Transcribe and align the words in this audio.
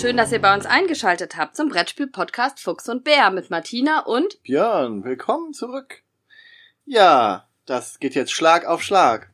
Schön, 0.00 0.16
dass 0.16 0.32
ihr 0.32 0.40
bei 0.40 0.54
uns 0.54 0.64
eingeschaltet 0.64 1.36
habt 1.36 1.56
zum 1.56 1.68
Brettspiel-Podcast 1.68 2.60
Fuchs 2.60 2.88
und 2.88 3.04
Bär 3.04 3.30
mit 3.30 3.50
Martina 3.50 4.00
und 4.00 4.42
Björn. 4.42 5.04
Willkommen 5.04 5.52
zurück. 5.52 6.02
Ja, 6.86 7.46
das 7.66 8.00
geht 8.00 8.14
jetzt 8.14 8.32
Schlag 8.32 8.64
auf 8.66 8.82
Schlag. 8.82 9.30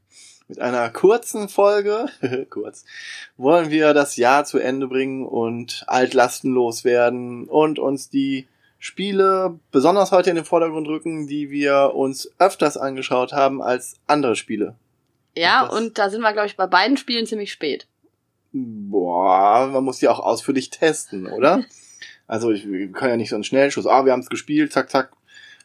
Mit 0.48 0.60
einer 0.60 0.90
kurzen 0.90 1.48
Folge, 1.48 2.06
kurz, 2.50 2.84
wollen 3.36 3.70
wir 3.70 3.94
das 3.94 4.16
Jahr 4.16 4.44
zu 4.44 4.58
Ende 4.58 4.88
bringen 4.88 5.24
und 5.24 5.84
Altlasten 5.86 6.52
loswerden 6.52 7.48
und 7.48 7.78
uns 7.78 8.10
die 8.10 8.48
Spiele 8.78 9.58
besonders 9.70 10.10
heute 10.10 10.30
in 10.30 10.36
den 10.36 10.44
Vordergrund 10.44 10.88
rücken, 10.88 11.28
die 11.28 11.50
wir 11.50 11.92
uns 11.94 12.30
öfters 12.38 12.76
angeschaut 12.76 13.32
haben 13.32 13.62
als 13.62 13.94
andere 14.06 14.34
Spiele. 14.34 14.74
ja, 15.36 15.64
Das- 15.66 15.74
und 15.78 15.98
da 15.98 16.10
sind 16.10 16.22
wir, 16.22 16.32
glaube 16.32 16.48
ich, 16.48 16.56
bei 16.56 16.66
beiden 16.66 16.96
Spielen 16.96 17.26
ziemlich 17.26 17.52
spät. 17.52 17.86
Boah, 18.58 19.68
man 19.70 19.84
muss 19.84 19.98
die 19.98 20.08
auch 20.08 20.20
ausführlich 20.20 20.70
testen, 20.70 21.26
oder? 21.26 21.64
Also 22.28 22.50
ich, 22.50 22.68
wir 22.68 22.90
können 22.90 23.12
ja 23.12 23.16
nicht 23.18 23.28
so 23.28 23.36
einen 23.36 23.44
Schnellschuss, 23.44 23.86
ah, 23.86 24.04
wir 24.04 24.10
haben 24.10 24.18
es 24.18 24.28
gespielt, 24.28 24.72
zack, 24.72 24.90
zack. 24.90 25.12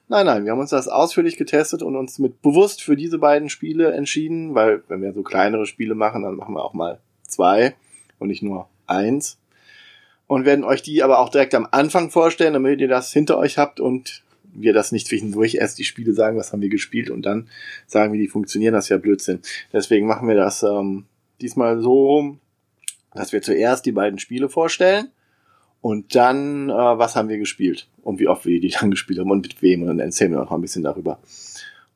Nein, 0.09 0.27
nein, 0.27 0.45
wir 0.45 0.51
haben 0.51 0.59
uns 0.59 0.69
das 0.69 0.87
ausführlich 0.87 1.35
getestet 1.35 1.81
und 1.81 1.95
uns 1.95 2.19
mit 2.19 2.43
bewusst 2.43 2.83
für 2.83 2.95
diese 2.95 3.17
beiden 3.17 3.49
Spiele 3.49 3.93
entschieden, 3.93 4.53
weil 4.53 4.83
wenn 4.87 5.01
wir 5.01 5.11
so 5.11 5.23
kleinere 5.23 5.65
Spiele 5.65 5.95
machen, 5.95 6.21
dann 6.21 6.35
machen 6.35 6.53
wir 6.53 6.63
auch 6.63 6.73
mal 6.73 6.99
zwei 7.23 7.73
und 8.19 8.27
nicht 8.27 8.43
nur 8.43 8.67
eins. 8.85 9.39
Und 10.27 10.45
werden 10.45 10.63
euch 10.63 10.83
die 10.83 11.01
aber 11.01 11.17
auch 11.17 11.29
direkt 11.29 11.55
am 11.55 11.67
Anfang 11.71 12.11
vorstellen, 12.11 12.53
damit 12.53 12.79
ihr 12.79 12.87
das 12.87 13.11
hinter 13.11 13.39
euch 13.39 13.57
habt 13.57 13.79
und 13.79 14.21
wir 14.53 14.73
das 14.73 14.91
nicht 14.91 15.07
zwischendurch 15.07 15.55
erst 15.55 15.79
die 15.79 15.83
Spiele 15.83 16.13
sagen, 16.13 16.37
was 16.37 16.53
haben 16.53 16.61
wir 16.61 16.69
gespielt 16.69 17.09
und 17.09 17.23
dann 17.25 17.47
sagen, 17.87 18.13
wie 18.13 18.19
die 18.19 18.27
funktionieren, 18.27 18.75
das 18.75 18.85
ist 18.85 18.89
ja 18.89 18.97
Blödsinn. 18.97 19.39
Deswegen 19.73 20.05
machen 20.05 20.27
wir 20.27 20.35
das 20.35 20.61
ähm, 20.61 21.05
diesmal 21.41 21.81
so 21.81 22.05
rum, 22.05 22.39
dass 23.13 23.33
wir 23.33 23.41
zuerst 23.41 23.85
die 23.85 23.91
beiden 23.91 24.19
Spiele 24.19 24.49
vorstellen 24.49 25.09
und 25.81 26.15
dann, 26.15 26.69
äh, 26.69 26.73
was 26.73 27.15
haben 27.15 27.29
wir 27.29 27.37
gespielt 27.37 27.87
und 28.03 28.19
wie 28.19 28.27
oft 28.27 28.45
wir 28.45 28.59
die 28.59 28.69
dann 28.79 28.91
gespielt 28.91 29.19
haben 29.19 29.31
und 29.31 29.41
mit 29.41 29.61
wem 29.61 29.81
und 29.81 29.87
dann 29.87 29.99
erzählen 29.99 30.31
wir 30.31 30.39
noch 30.39 30.49
mal 30.49 30.57
ein 30.57 30.61
bisschen 30.61 30.83
darüber. 30.83 31.19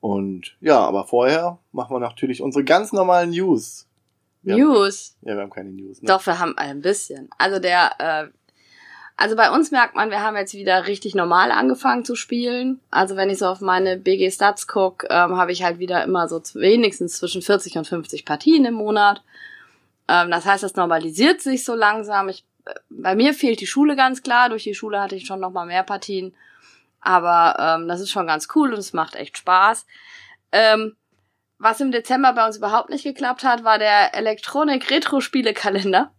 Und 0.02 0.56
ja, 0.62 0.80
aber 0.80 1.06
vorher 1.06 1.58
machen 1.72 1.96
wir 1.96 2.00
natürlich 2.00 2.42
unsere 2.42 2.64
ganz 2.64 2.94
normalen 2.94 3.32
News. 3.32 3.88
Wir 4.44 4.54
Haben, 4.54 4.62
News. 4.62 5.18
ja, 5.22 5.36
wir 5.36 5.42
haben 5.42 5.50
keine 5.50 5.72
News. 5.72 6.02
Ne? 6.02 6.08
Doch, 6.08 6.26
wir 6.28 6.38
haben 6.38 6.56
ein 6.58 6.82
bisschen. 6.82 7.30
Also 7.40 7.58
der, 7.58 7.92
äh, 7.98 8.28
also 9.18 9.36
bei 9.36 9.50
uns 9.50 9.72
merkt 9.72 9.96
man, 9.96 10.12
wir 10.12 10.22
haben 10.22 10.36
jetzt 10.36 10.54
wieder 10.54 10.88
richtig 10.88 11.16
normal 11.16 11.52
angefangen 11.52 12.06
zu 12.06 12.16
spielen. 12.16 12.80
Also 12.92 13.16
wenn 13.16 13.30
ich 13.30 13.40
so 13.40 13.48
auf 13.48 13.62
meine 13.62 13.98
BG 13.98 14.30
Stats 14.30 14.68
guck, 14.68 15.06
ähm, 15.10 15.38
habe 15.38 15.52
ich 15.52 15.64
halt 15.64 15.80
wieder 15.80 16.04
immer 16.04 16.28
so 16.28 16.42
wenigstens 16.54 17.18
zwischen 17.18 17.42
40 17.42 17.78
und 17.78 17.88
50 17.88 18.26
Partien 18.26 18.66
im 18.66 18.76
Monat. 18.76 19.24
Ähm, 20.08 20.32
das 20.32 20.46
heißt, 20.46 20.64
das 20.64 20.76
normalisiert 20.76 21.42
sich 21.42 21.64
so 21.66 21.76
langsam. 21.76 22.30
Ich, 22.30 22.46
äh, 22.66 22.74
bei 22.90 23.16
mir 23.16 23.34
fehlt 23.34 23.62
die 23.62 23.68
Schule 23.68 23.96
ganz 23.96 24.22
klar. 24.24 24.50
Durch 24.50 24.64
die 24.64 24.76
Schule 24.76 25.02
hatte 25.02 25.16
ich 25.16 25.26
schon 25.26 25.40
noch 25.40 25.52
mal 25.52 25.66
mehr 25.66 25.84
Partien. 25.84 26.36
Aber 27.02 27.56
ähm, 27.60 27.88
das 27.88 28.02
ist 28.02 28.12
schon 28.12 28.28
ganz 28.28 28.48
cool 28.56 28.74
und 28.74 28.80
es 28.80 28.94
macht 28.94 29.16
echt 29.16 29.38
Spaß. 29.38 29.86
Ähm, 30.52 30.96
was 31.58 31.80
im 31.80 31.92
Dezember 31.92 32.34
bei 32.34 32.46
uns 32.46 32.58
überhaupt 32.58 32.90
nicht 32.90 33.04
geklappt 33.04 33.44
hat, 33.44 33.64
war 33.64 33.80
der 33.80 34.14
Elektronik 34.14 34.90
Retro 34.90 35.22
Spiele 35.22 35.54
Kalender. 35.54 36.12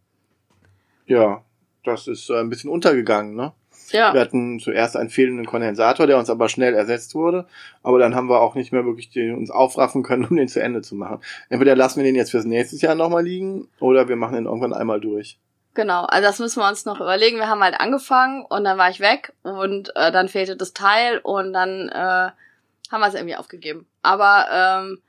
Ja, 1.07 1.45
das 1.85 2.09
ist 2.09 2.31
äh, 2.31 2.41
ein 2.41 2.51
bisschen 2.51 2.71
untergegangen, 2.71 3.35
ne? 3.35 3.53
Ja. 3.93 4.15
Wir 4.15 4.21
hatten 4.21 4.59
zuerst 4.61 4.97
einen 4.97 5.11
fehlenden 5.11 5.47
Kondensator, 5.47 6.07
der 6.07 6.19
uns 6.19 6.31
aber 6.31 6.49
schnell 6.49 6.75
ersetzt 6.75 7.15
wurde. 7.15 7.47
Aber 7.83 7.99
dann 7.99 8.15
haben 8.15 8.29
wir 8.29 8.41
auch 8.41 8.55
nicht 8.55 8.73
mehr 8.73 8.85
wirklich 8.85 9.11
den, 9.11 9.35
uns 9.35 9.51
aufraffen 9.51 10.03
können, 10.03 10.25
um 10.25 10.37
den 10.37 10.49
zu 10.49 10.61
Ende 10.61 10.83
zu 10.83 10.95
machen. 10.95 11.21
Entweder 11.49 11.77
lassen 11.77 11.99
wir 11.99 12.05
den 12.05 12.17
jetzt 12.17 12.31
fürs 12.31 12.45
nächste 12.45 12.77
Jahr 12.77 12.95
nochmal 12.95 13.25
liegen 13.25 13.69
oder 13.81 14.09
wir 14.09 14.17
machen 14.17 14.35
den 14.35 14.47
irgendwann 14.47 14.73
einmal 14.73 15.01
durch. 15.01 15.39
Genau, 15.75 16.05
also 16.05 16.27
das 16.27 16.39
müssen 16.39 16.61
wir 16.61 16.69
uns 16.69 16.87
noch 16.87 17.01
überlegen. 17.01 17.37
Wir 17.37 17.49
haben 17.49 17.63
halt 17.63 17.79
angefangen 17.79 18.47
und 18.47 18.65
dann 18.65 18.79
war 18.79 18.89
ich 18.89 19.01
weg 19.01 19.35
und 19.43 19.95
äh, 19.95 20.11
dann 20.11 20.29
fehlte 20.29 20.57
das 20.57 20.73
Teil 20.73 21.19
und 21.19 21.53
dann 21.53 21.91
äh, 21.91 22.31
haben 22.91 23.01
wir 23.01 23.09
es 23.09 23.15
irgendwie 23.15 23.37
aufgegeben. 23.37 23.87
Aber 24.03 24.47
ähm, 24.51 25.03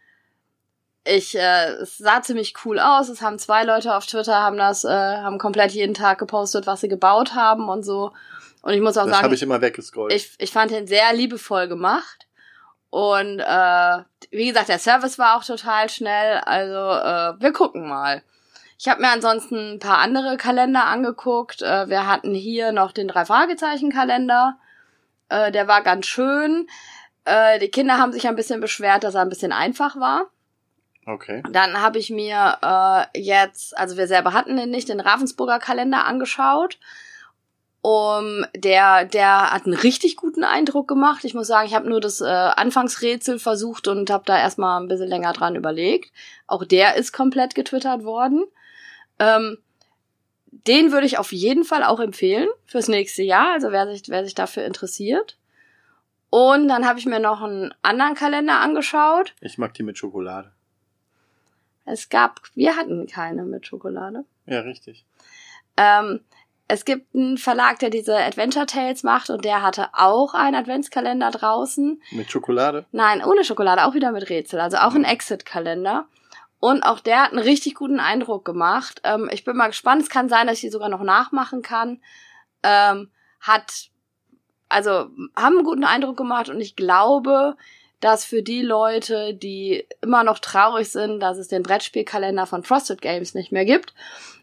ich, 1.06 1.36
äh, 1.38 1.70
es 1.82 1.98
sah 1.98 2.22
ziemlich 2.22 2.54
cool 2.66 2.80
aus. 2.80 3.08
Es 3.08 3.22
haben 3.22 3.40
zwei 3.40 3.64
Leute 3.64 3.96
auf 3.96 4.06
Twitter 4.06 4.42
haben 4.42 4.58
das, 4.58 4.84
äh, 4.84 4.90
haben 4.90 5.38
komplett 5.38 5.72
jeden 5.72 5.94
Tag 5.94 6.20
gepostet, 6.20 6.68
was 6.68 6.82
sie 6.82 6.90
gebaut 6.90 7.34
haben 7.34 7.70
und 7.70 7.84
so. 7.84 8.12
Und 8.68 8.74
ich 8.74 8.82
muss 8.82 8.98
auch 8.98 9.06
Das 9.06 9.14
sagen, 9.14 9.24
habe 9.24 9.36
ich 9.36 9.42
immer 9.42 9.62
weggescrollt. 9.62 10.12
ich, 10.12 10.36
ich 10.40 10.52
fand 10.52 10.72
den 10.72 10.88
sehr 10.88 11.14
liebevoll 11.14 11.70
gemacht. 11.70 12.28
Und 12.90 13.40
äh, 13.40 13.98
wie 14.30 14.50
gesagt, 14.50 14.68
der 14.68 14.78
Service 14.78 15.18
war 15.18 15.38
auch 15.38 15.44
total 15.46 15.88
schnell. 15.88 16.40
Also 16.40 16.74
äh, 16.76 17.42
wir 17.42 17.54
gucken 17.54 17.88
mal. 17.88 18.24
Ich 18.78 18.90
habe 18.90 19.00
mir 19.00 19.08
ansonsten 19.08 19.76
ein 19.76 19.80
paar 19.80 20.00
andere 20.00 20.36
Kalender 20.36 20.84
angeguckt. 20.84 21.62
Äh, 21.62 21.88
wir 21.88 22.08
hatten 22.08 22.34
hier 22.34 22.74
noch 22.74 22.92
den 22.92 23.08
Drei-Fragezeichen-Kalender. 23.08 24.58
Äh, 25.30 25.54
der 25.54 25.70
war 25.70 25.82
ganz 25.82 26.06
schön. 26.06 26.68
Äh, 27.24 27.60
die 27.60 27.70
Kinder 27.70 28.00
haben 28.00 28.12
sich 28.12 28.28
ein 28.28 28.36
bisschen 28.36 28.60
beschwert, 28.60 29.06
dass 29.06 29.16
er 29.16 29.22
ein 29.22 29.30
bisschen 29.30 29.54
einfach 29.54 29.96
war. 29.96 30.26
okay. 31.06 31.42
Dann 31.50 31.80
habe 31.80 32.00
ich 32.00 32.10
mir 32.10 32.58
äh, 32.62 33.18
jetzt, 33.18 33.78
also 33.78 33.96
wir 33.96 34.08
selber 34.08 34.34
hatten 34.34 34.58
den 34.58 34.72
nicht, 34.72 34.90
den 34.90 35.00
Ravensburger 35.00 35.60
Kalender 35.60 36.04
angeschaut. 36.04 36.78
Um, 37.82 38.46
der, 38.56 39.06
der 39.06 39.52
hat 39.52 39.66
einen 39.66 39.76
richtig 39.76 40.18
guten 40.18 40.44
Eindruck 40.44 40.88
gemacht. 40.88 41.24
Ich 41.24 41.34
muss 41.34 41.48
sagen, 41.48 41.68
ich 41.68 41.76
habe 41.76 41.88
nur 41.88 42.02
das 42.02 42.20
äh, 42.20 42.26
Anfangsrätsel 42.26 43.40
versucht 43.40 43.88
und 43.88 44.10
habe 44.10 44.26
da 44.26 44.38
erstmal 44.38 44.82
ein 44.82 44.88
bisschen 44.88 45.08
länger 45.08 45.32
dran 45.32 45.56
überlegt. 45.56 46.12
Auch 46.48 46.66
der 46.66 46.96
ist 46.96 47.14
komplett 47.14 47.56
getwittert 47.56 48.04
worden. 48.04 48.44
Ähm, 49.20 49.60
den 50.52 50.92
würde 50.92 51.06
ich 51.06 51.18
auf 51.18 51.32
jeden 51.32 51.64
Fall 51.64 51.84
auch 51.84 52.00
empfehlen 52.00 52.50
fürs 52.66 52.88
nächste 52.88 53.24
Jahr, 53.24 53.54
also 53.54 53.72
wer 53.72 53.88
sich, 53.88 54.04
wer 54.10 54.26
sich 54.26 54.36
dafür 54.36 54.66
interessiert. 54.66 55.38
Und 56.30 56.68
dann 56.68 56.86
habe 56.86 57.00
ich 57.00 57.06
mir 57.06 57.20
noch 57.20 57.42
einen 57.42 57.74
anderen 57.84 58.16
Kalender 58.16 58.60
angeschaut. 58.60 59.34
Ich 59.40 59.58
mag 59.58 59.74
die 59.76 59.84
mit 59.84 59.98
Schokolade. 59.98 60.52
Es 61.86 62.10
gab, 62.10 62.42
wir 62.54 62.76
hatten 62.76 63.08
keine 63.08 63.46
mit 63.46 63.66
Schokolade. 63.66 64.26
Ja, 64.46 64.60
richtig. 64.60 65.06
Ähm, 65.78 66.20
es 66.68 66.84
gibt 66.84 67.16
einen 67.16 67.38
Verlag, 67.38 67.80
der 67.80 67.90
diese 67.90 68.18
Adventure 68.18 68.66
Tales 68.66 69.04
macht 69.04 69.30
und 69.30 69.46
der 69.46 69.62
hatte 69.62 69.90
auch 69.94 70.34
einen 70.34 70.56
Adventskalender 70.56 71.32
draußen. 71.32 72.02
Mit 72.12 72.30
Schokolade? 72.30 72.86
Nein, 72.92 73.24
ohne 73.24 73.46
Schokolade, 73.46 73.86
auch 73.86 73.94
wieder 73.94 74.12
mit 74.12 74.30
Rätsel, 74.30 74.60
also 74.60 74.78
auch 74.78 74.94
ein 74.94 75.06
Exit-Kalender. 75.06 76.08
Und 76.60 76.84
auch 76.84 77.00
der 77.00 77.24
hat 77.24 77.32
einen 77.32 77.44
richtig 77.44 77.76
guten 77.76 78.00
Eindruck 78.00 78.44
gemacht. 78.44 79.02
Ähm, 79.04 79.30
ich 79.32 79.44
bin 79.44 79.56
mal 79.56 79.68
gespannt. 79.68 80.02
Es 80.02 80.10
kann 80.10 80.28
sein, 80.28 80.48
dass 80.48 80.56
ich 80.56 80.62
die 80.62 80.70
sogar 80.70 80.90
noch 80.90 81.04
nachmachen 81.04 81.62
kann. 81.62 82.02
Ähm, 82.64 83.12
hat, 83.40 83.90
also, 84.68 85.10
haben 85.36 85.58
einen 85.58 85.64
guten 85.64 85.84
Eindruck 85.84 86.18
gemacht 86.18 86.50
und 86.50 86.60
ich 86.60 86.76
glaube, 86.76 87.56
dass 88.00 88.26
für 88.26 88.42
die 88.44 88.62
Leute, 88.62 89.34
die 89.34 89.88
immer 90.02 90.24
noch 90.24 90.40
traurig 90.40 90.92
sind, 90.92 91.20
dass 91.20 91.38
es 91.38 91.48
den 91.48 91.64
Brettspielkalender 91.64 92.46
von 92.46 92.64
Frosted 92.64 93.02
Games 93.02 93.36
nicht 93.36 93.52
mehr 93.52 93.66
gibt, 93.66 93.94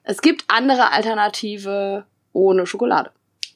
es 0.05 0.23
gibt 0.23 0.45
andere 0.49 0.93
Alternative 0.93 2.07
ohne 2.35 2.67
Schokolade. 2.67 3.11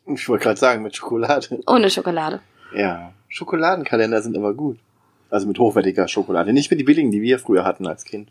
Ich 0.06 0.26
wollte 0.30 0.44
gerade 0.44 0.58
sagen, 0.58 0.82
mit 0.82 0.96
Schokolade. 0.96 1.60
Ohne 1.66 1.90
Schokolade. 1.90 2.40
Ja, 2.74 3.12
Schokoladenkalender 3.28 4.22
sind 4.22 4.36
aber 4.38 4.54
gut. 4.54 4.78
Also 5.28 5.46
mit 5.46 5.58
hochwertiger 5.58 6.08
Schokolade. 6.08 6.54
Nicht 6.54 6.70
mit 6.70 6.80
die 6.80 6.84
billigen, 6.84 7.10
die 7.10 7.20
wir 7.20 7.38
früher 7.38 7.64
hatten 7.64 7.86
als 7.86 8.04
Kind. 8.04 8.30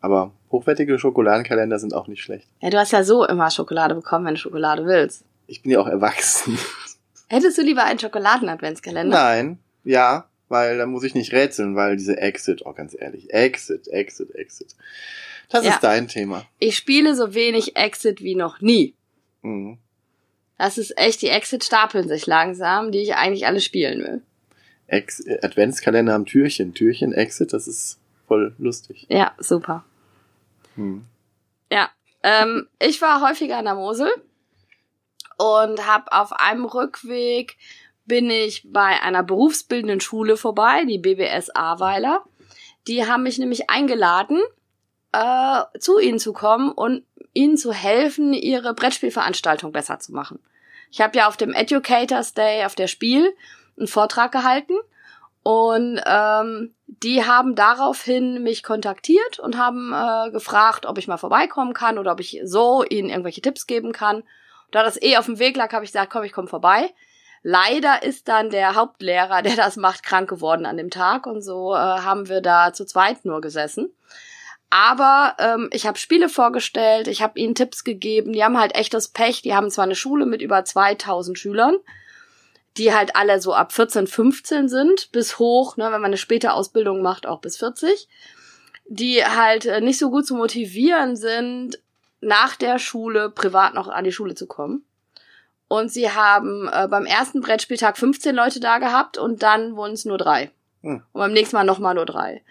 Aber 0.00 0.30
hochwertige 0.50 0.98
Schokoladenkalender 0.98 1.78
sind 1.78 1.92
auch 1.92 2.06
nicht 2.08 2.22
schlecht. 2.22 2.46
Ja, 2.60 2.70
du 2.70 2.78
hast 2.78 2.92
ja 2.92 3.04
so 3.04 3.26
immer 3.26 3.50
Schokolade 3.50 3.94
bekommen, 3.94 4.24
wenn 4.24 4.34
du 4.34 4.40
Schokolade 4.40 4.86
willst. 4.86 5.24
Ich 5.46 5.62
bin 5.62 5.72
ja 5.72 5.80
auch 5.80 5.86
erwachsen. 5.88 6.58
Hättest 7.28 7.58
du 7.58 7.62
lieber 7.62 7.84
einen 7.84 7.98
Schokoladen-Adventskalender? 7.98 9.16
Nein, 9.16 9.58
ja, 9.84 10.26
weil 10.48 10.78
da 10.78 10.86
muss 10.86 11.02
ich 11.04 11.14
nicht 11.14 11.32
rätseln, 11.32 11.74
weil 11.76 11.96
diese 11.96 12.16
Exit, 12.18 12.62
oh 12.64 12.72
ganz 12.72 12.96
ehrlich, 12.98 13.32
Exit, 13.34 13.88
Exit, 13.88 14.34
Exit. 14.34 14.76
Das 15.50 15.64
Ja. 15.64 15.72
ist 15.74 15.82
dein 15.82 16.08
Thema. 16.08 16.44
Ich 16.58 16.76
spiele 16.76 17.14
so 17.16 17.34
wenig 17.34 17.76
Exit 17.76 18.22
wie 18.22 18.34
noch 18.36 18.60
nie. 18.60 18.94
Mhm. 19.46 19.78
Das 20.58 20.78
ist 20.78 20.96
echt, 20.98 21.22
die 21.22 21.28
Exit 21.28 21.64
stapeln 21.64 22.08
sich 22.08 22.26
langsam, 22.26 22.90
die 22.90 23.02
ich 23.02 23.14
eigentlich 23.14 23.46
alle 23.46 23.60
spielen 23.60 24.00
will. 24.00 24.22
Ex 24.86 25.20
äh, 25.20 25.38
Adventskalender 25.42 26.14
am 26.14 26.26
Türchen, 26.26 26.74
Türchen, 26.74 27.12
Exit, 27.12 27.52
das 27.52 27.68
ist 27.68 27.98
voll 28.26 28.54
lustig. 28.58 29.06
Ja, 29.08 29.32
super. 29.38 29.84
Hm. 30.76 31.04
Ja, 31.70 31.90
ähm, 32.22 32.68
ich 32.80 33.00
war 33.02 33.28
häufiger 33.28 33.58
an 33.58 33.66
der 33.66 33.74
Mosel 33.74 34.08
und 35.36 35.86
habe 35.86 36.10
auf 36.12 36.32
einem 36.32 36.64
Rückweg 36.64 37.56
bin 38.06 38.30
ich 38.30 38.62
bei 38.72 39.02
einer 39.02 39.22
berufsbildenden 39.22 40.00
Schule 40.00 40.36
vorbei, 40.36 40.84
die 40.84 40.98
BBS 40.98 41.50
Ahrweiler. 41.50 42.24
Die 42.86 43.04
haben 43.04 43.24
mich 43.24 43.38
nämlich 43.38 43.68
eingeladen, 43.68 44.40
äh, 45.12 45.62
zu 45.80 45.98
ihnen 45.98 46.20
zu 46.20 46.32
kommen 46.32 46.70
und 46.70 47.04
ihnen 47.36 47.56
zu 47.56 47.72
helfen, 47.72 48.32
ihre 48.32 48.74
Brettspielveranstaltung 48.74 49.70
besser 49.70 49.98
zu 49.98 50.12
machen. 50.12 50.40
Ich 50.90 51.00
habe 51.00 51.16
ja 51.18 51.28
auf 51.28 51.36
dem 51.36 51.52
Educators 51.52 52.34
Day 52.34 52.64
auf 52.64 52.74
der 52.74 52.86
Spiel 52.86 53.34
einen 53.76 53.86
Vortrag 53.86 54.32
gehalten 54.32 54.74
und 55.42 56.00
ähm, 56.06 56.74
die 56.86 57.24
haben 57.24 57.54
daraufhin 57.54 58.42
mich 58.42 58.62
kontaktiert 58.62 59.38
und 59.38 59.58
haben 59.58 59.92
äh, 59.92 60.30
gefragt, 60.30 60.86
ob 60.86 60.98
ich 60.98 61.08
mal 61.08 61.18
vorbeikommen 61.18 61.74
kann 61.74 61.98
oder 61.98 62.12
ob 62.12 62.20
ich 62.20 62.40
so 62.44 62.82
ihnen 62.84 63.10
irgendwelche 63.10 63.42
Tipps 63.42 63.66
geben 63.66 63.92
kann. 63.92 64.22
Da 64.70 64.82
das 64.82 65.00
eh 65.00 65.16
auf 65.16 65.26
dem 65.26 65.38
Weg 65.38 65.56
lag, 65.56 65.72
habe 65.72 65.84
ich 65.84 65.92
gesagt, 65.92 66.10
komm, 66.10 66.24
ich 66.24 66.32
komme 66.32 66.48
vorbei. 66.48 66.92
Leider 67.42 68.02
ist 68.02 68.28
dann 68.28 68.50
der 68.50 68.74
Hauptlehrer, 68.74 69.42
der 69.42 69.56
das 69.56 69.76
macht, 69.76 70.02
krank 70.02 70.28
geworden 70.28 70.66
an 70.66 70.76
dem 70.76 70.90
Tag 70.90 71.26
und 71.26 71.42
so 71.42 71.74
äh, 71.74 71.78
haben 71.78 72.28
wir 72.28 72.40
da 72.40 72.72
zu 72.72 72.86
zweit 72.86 73.24
nur 73.24 73.40
gesessen. 73.40 73.92
Aber 74.70 75.36
ähm, 75.38 75.70
ich 75.72 75.86
habe 75.86 75.98
Spiele 75.98 76.28
vorgestellt, 76.28 77.08
ich 77.08 77.22
habe 77.22 77.38
ihnen 77.38 77.54
Tipps 77.54 77.84
gegeben. 77.84 78.32
Die 78.32 78.42
haben 78.42 78.58
halt 78.58 78.74
echtes 78.74 79.08
Pech. 79.08 79.42
Die 79.42 79.54
haben 79.54 79.70
zwar 79.70 79.84
eine 79.84 79.94
Schule 79.94 80.26
mit 80.26 80.42
über 80.42 80.64
2000 80.64 81.38
Schülern, 81.38 81.76
die 82.76 82.92
halt 82.92 83.14
alle 83.14 83.40
so 83.40 83.54
ab 83.54 83.72
14, 83.72 84.06
15 84.06 84.68
sind, 84.68 85.12
bis 85.12 85.38
hoch, 85.38 85.76
ne, 85.76 85.84
wenn 85.84 86.00
man 86.00 86.06
eine 86.06 86.16
späte 86.16 86.52
Ausbildung 86.52 87.00
macht, 87.00 87.26
auch 87.26 87.40
bis 87.40 87.56
40, 87.58 88.08
die 88.86 89.24
halt 89.24 89.66
äh, 89.66 89.80
nicht 89.80 89.98
so 89.98 90.10
gut 90.10 90.26
zu 90.26 90.34
motivieren 90.34 91.16
sind, 91.16 91.78
nach 92.20 92.56
der 92.56 92.78
Schule 92.78 93.30
privat 93.30 93.74
noch 93.74 93.88
an 93.88 94.04
die 94.04 94.12
Schule 94.12 94.34
zu 94.34 94.46
kommen. 94.46 94.84
Und 95.68 95.92
sie 95.92 96.10
haben 96.10 96.68
äh, 96.68 96.88
beim 96.88 97.06
ersten 97.06 97.40
Brettspieltag 97.40 97.98
15 97.98 98.34
Leute 98.34 98.60
da 98.60 98.78
gehabt 98.78 99.18
und 99.18 99.42
dann 99.42 99.76
wurden 99.76 99.94
es 99.94 100.04
nur 100.04 100.18
drei. 100.18 100.50
Hm. 100.82 101.02
Und 101.12 101.20
beim 101.20 101.32
nächsten 101.32 101.56
Mal 101.56 101.64
nochmal 101.64 101.94
nur 101.94 102.06
drei. 102.06 102.42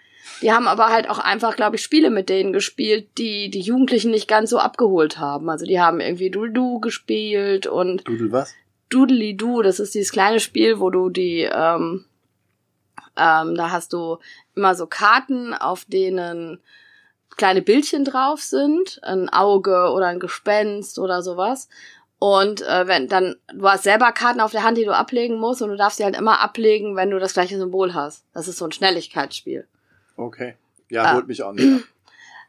Die 0.42 0.52
haben 0.52 0.68
aber 0.68 0.88
halt 0.88 1.08
auch 1.08 1.18
einfach, 1.18 1.56
glaube 1.56 1.76
ich, 1.76 1.82
Spiele 1.82 2.10
mit 2.10 2.28
denen 2.28 2.52
gespielt, 2.52 3.08
die 3.18 3.50
die 3.50 3.60
Jugendlichen 3.60 4.10
nicht 4.10 4.28
ganz 4.28 4.50
so 4.50 4.58
abgeholt 4.58 5.18
haben. 5.18 5.48
Also 5.48 5.66
die 5.66 5.80
haben 5.80 6.00
irgendwie 6.00 6.30
Doodle-Doo 6.30 6.80
gespielt 6.80 7.66
und 7.66 8.06
Doodle 8.06 8.32
was? 8.32 8.54
Doodly-Doo, 8.90 9.62
das 9.62 9.80
ist 9.80 9.94
dieses 9.94 10.12
kleine 10.12 10.40
Spiel, 10.40 10.78
wo 10.78 10.90
du 10.90 11.10
die, 11.10 11.42
ähm, 11.42 12.04
ähm, 13.16 13.54
da 13.54 13.70
hast 13.70 13.92
du 13.92 14.18
immer 14.54 14.74
so 14.74 14.86
Karten, 14.86 15.54
auf 15.54 15.84
denen 15.86 16.60
kleine 17.36 17.62
Bildchen 17.62 18.04
drauf 18.04 18.40
sind, 18.40 19.00
ein 19.02 19.28
Auge 19.28 19.90
oder 19.92 20.06
ein 20.06 20.20
Gespenst 20.20 20.98
oder 20.98 21.22
sowas. 21.22 21.68
Und 22.18 22.62
äh, 22.62 22.86
wenn 22.86 23.08
dann, 23.08 23.36
du 23.52 23.68
hast 23.68 23.84
selber 23.84 24.12
Karten 24.12 24.40
auf 24.40 24.52
der 24.52 24.62
Hand, 24.62 24.78
die 24.78 24.84
du 24.84 24.96
ablegen 24.96 25.38
musst 25.38 25.60
und 25.60 25.68
du 25.68 25.76
darfst 25.76 25.98
sie 25.98 26.04
halt 26.04 26.16
immer 26.16 26.40
ablegen, 26.40 26.96
wenn 26.96 27.10
du 27.10 27.18
das 27.18 27.34
gleiche 27.34 27.58
Symbol 27.58 27.92
hast. 27.92 28.24
Das 28.32 28.48
ist 28.48 28.56
so 28.56 28.64
ein 28.64 28.72
Schnelligkeitsspiel. 28.72 29.66
Okay. 30.16 30.54
Ja, 30.88 31.04
ah. 31.04 31.14
holt 31.14 31.28
mich 31.28 31.42
auch 31.42 31.52
nicht. 31.52 31.84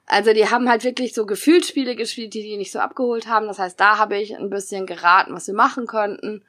Also 0.09 0.31
die 0.31 0.49
haben 0.49 0.69
halt 0.69 0.85
wirklich 0.85 1.13
so 1.13 1.25
Gefühlsspiele 1.25 1.97
gespielt, 1.97 2.33
die 2.33 2.41
die 2.41 2.55
nicht 2.55 2.71
so 2.71 2.79
abgeholt 2.79 3.27
haben. 3.27 3.47
Das 3.47 3.59
heißt, 3.59 3.77
da 3.77 3.97
habe 3.97 4.17
ich 4.17 4.37
ein 4.37 4.49
bisschen 4.49 4.85
geraten, 4.85 5.33
was 5.33 5.47
wir 5.47 5.53
machen 5.53 5.85
könnten. 5.85 6.45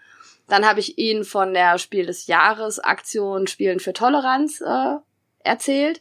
Dann 0.47 0.65
habe 0.65 0.79
ich 0.79 0.97
ihnen 0.97 1.25
von 1.25 1.55
der 1.55 1.79
Spiel 1.79 2.07
des 2.07 2.29
Jahres 2.29 2.79
Aktion 2.79 3.49
Spielen 3.49 3.81
für 3.81 3.93
Toleranz 3.93 4.61
äh, 4.61 4.99
erzählt, 5.41 6.01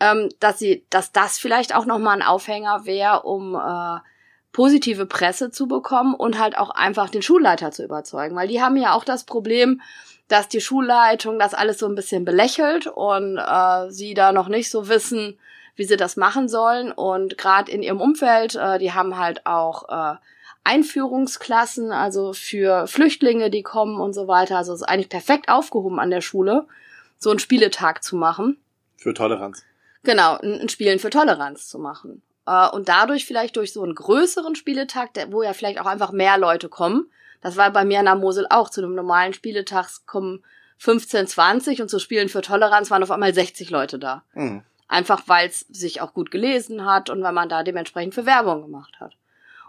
ähm, 0.00 0.28
dass 0.38 0.58
sie, 0.58 0.84
dass 0.90 1.12
das 1.12 1.38
vielleicht 1.38 1.74
auch 1.74 1.86
noch 1.86 1.98
mal 1.98 2.12
ein 2.12 2.22
Aufhänger 2.22 2.84
wäre, 2.84 3.22
um 3.22 3.54
äh, 3.54 4.00
positive 4.52 5.06
Presse 5.06 5.50
zu 5.50 5.66
bekommen 5.66 6.14
und 6.14 6.38
halt 6.38 6.58
auch 6.58 6.70
einfach 6.70 7.08
den 7.08 7.22
Schulleiter 7.22 7.72
zu 7.72 7.84
überzeugen, 7.84 8.36
weil 8.36 8.48
die 8.48 8.60
haben 8.60 8.76
ja 8.76 8.92
auch 8.92 9.04
das 9.04 9.24
Problem, 9.24 9.80
dass 10.32 10.48
die 10.48 10.62
Schulleitung 10.62 11.38
das 11.38 11.52
alles 11.52 11.78
so 11.78 11.86
ein 11.86 11.94
bisschen 11.94 12.24
belächelt 12.24 12.86
und 12.86 13.36
äh, 13.36 13.90
sie 13.90 14.14
da 14.14 14.32
noch 14.32 14.48
nicht 14.48 14.70
so 14.70 14.88
wissen, 14.88 15.38
wie 15.76 15.84
sie 15.84 15.98
das 15.98 16.16
machen 16.16 16.48
sollen. 16.48 16.90
Und 16.90 17.36
gerade 17.36 17.70
in 17.70 17.82
ihrem 17.82 18.00
Umfeld, 18.00 18.54
äh, 18.54 18.78
die 18.78 18.92
haben 18.92 19.18
halt 19.18 19.44
auch 19.44 19.90
äh, 19.90 20.16
Einführungsklassen, 20.64 21.92
also 21.92 22.32
für 22.32 22.86
Flüchtlinge, 22.86 23.50
die 23.50 23.62
kommen 23.62 24.00
und 24.00 24.14
so 24.14 24.26
weiter. 24.26 24.56
Also 24.56 24.72
es 24.72 24.80
ist 24.80 24.88
eigentlich 24.88 25.10
perfekt 25.10 25.50
aufgehoben 25.50 26.00
an 26.00 26.10
der 26.10 26.22
Schule, 26.22 26.66
so 27.18 27.28
einen 27.28 27.38
Spieletag 27.38 28.02
zu 28.02 28.16
machen. 28.16 28.56
Für 28.96 29.12
Toleranz. 29.12 29.64
Genau, 30.02 30.38
ein, 30.38 30.70
Spielen 30.70 30.98
für 30.98 31.10
Toleranz 31.10 31.68
zu 31.68 31.78
machen. 31.78 32.22
Äh, 32.46 32.70
und 32.70 32.88
dadurch 32.88 33.26
vielleicht 33.26 33.56
durch 33.56 33.74
so 33.74 33.82
einen 33.82 33.94
größeren 33.94 34.54
Spieletag, 34.54 35.12
der, 35.12 35.30
wo 35.30 35.42
ja 35.42 35.52
vielleicht 35.52 35.78
auch 35.78 35.86
einfach 35.86 36.10
mehr 36.10 36.38
Leute 36.38 36.70
kommen. 36.70 37.10
Das 37.42 37.56
war 37.56 37.70
bei 37.70 37.84
mir 37.84 37.98
in 37.98 38.06
der 38.06 38.14
Mosel 38.14 38.46
auch. 38.48 38.70
Zu 38.70 38.82
einem 38.82 38.94
normalen 38.94 39.34
Spieletag 39.34 40.06
kommen 40.06 40.42
15, 40.78 41.26
20 41.26 41.82
und 41.82 41.88
zu 41.88 41.98
Spielen 41.98 42.28
für 42.28 42.40
Toleranz 42.40 42.90
waren 42.90 43.02
auf 43.02 43.10
einmal 43.10 43.34
60 43.34 43.70
Leute 43.70 43.98
da. 43.98 44.24
Mhm. 44.32 44.62
Einfach 44.88 45.22
weil 45.26 45.48
es 45.48 45.60
sich 45.60 46.00
auch 46.00 46.14
gut 46.14 46.30
gelesen 46.30 46.84
hat 46.84 47.10
und 47.10 47.22
weil 47.22 47.32
man 47.32 47.48
da 47.48 47.62
dementsprechend 47.62 48.14
für 48.14 48.26
Werbung 48.26 48.62
gemacht 48.62 48.98
hat. 49.00 49.16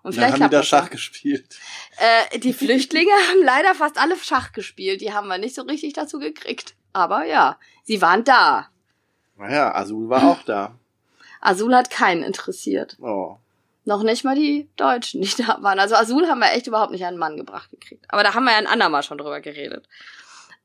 Und 0.04 0.14
vielleicht 0.14 0.34
haben 0.34 0.50
die 0.50 0.56
da 0.56 0.64
Schach 0.64 0.90
gespielt. 0.90 1.58
Äh, 1.98 2.40
die 2.40 2.54
Flüchtlinge 2.54 3.12
haben 3.30 3.44
leider 3.44 3.74
fast 3.74 3.98
alle 3.98 4.18
Schach 4.18 4.52
gespielt. 4.52 5.02
Die 5.02 5.14
haben 5.14 5.28
wir 5.28 5.38
nicht 5.38 5.56
so 5.56 5.64
richtig 5.64 5.94
dazu 5.94 6.20
gekriegt. 6.20 6.76
Aber 6.92 7.26
ja, 7.26 7.58
sie 7.84 8.02
waren 8.02 8.24
da. 8.24 8.68
Naja, 9.38 9.74
Azul 9.74 10.10
war 10.10 10.24
auch 10.24 10.44
da. 10.44 10.76
Azul 11.42 11.74
hat 11.76 11.90
keinen 11.90 12.24
interessiert. 12.24 12.98
Oh. 13.00 13.38
Noch 13.86 14.04
nicht 14.04 14.24
mal 14.24 14.36
die 14.36 14.70
Deutschen, 14.78 15.22
die 15.22 15.36
da 15.38 15.58
waren. 15.62 15.80
Also 15.80 15.96
Azul 15.96 16.28
haben 16.28 16.40
wir 16.40 16.52
echt 16.52 16.68
überhaupt 16.68 16.92
nicht 16.92 17.06
an 17.06 17.16
den 17.16 17.20
Mann 17.20 17.38
gebracht 17.38 17.70
gekriegt. 17.72 18.06
Aber 18.10 18.24
da 18.24 18.34
haben 18.34 18.46
wir 18.46 18.52
ja 18.52 18.58
ein 18.58 18.68
andermal 18.68 19.04
schon 19.04 19.18
drüber 19.18 19.42
geredet. 19.42 19.88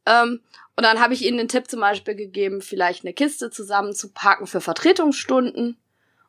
Ähm, 0.06 0.40
und 0.76 0.84
dann 0.84 1.00
habe 1.00 1.14
ich 1.14 1.24
ihnen 1.24 1.38
den 1.38 1.48
Tipp 1.48 1.68
zum 1.68 1.80
Beispiel 1.80 2.14
gegeben, 2.14 2.62
vielleicht 2.62 3.04
eine 3.04 3.12
Kiste 3.12 3.50
zusammenzupacken 3.50 4.46
für 4.46 4.60
Vertretungsstunden 4.60 5.76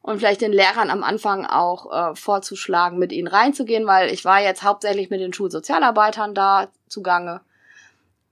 und 0.02 0.18
vielleicht 0.18 0.42
den 0.42 0.52
Lehrern 0.52 0.90
am 0.90 1.04
Anfang 1.04 1.46
auch 1.46 1.92
äh, 1.92 2.16
vorzuschlagen, 2.16 2.98
mit 2.98 3.12
ihnen 3.12 3.28
reinzugehen, 3.28 3.86
weil 3.86 4.12
ich 4.12 4.26
war 4.26 4.42
jetzt 4.42 4.64
hauptsächlich 4.64 5.12
mit 5.12 5.22
den 5.22 5.34
Schulsozialarbeitern 5.34 6.34
da 6.34 6.70
zugange. 6.88 7.42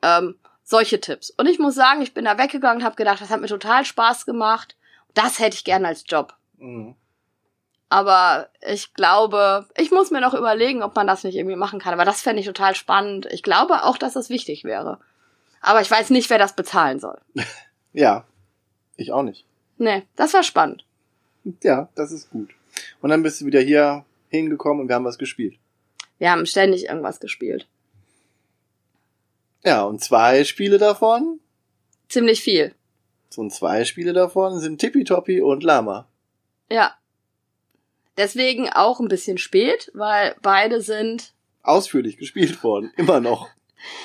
Ähm, 0.02 0.36
solche 0.64 1.00
Tipps. 1.00 1.30
Und 1.30 1.48
ich 1.48 1.60
muss 1.60 1.76
sagen, 1.76 2.02
ich 2.02 2.14
bin 2.14 2.26
da 2.26 2.38
weggegangen 2.38 2.80
und 2.80 2.86
habe 2.86 2.96
gedacht, 2.96 3.22
das 3.22 3.30
hat 3.30 3.40
mir 3.40 3.48
total 3.48 3.86
Spaß 3.86 4.26
gemacht. 4.26 4.76
Das 5.14 5.40
hätte 5.40 5.56
ich 5.56 5.64
gerne 5.64 5.88
als 5.88 6.04
Job. 6.08 6.34
Mhm. 6.58 6.96
Aber 7.90 8.50
ich 8.68 8.94
glaube, 8.94 9.66
ich 9.78 9.92
muss 9.92 10.12
mir 10.12 10.20
noch 10.20 10.34
überlegen, 10.34 10.84
ob 10.84 10.96
man 10.96 11.08
das 11.08 11.24
nicht 11.24 11.36
irgendwie 11.36 11.56
machen 11.56 11.80
kann. 11.80 11.94
Aber 11.94 12.06
das 12.06 12.22
fände 12.22 12.42
ich 12.42 12.46
total 12.46 12.76
spannend. 12.76 13.28
Ich 13.32 13.44
glaube 13.44 13.84
auch, 13.84 13.98
dass 13.98 14.14
das 14.14 14.30
wichtig 14.30 14.64
wäre. 14.66 15.00
Aber 15.62 15.82
ich 15.82 15.90
weiß 15.90 16.10
nicht, 16.10 16.30
wer 16.30 16.38
das 16.38 16.54
bezahlen 16.54 17.00
soll. 17.00 17.20
ja, 17.94 18.26
ich 18.98 19.14
auch 19.14 19.24
nicht. 19.24 19.46
Nee, 19.78 20.04
das 20.16 20.34
war 20.34 20.44
spannend. 20.44 20.84
Ja, 21.64 21.90
das 21.96 22.12
ist 22.12 22.30
gut. 22.30 22.50
Und 23.02 23.10
dann 23.10 23.24
bist 23.24 23.40
du 23.40 23.46
wieder 23.46 23.62
hier 23.62 24.04
hingekommen 24.30 24.82
und 24.82 24.88
wir 24.90 24.96
haben 24.96 25.06
was 25.06 25.18
gespielt. 25.18 25.58
Wir 26.18 26.32
haben 26.32 26.46
ständig 26.46 26.86
irgendwas 26.86 27.20
gespielt. 27.20 27.68
Ja, 29.64 29.84
und 29.84 30.04
zwei 30.04 30.44
Spiele 30.44 30.78
davon? 30.78 31.40
Ziemlich 32.10 32.42
viel. 32.42 32.74
So 33.30 33.42
und 33.42 33.54
zwei 33.54 33.86
Spiele 33.86 34.14
davon 34.14 34.60
sind 34.60 34.80
Tippitoppi 34.80 35.42
und 35.42 35.64
Lama. 35.64 36.08
Ja. 36.70 36.97
Deswegen 38.18 38.70
auch 38.70 39.00
ein 39.00 39.08
bisschen 39.08 39.38
spät, 39.38 39.92
weil 39.94 40.36
beide 40.42 40.82
sind 40.82 41.34
ausführlich 41.64 42.18
gespielt 42.18 42.64
worden, 42.64 42.92
immer 42.98 43.20
noch. 43.20 43.50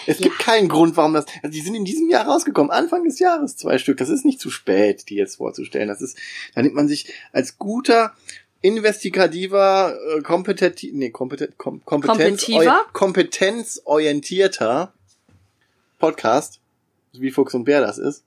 Es 0.07 0.19
ja. 0.19 0.25
gibt 0.25 0.39
keinen 0.39 0.69
Grund, 0.69 0.97
warum 0.97 1.15
das. 1.15 1.27
Also 1.43 1.55
die 1.55 1.61
sind 1.61 1.75
in 1.75 1.85
diesem 1.85 2.09
Jahr 2.11 2.27
rausgekommen, 2.27 2.71
Anfang 2.71 3.05
des 3.05 3.19
Jahres, 3.19 3.57
zwei 3.57 3.79
Stück. 3.79 3.97
Das 3.97 4.11
ist 4.11 4.25
nicht 4.25 4.41
zu 4.41 4.51
spät, 4.51 5.09
die 5.09 5.15
jetzt 5.15 5.37
vorzustellen. 5.37 5.89
Das 5.89 6.03
ist, 6.03 6.19
da 6.55 6.63
nimmt 6.63 6.75
man 6.75 6.89
sich 6.89 7.13
als 7.33 7.59
guter 7.59 8.15
investigativer, 8.61 9.97
äh, 10.17 10.23
kompetent, 10.23 10.85
nee, 10.93 11.11
kompetent, 11.11 11.59
kom, 11.59 11.85
kompetenz, 11.85 12.47
kompetenzorientierter 12.93 14.93
Podcast, 15.99 16.61
wie 17.13 17.31
Fuchs 17.31 17.55
und 17.55 17.65
Bär 17.65 17.81
das 17.81 17.99
ist, 17.99 18.25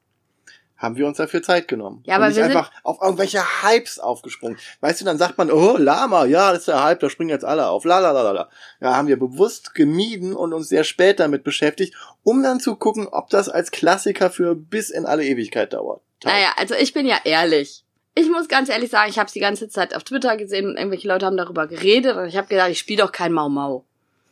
haben 0.78 0.98
wir 0.98 1.08
uns 1.08 1.18
dafür 1.18 1.42
Zeit 1.42 1.68
genommen. 1.68 2.04
Ja, 2.06 2.16
aber 2.16 2.26
und 2.26 2.30
nicht 2.30 2.38
wir 2.38 2.46
einfach 2.46 2.72
auf 2.84 3.02
irgendwelche 3.02 3.42
Hypes 3.64 4.00
aufgesprungen. 4.00 4.58
Weißt 4.82 5.02
du, 5.02 5.06
dann 5.06 5.18
sagt 5.18 5.38
man, 5.38 5.50
oh, 5.50 5.78
Lama, 5.78 6.26
ja, 6.26 6.52
das 6.52 6.60
ist 6.60 6.68
der 6.68 6.84
Hype, 6.84 7.00
da 7.00 7.10
springen 7.10 7.30
jetzt 7.30 7.46
alle 7.46 7.68
auf. 7.68 7.86
La 7.86 8.00
la 8.00 8.12
la 8.12 8.32
la. 8.32 8.50
Ja, 8.82 8.96
haben 8.96 9.08
wir 9.08 9.18
bewusst 9.18 9.74
gemieden 9.74 10.34
und 10.34 10.54
uns 10.54 10.68
sehr 10.68 10.84
spät 10.84 11.20
damit 11.20 11.44
beschäftigt, 11.44 11.96
um 12.24 12.44
dann 12.44 12.60
zu 12.60 12.76
gucken, 12.76 13.08
ob 13.08 13.30
das 13.30 13.48
als 13.48 13.72
Klassiker 13.72 14.30
für 14.30 14.56
bis 14.56 14.90
in 14.90 15.06
alle 15.06 15.26
Ewigkeit 15.26 15.74
dauert. 15.74 16.02
Naja, 16.24 16.54
also 16.58 16.76
ich 16.76 16.94
bin 16.94 17.06
ja 17.06 17.20
ehrlich. 17.24 17.84
Ich 18.14 18.30
muss 18.30 18.48
ganz 18.48 18.70
ehrlich 18.70 18.90
sagen, 18.90 19.10
ich 19.10 19.20
habe 19.20 19.32
die 19.32 19.40
ganze 19.40 19.68
Zeit 19.68 19.94
auf 19.94 20.04
Twitter 20.04 20.38
gesehen 20.38 20.68
und 20.68 20.78
irgendwelche 20.78 21.08
Leute 21.08 21.26
haben 21.26 21.38
darüber 21.38 21.68
geredet 21.68 22.16
und 22.16 22.26
ich 22.28 22.38
habe 22.38 22.48
gedacht, 22.48 22.70
ich 22.70 22.80
spiele 22.80 23.04
doch 23.04 23.12
kein 23.12 23.34
Mau 23.34 23.50
Mau. 23.50 23.86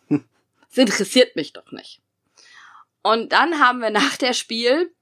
Hm. 0.07 0.23
Das 0.69 0.77
interessiert 0.77 1.35
mich 1.35 1.53
doch 1.53 1.71
nicht. 1.71 2.01
Und 3.01 3.33
dann 3.33 3.59
haben 3.59 3.79
wir 3.79 3.89
nach 3.89 4.15
der 4.15 4.33
Spiel 4.33 4.93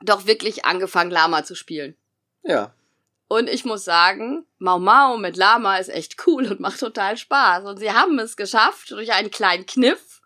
doch 0.00 0.26
wirklich 0.26 0.64
angefangen, 0.64 1.10
Lama 1.10 1.44
zu 1.44 1.54
spielen. 1.54 1.96
Ja. 2.42 2.72
Und 3.28 3.48
ich 3.48 3.64
muss 3.64 3.84
sagen, 3.84 4.46
Mau 4.58 4.78
Mau 4.78 5.18
mit 5.18 5.36
Lama 5.36 5.76
ist 5.76 5.90
echt 5.90 6.16
cool 6.26 6.46
und 6.46 6.60
macht 6.60 6.80
total 6.80 7.16
Spaß. 7.16 7.64
Und 7.64 7.78
sie 7.78 7.92
haben 7.92 8.18
es 8.18 8.36
geschafft, 8.36 8.90
durch 8.90 9.12
einen 9.12 9.30
kleinen 9.30 9.66
Kniff 9.66 10.22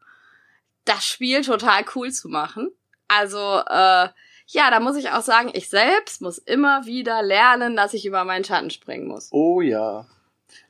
das 0.84 1.04
Spiel 1.04 1.42
total 1.42 1.84
cool 1.94 2.12
zu 2.12 2.28
machen. 2.28 2.70
Also, 3.08 3.38
äh, 3.38 4.08
ja, 4.46 4.70
da 4.70 4.80
muss 4.80 4.96
ich 4.96 5.10
auch 5.10 5.22
sagen, 5.22 5.50
ich 5.52 5.68
selbst 5.68 6.22
muss 6.22 6.38
immer 6.38 6.86
wieder 6.86 7.22
lernen, 7.22 7.76
dass 7.76 7.94
ich 7.94 8.06
über 8.06 8.24
meinen 8.24 8.44
Schatten 8.44 8.70
springen 8.70 9.06
muss. 9.06 9.28
Oh 9.32 9.60
ja. 9.60 10.06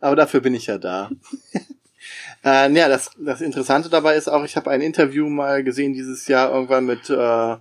Aber 0.00 0.16
dafür 0.16 0.40
bin 0.40 0.54
ich 0.54 0.66
ja 0.66 0.78
da. 0.78 1.10
äh, 2.44 2.72
ja, 2.72 2.88
das, 2.88 3.10
das 3.18 3.40
Interessante 3.40 3.90
dabei 3.90 4.16
ist 4.16 4.28
auch, 4.28 4.44
ich 4.44 4.56
habe 4.56 4.70
ein 4.70 4.80
Interview 4.80 5.28
mal 5.28 5.64
gesehen 5.64 5.92
dieses 5.92 6.28
Jahr 6.28 6.52
irgendwann 6.52 6.86
mit 6.86 7.10
äh, 7.10 7.56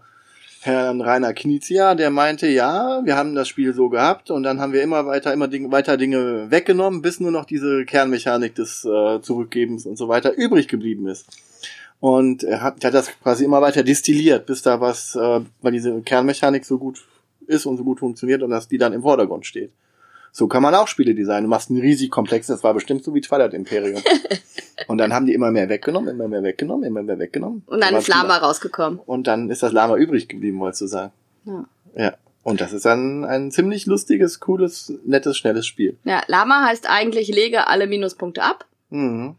Herrn 0.64 1.02
Rainer 1.02 1.34
Knizia, 1.34 1.96
der 1.96 2.12
meinte, 2.12 2.48
ja, 2.48 3.02
wir 3.04 3.16
haben 3.16 3.34
das 3.34 3.48
Spiel 3.48 3.74
so 3.74 3.90
gehabt 3.90 4.30
und 4.30 4.44
dann 4.44 4.60
haben 4.62 4.74
wir 4.74 4.84
immer 4.84 5.08
weiter, 5.08 5.34
immer 5.34 5.48
Ding, 5.48 5.72
weiter 5.72 5.98
Dinge 5.98 6.52
weggenommen, 6.52 7.02
bis 7.02 7.20
nur 7.20 7.32
noch 7.32 7.46
diese 7.46 7.84
Kernmechanik 7.86 8.54
des 8.54 8.86
äh, 8.86 9.22
Zurückgebens 9.22 9.88
und 9.88 9.98
so 9.98 10.08
weiter 10.08 10.34
übrig 10.38 10.68
geblieben 10.68 11.08
ist. 11.08 11.26
Und 12.00 12.44
er 12.44 12.62
hat, 12.62 12.84
er 12.84 12.88
hat 12.88 12.94
das 12.94 13.10
quasi 13.22 13.44
immer 13.44 13.62
weiter 13.62 13.84
destilliert, 13.84 14.46
bis 14.46 14.62
da 14.62 14.80
was, 14.80 15.16
äh, 15.16 15.42
weil 15.62 15.72
diese 15.72 16.00
Kernmechanik 16.02 16.64
so 16.64 16.78
gut 16.78 17.08
ist 17.48 17.66
und 17.66 17.78
so 17.78 17.84
gut 17.84 18.00
funktioniert 18.00 18.44
und 18.44 18.52
dass 18.52 18.68
die 18.68 18.78
dann 18.78 18.94
im 18.94 19.02
Vordergrund 19.02 19.48
steht. 19.48 19.72
So 20.32 20.48
kann 20.48 20.64
man 20.64 20.74
auch 20.76 20.88
Spiele 20.88 21.14
designen. 21.14 21.44
Du 21.44 21.50
machst 21.50 21.70
einen 21.70 21.82
riesig 21.82 22.10
komplexen, 22.10 22.54
das 22.56 22.64
war 22.64 22.74
bestimmt 22.74 23.04
so 23.04 23.14
wie 23.14 23.22
Twilight 23.22 23.54
Imperium. 23.54 24.02
und 24.88 24.98
dann 24.98 25.14
haben 25.14 25.26
die 25.26 25.34
immer 25.34 25.52
mehr 25.52 25.68
weggenommen, 25.68 26.10
immer 26.10 26.28
mehr 26.28 26.44
weggenommen, 26.44 26.86
immer 26.86 27.04
mehr 27.04 27.20
weggenommen. 27.20 27.64
Und 27.66 27.84
dann 27.84 27.96
ist 27.96 28.08
Lama 28.08 28.38
rausgekommen. 28.38 29.00
Und 29.00 29.28
dann 29.28 29.50
ist 29.50 29.62
das 29.62 29.74
Lama 29.74 29.98
übrig 29.98 30.30
geblieben, 30.30 30.60
wolltest 30.60 30.82
du 30.82 30.88
sagen. 30.88 31.12
Ja. 31.46 31.66
Ja. 31.96 32.14
Und 32.44 32.62
das 32.62 32.74
ist 32.74 32.86
dann 32.86 33.24
ein 33.26 33.52
ziemlich 33.52 33.86
lustiges, 33.86 34.40
cooles, 34.40 34.94
nettes, 35.06 35.38
schnelles 35.38 35.68
Spiel. 35.68 35.98
Ja, 36.06 36.24
Lama 36.28 36.66
heißt 36.66 36.90
eigentlich 36.90 37.28
lege 37.28 37.68
alle 37.68 37.86
Minuspunkte 37.86 38.42
ab. 38.42 38.66
Mhm. 38.90 39.36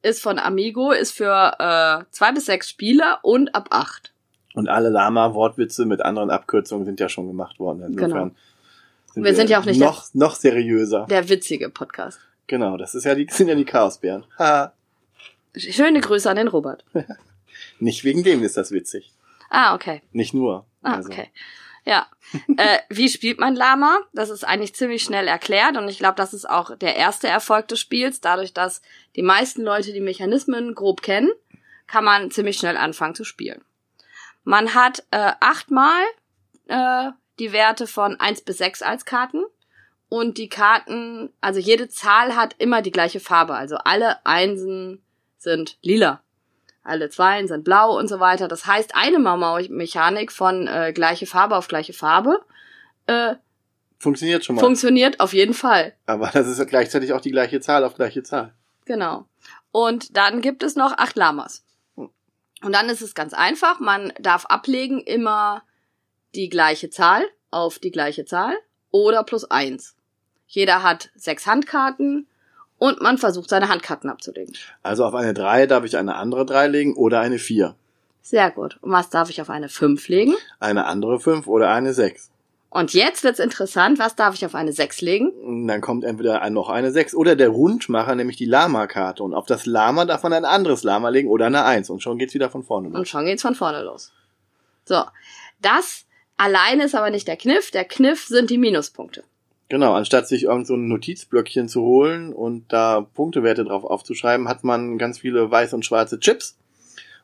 Ist 0.00 0.20
von 0.20 0.38
Amigo, 0.38 0.90
ist 0.90 1.12
für 1.12 1.54
äh, 1.60 2.04
zwei 2.10 2.32
bis 2.32 2.46
sechs 2.46 2.68
Spieler 2.68 3.20
und 3.22 3.54
ab 3.54 3.68
acht. 3.70 4.12
Und 4.54 4.68
alle 4.68 4.88
Lama-Wortwitze 4.88 5.86
mit 5.86 6.02
anderen 6.02 6.30
Abkürzungen 6.30 6.84
sind 6.84 6.98
ja 6.98 7.08
schon 7.08 7.26
gemacht 7.26 7.58
worden. 7.58 7.82
Insofern 7.86 8.30
Genau. 8.30 8.34
Wir 9.14 9.34
sind 9.34 9.50
ja 9.50 9.60
auch 9.60 9.64
nicht 9.64 9.78
noch, 9.80 10.06
noch 10.14 10.34
seriöser. 10.34 11.06
Der 11.08 11.28
witzige 11.28 11.68
Podcast. 11.70 12.20
Genau, 12.46 12.76
das 12.76 12.94
ist 12.94 13.04
ja 13.04 13.14
die, 13.14 13.26
sind 13.30 13.48
ja 13.48 13.54
die 13.54 13.64
Chaosbären. 13.64 14.24
Ha. 14.38 14.72
Schöne 15.56 16.00
Grüße 16.00 16.28
an 16.30 16.36
den 16.36 16.48
Robert. 16.48 16.84
Nicht 17.78 18.04
wegen 18.04 18.22
dem 18.24 18.42
ist 18.42 18.56
das 18.56 18.70
witzig. 18.70 19.12
Ah, 19.50 19.74
okay. 19.74 20.02
Nicht 20.12 20.32
nur. 20.34 20.66
Ah, 20.82 20.94
Also, 20.94 21.10
okay. 21.10 21.30
Ja. 21.84 22.06
äh, 22.56 22.78
wie 22.88 23.08
spielt 23.08 23.38
man 23.38 23.54
Lama? 23.54 23.98
Das 24.14 24.30
ist 24.30 24.44
eigentlich 24.44 24.74
ziemlich 24.74 25.02
schnell 25.02 25.28
erklärt 25.28 25.76
und 25.76 25.88
ich 25.88 25.98
glaube, 25.98 26.14
das 26.16 26.32
ist 26.32 26.48
auch 26.48 26.76
der 26.76 26.96
erste 26.96 27.28
Erfolg 27.28 27.68
des 27.68 27.80
Spiels. 27.80 28.20
Dadurch, 28.20 28.54
dass 28.54 28.80
die 29.16 29.22
meisten 29.22 29.62
Leute 29.62 29.92
die 29.92 30.00
Mechanismen 30.00 30.74
grob 30.74 31.02
kennen, 31.02 31.30
kann 31.86 32.04
man 32.04 32.30
ziemlich 32.30 32.56
schnell 32.56 32.76
anfangen 32.78 33.14
zu 33.14 33.24
spielen. 33.24 33.62
Man 34.44 34.74
hat 34.74 35.04
äh, 35.10 35.32
achtmal 35.40 36.02
äh, 36.68 37.10
die 37.38 37.52
Werte 37.52 37.86
von 37.86 38.18
eins 38.20 38.40
bis 38.40 38.58
sechs 38.58 38.82
als 38.82 39.04
Karten 39.04 39.42
und 40.08 40.38
die 40.38 40.48
Karten, 40.48 41.32
also 41.40 41.58
jede 41.58 41.88
Zahl 41.88 42.36
hat 42.36 42.54
immer 42.58 42.82
die 42.82 42.90
gleiche 42.90 43.20
Farbe. 43.20 43.54
Also 43.54 43.76
alle 43.76 44.24
Einsen 44.26 45.02
sind 45.38 45.78
lila 45.82 46.22
alle 46.84 47.08
Zweien 47.10 47.46
sind 47.46 47.64
blau 47.64 47.96
und 47.96 48.08
so 48.08 48.18
weiter. 48.20 48.48
Das 48.48 48.66
heißt, 48.66 48.94
eine 48.94 49.18
Mau-Mau-Mechanik 49.18 50.32
von 50.32 50.66
äh, 50.66 50.92
gleiche 50.92 51.26
Farbe 51.26 51.56
auf 51.56 51.68
gleiche 51.68 51.92
Farbe 51.92 52.40
äh, 53.06 53.36
Funktioniert 53.98 54.44
schon 54.44 54.56
mal. 54.56 54.62
funktioniert 54.62 55.20
auf 55.20 55.32
jeden 55.32 55.54
Fall. 55.54 55.94
Aber 56.06 56.28
das 56.32 56.48
ist 56.48 56.58
ja 56.58 56.64
gleichzeitig 56.64 57.12
auch 57.12 57.20
die 57.20 57.30
gleiche 57.30 57.60
Zahl 57.60 57.84
auf 57.84 57.94
gleiche 57.94 58.24
Zahl. 58.24 58.52
Genau. 58.84 59.26
Und 59.70 60.16
dann 60.16 60.40
gibt 60.40 60.64
es 60.64 60.74
noch 60.74 60.98
acht 60.98 61.14
Lamas. 61.14 61.64
Hm. 61.96 62.10
Und 62.64 62.72
dann 62.72 62.88
ist 62.88 63.00
es 63.00 63.14
ganz 63.14 63.32
einfach. 63.32 63.78
Man 63.78 64.12
darf 64.18 64.46
ablegen 64.46 65.00
immer 65.00 65.62
die 66.34 66.48
gleiche 66.48 66.90
Zahl 66.90 67.24
auf 67.50 67.78
die 67.78 67.90
gleiche 67.90 68.24
Zahl 68.24 68.54
oder 68.90 69.24
plus 69.24 69.50
eins. 69.50 69.94
Jeder 70.46 70.82
hat 70.82 71.10
sechs 71.14 71.46
Handkarten 71.46 72.26
und 72.78 73.00
man 73.00 73.18
versucht 73.18 73.48
seine 73.48 73.68
Handkarten 73.68 74.10
abzulegen. 74.10 74.54
Also 74.82 75.04
auf 75.04 75.14
eine 75.14 75.34
3 75.34 75.66
darf 75.66 75.84
ich 75.84 75.96
eine 75.96 76.16
andere 76.16 76.44
3 76.44 76.66
legen 76.68 76.94
oder 76.94 77.20
eine 77.20 77.38
4. 77.38 77.74
Sehr 78.22 78.50
gut. 78.50 78.78
Und 78.82 78.92
was 78.92 79.10
darf 79.10 79.30
ich 79.30 79.40
auf 79.40 79.50
eine 79.50 79.68
fünf 79.68 80.08
legen? 80.08 80.34
Eine 80.60 80.86
andere 80.86 81.18
5 81.20 81.46
oder 81.46 81.70
eine 81.70 81.92
6. 81.92 82.30
Und 82.70 82.94
jetzt 82.94 83.22
wird's 83.22 83.38
interessant. 83.38 83.98
Was 83.98 84.16
darf 84.16 84.34
ich 84.34 84.46
auf 84.46 84.54
eine 84.54 84.72
sechs 84.72 85.02
legen? 85.02 85.68
Dann 85.68 85.82
kommt 85.82 86.04
entweder 86.04 86.48
noch 86.48 86.70
eine 86.70 86.90
6 86.90 87.14
oder 87.14 87.36
der 87.36 87.50
Rundmacher, 87.50 88.14
nämlich 88.14 88.38
die 88.38 88.46
Lama-Karte. 88.46 89.22
Und 89.22 89.34
auf 89.34 89.44
das 89.44 89.66
Lama 89.66 90.06
darf 90.06 90.22
man 90.22 90.32
ein 90.32 90.46
anderes 90.46 90.82
Lama 90.82 91.10
legen 91.10 91.28
oder 91.28 91.46
eine 91.46 91.64
1. 91.64 91.90
Und 91.90 92.02
schon 92.02 92.16
geht's 92.16 92.32
wieder 92.32 92.48
von 92.48 92.62
vorne 92.62 92.88
los. 92.88 92.98
Und 92.98 93.08
schon 93.08 93.26
geht's 93.26 93.42
von 93.42 93.54
vorne 93.54 93.82
los. 93.82 94.10
So. 94.86 95.04
Das 95.60 96.06
alleine 96.36 96.84
ist 96.84 96.94
aber 96.94 97.10
nicht 97.10 97.28
der 97.28 97.36
Kniff. 97.36 97.70
Der 97.70 97.84
Kniff 97.84 98.26
sind 98.26 98.50
die 98.50 98.58
Minuspunkte. 98.58 99.24
Genau, 99.68 99.94
anstatt 99.94 100.28
sich 100.28 100.44
irgend 100.44 100.66
so 100.66 100.74
ein 100.74 100.88
Notizblöckchen 100.88 101.66
zu 101.68 101.80
holen 101.82 102.32
und 102.34 102.70
da 102.72 103.00
Punktewerte 103.14 103.64
drauf 103.64 103.84
aufzuschreiben, 103.84 104.48
hat 104.48 104.64
man 104.64 104.98
ganz 104.98 105.18
viele 105.18 105.50
weiß 105.50 105.72
und 105.72 105.84
schwarze 105.86 106.20
Chips. 106.20 106.58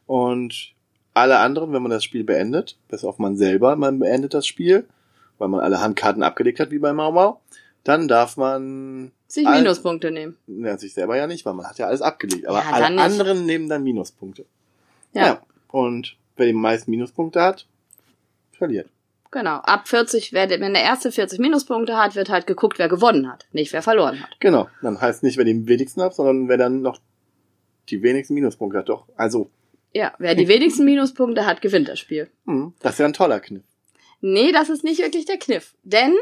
Und 0.07 0.73
alle 1.13 1.41
anderen, 1.41 1.73
wenn 1.75 1.83
man 1.83 1.91
das 1.91 2.05
Spiel 2.05 2.25
beendet, 2.25 2.79
bis 2.89 3.05
auf 3.05 3.19
man 3.19 3.37
selber, 3.37 3.77
man 3.77 3.99
beendet 3.99 4.33
das 4.33 4.47
Spiel, 4.47 4.87
weil 5.37 5.49
man 5.49 5.61
alle 5.61 5.81
Handkarten 5.81 6.23
abgelegt 6.23 6.59
hat, 6.59 6.71
wie 6.71 6.79
bei 6.79 6.93
Mau 6.95 7.13
Mau, 7.13 7.41
dann 7.85 8.09
darf 8.09 8.37
man 8.39 9.13
Sich 9.27 9.47
Minuspunkte 9.47 10.11
nehmen. 10.11 10.37
Ja, 10.47 10.79
sich 10.79 10.95
selber 10.95 11.17
ja 11.19 11.27
nicht, 11.27 11.45
weil 11.45 11.55
man 11.55 11.67
hat 11.67 11.79
ja 11.79 11.87
alles 11.87 12.01
abgelegt. 12.01 12.47
Aber 12.47 12.61
Ja, 12.61 12.71
alle 12.73 12.91
nicht. 12.95 13.05
anderen 13.05 13.45
nehmen 13.45 13.69
dann 13.69 13.83
Minuspunkte. 13.83 14.47
Ja, 15.13 15.43
Und 15.71 16.17
wer 16.37 16.47
die 16.47 16.53
meisten 16.55 16.91
Minuspunkte 16.91 17.43
hat, 17.43 17.67
verliert. 18.53 18.89
Genau. 19.31 19.57
Ab 19.57 19.89
40, 19.89 20.33
wer, 20.33 20.49
wenn 20.51 20.75
der 20.75 20.83
erste 20.83 21.13
40 21.13 21.39
Minuspunkte 21.39 21.97
hat, 21.97 22.15
wird 22.15 22.29
halt 22.29 22.47
geguckt, 22.47 22.79
wer 22.79 22.89
gewonnen 22.89 23.31
hat, 23.31 23.47
nicht 23.53 23.73
wer 23.73 23.83
verloren 23.83 24.23
hat. 24.23 24.31
Genau. 24.41 24.69
Dann 24.83 25.01
heißt 25.01 25.23
nicht, 25.23 25.37
wer 25.37 25.45
die 25.45 25.67
wenigsten 25.69 26.03
hat, 26.03 26.15
sondern 26.15 26.49
wer 26.49 26.57
dann 26.57 26.83
noch 26.83 27.01
die 27.89 28.03
wenigsten 28.03 28.35
Minuspunkte 28.35 28.79
hat. 28.79 28.89
Doch. 28.89 29.07
Also, 29.17 29.51
Ja, 29.93 30.13
wer 30.19 30.35
die 30.35 30.49
wenigsten 30.49 30.85
Minuspunkte 30.85 31.47
hat, 31.47 31.63
gewinnt 31.63 31.89
das 31.89 31.99
Spiel. 31.99 32.31
hm, 32.45 32.75
das 32.81 32.93
ist 32.95 32.99
ja 32.99 33.07
ein 33.07 33.13
toller 33.13 33.41
Kniff. 33.41 33.63
Nee, 34.21 34.51
das 34.53 34.69
ist 34.69 34.83
nicht 34.85 35.01
wirklich 35.01 35.27
der 35.27 35.39
Kniff. 35.39 35.75
Denn 35.85 36.13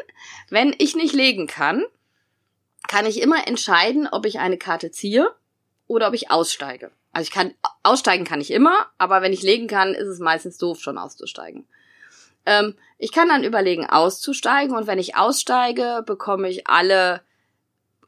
wenn 0.50 0.74
ich 0.78 0.94
nicht 0.96 1.14
legen 1.14 1.46
kann, 1.46 1.84
kann 2.88 3.06
ich 3.06 3.20
immer 3.22 3.48
entscheiden, 3.48 4.06
ob 4.06 4.26
ich 4.26 4.38
eine 4.38 4.58
Karte 4.58 4.90
ziehe 4.90 5.30
oder 5.86 6.08
ob 6.08 6.14
ich 6.14 6.30
aussteige. 6.30 6.90
Also 7.12 7.28
ich 7.28 7.32
kann 7.32 7.54
aussteigen 7.82 8.24
kann 8.24 8.40
ich 8.42 8.50
immer, 8.50 8.86
aber 8.98 9.22
wenn 9.22 9.32
ich 9.32 9.42
legen 9.42 9.66
kann, 9.66 9.94
ist 9.94 10.06
es 10.08 10.18
meistens 10.18 10.58
doof, 10.58 10.78
schon 10.80 10.98
auszusteigen. 10.98 11.66
Ähm, 12.46 12.74
ich 12.98 13.12
kann 13.12 13.28
dann 13.28 13.44
überlegen, 13.44 13.84
auszusteigen 13.86 14.74
und 14.76 14.86
wenn 14.86 14.98
ich 14.98 15.16
aussteige, 15.16 16.02
bekomme 16.06 16.48
ich 16.48 16.66
alle 16.68 17.20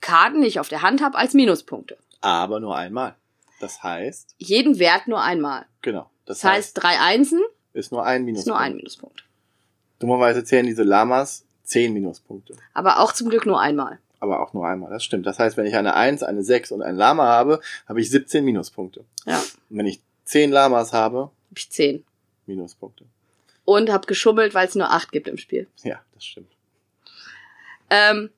Karten, 0.00 0.40
die 0.42 0.46
ich 0.48 0.60
auf 0.60 0.68
der 0.68 0.82
Hand 0.82 1.02
habe, 1.02 1.18
als 1.18 1.34
Minuspunkte. 1.34 1.98
Aber 2.20 2.60
nur 2.60 2.76
einmal. 2.76 3.16
Das 3.60 3.82
heißt, 3.82 4.34
Jeden 4.38 4.78
Wert 4.78 5.08
nur 5.08 5.20
einmal. 5.20 5.66
genau. 5.82 6.08
Das, 6.24 6.40
Das 6.40 6.50
heißt, 6.50 6.82
drei 6.82 6.98
Einsen 7.00 7.40
ist 7.72 7.90
nur 7.90 8.04
ein 8.04 8.20
ist 8.22 8.26
Minuspunkt. 8.26 8.46
nur 8.48 8.58
ein 8.58 8.76
Minuspunkt. 8.76 9.24
Dummerweise 9.98 10.44
zählen 10.44 10.66
diese 10.66 10.82
Lamas 10.84 11.44
zehn 11.64 11.92
Minuspunkte. 11.92 12.54
Aber 12.74 13.00
auch 13.00 13.12
zum 13.12 13.28
Glück 13.30 13.46
nur 13.46 13.60
einmal. 13.60 13.98
Aber 14.20 14.40
auch 14.40 14.52
nur 14.52 14.66
einmal. 14.66 14.90
Das 14.90 15.04
stimmt. 15.04 15.26
Das 15.26 15.38
heißt, 15.38 15.56
wenn 15.56 15.66
ich 15.66 15.74
eine 15.76 15.94
1, 15.94 16.22
eine 16.22 16.42
6 16.42 16.72
und 16.72 16.82
ein 16.82 16.96
Lama 16.96 17.24
habe, 17.26 17.60
habe 17.88 18.00
ich 18.00 18.10
17 18.10 18.44
Minuspunkte. 18.44 19.04
Ja, 19.26 19.38
Und 19.70 19.78
wenn 19.78 19.86
ich 19.86 20.00
10 20.24 20.50
Lamas 20.50 20.92
habe, 20.92 21.18
habe 21.18 21.32
ich 21.56 21.70
zehn. 21.70 22.04
Minuspunkte. 22.46 23.04
Und 23.68 23.90
habe 23.90 24.06
geschummelt, 24.06 24.54
weil 24.54 24.66
es 24.66 24.74
nur 24.76 24.90
acht 24.90 25.12
gibt 25.12 25.28
im 25.28 25.36
Spiel. 25.36 25.66
Ja, 25.82 26.00
das 26.14 26.24
stimmt. 26.24 26.50
Ähm, 27.90 28.30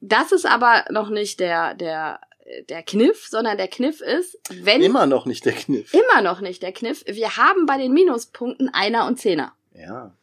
das 0.00 0.30
ist 0.30 0.46
aber 0.46 0.84
noch 0.88 1.08
nicht 1.08 1.40
der, 1.40 1.74
der, 1.74 2.20
der 2.68 2.84
Kniff, 2.84 3.26
sondern 3.26 3.56
der 3.56 3.66
Kniff 3.66 4.00
ist, 4.00 4.38
wenn 4.50 4.80
Immer 4.80 5.06
noch 5.06 5.26
nicht 5.26 5.44
der 5.46 5.54
Kniff. 5.54 5.92
immer 5.92 6.22
noch 6.22 6.40
nicht 6.40 6.62
der 6.62 6.70
Kniff, 6.70 7.02
wir 7.08 7.36
haben 7.36 7.66
bei 7.66 7.76
den 7.76 7.92
Minuspunkten 7.92 8.72
Einer 8.72 9.06
und 9.08 9.18
Zehner. 9.18 9.52
Ja. 9.74 10.14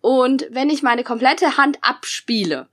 Und 0.00 0.46
wenn 0.50 0.70
ich 0.70 0.82
meine 0.82 1.04
komplette 1.04 1.58
Hand 1.58 1.76
abspiele, 1.82 2.68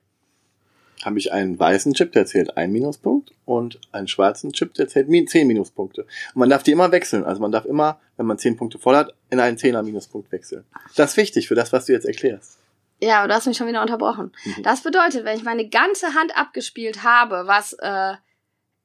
Habe 1.04 1.20
ich 1.20 1.32
einen 1.32 1.60
weißen 1.60 1.94
Chip, 1.94 2.14
der 2.14 2.26
zählt 2.26 2.58
ein 2.58 2.72
Minuspunkt 2.72 3.32
und 3.46 3.80
einen 3.92 4.08
schwarzen 4.08 4.54
Chip, 4.54 4.74
der 4.76 4.88
zählt 4.88 5.08
zehn 5.30 5.48
Minuspunkte. 5.48 6.02
Und 6.04 6.40
man 6.40 6.50
darf 6.50 6.64
die 6.64 6.72
immer 6.72 6.92
wechseln. 6.92 7.24
Also 7.24 7.42
man 7.42 7.52
darf 7.52 7.66
immer, 7.66 8.00
wenn 8.18 8.26
man 8.26 8.38
zehn 8.38 8.56
Punkte 8.58 8.80
voll 8.80 8.96
hat, 8.96 9.14
in 9.30 9.40
einen 9.40 9.58
Zehner 9.58 9.84
Minuspunkt 9.84 10.32
wechseln. 10.32 10.64
Das 10.96 11.12
ist 11.12 11.18
wichtig 11.18 11.48
für 11.48 11.56
das, 11.56 11.74
was 11.74 11.86
du 11.86 11.94
jetzt 11.94 12.06
erklärst. 12.06 12.60
ja, 13.02 13.20
aber 13.20 13.28
du 13.28 13.34
hast 13.36 13.46
mich 13.46 13.58
schon 13.58 13.68
wieder 13.68 13.82
unterbrochen. 13.82 14.32
Mhm. 14.46 14.64
Das 14.64 14.82
bedeutet, 14.82 15.26
wenn 15.26 15.38
ich 15.38 15.44
meine 15.44 15.68
ganze 15.68 16.14
Hand 16.14 16.36
abgespielt 16.38 17.04
habe, 17.04 17.44
was 17.46 17.74
äh, 17.74 18.14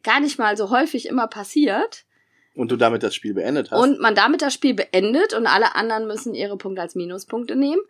gar 0.03 0.21
nicht 0.21 0.39
mal 0.39 0.57
so 0.57 0.71
häufig 0.71 1.07
immer 1.07 1.29
passiert, 1.29 2.05
Und 2.55 2.71
du 2.73 2.77
damit 2.77 3.03
das 3.03 3.15
Spiel 3.15 3.35
beendet 3.35 3.71
hast. 3.71 3.81
und 3.81 4.01
man 4.01 4.15
damit 4.15 4.43
das 4.43 4.53
Spiel 4.53 4.75
beendet 4.75 5.33
und 5.33 5.47
alle 5.47 5.75
anderen 5.77 6.07
müssen 6.07 6.35
ihre 6.35 6.57
Punkte 6.57 6.83
als 6.83 6.95
Minuspunkte 6.97 7.55
nehmen, 7.55 7.83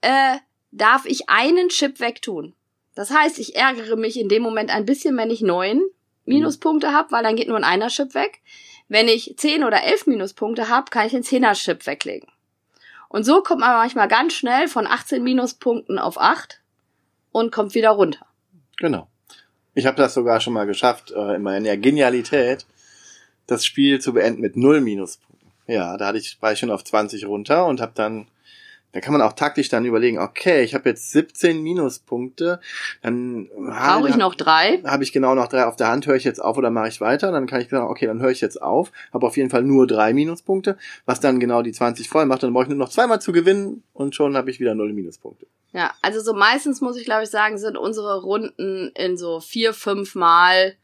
äh, 0.00 0.36
darf 0.72 1.04
ich 1.06 1.28
einen 1.28 1.68
Chip 1.68 2.00
wegtun. 2.00 2.54
Das 2.94 3.10
heißt, 3.10 3.38
ich 3.38 3.56
ärgere 3.56 3.96
mich 3.96 4.18
in 4.18 4.28
dem 4.28 4.42
Moment 4.42 4.70
ein 4.70 4.84
bisschen, 4.84 5.16
wenn 5.16 5.30
ich 5.30 5.40
neun 5.40 5.82
Minuspunkte 6.24 6.92
habe, 6.92 7.10
weil 7.10 7.22
dann 7.22 7.36
geht 7.36 7.48
nur 7.48 7.56
ein 7.56 7.64
einer 7.64 7.88
Chip 7.88 8.14
weg. 8.14 8.40
Wenn 8.88 9.08
ich 9.08 9.34
zehn 9.36 9.64
oder 9.64 9.82
elf 9.82 10.06
Minuspunkte 10.06 10.68
habe, 10.68 10.90
kann 10.90 11.06
ich 11.06 11.12
den 11.12 11.22
zehner 11.22 11.54
Chip 11.54 11.86
weglegen. 11.86 12.28
Und 13.08 13.24
so 13.24 13.42
kommt 13.42 13.60
man 13.60 13.72
manchmal 13.72 14.08
ganz 14.08 14.34
schnell 14.34 14.68
von 14.68 14.86
18 14.86 15.22
Minuspunkten 15.22 15.98
auf 15.98 16.18
8 16.18 16.60
und 17.30 17.52
kommt 17.52 17.74
wieder 17.74 17.90
runter. 17.90 18.26
Genau. 18.78 19.08
Ich 19.74 19.86
habe 19.86 19.96
das 19.96 20.14
sogar 20.14 20.40
schon 20.40 20.52
mal 20.52 20.66
geschafft, 20.66 21.12
äh, 21.12 21.36
in 21.36 21.42
meiner 21.42 21.76
Genialität, 21.76 22.66
das 23.46 23.64
Spiel 23.64 24.00
zu 24.00 24.12
beenden 24.12 24.40
mit 24.40 24.56
null 24.56 24.80
Minuspunkten. 24.80 25.50
Ja, 25.66 25.96
da 25.96 26.08
hatte 26.08 26.18
ich, 26.18 26.40
war 26.40 26.52
ich 26.52 26.58
schon 26.58 26.70
auf 26.70 26.84
20 26.84 27.26
runter 27.26 27.66
und 27.66 27.80
habe 27.80 27.92
dann 27.94 28.28
Da 28.92 29.00
kann 29.00 29.12
man 29.12 29.22
auch 29.22 29.32
taktisch 29.32 29.70
dann 29.70 29.86
überlegen, 29.86 30.18
okay, 30.18 30.62
ich 30.62 30.74
habe 30.74 30.88
jetzt 30.90 31.12
17 31.12 31.62
Minuspunkte, 31.62 32.60
dann 33.00 33.48
Brauche 33.48 34.08
ich 34.10 34.16
noch 34.16 34.34
drei? 34.34 34.82
habe 34.84 35.02
ich 35.02 35.12
genau 35.12 35.34
noch 35.34 35.48
drei 35.48 35.64
auf 35.64 35.76
der 35.76 35.88
Hand, 35.88 36.06
höre 36.06 36.16
ich 36.16 36.24
jetzt 36.24 36.42
auf 36.42 36.58
oder 36.58 36.70
mache 36.70 36.88
ich 36.88 37.00
weiter? 37.00 37.32
Dann 37.32 37.46
kann 37.46 37.62
ich 37.62 37.70
sagen, 37.70 37.88
okay, 37.88 38.06
dann 38.06 38.20
höre 38.20 38.30
ich 38.30 38.42
jetzt 38.42 38.60
auf, 38.60 38.92
habe 39.12 39.26
auf 39.26 39.36
jeden 39.38 39.48
Fall 39.48 39.62
nur 39.62 39.86
drei 39.86 40.12
Minuspunkte, 40.12 40.76
was 41.06 41.20
dann 41.20 41.40
genau 41.40 41.62
die 41.62 41.72
20 41.72 42.08
voll 42.08 42.26
macht, 42.26 42.42
dann 42.42 42.52
brauche 42.52 42.64
ich 42.64 42.68
nur 42.68 42.78
noch 42.78 42.90
zweimal 42.90 43.20
zu 43.20 43.32
gewinnen 43.32 43.82
und 43.94 44.14
schon 44.14 44.36
habe 44.36 44.50
ich 44.50 44.60
wieder 44.60 44.74
null 44.74 44.92
Minuspunkte. 44.92 45.46
Ja, 45.72 45.92
also 46.02 46.20
so 46.20 46.34
meistens 46.34 46.82
muss 46.82 46.98
ich 46.98 47.04
glaube 47.06 47.22
ich 47.22 47.30
sagen, 47.30 47.56
sind 47.56 47.78
unsere 47.78 48.20
Runden 48.22 48.92
in 48.94 49.16
so 49.16 49.40
vier, 49.40 49.72
fünf 49.72 50.14
Mal 50.14 50.74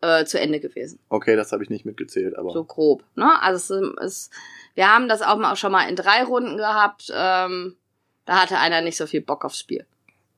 äh, 0.00 0.24
zu 0.24 0.40
Ende 0.40 0.58
gewesen. 0.60 0.98
Okay, 1.10 1.36
das 1.36 1.52
habe 1.52 1.62
ich 1.62 1.70
nicht 1.70 1.84
mitgezählt, 1.84 2.36
aber 2.36 2.50
So 2.50 2.64
grob. 2.64 3.04
Ne? 3.14 3.40
Also 3.40 3.76
es 3.76 4.04
ist, 4.04 4.30
wir 4.74 4.88
haben 4.92 5.08
das 5.08 5.22
auch 5.22 5.36
mal 5.36 5.52
auch 5.52 5.56
schon 5.56 5.72
mal 5.72 5.88
in 5.88 5.96
drei 5.96 6.22
Runden 6.24 6.56
gehabt. 6.56 7.10
Ähm, 7.14 7.76
da 8.26 8.42
hatte 8.42 8.58
einer 8.58 8.80
nicht 8.80 8.96
so 8.96 9.06
viel 9.06 9.20
Bock 9.20 9.44
aufs 9.44 9.58
Spiel. 9.58 9.86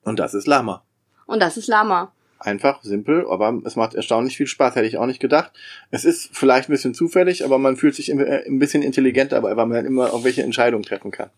und 0.05 0.19
das 0.19 0.35
ist 0.35 0.47
Lama. 0.47 0.83
Und 1.27 1.41
das 1.41 1.57
ist 1.57 1.69
Lama. 1.69 2.13
Einfach, 2.39 2.83
simpel, 2.83 3.25
aber 3.31 3.61
es 3.65 3.77
macht 3.77 3.95
erstaunlich 3.95 4.37
viel 4.37 4.49
Spaß, 4.49 4.75
hätte 4.75 4.87
ich 4.89 4.99
auch 4.99 5.07
nicht 5.07 5.21
gedacht. 5.21 5.53
Es 5.93 6.05
ist 6.05 6.31
vielleicht 6.37 6.69
ein 6.69 6.73
bisschen 6.73 6.93
zufällig, 6.93 7.45
aber 7.45 7.57
man 7.59 7.77
fühlt 7.77 7.95
sich 7.95 8.11
äh, 8.11 8.45
ein 8.47 8.59
bisschen 8.59 8.83
intelligenter 8.83 9.37
dabei, 9.37 9.57
weil 9.57 9.67
man 9.67 9.77
dann 9.77 9.87
immer 9.87 10.09
irgendwelche 10.09 10.43
Entscheidungen 10.43 10.83
treffen 10.83 11.13
kann. 11.13 11.31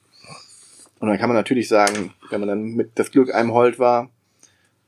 Und 1.00 1.08
dann 1.08 1.18
kann 1.18 1.28
man 1.28 1.36
natürlich 1.36 1.68
sagen, 1.68 2.14
wenn 2.30 2.40
man 2.40 2.48
dann 2.48 2.62
mit 2.62 2.98
das 2.98 3.10
Glück 3.10 3.34
einem 3.34 3.52
hold 3.52 3.78
war, 3.78 4.08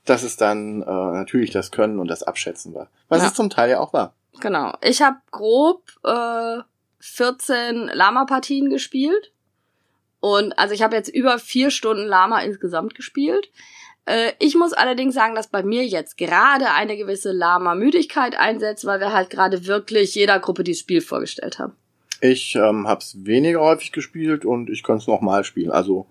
dass 0.06 0.22
es 0.22 0.36
dann 0.38 0.80
äh, 0.82 0.86
natürlich 0.86 1.50
das 1.50 1.70
Können 1.70 1.98
und 1.98 2.08
das 2.08 2.22
Abschätzen 2.22 2.72
war. 2.74 2.88
Was 3.08 3.20
Ja. 3.22 3.28
es 3.28 3.34
zum 3.34 3.50
Teil 3.50 3.68
ja 3.70 3.80
auch 3.80 3.92
war. 3.92 4.14
Genau. 4.40 4.72
Ich 4.80 5.02
habe 5.02 5.16
grob 5.30 5.82
äh, 6.04 6.58
14 7.12 7.90
Lama-Partien 7.92 8.70
gespielt. 8.70 9.32
Und 10.20 10.58
also 10.58 10.74
ich 10.74 10.82
habe 10.82 10.96
jetzt 10.96 11.08
über 11.08 11.38
vier 11.38 11.70
Stunden 11.70 12.06
Lama 12.06 12.40
insgesamt 12.40 12.94
gespielt. 12.94 13.50
Äh, 14.06 14.32
ich 14.38 14.54
muss 14.54 14.72
allerdings 14.72 15.14
sagen, 15.14 15.34
dass 15.34 15.48
bei 15.48 15.62
mir 15.62 15.84
jetzt 15.84 16.16
gerade 16.16 16.70
eine 16.72 16.96
gewisse 16.96 17.32
Lama-Müdigkeit 17.32 18.36
einsetzt, 18.36 18.84
weil 18.86 19.00
wir 19.00 19.12
halt 19.12 19.30
gerade 19.30 19.66
wirklich 19.66 20.14
jeder 20.14 20.40
Gruppe 20.40 20.64
dieses 20.64 20.80
Spiel 20.80 21.00
vorgestellt 21.00 21.58
haben. 21.58 21.74
Ich 22.20 22.56
ähm, 22.56 22.88
habe 22.88 23.00
es 23.00 23.24
weniger 23.24 23.60
häufig 23.60 23.92
gespielt 23.92 24.44
und 24.44 24.70
ich 24.70 24.82
kann 24.82 24.96
es 24.96 25.06
nochmal 25.06 25.44
spielen. 25.44 25.70
Also 25.70 26.06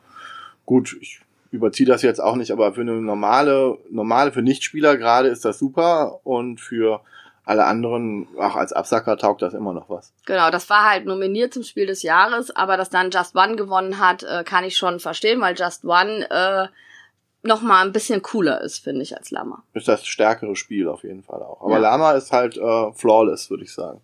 gut, 0.66 0.96
ich 1.02 1.20
überziehe 1.52 1.88
das 1.88 2.04
jetzt 2.04 2.22
auch 2.22 2.36
nicht, 2.36 2.52
aber 2.52 2.74
für 2.74 2.82
eine 2.82 3.02
normale, 3.02 3.78
normale, 3.90 4.32
für 4.32 4.42
Nichtspieler 4.42 4.98
gerade 4.98 5.30
ist 5.30 5.46
das 5.46 5.58
super 5.58 6.20
und 6.24 6.62
für 6.62 7.02
alle 7.46 7.66
anderen, 7.66 8.28
ach, 8.40 8.56
als 8.56 8.74
Absacker 8.74 9.18
taugt 9.18 9.42
das 9.42 9.54
immer 9.54 9.72
noch 9.74 9.90
was. 9.90 10.12
Genau, 10.26 10.50
das 10.50 10.70
war 10.70 10.90
halt 10.90 11.06
nominiert 11.06 11.54
zum 11.54 11.64
Spiel 11.64 11.86
des 11.86 12.02
Jahres, 12.02 12.56
aber 12.56 12.76
dass 12.76 12.90
dann 12.90 13.12
Just 13.12 13.36
One 13.36 13.56
gewonnen 13.56 14.00
hat, 14.00 14.24
äh, 14.24 14.44
kann 14.44 14.64
ich 14.64 14.78
schon 14.78 15.00
verstehen, 15.00 15.40
weil 15.42 15.56
Just 15.58 15.86
One 15.86 16.30
äh, 16.30 16.68
noch 17.44 17.62
mal 17.62 17.86
ein 17.86 17.92
bisschen 17.92 18.24
cooler 18.24 18.62
ist, 18.62 18.80
finde 18.80 19.04
ich, 19.04 19.16
als 19.16 19.30
Lama. 19.30 19.64
Ist 19.74 19.88
das 19.88 20.06
stärkere 20.06 20.56
Spiel 20.56 20.88
auf 20.88 21.04
jeden 21.04 21.24
Fall 21.24 21.44
auch. 21.44 21.62
Aber 21.62 21.74
Ja. 21.74 21.78
Lama 21.78 22.12
ist 22.14 22.32
halt 22.32 22.58
äh, 22.58 22.92
flawless, 22.94 23.50
würde 23.52 23.64
ich 23.64 23.74
sagen. 23.74 24.02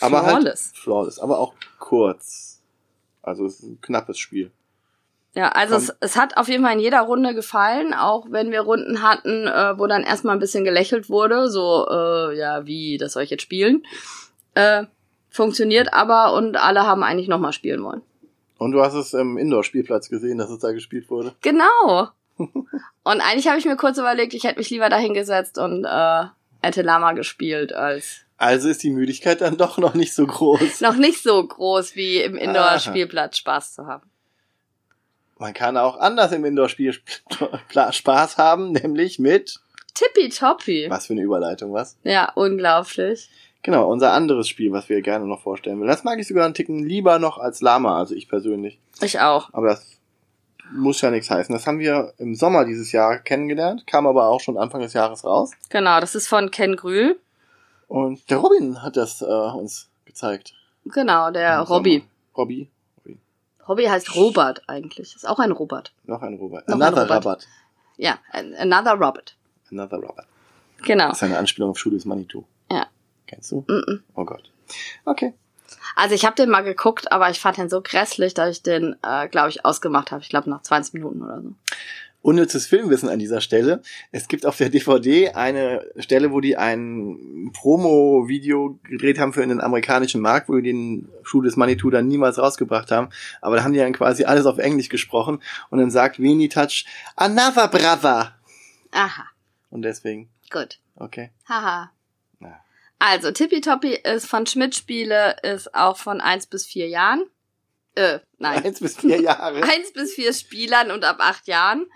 Aber 0.00 0.24
Flawless. 0.24 0.66
halt 0.72 0.78
flawless, 0.78 1.18
aber 1.18 1.38
auch 1.38 1.54
kurz. 1.78 2.62
Also 3.22 3.44
es 3.44 3.60
ist 3.60 3.64
ein 3.64 3.80
knappes 3.82 4.18
Spiel. 4.18 4.50
Ja, 5.36 5.50
also 5.50 5.74
Komm. 5.74 5.84
es, 5.84 5.96
es 6.00 6.16
hat 6.16 6.38
auf 6.38 6.48
jeden 6.48 6.64
Fall 6.64 6.72
in 6.72 6.80
jeder 6.80 7.02
Runde 7.02 7.34
gefallen, 7.34 7.92
auch 7.92 8.26
wenn 8.30 8.50
wir 8.50 8.62
Runden 8.62 9.02
hatten, 9.02 9.46
äh, 9.46 9.78
wo 9.78 9.86
dann 9.86 10.02
erstmal 10.02 10.34
ein 10.34 10.40
bisschen 10.40 10.64
gelächelt 10.64 11.10
wurde, 11.10 11.50
so, 11.50 11.86
äh, 11.90 12.38
ja, 12.38 12.64
wie, 12.64 12.96
das 12.96 13.12
soll 13.12 13.22
ich 13.22 13.28
jetzt 13.28 13.42
spielen. 13.42 13.82
Äh, 14.54 14.84
funktioniert 15.28 15.92
aber 15.92 16.32
und 16.32 16.56
alle 16.56 16.86
haben 16.86 17.02
eigentlich 17.02 17.28
nochmal 17.28 17.52
spielen 17.52 17.84
wollen. 17.84 18.00
Und 18.56 18.72
du 18.72 18.80
hast 18.80 18.94
es 18.94 19.12
im 19.12 19.36
Indoor-Spielplatz 19.36 20.08
gesehen, 20.08 20.38
dass 20.38 20.48
es 20.48 20.60
da 20.60 20.72
gespielt 20.72 21.10
wurde. 21.10 21.34
Genau. 21.42 22.08
und 22.38 22.64
eigentlich 23.04 23.46
habe 23.46 23.58
ich 23.58 23.66
mir 23.66 23.76
kurz 23.76 23.98
überlegt, 23.98 24.32
ich 24.32 24.44
hätte 24.44 24.58
mich 24.58 24.70
lieber 24.70 24.88
dahingesetzt 24.88 25.58
und 25.58 25.84
äh, 25.84 26.24
hätte 26.62 26.80
Lama 26.80 27.12
gespielt 27.12 27.74
als 27.74 28.22
Also 28.38 28.70
ist 28.70 28.82
die 28.82 28.90
Müdigkeit 28.90 29.42
dann 29.42 29.58
doch 29.58 29.76
noch 29.76 29.92
nicht 29.92 30.14
so 30.14 30.26
groß. 30.26 30.80
noch 30.80 30.96
nicht 30.96 31.22
so 31.22 31.46
groß 31.46 31.94
wie 31.94 32.22
im 32.22 32.38
Indoor-Spielplatz 32.38 33.36
Spaß 33.36 33.74
zu 33.74 33.86
haben. 33.86 34.10
Man 35.38 35.52
kann 35.54 35.76
auch 35.76 35.98
anders 35.98 36.32
im 36.32 36.44
Indoor-Spiel 36.44 36.90
sp- 36.96 37.22
Spaß 37.92 38.38
haben, 38.38 38.72
nämlich 38.72 39.18
mit, 39.18 39.60
Tippitoppi. 39.94 40.86
was 40.88 41.06
für 41.06 41.12
eine 41.14 41.22
Überleitung, 41.22 41.72
was? 41.72 41.96
Ja, 42.04 42.32
unglaublich. 42.34 43.28
Genau, 43.62 43.88
unser 43.90 44.12
anderes 44.12 44.48
Spiel, 44.48 44.70
was 44.72 44.88
wir 44.88 45.00
gerne 45.02 45.26
noch 45.26 45.40
vorstellen 45.42 45.80
will. 45.80 45.88
Das 45.88 46.04
mag 46.04 46.18
ich 46.20 46.28
sogar 46.28 46.44
einen 46.44 46.54
Ticken 46.54 46.84
lieber 46.84 47.18
noch 47.18 47.38
als 47.38 47.60
Lama, 47.60 47.98
also 47.98 48.14
ich 48.14 48.28
persönlich. 48.28 48.78
Ich 49.02 49.18
auch. 49.20 49.52
Aber 49.52 49.68
das 49.68 49.98
muss 50.72 51.00
ja 51.00 51.10
nichts 51.10 51.30
heißen. 51.30 51.52
Das 51.54 51.66
haben 51.66 51.78
wir 51.80 52.12
im 52.18 52.34
Sommer 52.34 52.64
dieses 52.64 52.92
Jahr 52.92 53.18
kennengelernt, 53.18 53.86
kam 53.86 54.06
aber 54.06 54.28
auch 54.28 54.40
schon 54.40 54.56
Anfang 54.58 54.82
des 54.82 54.92
Jahres 54.92 55.24
raus. 55.24 55.50
Genau, 55.70 55.98
das 56.00 56.14
ist 56.14 56.28
von 56.28 56.50
Ken 56.50 56.76
Grühl. 56.76 57.18
Und 57.88 58.30
der 58.30 58.38
Robin 58.38 58.82
hat 58.82 58.96
das 58.96 59.20
äh, 59.22 59.24
uns 59.24 59.88
gezeigt. 60.04 60.54
Genau, 60.84 61.30
der. 61.30 61.60
Robby. 61.60 62.04
Robby. 62.36 62.68
Robby 63.68 63.84
heißt 63.84 64.14
Robert 64.14 64.62
eigentlich. 64.68 65.14
Ist 65.14 65.26
auch 65.28 65.38
ein 65.38 65.52
Robert. 65.52 65.92
Noch 66.04 66.22
ein 66.22 66.34
Robert. 66.34 66.68
Noch 66.68 66.76
ein 66.76 66.82
Another 66.82 67.02
Robert. 67.02 67.24
Robert. 67.24 67.48
Ja, 67.96 68.18
an- 68.32 68.54
another 68.54 68.92
Robert. 68.94 69.36
Another 69.70 69.96
Robert. 69.98 70.26
Genau. 70.82 71.08
Das 71.08 71.18
ist 71.18 71.22
eine 71.24 71.38
Anspielung 71.38 71.70
auf 71.70 71.78
Schule 71.78 71.96
des 71.96 72.04
Manitou. 72.04 72.44
Ja. 72.70 72.86
Kennst 73.26 73.50
du? 73.50 73.64
Mm-mm. 73.68 74.00
Oh 74.14 74.24
Gott. 74.24 74.50
Okay. 75.04 75.34
Also 75.96 76.14
ich 76.14 76.24
habe 76.24 76.36
den 76.36 76.50
mal 76.50 76.62
geguckt, 76.62 77.10
aber 77.10 77.30
ich 77.30 77.40
fand 77.40 77.56
den 77.56 77.68
so 77.68 77.80
grässlich, 77.80 78.34
dass 78.34 78.50
ich 78.56 78.62
den, 78.62 78.94
äh, 79.02 79.28
glaube 79.28 79.48
ich, 79.48 79.64
ausgemacht 79.64 80.12
habe. 80.12 80.22
Ich 80.22 80.28
glaube 80.28 80.48
nach 80.50 80.62
20 80.62 80.94
Minuten 80.94 81.22
oder 81.22 81.40
so. 81.42 81.54
Unnützes 82.26 82.66
Filmwissen 82.66 83.08
an 83.08 83.20
dieser 83.20 83.40
Stelle. 83.40 83.82
Es 84.10 84.26
gibt 84.26 84.46
auf 84.46 84.56
der 84.56 84.68
DVD 84.68 85.30
eine 85.34 85.86
Stelle, 85.96 86.32
wo 86.32 86.40
die 86.40 86.56
ein 86.56 87.52
Promo-Video 87.54 88.80
gedreht 88.82 89.20
haben 89.20 89.32
für 89.32 89.46
den 89.46 89.60
amerikanischen 89.60 90.20
Markt, 90.20 90.48
wo 90.48 90.56
die 90.56 90.62
den 90.62 91.08
Schuh 91.22 91.40
des 91.40 91.54
Manitou 91.54 91.88
dann 91.88 92.08
niemals 92.08 92.38
rausgebracht 92.38 92.90
haben. 92.90 93.10
Aber 93.40 93.54
da 93.54 93.62
haben 93.62 93.74
die 93.74 93.78
dann 93.78 93.92
quasi 93.92 94.24
alles 94.24 94.44
auf 94.44 94.58
Englisch 94.58 94.88
gesprochen 94.88 95.40
und 95.70 95.78
dann 95.78 95.92
sagt 95.92 96.18
Weenie 96.20 96.48
Touch, 96.48 96.84
Another 97.14 97.68
Brother. 97.68 98.34
Aha, 98.90 99.26
Und 99.70 99.82
deswegen, 99.82 100.28
gut. 100.50 100.80
okay. 100.96 101.30
Haha. 101.48 101.92
Ja. 102.40 102.60
Also, 102.98 103.30
Tippitoppi 103.30 104.00
ist 104.02 104.26
von 104.26 104.46
Schmidt 104.46 104.74
Spiele, 104.74 105.36
ist 105.44 105.72
auch 105.76 105.96
von 105.96 106.20
1 106.20 106.48
bis 106.48 106.66
4 106.66 106.88
Jahren. 106.88 107.22
Äh, 107.94 108.18
nein. 108.38 108.64
Eins 108.64 108.80
bis 108.80 108.96
vier 108.96 109.20
Jahre. 109.20 109.62
1 109.62 109.92
bis 109.92 110.14
4 110.14 110.32
Spielern 110.32 110.90
und 110.90 111.04
ab 111.04 111.16
8 111.18 111.46
Jahren. 111.46 111.86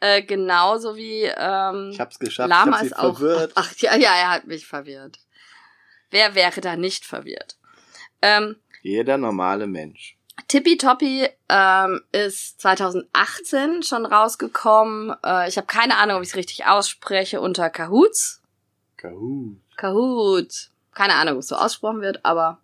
Äh, 0.00 0.22
genauso 0.22 0.96
wie 0.96 1.22
ähm, 1.24 1.90
Ich 1.92 2.00
hab's 2.00 2.18
geschafft. 2.18 2.48
Lama 2.50 2.72
ich 2.72 2.76
hab 2.76 2.84
ist 2.86 2.98
auch 2.98 3.18
verwirrt. 3.18 3.56
8 3.56 3.80
Jahre. 3.82 4.00
Ja, 4.00 4.14
er 4.14 4.30
hat 4.30 4.46
mich 4.46 4.66
verwirrt. 4.66 5.18
Wer 6.10 6.34
wäre 6.34 6.60
da 6.60 6.76
nicht 6.76 7.04
verwirrt? 7.04 7.56
Ähm, 8.22 8.56
Jeder 8.82 9.16
normale 9.18 9.66
Mensch. 9.66 10.16
Tippitoppi 10.48 11.28
ähm, 11.48 12.02
ist 12.12 12.60
2018 12.60 13.82
schon 13.82 14.04
rausgekommen. 14.06 15.16
Äh, 15.24 15.48
ich 15.48 15.56
habe 15.56 15.66
keine 15.66 15.96
Ahnung, 15.96 16.18
ob 16.18 16.22
ich 16.22 16.28
es 16.28 16.36
richtig 16.36 16.66
ausspreche, 16.66 17.40
unter 17.40 17.70
Kahoots. 17.70 18.42
Kahoot. 18.96 19.56
Kahoot. 19.76 20.70
Keine 20.92 21.14
Ahnung, 21.14 21.34
ob 21.34 21.40
es 21.40 21.48
so 21.48 21.56
ausgesprochen 21.56 22.00
wird, 22.00 22.24
aber, 22.24 22.58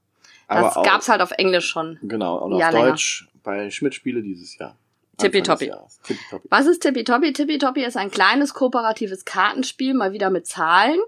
Aber 0.48 0.60
das 0.60 0.76
auch, 0.76 0.84
gab's 0.84 1.08
halt 1.08 1.22
auf 1.22 1.32
Englisch 1.32 1.66
schon. 1.66 1.98
Genau, 2.02 2.36
und 2.38 2.52
auf 2.54 2.60
Ja, 2.60 2.70
länger. 2.70 2.90
Deutsch 2.90 3.26
bei 3.42 3.70
Schmidt-Spiele 3.70 4.22
dieses 4.22 4.56
Jahr. 4.58 4.76
Tippitoppi. 5.18 5.70
Tippitoppi. 6.04 6.48
Was 6.50 6.66
ist 6.66 6.80
Tippitoppi? 6.82 7.32
Tippitoppi 7.32 7.84
ist 7.84 7.96
ein 7.96 8.10
kleines 8.10 8.54
kooperatives 8.54 9.24
Kartenspiel, 9.24 9.94
mal 9.94 10.12
wieder 10.12 10.30
mit 10.30 10.46
Zahlen, 10.46 10.98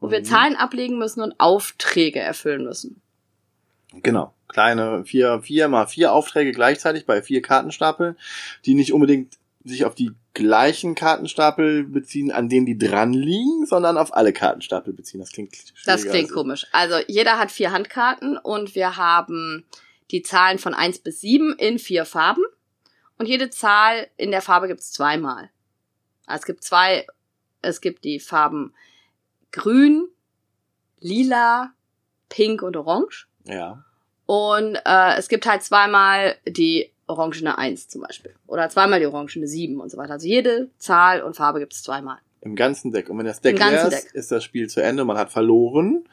wo 0.00 0.10
wir 0.10 0.20
Mhm. 0.20 0.24
Zahlen 0.24 0.56
ablegen 0.56 0.98
müssen 0.98 1.22
und 1.22 1.34
Aufträge 1.38 2.20
erfüllen 2.20 2.64
müssen. 2.64 3.00
Genau. 4.02 4.34
Kleine 4.48 5.04
vier, 5.04 5.40
vier 5.42 5.68
mal 5.68 5.86
vier 5.86 6.12
Aufträge 6.12 6.52
gleichzeitig 6.52 7.04
bei 7.06 7.22
vier 7.22 7.42
Kartenstapeln, 7.42 8.16
die 8.64 8.74
nicht 8.74 8.92
unbedingt 8.92 9.34
sich 9.64 9.84
auf 9.84 9.94
die 9.94 10.12
gleichen 10.34 10.94
Kartenstapel 10.94 11.84
beziehen, 11.84 12.30
an 12.30 12.48
denen 12.48 12.64
die 12.64 12.78
dran 12.78 13.12
liegen, 13.12 13.66
sondern 13.66 13.98
auf 13.98 14.14
alle 14.14 14.32
Kartenstapel 14.32 14.92
beziehen. 14.94 15.20
Das 15.20 15.32
klingt 15.32 15.52
Das 15.84 16.02
klingt 16.02 16.26
als- 16.28 16.32
komisch. 16.32 16.66
Also 16.72 16.96
jeder 17.08 17.38
hat 17.38 17.50
vier 17.50 17.72
Handkarten 17.72 18.38
und 18.38 18.74
wir 18.74 18.96
haben 18.96 19.64
die 20.10 20.22
Zahlen 20.22 20.58
von 20.58 20.74
eins 20.74 20.98
bis 20.98 21.20
sieben 21.20 21.54
in 21.58 21.78
vier 21.78 22.04
Farben. 22.06 22.42
Und 23.18 23.26
jede 23.26 23.50
Zahl 23.50 24.08
in 24.16 24.30
der 24.30 24.42
Farbe 24.42 24.68
gibt's 24.68 24.92
zweimal. 24.92 25.50
Also 26.26 26.42
es 26.42 26.46
gibt 26.46 26.64
zwei, 26.64 27.06
es 27.62 27.80
gibt 27.80 28.04
die 28.04 28.20
Farben 28.20 28.74
grün, 29.50 30.08
lila, 31.00 31.72
pink 32.28 32.62
und 32.62 32.76
orange. 32.76 33.26
Ja. 33.44 33.84
Und 34.26 34.76
äh, 34.84 35.16
es 35.16 35.28
gibt 35.28 35.46
halt 35.46 35.62
zweimal 35.62 36.36
die 36.46 36.92
orangene 37.06 37.56
1 37.56 37.88
zum 37.88 38.02
Beispiel. 38.02 38.34
Oder 38.46 38.68
zweimal 38.68 39.00
die 39.00 39.06
orangene 39.06 39.46
7 39.46 39.80
und 39.80 39.90
so 39.90 39.96
weiter. 39.96 40.12
Also 40.12 40.26
jede 40.26 40.68
Zahl 40.78 41.22
und 41.22 41.34
Farbe 41.34 41.58
gibt 41.58 41.72
es 41.72 41.82
zweimal. 41.82 42.18
Im 42.42 42.54
ganzen 42.54 42.92
Deck. 42.92 43.08
Und 43.08 43.18
wenn 43.18 43.26
das 43.26 43.40
Deck 43.40 43.58
leer 43.58 43.88
ist, 43.88 44.04
Deck. 44.04 44.14
ist 44.14 44.30
das 44.30 44.44
Spiel 44.44 44.68
zu 44.68 44.82
Ende. 44.82 45.04
Man 45.04 45.16
hat 45.16 45.32
verloren. 45.32 46.04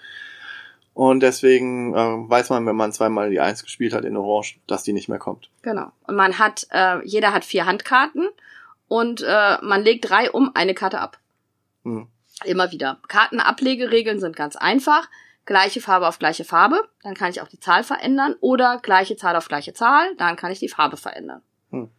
Und 0.96 1.20
deswegen 1.20 1.94
äh, 1.94 1.98
weiß 1.98 2.52
man, 2.52 2.66
wenn 2.66 2.78
man 2.78 2.94
zweimal 2.94 3.30
die 3.30 3.42
Eins 3.42 3.62
gespielt 3.64 3.94
hat 3.94 4.06
in 4.06 4.16
Orange, 4.16 4.60
dass 4.66 4.84
die 4.84 4.94
nicht 4.94 5.10
mehr 5.10 5.20
kommt. 5.20 5.50
Genau. 5.62 5.92
Und 6.08 6.16
man 6.16 6.40
hat, 6.40 6.68
äh, 6.72 7.06
jeder 7.06 7.34
hat 7.34 7.44
vier 7.44 7.66
Handkarten 7.66 8.30
und 8.88 9.22
äh, 9.22 9.58
man 9.62 9.84
legt 9.84 10.10
drei 10.10 10.32
um 10.32 10.52
eine 10.56 10.74
Karte 10.74 11.00
ab. 11.00 11.20
Hm. 11.84 12.08
Immer 12.46 12.72
wieder. 12.72 13.00
Kartenablegeregeln 13.10 14.22
sind 14.22 14.38
ganz 14.38 14.56
einfach. 14.56 15.10
Gleiche 15.46 15.82
Farbe 15.82 16.08
auf 16.08 16.18
gleiche 16.18 16.46
Farbe, 16.46 16.88
dann 17.04 17.14
kann 17.14 17.30
ich 17.30 17.42
auch 17.42 17.50
die 17.50 17.60
Zahl 17.60 17.84
verändern. 17.84 18.36
Oder 18.40 18.80
gleiche 18.82 19.18
Zahl 19.18 19.36
auf 19.36 19.50
gleiche 19.50 19.74
Zahl, 19.74 20.16
dann 20.16 20.38
kann 20.38 20.54
ich 20.54 20.60
die 20.60 20.70
Farbe 20.70 20.96
verändern. 20.96 21.42
Hm. 21.72 21.90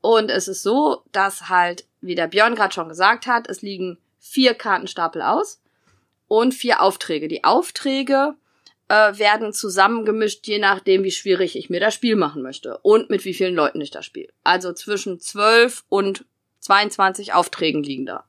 Und 0.00 0.30
es 0.30 0.48
ist 0.48 0.62
so, 0.62 1.02
dass 1.12 1.50
halt, 1.50 1.84
wie 2.00 2.14
der 2.14 2.26
Björn 2.26 2.54
gerade 2.54 2.72
schon 2.72 2.88
gesagt 2.88 3.26
hat, 3.26 3.50
es 3.50 3.60
liegen 3.60 3.98
vier 4.18 4.54
Kartenstapel 4.54 5.20
aus 5.20 5.60
und 6.28 6.54
vier 6.54 6.82
Aufträge. 6.82 7.28
Die 7.28 7.44
Aufträge 7.44 8.34
äh, 8.88 9.18
werden 9.18 9.52
zusammengemischt, 9.52 10.46
je 10.46 10.58
nachdem, 10.58 11.04
wie 11.04 11.10
schwierig 11.10 11.56
ich 11.56 11.70
mir 11.70 11.80
das 11.80 11.94
Spiel 11.94 12.16
machen 12.16 12.42
möchte 12.42 12.78
und 12.78 13.10
mit 13.10 13.24
wie 13.24 13.34
vielen 13.34 13.54
Leuten 13.54 13.80
ich 13.80 13.90
das 13.90 14.04
spiele. 14.04 14.28
Also 14.44 14.72
zwischen 14.72 15.20
12 15.20 15.84
und 15.88 16.24
22 16.60 17.32
Aufträgen 17.32 17.82
liegen 17.82 18.06
da, 18.06 18.24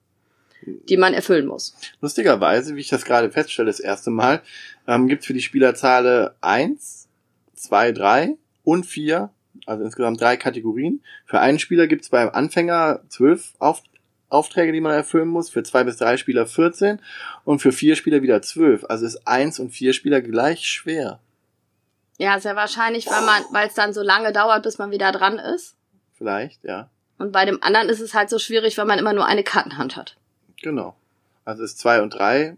die 0.61 0.97
man 0.97 1.13
erfüllen 1.13 1.47
muss. 1.47 1.75
Lustigerweise, 2.01 2.75
wie 2.75 2.81
ich 2.81 2.89
das 2.89 3.05
gerade 3.05 3.31
feststelle, 3.31 3.67
das 3.67 3.79
erste 3.79 4.09
Mal, 4.09 4.41
ähm, 4.87 5.07
gibt 5.07 5.21
es 5.21 5.27
für 5.27 5.33
die 5.33 5.41
Spielerzahl 5.41 6.35
1, 6.41 7.07
2, 7.55 7.91
3 7.91 8.37
und 8.63 8.85
4, 8.85 9.31
also 9.65 9.83
insgesamt 9.83 10.21
drei 10.21 10.37
Kategorien. 10.37 11.01
Für 11.25 11.39
einen 11.39 11.59
Spieler 11.59 11.87
gibt 11.87 12.03
es 12.03 12.09
beim 12.09 12.29
Anfänger 12.29 13.01
12 13.09 13.53
Auf 13.59 13.83
Aufträge, 14.29 14.71
die 14.73 14.81
man 14.81 14.93
erfüllen 14.93 15.27
muss, 15.27 15.49
für 15.49 15.63
zwei 15.63 15.83
bis 15.83 15.97
drei 15.97 16.17
Spieler 16.17 16.45
14 16.47 16.99
und 17.45 17.59
für 17.59 17.71
vier 17.71 17.95
Spieler 17.95 18.21
wieder 18.21 18.41
12. 18.41 18.85
Also 18.89 19.05
ist 19.05 19.27
eins 19.27 19.59
und 19.59 19.69
vier 19.69 19.93
Spieler 19.93 20.21
gleich 20.21 20.67
schwer. 20.67 21.19
Ja, 22.17 22.39
sehr 22.39 22.55
wahrscheinlich, 22.55 23.07
weil 23.07 23.21
man, 23.25 23.43
weil 23.51 23.67
es 23.67 23.75
dann 23.75 23.93
so 23.93 24.01
lange 24.01 24.31
dauert, 24.33 24.63
bis 24.63 24.77
man 24.79 24.91
wieder 24.91 25.11
dran 25.11 25.37
ist. 25.39 25.75
Vielleicht, 26.17 26.63
ja. 26.63 26.89
Und 27.19 27.31
bei 27.31 27.45
dem 27.45 27.61
anderen 27.63 27.89
ist 27.89 27.99
es 27.99 28.13
halt 28.13 28.29
so 28.29 28.39
schwierig, 28.39 28.77
weil 28.77 28.85
man 28.85 28.99
immer 28.99 29.13
nur 29.13 29.25
eine 29.25 29.43
Kartenhand 29.43 29.95
hat. 29.95 30.17
Genau. 30.61 30.95
Also 31.45 31.63
ist 31.63 31.79
zwei 31.79 32.01
und 32.01 32.09
drei. 32.13 32.57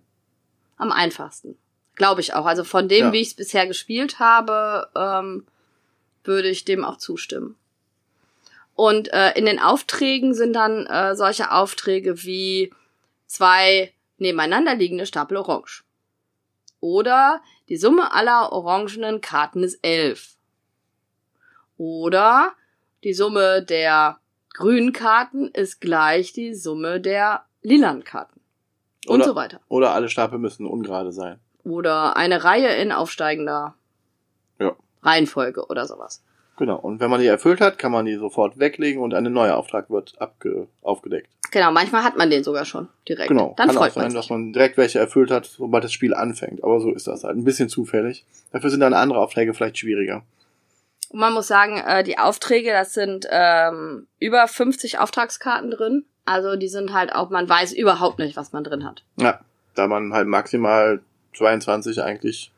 Am 0.77 0.91
einfachsten. 0.91 1.57
Glaube 1.95 2.21
ich 2.21 2.33
auch. 2.33 2.45
Also 2.45 2.63
von 2.63 2.87
dem, 2.87 3.07
Ja. 3.07 3.11
wie 3.11 3.19
ich 3.19 3.27
es 3.29 3.33
bisher 3.35 3.67
gespielt 3.67 4.19
habe, 4.19 4.87
ähm, 4.95 5.45
würde 6.23 6.47
ich 6.49 6.63
dem 6.65 6.85
auch 6.85 6.97
zustimmen. 6.97 7.55
Und 8.79 9.11
äh, 9.11 9.33
in 9.37 9.45
den 9.45 9.59
Aufträgen 9.59 10.33
sind 10.33 10.53
dann 10.53 10.85
äh, 10.85 11.13
solche 11.13 11.51
Aufträge 11.51 12.23
wie 12.23 12.73
zwei 13.25 13.91
nebeneinander 14.19 14.73
liegende 14.73 15.05
Stapel 15.05 15.35
Orange. 15.35 15.83
Oder 16.79 17.41
die 17.67 17.75
Summe 17.75 18.13
aller 18.13 18.53
orangenen 18.53 19.19
Karten 19.19 19.63
ist 19.63 19.79
elf. 19.81 20.37
Oder 21.75 22.53
die 23.03 23.13
Summe 23.13 23.63
der 23.63 24.17
grünen 24.53 24.93
Karten 24.93 25.49
ist 25.49 25.81
gleich 25.81 26.31
die 26.31 26.55
Summe 26.55 27.01
der 27.01 27.43
lilanen 27.61 28.05
Karten. 28.05 28.39
Und 29.07 29.15
Oder- 29.15 29.25
so 29.25 29.35
weiter. 29.35 29.59
Oder 29.67 29.91
alle 29.93 30.07
Stapel 30.07 30.39
müssen 30.39 30.65
ungerade 30.65 31.11
sein. 31.11 31.41
Oder 31.65 32.15
eine 32.15 32.45
Reihe 32.45 32.73
in 32.77 32.93
aufsteigender 32.93 33.75
Ja. 34.57 34.73
Reihenfolge 35.03 35.65
oder 35.67 35.85
sowas. 35.85 36.23
Genau. 36.59 36.75
Und 36.75 36.99
wenn 36.99 37.09
man 37.09 37.21
die 37.21 37.27
erfüllt 37.27 37.61
hat, 37.61 37.79
kann 37.79 37.93
man 37.93 38.05
die 38.05 38.15
sofort 38.15 38.59
weglegen 38.59 39.01
und 39.01 39.13
ein 39.13 39.23
neuer 39.31 39.55
Auftrag 39.55 39.89
wird 39.89 40.17
aufgedeckt. 40.81 41.29
Genau, 41.51 41.71
manchmal 41.71 42.03
hat 42.03 42.17
man 42.17 42.29
den 42.29 42.43
sogar 42.43 42.65
schon 42.65 42.89
direkt. 43.07 43.29
Genau. 43.29 43.53
Dann 43.55 43.67
kann 43.67 43.77
freut 43.77 43.91
auch 43.91 43.95
sein, 43.95 44.03
man 44.03 44.13
dass 44.13 44.25
sich. 44.25 44.31
man 44.31 44.51
direkt 44.51 44.75
welche 44.75 44.99
erfüllt 44.99 45.31
hat, 45.31 45.45
sobald 45.45 45.85
das 45.85 45.93
Spiel 45.93 46.13
anfängt. 46.13 46.61
Aber 46.61 46.81
so 46.81 46.91
ist 46.91 47.07
das 47.07 47.23
halt. 47.23 47.37
Ein 47.37 47.45
bisschen 47.45 47.69
zufällig. 47.69 48.25
Dafür 48.51 48.69
sind 48.69 48.81
dann 48.81 48.93
andere 48.93 49.19
Aufträge 49.19 49.53
vielleicht 49.53 49.77
schwieriger. 49.77 50.23
Und 51.11 51.19
man 51.21 51.31
muss 51.33 51.47
sagen, 51.47 51.77
äh, 51.77 52.03
die 52.03 52.19
Aufträge, 52.19 52.71
das 52.71 52.93
sind 52.93 53.25
ähm, 53.31 54.07
über 54.19 54.45
50 54.45 54.99
Auftragskarten 54.99 55.71
drin. 55.71 56.03
Also 56.25 56.57
die 56.57 56.67
sind 56.67 56.93
halt 56.93 57.15
auch, 57.15 57.29
man 57.29 57.47
weiß 57.47 57.71
überhaupt 57.71 58.19
nicht, 58.19 58.35
was 58.35 58.51
man 58.51 58.65
drin 58.65 58.83
hat. 58.83 59.03
Ja. 59.15 59.39
Da 59.75 59.87
man 59.87 60.11
halt 60.13 60.27
maximal 60.27 60.99
22 61.37 62.03
eigentlich. 62.03 62.51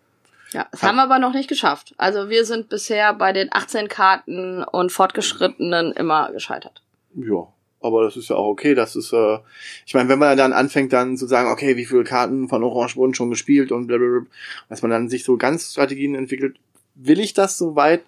Ja, 0.54 0.68
das 0.72 0.84
haben 0.84 0.96
wir 0.98 1.04
aber 1.04 1.20
noch 1.20 1.34
nicht 1.34 1.48
geschafft. 1.48 1.94
Also 1.98 2.30
wir 2.30 2.46
sind 2.46 2.68
bisher 2.70 3.14
bei 3.14 3.32
den 3.32 3.50
18 3.52 3.88
Karten 3.88 4.64
und 4.64 4.92
Fortgeschrittenen 4.92 5.92
immer 5.94 6.32
gescheitert. 6.32 6.82
Ja. 7.16 7.48
Aber 7.84 8.04
das 8.04 8.16
ist 8.16 8.30
ja 8.30 8.36
auch 8.36 8.46
okay. 8.48 8.76
Das 8.76 8.96
ist, 8.96 9.12
äh, 9.12 9.40
ich 9.88 9.96
meine, 9.96 10.08
wenn 10.08 10.20
man 10.20 10.38
dann 10.38 10.54
anfängt, 10.54 10.94
dann 10.94 11.18
zu 11.18 11.26
sagen, 11.26 11.50
okay, 11.50 11.78
wie 11.78 11.86
viele 11.86 12.04
Karten 12.04 12.48
von 12.48 12.64
Orange 12.64 12.96
wurden 12.96 13.16
schon 13.16 13.32
gespielt 13.32 13.72
und 13.72 13.88
blablabla, 13.88 14.28
dass 14.70 14.84
man 14.84 14.92
dann 14.92 15.10
sich 15.10 15.24
so 15.24 15.36
ganz 15.38 15.72
Strategien 15.72 16.14
entwickelt, 16.14 16.58
will 16.94 17.20
ich 17.20 17.34
das 17.34 17.58
so 17.58 17.76
weit 17.76 18.04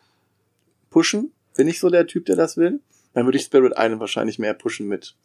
pushen? 0.91 1.32
Bin 1.56 1.67
ich 1.67 1.79
so 1.79 1.89
der 1.89 2.06
Typ, 2.06 2.25
der 2.27 2.36
das 2.36 2.56
will? 2.56 2.82
Dann 3.13 3.25
würde 3.25 3.38
ich 3.39 3.45
Spirit 3.45 3.73
Island 3.75 3.99
wahrscheinlich 3.99 4.38
mehr 4.38 4.53
pushen 4.53 4.88
mit 4.88 5.15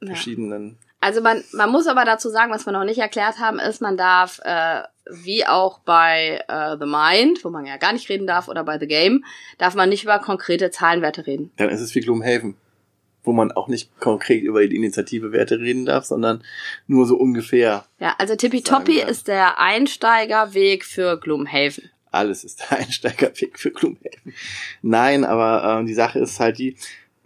Ja. 0.00 0.08
verschiedenen. 0.08 0.76
Also 1.00 1.20
man, 1.20 1.44
man 1.52 1.70
muss 1.70 1.86
aber 1.86 2.04
dazu 2.04 2.30
sagen, 2.30 2.50
was 2.50 2.66
wir 2.66 2.72
noch 2.72 2.84
nicht 2.84 2.98
erklärt 2.98 3.38
haben, 3.38 3.58
ist, 3.60 3.80
man 3.80 3.96
darf, 3.96 4.40
äh, 4.42 4.82
wie 5.10 5.46
auch 5.46 5.78
bei 5.80 6.42
äh, 6.48 6.76
The 6.78 6.86
Mind, 6.86 7.44
wo 7.44 7.50
man 7.50 7.66
ja 7.66 7.76
gar 7.76 7.92
nicht 7.92 8.08
reden 8.08 8.26
darf, 8.26 8.48
oder 8.48 8.64
bei 8.64 8.78
The 8.78 8.86
Game, 8.86 9.24
darf 9.58 9.74
man 9.74 9.88
nicht 9.88 10.04
über 10.04 10.18
konkrete 10.18 10.70
Zahlenwerte 10.70 11.26
reden. 11.26 11.50
Dann 11.56 11.68
ist 11.70 11.80
es 11.80 11.94
wie 11.94 12.00
Gloomhaven, 12.00 12.56
wo 13.22 13.32
man 13.32 13.52
auch 13.52 13.68
nicht 13.68 13.98
konkret 14.00 14.42
über 14.42 14.66
die 14.66 14.76
Initiative-Werte 14.76 15.58
reden 15.58 15.84
darf, 15.84 16.04
sondern 16.04 16.42
nur 16.86 17.06
so 17.06 17.16
ungefähr. 17.16 17.84
Ja, 17.98 18.14
also 18.18 18.36
Tippitoppi 18.36 19.00
ist 19.00 19.28
der 19.28 19.58
Einsteigerweg 19.58 20.84
für 20.84 21.18
Gloomhaven. 21.18 21.90
Alles 22.10 22.44
ist 22.44 22.60
der 22.60 22.78
Einsteigerweg 22.78 23.58
für 23.58 23.70
Gloomhaven. 23.70 24.34
Nein, 24.82 25.24
aber 25.24 25.80
ähm, 25.80 25.86
die 25.86 25.94
Sache 25.94 26.18
ist 26.18 26.40
halt 26.40 26.58
die, 26.58 26.76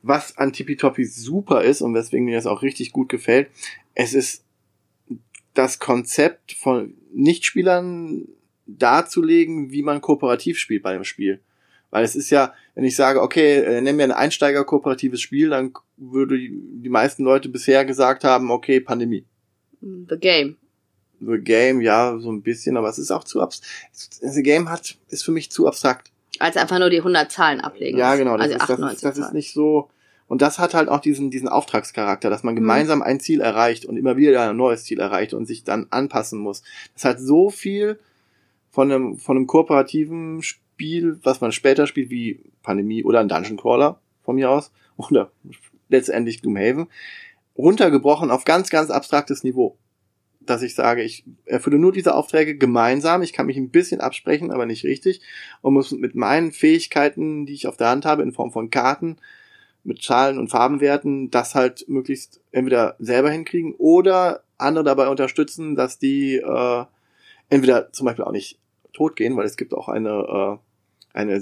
was 0.02 0.36
an 0.38 0.52
Tippitoppi 0.52 1.04
super 1.04 1.62
ist 1.62 1.82
und 1.82 1.94
weswegen 1.94 2.24
mir 2.24 2.36
das 2.36 2.46
auch 2.46 2.62
richtig 2.62 2.92
gut 2.92 3.08
gefällt, 3.08 3.50
es 3.94 4.14
ist 4.14 4.44
das 5.54 5.80
Konzept 5.80 6.52
von 6.52 6.94
Nichtspielern 7.12 8.28
darzulegen, 8.66 9.70
wie 9.72 9.82
man 9.82 10.00
kooperativ 10.00 10.58
spielt 10.58 10.82
bei 10.82 10.92
dem 10.92 11.04
Spiel. 11.04 11.40
Weil 11.90 12.04
es 12.04 12.14
ist 12.14 12.30
ja, 12.30 12.52
wenn 12.74 12.84
ich 12.84 12.96
sage, 12.96 13.22
okay, 13.22 13.60
äh, 13.60 13.80
nenn 13.80 13.96
mir 13.96 14.04
ein 14.04 14.12
Einsteiger-kooperatives 14.12 15.20
Spiel, 15.20 15.50
dann 15.50 15.72
würde 15.96 16.38
die, 16.38 16.88
meisten 16.90 17.24
Leute 17.24 17.48
bisher 17.48 17.84
gesagt 17.84 18.24
haben, 18.24 18.50
okay, 18.50 18.80
Pandemie. 18.80 19.24
The 19.80 20.16
Game. 20.18 20.56
The 21.20 21.38
Game, 21.38 21.80
ja, 21.80 22.18
so 22.18 22.30
ein 22.30 22.42
bisschen, 22.42 22.76
aber 22.76 22.88
es 22.88 22.98
ist 22.98 23.10
auch 23.10 23.24
zu 23.24 23.40
abstrakt. 23.40 23.90
The 23.92 24.42
Game 24.42 24.68
hat, 24.68 24.96
ist 25.08 25.24
für 25.24 25.32
mich 25.32 25.50
zu 25.50 25.66
abstrakt. 25.66 26.10
Als 26.38 26.56
einfach 26.56 26.78
nur 26.78 26.90
die 26.90 26.98
100 26.98 27.32
Zahlen 27.32 27.60
ablegen. 27.60 27.98
Ja, 27.98 28.16
genau, 28.16 28.36
das, 28.36 28.50
also 28.50 28.54
ist, 28.54 28.60
das, 28.60 28.70
98 28.70 28.96
ist, 28.96 29.04
das 29.04 29.18
ist 29.18 29.34
nicht 29.34 29.52
so. 29.52 29.90
Und 30.28 30.42
das 30.42 30.58
hat 30.58 30.74
halt 30.74 30.88
auch 30.88 31.00
diesen, 31.00 31.30
diesen 31.30 31.48
Auftragscharakter, 31.48 32.30
dass 32.30 32.42
man 32.42 32.54
Mhm. 32.54 32.60
gemeinsam 32.60 33.02
ein 33.02 33.18
Ziel 33.18 33.40
erreicht 33.40 33.86
und 33.86 33.96
immer 33.96 34.16
wieder 34.16 34.50
ein 34.50 34.56
neues 34.56 34.84
Ziel 34.84 35.00
erreicht 35.00 35.34
und 35.34 35.46
sich 35.46 35.64
dann 35.64 35.86
anpassen 35.90 36.38
muss. 36.38 36.62
Das 36.94 37.04
hat 37.04 37.20
so 37.20 37.50
viel 37.50 37.98
von 38.70 38.92
einem, 38.92 39.16
von 39.18 39.36
einem 39.36 39.46
kooperativen 39.46 40.42
Spiel, 40.42 41.18
was 41.22 41.40
man 41.40 41.50
später 41.50 41.86
spielt, 41.86 42.10
wie 42.10 42.40
Pandemie 42.62 43.02
oder 43.02 43.20
ein 43.20 43.28
Dungeon 43.28 43.56
Crawler 43.56 44.00
von 44.22 44.36
mir 44.36 44.50
aus, 44.50 44.70
oder 44.98 45.32
letztendlich 45.88 46.42
Gloomhaven, 46.42 46.88
runtergebrochen 47.56 48.30
auf 48.30 48.44
ganz, 48.44 48.68
ganz 48.70 48.90
abstraktes 48.90 49.42
Niveau. 49.42 49.76
Dass 50.40 50.62
ich 50.62 50.74
sage, 50.74 51.02
ich 51.02 51.24
erfülle 51.44 51.78
nur 51.78 51.92
diese 51.92 52.14
Aufträge 52.14 52.56
gemeinsam, 52.56 53.22
ich 53.22 53.32
kann 53.32 53.46
mich 53.46 53.56
ein 53.56 53.70
bisschen 53.70 54.00
absprechen, 54.00 54.50
aber 54.50 54.66
nicht 54.66 54.84
richtig, 54.84 55.22
und 55.62 55.74
muss 55.74 55.90
mit 55.92 56.14
meinen 56.14 56.52
Fähigkeiten, 56.52 57.46
die 57.46 57.54
ich 57.54 57.66
auf 57.66 57.76
der 57.76 57.88
Hand 57.88 58.04
habe, 58.04 58.22
in 58.22 58.32
Form 58.32 58.52
von 58.52 58.70
Karten, 58.70 59.16
mit 59.88 60.02
Zahlen 60.02 60.38
und 60.38 60.48
Farbenwerten, 60.48 61.30
das 61.30 61.54
halt 61.54 61.88
möglichst 61.88 62.42
entweder 62.52 62.94
selber 62.98 63.30
hinkriegen 63.30 63.74
oder 63.78 64.42
andere 64.58 64.84
dabei 64.84 65.08
unterstützen, 65.08 65.74
dass 65.74 65.98
die 65.98 66.36
äh, 66.36 66.84
entweder 67.48 67.90
zum 67.92 68.04
Beispiel 68.04 68.24
auch 68.24 68.32
nicht 68.32 68.60
tot 68.92 69.16
gehen, 69.16 69.36
weil 69.36 69.46
es 69.46 69.56
gibt 69.56 69.72
auch 69.72 69.88
eine, 69.88 70.58
äh, 71.14 71.18
eine 71.18 71.40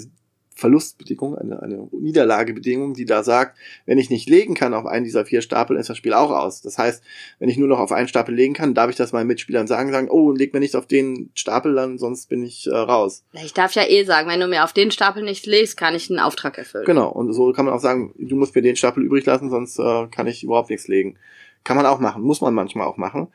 Verlustbedingung, 0.56 1.36
eine, 1.36 1.62
eine 1.62 1.86
Niederlagebedingung, 1.92 2.94
die 2.94 3.04
da 3.04 3.22
sagt, 3.22 3.58
wenn 3.84 3.98
ich 3.98 4.08
nicht 4.08 4.26
legen 4.26 4.54
kann 4.54 4.72
auf 4.72 4.86
einen 4.86 5.04
dieser 5.04 5.26
vier 5.26 5.42
Stapel, 5.42 5.76
ist 5.76 5.90
das 5.90 5.98
Spiel 5.98 6.14
auch 6.14 6.30
aus. 6.30 6.62
Das 6.62 6.78
heißt, 6.78 7.04
wenn 7.38 7.50
ich 7.50 7.58
nur 7.58 7.68
noch 7.68 7.78
auf 7.78 7.92
einen 7.92 8.08
Stapel 8.08 8.34
legen 8.34 8.54
kann, 8.54 8.72
darf 8.72 8.88
ich 8.88 8.96
das 8.96 9.12
meinen 9.12 9.26
Mitspielern 9.26 9.66
sagen, 9.66 9.92
sagen, 9.92 10.08
oh, 10.10 10.32
leg 10.32 10.54
mir 10.54 10.60
nicht 10.60 10.74
auf 10.74 10.86
den 10.86 11.30
Stapel, 11.34 11.74
dann 11.74 11.98
sonst 11.98 12.30
bin 12.30 12.42
ich 12.42 12.66
äh, 12.68 12.74
raus. 12.74 13.22
Ich 13.34 13.52
darf 13.52 13.72
ja 13.72 13.86
eh 13.86 14.04
sagen, 14.04 14.30
wenn 14.30 14.40
du 14.40 14.48
mir 14.48 14.64
auf 14.64 14.72
den 14.72 14.90
Stapel 14.90 15.22
nicht 15.22 15.44
legst, 15.44 15.76
kann 15.76 15.94
ich 15.94 16.08
einen 16.08 16.20
Auftrag 16.20 16.56
erfüllen. 16.56 16.86
Genau, 16.86 17.10
und 17.10 17.34
so 17.34 17.52
kann 17.52 17.66
man 17.66 17.74
auch 17.74 17.80
sagen, 17.80 18.14
du 18.16 18.34
musst 18.34 18.54
mir 18.54 18.62
den 18.62 18.76
Stapel 18.76 19.04
übrig 19.04 19.26
lassen, 19.26 19.50
sonst 19.50 19.78
äh, 19.78 20.06
kann 20.06 20.26
ich 20.26 20.42
überhaupt 20.42 20.70
nichts 20.70 20.88
legen. 20.88 21.18
Kann 21.64 21.76
man 21.76 21.84
auch 21.84 22.00
machen, 22.00 22.22
muss 22.22 22.40
man 22.40 22.54
manchmal 22.54 22.86
auch 22.86 22.96
machen. 22.96 23.28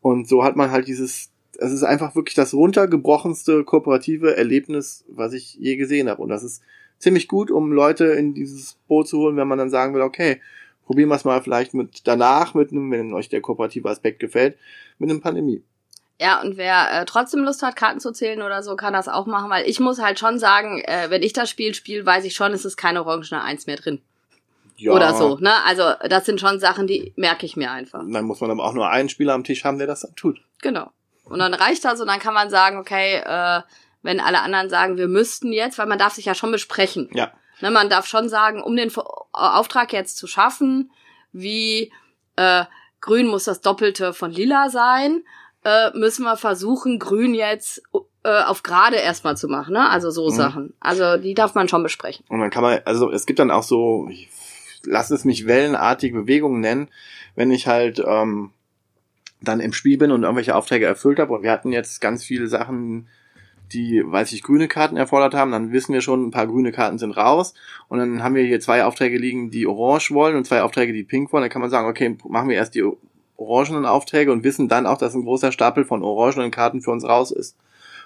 Und 0.00 0.28
so 0.28 0.44
hat 0.44 0.54
man 0.54 0.70
halt 0.70 0.86
dieses, 0.86 1.29
es 1.60 1.72
ist 1.72 1.82
einfach 1.82 2.14
wirklich 2.14 2.34
das 2.34 2.54
runtergebrochenste 2.54 3.64
kooperative 3.64 4.36
Erlebnis, 4.36 5.04
was 5.08 5.32
ich 5.34 5.54
je 5.54 5.76
gesehen 5.76 6.08
habe. 6.08 6.22
Und 6.22 6.30
das 6.30 6.42
ist 6.42 6.62
ziemlich 6.98 7.28
gut, 7.28 7.50
um 7.50 7.72
Leute 7.72 8.06
in 8.06 8.34
dieses 8.34 8.78
Boot 8.88 9.08
zu 9.08 9.18
holen, 9.18 9.36
wenn 9.36 9.48
man 9.48 9.58
dann 9.58 9.70
sagen 9.70 9.94
will, 9.94 10.02
okay, 10.02 10.40
probieren 10.86 11.10
wir 11.10 11.16
es 11.16 11.24
mal 11.24 11.42
vielleicht 11.42 11.74
mit 11.74 12.06
danach, 12.06 12.54
mit 12.54 12.72
einem, 12.72 12.90
wenn 12.90 13.12
euch 13.12 13.28
der 13.28 13.42
kooperative 13.42 13.88
Aspekt 13.88 14.20
gefällt, 14.20 14.56
mit 14.98 15.10
einem 15.10 15.20
Pandemie. 15.20 15.62
Ja, 16.18 16.40
und 16.42 16.56
wer 16.56 17.00
äh, 17.00 17.04
trotzdem 17.06 17.44
Lust 17.44 17.62
hat, 17.62 17.76
Karten 17.76 18.00
zu 18.00 18.12
zählen 18.12 18.42
oder 18.42 18.62
so, 18.62 18.76
kann 18.76 18.92
das 18.92 19.08
auch 19.08 19.26
machen, 19.26 19.50
weil 19.50 19.68
ich 19.68 19.80
muss 19.80 20.02
halt 20.02 20.18
schon 20.18 20.38
sagen, 20.38 20.82
äh, 20.84 21.06
wenn 21.08 21.22
ich 21.22 21.32
das 21.32 21.48
Spiel 21.48 21.74
spiele, 21.74 22.04
weiß 22.04 22.24
ich 22.24 22.34
schon, 22.34 22.52
es 22.52 22.64
ist 22.64 22.76
keine 22.76 23.04
orangene 23.06 23.42
Eins 23.42 23.66
mehr 23.66 23.76
drin. 23.76 24.00
Ja, 24.76 24.92
Oder 24.92 25.14
so, 25.14 25.36
ne? 25.36 25.52
Also 25.66 25.82
das 26.08 26.24
sind 26.24 26.40
schon 26.40 26.58
Sachen, 26.58 26.86
die 26.86 27.12
merke 27.16 27.44
ich 27.44 27.54
mir 27.54 27.70
einfach. 27.70 28.02
Dann 28.06 28.24
muss 28.24 28.40
man 28.40 28.50
aber 28.50 28.64
auch 28.64 28.72
nur 28.72 28.88
einen 28.88 29.10
Spieler 29.10 29.34
am 29.34 29.44
Tisch 29.44 29.64
haben, 29.64 29.76
der 29.76 29.86
das 29.86 30.00
dann 30.00 30.14
tut. 30.14 30.40
Genau. 30.62 30.90
Und 31.30 31.38
dann 31.38 31.54
reicht 31.54 31.84
das 31.84 32.00
und 32.00 32.06
dann 32.08 32.18
kann 32.20 32.34
man 32.34 32.50
sagen, 32.50 32.78
okay, 32.78 33.16
äh, 33.24 33.62
wenn 34.02 34.20
alle 34.20 34.40
anderen 34.40 34.68
sagen, 34.70 34.96
wir 34.96 35.08
müssten 35.08 35.52
jetzt, 35.52 35.78
weil 35.78 35.86
man 35.86 35.98
darf 35.98 36.14
sich 36.14 36.24
ja 36.24 36.34
schon 36.34 36.50
besprechen. 36.52 37.08
Ja. 37.12 37.30
Ne, 37.60 37.70
man 37.70 37.88
darf 37.90 38.06
schon 38.06 38.28
sagen, 38.28 38.62
um 38.62 38.74
den 38.76 38.90
Vo- 38.90 39.26
Auftrag 39.32 39.92
jetzt 39.92 40.16
zu 40.16 40.26
schaffen, 40.26 40.90
wie 41.32 41.92
äh, 42.36 42.64
grün 43.00 43.26
muss 43.26 43.44
das 43.44 43.60
Doppelte 43.60 44.12
von 44.14 44.30
lila 44.30 44.70
sein, 44.70 45.22
äh, 45.64 45.90
müssen 45.96 46.24
wir 46.24 46.36
versuchen, 46.38 46.98
grün 46.98 47.34
jetzt 47.34 47.82
äh, 48.24 48.42
auf 48.44 48.62
gerade 48.62 48.96
erstmal 48.96 49.36
zu 49.36 49.46
machen. 49.48 49.74
Ne? 49.74 49.88
Also 49.90 50.10
so 50.10 50.26
Mhm. 50.30 50.34
Sachen. 50.34 50.74
Also 50.80 51.18
die 51.18 51.34
darf 51.34 51.54
man 51.54 51.68
schon 51.68 51.82
besprechen. 51.82 52.24
Und 52.28 52.40
dann 52.40 52.50
kann 52.50 52.62
man, 52.62 52.80
also 52.86 53.10
es 53.10 53.26
gibt 53.26 53.38
dann 53.38 53.50
auch 53.50 53.62
so, 53.62 54.08
ich 54.10 54.28
lass 54.84 55.10
es 55.10 55.24
mich 55.26 55.46
wellenartige 55.46 56.18
Bewegungen 56.22 56.60
nennen, 56.60 56.88
wenn 57.34 57.50
ich 57.50 57.66
halt 57.66 58.02
ähm, 58.04 58.52
dann 59.42 59.60
im 59.60 59.72
Spiel 59.72 59.98
bin 59.98 60.10
und 60.10 60.22
irgendwelche 60.22 60.54
Aufträge 60.54 60.86
erfüllt 60.86 61.18
habe. 61.18 61.32
Und 61.32 61.42
wir 61.42 61.50
hatten 61.50 61.72
jetzt 61.72 62.00
ganz 62.00 62.24
viele 62.24 62.46
Sachen, 62.48 63.08
die, 63.72 64.02
weiß 64.04 64.32
ich, 64.32 64.42
grüne 64.42 64.68
Karten 64.68 64.96
erfordert 64.96 65.34
haben, 65.34 65.52
dann 65.52 65.72
wissen 65.72 65.92
wir 65.92 66.00
schon, 66.00 66.26
ein 66.26 66.30
paar 66.30 66.46
grüne 66.46 66.72
Karten 66.72 66.98
sind 66.98 67.16
raus. 67.16 67.54
Und 67.88 67.98
dann 67.98 68.22
haben 68.22 68.34
wir 68.34 68.44
hier 68.44 68.60
zwei 68.60 68.84
Aufträge 68.84 69.18
liegen, 69.18 69.50
die 69.50 69.66
orange 69.66 70.10
wollen 70.10 70.36
und 70.36 70.46
zwei 70.46 70.62
Aufträge, 70.62 70.92
die 70.92 71.04
pink 71.04 71.32
wollen. 71.32 71.42
Dann 71.42 71.50
kann 71.50 71.62
man 71.62 71.70
sagen, 71.70 71.88
okay, 71.88 72.16
machen 72.28 72.48
wir 72.48 72.56
erst 72.56 72.74
die 72.74 72.84
orangenen 73.36 73.86
Aufträge 73.86 74.32
und 74.32 74.44
wissen 74.44 74.68
dann 74.68 74.86
auch, 74.86 74.98
dass 74.98 75.14
ein 75.14 75.24
großer 75.24 75.52
Stapel 75.52 75.84
von 75.84 76.02
orangenen 76.02 76.50
Karten 76.50 76.82
für 76.82 76.90
uns 76.90 77.04
raus 77.04 77.30
ist. 77.30 77.56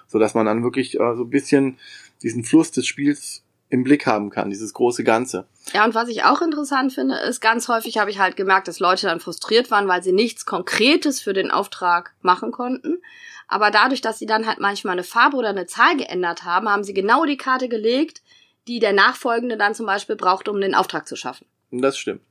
So 0.07 0.19
dass 0.19 0.35
man 0.35 0.45
dann 0.45 0.63
wirklich 0.63 0.95
äh, 0.99 1.15
so 1.15 1.23
ein 1.23 1.29
bisschen 1.29 1.77
diesen 2.21 2.43
Fluss 2.43 2.71
des 2.71 2.85
Spiels 2.85 3.43
im 3.69 3.83
Blick 3.83 4.05
haben 4.05 4.29
kann, 4.29 4.49
dieses 4.49 4.73
große 4.73 5.03
Ganze. 5.03 5.47
Ja, 5.73 5.83
und 5.83 5.95
was 5.95 6.09
ich 6.09 6.23
auch 6.23 6.41
interessant 6.41 6.93
finde, 6.93 7.15
ist, 7.17 7.41
ganz 7.41 7.67
häufig 7.67 7.97
habe 7.97 8.11
ich 8.11 8.19
halt 8.19 8.37
gemerkt, 8.37 8.67
dass 8.67 8.79
Leute 8.79 9.07
dann 9.07 9.19
frustriert 9.19 9.71
waren, 9.71 9.87
weil 9.87 10.03
sie 10.03 10.11
nichts 10.11 10.45
Konkretes 10.45 11.21
für 11.21 11.33
den 11.33 11.51
Auftrag 11.51 12.13
machen 12.21 12.51
konnten. 12.51 13.01
Aber 13.47 13.71
dadurch, 13.71 14.01
dass 14.01 14.19
sie 14.19 14.25
dann 14.25 14.47
halt 14.47 14.59
manchmal 14.59 14.93
eine 14.93 15.03
Farbe 15.03 15.37
oder 15.37 15.49
eine 15.49 15.65
Zahl 15.65 15.97
geändert 15.97 16.43
haben, 16.43 16.69
haben 16.69 16.83
sie 16.83 16.93
genau 16.93 17.25
die 17.25 17.37
Karte 17.37 17.67
gelegt, 17.67 18.21
die 18.67 18.79
der 18.79 18.93
Nachfolgende 18.93 19.57
dann 19.57 19.75
zum 19.75 19.85
Beispiel 19.85 20.15
braucht, 20.15 20.47
um 20.47 20.59
den 20.61 20.75
Auftrag 20.75 21.07
zu 21.07 21.15
schaffen. 21.15 21.45
Das 21.71 21.97
stimmt. 21.97 22.21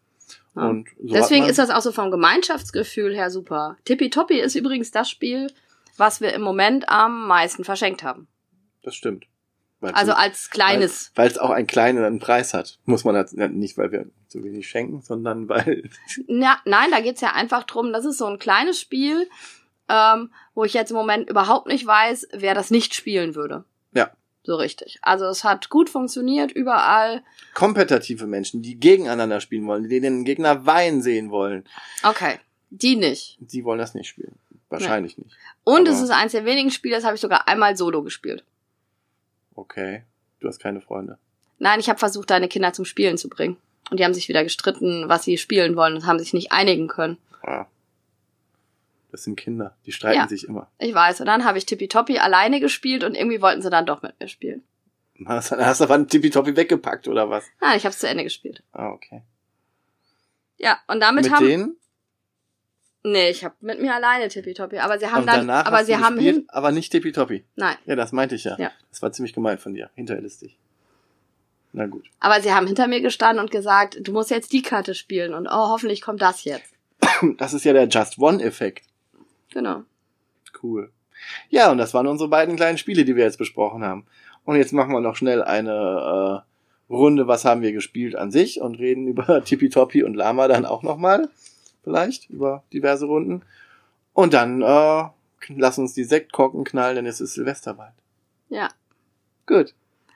Ja. 0.56 0.68
Und 0.68 0.88
so 1.00 1.14
Deswegen 1.14 1.46
ist 1.46 1.58
das 1.58 1.70
auch 1.70 1.82
so 1.82 1.92
vom 1.92 2.10
Gemeinschaftsgefühl 2.10 3.14
her 3.14 3.30
super. 3.30 3.76
Tippitoppi 3.84 4.40
ist 4.40 4.54
übrigens 4.54 4.90
das 4.90 5.10
Spiel, 5.10 5.48
was 5.96 6.20
wir 6.20 6.32
im 6.32 6.42
Moment 6.42 6.88
am 6.88 7.26
meisten 7.26 7.64
verschenkt 7.64 8.02
haben. 8.02 8.26
Das 8.82 8.94
stimmt. 8.94 9.26
Weil's 9.84 9.94
Also 9.94 10.12
so- 10.12 10.16
als 10.18 10.50
kleines. 10.50 11.12
Weil 11.14 11.28
es 11.28 11.38
auch 11.38 11.50
einen 11.50 11.66
kleinen 11.66 12.18
Preis 12.18 12.52
hat. 12.54 12.78
Muss 12.84 13.04
man 13.04 13.14
das, 13.14 13.32
nicht, 13.32 13.78
weil 13.78 13.92
wir 13.92 14.06
zu 14.28 14.42
wenig 14.42 14.68
schenken, 14.68 15.00
sondern 15.02 15.48
weil. 15.48 15.88
Ja, 16.26 16.58
nein, 16.64 16.90
da 16.90 17.00
geht's 17.00 17.20
ja 17.20 17.32
einfach 17.32 17.62
drum, 17.64 17.92
das 17.92 18.04
ist 18.04 18.18
so 18.18 18.26
ein 18.26 18.38
kleines 18.38 18.80
Spiel, 18.80 19.28
ähm, 19.88 20.30
wo 20.54 20.64
ich 20.64 20.74
jetzt 20.74 20.90
im 20.90 20.96
Moment 20.96 21.28
überhaupt 21.28 21.66
nicht 21.68 21.86
weiß, 21.86 22.28
wer 22.32 22.54
das 22.54 22.70
nicht 22.70 22.94
spielen 22.94 23.34
würde. 23.34 23.64
Ja. 23.92 24.10
So 24.42 24.56
richtig. 24.56 24.98
Also 25.02 25.24
es 25.26 25.44
hat 25.44 25.70
gut 25.70 25.88
funktioniert 25.88 26.52
überall. 26.52 27.22
kompetitive 27.54 28.26
Menschen, 28.26 28.60
die 28.62 28.78
gegeneinander 28.78 29.40
spielen 29.40 29.66
wollen, 29.66 29.88
die 29.88 30.00
den 30.00 30.24
Gegner 30.24 30.66
weinen 30.66 31.00
sehen 31.02 31.30
wollen, 31.30 31.64
Okay, 32.02 32.38
die 32.70 32.96
nicht. 32.96 33.36
die 33.40 33.64
wollen 33.64 33.78
das 33.78 33.94
nicht 33.94 34.08
spielen. 34.08 34.36
Wahrscheinlich 34.70 35.16
nicht. 35.18 35.36
Und 35.62 35.86
Aber- 35.88 35.90
es 35.96 36.02
ist 36.02 36.10
eins 36.10 36.32
der 36.32 36.44
wenigen 36.44 36.70
Spiele, 36.70 36.96
das 36.96 37.04
habe 37.04 37.14
ich 37.14 37.20
sogar 37.20 37.46
einmal 37.48 37.76
solo 37.76 38.02
gespielt. 38.02 38.44
Okay. 39.54 40.02
Du 40.40 40.48
hast 40.48 40.58
keine 40.58 40.80
Freunde. 40.80 41.18
Nein, 41.58 41.80
ich 41.80 41.88
habe 41.88 41.98
versucht, 41.98 42.30
deine 42.30 42.48
Kinder 42.48 42.72
zum 42.72 42.84
Spielen 42.84 43.16
zu 43.18 43.28
bringen. 43.28 43.56
Und 43.90 44.00
die 44.00 44.04
haben 44.04 44.14
sich 44.14 44.28
wieder 44.28 44.42
gestritten, 44.42 45.08
was 45.08 45.24
sie 45.24 45.38
spielen 45.38 45.76
wollen 45.76 45.94
und 45.94 46.06
haben 46.06 46.18
sich 46.18 46.32
nicht 46.34 46.52
einigen 46.52 46.88
können. 46.88 47.18
Ah. 47.42 47.66
Das 49.10 49.22
sind 49.24 49.36
Kinder. 49.36 49.76
Die 49.86 49.92
streiten 49.92 50.18
Ja. 50.18 50.28
sich 50.28 50.48
immer. 50.48 50.68
Ich 50.78 50.92
weiß. 50.92 51.20
Und 51.20 51.26
dann 51.26 51.44
habe 51.44 51.58
ich 51.58 51.66
Tippitoppi 51.66 52.18
alleine 52.18 52.60
gespielt 52.60 53.04
und 53.04 53.14
irgendwie 53.14 53.40
wollten 53.40 53.62
sie 53.62 53.70
dann 53.70 53.86
doch 53.86 54.02
mit 54.02 54.18
mir 54.18 54.28
spielen. 54.28 54.64
Hast, 55.26 55.52
hast 55.52 55.80
du 55.80 55.84
aber 55.84 56.04
Tippitoppi 56.06 56.56
weggepackt, 56.56 57.06
oder 57.06 57.30
was? 57.30 57.44
Nein, 57.60 57.76
ich 57.76 57.84
habe 57.84 57.92
es 57.92 58.00
zu 58.00 58.08
Ende 58.08 58.24
gespielt. 58.24 58.64
Ah, 58.72 58.88
okay. 58.88 59.22
Ja, 60.58 60.78
und 60.88 60.98
damit 61.00 61.24
Mit 61.24 61.32
haben 61.32 61.46
denen? 61.46 61.76
Nee, 63.06 63.28
ich 63.28 63.44
habe 63.44 63.54
mit 63.60 63.82
mir 63.82 63.94
alleine 63.94 64.28
Tippitoppi, 64.28 64.78
aber 64.78 64.98
sie 64.98 65.06
haben 65.06 65.20
Und 65.20 65.26
dann 65.26 65.50
aber 65.50 65.84
sie 65.84 65.96
haben 65.96 66.14
gespielt, 66.14 66.36
hin 66.36 66.44
aber 66.48 66.72
nicht 66.72 66.90
Tippitoppi. 66.90 67.44
Nein, 67.54 67.76
Ja, 67.84 67.96
das 67.96 68.12
meinte 68.12 68.34
ich 68.34 68.44
ja. 68.44 68.56
Ja. 68.58 68.72
Das 68.90 69.02
war 69.02 69.12
ziemlich 69.12 69.34
gemein 69.34 69.58
von 69.58 69.74
dir. 69.74 69.90
Hinterlistig. 69.94 70.58
Na 71.76 71.86
gut. 71.86 72.06
aber 72.20 72.40
sie 72.40 72.52
haben 72.52 72.66
hinter 72.66 72.86
mir 72.86 73.00
gestanden 73.00 73.42
und 73.44 73.50
gesagt, 73.50 73.98
du 74.00 74.12
musst 74.12 74.30
jetzt 74.30 74.52
die 74.52 74.62
Karte 74.62 74.94
spielen 74.94 75.34
und 75.34 75.48
oh, 75.48 75.68
hoffentlich 75.70 76.00
kommt 76.00 76.22
das 76.22 76.44
jetzt. 76.44 76.72
Das 77.36 77.52
ist 77.52 77.64
ja 77.64 77.72
der 77.72 77.88
Just 77.88 78.18
One-Effekt. 78.18 78.86
Genau. 79.52 79.82
Cool. 80.62 80.90
Ja, 81.50 81.70
und 81.70 81.78
das 81.78 81.92
waren 81.92 82.06
unsere 82.06 82.30
beiden 82.30 82.56
kleinen 82.56 82.78
Spiele, 82.78 83.04
die 83.04 83.16
wir 83.16 83.24
jetzt 83.24 83.38
besprochen 83.38 83.84
haben. 83.84 84.06
Und 84.44 84.56
jetzt 84.56 84.72
machen 84.72 84.92
wir 84.92 85.00
noch 85.00 85.16
schnell 85.16 85.42
eine 85.42 86.42
äh, 86.88 86.92
Runde, 86.92 87.26
was 87.26 87.44
haben 87.44 87.62
wir 87.62 87.72
gespielt 87.72 88.14
an 88.14 88.30
sich 88.30 88.60
und 88.60 88.76
reden 88.76 89.06
über 89.08 89.44
Tippitoppi 89.44 90.04
und 90.04 90.14
Lama 90.14 90.48
dann 90.48 90.64
auch 90.64 90.82
nochmal. 90.82 91.28
Vielleicht 91.84 92.30
über 92.30 92.64
diverse 92.72 93.06
Runden. 93.06 93.42
Und 94.12 94.34
dann 94.34 94.62
äh, 94.62 95.04
lass 95.48 95.78
uns 95.78 95.94
die 95.94 96.04
Sektkorken 96.04 96.64
knallen, 96.64 96.96
denn 96.96 97.06
es 97.06 97.20
ist 97.20 97.34
Silvester 97.34 97.74
bald. 97.74 97.94
Ja. 98.48 98.68
Gut. 99.46 99.74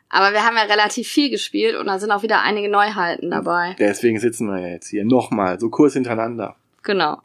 Aber 0.09 0.33
wir 0.33 0.45
haben 0.45 0.57
ja 0.57 0.63
relativ 0.63 1.07
viel 1.07 1.29
gespielt 1.29 1.77
und 1.77 1.87
da 1.87 1.99
sind 1.99 2.11
auch 2.11 2.23
wieder 2.23 2.41
einige 2.41 2.71
Neuheiten 2.71 3.31
dabei. 3.31 3.77
Deswegen 3.79 4.19
sitzen 4.19 4.49
wir 4.49 4.59
ja 4.59 4.69
jetzt 4.69 4.89
hier 4.89 5.05
nochmal, 5.05 5.61
so 5.61 5.69
kurz 5.69 5.93
hintereinander. 5.93 6.57
Genau. 6.83 7.21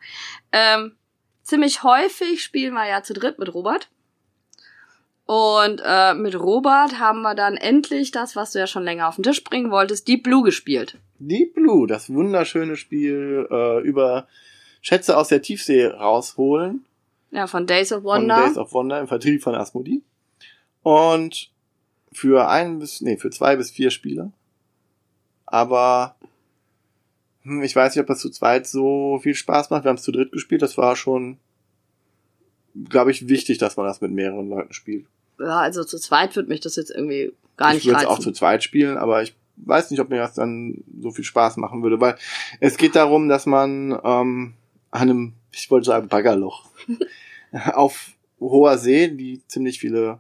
Ähm, 0.52 0.98
ziemlich 1.44 1.84
häufig 1.84 2.44
spielen 2.44 2.74
wir 2.74 2.86
ja 2.86 3.02
zu 3.02 3.14
dritt 3.14 3.40
mit 3.40 3.54
Robert. 3.54 3.90
Und 5.26 5.82
äh, 5.86 6.14
mit 6.14 6.38
Robert 6.38 7.00
haben 7.00 7.22
wir 7.22 7.34
dann 7.34 7.56
endlich 7.56 8.12
das, 8.12 8.36
was 8.36 8.52
du 8.52 8.60
ja 8.60 8.68
schon 8.68 8.84
länger 8.84 9.08
auf 9.08 9.16
den 9.16 9.24
Tisch 9.24 9.44
bringen 9.44 9.72
wolltest, 9.72 10.08
Deep 10.08 10.24
Blue 10.24 10.44
gespielt. 10.44 10.98
Deep 11.20 11.56
Blue, 11.56 11.88
das 11.88 12.14
wunderschöne 12.14 12.76
Spiel 12.76 13.48
äh, 13.50 13.82
über 13.82 14.28
Schätze 14.82 15.18
aus 15.18 15.30
der 15.30 15.42
Tiefsee 15.42 15.88
rausholen. 15.88 16.86
Ja, 17.32 17.48
von 17.48 17.66
Days 17.66 17.92
of 17.94 18.04
von 18.04 18.22
Wonder. 18.22 18.46
Days 18.46 18.58
of 18.58 18.74
Wonder 18.74 19.00
im 19.00 19.08
Vertrieb 19.08 19.42
von 19.42 19.56
Asmodee. 19.56 20.02
Und 20.84 21.52
für 22.12 22.48
ein 22.50 22.80
bis, 22.80 23.02
nee, 23.02 23.18
für 23.18 23.30
zwei 23.30 23.56
bis 23.56 23.72
vier 23.72 23.92
Spieler. 23.92 24.32
Aber 25.46 26.16
hm, 27.44 27.62
ich 27.64 27.76
weiß 27.76 27.96
nicht, 27.96 28.02
ob 28.02 28.08
das 28.08 28.20
zu 28.20 28.30
zweit 28.30 28.68
so 28.68 29.20
viel 29.22 29.36
Spaß 29.36 29.70
macht. 29.70 29.84
Wir 29.84 29.90
haben 29.90 29.98
es 29.98 30.04
zu 30.04 30.12
dritt 30.12 30.32
gespielt. 30.32 30.62
Das 30.62 30.78
war 30.78 30.96
schon, 30.96 31.38
glaube 32.90 33.12
ich, 33.12 33.28
wichtig, 33.28 33.58
dass 33.58 33.78
man 33.78 33.86
das 33.86 34.02
mit 34.02 34.12
mehreren 34.12 34.50
Leuten 34.50 34.74
spielt. 34.74 35.06
ja, 35.40 35.60
also 35.60 35.84
zu 35.84 35.98
zweit 36.00 36.36
wird 36.36 36.50
mich 36.50 36.60
das 36.62 36.76
jetzt 36.76 36.92
irgendwie 36.92 37.34
gar 37.58 37.70
ich 37.70 37.76
nicht 37.76 37.86
würde 37.86 37.98
es 37.98 38.04
reizen. 38.06 38.16
auch 38.16 38.20
zu 38.20 38.32
zweit 38.32 38.64
spielen, 38.64 38.98
aber 38.98 39.22
ich 39.24 39.36
weiß 39.58 39.92
nicht, 39.92 40.00
ob 40.00 40.10
mir 40.10 40.18
das 40.18 40.34
dann 40.34 40.84
so 41.00 41.12
viel 41.12 41.24
Spaß 41.26 41.58
machen 41.58 41.84
würde, 41.84 42.02
weil 42.02 42.16
es 42.60 42.78
geht 42.78 42.96
darum, 42.96 43.30
dass 43.30 43.46
man 43.46 43.92
ähm, 44.04 44.54
an 44.92 45.02
einem, 45.02 45.34
ich 45.52 45.70
wollte 45.70 45.86
sagen, 45.86 46.08
Baggerloch 46.08 46.66
auf 47.74 48.12
hoher 48.40 48.78
See, 48.78 49.10
die 49.10 49.42
ziemlich 49.48 49.80
viele 49.80 50.20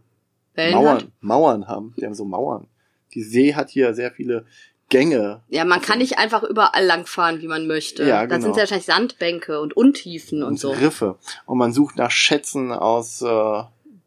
Wellen 0.53 0.75
Mauern, 0.75 0.97
hat. 0.97 1.07
Mauern 1.21 1.67
haben. 1.67 1.93
Die 1.97 2.05
haben 2.05 2.13
so 2.13 2.25
Mauern. 2.25 2.67
Die 3.13 3.23
See 3.23 3.55
hat 3.55 3.69
hier 3.69 3.93
sehr 3.93 4.11
viele 4.11 4.45
Gänge. 4.89 5.41
Ja, 5.49 5.65
man 5.65 5.81
kann 5.81 5.99
nicht 5.99 6.17
einfach 6.17 6.43
überall 6.43 6.85
langfahren, 6.85 7.41
wie 7.41 7.47
man 7.47 7.67
möchte. 7.67 8.03
Ja, 8.03 8.27
Das 8.27 8.41
sind 8.41 8.51
genau. 8.51 8.55
ja 8.55 8.61
wahrscheinlich 8.61 8.85
Sandbänke 8.85 9.59
und 9.59 9.75
Untiefen 9.75 10.43
und, 10.43 10.49
und 10.49 10.59
so. 10.59 10.71
Riffe. 10.71 11.17
Und 11.45 11.57
man 11.57 11.73
sucht 11.73 11.97
nach 11.97 12.11
Schätzen 12.11 12.71
aus 12.71 13.21
äh, 13.21 13.63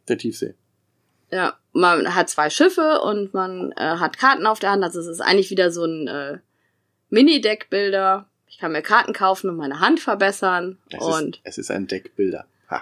der 0.09 0.19
Tiefsee. 0.19 0.55
Ja, 1.31 1.55
man 1.73 2.15
hat 2.15 2.31
zwei 2.31 2.51
Schiffe 2.51 3.01
und 3.01 3.35
man 3.35 3.73
äh, 3.73 3.97
hat 3.97 4.17
Karten 4.19 4.47
auf 4.47 4.61
der 4.61 4.71
Hand. 4.71 4.85
Also 4.85 5.01
es 5.01 5.07
ist 5.07 5.21
eigentlich 5.21 5.51
wieder 5.51 5.71
so 5.73 5.85
ein 5.85 6.07
äh, 6.07 6.39
Mini-Deckbilder. 7.11 8.27
Ich 8.47 8.59
kann 8.59 8.73
mir 8.73 8.83
Karten 8.83 9.13
kaufen 9.13 9.51
und 9.51 9.57
meine 9.57 9.81
Hand 9.81 10.01
verbessern. 10.01 10.79
Es, 10.91 11.03
und 11.05 11.37
ist, 11.37 11.43
es 11.45 11.59
ist 11.59 11.71
ein 11.71 11.89
Deckbilder. 11.89 12.47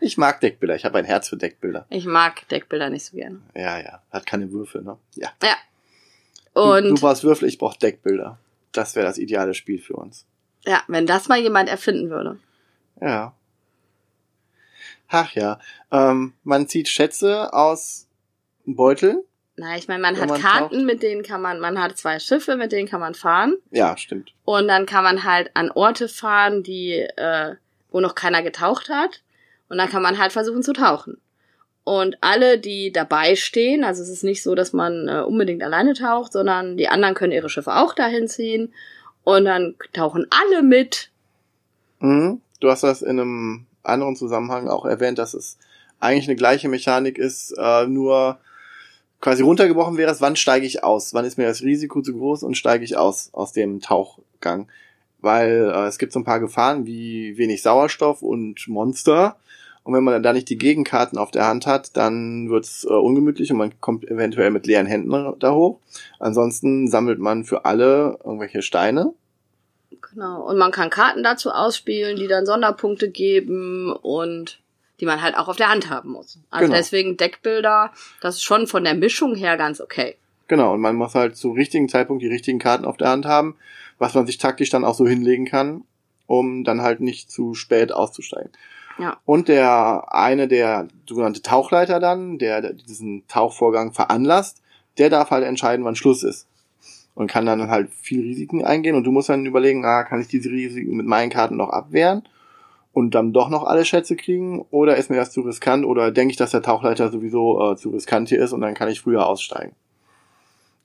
ich 0.00 0.18
mag 0.18 0.40
Deckbilder. 0.40 0.76
Ich 0.76 0.84
habe 0.84 0.98
ein 0.98 1.04
Herz 1.04 1.28
für 1.28 1.36
Deckbilder. 1.36 1.86
ich 1.90 2.04
mag 2.04 2.46
Deckbilder 2.48 2.90
nicht 2.90 3.06
so 3.06 3.16
gerne. 3.16 3.40
Ja, 3.54 3.78
ja. 3.78 4.02
Hat 4.10 4.26
keine 4.26 4.52
Würfel, 4.52 4.82
ne? 4.82 4.98
Ja. 5.14 5.30
Ja. 5.42 5.56
Du, 6.60 6.72
Und 6.72 6.84
du 6.96 7.00
brauchst 7.00 7.24
Würfel, 7.24 7.48
ich 7.48 7.58
brauch 7.58 7.74
Deckbilder. 7.74 8.38
Das 8.72 8.94
wäre 8.94 9.06
das 9.06 9.18
ideale 9.18 9.54
Spiel 9.54 9.80
für 9.80 9.94
uns. 9.94 10.26
ja, 10.64 10.82
wenn 10.88 11.06
das 11.06 11.28
mal 11.28 11.38
jemand 11.38 11.68
erfinden 11.68 12.10
würde. 12.10 12.38
Ja. 13.00 13.34
Ach 15.08 15.32
ja. 15.32 15.58
Ähm, 15.90 16.34
man 16.44 16.68
zieht 16.68 16.88
Schätze 16.88 17.52
aus 17.52 18.06
Beuteln. 18.64 19.22
Na, 19.56 19.76
ich 19.76 19.88
meine, 19.88 20.00
man 20.00 20.18
hat 20.18 20.28
man 20.28 20.40
Karten, 20.40 20.74
taucht. 20.76 20.84
mit 20.86 21.02
denen 21.02 21.22
kann 21.22 21.42
man, 21.42 21.60
man 21.60 21.78
hat 21.82 21.98
zwei 21.98 22.18
Schiffe, 22.18 22.56
mit 22.56 22.72
denen 22.72 22.88
kann 22.88 23.00
man 23.00 23.14
fahren. 23.14 23.56
Ja, 23.70 23.96
stimmt. 23.96 24.32
Und 24.44 24.68
dann 24.68 24.86
kann 24.86 25.02
man 25.04 25.24
halt 25.24 25.50
an 25.54 25.70
Orte 25.72 26.08
fahren, 26.08 26.62
die, 26.62 26.92
äh, 26.94 27.56
wo 27.90 28.00
noch 28.00 28.14
keiner 28.14 28.42
getaucht 28.42 28.88
hat. 28.88 29.22
Und 29.68 29.78
dann 29.78 29.88
kann 29.88 30.02
man 30.02 30.18
halt 30.18 30.32
versuchen 30.32 30.62
zu 30.62 30.72
tauchen. 30.72 31.20
Und 31.84 32.16
alle, 32.20 32.58
die 32.58 32.92
dabei 32.92 33.36
stehen, 33.36 33.84
also 33.84 34.02
es 34.02 34.08
ist 34.08 34.22
nicht 34.22 34.42
so, 34.42 34.54
dass 34.54 34.72
man 34.72 35.08
äh, 35.08 35.22
unbedingt 35.22 35.62
alleine 35.62 35.94
taucht, 35.94 36.32
sondern 36.32 36.76
die 36.76 36.88
anderen 36.88 37.14
können 37.14 37.32
ihre 37.32 37.48
Schiffe 37.48 37.74
auch 37.74 37.94
dahin 37.94 38.28
ziehen. 38.28 38.72
Und 39.24 39.44
dann 39.44 39.74
tauchen 39.92 40.26
alle 40.30 40.62
mit. 40.62 41.10
Mhm. 42.00 42.40
Du 42.60 42.70
hast 42.70 42.82
das 42.82 43.02
in 43.02 43.20
einem 43.20 43.66
anderen 43.82 44.16
Zusammenhang 44.16 44.68
auch 44.68 44.84
erwähnt, 44.84 45.18
dass 45.18 45.34
es 45.34 45.58
eigentlich 45.98 46.28
eine 46.28 46.36
gleiche 46.36 46.68
Mechanik 46.68 47.18
ist, 47.18 47.54
äh, 47.58 47.86
nur 47.86 48.38
quasi 49.20 49.42
runtergebrochen 49.42 49.96
wäre 49.96 50.10
es, 50.10 50.20
wann 50.20 50.36
steige 50.36 50.66
ich 50.66 50.82
aus? 50.82 51.14
Wann 51.14 51.24
ist 51.24 51.38
mir 51.38 51.46
das 51.46 51.62
Risiko 51.62 52.00
zu 52.00 52.14
groß 52.14 52.42
und 52.42 52.56
steige 52.56 52.84
ich 52.84 52.96
aus 52.96 53.30
aus 53.32 53.52
dem 53.52 53.80
Tauchgang? 53.80 54.68
Weil 55.20 55.70
äh, 55.74 55.86
es 55.86 55.98
gibt 55.98 56.12
so 56.12 56.20
ein 56.20 56.24
paar 56.24 56.40
Gefahren 56.40 56.86
wie 56.86 57.36
wenig 57.36 57.62
Sauerstoff 57.62 58.22
und 58.22 58.66
Monster. 58.68 59.36
Und 59.82 59.94
wenn 59.94 60.04
man 60.04 60.22
da 60.22 60.32
nicht 60.32 60.48
die 60.48 60.58
Gegenkarten 60.58 61.18
auf 61.18 61.30
der 61.30 61.46
Hand 61.46 61.66
hat, 61.66 61.96
dann 61.96 62.50
wird's 62.50 62.84
äh, 62.84 62.92
ungemütlich 62.92 63.50
und 63.50 63.58
man 63.58 63.80
kommt 63.80 64.08
eventuell 64.08 64.50
mit 64.50 64.66
leeren 64.66 64.86
Händen 64.86 65.34
da 65.38 65.52
hoch. 65.52 65.78
Ansonsten 66.18 66.86
sammelt 66.88 67.18
man 67.18 67.44
für 67.44 67.64
alle 67.64 68.18
irgendwelche 68.24 68.62
Steine. 68.62 69.14
Genau. 70.12 70.42
Und 70.42 70.58
man 70.58 70.70
kann 70.70 70.90
Karten 70.90 71.22
dazu 71.22 71.50
ausspielen, 71.50 72.16
die 72.16 72.28
dann 72.28 72.46
Sonderpunkte 72.46 73.10
geben 73.10 73.92
und 73.92 74.60
die 75.00 75.06
man 75.06 75.22
halt 75.22 75.36
auch 75.36 75.48
auf 75.48 75.56
der 75.56 75.70
Hand 75.70 75.88
haben 75.88 76.10
muss. 76.10 76.38
Also 76.50 76.66
Genau. 76.66 76.76
deswegen 76.76 77.16
Deckbilder, 77.16 77.90
das 78.20 78.36
ist 78.36 78.42
schon 78.42 78.66
von 78.66 78.84
der 78.84 78.94
Mischung 78.94 79.34
her 79.34 79.56
ganz 79.56 79.80
okay. 79.80 80.16
Genau, 80.46 80.74
und 80.74 80.80
man 80.80 80.96
muss 80.96 81.14
halt 81.14 81.36
zu 81.36 81.52
richtigen 81.52 81.88
Zeitpunkt 81.88 82.22
die 82.22 82.28
richtigen 82.28 82.58
Karten 82.58 82.84
auf 82.84 82.96
der 82.96 83.08
Hand 83.08 83.24
haben, 83.24 83.56
was 83.98 84.14
man 84.14 84.26
sich 84.26 84.36
taktisch 84.36 84.68
dann 84.68 84.84
auch 84.84 84.94
so 84.94 85.06
hinlegen 85.06 85.46
kann, 85.46 85.84
um 86.26 86.64
dann 86.64 86.82
halt 86.82 87.00
nicht 87.00 87.30
zu 87.30 87.54
spät 87.54 87.92
auszusteigen. 87.92 88.50
Und 89.24 89.48
der 89.48 90.12
eine, 90.14 90.46
der 90.46 90.88
sogenannte 91.08 91.42
Tauchleiter 91.42 92.00
dann, 92.00 92.38
der 92.38 92.72
diesen 92.72 93.26
Tauchvorgang 93.28 93.92
veranlasst, 93.92 94.62
der 94.98 95.10
darf 95.10 95.30
halt 95.30 95.44
entscheiden, 95.44 95.84
wann 95.84 95.96
Schluss 95.96 96.22
ist. 96.22 96.46
Und 97.14 97.26
kann 97.26 97.46
dann 97.46 97.70
halt 97.70 97.90
viel 97.90 98.20
Risiken 98.20 98.64
eingehen 98.64 98.94
und 98.94 99.04
du 99.04 99.10
musst 99.10 99.28
dann 99.28 99.44
überlegen, 99.44 99.84
ah, 99.84 100.04
kann 100.04 100.20
ich 100.20 100.28
diese 100.28 100.50
Risiken 100.50 100.96
mit 100.96 101.06
meinen 101.06 101.30
Karten 101.30 101.56
noch 101.56 101.70
abwehren 101.70 102.22
und 102.92 103.14
dann 103.14 103.32
doch 103.32 103.48
noch 103.48 103.64
alle 103.64 103.84
Schätze 103.84 104.16
kriegen 104.16 104.64
oder 104.70 104.96
ist 104.96 105.10
mir 105.10 105.16
das 105.16 105.32
zu 105.32 105.42
riskant 105.42 105.84
oder 105.84 106.10
denke 106.10 106.32
ich, 106.32 106.36
dass 106.36 106.50
der 106.50 106.62
Tauchleiter 106.62 107.10
sowieso 107.10 107.72
äh, 107.72 107.76
zu 107.76 107.90
riskant 107.90 108.28
hier 108.28 108.42
ist 108.42 108.52
und 108.52 108.60
dann 108.60 108.74
kann 108.74 108.88
ich 108.88 109.00
früher 109.00 109.26
aussteigen. 109.26 109.74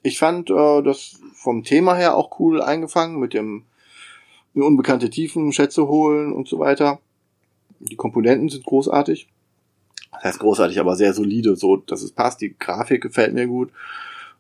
Ich 0.04 0.20
fand 0.20 0.50
äh, 0.50 0.82
das 0.82 1.20
vom 1.34 1.64
Thema 1.64 1.96
her 1.96 2.16
auch 2.16 2.40
cool 2.40 2.62
eingefangen 2.62 3.20
mit 3.20 3.34
dem 3.34 3.64
unbekannte 4.54 5.10
Tiefen, 5.10 5.52
Schätze 5.52 5.88
holen 5.88 6.32
und 6.32 6.48
so 6.48 6.60
weiter. 6.60 7.00
Die 7.90 7.96
Komponenten 7.96 8.50
sind 8.50 8.66
großartig. 8.66 9.28
Das 10.12 10.24
heißt 10.24 10.40
großartig, 10.40 10.80
aber 10.80 10.96
sehr 10.96 11.14
solide, 11.14 11.56
so 11.56 11.78
dass 11.78 12.02
es 12.02 12.12
passt. 12.12 12.42
Die 12.42 12.58
Grafik 12.58 13.02
gefällt 13.02 13.34
mir 13.34 13.48
gut. 13.48 13.72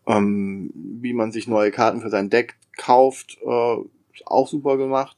Ähm, 0.07 0.71
wie 0.73 1.13
man 1.13 1.31
sich 1.31 1.47
neue 1.47 1.71
Karten 1.71 2.01
für 2.01 2.09
sein 2.09 2.29
Deck 2.29 2.55
kauft, 2.77 3.37
äh, 3.45 3.75
ist 4.13 4.25
auch 4.27 4.47
super 4.47 4.77
gemacht. 4.77 5.17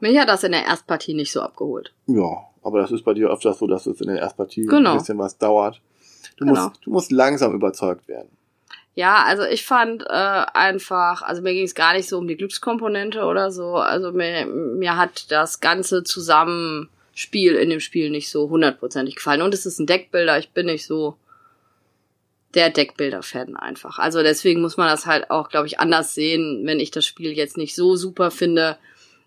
Mich 0.00 0.18
hat 0.18 0.28
das 0.28 0.44
in 0.44 0.52
der 0.52 0.64
Erstpartie 0.66 1.14
nicht 1.14 1.32
so 1.32 1.40
abgeholt. 1.40 1.92
Ja, 2.06 2.44
aber 2.62 2.80
das 2.80 2.92
ist 2.92 3.04
bei 3.04 3.14
dir 3.14 3.30
öfters 3.30 3.58
so, 3.58 3.66
dass 3.66 3.86
es 3.86 4.00
in 4.00 4.08
der 4.08 4.18
Erstpartie 4.18 4.66
Genau. 4.66 4.92
ein 4.92 4.98
bisschen 4.98 5.18
was 5.18 5.38
dauert. 5.38 5.80
Du, 6.36 6.44
Genau. 6.44 6.64
musst, 6.64 6.80
du 6.84 6.90
musst 6.90 7.12
langsam 7.12 7.54
überzeugt 7.54 8.06
werden. 8.08 8.28
Ja, 8.96 9.24
also 9.26 9.42
ich 9.44 9.64
fand 9.66 10.02
äh, 10.02 10.06
einfach, 10.54 11.22
also 11.22 11.42
mir 11.42 11.52
ging 11.52 11.64
es 11.64 11.74
gar 11.74 11.94
nicht 11.94 12.08
so 12.08 12.18
um 12.18 12.28
die 12.28 12.36
Glückskomponente 12.36 13.24
oder 13.24 13.50
so. 13.50 13.74
Also 13.76 14.12
mir, 14.12 14.46
mir 14.46 14.96
hat 14.96 15.30
das 15.32 15.60
ganze 15.60 16.04
Zusammenspiel 17.14 17.54
in 17.54 17.70
dem 17.70 17.80
Spiel 17.80 18.10
nicht 18.10 18.28
so 18.28 18.50
hundertprozentig 18.50 19.16
gefallen. 19.16 19.42
Und 19.42 19.54
es 19.54 19.66
ist 19.66 19.78
ein 19.78 19.86
Deckbilder, 19.86 20.38
ich 20.38 20.50
bin 20.50 20.66
nicht 20.66 20.86
so 20.86 21.16
der 22.54 22.70
Deckbilder-Fan 22.70 23.56
einfach. 23.56 23.98
Also 23.98 24.22
deswegen 24.22 24.60
muss 24.60 24.76
man 24.76 24.88
das 24.88 25.06
halt 25.06 25.30
auch, 25.30 25.48
glaube 25.48 25.66
ich, 25.66 25.80
anders 25.80 26.14
sehen, 26.14 26.62
wenn 26.64 26.78
ich 26.78 26.90
das 26.90 27.04
Spiel 27.04 27.32
jetzt 27.32 27.56
nicht 27.56 27.74
so 27.74 27.96
super 27.96 28.30
finde. 28.30 28.78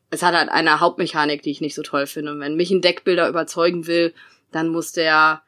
Es 0.10 0.22
hat 0.22 0.34
halt 0.34 0.50
eine 0.50 0.80
Hauptmechanik, 0.80 1.42
die 1.42 1.52
ich 1.52 1.62
nicht 1.62 1.76
so 1.76 1.82
toll 1.82 2.08
finde. 2.08 2.32
Und 2.32 2.40
wenn 2.40 2.56
mich 2.56 2.72
ein 2.72 2.82
Deckbilder 2.82 3.28
überzeugen 3.28 3.88
will, 3.88 4.14
dann 4.52 4.70
muss 4.70 4.94
der 4.94 5.42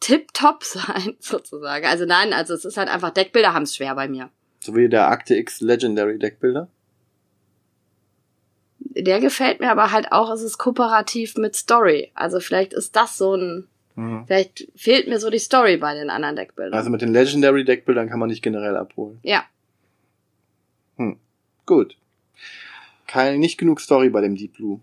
tipptopp 0.00 0.64
sein, 0.64 1.16
sozusagen. 1.20 1.86
Also 1.86 2.04
nein, 2.04 2.32
also 2.32 2.54
es 2.54 2.64
ist 2.64 2.76
halt 2.76 2.88
einfach, 2.88 3.10
Deckbilder 3.10 3.54
haben 3.54 3.62
es 3.62 3.76
schwer 3.76 3.94
bei 3.94 4.08
mir. 4.08 4.30
So 4.60 4.74
wie 4.76 4.88
der 4.88 5.08
Akte 5.08 5.34
X 5.36 5.60
Legendary 5.60 6.18
Deckbilder. 6.18 6.68
Der 8.84 9.20
gefällt 9.20 9.60
mir 9.60 9.70
aber 9.70 9.90
halt 9.92 10.12
auch, 10.12 10.30
es 10.30 10.42
ist 10.42 10.58
kooperativ 10.58 11.36
mit 11.36 11.56
Story. 11.56 12.12
Also 12.14 12.40
vielleicht 12.40 12.72
ist 12.72 12.94
das 12.96 13.18
so 13.18 13.34
ein, 13.34 13.66
vielleicht 14.26 14.68
fehlt 14.76 15.08
mir 15.08 15.18
so 15.18 15.30
die 15.30 15.38
Story 15.38 15.76
bei 15.76 15.94
den 15.94 16.10
anderen 16.10 16.36
Deckbildern. 16.36 16.74
Also 16.74 16.90
mit 16.90 17.00
den 17.02 17.12
Legendary 17.12 17.64
Deckbildern 17.64 18.08
kann 18.08 18.18
man 18.18 18.28
nicht 18.28 18.42
generell 18.42 18.76
abholen. 18.76 19.18
ja, 19.22 19.44
Gut. 21.66 21.96
Keine, 23.06 23.38
nicht 23.38 23.58
genug 23.58 23.80
Story 23.80 24.10
bei 24.10 24.20
dem 24.20 24.36
Deep 24.36 24.54
Blue. 24.54 24.80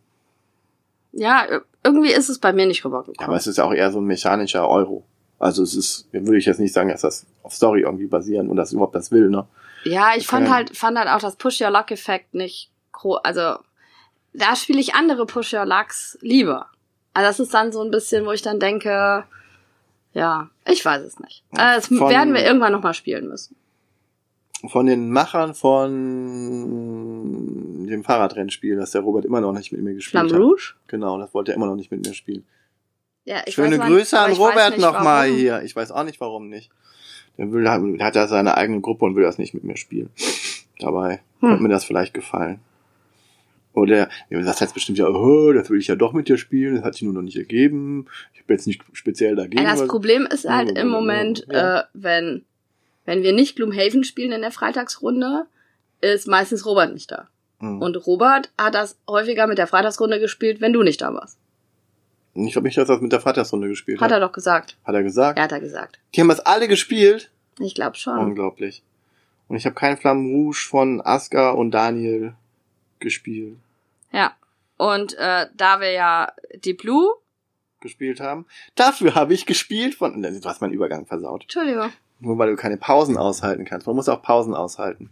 ja, 1.12 1.46
irgendwie 1.84 2.12
ist 2.12 2.30
es 2.30 2.40
bei 2.40 2.54
mir 2.54 2.66
nicht 2.66 2.84
Ja, 2.84 2.92
aber 3.20 3.36
es 3.36 3.48
ist 3.48 3.58
ja 3.58 3.64
auch 3.66 3.74
eher 3.74 3.92
so 3.92 4.00
ein 4.00 4.06
mechanischer 4.06 4.68
Euro. 4.68 5.04
Also 5.40 5.64
es 5.64 5.76
ist, 5.76 6.08
würde 6.12 6.38
ich 6.38 6.46
jetzt 6.46 6.60
nicht 6.60 6.74
sagen, 6.74 6.90
dass 6.90 7.02
das 7.02 7.26
auf 7.44 7.54
Story 7.54 7.82
irgendwie 7.82 8.06
basieren 8.06 8.50
und 8.50 8.58
das 8.58 8.72
überhaupt 8.72 8.96
das 8.96 9.12
will, 9.12 9.30
ne? 9.30 9.48
Ja, 9.84 10.12
ich 10.12 10.24
Das 10.24 10.26
fand 10.28 10.50
halt, 10.52 10.78
fand 10.78 10.98
halt 10.98 11.10
auch 11.10 11.20
das 11.20 11.36
Push 11.36 11.62
Your 11.62 11.72
Luck 11.72 11.90
Effekt 11.90 12.36
nicht 12.36 12.70
gro 12.92 13.16
also 13.16 13.58
da 14.34 14.56
spiele 14.56 14.80
ich 14.80 14.96
andere 14.96 15.26
Push 15.26 15.54
Your 15.54 15.66
Lucks 15.66 16.18
lieber. 16.22 16.68
Also 17.14 17.28
das 17.28 17.40
ist 17.40 17.54
dann 17.54 17.72
so 17.72 17.82
ein 17.84 17.92
bisschen, 17.92 18.26
wo 18.26 18.32
ich 18.32 18.42
dann 18.42 18.60
denke, 18.60 19.24
ja, 20.14 20.50
ich 20.66 20.84
weiß 20.84 21.04
es 21.04 21.20
nicht. 21.20 21.44
Äh, 21.54 21.76
das 21.76 21.88
Von- 21.88 22.10
werden 22.10 22.34
wir 22.34 22.44
irgendwann 22.46 22.72
nochmal 22.72 22.94
spielen 22.94 23.28
müssen. 23.28 23.56
Von 24.68 24.86
den 24.86 25.10
Machern 25.12 25.56
von 25.56 25.92
dem 27.88 28.04
Fahrradrennspiel, 28.04 28.76
das 28.76 28.92
der 28.92 29.02
Robert 29.02 29.26
immer 29.26 29.42
noch 29.42 29.54
nicht 29.54 29.72
mit 29.72 29.82
mir 29.82 29.96
gespielt 29.96 30.12
Flamme 30.30 30.34
hat. 30.34 30.40
Rouge? 30.40 30.74
Genau, 30.88 31.18
das 31.18 31.34
wollte 31.34 31.52
er 31.52 31.56
immer 31.56 31.66
noch 31.66 31.76
nicht 31.76 31.90
mit 31.92 32.06
mir 32.06 32.14
spielen. 32.14 32.46
Ja, 33.26 33.42
ich 33.46 33.56
Schöne 33.56 33.80
weiß, 33.80 33.88
Grüße 33.88 34.20
an 34.20 34.34
Robert 34.34 34.78
nochmal 34.78 35.30
hier. 35.30 35.62
Ich 35.64 35.76
weiß 35.76 35.92
auch 35.92 36.04
nicht, 36.04 36.20
warum 36.22 36.50
nicht. 36.50 36.70
Der 37.38 37.52
will, 37.52 37.68
hat 37.70 38.16
ja 38.16 38.28
seine 38.28 38.56
eigene 38.58 38.82
Gruppe 38.82 39.06
und 39.06 39.16
will 39.16 39.24
das 39.24 39.38
nicht 39.40 39.54
mit 39.54 39.64
mir 39.64 39.78
spielen. 39.78 40.10
Dabei 40.80 41.22
Hm. 41.40 41.50
könnte 41.50 41.64
mir 41.64 41.70
das 41.70 41.86
vielleicht 41.86 42.14
gefallen. 42.14 42.60
Oder, 43.74 44.10
das 44.30 44.60
heißt 44.60 44.74
bestimmt 44.74 44.98
ja, 44.98 45.08
oh, 45.08 45.54
das 45.54 45.70
will 45.70 45.80
ich 45.80 45.88
ja 45.88 45.96
doch 45.96 46.12
mit 46.12 46.28
dir 46.28 46.38
spielen, 46.38 46.76
das 46.76 46.84
hat 46.84 46.96
sich 46.96 47.04
nur 47.04 47.14
noch 47.14 47.22
nicht 47.22 47.38
ergeben. 47.38 48.06
Ich 48.34 48.42
habe 48.42 48.54
jetzt 48.54 48.68
nicht 48.68 48.82
speziell 48.94 49.36
dagegen. 49.36 49.64
Ja, 49.64 49.72
das 49.72 49.88
Problem 49.88 50.28
ist 50.30 50.48
halt 50.48 50.78
im 50.78 50.90
Moment, 50.90 51.46
ja. 51.50 51.80
äh, 51.80 51.84
wenn, 51.94 52.44
wenn 53.06 53.24
wir 53.24 53.32
nicht 53.32 53.56
Gloomhaven 53.56 54.04
spielen 54.04 54.34
in 54.34 54.42
der 54.42 54.52
Freitagsrunde, 54.52 55.46
ist 56.02 56.28
meistens 56.28 56.66
Robert 56.66 56.94
nicht 56.94 57.12
da. 57.12 57.30
Mhm. 57.60 57.82
Und 57.82 57.96
Robert 58.08 58.52
hat 58.58 58.76
das 58.76 58.98
häufiger 59.08 59.48
mit 59.48 59.58
der 59.58 59.68
Freitagsrunde 59.68 60.20
gespielt, 60.20 60.60
wenn 60.60 60.74
du 60.74 60.84
nicht 60.84 61.02
da 61.02 61.14
warst. 61.14 61.38
ich 62.34 62.52
glaube 62.52 62.68
nicht, 62.68 62.78
dass 62.78 62.90
er 62.90 62.96
das 62.96 63.02
mit 63.02 63.14
der 63.14 63.22
Freitagsrunde 63.22 63.70
gespielt 63.70 64.02
Hat 64.02 64.12
hat. 64.12 64.18
er 64.18 64.20
doch 64.20 64.34
gesagt. 64.34 64.78
Hat 64.84 64.96
er 64.96 65.04
gesagt? 65.04 65.38
Ja, 65.38 65.46
hat 65.46 65.52
er 65.54 65.62
gesagt. 65.62 66.00
Die 66.14 66.20
haben 66.20 66.30
das 66.30 66.42
alle 66.42 66.68
gespielt. 66.68 67.32
Ich 67.60 67.76
glaube 67.76 67.96
schon. 67.96 68.18
Unglaublich. 68.18 68.84
Und 69.48 69.56
ich 69.58 69.66
habe 69.66 69.76
kein 69.76 69.98
Flammen 69.98 70.32
Rouge 70.32 70.66
von 70.68 71.02
Aska 71.02 71.52
und 71.52 71.72
Daniel 71.72 72.34
gespielt. 73.02 73.58
Ja. 74.12 74.36
Und 74.78 75.14
äh, 75.18 75.48
da 75.54 75.80
wir 75.80 75.92
ja 75.92 76.34
die 76.56 76.74
Blue, 76.74 77.16
gespielt 77.82 78.20
haben. 78.20 78.46
Dafür 78.76 79.16
habe 79.16 79.34
ich 79.34 79.46
gespielt 79.46 79.96
von. 79.96 80.22
Du 80.22 80.42
hast 80.46 80.62
meinen 80.62 80.74
Übergang 80.74 81.06
versaut. 81.06 81.44
Entschuldigung, 81.44 81.92
Nur 82.20 82.38
weil 82.38 82.52
du 82.52 82.56
keine 82.56 82.78
Pausen 82.78 83.18
aushalten 83.18 83.66
kannst. 83.66 83.88
Man 83.88 83.96
muss 83.96 84.08
auch 84.08 84.22
Pausen 84.22 84.54
aushalten. 84.54 85.12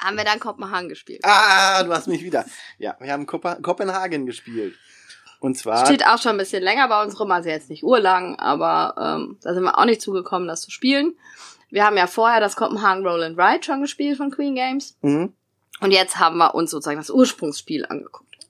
haben 0.00 0.16
wir 0.16 0.24
dann 0.24 0.38
Kopenhagen 0.38 0.88
gespielt. 0.88 1.20
Ah, 1.24 1.82
du 1.82 1.92
hast 1.92 2.06
mich 2.06 2.22
wieder. 2.22 2.44
Ja, 2.78 2.96
wir 3.00 3.12
haben 3.12 3.26
Kopenhagen 3.26 4.26
gespielt. 4.26 4.74
Und 5.40 5.56
zwar. 5.56 5.86
Steht 5.86 6.06
auch 6.06 6.20
schon 6.20 6.32
ein 6.32 6.38
bisschen 6.38 6.62
länger 6.62 6.88
bei 6.88 7.02
uns 7.02 7.18
rum, 7.18 7.30
also 7.30 7.48
jetzt 7.48 7.70
nicht 7.70 7.84
urlang, 7.84 8.36
aber 8.38 8.94
ähm, 8.98 9.38
da 9.42 9.54
sind 9.54 9.62
wir 9.62 9.78
auch 9.78 9.84
nicht 9.84 10.02
zugekommen, 10.02 10.48
das 10.48 10.62
zu 10.62 10.70
spielen. 10.70 11.16
Wir 11.70 11.84
haben 11.84 11.96
ja 11.96 12.06
vorher 12.06 12.40
das 12.40 12.56
Kopenhagen 12.56 13.06
Roll 13.06 13.22
and 13.22 13.38
Ride 13.38 13.62
schon 13.62 13.80
gespielt 13.80 14.16
von 14.16 14.30
Queen 14.30 14.54
Games. 14.54 14.96
Mhm. 15.02 15.32
Und 15.80 15.90
jetzt 15.90 16.18
haben 16.18 16.38
wir 16.38 16.54
uns 16.54 16.70
sozusagen 16.70 16.98
das 16.98 17.10
Ursprungsspiel 17.10 17.86
angeguckt. 17.86 18.48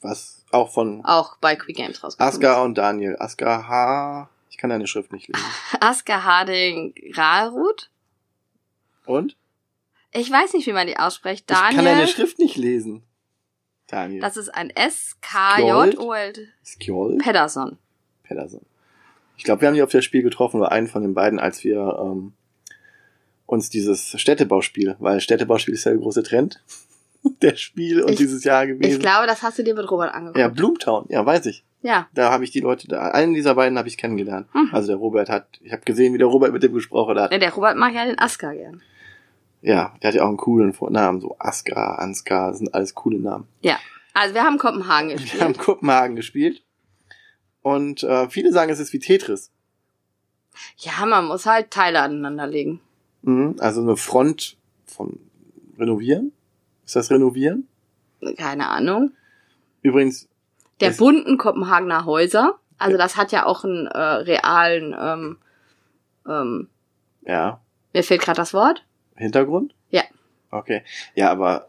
Was 0.00 0.44
auch 0.52 0.70
von 0.70 1.04
Auch 1.04 1.36
bei 1.38 1.56
Queen 1.56 1.74
Games 1.74 2.02
rausgekommen. 2.02 2.32
Aska 2.32 2.62
und 2.62 2.78
Daniel. 2.78 3.16
Aska 3.18 3.66
H. 3.68 4.30
Ich 4.50 4.58
kann 4.58 4.70
deine 4.70 4.86
Schrift 4.86 5.12
nicht 5.12 5.28
lesen. 5.28 5.44
Aska 5.80 6.22
Harding 6.22 6.94
Rahlruth. 7.14 7.90
Und? 9.06 9.36
Ich 10.12 10.30
weiß 10.30 10.52
nicht, 10.54 10.66
wie 10.66 10.72
man 10.72 10.86
die 10.86 10.98
ausspricht. 10.98 11.50
Ich 11.50 11.56
kann 11.56 11.76
deine 11.76 11.90
Daniel. 11.90 12.08
Schrift 12.08 12.38
nicht 12.38 12.56
lesen. 12.56 13.02
Daniel. 13.88 14.20
Das 14.20 14.36
ist 14.36 14.50
ein 14.50 14.70
S-K-J-O-L. 14.70 16.48
Skjold? 16.64 17.18
Pedersen. 17.18 17.78
Pedersen. 18.22 18.64
Ich 19.36 19.44
glaube, 19.44 19.62
wir 19.62 19.68
haben 19.68 19.74
die 19.74 19.82
auf 19.82 19.90
das 19.90 20.04
Spiel 20.04 20.22
getroffen, 20.22 20.60
oder 20.60 20.72
einen 20.72 20.88
von 20.88 21.02
den 21.02 21.14
beiden, 21.14 21.38
als 21.38 21.64
wir 21.64 21.98
ähm, 22.00 22.34
uns 23.48 23.70
dieses 23.70 24.14
Städtebauspiel, 24.20 24.94
weil 24.98 25.20
Städtebauspiel 25.20 25.72
ist 25.74 25.84
ja 25.84 25.92
der 25.92 26.00
große 26.00 26.22
Trend. 26.22 26.62
der 27.42 27.56
Spiel 27.56 28.02
und 28.02 28.10
Ich- 28.12 28.16
dieses 28.18 28.44
Jahr 28.44 28.64
Ich 28.64 28.68
gewesen. 28.78 29.00
glaube, 29.00 29.26
das 29.26 29.42
hast 29.42 29.58
du 29.58 29.64
dir 29.64 29.74
mit 29.74 29.90
Robert 29.90 30.12
angeguckt. 30.14 30.38
ja, 30.38 30.48
Bloomtown, 30.48 31.06
ja, 31.08 31.24
weiß 31.24 31.46
ich. 31.46 31.64
Ja. 31.82 32.08
Da 32.12 32.30
habe 32.30 32.44
ich 32.44 32.50
die 32.50 32.60
Leute, 32.60 32.88
da, 32.88 33.08
einen 33.12 33.34
dieser 33.34 33.54
beiden 33.54 33.78
habe 33.78 33.88
ich 33.88 33.96
kennengelernt. 33.96 34.48
Mhm. 34.54 34.68
Also 34.72 34.88
der 34.88 34.96
Robert 34.96 35.28
hat, 35.30 35.46
ich 35.62 35.72
habe 35.72 35.82
gesehen, 35.84 36.12
wie 36.12 36.18
der 36.18 36.26
Robert 36.26 36.52
mit 36.52 36.62
dem 36.62 36.72
gesprochen 36.74 37.18
hat. 37.18 37.32
Ja, 37.32 37.38
Der 37.38 37.52
Robert 37.54 37.76
mag 37.76 37.94
ja 37.94 38.04
den 38.04 38.18
Aska 38.18 38.52
gern. 38.52 38.82
Ja, 39.62 39.94
der 40.02 40.08
hat 40.08 40.14
ja 40.14 40.22
auch 40.24 40.28
einen 40.28 40.36
coolen 40.36 40.72
Vornamen, 40.72 41.20
so 41.20 41.36
Aska, 41.38 41.94
Ansgar, 41.96 42.50
das 42.50 42.58
sind 42.58 42.74
alles 42.74 42.94
coole 42.94 43.18
Namen. 43.18 43.48
Ja. 43.62 43.78
Also 44.12 44.34
wir 44.34 44.42
haben 44.44 44.58
Kopenhagen 44.58 45.08
Wir 45.10 45.16
gespielt. 45.16 45.42
haben 45.42 45.56
Kopenhagen 45.56 46.16
gespielt 46.16 46.62
und 47.62 48.02
äh, 48.02 48.28
viele 48.28 48.52
sagen, 48.52 48.70
es 48.70 48.78
ist 48.80 48.92
wie 48.92 48.98
Tetris. 48.98 49.50
Ja, 50.78 51.06
man 51.06 51.26
muss 51.26 51.46
halt 51.46 51.70
Teile 51.70 52.00
aneinander 52.02 52.46
legen. 52.46 52.80
Mhm. 53.22 53.56
Also 53.58 53.82
eine 53.82 53.96
Front 53.96 54.56
von 54.86 55.18
Renovieren. 55.78 56.32
Ist 56.84 56.96
das 56.96 57.10
Renovieren? 57.10 57.68
Keine 58.36 58.68
Ahnung. 58.68 59.12
Übrigens, 59.82 60.28
Der 60.80 60.90
bunten 60.90 61.38
Kopenhagener 61.38 62.04
Häuser. 62.04 62.58
Also 62.78 62.96
das 62.96 63.16
hat 63.16 63.32
ja 63.32 63.44
auch 63.46 63.64
einen 63.64 63.86
äh, 63.86 63.98
realen, 63.98 64.94
ähm, 64.98 65.38
ähm, 66.26 66.68
ja, 67.22 67.60
mir 67.92 68.04
fehlt 68.04 68.22
gerade 68.22 68.36
das 68.36 68.54
Wort. 68.54 68.84
Hintergrund? 69.16 69.74
Ja. 69.90 70.02
Okay. 70.50 70.82
Ja, 71.14 71.30
aber 71.30 71.68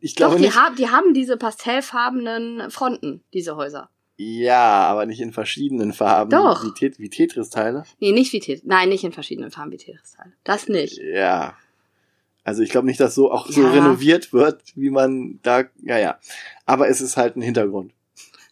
ich 0.00 0.14
Doch, 0.14 0.28
glaube 0.28 0.36
die, 0.36 0.42
nicht. 0.46 0.56
haben, 0.56 0.76
die 0.76 0.88
haben 0.90 1.14
diese 1.14 1.36
pastellfarbenen 1.36 2.70
Fronten, 2.70 3.22
diese 3.32 3.56
Häuser. 3.56 3.88
Ja, 4.16 4.86
aber 4.86 5.06
nicht 5.06 5.20
in 5.20 5.32
verschiedenen 5.32 5.92
Farben. 5.92 6.30
Doch. 6.30 6.64
Wie, 6.64 6.72
Tet 6.72 6.98
wie 6.98 7.08
Tetris-Teile. 7.10 7.84
Nee, 7.98 8.12
nicht 8.12 8.32
wie 8.32 8.40
Tetris. 8.40 8.62
Nein, 8.64 8.88
nicht 8.88 9.02
in 9.04 9.12
verschiedenen 9.12 9.50
Farben 9.50 9.72
wie 9.72 9.76
Tetris-Teile. 9.76 10.32
Das 10.44 10.68
nicht. 10.68 10.98
Ja. 10.98 11.56
Also 12.44 12.62
ich 12.62 12.70
glaube 12.70 12.86
nicht, 12.86 13.00
dass 13.00 13.14
so 13.14 13.32
auch 13.32 13.48
so 13.48 13.62
Ja. 13.62 13.70
renoviert 13.70 14.32
wird, 14.32 14.62
wie 14.76 14.90
man 14.90 15.40
da, 15.42 15.64
ja, 15.82 15.98
ja. 15.98 16.18
Aber 16.66 16.88
es 16.88 17.00
ist 17.00 17.16
halt 17.16 17.36
ein 17.36 17.42
Hintergrund. 17.42 17.92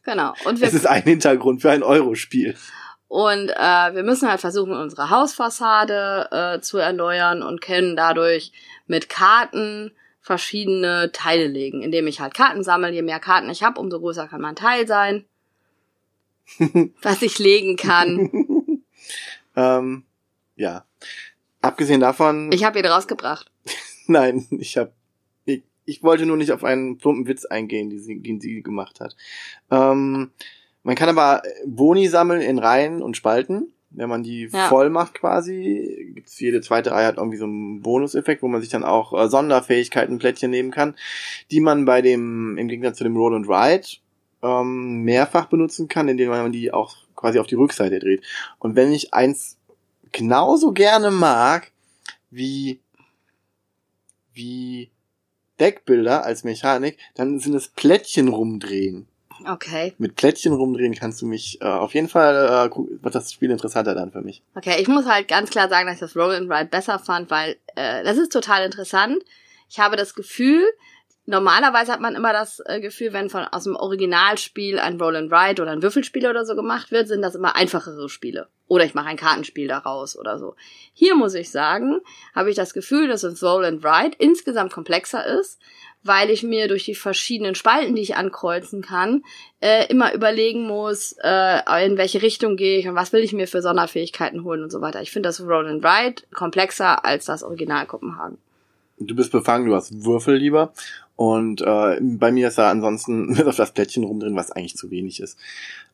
Genau. 0.05 0.35
Und 0.47 0.61
wir 0.61 0.67
Es 0.67 0.75
ist 0.75 0.87
ein 0.87 1.03
Hintergrund 1.03 1.63
für 1.63 1.71
ein 1.71 1.83
Euro-Spiel. 1.85 2.57
Und 3.07 3.51
äh, 3.51 3.95
wir 3.95 4.03
müssen 4.03 4.29
halt 4.29 4.41
versuchen, 4.41 4.73
unsere 4.73 5.11
Hausfassade 5.11 6.29
äh, 6.33 6.61
zu 6.61 6.79
erneuern 6.79 7.43
und 7.43 7.61
können 7.61 7.95
dadurch 7.95 8.51
mit 8.87 9.09
Karten 9.11 9.93
verschiedene 10.21 11.13
Teile 11.13 11.47
legen, 11.47 11.83
indem 11.83 12.07
ich 12.07 12.21
halt 12.21 12.33
Karten 12.35 12.65
sammle. 12.65 12.91
Je 12.91 13.03
mehr 13.03 13.21
Karten 13.21 13.51
ich 13.51 13.63
habe, 13.63 13.79
umso 13.79 14.01
größer 14.01 14.27
kann 14.29 14.41
mein 14.41 14.57
Teil 14.57 14.87
sein, 14.87 15.25
was 17.03 17.23
ich 17.23 17.39
legen 17.39 17.77
kann. 17.77 18.31
ähm, 19.57 20.05
ja. 20.57 20.85
Abgesehen 21.61 22.01
davon, 22.01 22.51
Ich 22.53 22.65
habe 22.65 22.79
ihn 22.79 22.87
rausgebracht. 22.87 23.51
nein, 24.07 24.47
ich 24.51 24.77
habe, 24.77 24.93
ich, 25.45 25.63
ich 25.85 26.03
wollte 26.03 26.27
nur 26.27 26.37
nicht 26.37 26.53
auf 26.53 26.65
einen 26.65 26.99
plumpen 26.99 27.27
Witz 27.27 27.45
eingehen, 27.45 27.89
die 27.91 27.99
sie, 27.99 28.21
den 28.21 28.41
sie 28.41 28.63
gemacht 28.63 29.01
hat. 29.01 29.17
Ähm, 29.71 30.31
man 30.83 30.95
kann 30.97 31.09
aber 31.09 31.43
Boni 31.65 32.09
sammeln 32.09 32.41
in 32.41 32.59
Reihen 32.59 33.03
und 33.03 33.17
Spalten. 33.17 33.73
Wenn 33.95 34.09
man 34.09 34.23
die 34.23 34.49
Ja. 34.51 34.69
voll 34.69 34.89
macht 34.89 35.15
quasi, 35.15 36.13
gibt's 36.15 36.41
jede 36.41 36.63
zweite 36.63 36.93
Reihe 36.93 37.07
hat 37.07 37.19
irgendwie 37.19 37.37
so 37.37 37.45
einen 37.45 37.83
Bonuseffekt, 37.83 38.43
wo 38.43 38.49
man 38.49 38.63
sich 38.63 38.71
dann 38.71 38.85
auch 38.85 39.13
äh, 39.13 39.29
Sonderfähigkeiten 39.29 40.19
Plättchen 40.19 40.51
nehmen 40.51 40.71
kann, 40.71 40.97
die 41.51 41.61
man 41.61 41.85
bei 41.85 42.01
dem, 42.01 42.57
im 42.57 42.69
Gegensatz 42.69 42.97
zu 42.97 43.05
dem 43.05 43.17
Roll 43.17 43.37
and 43.37 43.49
Ride, 43.49 43.87
ähm, 44.43 45.03
mehrfach 45.03 45.47
benutzen 45.47 45.89
kann, 45.89 46.09
indem 46.09 46.29
man 46.29 46.53
die 46.53 46.73
auch 46.73 46.97
quasi 47.15 47.39
auf 47.39 47.47
die 47.47 47.55
Rückseite 47.55 47.99
dreht. 47.99 48.23
Und 48.59 48.77
wenn 48.77 48.93
ich 48.93 49.15
eins 49.15 49.59
genauso 50.11 50.73
gerne 50.73 51.11
mag, 51.11 51.71
wie, 52.31 52.81
wie 54.33 54.91
Deckbilder 55.61 56.25
als 56.25 56.45
Mechanik, 56.45 56.99
dann 57.15 57.39
sind 57.39 57.55
es 57.55 57.69
Plättchen 57.69 58.29
rumdrehen. 58.29 59.07
Okay. 59.47 59.95
Mit 59.99 60.17
Plättchen 60.17 60.53
rumdrehen 60.53 60.95
kannst 60.95 61.21
du 61.23 61.27
mich 61.27 61.61
äh, 61.61 61.65
auf 61.65 61.95
jeden 61.95 62.09
Fall, 62.09 62.71
äh, 62.71 63.03
wird 63.03 63.15
das 63.15 63.33
Spiel 63.33 63.51
interessanter 63.51 63.95
dann 63.95 64.13
für 64.13 64.21
mich. 64.21 64.43
Okay, 64.55 64.81
ich 64.81 64.89
muss 64.89 65.07
halt 65.07 65.29
ganz 65.29 65.51
klar 65.51 65.69
sagen, 65.69 65.87
dass 65.87 65.97
ich 65.97 66.01
das 66.01 66.17
Roll 66.17 66.35
and 66.35 66.51
Ride 66.51 66.67
besser 66.67 66.99
fand, 66.99 67.31
weil 67.31 67.57
äh, 67.75 68.05
das 68.05 68.19
ist 68.19 68.33
total 68.33 68.65
interessant. 68.65 69.23
Ich 69.69 69.81
habe 69.81 69.97
das 69.97 70.15
Gefühl, 70.15 70.65
normalerweise 71.27 71.93
hat 71.93 72.01
man 72.01 72.15
immer 72.15 72.33
das 72.33 72.61
äh, 72.67 72.81
Gefühl, 72.81 73.13
wenn 73.13 73.31
von 73.31 73.45
aus 73.45 73.65
dem 73.65 73.77
Originalspiel 73.77 74.79
ein 74.79 75.01
Roll 75.01 75.17
and 75.17 75.33
Ride 75.33 75.63
oder 75.63 75.73
ein 75.73 75.83
Würfelspiel 75.83 76.27
oder 76.27 76.45
so 76.45 76.55
gemacht 76.55 76.91
wird, 76.91 77.09
sind 77.09 77.23
das 77.23 77.35
immer 77.35 77.57
einfachere 77.57 78.09
Spiele. 78.09 78.49
Oder 78.67 78.85
ich 78.85 78.95
mache 78.95 79.09
ein 79.09 79.17
Kartenspiel 79.17 79.69
daraus 79.69 80.19
oder 80.19 80.39
so. 80.39 80.55
Hier 80.93 81.15
muss 81.15 81.35
ich 81.35 81.51
sagen, 81.51 82.01
habe 82.35 82.51
ich 82.51 82.57
das 82.57 82.75
Gefühl, 82.75 83.09
dass 83.09 83.21
das 83.21 83.43
Roll 83.43 83.65
and 83.65 83.85
Ride 83.85 84.17
insgesamt 84.19 84.73
komplexer 84.73 85.25
ist, 85.27 85.61
weil 86.03 86.31
ich 86.31 86.43
mir 86.43 86.69
durch 86.69 86.85
die 86.85 86.95
verschiedenen 86.95 87.55
Spalten, 87.55 87.95
die 87.95 88.03
ich 88.03 88.17
ankreuzen 88.17 88.83
kann, 88.83 89.23
äh, 89.61 89.87
immer 89.89 90.15
überlegen 90.15 90.67
muss, 90.67 91.15
äh, 91.23 91.87
in 91.87 91.97
welche 91.97 92.23
Richtung 92.23 92.57
gehe 92.57 92.79
ich 92.79 92.89
und 92.89 92.97
was 92.97 93.13
will 93.13 93.23
ich 93.23 93.33
mir 93.33 93.47
für 93.47 93.63
Sonderfähigkeiten 93.63 94.43
holen 94.43 94.63
und 94.63 94.71
so 94.71 94.81
weiter. 94.81 95.03
Ich 95.03 95.13
finde 95.13 95.29
das 95.29 95.41
Roll 95.41 95.69
and 95.69 95.85
Ride 95.85 96.23
komplexer 96.35 97.05
als 97.05 97.27
das 97.27 97.43
Original 97.45 97.87
Kopenhagen. 97.87 98.39
Du 98.99 99.17
bist 99.17 99.33
befangen, 99.33 99.67
du 99.67 99.75
hast 99.75 100.05
Würfel 100.05 100.37
lieber. 100.37 100.73
Und 101.23 101.61
äh, 101.61 102.01
bei 102.01 102.33
mir 102.33 102.49
ist 102.49 102.59
da 102.59 102.69
ansonsten 102.69 103.37
wird 103.37 103.47
auf 103.47 103.55
das 103.55 103.71
Plättchen 103.71 104.03
rumdrehen, 104.03 104.35
was 104.35 104.51
eigentlich 104.51 104.77
zu 104.77 104.91
wenig 104.91 105.21
ist. 105.21 105.39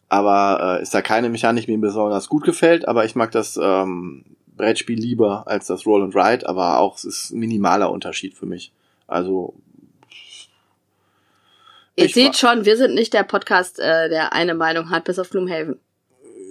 Aber 0.08 0.78
äh, 0.78 0.82
ist 0.82 0.94
da 0.94 1.02
keine 1.02 1.28
Mechanik, 1.28 1.66
die 1.66 1.76
mir 1.76 1.86
besonders 1.86 2.30
gut 2.30 2.44
gefällt, 2.44 2.88
aber 2.88 3.04
ich 3.04 3.14
mag 3.14 3.30
das 3.30 3.60
ähm, 3.62 4.24
Brettspiel 4.56 4.98
lieber 4.98 5.46
als 5.46 5.66
das 5.66 5.84
Roll 5.84 6.02
and 6.04 6.16
Ride, 6.16 6.48
aber 6.48 6.78
auch 6.78 6.96
es 6.96 7.04
ist 7.04 7.32
ein 7.32 7.40
minimaler 7.40 7.92
Unterschied 7.92 8.32
für 8.32 8.46
mich. 8.46 8.72
Also 9.06 9.52
Ihr 11.96 12.08
seht 12.08 12.38
schon, 12.38 12.64
wir 12.64 12.78
sind 12.78 12.94
nicht 12.94 13.12
der 13.12 13.24
Podcast, 13.24 13.78
äh, 13.80 14.08
der 14.08 14.32
eine 14.32 14.54
Meinung 14.54 14.88
hat, 14.88 15.04
bis 15.04 15.18
auf 15.18 15.28
Gloomhaven. 15.28 15.78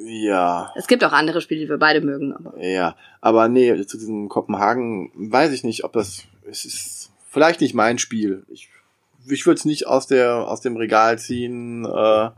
ja, 0.05 0.71
Es 0.75 0.85
gibt 0.85 1.03
auch 1.03 1.13
andere 1.13 1.41
Spiele, 1.41 1.61
die 1.61 1.69
wir 1.69 1.79
beide 1.79 2.01
mögen, 2.01 2.31
aber 2.31 2.63
ja, 2.63 2.95
aber 3.21 3.47
nee, 3.47 3.83
zu 3.87 3.97
diesem 3.97 4.29
Kopenhagen 4.29 5.11
weiß 5.15 5.51
ich 5.51 5.63
nicht, 5.63 5.83
ob 5.83 5.93
das 5.93 6.25
es 6.47 6.63
ist 6.63 6.96
vielleicht 7.37 7.61
nicht 7.61 7.73
mein 7.73 7.97
Spiel. 7.99 8.43
Ich 8.49 8.69
ich 9.29 9.45
würde 9.45 9.57
es 9.59 9.65
nicht 9.65 9.87
aus 9.87 10.07
der 10.07 10.47
aus 10.47 10.61
dem 10.61 10.77
Regal 10.77 11.19
ziehen. 11.19 11.85
Äh, 11.85 12.29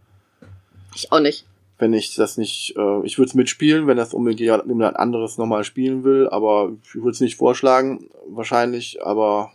ich 0.95 1.12
auch 1.12 1.20
nicht. 1.20 1.45
wenn 1.78 1.93
ich 1.93 2.16
das 2.16 2.36
nicht, 2.38 2.76
äh, 2.78 3.06
ich 3.06 3.18
würde 3.18 3.30
es 3.30 3.36
mitspielen, 3.36 3.88
wenn 3.88 3.95
das 3.97 4.14
unbedingt 4.14 4.39
jemand 4.41 4.95
anderes 4.97 5.38
nochmal 5.38 5.64
spielen 5.64 6.04
will, 6.04 6.28
aber 6.30 6.72
ich 6.84 6.95
würde 6.95 7.12
es 7.12 7.22
nicht 7.22 7.38
vorschlagen, 7.38 8.10
wahrscheinlich, 8.28 9.02
aber 9.06 9.54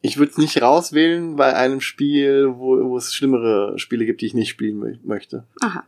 ich 0.00 0.16
würde 0.16 0.32
es 0.32 0.38
nicht 0.38 0.60
rauswählen 0.62 1.36
bei 1.36 1.54
einem 1.54 1.80
Spiel, 1.82 2.48
wo, 2.56 2.82
wo 2.88 2.96
es 2.96 3.14
schlimmere 3.14 3.78
Spiele 3.78 4.04
gibt, 4.06 4.20
die 4.22 4.26
ich 4.26 4.34
nicht 4.34 4.48
spielen 4.48 4.82
mö- 4.82 4.98
möchte. 5.04 5.44
Aha. 5.60 5.84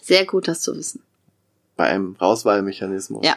Sehr 0.00 0.24
gut, 0.24 0.48
das 0.48 0.62
zu 0.62 0.74
wissen. 0.76 1.02
Bei 1.76 1.84
einem 1.88 2.16
Rauswahlmechanismus. 2.18 3.24
Ja. 3.26 3.36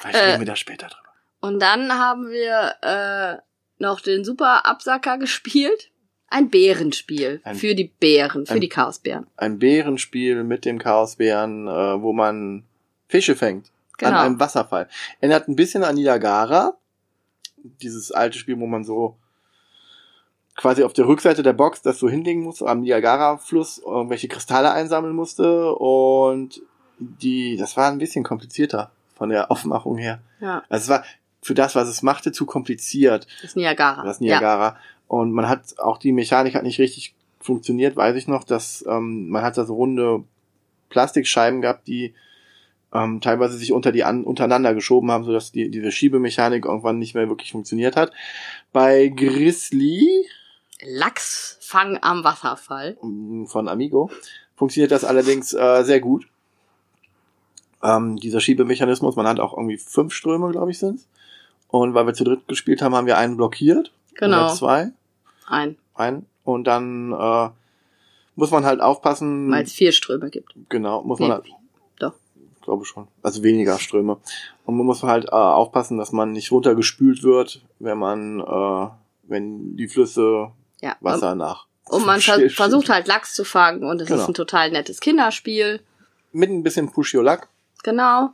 Vielleicht 0.00 0.16
Äh, 0.18 0.24
reden 0.26 0.40
wir 0.40 0.46
da 0.46 0.56
später 0.56 0.86
drüber. 0.86 1.07
Und 1.40 1.60
dann 1.60 1.92
haben 1.92 2.28
wir 2.30 2.74
äh, 2.82 3.82
noch 3.82 4.00
den 4.00 4.24
super 4.24 4.66
Absacker 4.66 5.18
gespielt. 5.18 5.90
Ein 6.30 6.50
Bärenspiel 6.50 7.40
Ein- 7.44 7.56
für 7.56 7.74
die 7.74 7.84
Bären, 7.84 8.44
für 8.46 8.54
ein- 8.54 8.60
die 8.60 8.68
Chaosbären. 8.68 9.26
Ein 9.36 9.58
Bärenspiel 9.58 10.44
mit 10.44 10.64
dem 10.64 10.78
Chaosbären, 10.78 11.66
äh, 11.68 12.02
wo 12.02 12.12
man 12.12 12.64
Fische 13.08 13.34
fängt. 13.36 13.66
An 14.00 14.10
Genau. 14.10 14.20
einem 14.20 14.40
Wasserfall. 14.40 14.88
Erinnert 15.20 15.48
ein 15.48 15.56
bisschen 15.56 15.82
an 15.84 15.94
Niagara. 15.96 16.74
Dieses 17.56 18.12
alte 18.12 18.38
Spiel, 18.38 18.58
wo 18.60 18.66
man 18.66 18.84
so 18.84 19.16
quasi 20.56 20.82
auf 20.84 20.92
der 20.92 21.06
Rückseite 21.06 21.42
der 21.42 21.52
Box 21.52 21.82
das 21.82 21.98
so 21.98 22.08
hinlegen 22.08 22.42
musste, 22.42 22.66
am 22.66 22.80
Niagara-Fluss 22.80 23.78
irgendwelche 23.78 24.28
Kristalle 24.28 24.72
einsammeln 24.72 25.14
musste. 25.14 25.72
Und 25.74 26.60
die, 26.98 27.56
das 27.56 27.76
war 27.76 27.90
ein 27.90 27.98
bisschen 27.98 28.24
komplizierter 28.24 28.90
von 29.16 29.30
der 29.30 29.50
Aufmachung 29.50 29.96
her. 29.98 30.20
Ja, 30.40 30.62
Also 30.68 30.84
es 30.84 30.88
war 30.90 31.04
für 31.42 31.54
das, 31.54 31.74
was 31.74 31.88
es 31.88 32.02
machte, 32.02 32.32
zu 32.32 32.46
kompliziert, 32.46 33.26
das 33.42 33.56
Niagara. 33.56 34.04
das 34.04 34.20
Ja. 34.20 34.38
Niagara. 34.38 34.76
Und 35.06 35.32
man 35.32 35.48
hat 35.48 35.78
auch 35.78 35.98
die 35.98 36.12
Mechanik 36.12 36.54
hat 36.54 36.62
nicht 36.62 36.78
richtig 36.78 37.14
funktioniert, 37.40 37.96
weiß 37.96 38.16
ich 38.16 38.28
noch, 38.28 38.44
dass 38.44 38.84
ähm, 38.88 39.28
man 39.28 39.42
hat 39.42 39.56
da 39.56 39.64
so 39.64 39.74
runde 39.74 40.24
Plastikscheiben 40.90 41.62
gehabt, 41.62 41.86
die 41.86 42.14
ähm, 42.92 43.20
teilweise 43.20 43.56
sich 43.56 43.72
unter 43.72 43.92
die 43.92 44.04
an, 44.04 44.24
untereinander 44.24 44.74
geschoben 44.74 45.10
haben, 45.10 45.24
sodass 45.24 45.52
die, 45.52 45.70
diese 45.70 45.92
Schiebemechanik 45.92 46.64
irgendwann 46.64 46.98
nicht 46.98 47.14
mehr 47.14 47.28
wirklich 47.28 47.52
funktioniert 47.52 47.96
hat. 47.96 48.12
Bei 48.72 49.08
Grizzly 49.08 50.26
Lachsfang 50.82 51.98
am 52.00 52.24
Wasserfall. 52.24 52.96
ähm, 53.02 53.46
von 53.46 53.68
Amigo 53.68 54.10
funktioniert 54.56 54.90
das 54.90 55.04
allerdings 55.04 55.52
äh, 55.52 55.82
sehr 55.84 56.00
gut. 56.00 56.28
Ähm, 57.82 58.16
dieser 58.16 58.40
Schiebemechanismus, 58.40 59.16
man 59.16 59.26
hat 59.26 59.38
auch 59.38 59.56
irgendwie 59.56 59.78
fünf 59.78 60.12
Ströme, 60.12 60.50
glaube 60.50 60.70
ich, 60.70 60.78
sind's. 60.78 61.06
Und 61.68 61.94
weil 61.94 62.06
wir 62.06 62.14
zu 62.14 62.24
dritt 62.24 62.48
gespielt 62.48 62.80
haben, 62.82 62.94
haben 62.94 63.06
wir 63.06 63.18
einen 63.18 63.36
blockiert. 63.36 63.92
Genau. 64.14 64.46
Oder 64.46 64.54
zwei. 64.54 64.90
Ein, 65.46 65.76
ein 65.94 66.26
und 66.44 66.64
dann 66.64 67.12
äh, 67.12 67.48
muss 68.36 68.50
man 68.50 68.64
halt 68.64 68.80
aufpassen. 68.80 69.50
weil 69.50 69.64
es 69.64 69.72
vier 69.72 69.92
Ströme 69.92 70.30
gibt. 70.30 70.54
genau, 70.68 71.02
muss 71.02 71.18
Nee, 71.20 71.28
man 71.28 71.36
halt, 71.38 71.46
doch. 71.98 72.14
glaube 72.62 72.84
schon. 72.84 73.08
Also 73.22 73.42
weniger 73.42 73.78
Ströme. 73.78 74.16
Und 74.64 74.76
man 74.76 74.86
muss 74.86 75.02
halt 75.02 75.26
äh, 75.26 75.30
aufpassen, 75.30 75.98
dass 75.98 76.12
man 76.12 76.32
nicht 76.32 76.50
runtergespült 76.52 77.22
wird, 77.22 77.62
wenn 77.78 77.98
man, 77.98 78.40
äh, 78.40 78.88
wenn 79.24 79.76
die 79.76 79.88
Flüsse 79.88 80.50
Ja. 80.80 80.96
Wasser 81.00 81.34
nach. 81.34 81.66
Und 81.86 82.04
man 82.06 82.20
ver 82.20 82.34
Still- 82.34 82.50
versucht 82.50 82.88
halt 82.90 83.06
Lachs 83.06 83.34
zu 83.34 83.44
fangen 83.44 83.82
und 83.84 84.00
es 84.00 84.08
Genau. 84.08 84.22
ist 84.22 84.28
ein 84.28 84.34
total 84.34 84.70
nettes 84.70 85.00
Kinderspiel. 85.00 85.80
Mit 86.32 86.50
ein 86.50 86.62
bisschen 86.62 86.90
Pushiolak. 86.90 87.48
Genau. 87.82 88.30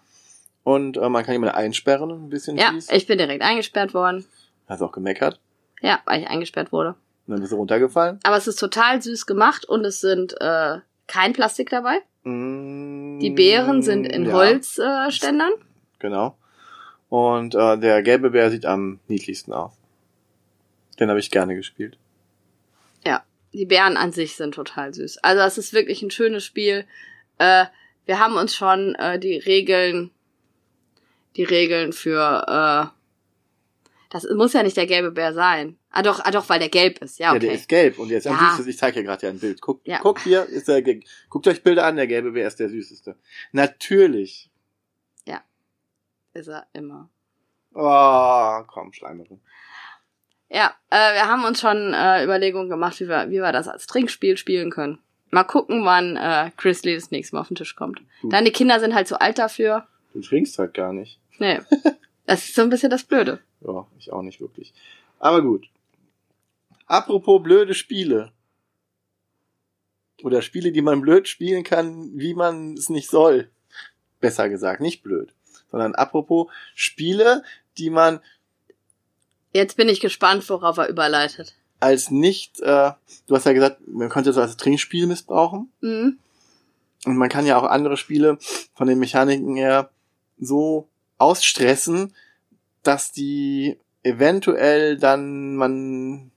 Und 0.65 0.97
äh, 0.97 1.09
man 1.09 1.25
kann 1.25 1.35
jemanden 1.35 1.55
einsperren, 1.55 2.11
ein 2.11 2.29
bisschen 2.31 2.57
Ja, 2.57 2.71
fies. 2.73 2.91
ich 2.91 3.07
bin 3.07 3.19
direkt 3.19 3.43
eingesperrt 3.43 3.95
worden. 3.95 4.25
Hast 4.67 4.83
auch 4.83 4.93
gemeckert. 4.93 5.39
Ja, 5.81 6.01
weil 6.07 6.23
ich 6.23 6.29
eingesperrt 6.29 6.73
wurde. 6.73 6.91
Und 7.27 7.33
dann 7.33 7.41
bist 7.41 7.53
du 7.53 7.57
runtergefallen. 7.57 8.19
Aber 8.25 8.37
es 8.37 8.47
ist 8.47 8.57
total 8.59 9.01
süß 9.03 9.27
gemacht 9.27 9.65
und 9.67 9.85
es 9.85 10.01
sind 10.01 10.35
äh, 10.41 10.79
kein 11.07 11.33
Plastik 11.35 11.69
dabei. 11.71 11.99
Mm, 12.23 13.19
Die 13.21 13.31
Beeren 13.31 13.83
sind 13.83 14.07
in 14.07 14.25
ja, 14.27 14.33
Holzständern. 14.33 15.09
Äh, 15.09 15.13
Ständern. 15.13 15.53
Genau. 15.99 16.37
Und 17.11 17.55
äh, 17.55 17.79
der 17.79 18.03
gelbe 18.03 18.31
Bär 18.31 18.51
sieht 18.51 18.65
am 18.67 19.01
niedlichsten 19.09 19.53
aus. 19.53 19.73
Den 20.99 21.11
habe 21.11 21.19
ich 21.21 21.31
gerne 21.31 21.55
gespielt. 21.55 21.99
ja, 23.05 23.23
die 23.53 23.67
Bären 23.67 23.97
an 23.97 24.13
sich 24.13 24.37
sind 24.37 24.55
total 24.55 24.95
süß. 24.95 25.19
Also 25.19 25.43
es 25.43 25.59
ist 25.59 25.73
wirklich 25.75 26.03
ein 26.03 26.11
schönes 26.11 26.45
Spiel. 26.45 26.87
Äh, 27.39 27.67
wir 28.07 28.19
haben 28.19 28.37
uns 28.37 28.55
schon 28.55 28.95
äh, 28.97 29.19
die 29.19 29.37
Regeln, 29.39 30.11
die 31.37 31.45
Regeln 31.45 31.93
für 31.93 32.91
äh, 32.93 32.95
das 34.11 34.29
muss 34.33 34.53
ja 34.53 34.63
nicht 34.63 34.77
der 34.77 34.87
gelbe 34.87 35.11
Bär 35.11 35.33
sein. 35.33 35.77
Ah 35.91 36.03
doch, 36.03 36.21
ah 36.25 36.31
doch, 36.31 36.49
weil 36.49 36.61
der 36.61 36.69
gelb 36.69 36.99
ist. 37.03 37.19
Ja, 37.19 37.31
Ja, 37.31 37.31
okay. 37.33 37.41
der 37.47 37.55
ist 37.55 37.69
gelb 37.69 37.99
und 37.99 38.11
jetzt 38.11 38.29
am 38.29 38.35
Ja. 38.35 38.51
süßesten. 38.51 38.69
Ich 38.71 38.79
zeige 38.79 39.01
dir 39.01 39.05
gerade 39.07 39.27
ja 39.27 39.33
ein 39.33 39.41
Bild. 39.41 39.61
Guck, 39.61 39.81
Ja. 39.85 39.99
guck 40.01 40.21
hier, 40.21 40.45
ist 40.45 40.69
der, 40.69 40.83
guckt 41.29 41.49
euch 41.49 41.65
Bilder 41.65 41.85
an, 41.85 41.97
der 41.97 42.07
gelbe 42.07 42.31
Bär 42.31 42.47
ist 42.47 42.61
der 42.61 42.69
süßeste. 42.69 43.17
Natürlich. 43.53 44.51
ist 46.37 46.49
er 46.49 46.67
immer. 46.73 47.09
Oh, 47.75 48.65
komm, 48.67 48.93
Schleimerin. 48.93 49.41
Ja, 50.51 50.75
äh, 50.91 51.15
wir 51.15 51.29
haben 51.29 51.45
uns 51.45 51.61
schon 51.61 51.95
äh, 51.95 52.25
Überlegungen 52.25 52.69
gemacht, 52.69 52.99
wie 52.99 53.09
wir, 53.09 53.31
wie 53.31 53.41
wir 53.41 53.53
das 53.53 53.69
als 53.69 53.87
Trinkspiel 53.87 54.37
spielen 54.37 54.71
können. 54.71 54.99
Mal 55.31 55.45
gucken, 55.45 55.85
wann 55.85 56.17
äh, 56.17 56.51
Chrisley 56.57 56.97
das 56.97 57.13
nächste 57.13 57.37
Mal 57.37 57.43
auf 57.43 57.49
den 57.49 57.55
Tisch 57.57 57.77
kommt. 57.77 58.01
Deine 58.25 58.51
Kinder 58.51 58.81
sind 58.81 58.97
halt 58.97 59.07
zu 59.07 59.21
alt 59.21 59.39
dafür. 59.39 59.87
Du 60.13 60.21
trinkst 60.21 60.59
halt 60.59 60.75
gar 60.75 60.93
nicht. 60.93 61.21
Nee. 61.39 61.61
Das 62.27 62.45
ist 62.45 62.55
so 62.55 62.63
ein 62.63 62.71
bisschen 62.71 62.91
das 62.91 63.05
Blöde. 63.05 63.41
Ja, 63.61 63.87
ich 63.99 64.11
auch 64.13 64.23
nicht 64.23 64.41
wirklich. 64.41 64.73
Aber 65.19 65.43
gut. 65.43 65.69
Apropos 66.87 67.43
blöde 67.43 67.75
Spiele. 67.75 68.33
Oder 70.23 70.41
Spiele, 70.41 70.73
die 70.73 70.81
man 70.81 71.01
blöd 71.01 71.29
spielen 71.29 71.65
kann, 71.65 72.11
wie 72.15 72.35
man 72.35 72.75
es 72.75 72.89
nicht 72.89 73.11
soll. 73.11 73.51
Besser 74.21 74.49
gesagt, 74.49 74.81
nicht 74.81 75.03
blöd. 75.03 75.35
Sondern 75.71 75.95
apropos 75.95 76.51
Spiele, 76.75 77.43
die 77.77 77.91
man 77.91 78.21
Jetzt 79.53 79.77
bin 79.77 79.89
ich 79.89 80.01
gespannt, 80.01 80.49
worauf 80.49 80.79
er 80.79 80.89
überleitet. 80.89 81.55
als 81.81 82.11
nicht, 82.11 82.61
äh, 82.61 82.93
du 83.27 83.35
hast 83.37 83.45
ja 83.45 83.53
gesagt, 83.53 83.87
man 83.87 84.09
könnte 84.09 84.31
es 84.31 84.39
als 84.39 84.57
Trinkspiel 84.57 85.07
missbrauchen. 85.07 85.71
Mhm. 85.81 86.19
Und 87.05 87.17
man 87.19 87.29
kann 87.29 87.45
ja 87.47 87.59
auch 87.59 87.65
andere 87.65 87.97
Spiele 87.99 88.39
von 88.75 88.89
den 88.89 88.99
Mechaniken 88.99 89.57
her 89.57 89.91
so 90.39 90.89
ausstressen, 91.19 92.15
dass 92.83 93.13
die 93.13 93.79
eventuell 94.03 94.99
dann 94.99 95.57
man 95.57 96.31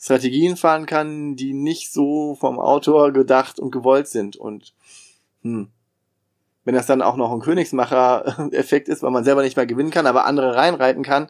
Strategien 0.00 0.56
fahren 0.56 0.86
kann, 0.86 1.36
die 1.36 1.52
nicht 1.52 1.92
so 1.92 2.36
vom 2.36 2.58
Autor 2.58 3.12
gedacht 3.12 3.58
und 3.58 3.70
gewollt 3.70 4.08
sind. 4.08 4.36
Und 4.36 4.74
hm, 5.42 5.68
wenn 6.64 6.74
das 6.74 6.86
dann 6.86 7.02
auch 7.02 7.16
noch 7.16 7.32
ein 7.32 7.40
Königsmacher-Effekt 7.40 8.88
ist, 8.88 9.02
weil 9.02 9.10
man 9.10 9.24
selber 9.24 9.42
nicht 9.42 9.56
mehr 9.56 9.66
gewinnen 9.66 9.90
kann, 9.90 10.06
aber 10.06 10.24
andere 10.24 10.54
reinreiten 10.54 11.02
kann, 11.02 11.28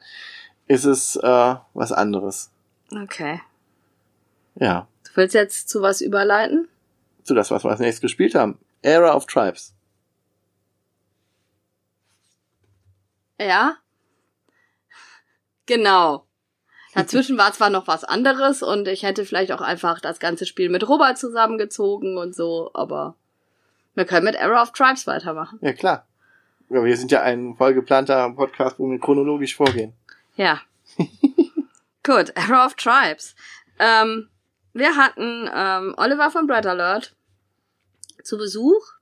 ist 0.66 0.84
es 0.84 1.16
äh, 1.16 1.54
was 1.74 1.92
anderes. 1.92 2.50
Okay. 2.90 3.40
Ja, 4.54 4.86
Du 5.04 5.16
willst 5.22 5.34
jetzt 5.34 5.68
zu 5.68 5.82
was 5.82 6.00
überleiten? 6.00 6.68
zu 7.24 7.34
das, 7.34 7.50
was 7.50 7.64
wir 7.64 7.70
als 7.70 7.80
nächstes 7.80 8.00
gespielt 8.00 8.34
haben. 8.34 8.58
Era 8.80 9.14
of 9.14 9.26
Tribes. 9.26 9.74
Ja. 13.38 13.76
Genau. 15.66 16.24
Dazwischen 16.94 17.38
war 17.38 17.52
zwar 17.52 17.70
noch 17.70 17.86
was 17.86 18.02
anderes 18.04 18.62
und 18.62 18.88
ich 18.88 19.02
hätte 19.02 19.24
vielleicht 19.24 19.52
auch 19.52 19.60
einfach 19.60 20.00
das 20.00 20.18
ganze 20.18 20.46
Spiel 20.46 20.68
mit 20.68 20.88
Robert 20.88 21.18
zusammengezogen 21.18 22.16
und 22.16 22.34
so, 22.34 22.70
aber 22.74 23.14
wir 23.94 24.04
können 24.04 24.24
mit 24.24 24.34
Era 24.34 24.62
of 24.62 24.72
Tribes 24.72 25.06
weitermachen. 25.06 25.58
Ja, 25.62 25.72
klar. 25.72 26.06
Ja, 26.70 26.82
wir 26.84 26.96
sind 26.96 27.12
ja 27.12 27.22
ein 27.22 27.54
vollgeplanter 27.56 28.30
Podcast, 28.30 28.78
wo 28.78 28.90
wir 28.90 28.98
chronologisch 28.98 29.54
vorgehen. 29.54 29.92
Ja. 30.36 30.60
Gut, 32.02 32.32
Era 32.34 32.66
of 32.66 32.74
Tribes. 32.74 33.34
Ähm, 33.78 34.28
wir 34.72 34.96
hatten 34.96 35.48
ähm, 35.54 35.94
Oliver 35.96 36.30
von 36.30 36.46
Bread 36.46 36.66
Alert 36.66 37.14
zu 38.22 38.38
Besuch 38.38 38.94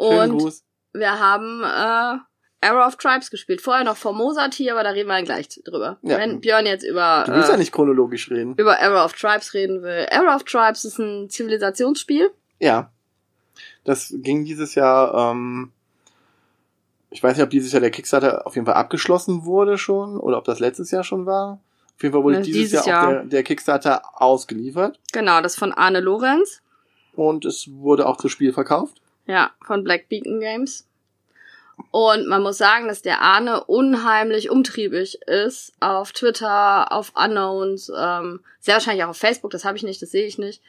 Schönen 0.00 0.30
und 0.32 0.38
Gruß. 0.38 0.64
wir 0.92 1.18
haben 1.18 1.62
äh, 1.62 2.29
Era 2.62 2.86
of 2.86 2.96
Tribes 2.96 3.30
gespielt. 3.30 3.60
Vorher 3.62 3.84
noch 3.84 3.96
Formosati, 3.96 4.70
aber 4.70 4.82
da 4.82 4.90
reden 4.90 5.08
wir 5.08 5.14
dann 5.16 5.24
gleich 5.24 5.48
drüber. 5.64 5.98
Ja. 6.02 6.18
Wenn 6.18 6.40
Björn 6.40 6.66
jetzt 6.66 6.84
über 6.84 7.24
Du 7.26 7.32
willst 7.32 7.48
äh, 7.48 7.52
ja 7.52 7.58
nicht 7.58 7.72
chronologisch 7.72 8.30
reden. 8.30 8.54
über 8.56 8.74
Era 8.78 9.04
of 9.04 9.14
Tribes 9.14 9.54
reden 9.54 9.82
will. 9.82 10.06
Era 10.10 10.36
of 10.36 10.44
Tribes 10.44 10.84
ist 10.84 10.98
ein 10.98 11.30
Zivilisationsspiel. 11.30 12.30
Ja. 12.58 12.90
Das 13.84 14.12
ging 14.18 14.44
dieses 14.44 14.74
Jahr, 14.74 15.32
ähm, 15.32 15.72
ich 17.10 17.22
weiß 17.22 17.36
nicht, 17.36 17.44
ob 17.44 17.50
dieses 17.50 17.72
Jahr 17.72 17.80
der 17.80 17.90
Kickstarter 17.90 18.46
auf 18.46 18.54
jeden 18.54 18.66
Fall 18.66 18.74
abgeschlossen 18.76 19.44
wurde 19.44 19.78
schon 19.78 20.18
oder 20.18 20.36
ob 20.38 20.44
das 20.44 20.60
letztes 20.60 20.90
Jahr 20.90 21.02
schon 21.04 21.24
war. 21.26 21.60
Auf 21.96 22.02
jeden 22.02 22.12
Fall 22.14 22.22
wurde 22.22 22.36
Ja, 22.36 22.42
dieses, 22.42 22.60
dieses 22.70 22.86
Jahr, 22.86 22.98
auch 23.08 23.10
Jahr. 23.10 23.12
der, 23.20 23.24
der 23.24 23.42
Kickstarter 23.42 24.02
ausgeliefert 24.22 24.98
Genau, 25.12 25.40
das 25.40 25.56
von 25.56 25.72
Arne 25.72 26.00
Lorenz. 26.00 26.60
und 27.16 27.44
es 27.46 27.68
wurde 27.72 28.06
auch 28.06 28.16
zu 28.18 28.28
Spiel 28.28 28.52
verkauft. 28.52 29.00
Ja, 29.26 29.50
von 29.64 29.82
Black 29.84 30.08
Beacon 30.08 30.40
Games. 30.40 30.86
Und 31.90 32.26
man 32.28 32.42
muss 32.42 32.58
sagen, 32.58 32.88
dass 32.88 33.02
der 33.02 33.20
Arne 33.20 33.64
unheimlich 33.64 34.50
umtriebig 34.50 35.20
ist 35.26 35.72
auf 35.80 36.12
Twitter, 36.12 36.92
auf 36.92 37.12
Unknowns, 37.14 37.90
ähm, 37.96 38.40
sehr 38.60 38.74
wahrscheinlich 38.74 39.04
auch 39.04 39.10
auf 39.10 39.16
Facebook, 39.16 39.50
das 39.50 39.64
habe 39.64 39.76
ich 39.76 39.82
nicht, 39.82 40.00
das 40.02 40.10
sehe 40.10 40.26
ich 40.26 40.38
nicht. 40.38 40.62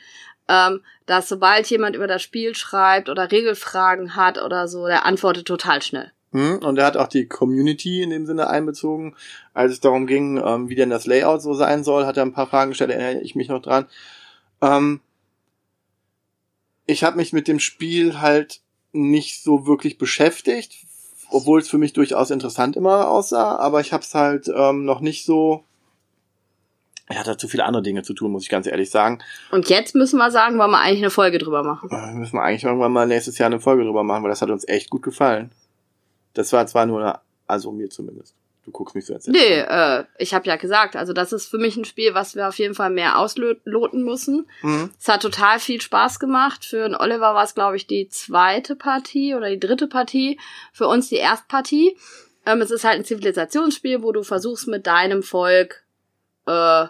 Ähm, 0.47 0.81
dass 1.05 1.29
sobald 1.29 1.67
jemand 1.67 1.95
über 1.95 2.07
das 2.07 2.21
Spiel 2.21 2.55
schreibt 2.55 3.09
oder 3.09 3.31
Regelfragen 3.31 4.15
hat 4.15 4.41
oder 4.41 4.67
so, 4.67 4.87
der 4.87 5.05
antwortet 5.05 5.47
total 5.47 5.81
schnell. 5.81 6.11
Hm, 6.31 6.59
Und 6.59 6.77
er 6.77 6.85
hat 6.85 6.97
auch 6.97 7.07
die 7.07 7.27
Community 7.27 8.01
in 8.01 8.09
dem 8.09 8.25
Sinne 8.25 8.49
einbezogen. 8.49 9.15
Als 9.53 9.73
es 9.73 9.79
darum 9.81 10.07
ging, 10.07 10.41
ähm, 10.43 10.69
wie 10.69 10.75
denn 10.75 10.89
das 10.89 11.05
Layout 11.05 11.41
so 11.41 11.53
sein 11.53 11.83
soll, 11.83 12.05
hat 12.05 12.17
er 12.17 12.23
ein 12.23 12.33
paar 12.33 12.47
Fragen 12.47 12.71
gestellt, 12.71 12.91
erinnere 12.91 13.21
ich 13.21 13.35
mich 13.35 13.49
noch 13.49 13.61
dran. 13.61 13.85
Ähm, 14.61 15.01
ich 16.85 17.03
habe 17.03 17.17
mich 17.17 17.33
mit 17.33 17.47
dem 17.47 17.59
Spiel 17.59 18.21
halt 18.21 18.61
nicht 18.93 19.43
so 19.43 19.65
wirklich 19.67 19.97
beschäftigt, 19.97 20.75
obwohl 21.31 21.59
es 21.59 21.69
für 21.69 21.77
mich 21.77 21.93
durchaus 21.93 22.29
interessant 22.29 22.75
immer 22.75 23.09
aussah, 23.09 23.57
aber 23.57 23.81
ich 23.81 23.93
habe 23.93 24.03
es 24.03 24.13
halt 24.13 24.49
ähm, 24.53 24.85
noch 24.85 25.01
nicht 25.01 25.25
so. 25.25 25.63
Er 27.07 27.19
hat 27.19 27.27
da 27.27 27.37
zu 27.37 27.47
viele 27.47 27.65
andere 27.65 27.83
Dinge 27.83 28.03
zu 28.03 28.13
tun, 28.13 28.31
muss 28.31 28.43
ich 28.43 28.49
ganz 28.49 28.67
ehrlich 28.67 28.89
sagen. 28.89 29.19
Und 29.51 29.67
jetzt 29.69 29.95
müssen 29.95 30.17
wir 30.17 30.31
sagen, 30.31 30.57
wollen 30.57 30.71
wir 30.71 30.79
eigentlich 30.79 31.01
eine 31.01 31.09
Folge 31.09 31.39
drüber 31.39 31.61
machen. 31.63 31.89
Äh, 31.91 32.13
müssen 32.13 32.35
wir 32.35 32.43
eigentlich 32.43 32.63
irgendwann 32.63 32.93
mal 32.93 33.07
nächstes 33.07 33.37
Jahr 33.37 33.47
eine 33.47 33.59
Folge 33.59 33.83
drüber 33.83 34.03
machen, 34.03 34.23
weil 34.23 34.29
das 34.29 34.41
hat 34.41 34.49
uns 34.49 34.65
echt 34.67 34.89
gut 34.89 35.01
gefallen. 35.01 35.51
Das 36.33 36.53
war 36.53 36.65
zwar 36.67 36.85
nur 36.85 37.01
eine, 37.01 37.19
also 37.47 37.71
mir 37.71 37.89
zumindest. 37.89 38.35
Du 38.65 38.71
guckst 38.71 38.93
mich 38.93 39.05
so 39.07 39.13
jetzt. 39.13 39.27
Nee, 39.27 39.59
äh, 39.59 40.03
ich 40.19 40.33
habe 40.33 40.47
ja 40.47 40.55
gesagt, 40.55 40.95
also 40.95 41.13
das 41.13 41.33
ist 41.33 41.47
für 41.47 41.57
mich 41.57 41.77
ein 41.77 41.85
Spiel, 41.85 42.13
was 42.13 42.35
wir 42.35 42.47
auf 42.47 42.59
jeden 42.59 42.75
Fall 42.75 42.91
mehr 42.91 43.17
ausloten 43.17 44.03
müssen. 44.03 44.47
Mhm. 44.61 44.91
Es 44.99 45.07
hat 45.07 45.23
total 45.23 45.59
viel 45.59 45.81
Spaß 45.81 46.19
gemacht. 46.19 46.63
Für 46.63 46.87
den 46.87 46.95
Oliver 46.95 47.33
war 47.33 47.43
es, 47.43 47.55
glaube 47.55 47.75
ich, 47.75 47.87
die 47.87 48.07
zweite 48.09 48.75
Partie 48.75 49.33
oder 49.33 49.49
die 49.49 49.59
dritte 49.59 49.87
Partie. 49.87 50.39
Für 50.73 50.87
uns 50.87 51.09
die 51.09 51.15
Erstpartie. 51.15 51.97
Ähm, 52.45 52.61
es 52.61 52.69
ist 52.69 52.83
halt 52.83 52.99
ein 52.99 53.05
Zivilisationsspiel, 53.05 54.03
wo 54.03 54.11
du 54.11 54.21
versuchst 54.23 54.67
mit 54.67 54.85
deinem 54.85 55.23
Volk 55.23 55.83
äh, 56.45 56.85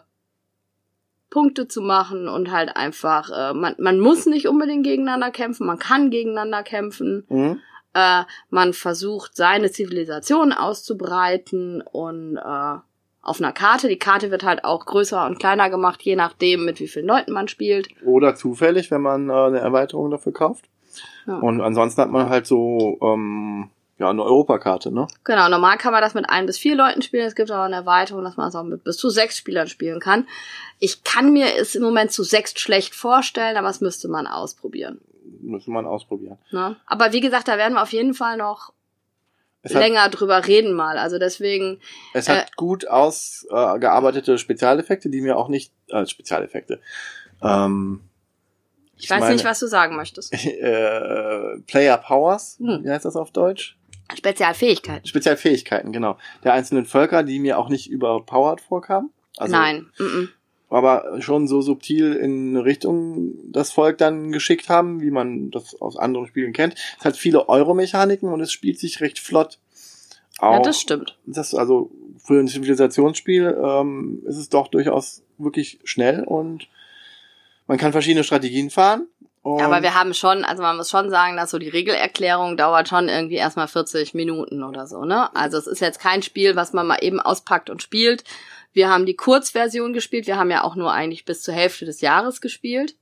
Punkte 1.30 1.67
zu 1.67 1.82
machen 1.82 2.28
und 2.28 2.51
halt 2.51 2.76
einfach, 2.76 3.32
äh, 3.32 3.53
man, 3.53 3.76
man 3.80 3.99
muss 3.99 4.26
nicht 4.26 4.47
unbedingt 4.47 4.84
gegeneinander 4.84 5.32
kämpfen, 5.32 5.65
man 5.65 5.80
kann 5.80 6.11
gegeneinander 6.11 6.61
kämpfen. 6.61 7.26
Mhm. 7.30 7.61
Äh, 7.93 8.23
man 8.49 8.73
versucht, 8.73 9.35
seine 9.35 9.71
Zivilisation 9.71 10.53
auszubreiten 10.53 11.81
und 11.81 12.37
äh, 12.37 12.75
auf 13.21 13.39
einer 13.39 13.51
Karte. 13.51 13.87
Die 13.87 13.99
Karte 13.99 14.31
wird 14.31 14.43
halt 14.43 14.63
auch 14.63 14.85
größer 14.85 15.25
und 15.25 15.39
kleiner 15.39 15.69
gemacht, 15.69 16.01
je 16.03 16.15
nachdem, 16.15 16.65
mit 16.65 16.79
wie 16.79 16.87
vielen 16.87 17.07
Leuten 17.07 17.33
man 17.33 17.47
spielt. 17.47 17.89
Oder 18.05 18.35
zufällig, 18.35 18.91
wenn 18.91 19.01
man 19.01 19.29
äh, 19.29 19.33
eine 19.33 19.59
Erweiterung 19.59 20.09
dafür 20.09 20.33
kauft. 20.33 20.65
Ja. 21.27 21.35
Und 21.35 21.61
ansonsten 21.61 22.01
hat 22.01 22.09
man 22.09 22.29
halt 22.29 22.47
so 22.47 22.97
ähm, 23.01 23.69
ja 23.99 24.09
eine 24.09 24.23
Europakarte, 24.23 24.91
ne? 24.91 25.07
Genau, 25.23 25.47
normal 25.47 25.77
kann 25.77 25.93
man 25.93 26.01
das 26.01 26.13
mit 26.13 26.29
ein 26.29 26.45
bis 26.45 26.57
vier 26.57 26.75
Leuten 26.75 27.01
spielen. 27.01 27.25
Es 27.25 27.35
gibt 27.35 27.51
aber 27.51 27.63
eine 27.63 27.75
Erweiterung, 27.75 28.23
dass 28.23 28.37
man 28.37 28.49
es 28.49 28.55
auch 28.55 28.63
mit 28.63 28.83
bis 28.83 28.97
zu 28.97 29.09
sechs 29.09 29.37
Spielern 29.37 29.67
spielen 29.67 29.99
kann. 29.99 30.27
Ich 30.79 31.03
kann 31.03 31.31
mir 31.31 31.55
es 31.57 31.75
im 31.75 31.83
Moment 31.83 32.11
zu 32.11 32.23
sechs 32.23 32.59
schlecht 32.59 32.95
vorstellen, 32.95 33.57
aber 33.57 33.69
es 33.69 33.81
müsste 33.81 34.07
man 34.07 34.27
ausprobieren. 34.27 34.99
Müssen 35.41 35.73
wir 35.73 35.85
ausprobieren. 35.85 36.37
Ne? 36.51 36.75
Aber 36.85 37.13
wie 37.13 37.19
gesagt, 37.21 37.47
da 37.47 37.57
werden 37.57 37.73
wir 37.73 37.81
auf 37.81 37.93
jeden 37.93 38.13
Fall 38.13 38.37
noch 38.37 38.73
hat, 39.63 39.73
länger 39.73 40.09
drüber 40.09 40.47
reden 40.47 40.73
mal. 40.73 40.97
Also 40.97 41.19
deswegen, 41.19 41.79
es 42.13 42.27
hat 42.29 42.47
äh, 42.47 42.51
gut 42.55 42.87
ausgearbeitete 42.87 44.37
Spezialeffekte, 44.37 45.09
die 45.09 45.21
mir 45.21 45.37
auch 45.37 45.49
nicht, 45.49 45.71
äh, 45.89 46.05
Spezialeffekte, 46.05 46.81
ähm, 47.43 48.01
ich 48.97 49.09
weiß 49.09 49.19
meine- 49.19 49.33
nicht, 49.33 49.45
was 49.45 49.59
du 49.59 49.67
sagen 49.67 49.95
möchtest. 49.95 50.33
äh, 50.45 51.59
Player 51.67 51.97
Powers, 51.97 52.57
Hm. 52.59 52.83
wie 52.83 52.89
heißt 52.89 53.05
das 53.05 53.15
auf 53.15 53.31
Deutsch? 53.31 53.77
Spezialfähigkeiten. 54.15 55.07
Spezialfähigkeiten, 55.07 55.91
genau. 55.93 56.17
Der 56.43 56.53
einzelnen 56.53 56.85
Völker, 56.85 57.23
die 57.23 57.39
mir 57.39 57.57
auch 57.57 57.69
nicht 57.69 57.89
überpowered 57.89 58.59
vorkamen. 58.61 59.11
Also, 59.37 59.55
Nein. 59.55 59.89
Mm 59.97 60.03
-mm. 60.03 60.29
Aber 60.72 61.22
schon 61.22 61.47
so 61.47 61.61
subtil 61.61 62.13
in 62.13 62.55
eine 62.55 62.65
Richtung 62.65 63.34
das 63.51 63.72
Volk 63.72 63.97
dann 63.97 64.32
geschickt 64.32 64.69
haben, 64.69 65.01
wie 65.01 65.11
man 65.11 65.51
das 65.51 65.80
aus 65.82 65.97
anderen 65.97 66.28
Spielen 66.28 66.53
kennt. 66.53 66.76
Es 66.97 67.05
hat 67.05 67.17
viele 67.17 67.49
Euromechaniken 67.49 68.32
und 68.32 68.39
es 68.39 68.53
spielt 68.53 68.80
sich 68.80 69.01
recht 69.01 69.19
flott. 69.19 69.59
Auch, 70.39 70.53
Ja, 70.53 70.59
das 70.61 70.80
stimmt. 70.80 71.17
das 71.26 71.53
also 71.53 71.91
für 72.24 72.39
ein 72.39 72.47
Zivilisationsspiel 72.47 73.57
ähm, 73.61 74.24
ist 74.26 74.38
es 74.38 74.49
doch 74.49 74.69
durchaus 74.69 75.24
wirklich 75.38 75.80
schnell 75.84 76.24
und 76.24 76.67
man 77.67 77.78
kann 77.78 77.91
verschiedene 77.91 78.24
Strategien 78.24 78.69
fahren. 78.69 79.07
Und 79.43 79.61
aber 79.61 79.82
wir 79.82 79.95
haben 79.95 80.13
schon, 80.13 80.45
also 80.45 80.61
man 80.61 80.78
muss 80.78 80.91
schon 80.91 81.09
sagen, 81.09 81.36
dass 81.36 81.49
so 81.49 81.57
die 81.57 81.69
Regelerklärung 81.69 82.57
dauert 82.57 82.88
schon 82.88 83.09
irgendwie 83.09 83.36
erstmal 83.36 83.67
40 83.67 84.13
Minuten 84.13 84.63
oder 84.63 84.86
so, 84.86 85.03
ne? 85.03 85.36
Also 85.36 85.57
es 85.57 85.65
ist 85.65 85.80
jetzt 85.80 85.99
kein 85.99 86.22
Spiel, 86.22 86.55
was 86.55 86.74
man 86.74 86.86
mal 86.86 86.99
eben 87.01 87.19
auspackt 87.19 87.72
und 87.72 87.82
spielt. 87.82 88.24
Wir 88.74 88.89
haben 88.89 89.05
die 89.05 89.15
Kurzversion 89.15 89.93
gespielt. 89.93 90.28
Wir 90.28 90.38
haben 90.38 90.49
ja 90.51 90.63
auch 90.63 90.76
nur 90.76 90.91
eigentlich 90.91 91.26
bis 91.26 91.41
zur 91.43 91.53
Hälfte 91.53 91.86
des 91.86 92.01
Jahres 92.01 92.39
gespielt. 92.41 92.95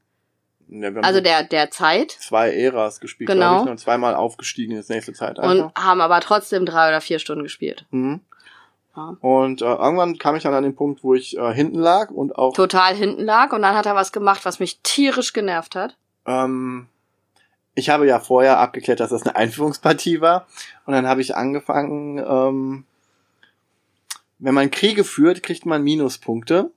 ja, 0.67 0.89
Also 1.01 1.19
so 1.19 1.23
der, 1.23 1.43
der 1.43 1.69
Zeit. 1.71 2.11
zwei 2.11 2.51
Äras 2.53 2.99
gespielt, 2.99 3.29
Genau. 3.29 3.63
ich, 3.63 3.69
und 3.69 3.77
zweimal 3.79 4.15
aufgestiegen 4.15 4.75
ins 4.77 4.89
nächste 4.89 5.13
Zeitalter. 5.13 5.49
Und 5.65 5.75
haben 5.75 6.01
aber 6.01 6.19
trotzdem 6.21 6.65
drei 6.65 6.89
oder 6.89 7.01
vier 7.01 7.19
Stunden 7.19 7.43
gespielt. 7.43 7.85
Mhm. 7.91 8.21
Ja. 8.95 9.15
Und 9.21 9.61
äh, 9.61 9.65
irgendwann 9.65 10.17
kam 10.17 10.35
ich 10.35 10.43
dann 10.43 10.53
an 10.55 10.63
den 10.63 10.75
Punkt, 10.75 11.03
wo 11.03 11.13
ich 11.13 11.37
äh, 11.37 11.53
hinten 11.53 11.77
lag 11.79 12.09
und 12.09 12.35
auch 12.35 12.53
Total 12.55 12.95
hinten 12.95 13.23
lag 13.23 13.53
und 13.53 13.61
dann 13.61 13.75
hat 13.75 13.85
er 13.85 13.95
was 13.95 14.11
gemacht, 14.11 14.45
was 14.45 14.59
mich 14.59 14.79
tierisch 14.81 15.33
genervt 15.33 15.75
hat. 15.75 15.95
ähm, 16.25 16.87
ich 17.75 17.89
habe 17.89 18.05
ja 18.07 18.19
vorher 18.19 18.59
abgeklärt, 18.59 18.99
dass 18.99 19.11
das 19.11 19.23
eine 19.23 19.37
Einführungspartie 19.37 20.19
war. 20.19 20.47
Und 20.85 20.93
dann 20.93 21.07
habe 21.07 21.21
ich 21.21 21.37
angefangen, 21.37 22.17
ähm, 22.17 22.83
wenn 24.39 24.53
man 24.53 24.71
Kriege 24.71 25.03
führt, 25.03 25.43
kriegt 25.43 25.65
man 25.65 25.83
Minuspunkte. 25.83 26.71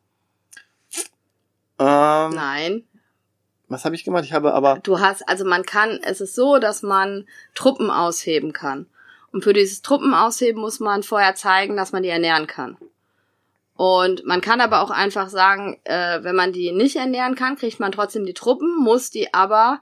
Ähm, 1.79 2.31
Nein. 2.35 2.85
was 3.69 3.85
habe 3.85 3.95
ich 3.95 4.05
gemacht? 4.05 4.25
Ich 4.25 4.33
habe 4.33 4.53
aber 4.53 4.81
Du 4.83 5.01
hast, 5.01 5.27
also 5.29 5.45
man 5.45 5.65
kann, 5.65 6.01
es 6.03 6.21
ist 6.21 6.35
so, 6.35 6.59
dass 6.59 6.83
man 6.83 7.27
Truppen 7.55 7.91
ausheben 7.91 8.53
kann. 8.53 8.87
Und 9.33 9.45
für 9.45 9.55
dieses 9.55 9.81
Truppen 9.81 10.13
ausheben 10.13 10.61
muss 10.61 10.79
man 10.79 11.03
vorher 11.03 11.35
zeigen, 11.35 11.77
dass 11.77 11.93
man 11.93 12.03
die 12.03 12.11
ernähren 12.11 12.47
kann. 12.47 12.77
Und 13.75 14.27
man 14.27 14.43
kann 14.43 14.61
aber 14.61 14.83
auch 14.83 14.91
einfach 14.91 15.31
sagen, 15.31 15.81
äh, 15.85 16.23
wenn 16.23 16.37
man 16.37 16.53
die 16.53 16.73
nicht 16.73 16.97
ernähren 16.97 17.35
kann, 17.35 17.57
kriegt 17.57 17.81
man 17.81 17.93
trotzdem 17.93 18.27
die 18.27 18.35
Truppen, 18.35 18.77
muss 18.77 19.11
die 19.11 19.33
aber 19.33 19.81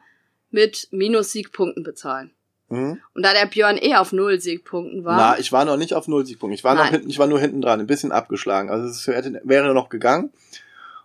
mit 0.50 0.88
Minus-Siegpunkten 0.92 1.82
bezahlen. 1.82 2.30
Hm, 2.70 2.98
Und 3.14 3.22
da 3.24 3.32
der 3.32 3.46
Björn 3.46 3.76
eh 3.76 3.96
auf 3.96 4.12
null 4.12 4.40
Siegpunkten 4.40 5.04
war, 5.04 5.16
na, 5.16 5.38
ich 5.38 5.52
war 5.52 5.64
noch 5.64 5.76
nicht 5.76 5.92
auf 5.92 6.08
null 6.08 6.24
Siegpunkte. 6.24 6.54
Ich 6.54 6.64
war 6.64 6.74
noch 6.74 6.84
Nein. 6.84 6.92
hinten, 6.92 7.10
ich 7.10 7.18
war 7.18 7.26
nur 7.26 7.40
hinten 7.40 7.60
dran, 7.60 7.80
ein 7.80 7.86
bisschen 7.86 8.12
abgeschlagen. 8.12 8.70
Also 8.70 8.86
es 8.88 9.06
wäre 9.08 9.74
noch 9.74 9.88
gegangen. 9.88 10.30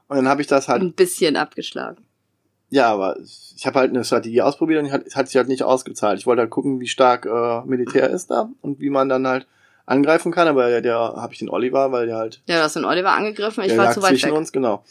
Und 0.08 0.18
dann 0.18 0.30
habe 0.30 0.42
ich 0.42 0.48
das 0.48 0.68
halt 0.68 0.82
ein 0.82 0.94
bisschen 0.94 1.36
abgeschlagen. 1.36 2.06
Ja, 2.70 2.92
aber 2.92 3.18
ich 3.20 3.66
habe 3.66 3.80
halt 3.80 3.92
eine 3.92 4.04
Strategie 4.04 4.42
ausprobiert 4.42 4.84
und 4.84 4.92
hat, 4.92 5.06
es 5.06 5.16
hat 5.16 5.28
sich 5.28 5.38
halt 5.38 5.48
nicht 5.48 5.64
ausgezahlt. 5.64 6.20
Ich 6.20 6.26
wollte 6.26 6.42
halt 6.42 6.52
gucken, 6.52 6.80
wie 6.80 6.88
stark 6.88 7.26
äh, 7.26 7.62
Militär 7.66 8.10
ist 8.10 8.30
da 8.32 8.50
und 8.62 8.80
wie 8.80 8.90
man 8.90 9.10
dann 9.10 9.28
halt 9.28 9.48
angreifen 9.86 10.32
kann, 10.32 10.48
aber 10.48 10.70
der, 10.70 10.82
der 10.82 10.96
habe 10.98 11.34
ich 11.34 11.40
den 11.40 11.50
Oliver, 11.50 11.92
weil 11.92 12.08
der 12.08 12.18
halt 12.18 12.42
Ja, 12.48 12.58
du 12.58 12.64
hast 12.64 12.76
den 12.76 12.86
Oliver 12.86 13.12
angegriffen, 13.12 13.62
ich 13.64 13.70
der 13.70 13.78
war 13.78 13.86
lag 13.86 13.94
zu 13.94 14.02
weit 14.02 14.10
zwischen 14.10 14.32
weg. 14.32 14.38
uns, 14.38 14.52
genau. 14.52 14.84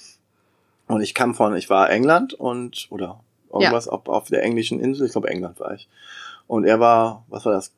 Und 0.87 1.01
ich 1.03 1.15
kam 1.15 1.35
von, 1.35 1.57
ich 1.57 1.69
war 1.69 1.91
England 1.91 2.35
und 2.35 2.87
oder 2.91 3.21
irgendwas 3.53 3.89
auf, 3.89 4.09
auf 4.09 4.29
der 4.29 4.43
englischen 4.43 4.81
Insel, 4.81 5.07
ich 5.07 5.13
glaube 5.13 5.29
England 5.29 5.59
war 5.61 5.75
ich. 5.75 5.89
Und 6.47 6.65
er 6.65 6.81
war, 6.81 7.25
was 7.29 7.45
war 7.45 7.53
das? 7.53 7.73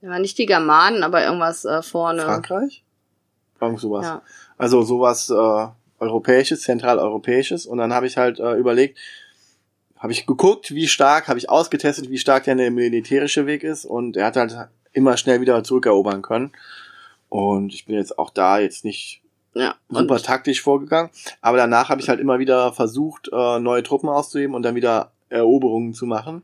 Ja, 0.00 0.10
war 0.10 0.18
nicht 0.18 0.38
die 0.38 0.46
Germanen, 0.46 1.02
aber 1.02 1.24
irgendwas 1.24 1.64
äh, 1.64 1.82
vorne. 1.82 2.22
Frankreich? 2.22 2.82
Irgend 3.60 3.80
sowas. 3.80 4.04
Ja. 4.04 4.22
Also 4.58 4.82
sowas 4.82 5.30
äh, 5.30 5.66
europäisches, 6.00 6.62
zentraleuropäisches. 6.62 7.66
Und 7.66 7.78
dann 7.78 7.92
habe 7.92 8.06
ich 8.06 8.16
halt 8.16 8.40
äh, 8.40 8.54
überlegt, 8.54 8.98
habe 9.96 10.12
ich 10.12 10.26
geguckt, 10.26 10.74
wie 10.74 10.88
stark, 10.88 11.28
habe 11.28 11.38
ich 11.38 11.48
ausgetestet, 11.48 12.10
wie 12.10 12.18
stark 12.18 12.44
der 12.44 12.56
militärische 12.70 13.46
Weg 13.46 13.62
ist. 13.62 13.84
Und 13.84 14.16
er 14.16 14.26
hat 14.26 14.36
halt 14.36 14.68
immer 14.92 15.16
schnell 15.16 15.40
wieder 15.40 15.62
zurückerobern 15.62 16.22
können. 16.22 16.52
Und 17.28 17.72
ich 17.72 17.86
bin 17.86 17.94
jetzt 17.94 18.18
auch 18.18 18.30
da 18.30 18.58
jetzt 18.58 18.84
nicht 18.84 19.22
Ja. 19.54 19.76
super 19.88 20.18
taktisch 20.18 20.60
vorgegangen. 20.60 21.10
Aber 21.40 21.56
danach 21.56 21.88
habe 21.88 22.00
ich 22.00 22.08
halt 22.08 22.18
immer 22.18 22.40
wieder 22.40 22.72
versucht, 22.72 23.30
äh, 23.32 23.60
neue 23.60 23.84
Truppen 23.84 24.08
auszuheben 24.08 24.56
und 24.56 24.62
dann 24.62 24.74
wieder 24.74 25.12
Eroberungen 25.28 25.94
zu 25.94 26.06
machen. 26.06 26.42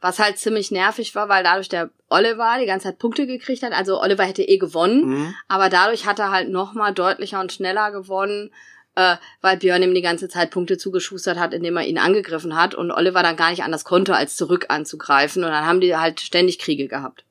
Was 0.00 0.18
halt 0.18 0.38
ziemlich 0.38 0.70
nervig 0.70 1.14
war, 1.14 1.28
weil 1.28 1.42
dadurch 1.42 1.68
der 1.68 1.90
Oliver 2.08 2.56
die 2.60 2.66
ganze 2.66 2.88
Zeit 2.88 2.98
Punkte 2.98 3.26
gekriegt 3.26 3.62
hat. 3.62 3.72
Also 3.72 4.00
Oliver 4.00 4.24
hätte 4.24 4.42
eh 4.42 4.58
gewonnen, 4.58 5.06
Mhm. 5.08 5.34
aber 5.48 5.68
dadurch 5.68 6.06
hat 6.06 6.18
er 6.18 6.30
halt 6.30 6.48
noch 6.50 6.74
mal 6.74 6.92
deutlicher 6.92 7.40
und 7.40 7.52
schneller 7.52 7.90
gewonnen, 7.90 8.50
äh, 8.94 9.16
weil 9.40 9.56
Björn 9.56 9.82
ihm 9.82 9.94
die 9.94 10.02
ganze 10.02 10.28
Zeit 10.28 10.50
Punkte 10.50 10.78
zugeschustert 10.78 11.38
hat, 11.38 11.52
indem 11.54 11.76
er 11.76 11.86
ihn 11.86 11.98
angegriffen 11.98 12.56
hat 12.56 12.74
und 12.74 12.90
Oliver 12.90 13.22
dann 13.22 13.36
gar 13.36 13.50
nicht 13.50 13.62
anders 13.62 13.84
konnte, 13.84 14.14
als 14.14 14.36
zurück 14.36 14.66
anzugreifen. 14.68 15.44
Und 15.44 15.50
dann 15.50 15.66
haben 15.66 15.80
die 15.80 15.96
halt 15.96 16.20
ständig 16.20 16.58
Kriege 16.58 16.88
gehabt. 16.88 17.24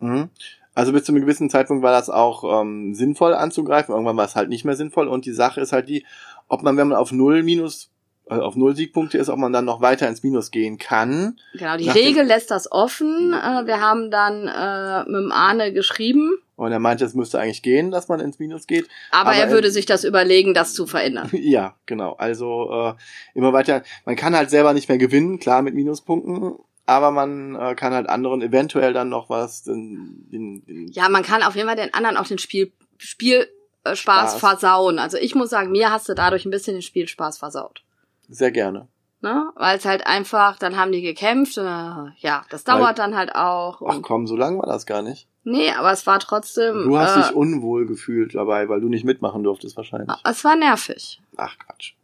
Mhm. 0.00 0.28
Also 0.74 0.92
bis 0.92 1.04
zu 1.04 1.12
einem 1.12 1.20
gewissen 1.22 1.48
Zeitpunkt 1.50 1.82
war 1.84 1.92
das 1.92 2.10
auch 2.10 2.60
ähm, 2.62 2.94
sinnvoll 2.94 3.32
anzugreifen. 3.32 3.94
Irgendwann 3.94 4.16
war 4.16 4.24
es 4.24 4.34
halt 4.34 4.48
nicht 4.48 4.64
mehr 4.64 4.74
sinnvoll. 4.76 5.08
Und 5.08 5.24
die 5.24 5.32
Sache 5.32 5.60
ist 5.60 5.72
halt 5.72 5.88
die, 5.88 6.04
ob 6.48 6.62
man, 6.62 6.76
wenn 6.76 6.88
man 6.88 6.98
auf 6.98 7.12
null 7.12 7.42
minus, 7.44 7.90
also 8.26 8.42
auf 8.42 8.56
null 8.56 8.74
Siegpunkte 8.74 9.18
ist, 9.18 9.28
ob 9.28 9.38
man 9.38 9.52
dann 9.52 9.64
noch 9.64 9.80
weiter 9.80 10.08
ins 10.08 10.22
Minus 10.22 10.50
gehen 10.50 10.78
kann. 10.78 11.38
Genau, 11.52 11.76
die 11.76 11.86
Nach 11.86 11.94
Regel 11.94 12.24
lässt 12.24 12.50
das 12.50 12.70
offen. 12.72 13.34
Äh, 13.34 13.66
wir 13.66 13.80
haben 13.80 14.10
dann 14.10 14.48
äh, 14.48 15.10
mit 15.10 15.20
dem 15.22 15.32
Arne 15.32 15.72
geschrieben, 15.72 16.30
Und 16.56 16.72
er 16.72 16.78
meinte, 16.78 17.04
es 17.04 17.14
müsste 17.14 17.38
eigentlich 17.38 17.62
gehen, 17.62 17.90
dass 17.90 18.08
man 18.08 18.20
ins 18.20 18.38
Minus 18.38 18.66
geht. 18.66 18.88
aber, 19.10 19.30
Aber 19.30 19.38
er 19.38 19.50
würde 19.50 19.70
sich 19.70 19.84
das 19.86 20.04
überlegen, 20.04 20.54
das 20.54 20.72
zu 20.72 20.86
verändern. 20.86 21.28
ja, 21.32 21.74
genau. 21.84 22.14
Also 22.14 22.70
äh, 22.70 22.94
immer 23.34 23.52
weiter. 23.52 23.82
Man 24.06 24.16
kann 24.16 24.34
halt 24.34 24.50
selber 24.50 24.72
nicht 24.72 24.88
mehr 24.88 24.98
gewinnen, 24.98 25.38
klar 25.38 25.62
mit 25.62 25.74
Minuspunkten. 25.74 26.54
Aber 26.86 27.10
man 27.10 27.54
äh, 27.54 27.74
kann 27.74 27.94
halt 27.94 28.08
anderen 28.08 28.42
eventuell 28.42 28.92
dann 28.92 29.08
noch 29.08 29.30
was. 29.30 29.64
Den, 29.64 30.26
den, 30.30 30.64
den 30.66 30.88
Ja, 30.88 31.08
man 31.08 31.22
kann 31.22 31.42
auf 31.42 31.56
jeden 31.56 31.66
Fall 31.66 31.76
den 31.76 31.92
anderen 31.92 32.16
auch 32.16 32.26
den 32.26 32.38
Spiel, 32.38 32.72
Spiel 32.98 33.48
äh, 33.84 33.94
versauen. 33.96 34.98
Also 34.98 35.16
ich 35.18 35.34
muss 35.34 35.50
sagen, 35.50 35.72
mir 35.72 35.90
hast 35.90 36.08
du 36.08 36.14
dadurch 36.14 36.44
ein 36.44 36.50
bisschen 36.50 36.76
den 36.76 36.82
Spielspaß 36.82 37.38
versaut. 37.38 37.82
Sehr 38.28 38.50
gerne. 38.50 38.88
Ne? 39.20 39.50
Weil 39.54 39.78
es 39.78 39.84
halt 39.86 40.06
einfach, 40.06 40.58
dann 40.58 40.76
haben 40.76 40.92
die 40.92 41.00
gekämpft, 41.00 41.56
äh, 41.56 41.62
ja, 41.62 42.44
das 42.50 42.64
dauert 42.64 42.82
Weil- 42.88 42.94
dann 42.94 43.16
halt 43.16 43.34
auch. 43.34 43.80
Ach 43.86 44.00
komm, 44.02 44.26
so 44.26 44.36
lang 44.36 44.58
war 44.58 44.66
das 44.66 44.84
gar 44.86 45.00
nicht. 45.02 45.28
nee, 45.44 45.70
aber 45.72 45.92
es 45.92 46.06
war 46.06 46.20
trotzdem, 46.20 46.84
Du 46.84 46.98
hast 46.98 47.16
äh, 47.16 47.20
dich 47.22 47.34
unwohl 47.34 47.86
gefühlt 47.86 48.34
dabei, 48.34 48.68
weil 48.68 48.80
du 48.82 48.88
nicht 48.88 49.04
mitmachen 49.04 49.42
durftest 49.42 49.76
wahrscheinlich. 49.78 50.10
es 50.24 50.44
war 50.44 50.56
nervig. 50.56 51.22
Ach 51.36 51.56
Quatsch. 51.58 51.94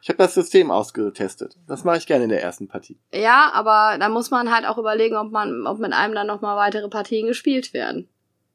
Ich 0.00 0.08
habe 0.08 0.18
das 0.18 0.34
System 0.34 0.70
ausgetestet. 0.70 1.56
Das 1.66 1.84
mache 1.84 1.98
ich 1.98 2.06
gerne 2.06 2.24
in 2.24 2.30
der 2.30 2.42
ersten 2.42 2.68
Partie. 2.68 2.98
Ja, 3.12 3.50
aber 3.52 3.98
da 3.98 4.08
muss 4.08 4.30
man 4.30 4.50
halt 4.54 4.66
auch 4.66 4.78
überlegen, 4.78 5.16
ob 5.16 5.30
man, 5.30 5.66
ob 5.66 5.78
mit 5.78 5.92
einem 5.92 6.14
dann 6.14 6.26
nochmal 6.26 6.56
weitere 6.56 6.88
Partien 6.88 7.26
gespielt 7.26 7.72
werden. 7.74 8.08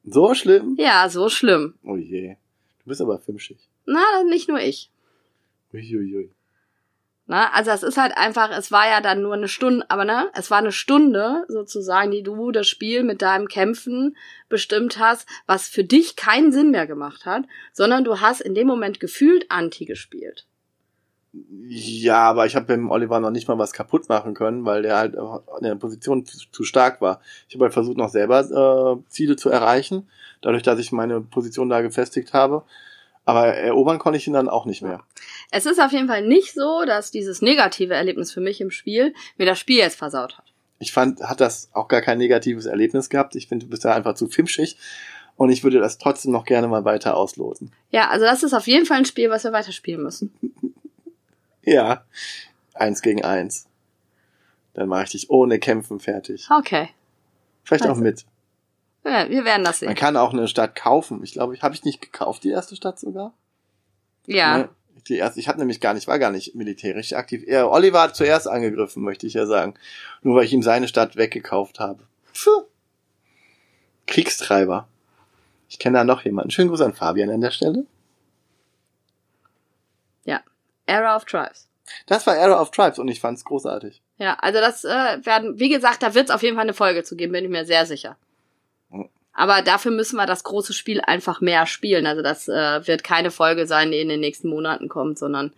So 0.04 0.34
schlimm? 0.34 0.76
Ja, 0.80 1.10
so 1.10 1.30
schlimm. 1.30 1.76
Oh 1.84 1.96
je. 1.98 2.36
Du 2.84 2.86
bist 2.90 3.02
aber 3.02 3.20
fimschig. 3.20 3.58
Na, 3.86 4.02
nicht 4.30 4.48
nur 4.50 4.60
ich. 4.60 4.92
Uiuiui. 5.74 6.32
Ne? 7.28 7.54
Also 7.54 7.72
es 7.72 7.84
ist 7.84 7.98
halt 7.98 8.18
einfach, 8.18 8.50
es 8.58 8.72
war 8.72 8.88
ja 8.88 9.02
dann 9.02 9.22
nur 9.22 9.34
eine 9.34 9.50
Stunde, 9.50 9.86
aber 9.90 10.06
ne, 10.06 10.30
es 10.34 10.50
war 10.50 10.60
eine 10.60 10.72
Stunde 10.72 11.44
sozusagen, 11.50 12.12
die 12.12 12.24
du 12.24 12.52
das 12.52 12.68
Spiel 12.68 13.04
mit 13.04 13.22
deinem 13.22 13.48
Kämpfen 13.48 14.16
bestimmt 14.48 14.98
hast, 14.98 15.28
was 15.46 15.68
für 15.68 15.84
dich 15.84 16.16
keinen 16.16 16.54
Sinn 16.54 16.72
mehr 16.72 16.88
gemacht 16.88 17.26
hat, 17.26 17.44
sondern 17.74 18.06
du 18.06 18.22
hast 18.22 18.42
in 18.42 18.56
dem 18.56 18.68
Moment 18.68 19.00
gefühlt 19.00 19.52
Anti 19.52 19.86
gespielt. 19.86 20.48
Ja, 21.68 22.30
aber 22.30 22.46
ich 22.46 22.56
habe 22.56 22.66
beim 22.66 22.90
Oliver 22.90 23.20
noch 23.20 23.32
nicht 23.32 23.48
mal 23.48 23.58
was 23.58 23.74
kaputt 23.74 24.08
machen 24.10 24.34
können, 24.34 24.66
weil 24.66 24.82
der 24.82 24.98
halt 24.98 25.16
in 25.16 25.64
der 25.64 25.76
Position 25.76 26.26
zu, 26.26 26.50
zu 26.50 26.64
stark 26.64 27.02
war. 27.02 27.20
Ich 27.48 27.56
habe 27.56 27.66
halt 27.66 27.74
versucht, 27.74 27.98
noch 27.98 28.10
selber 28.10 28.40
äh, 28.40 29.10
Ziele 29.10 29.36
zu 29.36 29.50
erreichen, 29.50 30.10
dadurch, 30.42 30.64
dass 30.64 30.80
ich 30.80 30.92
meine 30.94 31.22
Position 31.22 31.70
da 31.70 31.82
gefestigt 31.82 32.34
habe. 32.34 32.64
Aber 33.26 33.48
erobern 33.48 34.00
konnte 34.00 34.18
ich 34.18 34.26
ihn 34.26 34.34
dann 34.34 34.48
auch 34.48 34.66
nicht 34.66 34.82
mehr. 34.82 35.04
Es 35.52 35.66
ist 35.66 35.80
auf 35.80 35.92
jeden 35.92 36.08
Fall 36.08 36.26
nicht 36.28 36.54
so, 36.54 36.84
dass 36.86 37.12
dieses 37.12 37.42
negative 37.42 37.94
Erlebnis 37.94 38.32
für 38.32 38.42
mich 38.42 38.60
im 38.62 38.70
Spiel 38.72 39.14
mir 39.38 39.46
das 39.46 39.60
Spiel 39.60 39.78
jetzt 39.78 39.96
versaut 39.98 40.38
hat. 40.38 40.54
Ich 40.80 40.92
fand, 40.92 41.22
hat 41.22 41.40
das 41.42 41.70
auch 41.74 41.88
gar 41.88 42.02
kein 42.02 42.18
negatives 42.18 42.66
Erlebnis 42.66 43.10
gehabt. 43.10 43.36
Ich 43.36 43.48
finde, 43.48 43.66
du 43.66 43.70
bist 43.70 43.86
da 43.86 43.96
einfach 43.96 44.14
zu 44.16 44.28
fimschig. 44.28 44.78
Und 45.36 45.50
ich 45.52 45.64
würde 45.64 45.80
das 45.80 46.00
trotzdem 46.00 46.32
noch 46.32 46.46
gerne 46.46 46.68
mal 46.68 46.84
weiter 46.84 47.16
ausloten. 47.16 47.72
Ja, 47.92 48.10
also 48.10 48.26
das 48.26 48.42
ist 48.44 48.54
auf 48.54 48.66
jeden 48.68 48.86
Fall 48.88 48.98
ein 48.98 49.06
Spiel, 49.06 49.30
was 49.30 49.44
wir 49.44 49.52
weiterspielen 49.52 50.02
müssen. 50.04 50.34
Ja, 51.64 52.06
eins 52.76 53.02
gegen 53.02 53.26
eins. 53.26 53.68
Dann 54.74 54.88
mache 54.88 55.04
ich 55.04 55.10
dich 55.10 55.30
ohne 55.30 55.60
Kämpfen 55.60 56.00
fertig. 56.00 56.48
Okay. 56.50 56.88
Vielleicht 57.66 57.84
auch 57.84 57.90
Also. 57.90 58.02
mit. 58.04 58.26
Ja, 59.04 59.30
wir 59.30 59.44
werden 59.44 59.66
das 59.66 59.82
Man 59.82 59.90
sehen. 59.90 59.96
kann 59.98 60.16
auch 60.16 60.32
eine 60.32 60.48
Stadt 60.48 60.76
kaufen. 60.76 61.22
Ich 61.26 61.34
glaube, 61.34 61.56
ich 61.56 61.64
habe 61.64 61.76
ich 61.76 61.84
nicht 61.84 62.00
gekauft, 62.02 62.46
die 62.46 62.52
erste 62.52 62.78
Stadt 62.78 62.98
sogar. 63.00 63.34
Ja. 64.28 64.58
Ne? 64.60 64.70
Die 65.08 65.18
erste, 65.18 65.40
ich 65.40 65.48
hatte 65.48 65.60
nämlich 65.60 65.80
gar 65.80 65.94
nicht, 65.94 66.08
war 66.08 66.20
gar 66.20 66.32
nicht 66.32 66.56
militärisch 66.56 67.14
aktiv. 67.14 67.44
Er, 67.46 67.72
Oliver 67.72 68.02
hat 68.02 68.16
zuerst 68.16 68.48
angegriffen, 68.48 69.04
möchte 69.04 69.28
ich 69.28 69.34
ja 69.34 69.46
sagen. 69.46 69.76
Nur 70.22 70.36
weil 70.36 70.46
ich 70.46 70.54
ihm 70.54 70.64
seine 70.64 70.88
Stadt 70.88 71.16
weggekauft 71.16 71.80
habe. 71.80 72.04
Puh. 72.34 72.66
Kriegstreiber. 74.06 74.88
Ich 75.70 75.80
kenne 75.80 75.98
da 75.98 76.04
noch 76.04 76.24
jemanden. 76.24 76.52
Schönen 76.52 76.70
Gruß 76.70 76.82
an 76.82 76.94
Fabian 76.94 77.30
an 77.30 77.42
der 77.42 77.52
Stelle. 77.52 77.86
Ja. 80.24 80.42
Era 80.86 81.16
of 81.16 81.26
Tribes. 81.26 81.68
Das 82.06 82.28
war 82.28 82.36
Era 82.36 82.62
of 82.62 82.72
Tribes 82.72 83.00
und 83.00 83.08
ich 83.08 83.20
fand's 83.20 83.46
großartig. 83.46 84.02
Ja, 84.18 84.36
also 84.40 84.60
das 84.60 84.84
äh, 84.84 85.26
werden, 85.26 85.60
wie 85.60 85.70
gesagt, 85.70 86.04
da 86.04 86.14
wird 86.14 86.30
es 86.30 86.36
auf 86.36 86.44
jeden 86.44 86.56
Fall 86.56 86.64
eine 86.64 86.74
Folge 86.74 87.04
zu 87.04 87.16
geben, 87.16 87.34
bin 87.34 87.46
ich 87.46 87.50
mir 87.50 87.66
sehr 87.66 87.86
sicher. 87.86 88.18
Aber 89.38 89.62
dafür 89.62 89.92
müssen 89.92 90.16
wir 90.16 90.26
das 90.26 90.44
große 90.44 90.74
Spiel 90.74 91.00
einfach 91.00 91.42
mehr 91.42 91.68
spielen. 91.68 92.08
Also 92.08 92.24
das 92.24 92.48
äh, 92.48 92.86
wird 92.88 93.04
keine 93.04 93.30
Folge 93.30 93.68
sein, 93.68 93.92
die 93.92 94.00
in 94.00 94.10
den 94.10 94.20
nächsten 94.20 94.50
Monaten 94.50 94.90
kommt, 94.90 95.20
sondern 95.20 95.54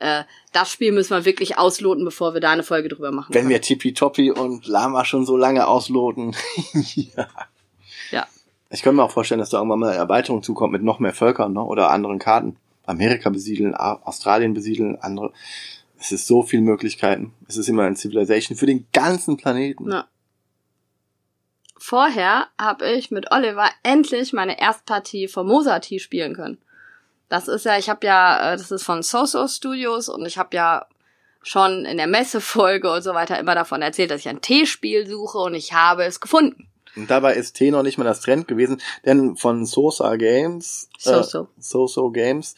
äh, 0.00 0.24
das 0.52 0.72
Spiel 0.72 0.90
müssen 0.90 1.16
wir 1.16 1.24
wirklich 1.24 1.56
ausloten, 1.56 2.04
bevor 2.04 2.34
wir 2.34 2.40
da 2.40 2.50
eine 2.50 2.64
Folge 2.64 2.88
drüber 2.88 3.12
machen. 3.12 3.32
Wenn 3.32 3.42
können. 3.42 3.50
wir 3.50 3.60
Tippy-Toppi 3.60 4.32
und 4.32 4.66
Lama 4.66 5.04
schon 5.04 5.24
so 5.24 5.36
lange 5.36 5.68
ausloten. 5.68 6.34
ja. 6.94 7.28
Ja. 8.10 8.26
Ich 8.70 8.82
könnte 8.82 8.96
mir 8.96 9.04
auch 9.04 9.12
vorstellen, 9.12 9.38
dass 9.38 9.50
da 9.50 9.58
irgendwann 9.58 9.78
mal 9.78 9.90
eine 9.90 9.98
Erweiterung 9.98 10.42
zukommt 10.42 10.72
mit 10.72 10.82
noch 10.82 10.98
mehr 10.98 11.14
Völkern 11.14 11.52
ne? 11.52 11.62
oder 11.62 11.90
anderen 11.90 12.18
Karten. 12.18 12.56
Amerika 12.86 13.30
besiedeln, 13.30 13.76
Australien 13.76 14.52
besiedeln, 14.52 14.98
andere. 15.00 15.32
Es 15.96 16.10
ist 16.10 16.26
so 16.26 16.42
viel 16.42 16.60
Möglichkeiten. 16.60 17.32
Es 17.46 17.56
ist 17.56 17.68
immer 17.68 17.84
ein 17.84 17.94
Civilization 17.94 18.58
für 18.58 18.66
den 18.66 18.88
ganzen 18.92 19.36
Planeten. 19.36 19.92
Ja. 19.92 20.06
Vorher 21.84 22.46
habe 22.60 22.88
ich 22.92 23.10
mit 23.10 23.32
Oliver 23.32 23.68
endlich 23.82 24.32
meine 24.32 24.60
Erstpartie 24.60 25.26
Formosa 25.26 25.80
Tea 25.80 25.98
spielen 25.98 26.32
können. 26.32 26.58
Das 27.28 27.48
ist 27.48 27.64
ja, 27.64 27.76
ich 27.76 27.90
habe 27.90 28.06
ja, 28.06 28.52
äh, 28.52 28.56
das 28.56 28.70
ist 28.70 28.84
von 28.84 29.02
Soso 29.02 29.48
Studios 29.48 30.08
und 30.08 30.24
ich 30.24 30.38
habe 30.38 30.54
ja 30.54 30.86
schon 31.42 31.84
in 31.84 31.96
der 31.96 32.06
Messefolge 32.06 32.88
und 32.88 33.02
so 33.02 33.14
weiter 33.14 33.36
immer 33.36 33.56
davon 33.56 33.82
erzählt, 33.82 34.12
dass 34.12 34.20
ich 34.20 34.28
ein 34.28 34.40
T-Spiel 34.40 35.08
suche 35.08 35.38
und 35.38 35.54
ich 35.54 35.72
habe 35.72 36.04
es 36.04 36.20
gefunden. 36.20 36.68
Und 36.94 37.10
dabei 37.10 37.34
ist 37.34 37.54
T 37.54 37.72
noch 37.72 37.82
nicht 37.82 37.98
mal 37.98 38.04
das 38.04 38.20
Trend 38.20 38.46
gewesen, 38.46 38.80
denn 39.04 39.34
von 39.36 39.66
Sosa 39.66 40.14
Games, 40.14 40.88
So-so. 41.00 41.42
äh, 41.42 41.46
So-So 41.58 42.10
Games, 42.10 42.54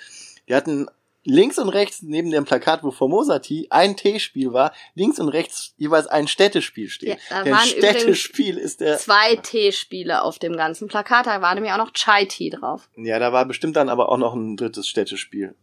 die 0.47 0.55
hatten 0.55 0.87
links 1.25 1.59
und 1.59 1.68
rechts 1.68 2.03
neben 2.03 2.31
dem 2.31 2.45
Plakat, 2.45 2.83
wo 2.83 2.91
Formosa 2.91 3.39
T 3.39 3.66
ein 3.70 3.97
T-Spiel 3.97 4.53
war, 4.53 4.72
links 4.95 5.18
und 5.18 5.29
rechts 5.29 5.75
jeweils 5.77 6.07
ein 6.07 6.29
Städtespiel 6.29 6.89
steht. 6.89 7.18
Ja, 7.31 7.45
da 7.45 7.51
waren 7.51 7.66
Städtespiel 7.66 8.59
ist 8.59 8.81
der, 8.81 8.99
Zwei 8.99 9.37
T-Spiele 9.37 10.22
auf 10.22 10.39
dem 10.39 10.57
ganzen 10.57 10.89
Plakat, 10.89 11.27
da 11.27 11.41
war 11.43 11.55
nämlich 11.55 11.72
auch 11.72 11.79
noch 11.79 11.93
Chai 11.93 12.27
Tea 12.27 12.51
drauf. 12.51 12.89
ja, 12.97 13.18
da 13.18 13.33
war 13.33 13.47
bestimmt 13.47 13.77
dann 13.77 13.89
aber 13.89 14.09
auch 14.09 14.18
noch 14.18 14.35
ein 14.35 14.57
drittes 14.57 14.89
Städtespiel. 14.89 15.55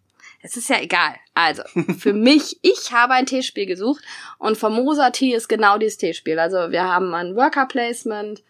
Es 0.43 0.57
ist 0.57 0.69
ja 0.69 0.81
egal. 0.81 1.15
Also, 1.35 1.61
für 1.99 2.13
mich, 2.13 2.57
ich 2.63 2.91
habe 2.91 3.13
ein 3.13 3.27
T-Spiel 3.27 3.67
gesucht 3.67 4.03
und 4.39 4.57
Formosa 4.57 5.11
Tea 5.11 5.35
ist 5.35 5.47
genau 5.47 5.77
dieses 5.77 5.97
T-Spiel. 5.97 6.39
Also, 6.39 6.71
wir 6.71 6.83
haben 6.83 7.13
ein 7.13 7.35
Worker 7.35 7.67
Placement, 7.67 8.41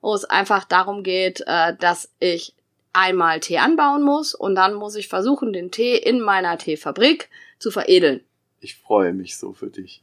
wo 0.00 0.12
es 0.14 0.24
einfach 0.24 0.64
darum 0.64 1.02
geht, 1.04 1.42
äh, 1.46 1.76
dass 1.76 2.10
ich 2.18 2.55
einmal 2.96 3.40
Tee 3.40 3.58
anbauen 3.58 4.02
muss 4.02 4.34
und 4.34 4.54
dann 4.54 4.74
muss 4.74 4.96
ich 4.96 5.08
versuchen, 5.08 5.52
den 5.52 5.70
Tee 5.70 5.96
in 5.96 6.20
meiner 6.20 6.58
Teefabrik 6.58 7.28
zu 7.58 7.70
veredeln. 7.70 8.24
Ich 8.60 8.76
freue 8.76 9.12
mich 9.12 9.36
so 9.36 9.52
für 9.52 9.68
dich, 9.68 10.02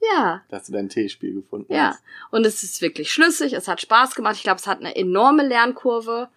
Ja, 0.00 0.42
dass 0.48 0.66
du 0.66 0.72
dein 0.72 0.88
T-Spiel 0.88 1.34
gefunden 1.34 1.74
ja. 1.74 1.88
hast. 1.88 2.02
Und 2.30 2.46
es 2.46 2.62
ist 2.62 2.80
wirklich 2.80 3.12
schlüssig, 3.12 3.52
es 3.52 3.68
hat 3.68 3.80
Spaß 3.80 4.14
gemacht. 4.14 4.36
Ich 4.36 4.42
glaube, 4.42 4.60
es 4.60 4.66
hat 4.66 4.78
eine 4.78 4.94
enorme 4.96 5.46
Lernkurve. 5.46 6.28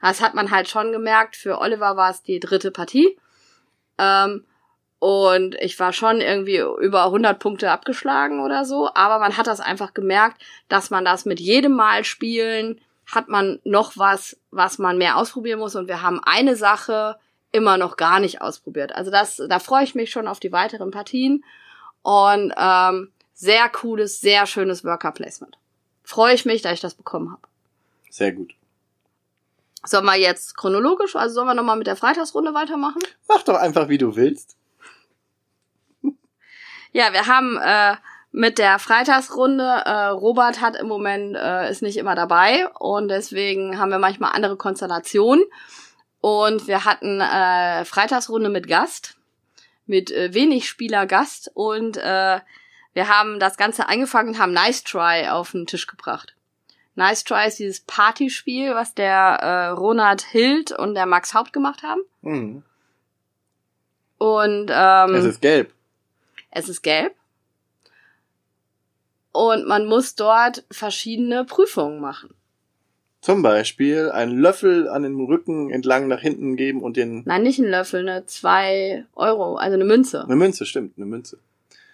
Das 0.00 0.20
hat 0.20 0.34
man 0.34 0.50
halt 0.50 0.68
schon 0.68 0.92
gemerkt. 0.92 1.34
Für 1.34 1.58
Oliver 1.58 1.96
war 1.96 2.10
es 2.10 2.22
die 2.22 2.38
dritte 2.38 2.70
Partie. 2.70 3.18
Ähm, 3.98 4.44
und 5.00 5.54
ich 5.56 5.78
war 5.80 5.92
schon 5.92 6.20
irgendwie 6.20 6.58
über 6.58 7.06
100 7.06 7.38
Punkte 7.38 7.70
abgeschlagen 7.70 8.40
oder 8.40 8.64
so. 8.64 8.90
Aber 8.94 9.18
man 9.18 9.36
hat 9.36 9.46
das 9.46 9.60
einfach 9.60 9.94
gemerkt, 9.94 10.42
dass 10.68 10.90
man 10.90 11.04
das 11.04 11.24
mit 11.24 11.40
jedem 11.40 11.72
Mal 11.72 12.04
spielen 12.04 12.80
hat 13.10 13.28
man 13.28 13.58
noch 13.64 13.96
was, 13.96 14.36
was 14.50 14.78
man 14.78 14.98
mehr 14.98 15.16
ausprobieren 15.16 15.58
muss. 15.58 15.74
Und 15.74 15.88
wir 15.88 16.02
haben 16.02 16.20
eine 16.22 16.56
Sache 16.56 17.18
immer 17.50 17.78
noch 17.78 17.96
gar 17.96 18.20
nicht 18.20 18.42
ausprobiert. 18.42 18.92
Also 18.94 19.10
das, 19.10 19.42
da 19.48 19.58
freue 19.58 19.84
ich 19.84 19.94
mich 19.94 20.10
schon 20.10 20.28
auf 20.28 20.40
die 20.40 20.52
weiteren 20.52 20.90
Partien. 20.90 21.44
Und 22.02 22.52
ähm, 22.56 23.10
sehr 23.34 23.68
cooles, 23.70 24.20
sehr 24.20 24.46
schönes 24.46 24.84
Worker 24.84 25.12
Placement. 25.12 25.58
Freue 26.04 26.34
ich 26.34 26.44
mich, 26.44 26.62
dass 26.62 26.74
ich 26.74 26.80
das 26.80 26.94
bekommen 26.94 27.30
habe. 27.32 27.42
Sehr 28.10 28.32
gut. 28.32 28.54
Sollen 29.84 30.04
wir 30.04 30.16
jetzt 30.16 30.56
chronologisch, 30.56 31.16
also 31.16 31.34
sollen 31.34 31.46
wir 31.46 31.54
nochmal 31.54 31.76
mit 31.76 31.86
der 31.86 31.96
Freitagsrunde 31.96 32.52
weitermachen? 32.52 33.00
Mach 33.28 33.42
doch 33.42 33.54
einfach, 33.54 33.88
wie 33.88 33.98
du 33.98 34.16
willst. 34.16 34.56
Ja, 36.92 37.12
wir 37.12 37.26
haben 37.26 37.58
äh, 37.58 37.96
mit 38.30 38.58
der 38.58 38.78
Freitagsrunde, 38.78 39.64
äh, 39.64 40.06
Robert 40.08 40.60
hat 40.60 40.76
im 40.76 40.86
Moment, 40.86 41.34
äh, 41.36 41.70
ist 41.70 41.82
nicht 41.82 41.96
immer 41.96 42.14
dabei 42.14 42.68
und 42.78 43.08
deswegen 43.08 43.78
haben 43.78 43.90
wir 43.90 43.98
manchmal 43.98 44.32
andere 44.32 44.56
Konstellationen. 44.56 45.44
Und 46.20 46.66
wir 46.66 46.84
hatten 46.84 47.20
äh, 47.20 47.84
Freitagsrunde 47.84 48.48
mit 48.50 48.66
Gast, 48.66 49.16
mit 49.86 50.10
äh, 50.10 50.34
wenig 50.34 50.68
Spieler 50.68 51.06
Gast 51.06 51.50
und 51.54 51.96
äh, 51.96 52.40
wir 52.92 53.08
haben 53.08 53.38
das 53.38 53.56
Ganze 53.56 53.88
eingefangen 53.88 54.34
und 54.34 54.38
haben 54.40 54.52
Nice 54.52 54.82
Try 54.82 55.28
auf 55.28 55.52
den 55.52 55.66
Tisch 55.66 55.86
gebracht. 55.86 56.34
Nice 56.96 57.22
Try 57.22 57.46
ist 57.46 57.60
dieses 57.60 57.80
Partyspiel, 57.80 58.74
was 58.74 58.94
der 58.94 59.14
äh, 59.40 59.66
Ronald 59.68 60.22
Hild 60.22 60.72
und 60.72 60.94
der 60.94 61.06
Max 61.06 61.32
Haupt 61.32 61.52
gemacht 61.52 61.84
haben. 61.84 62.00
Mhm. 62.22 62.64
Und 64.18 64.70
ähm, 64.74 65.14
Es 65.14 65.24
ist 65.24 65.40
gelb. 65.40 65.72
es 66.50 66.68
ist 66.68 66.82
gelb. 66.82 67.14
Und 69.32 69.66
man 69.66 69.86
muss 69.86 70.14
dort 70.14 70.64
verschiedene 70.70 71.44
Prüfungen 71.44 72.00
machen. 72.00 72.30
Zum 73.20 73.42
Beispiel 73.42 74.10
einen 74.10 74.38
Löffel 74.38 74.88
an 74.88 75.02
den 75.02 75.16
Rücken 75.20 75.70
entlang 75.70 76.06
nach 76.08 76.20
hinten 76.20 76.56
geben 76.56 76.82
und 76.82 76.96
den 76.96 77.22
Nein, 77.26 77.42
nicht 77.42 77.58
ein 77.58 77.64
Löffel, 77.68 78.04
ne? 78.04 78.24
Zwei 78.26 79.04
Euro, 79.16 79.56
also 79.56 79.74
eine 79.74 79.84
Münze. 79.84 80.22
eine 80.24 80.36
Münze, 80.36 80.64
stimmt, 80.64 80.94
eine 80.96 81.06
Münze. 81.06 81.38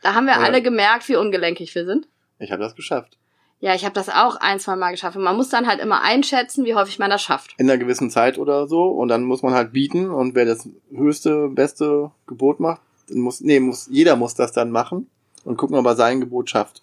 Da 0.02 0.14
haben 0.14 0.26
wir 0.26 0.34
Ja. 0.34 0.40
alle 0.40 0.60
gemerkt, 0.62 1.08
wie 1.08 1.16
ungelenkig 1.16 1.74
wir 1.74 1.86
sind. 1.86 2.06
Ich 2.38 2.52
habe 2.52 2.62
das 2.62 2.76
geschafft. 2.76 3.16
Ja, 3.60 3.74
ich 3.74 3.84
habe 3.86 3.94
das 3.94 4.10
auch 4.10 4.36
ein, 4.36 4.60
zwei 4.60 4.76
Mal 4.76 4.90
geschafft. 4.90 5.16
Und 5.16 5.22
man 5.22 5.36
muss 5.36 5.48
dann 5.48 5.66
halt 5.66 5.80
immer 5.80 6.02
einschätzen, 6.02 6.66
wie 6.66 6.74
häufig 6.74 6.98
man 6.98 7.08
das 7.08 7.22
schafft. 7.22 7.54
In 7.56 7.70
einer 7.70 7.78
gewissen 7.78 8.10
Zeit 8.10 8.36
oder 8.36 8.66
so 8.68 8.88
und 8.88 9.08
dann 9.08 9.24
muss 9.24 9.42
man 9.42 9.54
halt 9.54 9.72
bieten 9.72 10.10
und 10.10 10.34
wer 10.34 10.44
das 10.44 10.68
höchste, 10.94 11.48
beste 11.48 12.10
Gebot 12.26 12.60
macht, 12.60 12.82
dann 13.08 13.18
muss, 13.20 13.40
nee, 13.40 13.60
muss, 13.60 13.88
jeder 13.90 14.16
muss 14.16 14.34
das 14.34 14.52
dann 14.52 14.70
machen 14.70 15.08
und 15.44 15.56
gucken, 15.56 15.76
ob 15.78 15.86
er 15.86 15.96
sein 15.96 16.20
Gebot 16.20 16.50
schafft. 16.50 16.82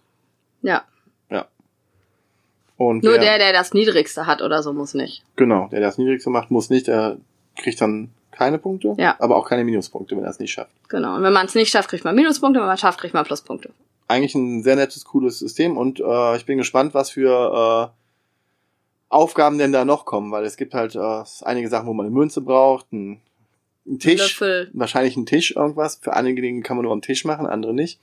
Ja. 0.61 0.83
Und 2.77 3.03
Nur 3.03 3.13
wer, 3.13 3.19
der, 3.19 3.37
der 3.37 3.53
das 3.53 3.73
niedrigste 3.75 4.25
hat 4.25 4.41
oder 4.41 4.63
so, 4.63 4.73
muss 4.73 4.95
nicht. 4.95 5.23
genau, 5.35 5.67
der 5.67 5.81
das 5.81 5.99
niedrigste 5.99 6.31
macht, 6.31 6.49
muss 6.49 6.71
nicht, 6.71 6.87
der 6.87 7.17
kriegt 7.55 7.79
dann 7.79 8.09
keine 8.31 8.57
Punkte, 8.57 8.95
Ja. 8.97 9.15
aber 9.19 9.35
auch 9.35 9.47
keine 9.47 9.63
Minuspunkte, 9.63 10.17
wenn 10.17 10.23
er 10.23 10.31
es 10.31 10.39
nicht 10.39 10.51
schafft. 10.51 10.71
Genau. 10.89 11.15
Und 11.15 11.21
wenn 11.21 11.31
man 11.33 11.45
es 11.45 11.53
nicht 11.53 11.69
schafft, 11.69 11.89
kriegt 11.89 12.05
man 12.05 12.15
Minuspunkte. 12.15 12.59
Wenn 12.59 12.65
man 12.65 12.73
es 12.73 12.81
schafft, 12.81 12.99
kriegt 12.99 13.13
man 13.13 13.23
Pluspunkte. 13.23 13.69
eigentlich 14.07 14.33
ein 14.33 14.63
sehr 14.63 14.75
nettes, 14.77 15.05
cooles 15.05 15.37
System 15.37 15.77
und 15.77 15.99
äh, 15.99 16.37
ich 16.37 16.45
bin 16.47 16.57
gespannt, 16.57 16.95
was 16.95 17.11
für 17.11 17.91
äh, 17.93 17.97
Aufgaben 19.09 19.59
denn 19.59 19.71
da 19.73 19.85
noch 19.85 20.05
kommen, 20.05 20.31
weil 20.31 20.43
es 20.45 20.57
gibt 20.57 20.73
halt 20.73 20.95
äh, 20.95 21.23
einige 21.43 21.69
Sachen, 21.69 21.87
wo 21.87 21.93
man 21.93 22.07
eine 22.07 22.15
Münze 22.15 22.41
braucht, 22.41 22.87
einen, 22.91 23.21
einen 23.85 23.99
Tisch, 23.99 24.39
Löffel, 24.39 24.71
wahrscheinlich 24.73 25.17
einen 25.17 25.27
Tisch 25.27 25.55
irgendwas. 25.55 25.97
Für 26.01 26.13
einige 26.13 26.41
Dinge 26.41 26.61
kann 26.63 26.77
man 26.77 26.83
nur 26.85 26.93
am 26.93 27.01
Tisch 27.03 27.25
machen, 27.25 27.45
andere 27.45 27.75
nicht. 27.75 27.99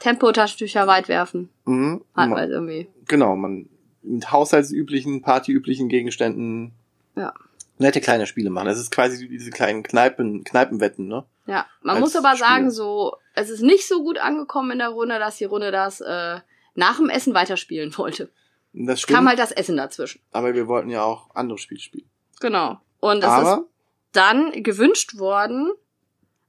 Tempotaschentücher 0.00 0.86
weit 0.86 1.08
werfen. 1.08 1.48
Mhm. 1.64 2.02
Man, 2.14 2.30
man 2.30 2.50
irgendwie. 2.50 2.88
genau, 3.06 3.36
man 3.36 3.68
mit 4.02 4.32
haushaltsüblichen, 4.32 5.22
partyüblichen 5.22 5.88
Gegenständen 5.88 6.72
Ja. 7.16 7.34
nette 7.78 8.00
kleine 8.00 8.26
Spiele 8.26 8.50
machen. 8.50 8.66
Das 8.66 8.78
ist 8.78 8.90
quasi 8.90 9.28
diese 9.28 9.50
kleinen 9.50 9.82
Kneipen, 9.82 10.42
Kneipenwetten, 10.44 11.06
ne? 11.06 11.24
Ja, 11.46 11.66
man 11.82 11.96
als 11.96 12.00
muss 12.00 12.16
aber 12.16 12.30
Spiel. 12.36 12.46
sagen, 12.46 12.70
so, 12.70 13.16
es 13.34 13.50
ist 13.50 13.60
nicht 13.62 13.86
so 13.88 14.02
gut 14.02 14.18
angekommen 14.18 14.70
in 14.70 14.78
der 14.78 14.88
Runde, 14.90 15.18
dass 15.18 15.36
die 15.36 15.44
Runde 15.44 15.70
das 15.70 16.00
äh, 16.00 16.38
nach 16.74 16.96
dem 16.96 17.10
Essen 17.10 17.34
weiterspielen 17.34 17.96
wollte. 17.98 18.30
Das 18.72 19.00
stimmt, 19.00 19.16
Kam 19.16 19.28
halt 19.28 19.38
das 19.38 19.50
Essen 19.52 19.76
dazwischen. 19.76 20.20
aber 20.32 20.54
wir 20.54 20.68
wollten 20.68 20.90
ja 20.90 21.02
auch 21.02 21.34
andere 21.34 21.58
Spiele 21.58 21.80
spielen. 21.80 22.08
Genau. 22.40 22.78
Und 23.00 23.18
es 23.18 23.24
ist 23.24 23.30
aber 23.30 23.64
dann 24.12 24.62
gewünscht 24.62 25.18
worden, 25.18 25.70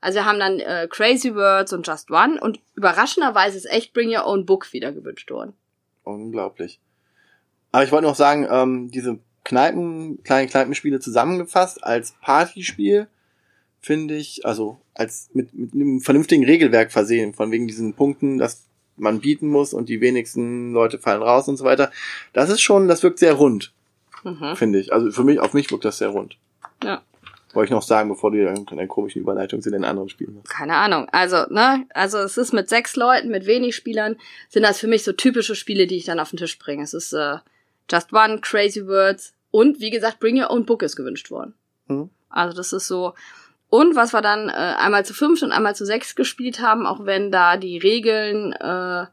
also 0.02 0.18
wir 0.18 0.26
haben 0.26 0.40
dann 0.40 0.60
äh, 0.60 0.88
Crazy 0.90 1.34
Words 1.36 1.74
und 1.74 1.88
Just 1.88 2.12
One 2.12 2.40
und 2.42 2.60
überraschenderweise 2.76 3.58
ist 3.58 3.66
echt 3.66 3.94
Bring 3.94 4.10
Your 4.10 4.26
Own 4.26 4.46
Book 4.46 4.74
wieder 4.74 4.92
gewünscht 4.92 5.32
worden. 5.32 5.54
Unglaublich. 6.04 6.80
Aber 7.72 7.84
ich 7.84 7.92
wollte 7.92 8.08
noch 8.08 8.16
sagen, 8.16 8.48
ähm, 8.50 8.92
diese 8.92 9.20
Kneipen, 9.44 10.22
kleinen 10.24 10.50
Kneipenspiele 10.50 11.00
zusammengefasst 11.00 11.84
als 11.84 12.14
Partyspiel 12.22 13.08
finde 13.80 14.16
ich, 14.16 14.46
also 14.46 14.80
als 14.94 15.30
mit, 15.34 15.54
mit 15.54 15.74
einem 15.74 16.02
vernünftigen 16.02 16.46
Regelwerk 16.46 16.92
versehen, 16.92 17.34
von 17.34 17.52
wegen 17.52 17.68
diesen 17.68 17.94
Punkten, 17.96 18.38
dass 18.38 18.66
man 18.96 19.20
bieten 19.22 19.48
muss 19.48 19.74
und 19.74 19.90
die 19.90 20.02
wenigsten 20.02 20.72
Leute 20.74 21.00
fallen 21.00 21.24
raus 21.24 21.48
und 21.48 21.58
so 21.58 21.64
weiter. 21.64 21.92
Das 22.34 22.50
ist 22.50 22.62
schon, 22.62 22.88
das 22.88 23.02
wirkt 23.02 23.18
sehr 23.20 23.34
rund, 23.34 23.74
Mhm. 24.24 24.56
finde 24.56 24.80
ich. 24.80 24.94
Also 24.94 25.12
für 25.12 25.24
mich, 25.24 25.40
auf 25.40 25.54
mich 25.54 25.72
wirkt 25.72 25.86
das 25.86 25.98
sehr 25.98 26.10
rund. 26.10 26.38
Ja. 26.84 27.02
Wollte 27.54 27.66
ich 27.66 27.72
noch 27.72 27.82
sagen, 27.82 28.10
bevor 28.10 28.32
du 28.32 28.48
eine 28.48 28.88
komische 28.88 29.20
Überleitung 29.20 29.62
zu 29.62 29.72
den 29.72 29.84
anderen 29.84 30.10
Spielen 30.10 30.36
machst. 30.36 30.50
Keine 30.50 30.76
Ahnung. 30.76 31.08
Also, 31.12 31.46
ne, 31.50 31.86
also 31.94 32.20
es 32.20 32.38
ist 32.38 32.54
mit 32.54 32.70
sechs 32.70 32.96
Leuten, 32.96 33.30
mit 33.30 33.46
wenig 33.46 33.76
Spielern, 33.76 34.16
sind 34.50 34.64
das 34.64 34.80
für 34.80 34.88
mich 34.88 35.04
so 35.04 35.12
typische 35.12 35.56
Spiele, 35.56 35.88
die 35.88 35.98
ich 35.98 36.06
dann 36.06 36.20
auf 36.20 36.30
den 36.30 36.38
Tisch 36.38 36.58
bringe. 36.58 36.84
Es 36.84 36.94
ist 36.94 37.14
äh, 37.14 37.38
Just 37.90 38.14
One, 38.14 38.40
Crazy 38.42 38.88
Words 38.88 39.34
und 39.52 39.80
wie 39.82 39.90
gesagt, 39.90 40.20
Bring 40.20 40.42
Your 40.42 40.50
Own 40.50 40.66
Book 40.66 40.82
ist 40.82 40.96
gewünscht 40.96 41.30
worden. 41.30 41.54
Mhm. 41.88 42.10
Also 42.30 42.56
das 42.56 42.72
ist 42.74 42.88
so. 42.88 43.14
Und 43.70 43.96
was 43.96 44.14
wir 44.14 44.22
dann 44.22 44.50
äh, 44.50 44.52
einmal 44.52 45.06
zu 45.06 45.14
fünf 45.14 45.42
und 45.42 45.52
einmal 45.52 45.76
zu 45.76 45.86
sechs 45.86 46.16
gespielt 46.16 46.62
haben, 46.62 46.86
auch 46.86 47.06
wenn 47.06 47.32
da 47.32 47.58
die 47.58 47.78
Regeln 47.78 48.54
äh, 48.54 49.06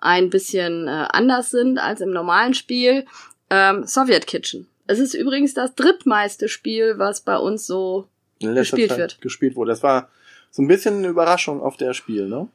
ein 0.00 0.30
bisschen 0.30 0.86
äh, 0.86 1.06
anders 1.10 1.50
sind 1.50 1.78
als 1.78 2.00
im 2.00 2.10
normalen 2.10 2.54
Spiel, 2.54 3.06
ähm, 3.50 3.84
Soviet 3.84 4.26
Kitchen. 4.26 4.68
Es 4.88 4.98
ist 4.98 5.14
übrigens 5.14 5.54
das 5.54 5.74
drittmeiste 5.74 6.48
Spiel, 6.48 6.98
was 6.98 7.20
bei 7.20 7.36
uns 7.36 7.66
so 7.66 8.08
Gespielt 8.40 8.88
Zeit 8.88 8.98
wird. 8.98 9.20
Gespielt 9.20 9.54
wurde. 9.54 9.70
Das 9.70 9.82
war 9.82 10.08
so 10.50 10.62
ein 10.62 10.68
bisschen 10.68 10.98
eine 10.98 11.08
Überraschung 11.08 11.60
auf 11.60 11.76
der 11.76 11.92
Spiel, 11.92 12.26
ne? 12.26 12.48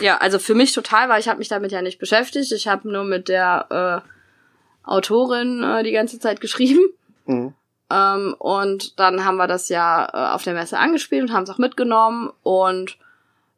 Ja, 0.00 0.16
also 0.18 0.38
für 0.38 0.54
mich 0.54 0.72
total, 0.72 1.08
weil 1.08 1.20
ich 1.20 1.28
habe 1.28 1.38
mich 1.38 1.48
damit 1.48 1.72
ja 1.72 1.80
nicht 1.80 1.98
beschäftigt. 1.98 2.50
Ich 2.52 2.66
habe 2.66 2.90
nur 2.90 3.04
mit 3.04 3.28
der 3.28 4.02
äh, 4.04 4.88
Autorin 4.88 5.62
äh, 5.62 5.82
die 5.84 5.92
ganze 5.92 6.18
Zeit 6.18 6.40
geschrieben. 6.40 6.80
Mhm. 7.26 7.54
Ähm, 7.90 8.34
und 8.38 8.98
dann 8.98 9.24
haben 9.24 9.36
wir 9.36 9.46
das 9.46 9.68
ja 9.68 10.08
äh, 10.12 10.34
auf 10.34 10.42
der 10.42 10.54
Messe 10.54 10.78
angespielt 10.78 11.22
und 11.22 11.32
haben 11.32 11.44
es 11.44 11.50
auch 11.50 11.58
mitgenommen. 11.58 12.32
Und 12.42 12.96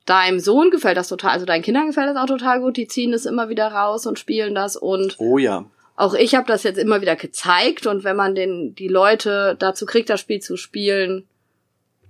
deinem 0.04 0.40
Sohn 0.40 0.70
gefällt 0.70 0.96
das 0.96 1.08
total, 1.08 1.30
also 1.30 1.46
deinen 1.46 1.62
Kindern 1.62 1.86
gefällt 1.86 2.08
das 2.08 2.16
auch 2.16 2.26
total 2.26 2.60
gut. 2.60 2.76
Die 2.76 2.88
ziehen 2.88 3.12
das 3.12 3.24
immer 3.24 3.48
wieder 3.48 3.68
raus 3.68 4.06
und 4.06 4.18
spielen 4.18 4.54
das. 4.54 4.76
Und 4.76 5.16
Oh 5.18 5.38
ja. 5.38 5.64
Auch 6.02 6.14
ich 6.14 6.34
habe 6.34 6.46
das 6.46 6.62
jetzt 6.64 6.78
immer 6.78 7.00
wieder 7.00 7.16
gezeigt. 7.16 7.86
Und 7.86 8.04
wenn 8.04 8.16
man 8.16 8.34
den 8.34 8.74
die 8.74 8.88
Leute 8.88 9.56
dazu 9.58 9.86
kriegt, 9.86 10.10
das 10.10 10.20
Spiel 10.20 10.40
zu 10.40 10.56
spielen, 10.56 11.26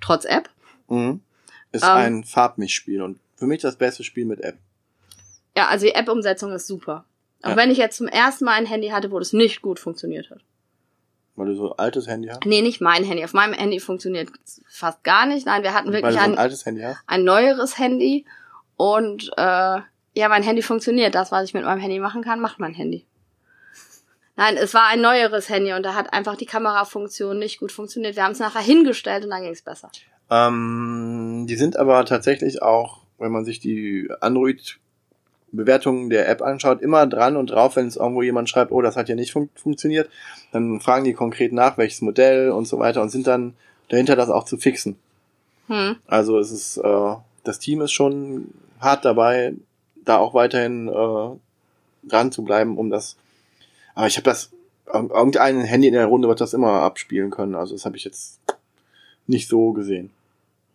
trotz 0.01 0.25
App, 0.25 0.49
Mhm. 0.89 1.21
Ist 1.73 1.85
Ähm. 1.85 1.91
ein 1.91 2.25
Farbmischspiel 2.25 3.01
und 3.03 3.19
für 3.37 3.47
mich 3.47 3.63
das 3.63 3.77
beste 3.77 4.05
Spiel 4.05 4.25
mit 4.27 4.41
App. 4.41 4.59
ja, 5.57 5.69
also 5.69 5.87
die 5.87 5.95
App-Umsetzung 5.95 6.53
ist 6.53 6.67
super. 6.67 7.05
Auch 7.43 7.51
Ja. 7.51 7.57
wenn 7.57 7.71
ich 7.71 7.79
jetzt 7.79 7.97
zum 7.97 8.09
ersten 8.09 8.45
Mal 8.45 8.53
ein 8.55 8.67
Handy 8.67 8.89
hatte, 8.89 9.11
wo 9.11 9.19
das 9.19 9.33
nicht 9.33 9.63
gut 9.63 9.79
funktioniert 9.79 10.31
hat. 10.31 10.41
Weil 11.35 11.47
du 11.47 11.55
so 11.57 11.73
ein 11.73 11.79
altes 11.79 12.07
Handy 12.09 12.29
hast. 12.29 12.45
Nee, 12.45 12.61
nicht 12.63 12.81
mein 12.83 13.05
Handy. 13.05 13.25
Auf 13.25 13.33
meinem 13.33 13.55
Handy 13.55 13.81
funktioniert 13.81 14.29
fast 14.69 15.03
gar 15.03 15.25
nicht. 15.27 15.47
Nein, 15.47 15.63
wir 15.63 15.73
hatten 15.73 15.87
Weil 15.89 15.95
wirklich 16.03 16.15
du 16.17 16.19
so 16.21 16.25
ein 16.25 16.33
ein, 16.33 16.39
altes 16.39 16.67
Handy 16.67 16.83
hast. 16.83 16.99
ein 17.07 17.25
neueres 17.25 17.79
Handy. 17.79 18.27
Und 18.77 19.31
äh, 19.39 19.79
ja, 20.15 20.29
mein 20.29 20.43
Handy 20.43 20.61
funktioniert. 20.63 21.15
Das, 21.15 21.33
was 21.33 21.45
ich 21.45 21.55
mit 21.55 21.65
meinem 21.65 21.81
Handy 21.81 21.99
machen 22.01 22.23
kann, 22.23 22.39
macht 22.41 22.59
mein 22.59 22.75
Handy. 22.75 23.07
Nein, 24.37 24.57
es 24.57 24.73
war 24.73 24.87
ein 24.87 25.01
neueres 25.01 25.49
Handy 25.49 25.73
und 25.73 25.83
da 25.83 25.95
hat 25.95 26.13
einfach 26.13 26.37
die 26.37 26.47
Kamerafunktion 26.47 27.39
nicht 27.39 27.61
gut 27.61 27.71
funktioniert. 27.71 28.17
Wir 28.17 28.25
haben 28.25 28.33
es 28.33 28.39
nachher 28.39 28.63
hingestellt 28.63 29.25
und 29.25 29.31
dann 29.31 29.43
ging 29.43 29.53
es 29.53 29.63
besser. 29.63 29.91
Ähm, 30.31 31.47
die 31.49 31.57
sind 31.57 31.77
aber 31.77 32.05
tatsächlich 32.07 32.63
auch, 32.63 33.01
wenn 33.19 33.31
man 33.31 33.45
sich 33.45 33.61
die 33.61 34.09
Android-Bewertungen 34.21 36.09
der 36.09 36.29
App 36.29 36.41
anschaut, 36.41 36.81
immer 36.81 37.07
dran 37.07 37.37
und 37.37 37.51
drauf, 37.51 37.77
wenn 37.77 37.87
es 37.87 37.97
irgendwo 37.97 38.23
jemand 38.23 38.49
schreibt, 38.49 38.73
oh, 38.73 38.81
das 38.81 38.97
hat 38.97 39.11
ja 39.11 39.15
nicht 39.15 39.33
fun 39.33 39.51
funktioniert, 39.55 40.09
dann 40.51 40.81
fragen 40.81 41.05
die 41.05 41.13
konkret 41.13 41.53
nach, 41.53 41.77
welches 41.77 42.01
Modell 42.01 42.51
und 42.51 42.67
so 42.67 42.79
weiter 42.79 43.03
und 43.03 43.11
sind 43.11 43.27
dann 43.27 43.55
dahinter, 43.91 44.17
das 44.17 44.31
auch 44.31 44.45
zu 44.45 44.57
fixen. 44.57 44.97
Hm. 45.69 45.97
Also 46.07 46.39
es 46.39 46.51
ist, 46.51 46.79
äh, 46.79 47.15
das 47.45 47.59
Team 47.59 47.83
ist 47.83 47.93
schon 47.93 48.49
hart 48.81 49.05
dabei, 49.05 49.55
da 50.05 50.17
auch 50.17 50.35
weiterhin 50.35 50.89
äh, 50.89 52.09
dran 52.09 52.33
zu 52.33 52.43
bleiben, 52.43 52.79
um 52.79 52.91
das. 52.91 53.17
Aber 53.95 54.07
ich 54.07 54.17
habe 54.17 54.25
das, 54.25 54.51
irg- 54.87 55.15
irgendein 55.15 55.61
Handy 55.63 55.89
in 55.89 55.95
der 55.95 56.07
Runde 56.07 56.29
wird 56.29 56.41
das 56.41 56.55
immer 56.55 56.73
abspielen 56.83 57.31
können. 57.31 57.55
Also 57.55 57.75
das 57.75 57.85
habe 57.85 57.97
ich 57.97 58.05
jetzt 58.05 58.41
nicht 59.27 59.49
so 59.49 59.73
gesehen. 59.73 60.11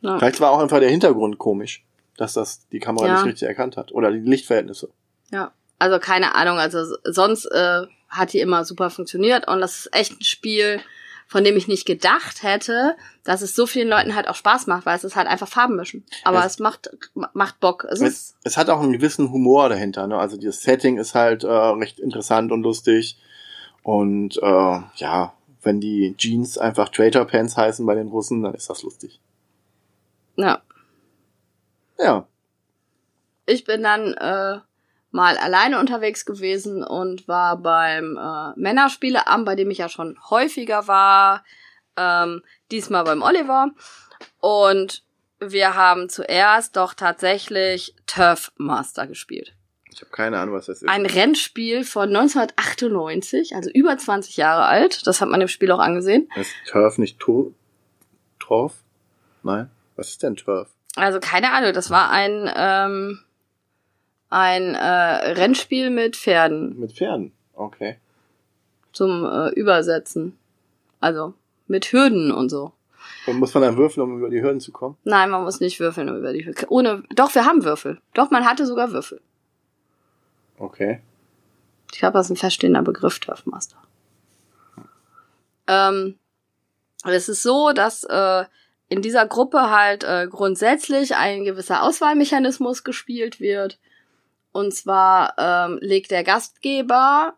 Ja. 0.01 0.17
Vielleicht 0.19 0.39
war 0.39 0.51
auch 0.51 0.59
einfach 0.59 0.79
der 0.79 0.89
Hintergrund 0.89 1.37
komisch, 1.37 1.83
dass 2.17 2.33
das 2.33 2.67
die 2.69 2.79
Kamera 2.79 3.07
Ja. 3.07 3.13
nicht 3.15 3.25
richtig 3.25 3.47
erkannt 3.47 3.77
hat. 3.77 3.91
Oder 3.91 4.11
die 4.11 4.19
Lichtverhältnisse. 4.19 4.89
Ja, 5.31 5.51
also 5.79 5.99
keine 5.99 6.35
Ahnung. 6.35 6.57
Also 6.59 6.95
sonst 7.03 7.45
äh, 7.45 7.81
hat 8.09 8.33
die 8.33 8.39
immer 8.39 8.63
super 8.63 8.89
funktioniert 8.89 9.47
und 9.47 9.59
das 9.59 9.79
ist 9.85 9.95
echt 9.95 10.11
ein 10.19 10.23
Spiel, 10.23 10.79
von 11.27 11.43
dem 11.43 11.57
ich 11.57 11.67
nicht 11.67 11.85
gedacht 11.85 12.41
hätte, 12.43 12.95
dass 13.23 13.41
es 13.41 13.53
so 13.55 13.65
vielen 13.65 13.89
Leuten 13.89 14.15
halt 14.15 14.27
auch 14.27 14.35
Spaß 14.35 14.67
macht, 14.67 14.85
weil 14.85 14.95
es 14.95 15.03
ist 15.03 15.15
halt 15.15 15.27
einfach 15.27 15.47
Farben 15.47 15.75
mischen. 15.75 16.05
Aber 16.23 16.39
Es- 16.45 16.53
es, 16.53 16.59
macht 16.59 16.89
macht 17.33 17.59
Bock. 17.59 17.83
Es 17.89 18.01
Es, 18.01 18.07
ist 18.13 18.35
es 18.43 18.57
hat 18.57 18.69
auch 18.69 18.79
einen 18.81 18.93
gewissen 18.93 19.31
Humor 19.31 19.69
dahinter. 19.69 20.07
Ne? 20.07 20.17
Also 20.17 20.37
das 20.37 20.61
Setting 20.61 20.97
ist 20.97 21.15
halt 21.15 21.43
äh, 21.43 21.47
recht 21.47 21.99
interessant 21.99 22.51
und 22.51 22.63
lustig. 22.63 23.17
Und 23.83 24.37
äh, 24.41 24.79
ja, 24.95 25.33
wenn 25.63 25.79
die 25.81 26.15
Jeans 26.17 26.57
einfach 26.57 26.89
Traitor 26.89 27.25
Pants 27.25 27.57
heißen 27.57 27.85
bei 27.85 27.95
den 27.95 28.07
Russen, 28.07 28.43
dann 28.43 28.53
ist 28.53 28.69
das 28.69 28.83
lustig. 28.83 29.19
ja. 30.37 30.61
Ja. 31.99 32.27
Ich 33.47 33.63
bin 33.63 33.81
dann 33.81 34.13
äh, 34.13 34.59
mal 35.11 35.37
alleine 35.37 35.79
unterwegs 35.79 36.25
gewesen 36.25 36.83
und 36.83 37.27
war 37.27 37.57
beim 37.57 38.17
äh, 38.17 38.59
Männerspieleabend, 38.59 39.45
bei 39.45 39.55
dem 39.55 39.71
ich 39.71 39.79
ja 39.79 39.89
schon 39.89 40.17
häufiger 40.29 40.87
war. 40.87 41.43
Ähm, 41.95 42.43
diesmal 42.71 43.03
beim 43.03 43.21
Oliver. 43.21 43.71
Und 44.39 45.03
wir 45.39 45.75
haben 45.75 46.09
zuerst 46.09 46.75
doch 46.75 46.93
tatsächlich 46.93 47.95
Turf 48.05 48.51
Master 48.57 49.07
gespielt. 49.07 49.53
Ich 49.91 50.01
habe 50.01 50.11
keine 50.11 50.37
Ahnung, 50.37 50.53
was 50.53 50.67
das 50.67 50.83
ist. 50.83 50.89
Ein 50.89 51.07
Rennspiel 51.07 51.83
von 51.83 52.09
1998, 52.09 53.55
also 53.55 53.71
über 53.71 53.97
20 53.97 54.37
Jahre 54.37 54.65
alt. 54.65 55.07
Das 55.07 55.21
hat 55.21 55.29
man 55.29 55.41
im 55.41 55.47
Spiel 55.47 55.71
auch 55.71 55.79
angesehen. 55.79 56.29
ist 56.35 56.51
Turf 56.67 56.99
nicht 56.99 57.19
Tur 57.19 57.53
Torf? 58.39 58.75
Nein. 59.43 59.69
Was 59.95 60.09
ist 60.09 60.23
denn 60.23 60.35
Turf? 60.35 60.69
Also 60.95 61.19
keine 61.19 61.51
Ahnung, 61.51 61.73
das 61.73 61.89
war 61.89 62.09
ein, 62.11 62.49
ähm, 62.55 63.19
ein 64.29 64.75
äh, 64.75 65.31
Rennspiel 65.31 65.89
mit 65.89 66.15
Pferden 66.15 66.79
Mit 66.79 66.93
Pferden. 66.93 67.31
Okay. 67.53 67.97
zum 68.91 69.25
äh, 69.25 69.49
Übersetzen. 69.49 70.37
Also 70.99 71.33
mit 71.67 71.91
Hürden 71.91 72.31
und 72.31 72.49
so. 72.49 72.71
Und 73.25 73.39
muss 73.39 73.53
man 73.53 73.63
dann 73.63 73.77
würfeln, 73.77 74.03
um 74.03 74.17
über 74.17 74.29
die 74.29 74.41
Hürden 74.41 74.59
zu 74.59 74.71
kommen? 74.71 74.97
Nein, 75.03 75.29
man 75.29 75.43
muss 75.43 75.59
nicht 75.59 75.79
würfeln 75.79 76.09
um 76.09 76.17
über 76.17 76.33
die 76.33 76.45
Hürden. 76.45 76.65
Ohne, 76.69 77.03
doch, 77.15 77.33
wir 77.35 77.45
haben 77.45 77.63
Würfel. 77.63 77.99
Doch, 78.13 78.31
man 78.31 78.45
hatte 78.45 78.65
sogar 78.65 78.91
Würfel. 78.91 79.21
Okay. 80.57 81.01
Ich 81.93 81.99
glaube, 81.99 82.13
das 82.13 82.27
ist 82.27 82.31
ein 82.31 82.37
feststehender 82.37 82.81
Begriff, 82.81 83.19
Turfmaster. 83.19 83.77
Ähm, 85.67 86.17
es 87.05 87.29
ist 87.29 87.43
so, 87.43 87.71
dass 87.73 88.03
äh, 88.03 88.45
in 88.89 89.01
dieser 89.01 89.25
Gruppe 89.25 89.69
halt 89.69 90.03
äh, 90.03 90.27
grundsätzlich 90.29 91.15
ein 91.15 91.43
gewisser 91.43 91.83
Auswahlmechanismus 91.83 92.83
gespielt 92.83 93.39
wird. 93.39 93.79
Und 94.57 94.73
zwar 94.73 95.35
ähm, 95.37 95.77
legt 95.81 96.09
der 96.09 96.23
Gastgeber 96.23 97.35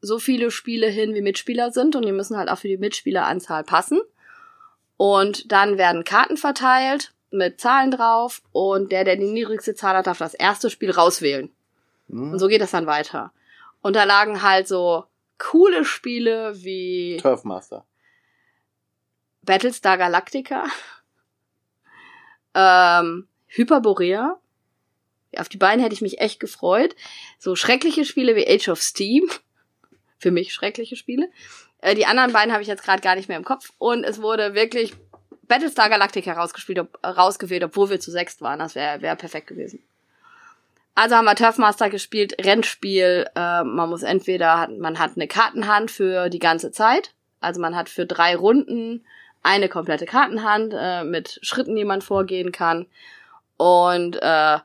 so 0.00 0.18
viele 0.18 0.50
Spiele 0.50 0.86
hin, 0.86 1.14
wie 1.14 1.20
Mitspieler 1.20 1.70
sind, 1.70 1.94
und 1.96 2.06
die 2.06 2.12
müssen 2.12 2.38
halt 2.38 2.48
auch 2.48 2.56
für 2.56 2.68
die 2.68 2.78
Mitspieleranzahl 2.78 3.62
passen. 3.62 4.00
Und 4.96 5.52
dann 5.52 5.76
werden 5.76 6.04
Karten 6.04 6.38
verteilt 6.38 7.12
mit 7.30 7.60
Zahlen 7.60 7.90
drauf, 7.90 8.40
und 8.52 8.90
der, 8.90 9.04
der 9.04 9.16
die 9.16 9.30
niedrigste 9.30 9.74
Zahl 9.74 9.98
hat, 9.98 10.06
darf 10.06 10.16
das 10.16 10.32
erste 10.32 10.70
Spiel 10.70 10.90
rauswählen. 10.90 11.50
Hm. 12.08 12.32
Und 12.32 12.38
so 12.38 12.48
geht 12.48 12.62
das 12.62 12.70
dann 12.70 12.86
weiter. 12.86 13.32
Und 13.82 13.94
da 13.94 14.04
lagen 14.04 14.40
halt 14.40 14.66
so 14.66 15.04
coole 15.36 15.84
Spiele 15.84 16.54
wie 16.64 17.18
Turfmaster. 17.20 17.84
Battlestar 19.42 19.98
Galactica, 19.98 20.64
ähm, 22.54 23.28
Hyperborea. 23.48 24.38
Auf 25.38 25.48
die 25.48 25.56
beiden 25.56 25.82
hätte 25.82 25.94
ich 25.94 26.02
mich 26.02 26.20
echt 26.20 26.40
gefreut. 26.40 26.94
So 27.38 27.56
schreckliche 27.56 28.04
Spiele 28.04 28.36
wie 28.36 28.48
Age 28.48 28.68
of 28.68 28.82
Steam. 28.82 29.28
Für 30.18 30.30
mich 30.30 30.52
schreckliche 30.52 30.96
Spiele. 30.96 31.28
Äh, 31.80 31.94
die 31.94 32.06
anderen 32.06 32.32
beiden 32.32 32.52
habe 32.52 32.62
ich 32.62 32.68
jetzt 32.68 32.84
gerade 32.84 33.02
gar 33.02 33.16
nicht 33.16 33.28
mehr 33.28 33.38
im 33.38 33.44
Kopf. 33.44 33.72
Und 33.78 34.04
es 34.04 34.22
wurde 34.22 34.54
wirklich 34.54 34.94
Battlestar 35.48 35.90
Galactica 35.90 36.32
rausgespielt, 36.32 36.78
ob, 36.78 36.98
äh, 37.02 37.08
rausgewählt, 37.08 37.64
obwohl 37.64 37.90
wir 37.90 38.00
zu 38.00 38.10
sechst 38.10 38.40
waren. 38.40 38.60
Das 38.60 38.74
wäre 38.74 39.02
wär 39.02 39.16
perfekt 39.16 39.48
gewesen. 39.48 39.82
Also 40.94 41.16
haben 41.16 41.24
wir 41.24 41.34
Turfmaster 41.34 41.90
gespielt, 41.90 42.34
Rennspiel. 42.44 43.26
Äh, 43.34 43.64
man 43.64 43.88
muss 43.88 44.02
entweder, 44.02 44.68
man 44.78 44.98
hat 44.98 45.12
eine 45.16 45.26
Kartenhand 45.26 45.90
für 45.90 46.28
die 46.28 46.38
ganze 46.38 46.70
Zeit. 46.70 47.14
Also 47.40 47.60
man 47.60 47.74
hat 47.74 47.88
für 47.88 48.06
drei 48.06 48.36
Runden 48.36 49.04
eine 49.42 49.68
komplette 49.68 50.06
Kartenhand 50.06 50.74
äh, 50.76 51.04
mit 51.04 51.40
Schritten, 51.42 51.74
die 51.74 51.84
man 51.84 52.02
vorgehen 52.02 52.52
kann. 52.52 52.86
Und 53.56 54.16
äh, 54.22 54.58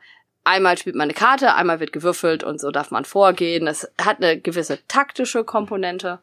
einmal 0.47 0.77
spielt 0.77 0.95
man 0.95 1.03
eine 1.05 1.13
Karte, 1.13 1.53
einmal 1.55 1.79
wird 1.79 1.91
gewürfelt 1.93 2.43
und 2.43 2.59
so 2.59 2.71
darf 2.71 2.89
man 2.91 3.05
vorgehen. 3.05 3.67
Es 3.67 3.87
hat 4.01 4.17
eine 4.17 4.39
gewisse 4.39 4.79
taktische 4.87 5.43
Komponente. 5.43 6.19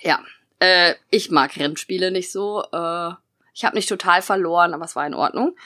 Ja, 0.00 0.20
äh, 0.58 0.94
ich 1.10 1.30
mag 1.30 1.56
Rennspiele 1.56 2.10
nicht 2.10 2.30
so. 2.30 2.62
Äh, 2.72 3.12
ich 3.54 3.64
habe 3.64 3.76
nicht 3.76 3.88
total 3.88 4.22
verloren, 4.22 4.74
aber 4.74 4.84
es 4.84 4.94
war 4.96 5.06
in 5.06 5.14
Ordnung. 5.14 5.56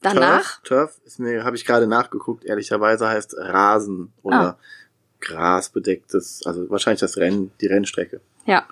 Danach, 0.00 0.60
Turf, 0.62 0.92
Turf 0.94 0.98
ist 1.06 1.18
mir, 1.18 1.44
habe 1.44 1.56
ich 1.56 1.64
gerade 1.64 1.86
nachgeguckt, 1.86 2.44
ehrlicherweise 2.44 3.08
heißt 3.08 3.34
Rasen 3.38 4.12
oder 4.22 4.36
Ah. 4.36 4.58
grasbedecktes, 5.20 6.42
also 6.46 6.68
wahrscheinlich 6.70 7.00
das 7.00 7.16
Rennen, 7.16 7.52
die 7.60 7.66
Rennstrecke. 7.66 8.20
ja. 8.46 8.66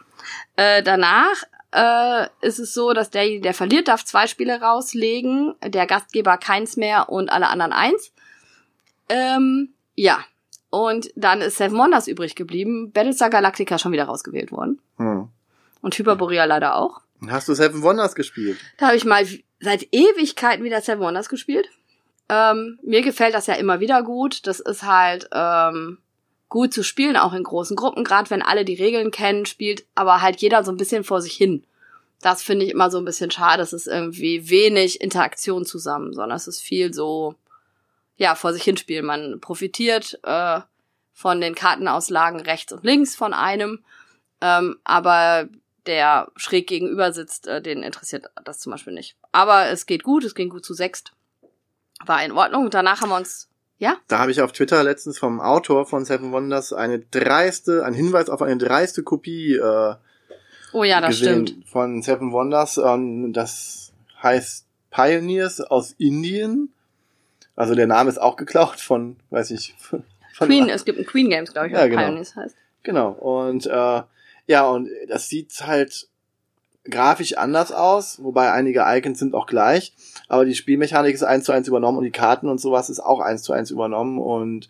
Äh, 0.56 0.82
danach 0.82 1.42
äh, 1.72 2.26
ist 2.40 2.58
es 2.58 2.74
so, 2.74 2.92
dass 2.92 3.10
der, 3.10 3.40
der 3.40 3.54
verliert, 3.54 3.88
darf 3.88 4.04
zwei 4.04 4.26
Spiele 4.26 4.60
rauslegen, 4.60 5.54
der 5.64 5.86
Gastgeber 5.86 6.36
keins 6.36 6.76
mehr 6.76 7.08
und 7.08 7.30
alle 7.30 7.48
anderen 7.48 7.72
eins. 7.72 8.12
Ähm, 9.08 9.70
ja. 9.94 10.24
Und 10.70 11.10
dann 11.16 11.42
ist 11.42 11.58
Seven 11.58 11.76
Wonders 11.76 12.08
übrig 12.08 12.34
geblieben. 12.34 12.92
Battlestar 12.92 13.28
Galactica 13.28 13.78
schon 13.78 13.92
wieder 13.92 14.04
rausgewählt 14.04 14.52
worden. 14.52 14.80
Hm. 14.96 15.28
Und 15.82 15.98
Hyperborea 15.98 16.46
leider 16.46 16.76
auch. 16.76 17.02
Hast 17.28 17.48
du 17.48 17.54
Seven 17.54 17.82
Wonders 17.82 18.14
gespielt? 18.14 18.58
Da 18.78 18.86
habe 18.86 18.96
ich 18.96 19.04
mal 19.04 19.26
seit 19.60 19.88
Ewigkeiten 19.92 20.64
wieder 20.64 20.80
Seven 20.80 21.00
Wonders 21.00 21.28
gespielt. 21.28 21.68
Ähm, 22.28 22.78
mir 22.82 23.02
gefällt 23.02 23.34
das 23.34 23.46
ja 23.46 23.54
immer 23.54 23.80
wieder 23.80 24.02
gut. 24.02 24.46
Das 24.46 24.60
ist 24.60 24.84
halt 24.84 25.28
ähm, 25.32 25.98
gut 26.52 26.74
zu 26.74 26.84
spielen, 26.84 27.16
auch 27.16 27.32
in 27.32 27.44
großen 27.44 27.76
Gruppen, 27.76 28.04
gerade 28.04 28.28
wenn 28.28 28.42
alle 28.42 28.66
die 28.66 28.74
Regeln 28.74 29.10
kennen, 29.10 29.46
spielt 29.46 29.86
aber 29.94 30.20
halt 30.20 30.42
jeder 30.42 30.62
so 30.64 30.70
ein 30.70 30.76
bisschen 30.76 31.02
vor 31.02 31.22
sich 31.22 31.32
hin. 31.32 31.64
Das 32.20 32.42
finde 32.42 32.66
ich 32.66 32.72
immer 32.72 32.90
so 32.90 32.98
ein 32.98 33.06
bisschen 33.06 33.30
schade. 33.30 33.62
Es 33.62 33.72
ist 33.72 33.86
irgendwie 33.86 34.50
wenig 34.50 35.00
Interaktion 35.00 35.64
zusammen, 35.64 36.12
sondern 36.12 36.36
es 36.36 36.46
ist 36.46 36.60
viel 36.60 36.92
so, 36.92 37.36
ja, 38.18 38.34
vor 38.34 38.52
sich 38.52 38.64
hin 38.64 38.76
spielen. 38.76 39.06
Man 39.06 39.40
profitiert 39.40 40.20
äh, 40.24 40.60
von 41.14 41.40
den 41.40 41.54
Kartenauslagen 41.54 42.40
rechts 42.40 42.70
und 42.70 42.84
links 42.84 43.16
von 43.16 43.32
einem, 43.32 43.82
ähm, 44.42 44.76
aber 44.84 45.48
der 45.86 46.30
schräg 46.36 46.66
gegenüber 46.66 47.14
sitzt, 47.14 47.46
äh, 47.46 47.62
den 47.62 47.82
interessiert 47.82 48.26
das 48.44 48.58
zum 48.58 48.72
Beispiel 48.72 48.92
nicht. 48.92 49.16
Aber 49.32 49.68
es 49.68 49.86
geht 49.86 50.02
gut, 50.02 50.22
es 50.22 50.34
ging 50.34 50.50
gut 50.50 50.66
zu 50.66 50.74
sechst. 50.74 51.12
War 52.04 52.22
in 52.22 52.32
Ordnung. 52.32 52.68
Danach 52.68 53.00
haben 53.00 53.08
wir 53.08 53.16
uns, 53.16 53.48
ja? 53.82 53.96
Da 54.06 54.20
habe 54.20 54.30
ich 54.30 54.40
auf 54.40 54.52
Twitter 54.52 54.82
letztens 54.84 55.18
vom 55.18 55.40
Autor 55.40 55.86
von 55.86 56.04
Seven 56.04 56.30
Wonders 56.30 56.72
eine 56.72 57.00
dreiste, 57.00 57.84
ein 57.84 57.94
Hinweis 57.94 58.30
auf 58.30 58.40
eine 58.40 58.56
dreiste 58.56 59.02
Kopie 59.02 59.56
äh, 59.56 59.94
Oh 60.72 60.84
ja, 60.84 61.00
das 61.00 61.18
gesehen 61.18 61.46
stimmt. 61.46 61.68
von 61.68 62.00
Seven 62.00 62.30
Wonders. 62.32 62.78
Ähm, 62.78 63.32
das 63.32 63.92
heißt 64.22 64.66
Pioneers 64.90 65.60
aus 65.60 65.94
Indien. 65.98 66.72
Also 67.56 67.74
der 67.74 67.88
Name 67.88 68.08
ist 68.08 68.18
auch 68.18 68.36
geklaut 68.36 68.80
von, 68.80 69.16
weiß 69.30 69.50
ich, 69.50 69.74
von 70.32 70.48
Queen, 70.48 70.68
es 70.68 70.84
gibt 70.84 70.98
ein 70.98 71.04
Queen 71.04 71.28
Games, 71.28 71.52
glaube 71.52 71.66
ich, 71.66 71.72
Ja, 71.72 71.80
was 71.80 71.90
genau. 71.90 72.02
Pioneers 72.02 72.36
heißt. 72.36 72.56
Genau. 72.84 73.10
Und 73.10 73.66
äh, 73.66 74.02
ja, 74.46 74.66
und 74.66 74.88
das 75.08 75.28
sieht 75.28 75.52
halt 75.66 76.08
grafisch 76.84 77.36
anders 77.36 77.72
aus, 77.72 78.22
wobei 78.22 78.52
einige 78.52 78.84
Icons 78.86 79.18
sind 79.18 79.34
auch 79.34 79.46
gleich, 79.46 79.92
aber 80.28 80.44
die 80.44 80.54
Spielmechanik 80.54 81.14
ist 81.14 81.22
eins 81.22 81.44
zu 81.44 81.52
eins 81.52 81.68
übernommen 81.68 81.98
und 81.98 82.04
die 82.04 82.10
Karten 82.10 82.48
und 82.48 82.60
sowas 82.60 82.90
ist 82.90 83.00
auch 83.00 83.20
eins 83.20 83.42
zu 83.42 83.52
eins 83.52 83.70
übernommen 83.70 84.18
und 84.18 84.68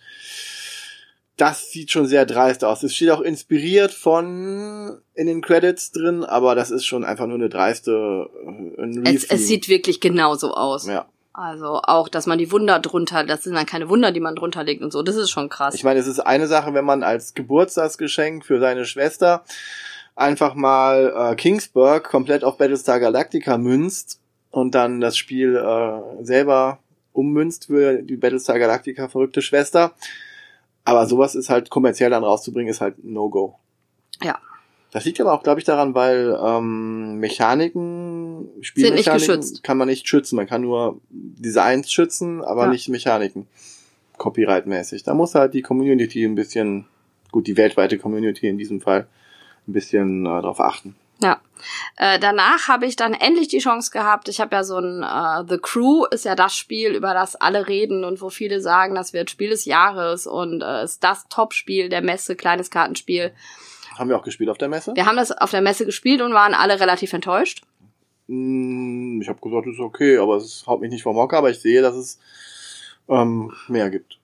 das 1.37 1.71
sieht 1.71 1.91
schon 1.91 2.07
sehr 2.07 2.27
dreist 2.27 2.63
aus. 2.65 2.83
Es 2.83 2.95
steht 2.95 3.11
auch 3.11 3.23
inspiriert 3.23 3.93
von 3.93 5.01
in 5.15 5.27
den 5.27 5.41
Credits 5.41 5.91
drin, 5.91 6.25
aber 6.25 6.55
das 6.55 6.71
ist 6.71 6.85
schon 6.85 7.05
einfach 7.05 7.27
nur 7.27 7.37
eine 7.37 7.49
dreiste 7.49 8.29
äh, 8.45 8.83
ein 8.83 9.05
Es, 9.07 9.25
es 9.25 9.49
sieht 9.49 9.69
wirklich 9.69 10.01
genauso 10.01 10.55
aus. 10.55 10.87
ja. 10.87 11.07
Also 11.35 11.81
auch, 11.83 12.11
dass 12.11 12.27
man 12.27 12.39
die 12.39 12.53
Wunder 12.53 12.79
drunter, 12.79 13.25
das 13.25 13.45
sind 13.45 13.55
dann 13.55 13.65
keine 13.65 13.89
Wunder, 13.89 14.13
die 14.13 14.21
man 14.21 14.37
drunter 14.37 14.65
legt 14.65 14.83
und 14.83 14.93
so. 14.93 15.03
Das 15.03 15.17
ist 15.17 15.31
schon 15.31 15.49
krass. 15.49 15.75
Ich 15.75 15.83
meine, 15.83 15.99
es 15.99 16.07
ist 16.07 16.21
eine 16.21 16.47
Sache, 16.47 16.75
wenn 16.75 16.85
man 16.85 17.03
als 17.03 17.33
Geburtstagsgeschenk 17.33 18.45
für 18.45 18.61
seine 18.61 18.85
Schwester 18.85 19.43
einfach 20.15 20.55
mal 20.55 21.33
äh, 21.33 21.37
Kingsburg 21.37 22.05
komplett 22.05 22.45
auf 22.45 22.59
Battlestar 22.59 23.01
Galactica 23.01 23.59
münzt 23.59 24.21
und 24.51 24.75
dann 24.75 25.01
das 25.01 25.17
Spiel 25.17 25.57
äh, 25.57 26.25
selber 26.25 26.79
ummünzt 27.13 27.67
für 27.67 28.03
die 28.03 28.17
Battlestar 28.17 28.59
Galactica 28.59 29.09
verrückte 29.09 29.43
Schwester. 29.43 29.93
Aber 30.85 31.07
sowas 31.07 31.35
ist 31.35 31.49
halt 31.51 31.71
kommerziell 31.71 32.11
dann 32.11 32.25
rauszubringen, 32.25 32.71
ist 32.71 32.81
halt 32.81 33.03
No-Go. 33.05 33.55
Ja. 34.23 34.39
Das 34.91 35.05
liegt 35.07 35.21
aber 35.23 35.33
auch, 35.33 35.43
glaube 35.43 35.59
ich, 35.59 35.65
daran, 35.65 35.95
weil 35.95 36.37
ähm, 36.45 37.19
Mechaniken, 37.19 38.49
Spielmechaniken 38.61 39.13
geschützt. 39.15 39.63
kann 39.63 39.79
man 39.79 39.89
nicht 39.89 40.07
schützen. 40.07 40.37
Man 40.37 40.47
kann 40.47 40.61
nur 40.61 41.01
Designs 41.09 41.91
schützen, 41.91 42.43
aber 42.43 42.65
Ja. 42.65 42.71
nicht 42.71 42.89
Mechaniken. 42.91 43.47
Copyright-mäßig. 44.19 45.03
Da 45.03 45.15
muss 45.15 45.35
halt 45.35 45.55
die 45.55 45.63
Community 45.63 46.25
ein 46.25 46.35
bisschen, 46.35 46.85
gut, 47.31 47.47
die 47.47 47.57
weltweite 47.57 47.97
Community 47.99 48.49
in 48.49 48.59
diesem 48.59 48.81
Fall, 48.83 49.07
ein 49.69 49.73
bisschen 49.73 50.27
äh, 50.27 50.29
darauf 50.29 50.61
achten. 50.61 50.97
Ja. 51.21 51.41
Äh, 51.97 52.19
danach 52.19 52.67
habe 52.67 52.87
ich 52.87 52.97
dann 52.97 53.15
endlich 53.15 53.47
die 53.47 53.61
Chance 53.61 53.93
gehabt. 53.93 54.29
Ich 54.29 54.41
habe 54.41 54.57
ja 54.57 54.65
so 54.65 54.79
ein 54.79 55.03
äh, 55.03 55.49
The 55.49 55.59
Crew 55.59 56.05
ist 56.07 56.25
ja 56.25 56.35
das 56.35 56.57
Spiel, 56.57 56.95
über 56.95 57.15
das 57.15 57.37
alle 57.37 57.69
reden 57.69 58.05
und 58.05 58.21
wo 58.21 58.31
viele 58.31 58.61
sagen, 58.61 58.97
das 58.97 59.13
wird 59.13 59.31
Spiel 59.31 59.51
des 59.51 59.65
Jahres 59.65 60.27
und 60.27 60.63
äh, 60.63 60.83
ist 60.83 61.05
das 61.05 61.29
Top-Spiel 61.29 61.89
der 61.89 62.03
Messe, 62.03 62.35
kleines 62.35 62.71
Kartenspiel. 62.71 63.33
Haben 63.97 64.11
wir 64.11 64.17
auch 64.17 64.25
gespielt 64.25 64.51
auf 64.51 64.59
der 64.59 64.69
Messe? 64.69 64.93
Wir 64.97 65.07
haben 65.07 65.17
das 65.17 65.31
auf 65.31 65.51
der 65.53 65.61
Messe 65.61 65.87
gespielt 65.87 66.23
und 66.23 66.33
waren 66.35 66.55
alle 66.55 66.81
relativ 66.81 67.13
enttäuscht. 67.13 67.63
Mm, 68.27 69.21
Ich 69.23 69.29
habe 69.29 69.41
gesagt, 69.41 69.67
es 69.69 69.75
ist 69.75 69.81
okay, 69.81 70.19
aber 70.19 70.37
es 70.37 70.65
haut 70.67 70.81
mich 70.81 70.91
nicht 70.91 71.03
vom 71.03 71.17
Hocker, 71.17 71.39
aber 71.39 71.51
ich 71.51 71.61
sehe, 71.61 71.83
dass 71.83 71.95
es 71.95 72.19
ähm, 73.09 73.53
mehr 73.69 73.91
gibt. 73.91 74.19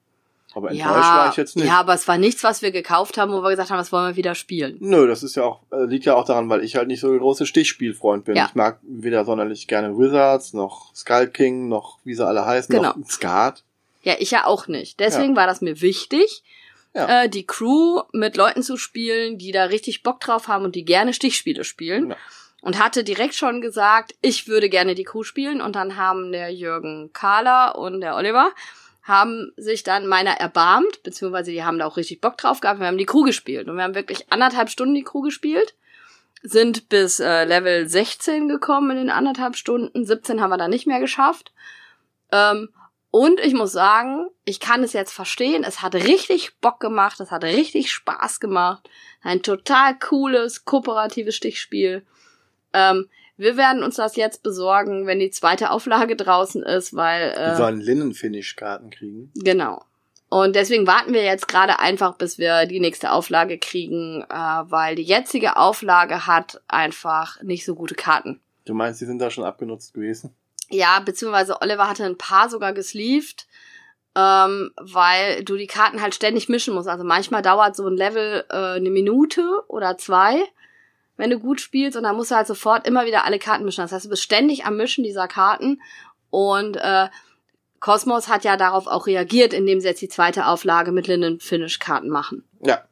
Aber 0.58 0.70
enttäuscht 0.70 0.94
war 0.94 1.30
ich 1.30 1.36
jetzt 1.36 1.56
nicht. 1.56 1.66
ja, 1.66 1.80
aber 1.80 1.94
es 1.94 2.06
war 2.06 2.18
nichts, 2.18 2.44
was 2.44 2.62
wir 2.62 2.70
gekauft 2.70 3.16
haben, 3.18 3.32
wo 3.32 3.42
wir 3.42 3.50
gesagt 3.50 3.70
haben, 3.70 3.78
das 3.78 3.90
wollen 3.92 4.12
wir 4.12 4.16
wieder 4.16 4.34
spielen. 4.34 4.76
Nö, 4.80 5.06
das 5.06 5.22
ist 5.22 5.34
ja 5.36 5.44
auch, 5.44 5.60
äh, 5.72 5.84
liegt 5.86 6.04
ja 6.04 6.14
auch 6.14 6.24
daran, 6.24 6.48
weil 6.50 6.62
ich 6.62 6.76
halt 6.76 6.88
nicht 6.88 7.00
so 7.00 7.10
der 7.10 7.18
große 7.18 7.46
Stichspielfreund 7.46 8.24
bin. 8.24 8.36
Ja. 8.36 8.46
Ich 8.48 8.54
mag 8.54 8.78
weder 8.82 9.24
sonderlich 9.24 9.66
gerne 9.66 9.96
Wizards, 9.96 10.52
noch 10.52 10.94
Skull 10.94 11.28
King, 11.28 11.68
noch 11.68 11.98
wie 12.04 12.14
sie 12.14 12.26
alle 12.26 12.44
heißen, 12.44 12.74
Genau. 12.74 12.94
noch 12.96 13.08
Skat. 13.08 13.64
Ja, 14.02 14.14
ich 14.18 14.30
ja 14.30 14.46
auch 14.46 14.68
nicht. 14.68 15.00
Deswegen 15.00 15.34
war 15.36 15.46
das 15.46 15.60
mir 15.60 15.80
wichtig, 15.80 16.42
Ja. 16.94 17.24
äh, 17.24 17.28
die 17.28 17.46
Crew 17.46 18.02
mit 18.12 18.36
Leuten 18.36 18.62
zu 18.62 18.76
spielen, 18.76 19.38
die 19.38 19.52
da 19.52 19.64
richtig 19.64 20.02
Bock 20.02 20.20
drauf 20.20 20.48
haben 20.48 20.64
und 20.64 20.74
die 20.74 20.84
gerne 20.84 21.12
Stichspiele 21.12 21.64
spielen. 21.64 22.10
Ja. 22.10 22.16
Und 22.60 22.82
hatte 22.82 23.04
direkt 23.04 23.34
schon 23.36 23.60
gesagt, 23.60 24.16
ich 24.20 24.48
würde 24.48 24.68
gerne 24.68 24.96
die 24.96 25.04
Crew 25.04 25.22
spielen. 25.22 25.60
Und 25.60 25.76
dann 25.76 25.96
haben 25.96 26.32
der 26.32 26.52
Jürgen 26.52 27.10
Kahler 27.12 27.78
und 27.78 28.00
der 28.00 28.16
Oliver 28.16 28.50
haben 29.08 29.52
sich 29.56 29.82
dann 29.82 30.06
meiner 30.06 30.32
erbarmt, 30.32 31.02
beziehungsweise 31.02 31.50
die 31.50 31.64
haben 31.64 31.78
da 31.78 31.86
auch 31.86 31.96
richtig 31.96 32.20
Bock 32.20 32.36
drauf 32.36 32.60
gehabt. 32.60 32.78
Wir 32.78 32.86
haben 32.86 32.98
die 32.98 33.06
Crew 33.06 33.22
gespielt 33.22 33.66
und 33.66 33.76
wir 33.76 33.82
haben 33.82 33.94
wirklich 33.94 34.30
anderthalb 34.30 34.68
Stunden 34.68 34.94
die 34.94 35.02
Crew 35.02 35.22
gespielt, 35.22 35.74
sind 36.42 36.88
bis 36.90 37.18
äh, 37.18 37.44
Level 37.44 37.88
16 37.88 38.48
gekommen 38.48 38.90
in 38.90 38.96
den 38.98 39.10
anderthalb 39.10 39.56
Stunden. 39.56 40.04
17 40.04 40.40
haben 40.40 40.50
wir 40.50 40.58
dann 40.58 40.70
nicht 40.70 40.86
mehr 40.86 41.00
geschafft. 41.00 41.52
Ähm, 42.30 42.68
und 43.10 43.40
ich 43.40 43.54
muss 43.54 43.72
sagen, 43.72 44.28
ich 44.44 44.60
kann 44.60 44.84
es 44.84 44.92
jetzt 44.92 45.12
verstehen. 45.12 45.64
Es 45.64 45.80
hat 45.80 45.94
richtig 45.94 46.60
Bock 46.60 46.78
gemacht. 46.78 47.18
Es 47.20 47.30
hat 47.30 47.42
richtig 47.42 47.90
Spaß 47.90 48.38
gemacht. 48.38 48.88
Ein 49.22 49.42
total 49.42 49.98
cooles, 49.98 50.66
kooperatives 50.66 51.34
Stichspiel. 51.34 52.06
Ähm, 52.74 53.08
wir 53.38 53.56
werden 53.56 53.82
uns 53.82 53.96
das 53.96 54.16
jetzt 54.16 54.42
besorgen, 54.42 55.06
wenn 55.06 55.20
die 55.20 55.30
zweite 55.30 55.70
Auflage 55.70 56.16
draußen 56.16 56.62
ist, 56.62 56.94
weil 56.94 57.30
Die 57.32 57.38
äh, 57.38 57.56
sollen 57.56 57.80
Linnen-Finish-Karten 57.80 58.90
kriegen. 58.90 59.32
genau. 59.34 59.82
Und 60.30 60.54
deswegen 60.56 60.86
warten 60.86 61.14
wir 61.14 61.24
jetzt 61.24 61.48
gerade 61.48 61.78
einfach, 61.78 62.16
bis 62.18 62.36
wir 62.36 62.66
die 62.66 62.80
nächste 62.80 63.12
Auflage 63.12 63.56
kriegen, 63.56 64.22
äh, 64.28 64.34
weil 64.34 64.94
die 64.94 65.02
jetzige 65.02 65.56
Auflage 65.56 66.26
hat 66.26 66.60
einfach 66.68 67.40
nicht 67.42 67.64
so 67.64 67.74
gute 67.74 67.94
Karten. 67.94 68.38
Du 68.66 68.74
meinst, 68.74 69.00
die 69.00 69.06
sind 69.06 69.20
da 69.20 69.30
schon 69.30 69.44
abgenutzt 69.44 69.94
gewesen? 69.94 70.34
Ja, 70.68 71.00
beziehungsweise 71.00 71.62
Oliver 71.62 71.88
hatte 71.88 72.04
ein 72.04 72.18
paar 72.18 72.50
sogar 72.50 72.74
gesleeved, 72.74 73.46
ähm, 74.14 74.70
weil 74.76 75.44
du 75.44 75.56
die 75.56 75.66
Karten 75.66 76.02
halt 76.02 76.14
ständig 76.14 76.50
mischen 76.50 76.74
musst. 76.74 76.88
Also 76.88 77.04
manchmal 77.04 77.40
dauert 77.40 77.74
so 77.74 77.86
ein 77.86 77.96
Level 77.96 78.44
äh, 78.50 78.54
eine 78.76 78.90
Minute 78.90 79.62
oder 79.68 79.96
zwei, 79.96 80.42
wenn 81.18 81.28
du 81.30 81.38
gut 81.38 81.60
spielst, 81.60 81.96
und 81.98 82.04
dann 82.04 82.16
musst 82.16 82.30
du 82.30 82.36
halt 82.36 82.46
sofort 82.46 82.86
immer 82.86 83.04
wieder 83.04 83.26
alle 83.26 83.38
Karten 83.38 83.64
mischen. 83.66 83.82
Das 83.82 83.92
heißt, 83.92 84.06
du 84.06 84.08
bist 84.08 84.22
ständig 84.22 84.64
am 84.64 84.76
Mischen 84.78 85.04
dieser 85.04 85.28
Karten 85.28 85.82
und 86.30 86.76
äh, 86.78 87.08
Cosmos 87.80 88.28
hat 88.28 88.44
ja 88.44 88.56
darauf 88.56 88.86
auch 88.86 89.06
reagiert, 89.06 89.52
indem 89.52 89.80
sie 89.80 89.88
jetzt 89.88 90.00
die 90.02 90.08
zweite 90.08 90.46
Auflage 90.46 90.90
mit 90.92 91.06
Linden 91.06 91.38
Finish 91.40 91.78
Karten 91.78 92.08
machen. 92.08 92.44
Ja. 92.64 92.82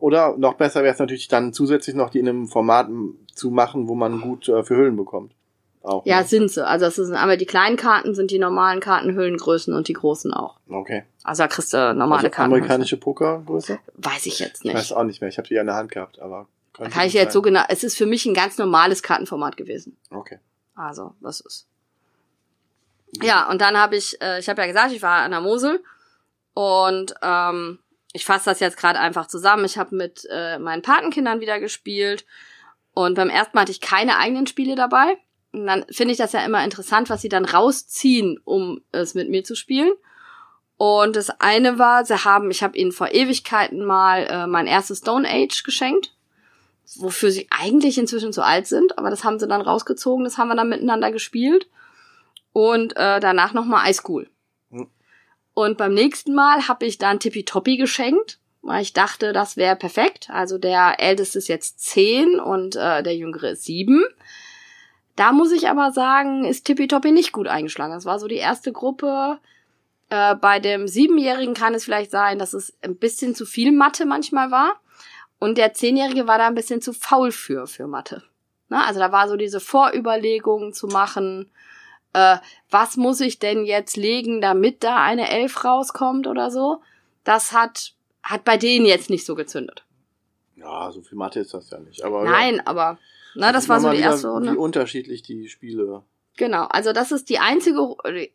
Oder 0.00 0.36
noch 0.38 0.54
besser 0.54 0.82
wäre 0.82 0.94
es 0.94 0.98
natürlich 0.98 1.28
dann 1.28 1.52
zusätzlich 1.52 1.94
noch 1.94 2.08
die 2.08 2.18
in 2.20 2.28
einem 2.28 2.48
Format 2.48 2.88
zu 3.34 3.50
machen, 3.50 3.86
wo 3.86 3.94
man 3.94 4.20
gut 4.22 4.48
äh, 4.48 4.62
für 4.64 4.76
Hüllen 4.76 4.96
bekommt. 4.96 5.34
Auch. 5.82 6.06
Ja, 6.06 6.20
ne? 6.20 6.24
sind 6.26 6.50
sie. 6.50 6.66
Also 6.66 6.86
das 6.86 6.94
sind 6.96 7.14
einmal 7.14 7.36
die 7.36 7.44
kleinen 7.44 7.76
Karten, 7.76 8.14
sind 8.14 8.30
die 8.30 8.38
normalen 8.38 8.80
Karten, 8.80 9.14
Hüllengrößen 9.14 9.74
und 9.74 9.86
die 9.88 9.92
großen 9.92 10.32
auch. 10.32 10.56
Okay. 10.70 11.02
Also 11.22 11.42
da 11.42 11.48
kriegst 11.48 11.74
du 11.74 11.76
normale 11.92 12.22
Also 12.22 12.30
Karten. 12.30 12.52
amerikanische 12.54 12.96
Pokergröße? 12.96 13.78
Weiß 13.96 14.24
ich 14.24 14.38
jetzt 14.38 14.60
Ich 14.60 14.64
nicht. 14.64 14.74
weiß 14.74 14.92
auch 14.92 15.04
nicht 15.04 15.20
mehr. 15.20 15.28
Ich 15.28 15.36
habe 15.36 15.46
die 15.48 15.54
ja 15.54 15.60
in 15.60 15.66
der 15.66 15.76
Hand 15.76 15.90
gehabt, 15.90 16.18
aber 16.20 16.46
Könnte 16.74 16.90
kann 16.90 17.06
ich 17.06 17.12
jetzt 17.12 17.32
so 17.32 17.40
genau. 17.40 17.62
Es 17.68 17.84
ist 17.84 17.96
für 17.96 18.06
mich 18.06 18.26
ein 18.26 18.34
ganz 18.34 18.58
normales 18.58 19.02
Kartenformat 19.02 19.56
gewesen. 19.56 19.96
Okay. 20.10 20.40
Also, 20.74 21.14
das 21.20 21.40
ist. 21.40 21.68
Ja, 23.22 23.48
und 23.48 23.60
dann 23.60 23.78
habe 23.78 23.96
ich, 23.96 24.20
äh, 24.20 24.40
ich 24.40 24.48
habe 24.48 24.60
ja 24.60 24.66
gesagt, 24.66 24.92
ich 24.92 25.02
war 25.02 25.22
an 25.22 25.30
der 25.30 25.40
Mosel 25.40 25.82
und 26.52 27.14
ähm, 27.22 27.78
ich 28.12 28.24
fasse 28.24 28.46
das 28.46 28.58
jetzt 28.58 28.76
gerade 28.76 28.98
einfach 28.98 29.28
zusammen. 29.28 29.64
Ich 29.64 29.78
habe 29.78 29.94
mit 29.94 30.26
äh, 30.30 30.58
meinen 30.58 30.82
Patenkindern 30.82 31.40
wieder 31.40 31.60
gespielt 31.60 32.26
und 32.92 33.14
beim 33.14 33.30
ersten 33.30 33.56
Mal 33.56 33.62
hatte 33.62 33.72
ich 33.72 33.80
keine 33.80 34.18
eigenen 34.18 34.46
Spiele 34.46 34.74
dabei. 34.74 35.16
Und 35.52 35.66
dann 35.66 35.84
finde 35.90 36.12
ich 36.12 36.18
das 36.18 36.32
ja 36.32 36.44
immer 36.44 36.64
interessant, 36.64 37.08
was 37.08 37.22
sie 37.22 37.28
dann 37.28 37.44
rausziehen, 37.44 38.40
um 38.44 38.80
es 38.90 39.14
mit 39.14 39.30
mir 39.30 39.44
zu 39.44 39.54
spielen. 39.54 39.92
Und 40.76 41.14
das 41.14 41.30
eine 41.40 41.78
war, 41.78 42.04
sie 42.04 42.24
haben, 42.24 42.50
ich 42.50 42.64
habe 42.64 42.76
ihnen 42.76 42.90
vor 42.90 43.12
Ewigkeiten 43.12 43.84
mal 43.84 44.26
äh, 44.26 44.46
mein 44.48 44.66
erstes 44.66 44.98
Stone 44.98 45.28
Age 45.28 45.62
geschenkt, 45.62 46.13
wofür 46.96 47.30
sie 47.30 47.46
eigentlich 47.50 47.98
inzwischen 47.98 48.32
zu 48.32 48.42
alt 48.42 48.66
sind, 48.66 48.98
aber 48.98 49.10
das 49.10 49.24
haben 49.24 49.38
sie 49.38 49.48
dann 49.48 49.60
rausgezogen, 49.60 50.24
das 50.24 50.38
haben 50.38 50.48
wir 50.48 50.56
dann 50.56 50.68
miteinander 50.68 51.10
gespielt. 51.12 51.68
Und 52.52 52.96
äh, 52.96 53.18
danach 53.18 53.52
nochmal 53.52 53.90
Ice 53.90 54.00
School. 54.00 54.30
Hm. 54.70 54.88
Und 55.54 55.76
beim 55.76 55.92
nächsten 55.92 56.34
Mal 56.34 56.68
habe 56.68 56.86
ich 56.86 56.98
dann 56.98 57.18
Tippitoppi 57.18 57.76
geschenkt, 57.76 58.38
weil 58.62 58.82
ich 58.82 58.92
dachte, 58.92 59.32
das 59.32 59.56
wäre 59.56 59.76
perfekt. 59.76 60.28
Also 60.30 60.58
der 60.58 61.00
älteste 61.00 61.38
ist 61.38 61.48
jetzt 61.48 61.80
zehn 61.80 62.38
und 62.38 62.76
äh, 62.76 63.02
der 63.02 63.16
jüngere 63.16 63.50
ist 63.50 63.64
sieben. 63.64 64.04
Da 65.16 65.32
muss 65.32 65.52
ich 65.52 65.68
aber 65.68 65.92
sagen, 65.92 66.44
ist 66.44 66.64
Tippitoppi 66.64 67.12
nicht 67.12 67.32
gut 67.32 67.46
eingeschlagen. 67.46 67.92
Das 67.94 68.04
war 68.04 68.18
so 68.18 68.26
die 68.26 68.36
erste 68.36 68.72
Gruppe. 68.72 69.38
Äh, 70.10 70.34
bei 70.36 70.60
dem 70.60 70.88
Siebenjährigen 70.88 71.54
kann 71.54 71.74
es 71.74 71.84
vielleicht 71.84 72.10
sein, 72.10 72.38
dass 72.38 72.52
es 72.52 72.72
ein 72.82 72.96
bisschen 72.96 73.34
zu 73.34 73.46
viel 73.46 73.72
Mathe 73.72 74.06
manchmal 74.06 74.50
war. 74.50 74.80
Und 75.44 75.58
der 75.58 75.74
Zehnjährige 75.74 76.26
war 76.26 76.38
da 76.38 76.46
ein 76.46 76.54
bisschen 76.54 76.80
zu 76.80 76.94
faul 76.94 77.30
für, 77.30 77.66
für 77.66 77.86
Mathe. 77.86 78.22
Na, 78.70 78.86
also 78.86 78.98
da 78.98 79.12
war 79.12 79.28
so 79.28 79.36
diese 79.36 79.60
Vorüberlegung 79.60 80.72
zu 80.72 80.86
machen, 80.86 81.50
äh, 82.14 82.38
was 82.70 82.96
muss 82.96 83.20
ich 83.20 83.40
denn 83.40 83.66
jetzt 83.66 83.98
legen, 83.98 84.40
damit 84.40 84.82
da 84.82 85.02
eine 85.02 85.28
Elf 85.28 85.62
rauskommt 85.62 86.26
oder 86.26 86.50
so. 86.50 86.80
Das 87.24 87.52
hat, 87.52 87.92
hat 88.22 88.44
bei 88.44 88.56
denen 88.56 88.86
jetzt 88.86 89.10
nicht 89.10 89.26
so 89.26 89.34
gezündet. 89.34 89.84
Ja, 90.56 90.90
so 90.90 91.02
viel 91.02 91.18
Mathe 91.18 91.40
ist 91.40 91.52
das 91.52 91.68
ja 91.68 91.78
nicht. 91.78 92.02
Aber 92.02 92.24
Nein, 92.24 92.54
ja, 92.54 92.62
aber 92.64 92.98
na, 93.34 93.52
das 93.52 93.68
war 93.68 93.80
so 93.80 93.90
die 93.90 93.98
erste. 93.98 94.28
Runde. 94.28 94.52
Wie 94.52 94.56
unterschiedlich 94.56 95.20
die 95.20 95.50
Spiele. 95.50 96.04
Genau, 96.38 96.64
also 96.70 96.94
das 96.94 97.12
ist 97.12 97.28
die 97.28 97.38
einzige, 97.38 97.80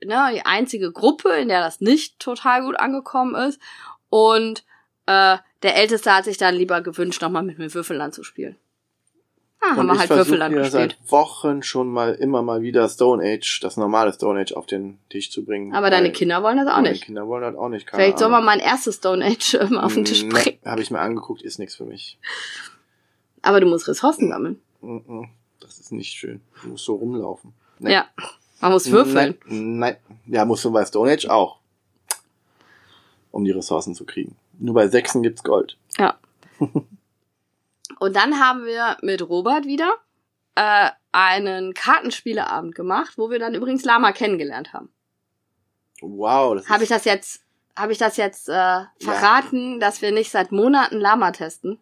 ne, 0.05 0.29
die 0.31 0.45
einzige 0.45 0.91
Gruppe, 0.91 1.29
in 1.37 1.47
der 1.47 1.61
das 1.61 1.81
nicht 1.81 2.19
total 2.19 2.65
gut 2.65 2.79
angekommen 2.79 3.33
ist. 3.33 3.59
Und 4.09 4.63
äh, 5.09 5.37
der 5.63 5.75
Älteste 5.75 6.13
hat 6.13 6.25
sich 6.25 6.37
dann 6.37 6.55
lieber 6.55 6.81
gewünscht, 6.81 7.21
nochmal 7.21 7.43
mit 7.43 7.57
mir 7.57 7.73
Würfelland 7.73 8.13
zu 8.13 8.23
spielen. 8.23 8.55
Ah, 9.61 9.75
haben 9.75 9.87
wir 9.87 9.93
ich 9.93 9.99
halt 9.99 10.09
Würfelland 10.11 10.55
gespielt. 10.55 10.71
seit 11.01 11.11
Wochen 11.11 11.63
schon 11.63 11.89
mal 11.91 12.13
immer 12.13 12.41
mal 12.41 12.61
wieder 12.61 12.87
Stone 12.87 13.21
Age, 13.21 13.59
das 13.61 13.75
normale 13.75 14.13
Stone 14.13 14.39
Age 14.39 14.53
auf 14.53 14.65
den 14.67 14.99
Tisch 15.09 15.31
zu 15.31 15.43
bringen. 15.43 15.73
Aber 15.73 15.89
deine 15.89 16.13
Kinder 16.13 16.41
wollen 16.43 16.57
das 16.57 16.67
auch 16.67 16.77
meine 16.77 16.91
nicht. 16.91 17.03
Kinder 17.03 17.27
wollen 17.27 17.41
das 17.41 17.55
auch 17.55 17.67
nicht. 17.67 17.85
keine 17.85 18.01
Vielleicht 18.03 18.19
soll 18.19 18.29
man 18.29 18.37
Ahnung. 18.37 18.45
mein 18.45 18.59
erstes 18.59 18.95
Stone 18.95 19.25
Age 19.25 19.55
äh, 19.55 19.65
mal 19.65 19.83
auf 19.83 19.93
den 19.95 20.05
Tisch 20.05 20.21
bringen. 20.29 20.59
Nee, 20.63 20.69
habe 20.69 20.81
ich 20.81 20.91
mir 20.91 20.99
angeguckt, 20.99 21.41
ist 21.41 21.59
nichts 21.59 21.75
für 21.75 21.83
mich. 21.85 22.17
Aber 23.41 23.59
du 23.59 23.67
musst 23.67 23.87
Ressourcen 23.89 24.29
sammeln. 24.29 24.61
Mm-mm, 24.81 25.27
Das 25.59 25.77
ist 25.79 25.91
nicht 25.91 26.13
schön. 26.13 26.39
Du 26.63 26.69
musst 26.69 26.85
so 26.85 26.95
rumlaufen. 26.95 27.51
Nee. 27.79 27.93
Ja. 27.93 28.05
Man 28.61 28.71
muss 28.71 28.89
würfeln. 28.91 29.37
Nein, 29.45 29.77
nein. 29.79 29.97
Ja, 30.25 30.45
musst 30.45 30.63
du 30.63 30.71
bei 30.71 30.85
Stone 30.85 31.11
Age 31.11 31.25
auch. 31.27 31.59
Um 33.31 33.43
die 33.43 33.51
Ressourcen 33.51 33.93
zu 33.93 34.05
kriegen. 34.05 34.37
Nur 34.59 34.75
bei 34.75 34.87
Sechsen 34.87 35.23
gibt's 35.23 35.43
Gold. 35.43 35.77
Ja. 35.97 36.17
Und 37.99 38.15
dann 38.15 38.39
haben 38.39 38.65
wir 38.65 38.97
mit 39.01 39.27
Robert 39.27 39.65
wieder 39.65 39.93
äh, 40.55 40.89
einen 41.11 41.73
Kartenspieleabend 41.73 42.75
gemacht, 42.75 43.13
wo 43.17 43.29
wir 43.29 43.39
dann 43.39 43.55
übrigens 43.55 43.83
Lama 43.83 44.11
kennengelernt 44.11 44.73
haben. 44.73 44.89
Wow, 46.01 46.65
Habe 46.69 46.83
ich 46.83 46.89
das 46.89 47.03
jetzt, 47.03 47.41
habe 47.75 47.91
ich 47.91 47.97
das 47.97 48.15
jetzt 48.15 48.47
äh, 48.47 48.83
verraten, 49.01 49.79
dass 49.79 50.01
wir 50.01 50.11
nicht 50.11 50.31
seit 50.31 50.51
Monaten 50.51 50.97
Lama 50.99 51.31
testen? 51.31 51.79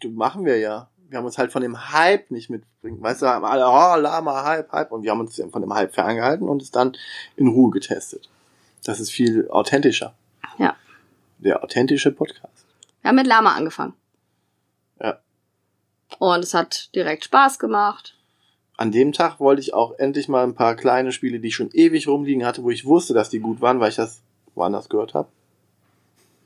du 0.00 0.10
machen 0.10 0.44
wir 0.44 0.58
ja. 0.58 0.88
Wir 1.08 1.18
haben 1.18 1.24
uns 1.24 1.38
halt 1.38 1.50
von 1.50 1.62
dem 1.62 1.92
Hype 1.92 2.30
nicht 2.30 2.50
mitbringen. 2.50 3.02
Weißt 3.02 3.22
du, 3.22 3.26
haben 3.26 3.44
alle, 3.44 3.66
oh, 3.66 4.00
Lama, 4.00 4.44
Hype, 4.44 4.70
Hype. 4.70 4.92
Und 4.92 5.02
wir 5.02 5.10
haben 5.10 5.20
uns 5.20 5.42
von 5.50 5.60
dem 5.60 5.74
Hype 5.74 5.92
ferngehalten 5.92 6.48
und 6.48 6.62
es 6.62 6.70
dann 6.70 6.96
in 7.36 7.48
Ruhe 7.48 7.70
getestet. 7.70 8.28
Das 8.84 9.00
ist 9.00 9.10
viel 9.10 9.48
authentischer. 9.50 10.14
Der 11.42 11.64
authentische 11.64 12.12
Podcast. 12.12 12.66
Wir 13.00 13.08
haben 13.08 13.16
mit 13.16 13.26
Lama 13.26 13.54
angefangen. 13.54 13.94
Ja. 15.00 15.18
Und 16.18 16.44
es 16.44 16.52
hat 16.54 16.94
direkt 16.94 17.24
Spaß 17.24 17.58
gemacht. 17.58 18.14
An 18.76 18.92
dem 18.92 19.12
Tag 19.12 19.40
wollte 19.40 19.60
ich 19.60 19.72
auch 19.74 19.92
endlich 19.98 20.28
mal 20.28 20.42
ein 20.44 20.54
paar 20.54 20.74
kleine 20.74 21.12
Spiele, 21.12 21.40
die 21.40 21.48
ich 21.48 21.54
schon 21.54 21.70
ewig 21.72 22.08
rumliegen 22.08 22.44
hatte, 22.44 22.62
wo 22.62 22.70
ich 22.70 22.84
wusste, 22.84 23.14
dass 23.14 23.30
die 23.30 23.40
gut 23.40 23.60
waren, 23.60 23.80
weil 23.80 23.90
ich 23.90 23.96
das 23.96 24.22
woanders 24.54 24.88
gehört 24.88 25.14
habe, 25.14 25.28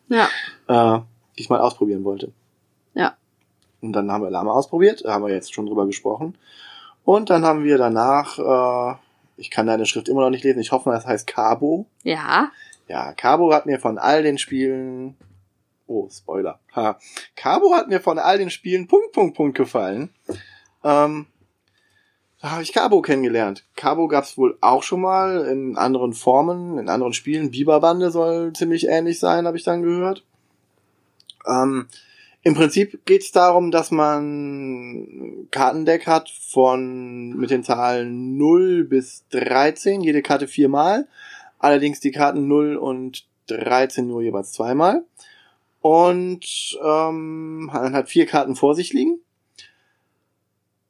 Ja. 0.09 0.29
äh, 0.69 1.01
die 1.37 1.43
ich 1.43 1.49
mal 1.51 1.61
ausprobieren 1.61 2.05
wollte. 2.05 2.33
Ja. 2.95 3.17
Und 3.81 3.93
dann 3.95 4.11
haben 4.13 4.23
wir 4.23 4.31
Lama 4.31 4.53
ausprobiert, 4.53 5.05
da 5.05 5.15
haben 5.15 5.25
wir 5.25 5.33
jetzt 5.35 5.55
schon 5.55 5.67
drüber 5.67 5.87
gesprochen. 5.87 6.37
Und 7.05 7.31
dann 7.31 7.45
haben 7.45 7.65
wir 7.65 7.79
danach, 7.79 8.39
äh, 8.39 8.97
ich 9.37 9.51
kann 9.51 9.67
deine 9.67 9.87
Schrift 9.87 10.09
immer 10.09 10.21
noch 10.23 10.31
nicht 10.31 10.45
lesen, 10.45 10.61
ich 10.61 10.73
hoffe, 10.73 10.91
das 10.91 11.07
heißt 11.07 11.27
Cabo. 11.27 11.87
Ja. 12.03 12.51
Ja, 12.89 13.13
Cabo 13.13 13.53
hat 13.53 13.67
mir 13.67 13.79
von 13.79 13.99
all 13.99 14.23
den 14.23 14.39
Spielen, 14.39 15.17
oh, 15.87 16.09
Spoiler, 16.11 16.61
ha. 16.75 16.99
Cabo 17.37 17.75
hat 17.75 17.89
mir 17.89 18.01
von 18.01 18.19
all 18.19 18.39
den 18.39 18.51
Spielen 18.51 18.87
Punkt, 18.87 19.13
Punkt, 19.13 19.37
Punkt 19.37 19.57
gefallen. 19.57 20.11
Ähm, 20.83 21.27
da 22.45 22.51
habe 22.51 22.63
ich 22.63 22.75
Cabo 22.75 23.01
kennengelernt. 23.01 23.65
Cabo 23.75 24.07
gab's 24.07 24.37
wohl 24.37 24.59
auch 24.61 24.83
schon 24.83 25.01
mal 25.01 25.47
in 25.47 25.79
anderen 25.79 26.13
Formen, 26.13 26.79
in 26.79 26.91
anderen 26.91 27.15
Spielen. 27.15 27.51
Biberbande 27.51 28.11
soll 28.11 28.53
ziemlich 28.53 28.87
ähnlich 28.87 29.19
sein, 29.19 29.47
habe 29.47 29.57
ich 29.57 29.65
dann 29.65 29.83
gehört. 29.83 30.25
Ähm, 31.47 31.87
Im 32.43 32.55
Prinzip 32.55 33.07
geht's 33.07 33.33
darum, 33.33 33.71
dass 33.71 33.91
man 33.91 35.49
Kartendeck 35.51 36.07
hat 36.07 36.29
von 36.29 37.31
mit 37.31 37.49
den 37.49 37.65
Zahlen 37.65 38.37
0 38.37 38.85
bis 38.85 39.25
13, 39.31 40.03
jede 40.03 40.21
Karte 40.21 40.47
viermal. 40.47 41.09
Allerdings 41.59 42.01
die 42.01 42.11
Karten 42.11 42.47
0 42.49 42.77
und 42.77 43.27
13 43.47 44.07
nur 44.07 44.23
jeweils 44.23 44.53
zweimal. 44.53 45.05
Und 45.81 46.79
ähm, 46.83 47.67
man 47.67 47.93
hat 47.93 48.09
vier 48.09 48.27
Karten 48.27 48.57
vor 48.57 48.75
sich 48.75 48.93
liegen. 48.93 49.19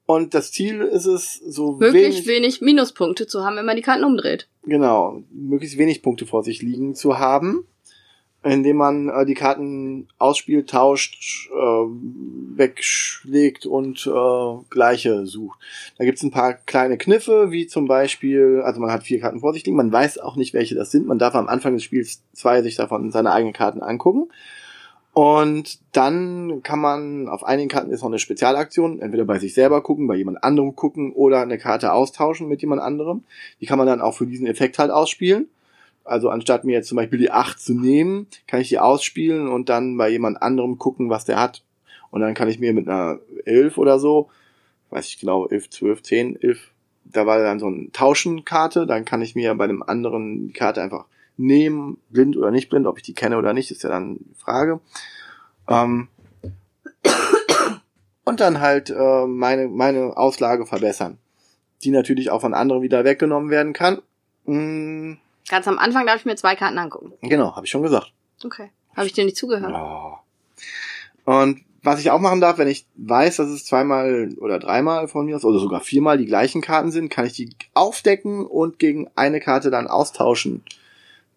Und 0.06 0.34
das 0.34 0.52
Ziel 0.52 0.82
ist 0.82 1.06
es, 1.06 1.34
so 1.34 1.80
Wirklich 1.80 2.26
wenig, 2.26 2.26
wenig 2.26 2.60
Minuspunkte 2.60 3.26
zu 3.26 3.42
haben, 3.42 3.56
wenn 3.56 3.64
man 3.64 3.76
die 3.76 3.82
Karten 3.82 4.04
umdreht. 4.04 4.48
genau, 4.64 5.22
möglichst 5.30 5.78
wenig 5.78 6.02
Punkte 6.02 6.26
vor 6.26 6.44
sich 6.44 6.60
liegen 6.60 6.94
zu 6.94 7.18
haben, 7.18 7.66
indem 8.44 8.76
man 8.76 9.08
äh, 9.08 9.24
die 9.24 9.34
Karten 9.34 10.06
ausspielt, 10.18 10.68
tauscht, 10.68 11.48
äh, 11.50 11.56
wegschlägt 12.56 13.64
und 13.66 14.06
äh, 14.06 14.64
gleiche 14.68 15.26
sucht. 15.26 15.58
Da 15.98 16.04
gibt's 16.04 16.22
ein 16.22 16.30
paar 16.30 16.52
kleine 16.52 16.98
Kniffe, 16.98 17.50
wie 17.50 17.66
zum 17.66 17.86
Beispiel, 17.86 18.60
also 18.62 18.80
man 18.80 18.90
hat 18.90 19.02
vier 19.02 19.20
Karten 19.20 19.40
vor 19.40 19.54
sich 19.54 19.64
liegen, 19.64 19.76
man 19.76 19.92
weiß 19.92 20.18
auch 20.18 20.36
nicht, 20.36 20.52
welche 20.52 20.74
das 20.74 20.90
sind, 20.90 21.06
man 21.06 21.18
darf 21.18 21.34
am 21.34 21.48
Anfang 21.48 21.72
des 21.72 21.82
Spiels 21.82 22.22
zwei 22.32 22.62
sich 22.62 22.76
davon 22.76 23.10
seine 23.10 23.32
eigenen 23.32 23.54
Karten 23.54 23.82
angucken. 23.82 24.28
Und 25.14 25.78
dann 25.92 26.62
kann 26.64 26.80
man, 26.80 27.28
auf 27.28 27.44
einigen 27.44 27.68
Karten 27.68 27.92
ist 27.92 28.00
noch 28.00 28.08
eine 28.08 28.18
Spezialaktion, 28.18 29.00
entweder 29.00 29.24
bei 29.24 29.38
sich 29.38 29.54
selber 29.54 29.80
gucken, 29.80 30.08
bei 30.08 30.16
jemand 30.16 30.42
anderem 30.42 30.74
gucken 30.74 31.12
oder 31.12 31.40
eine 31.40 31.56
Karte 31.56 31.92
austauschen 31.92 32.48
mit 32.48 32.62
jemand 32.62 32.82
anderem. 32.82 33.22
Die 33.60 33.66
kann 33.66 33.78
man 33.78 33.86
dann 33.86 34.00
auch 34.00 34.14
für 34.14 34.26
diesen 34.26 34.48
Effekt 34.48 34.78
halt 34.78 34.90
ausspielen. 34.90 35.48
Also 36.04 36.28
anstatt 36.28 36.64
mir 36.64 36.72
jetzt 36.72 36.88
zum 36.88 36.96
Beispiel 36.96 37.18
die 37.18 37.30
8 37.30 37.58
zu 37.58 37.74
nehmen, 37.74 38.26
kann 38.46 38.60
ich 38.60 38.68
die 38.68 38.78
ausspielen 38.78 39.48
und 39.48 39.68
dann 39.68 39.96
bei 39.96 40.10
jemand 40.10 40.42
anderem 40.42 40.78
gucken, 40.78 41.08
was 41.08 41.24
der 41.24 41.40
hat. 41.40 41.64
Und 42.10 42.20
dann 42.20 42.34
kann 42.34 42.48
ich 42.48 42.60
mir 42.60 42.72
mit 42.74 42.88
einer 42.88 43.18
11 43.46 43.78
oder 43.78 43.98
so, 43.98 44.28
weiß 44.90 45.06
ich 45.08 45.18
genau, 45.18 45.48
11, 45.48 45.70
12, 45.70 46.02
10, 46.02 46.42
11, 46.42 46.70
da 47.04 47.26
war 47.26 47.38
dann 47.38 47.58
so 47.58 47.66
eine 47.66 47.90
Tauschenkarte, 47.90 48.86
dann 48.86 49.04
kann 49.04 49.22
ich 49.22 49.34
mir 49.34 49.54
bei 49.54 49.66
dem 49.66 49.82
anderen 49.82 50.48
die 50.48 50.52
Karte 50.52 50.82
einfach 50.82 51.06
nehmen, 51.36 51.98
blind 52.10 52.36
oder 52.36 52.50
nicht 52.50 52.68
blind, 52.68 52.86
ob 52.86 52.98
ich 52.98 53.02
die 53.02 53.14
kenne 53.14 53.38
oder 53.38 53.52
nicht, 53.52 53.70
ist 53.70 53.82
ja 53.82 53.88
dann 53.88 54.16
die 54.16 54.34
Frage. 54.38 54.80
Ähm, 55.68 56.08
und 58.24 58.40
dann 58.40 58.60
halt 58.60 58.90
äh, 58.90 59.26
meine, 59.26 59.68
meine 59.68 60.16
Auslage 60.16 60.66
verbessern, 60.66 61.18
die 61.82 61.90
natürlich 61.90 62.30
auch 62.30 62.40
von 62.40 62.54
anderen 62.54 62.82
wieder 62.82 63.04
weggenommen 63.04 63.50
werden 63.50 63.72
kann. 63.72 64.00
Mm, 64.46 65.14
Ganz 65.48 65.68
am 65.68 65.78
Anfang 65.78 66.06
darf 66.06 66.16
ich 66.16 66.24
mir 66.24 66.36
zwei 66.36 66.56
Karten 66.56 66.78
angucken. 66.78 67.12
genau, 67.22 67.54
habe 67.54 67.66
ich 67.66 67.70
schon 67.70 67.82
gesagt. 67.82 68.12
Okay. 68.44 68.70
Habe 68.96 69.06
ich 69.06 69.12
dir 69.12 69.24
nicht 69.24 69.36
zugehört? 69.36 69.72
Oh. 69.74 70.18
Und 71.24 71.62
was 71.82 72.00
ich 72.00 72.10
auch 72.10 72.20
machen 72.20 72.40
darf, 72.40 72.56
wenn 72.58 72.68
ich 72.68 72.86
weiß, 72.96 73.36
dass 73.36 73.48
es 73.48 73.64
zweimal 73.64 74.30
oder 74.38 74.58
dreimal 74.58 75.06
von 75.06 75.26
mir 75.26 75.36
aus 75.36 75.44
oder 75.44 75.58
sogar 75.58 75.80
viermal 75.80 76.16
die 76.16 76.24
gleichen 76.24 76.62
Karten 76.62 76.90
sind, 76.90 77.10
kann 77.10 77.26
ich 77.26 77.34
die 77.34 77.50
aufdecken 77.74 78.46
und 78.46 78.78
gegen 78.78 79.10
eine 79.16 79.38
Karte 79.38 79.70
dann 79.70 79.86
austauschen, 79.86 80.62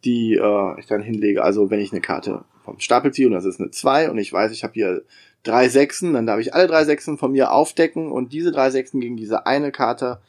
die 0.06 0.36
äh, 0.36 0.80
ich 0.80 0.86
dann 0.86 1.02
hinlege. 1.02 1.44
Also 1.44 1.70
wenn 1.70 1.82
ich 1.82 1.92
eine 1.92 2.02
Karte 2.02 2.46
vom 2.64 2.80
Stapel 2.80 3.14
ziehe 3.14 3.28
und 3.28 3.34
das 3.34 3.46
ist 3.46 3.60
eine 3.60 3.72
2 3.72 4.10
und 4.10 4.18
ich 4.20 4.32
weiß, 4.32 4.52
ich 4.54 4.64
habe 4.64 4.74
hier 4.74 5.02
drei 5.44 5.68
Sechsen, 5.68 6.14
dann 6.14 6.26
darf 6.26 6.40
ich 6.40 6.54
alle 6.54 6.68
drei 6.68 6.86
Sechsen 6.86 7.18
von 7.18 7.34
mir 7.34 7.52
aufdecken 7.52 8.12
und 8.12 8.32
diese 8.32 8.52
drei 8.52 8.70
Sechsen 8.70 9.02
gegen 9.02 9.18
diese 9.18 9.46
eine 9.46 9.72
Karte 9.72 10.22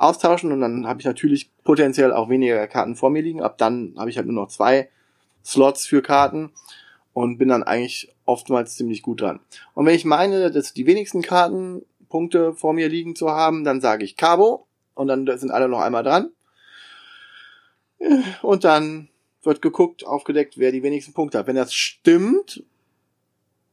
austauschen 0.00 0.52
und 0.52 0.60
dann 0.60 0.86
habe 0.86 1.00
ich 1.00 1.06
natürlich 1.06 1.50
potenziell 1.64 2.12
auch 2.12 2.28
weniger 2.28 2.66
Karten 2.66 2.96
vor 2.96 3.10
mir 3.10 3.22
liegen. 3.22 3.42
Ab 3.42 3.58
dann 3.58 3.94
habe 3.96 4.10
ich 4.10 4.16
halt 4.16 4.26
nur 4.26 4.42
noch 4.42 4.48
zwei 4.48 4.88
Slots 5.44 5.86
für 5.86 6.02
Karten 6.02 6.50
und 7.12 7.38
bin 7.38 7.48
dann 7.48 7.62
eigentlich 7.62 8.12
oftmals 8.24 8.76
ziemlich 8.76 9.02
gut 9.02 9.20
dran. 9.20 9.40
Und 9.74 9.86
wenn 9.86 9.94
ich 9.94 10.04
meine, 10.04 10.50
dass 10.50 10.72
die 10.72 10.86
wenigsten 10.86 11.22
Karten 11.22 11.82
Punkte 12.10 12.52
vor 12.52 12.74
mir 12.74 12.90
liegen 12.90 13.16
zu 13.16 13.30
haben. 13.30 13.64
Dann 13.64 13.80
sage 13.80 14.04
ich 14.04 14.18
Cabo 14.18 14.66
und 14.94 15.08
dann 15.08 15.26
sind 15.38 15.50
alle 15.50 15.68
noch 15.68 15.80
einmal 15.80 16.02
dran. 16.02 16.30
Und 18.42 18.64
dann 18.64 19.08
wird 19.42 19.62
geguckt, 19.62 20.06
aufgedeckt, 20.06 20.58
wer 20.58 20.72
die 20.72 20.82
wenigsten 20.82 21.14
Punkte 21.14 21.38
hat. 21.38 21.46
Wenn 21.46 21.56
das 21.56 21.72
stimmt, 21.72 22.62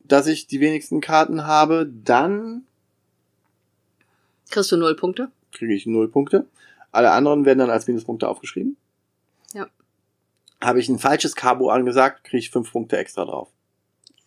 dass 0.06 0.28
ich 0.28 0.48
die 0.48 0.62
wenigsten 0.62 1.02
Karten 1.02 1.46
habe, 1.46 1.92
dann 1.92 2.64
Kriegst 4.50 4.72
du 4.72 4.78
null 4.78 4.96
Punkte? 4.96 5.30
Kriege 5.58 5.74
ich 5.74 5.86
null 5.86 6.10
Punkte. 6.10 6.46
Alle 6.92 7.12
anderen 7.12 7.46
werden 7.46 7.60
dann 7.60 7.70
als 7.70 7.88
Minuspunkte 7.88 8.28
aufgeschrieben. 8.28 8.78
Ja. 9.54 9.68
Habe 10.62 10.80
ich 10.80 10.90
ein 10.90 11.00
falsches 11.00 11.36
Cabo 11.36 11.70
angesagt, 11.70 12.24
kriege 12.24 12.40
ich 12.40 12.50
fünf 12.50 12.72
Punkte 12.72 12.98
extra 12.98 13.26
drauf. 13.26 13.50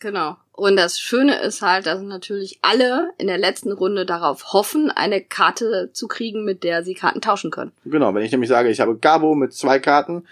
Genau. 0.00 0.36
Und 0.52 0.76
das 0.76 0.98
Schöne 0.98 1.40
ist 1.40 1.62
halt, 1.62 1.86
dass 1.86 2.02
natürlich 2.02 2.58
alle 2.62 3.12
in 3.18 3.28
der 3.28 3.38
letzten 3.38 3.72
Runde 3.72 4.04
darauf 4.04 4.52
hoffen, 4.52 4.90
eine 4.90 5.22
Karte 5.22 5.90
zu 5.92 6.08
kriegen, 6.08 6.44
mit 6.44 6.64
der 6.64 6.82
sie 6.82 6.94
Karten 6.94 7.20
tauschen 7.20 7.50
können. 7.50 7.72
Genau, 7.84 8.14
wenn 8.14 8.24
ich 8.24 8.32
nämlich 8.32 8.50
sage, 8.50 8.70
ich 8.70 8.80
habe 8.80 8.96
Gabo 8.96 9.34
mit 9.34 9.52
zwei 9.54 9.78
Karten, 9.78 10.24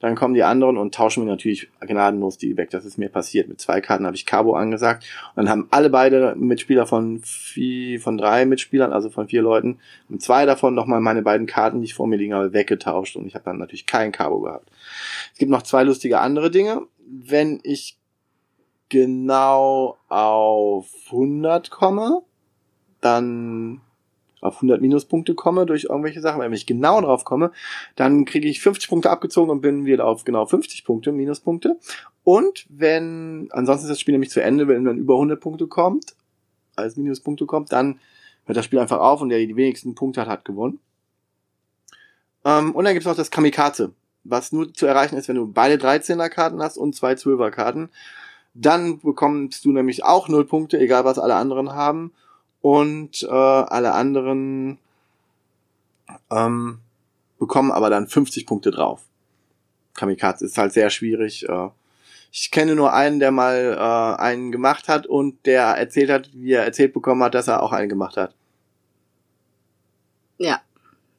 dann 0.00 0.16
kommen 0.16 0.34
die 0.34 0.42
anderen 0.42 0.76
und 0.76 0.94
tauschen 0.94 1.24
mir 1.24 1.30
natürlich 1.30 1.68
gnadenlos 1.80 2.36
die 2.36 2.56
weg. 2.56 2.70
Das 2.70 2.84
ist 2.84 2.98
mir 2.98 3.08
passiert. 3.08 3.48
Mit 3.48 3.60
zwei 3.60 3.80
Karten 3.80 4.04
habe 4.04 4.16
ich 4.16 4.26
Cabo 4.26 4.54
angesagt. 4.54 5.04
Und 5.34 5.44
dann 5.44 5.48
haben 5.48 5.68
alle 5.70 5.90
beide 5.90 6.34
Mitspieler 6.36 6.86
von 6.86 7.20
vier, 7.24 8.00
von 8.00 8.18
drei 8.18 8.44
Mitspielern, 8.44 8.92
also 8.92 9.10
von 9.10 9.28
vier 9.28 9.42
Leuten, 9.42 9.78
und 10.08 10.20
zwei 10.20 10.44
davon 10.46 10.74
nochmal 10.74 11.00
meine 11.00 11.22
beiden 11.22 11.46
Karten, 11.46 11.80
die 11.80 11.86
ich 11.86 11.94
vor 11.94 12.08
mir 12.08 12.16
liegen 12.16 12.34
habe, 12.34 12.52
weggetauscht. 12.52 13.14
Und 13.14 13.26
ich 13.26 13.34
habe 13.34 13.44
dann 13.44 13.58
natürlich 13.58 13.86
kein 13.86 14.10
Cabo 14.10 14.40
gehabt. 14.40 14.68
Es 15.32 15.38
gibt 15.38 15.52
noch 15.52 15.62
zwei 15.62 15.84
lustige 15.84 16.18
andere 16.18 16.50
Dinge. 16.50 16.82
Wenn 17.06 17.60
ich 17.62 17.96
genau 18.92 19.96
auf 20.08 20.86
100 21.06 21.70
komme, 21.70 22.20
dann 23.00 23.80
auf 24.42 24.56
100 24.56 24.82
Minuspunkte 24.82 25.34
komme 25.34 25.64
durch 25.64 25.84
irgendwelche 25.84 26.20
Sachen, 26.20 26.40
wenn 26.40 26.52
ich 26.52 26.66
genau 26.66 27.00
drauf 27.00 27.24
komme, 27.24 27.52
dann 27.96 28.26
kriege 28.26 28.48
ich 28.48 28.60
50 28.60 28.90
Punkte 28.90 29.08
abgezogen 29.08 29.50
und 29.50 29.62
bin 29.62 29.86
wieder 29.86 30.04
auf 30.04 30.24
genau 30.24 30.44
50 30.44 30.84
Punkte, 30.84 31.10
Minuspunkte. 31.10 31.78
Und 32.22 32.66
wenn, 32.68 33.48
ansonsten 33.52 33.86
ist 33.86 33.90
das 33.92 34.00
Spiel 34.00 34.12
nämlich 34.12 34.30
zu 34.30 34.42
Ende, 34.42 34.68
wenn 34.68 34.82
man 34.82 34.98
über 34.98 35.14
100 35.14 35.40
Punkte 35.40 35.68
kommt, 35.68 36.14
als 36.76 36.96
Minuspunkte 36.96 37.46
kommt, 37.46 37.72
dann 37.72 37.98
hört 38.44 38.58
das 38.58 38.66
Spiel 38.66 38.78
einfach 38.78 39.00
auf 39.00 39.22
und 39.22 39.30
der 39.30 39.38
die 39.38 39.56
wenigsten 39.56 39.94
Punkte 39.94 40.20
hat, 40.20 40.28
hat 40.28 40.44
gewonnen. 40.44 40.80
Ähm, 42.44 42.74
und 42.74 42.84
dann 42.84 42.92
gibt 42.92 43.06
es 43.06 43.08
noch 43.08 43.16
das 43.16 43.30
Kamikaze, 43.30 43.94
was 44.24 44.52
nur 44.52 44.74
zu 44.74 44.86
erreichen 44.86 45.16
ist, 45.16 45.28
wenn 45.28 45.36
du 45.36 45.50
beide 45.50 45.76
13er 45.76 46.28
Karten 46.28 46.62
hast 46.62 46.76
und 46.76 46.94
zwei 46.94 47.14
12er 47.14 47.50
Karten. 47.50 47.88
Dann 48.54 49.00
bekommst 49.00 49.64
du 49.64 49.72
nämlich 49.72 50.04
auch 50.04 50.28
null 50.28 50.46
Punkte, 50.46 50.78
egal 50.78 51.04
was 51.04 51.18
alle 51.18 51.36
anderen 51.36 51.72
haben. 51.72 52.12
Und 52.60 53.22
äh, 53.24 53.28
alle 53.28 53.92
anderen 53.92 54.78
ähm, 56.30 56.78
bekommen 57.38 57.72
aber 57.72 57.90
dann 57.90 58.06
50 58.06 58.46
Punkte 58.46 58.70
drauf. 58.70 59.02
Kamikaze 59.94 60.46
ist 60.46 60.58
halt 60.58 60.72
sehr 60.72 60.90
schwierig. 60.90 61.48
Äh, 61.48 61.68
ich 62.30 62.50
kenne 62.50 62.74
nur 62.74 62.92
einen, 62.92 63.20
der 63.20 63.30
mal 63.30 63.76
äh, 63.76 64.20
einen 64.22 64.52
gemacht 64.52 64.88
hat 64.88 65.06
und 65.06 65.44
der 65.44 65.64
erzählt 65.64 66.10
hat, 66.10 66.30
wie 66.32 66.52
er 66.52 66.64
erzählt 66.64 66.92
bekommen 66.92 67.22
hat, 67.22 67.34
dass 67.34 67.48
er 67.48 67.62
auch 67.62 67.72
einen 67.72 67.88
gemacht 67.88 68.16
hat. 68.16 68.34
Ja. 70.38 70.60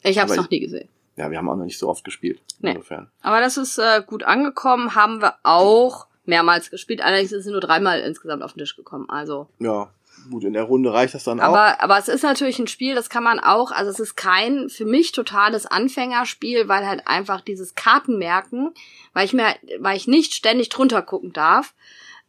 Ich 0.01 0.18
habe 0.18 0.31
es 0.31 0.38
noch 0.38 0.49
nie 0.49 0.60
gesehen. 0.60 0.89
Ja, 1.15 1.30
wir 1.30 1.38
haben 1.38 1.49
auch 1.49 1.55
noch 1.55 1.65
nicht 1.65 1.77
so 1.77 1.88
oft 1.88 2.03
gespielt. 2.03 2.41
Nee. 2.60 2.72
Insofern. 2.72 3.11
Aber 3.22 3.39
das 3.39 3.57
ist 3.57 3.77
äh, 3.77 4.01
gut 4.05 4.23
angekommen, 4.23 4.95
haben 4.95 5.22
wir 5.22 5.35
auch 5.43 6.07
mehrmals 6.26 6.70
gespielt. 6.70 7.02
Allerdings 7.02 7.32
ist 7.32 7.45
es 7.45 7.52
nur 7.52 7.62
dreimal 7.62 8.00
insgesamt 8.02 8.44
auf 8.44 8.54
den 8.54 8.60
Tisch 8.60 8.76
gekommen. 8.76 9.10
Also. 9.10 9.48
Ja, 9.60 9.90
gut, 10.30 10.44
in 10.44 10.54
der 10.54 10.64
Runde 10.64 10.94
reicht 10.94 11.14
das 11.14 11.24
dann 11.24 11.40
auch. 11.40 11.45
Aber, 11.45 11.82
aber 11.82 11.98
es 11.98 12.08
ist 12.08 12.24
natürlich 12.24 12.60
ein 12.60 12.68
Spiel, 12.68 12.95
das 12.95 13.10
kann 13.10 13.24
man 13.24 13.40
auch, 13.40 13.72
also 13.72 13.91
es 13.91 14.00
ist 14.00 14.16
kein 14.16 14.70
für 14.70 14.86
mich 14.86 15.12
totales 15.12 15.66
Anfängerspiel, 15.66 16.68
weil 16.68 16.88
halt 16.88 17.08
einfach 17.08 17.41
dieses 17.41 17.76
Kartenmerken, 17.76 18.74
weil 19.14 19.26
ich 19.26 19.34
mir, 19.34 19.56
weil 19.80 19.98
ich 19.98 20.08
nicht 20.08 20.34
ständig 20.34 20.70
drunter 20.70 21.02
gucken 21.02 21.34
darf, 21.34 21.74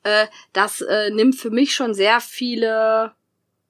äh, 0.03 0.27
das 0.53 0.81
äh, 0.81 1.11
nimmt 1.11 1.37
für 1.37 1.51
mich 1.51 1.75
schon 1.75 1.95
sehr 1.95 2.21
viele 2.21 3.13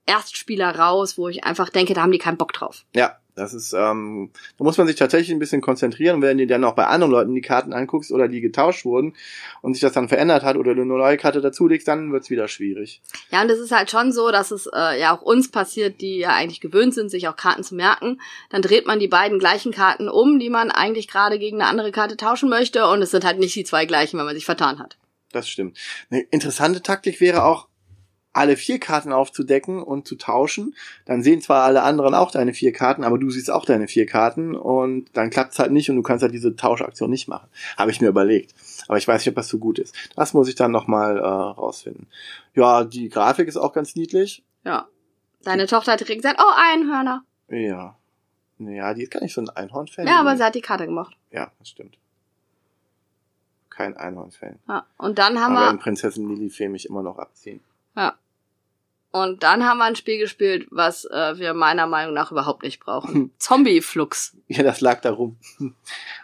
Erstspieler 0.06 0.78
raus, 0.78 1.16
wo 1.16 1.28
ich 1.28 1.44
einfach 1.44 1.70
denke, 1.70 1.94
da 1.94 2.02
haben 2.02 2.12
die 2.12 2.18
keinen 2.18 2.36
Bock 2.36 2.52
drauf. 2.52 2.84
Ja, 2.94 3.18
das 3.34 3.52
ist, 3.52 3.72
ähm, 3.72 4.30
da 4.58 4.64
muss 4.64 4.78
man 4.78 4.86
sich 4.86 4.96
tatsächlich 4.96 5.30
ein 5.30 5.40
bisschen 5.40 5.60
konzentrieren. 5.60 6.22
Wenn 6.22 6.38
du 6.38 6.46
dir 6.46 6.54
dann 6.54 6.64
auch 6.64 6.74
bei 6.74 6.86
anderen 6.86 7.10
Leuten 7.10 7.34
die 7.34 7.40
Karten 7.40 7.72
anguckst 7.72 8.12
oder 8.12 8.28
die 8.28 8.40
getauscht 8.40 8.84
wurden 8.84 9.14
und 9.60 9.74
sich 9.74 9.80
das 9.80 9.92
dann 9.92 10.08
verändert 10.08 10.44
hat 10.44 10.56
oder 10.56 10.74
du 10.74 10.82
eine 10.82 10.94
neue 10.94 11.16
Karte 11.16 11.40
dazulegst, 11.40 11.88
dann 11.88 12.12
wird's 12.12 12.30
wieder 12.30 12.46
schwierig. 12.46 13.02
Ja, 13.30 13.42
und 13.42 13.50
es 13.50 13.58
ist 13.58 13.72
halt 13.72 13.90
schon 13.90 14.12
so, 14.12 14.30
dass 14.30 14.52
es 14.52 14.68
äh, 14.72 15.00
ja 15.00 15.16
auch 15.16 15.22
uns 15.22 15.50
passiert, 15.50 16.00
die 16.00 16.18
ja 16.18 16.30
eigentlich 16.30 16.60
gewöhnt 16.60 16.94
sind, 16.94 17.10
sich 17.10 17.26
auch 17.26 17.36
Karten 17.36 17.64
zu 17.64 17.74
merken. 17.74 18.20
Dann 18.50 18.62
dreht 18.62 18.86
man 18.86 19.00
die 19.00 19.08
beiden 19.08 19.38
gleichen 19.38 19.72
Karten 19.72 20.08
um, 20.08 20.38
die 20.38 20.50
man 20.50 20.70
eigentlich 20.70 21.08
gerade 21.08 21.38
gegen 21.38 21.60
eine 21.60 21.68
andere 21.68 21.90
Karte 21.90 22.16
tauschen 22.16 22.48
möchte. 22.48 22.86
Und 22.86 23.02
es 23.02 23.10
sind 23.10 23.24
halt 23.24 23.40
nicht 23.40 23.56
die 23.56 23.64
zwei 23.64 23.84
gleichen, 23.84 24.18
wenn 24.18 24.26
man 24.26 24.34
sich 24.36 24.44
vertan 24.44 24.78
hat. 24.78 24.96
Das 25.32 25.48
stimmt. 25.48 25.76
Eine 26.10 26.20
interessante 26.30 26.82
Taktik 26.82 27.20
wäre 27.20 27.44
auch, 27.44 27.66
alle 28.34 28.56
vier 28.56 28.78
Karten 28.78 29.12
aufzudecken 29.12 29.82
und 29.82 30.06
zu 30.06 30.16
tauschen. 30.16 30.74
Dann 31.06 31.22
sehen 31.22 31.40
zwar 31.40 31.64
alle 31.64 31.82
anderen 31.82 32.14
auch 32.14 32.30
deine 32.30 32.52
vier 32.52 32.72
Karten, 32.72 33.04
aber 33.04 33.18
du 33.18 33.30
siehst 33.30 33.50
auch 33.50 33.64
deine 33.64 33.88
vier 33.88 34.06
Karten 34.06 34.54
und 34.54 35.08
dann 35.16 35.30
klappt's 35.30 35.58
halt 35.58 35.72
nicht 35.72 35.88
und 35.88 35.96
du 35.96 36.02
kannst 36.02 36.22
halt 36.22 36.34
diese 36.34 36.56
Tauschaktion 36.56 37.10
nicht 37.10 37.28
machen. 37.28 37.48
Habe 37.78 37.90
ich 37.90 38.00
mir 38.00 38.08
überlegt. 38.08 38.54
Aber 38.88 38.98
ich 38.98 39.08
weiß 39.08 39.20
nicht, 39.22 39.28
ob 39.28 39.36
das 39.36 39.48
so 39.48 39.58
gut 39.58 39.78
ist. 39.78 39.94
Das 40.16 40.34
muss 40.34 40.48
ich 40.48 40.56
dann 40.56 40.72
nochmal 40.72 41.18
äh, 41.18 41.22
rausfinden. 41.22 42.08
Ja, 42.54 42.84
die 42.84 43.08
Grafik 43.08 43.48
ist 43.48 43.56
auch 43.56 43.72
ganz 43.72 43.94
niedlich. 43.96 44.42
Ja. 44.64 44.88
Deine 45.42 45.66
Tochter 45.66 45.92
hat 45.92 46.00
direkt 46.00 46.22
gesagt, 46.22 46.40
oh, 46.42 46.52
Einhörner. 46.56 47.22
Ja. 47.48 47.96
Ja, 48.58 48.94
die 48.94 49.02
ist 49.02 49.12
gar 49.12 49.20
nicht 49.20 49.34
so 49.34 49.40
ein 49.40 49.50
Einhorn-Fan. 49.50 50.06
Ja, 50.06 50.20
aber 50.20 50.36
sie 50.36 50.42
hat 50.42 50.54
die 50.54 50.60
Karte 50.60 50.86
gemacht. 50.86 51.16
Ja, 51.30 51.50
das 51.58 51.68
stimmt. 51.68 51.98
Kein 53.68 53.96
Einhorn-Fan. 53.96 54.58
Ja. 54.68 54.86
Und 54.96 55.18
dann 55.18 55.40
haben 55.40 55.56
Aber 55.56 55.66
wir. 55.66 55.70
in 55.70 55.78
Prinzessin 55.78 56.28
Lilifee 56.28 56.68
mich 56.68 56.86
immer 56.88 57.02
noch 57.02 57.18
abziehen. 57.18 57.60
Ja. 57.96 58.14
Und 59.14 59.44
dann 59.44 59.64
haben 59.64 59.78
wir 59.78 59.84
ein 59.84 59.94
Spiel 59.94 60.18
gespielt, 60.18 60.66
was 60.72 61.04
äh, 61.04 61.38
wir 61.38 61.54
meiner 61.54 61.86
Meinung 61.86 62.14
nach 62.14 62.32
überhaupt 62.32 62.64
nicht 62.64 62.80
brauchen. 62.80 63.30
Zombie-Flux. 63.38 64.36
Ja, 64.48 64.64
das 64.64 64.80
lag 64.80 65.02
darum. 65.02 65.36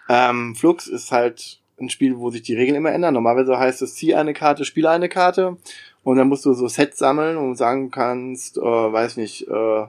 ähm, 0.09 0.57
Flux 0.57 0.89
ist 0.89 1.13
halt 1.13 1.61
ein 1.81 1.89
Spiel, 1.89 2.19
wo 2.19 2.31
sich 2.31 2.43
die 2.43 2.57
Regeln 2.57 2.75
immer 2.75 2.91
ändern. 2.91 3.15
Normalerweise 3.15 3.57
heißt 3.57 3.81
es, 3.83 3.95
zieh 3.95 4.17
eine 4.17 4.35
Karte, 4.35 4.65
spiele 4.65 4.91
eine 4.91 5.09
Karte. 5.09 5.57
Und 6.03 6.17
dann 6.17 6.27
musst 6.27 6.45
du 6.45 6.53
so 6.53 6.67
Sets 6.67 6.99
sammeln 6.99 7.37
und 7.37 7.55
sagen 7.55 7.93
kannst, 7.93 8.59
äh, 8.59 8.61
weiß 8.61 9.19
nicht, 9.19 9.47
äh, 9.47 9.87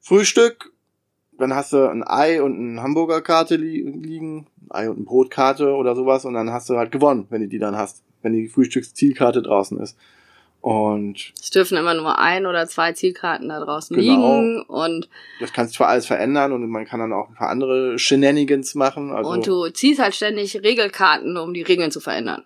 Frühstück, 0.00 0.72
dann 1.38 1.54
hast 1.54 1.74
du 1.74 1.90
ein 1.90 2.04
Ei 2.06 2.42
und 2.42 2.58
eine 2.58 2.82
Hamburgerkarte 2.82 3.56
li 3.56 3.82
liegen, 3.82 4.46
ein 4.62 4.70
Ei 4.70 4.88
und 4.88 4.96
eine 4.96 5.04
Brotkarte 5.04 5.74
oder 5.74 5.94
sowas 5.94 6.24
und 6.24 6.32
dann 6.32 6.52
hast 6.52 6.70
du 6.70 6.78
halt 6.78 6.90
gewonnen, 6.90 7.26
wenn 7.28 7.42
du 7.42 7.48
die 7.48 7.58
dann 7.58 7.76
hast, 7.76 8.02
wenn 8.22 8.32
die 8.32 8.48
Frühstückszielkarte 8.48 9.42
draußen 9.42 9.78
ist. 9.78 9.98
Und 10.62 11.32
Es 11.40 11.50
dürfen 11.50 11.76
immer 11.76 11.92
nur 11.94 12.20
ein 12.20 12.46
oder 12.46 12.68
zwei 12.68 12.92
Zielkarten 12.92 13.48
da 13.48 13.58
draußen 13.58 13.96
Genau. 13.96 14.12
liegen 14.12 14.62
und, 14.62 15.08
das 15.40 15.52
kannst 15.52 15.74
du 15.74 15.78
zwar 15.78 15.88
alles 15.88 16.06
verändern 16.06 16.52
und 16.52 16.64
man 16.70 16.84
kann 16.86 17.00
dann 17.00 17.12
auch 17.12 17.28
ein 17.28 17.34
paar 17.34 17.48
andere 17.48 17.98
Shenanigans 17.98 18.76
machen. 18.76 19.10
Also, 19.10 19.28
und 19.28 19.44
du 19.44 19.68
ziehst 19.70 20.00
halt 20.00 20.14
ständig 20.14 20.54
Regelkarten, 20.62 21.36
um 21.36 21.52
die 21.52 21.62
Regeln 21.62 21.90
zu 21.90 21.98
verändern. 21.98 22.44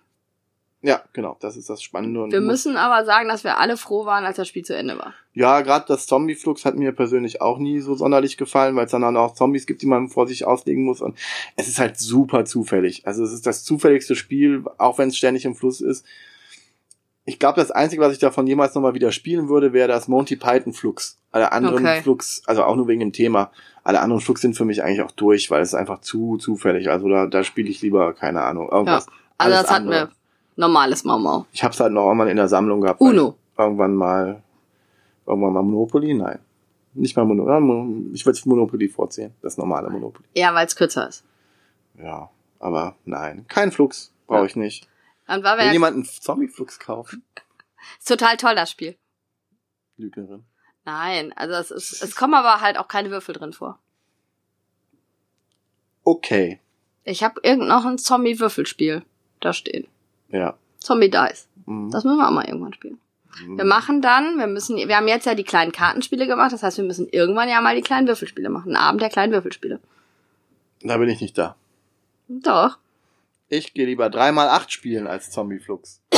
ja, 0.81 1.03
genau, 1.13 1.37
das 1.41 1.57
ist 1.57 1.69
das 1.69 1.83
Spannende. 1.83 2.23
Und 2.23 2.31
Wir 2.31 2.41
müssen 2.41 2.75
aber 2.75 3.05
sagen, 3.05 3.29
dass 3.29 3.43
wir 3.43 3.59
alle 3.59 3.77
froh 3.77 4.05
waren, 4.07 4.25
als 4.25 4.37
das 4.37 4.47
Spiel 4.47 4.65
zu 4.65 4.75
Ende 4.75 4.97
war. 4.97 5.13
Ja, 5.33 5.61
gerade 5.61 5.85
das 5.87 6.07
Zombie-Flux 6.07 6.65
hat 6.65 6.75
mir 6.75 6.93
persönlich 6.93 7.39
auch 7.41 7.59
nie 7.59 7.81
so 7.81 7.93
sonderlich 7.93 8.35
gefallen, 8.37 8.75
weil 8.75 8.85
es 8.85 8.91
dann 8.91 9.15
auch 9.15 9.35
Zombies 9.35 9.67
gibt, 9.67 9.83
die 9.83 9.87
man 9.87 10.07
vor 10.09 10.25
sich 10.25 10.43
auslegen 10.47 10.85
muss. 10.85 11.01
Und 11.01 11.15
es 11.55 11.67
ist 11.67 11.77
halt 11.77 11.99
super 11.99 12.45
zufällig. 12.45 13.05
Also 13.05 13.23
es 13.23 13.31
ist 13.31 13.45
das 13.45 13.63
zufälligste 13.63 14.15
Spiel, 14.15 14.63
auch 14.79 14.97
wenn 14.97 15.09
es 15.09 15.17
ständig 15.17 15.45
im 15.45 15.53
Fluss 15.53 15.81
ist. 15.81 16.03
Ich 17.29 17.39
glaube, 17.39 17.59
das 17.59 17.71
Einzige, 17.71 18.01
was 18.01 18.13
ich 18.13 18.19
davon 18.19 18.47
jemals 18.47 18.73
nochmal 18.73 18.93
wieder 18.93 19.11
spielen 19.11 19.49
würde, 19.49 19.73
wäre 19.73 19.89
das 19.89 20.07
Monty 20.07 20.37
Python 20.37 20.71
Flux. 20.71 21.19
Alle 21.33 21.51
anderen 21.51 21.85
Okay. 21.85 22.01
Flux, 22.01 22.41
also 22.45 22.63
auch 22.63 22.77
nur 22.77 22.87
wegen 22.87 23.01
dem 23.01 23.11
Thema. 23.11 23.51
Alle 23.83 23.99
anderen 23.99 24.21
Flux 24.21 24.39
sind 24.39 24.55
für 24.55 24.63
mich 24.63 24.81
eigentlich 24.81 25.01
auch 25.01 25.11
durch, 25.11 25.51
weil 25.51 25.61
es 25.61 25.69
ist 25.69 25.73
einfach 25.75 25.99
zu 25.99 26.37
zufällig. 26.37 26.89
Also 26.89 27.09
da, 27.09 27.27
da 27.27 27.43
spiele 27.43 27.67
ich 27.69 27.81
lieber, 27.81 28.13
keine 28.13 28.43
Ahnung, 28.43 28.69
irgendwas. 28.71 29.07
Ja. 29.07 29.11
Also 29.37 29.53
Alles 29.55 29.61
das 29.67 29.71
hatten 29.75 29.85
andere. 29.87 30.07
wir 30.07 30.11
normales 30.55 31.03
Mau 31.03 31.19
Mau. 31.19 31.45
Ich 31.51 31.63
habe 31.65 31.73
es 31.73 31.79
halt 31.81 31.91
noch 31.91 32.09
einmal 32.09 32.29
in 32.29 32.37
der 32.37 32.47
Sammlung 32.47 32.79
gehabt. 32.79 33.01
Uno. 33.01 33.35
Irgendwann 33.57 33.93
mal, 33.95 34.41
irgendwann 35.25 35.51
mal 35.51 35.63
Monopoly? 35.63 36.13
Nein. 36.13 36.39
Nicht 36.93 37.17
mal 37.17 37.25
Monopoly. 37.25 38.11
Ich 38.13 38.25
würde 38.25 38.39
Monopoly 38.45 38.87
vorziehen. 38.87 39.33
Das 39.41 39.57
normale 39.57 39.89
Monopoly. 39.89 40.23
Ja, 40.33 40.55
weil 40.55 40.65
es 40.65 40.77
kürzer 40.77 41.09
ist. 41.09 41.25
Ja, 42.01 42.29
aber 42.59 42.95
nein. 43.03 43.43
Kein 43.49 43.73
Flux. 43.73 44.13
Brauche 44.27 44.39
Ja. 44.39 44.45
ich 44.45 44.55
nicht. 44.55 44.87
Dann 45.27 45.43
war 45.43 45.57
Will 45.57 45.65
wir 45.65 45.73
jemand 45.73 45.95
einen 45.95 46.05
Zombie-Flux 46.05 46.79
kaufen? 46.79 47.23
ist 47.99 48.07
total 48.07 48.37
toll, 48.37 48.55
das 48.55 48.71
Spiel. 48.71 48.95
Lügnerin. 49.97 50.43
Nein, 50.85 51.33
also 51.35 51.53
es 51.55 51.71
ist, 51.71 52.01
es 52.01 52.15
kommen 52.15 52.33
aber 52.33 52.61
halt 52.61 52.77
auch 52.77 52.87
keine 52.87 53.11
Würfel 53.11 53.35
drin 53.35 53.53
vor. 53.53 53.77
Okay. 56.03 56.61
Ich 57.03 57.23
habe 57.23 57.41
irgend 57.43 57.67
noch 57.67 57.85
ein 57.85 57.97
Zombie-Würfelspiel 57.97 59.03
da 59.41 59.51
stehen. 59.51 59.87
Ja. 60.29 60.57
Zombie 60.79 61.09
Dice. 61.09 61.47
Mhm. 61.65 61.91
Das 61.91 62.05
müssen 62.05 62.17
wir 62.17 62.27
auch 62.27 62.31
mal 62.31 62.45
irgendwann 62.45 62.73
spielen. 62.73 62.99
Wir 63.45 63.65
machen 63.65 64.01
dann, 64.01 64.37
wir 64.39 64.47
müssen, 64.47 64.77
wir 64.77 64.97
haben 64.97 65.07
jetzt 65.07 65.25
ja 65.25 65.35
die 65.35 65.43
kleinen 65.43 65.71
Kartenspiele 65.71 66.25
gemacht, 66.25 66.53
das 66.53 66.63
heißt, 66.63 66.77
wir 66.77 66.85
müssen 66.85 67.07
irgendwann 67.09 67.49
ja 67.49 67.61
mal 67.61 67.75
die 67.75 67.81
kleinen 67.81 68.07
Würfelspiele 68.07 68.49
machen. 68.49 68.75
Einen 68.75 68.83
Abend 68.83 69.01
der 69.01 69.09
kleinen 69.09 69.31
Würfelspiele. 69.31 69.79
Da 70.81 70.97
bin 70.97 71.09
ich 71.09 71.21
nicht 71.21 71.37
da. 71.37 71.55
Doch. 72.27 72.77
Ich 73.49 73.73
gehe 73.73 73.85
lieber 73.85 74.07
3x8 74.07 74.69
spielen 74.69 75.07
als 75.07 75.31
Zombieflux. 75.31 76.01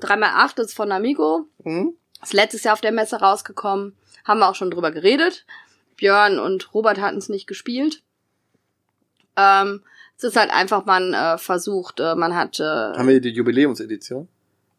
3x8 0.00 0.60
ist 0.60 0.74
von 0.74 0.92
Amigo. 0.92 1.46
Hm? 1.64 1.94
Ist 2.22 2.32
letztes 2.32 2.64
Jahr 2.64 2.74
auf 2.74 2.80
der 2.80 2.92
Messe 2.92 3.16
rausgekommen. 3.20 3.96
Haben 4.24 4.40
wir 4.40 4.48
auch 4.48 4.54
schon 4.54 4.70
drüber 4.70 4.90
geredet. 4.92 5.46
Björn 5.96 6.38
und 6.38 6.72
Robert 6.74 7.00
hatten 7.00 7.18
es 7.18 7.28
nicht 7.28 7.46
gespielt. 7.46 8.02
Ähm, 9.36 9.82
es 10.16 10.24
ist 10.24 10.36
halt 10.36 10.50
einfach, 10.52 10.84
man 10.84 11.14
äh, 11.14 11.38
versucht, 11.38 11.98
äh, 12.00 12.14
man 12.14 12.34
hat. 12.36 12.60
Äh, 12.60 12.64
Haben 12.64 13.08
wir 13.08 13.20
die 13.20 13.30
Jubiläumsedition? 13.30 14.28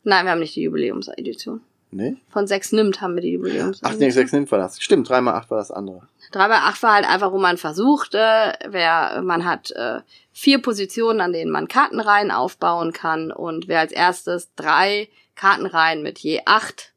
nein, 0.03 0.25
wir 0.25 0.31
haben 0.31 0.39
nicht 0.39 0.55
die 0.55 0.63
Jubiläumsedition. 0.63 1.61
Nee? 1.91 2.15
Von 2.29 2.47
6 2.47 2.71
nimmt 2.71 3.01
haben 3.01 3.15
wir 3.15 3.21
die 3.21 3.33
Jubiläumsedition. 3.33 3.91
Ach 3.91 3.99
nee, 3.99 4.09
6 4.09 4.31
nimmt 4.31 4.51
war 4.51 4.59
das. 4.59 4.81
Stimmt, 4.81 5.09
3x8 5.09 5.49
war 5.49 5.57
das 5.57 5.71
andere. 5.71 6.07
3x8 6.31 6.83
war 6.83 6.93
halt 6.93 7.09
einfach, 7.09 7.31
wo 7.31 7.37
man 7.37 7.57
versucht, 7.57 8.15
äh, 8.15 8.53
wer, 8.67 9.21
man 9.21 9.45
hat 9.45 9.71
äh, 9.71 10.01
vier 10.31 10.61
Positionen, 10.61 11.21
an 11.21 11.33
denen 11.33 11.51
man 11.51 11.67
Kartenreihen 11.67 12.31
aufbauen 12.31 12.93
kann 12.93 13.31
und 13.31 13.67
wer 13.67 13.79
als 13.79 13.91
erstes 13.91 14.53
drei 14.55 15.09
Kartenreihen 15.35 16.03
mit 16.03 16.19
je 16.19 16.41
acht 16.45 16.93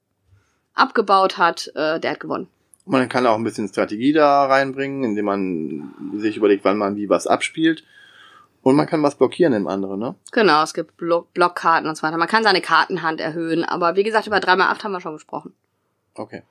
abgebaut 0.74 1.39
hat, 1.39 1.70
äh, 1.74 2.01
der 2.01 2.12
hat 2.12 2.20
gewonnen. 2.20 2.48
Man 2.86 3.09
kann 3.09 3.27
auch 3.27 3.36
ein 3.36 3.44
bisschen 3.44 3.69
Strategie 3.69 4.12
da 4.12 4.44
reinbringen, 4.47 5.05
indem 5.05 5.24
man 5.24 5.94
sich 6.16 6.36
überlegt, 6.36 6.65
wann 6.65 6.77
man 6.77 6.97
wie 6.97 7.09
was 7.09 7.27
abspielt. 7.27 7.82
Und 8.62 8.77
man 8.77 8.86
kann 8.86 9.02
was 9.02 9.16
blockieren 9.16 9.52
im 9.52 9.66
anderen, 9.66 10.01
ne? 10.01 10.15
Genau, 10.32 10.62
es 10.62 10.73
gibt 10.73 10.97
Block 10.97 11.32
Blockkarten 11.35 11.89
und 11.89 11.97
so 11.97 12.02
weiter. 12.02 12.16
Man 12.16 12.28
kann 12.28 12.43
seine 12.43 12.62
Kartenhand 12.62 13.20
erhöhen, 13.20 13.62
aber 13.62 13.94
wie 13.97 14.02
gesagt, 14.02 14.27
über 14.27 14.39
3x8 14.39 14.85
haben 14.85 14.93
wir 14.93 15.01
schon 15.01 15.12
gesprochen. 15.12 15.52
Okay. 16.15 16.43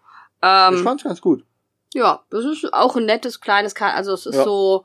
ich 0.43 0.47
Ähm, 0.47 0.83
fand's 0.83 1.03
ganz 1.03 1.21
gut. 1.21 1.43
Ja, 1.93 2.21
das 2.29 2.45
ist 2.45 2.73
auch 2.73 2.95
ein 2.95 3.05
nettes 3.05 3.41
kleines 3.41 3.75
Karten, 3.75 3.95
also 3.97 4.13
es 4.13 4.25
ist 4.25 4.35
Ja. 4.35 4.43
so, 4.43 4.83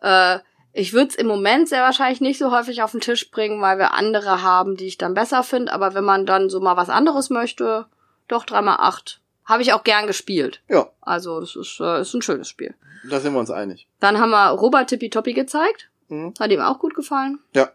äh, 0.00 0.38
ich 0.72 0.92
würde 0.92 1.08
es 1.08 1.14
im 1.16 1.26
Moment 1.26 1.68
sehr 1.68 1.82
wahrscheinlich 1.82 2.20
nicht 2.20 2.38
so 2.38 2.50
häufig 2.50 2.82
auf 2.82 2.92
den 2.92 3.00
Tisch 3.00 3.30
bringen, 3.30 3.60
weil 3.60 3.78
wir 3.78 3.92
andere 3.92 4.42
haben, 4.42 4.76
die 4.76 4.86
ich 4.86 4.96
dann 4.98 5.12
besser 5.14 5.42
finde. 5.42 5.72
Aber 5.72 5.92
wenn 5.94 6.04
man 6.04 6.24
dann 6.24 6.48
so 6.48 6.60
mal 6.60 6.76
was 6.78 6.88
anderes 6.88 7.28
möchte, 7.28 7.84
doch 8.28 8.46
3x8. 8.46 9.18
Habe 9.44 9.60
ich 9.62 9.72
auch 9.74 9.84
gern 9.84 10.06
gespielt. 10.06 10.62
Ja, 10.68 10.88
Also 11.02 11.40
das 11.40 11.56
ist, 11.56 11.78
äh, 11.80 12.00
ist 12.00 12.14
ein 12.14 12.22
schönes 12.22 12.48
Spiel. 12.48 12.74
da 13.10 13.20
sind 13.20 13.34
wir 13.34 13.40
uns 13.40 13.50
einig. 13.50 13.86
Dann 14.00 14.18
haben 14.18 14.30
wir 14.30 14.48
Robert 14.50 14.88
Tippitoppi 14.88 15.34
gezeigt. 15.34 15.90
Mhm. 16.08 16.32
Hat 16.40 16.50
ihm 16.50 16.60
auch 16.62 16.78
gut 16.78 16.94
gefallen. 16.94 17.38
Ja, 17.54 17.68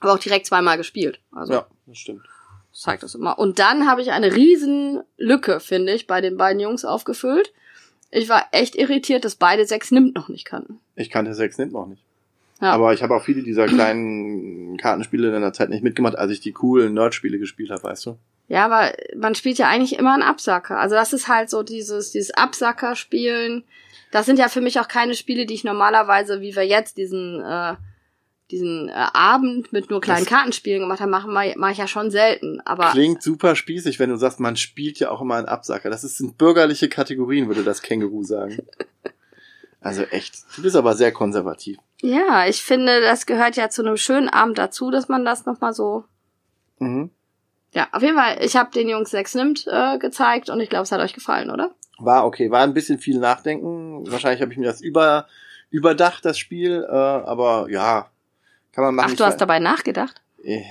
Aber 0.00 0.12
auch 0.12 0.18
direkt 0.18 0.44
zweimal 0.46 0.76
gespielt. 0.76 1.20
Also 1.32 1.54
ja, 1.54 1.66
das 1.86 1.96
stimmt. 1.98 2.26
das 2.72 2.82
zeigt 2.82 3.02
das 3.02 3.14
immer. 3.14 3.38
Und 3.38 3.58
dann 3.60 3.88
habe 3.88 4.02
ich 4.02 4.10
eine 4.12 4.34
riesen 4.34 5.02
Lücke, 5.16 5.58
finde 5.60 5.92
ich, 5.94 6.06
bei 6.06 6.20
den 6.20 6.36
beiden 6.36 6.60
Jungs 6.60 6.84
aufgefüllt. 6.84 7.54
Ich 8.16 8.30
war 8.30 8.46
echt 8.50 8.76
irritiert, 8.76 9.26
dass 9.26 9.34
beide 9.34 9.66
sechs 9.66 9.90
nimmt 9.90 10.14
noch 10.14 10.30
nicht 10.30 10.46
kannten. 10.46 10.80
Ich 10.94 11.10
kannte 11.10 11.34
6 11.34 11.58
nimmt 11.58 11.72
noch 11.74 11.86
nicht. 11.86 12.02
Ja. 12.62 12.72
Aber 12.72 12.94
ich 12.94 13.02
habe 13.02 13.14
auch 13.14 13.22
viele 13.22 13.42
dieser 13.42 13.66
kleinen 13.66 14.78
Kartenspiele 14.78 15.36
in 15.36 15.42
der 15.42 15.52
Zeit 15.52 15.68
nicht 15.68 15.84
mitgemacht, 15.84 16.16
als 16.16 16.32
ich 16.32 16.40
die 16.40 16.52
coolen 16.52 16.94
Nerd-Spiele 16.94 17.38
gespielt 17.38 17.70
habe, 17.70 17.82
weißt 17.82 18.06
du? 18.06 18.18
Ja, 18.48 18.64
aber 18.64 18.94
man 19.14 19.34
spielt 19.34 19.58
ja 19.58 19.68
eigentlich 19.68 19.98
immer 19.98 20.14
einen 20.14 20.22
Absacker. 20.22 20.78
Also 20.78 20.94
das 20.94 21.12
ist 21.12 21.28
halt 21.28 21.50
so 21.50 21.62
dieses, 21.62 22.12
dieses 22.12 22.30
Absacker-Spielen. 22.30 23.64
Das 24.12 24.24
sind 24.24 24.38
ja 24.38 24.48
für 24.48 24.62
mich 24.62 24.80
auch 24.80 24.88
keine 24.88 25.14
Spiele, 25.14 25.44
die 25.44 25.52
ich 25.52 25.64
normalerweise, 25.64 26.40
wie 26.40 26.56
wir 26.56 26.66
jetzt 26.66 26.96
diesen, 26.96 27.42
äh, 27.42 27.74
diesen 28.50 28.88
äh, 28.88 28.92
Abend 29.12 29.72
mit 29.72 29.90
nur 29.90 30.00
kleinen 30.00 30.24
Das- 30.24 30.28
Kartenspielen 30.32 30.82
gemacht 30.82 31.00
haben, 31.00 31.10
machen 31.10 31.32
mache 31.32 31.54
mach 31.56 31.70
ich 31.72 31.78
ja 31.78 31.86
schon 31.88 32.10
selten. 32.10 32.60
Aber 32.64 32.90
Klingt 32.90 33.22
super 33.22 33.56
spießig, 33.56 33.98
wenn 33.98 34.10
du 34.10 34.16
sagst, 34.16 34.38
man 34.40 34.56
spielt 34.56 34.98
ja 35.00 35.10
auch 35.10 35.20
immer 35.20 35.34
einen 35.36 35.46
Absacker. 35.48 35.90
Das 35.90 36.04
ist- 36.04 36.18
sind 36.18 36.38
bürgerliche 36.38 36.88
Kategorien, 36.88 37.48
würde 37.48 37.64
das 37.64 37.82
Känguru 37.82 38.22
sagen. 38.22 38.58
Also 39.80 40.02
echt. 40.02 40.34
Du 40.56 40.62
bist 40.62 40.74
aber 40.74 40.94
sehr 40.94 41.12
konservativ. 41.12 41.78
ja, 42.02 42.46
ich 42.48 42.60
finde, 42.62 43.00
das 43.02 43.24
gehört 43.24 43.54
ja 43.56 43.68
zu 43.68 43.82
einem 43.82 43.96
schönen 43.96 44.28
Abend 44.28 44.58
dazu, 44.58 44.90
dass 44.90 45.08
man 45.08 45.24
das 45.24 45.46
nochmal 45.46 45.74
so. 45.74 46.02
Mhm. 46.80 47.10
Ja, 47.72 47.86
auf 47.92 48.02
jeden 48.02 48.16
Fall, 48.16 48.38
ich 48.40 48.56
habe 48.56 48.72
den 48.72 48.88
Jungs 48.88 49.10
sechs 49.10 49.36
nimmt 49.36 49.64
äh, 49.70 49.98
gezeigt 49.98 50.50
und 50.50 50.58
ich 50.58 50.70
glaube, 50.70 50.82
es 50.84 50.90
hat 50.92 51.00
euch 51.00 51.12
gefallen, 51.12 51.50
oder? 51.50 51.70
War 51.98 52.26
okay, 52.26 52.50
war 52.50 52.62
ein 52.62 52.74
bisschen 52.74 52.98
viel 52.98 53.20
Nachdenken. 53.20 54.10
Wahrscheinlich 54.10 54.40
habe 54.42 54.50
ich 54.50 54.58
mir 54.58 54.66
das 54.66 54.80
über, 54.80 55.26
überdacht, 55.70 56.24
das 56.24 56.36
Spiel. 56.38 56.84
Äh, 56.88 56.92
aber 56.92 57.68
ja, 57.70 58.10
kann 58.76 58.84
man 58.84 58.94
machen. 58.94 59.12
Ach, 59.12 59.16
du 59.16 59.24
hast 59.24 59.38
dabei 59.40 59.58
nachgedacht? 59.58 60.20
Äh, 60.44 60.62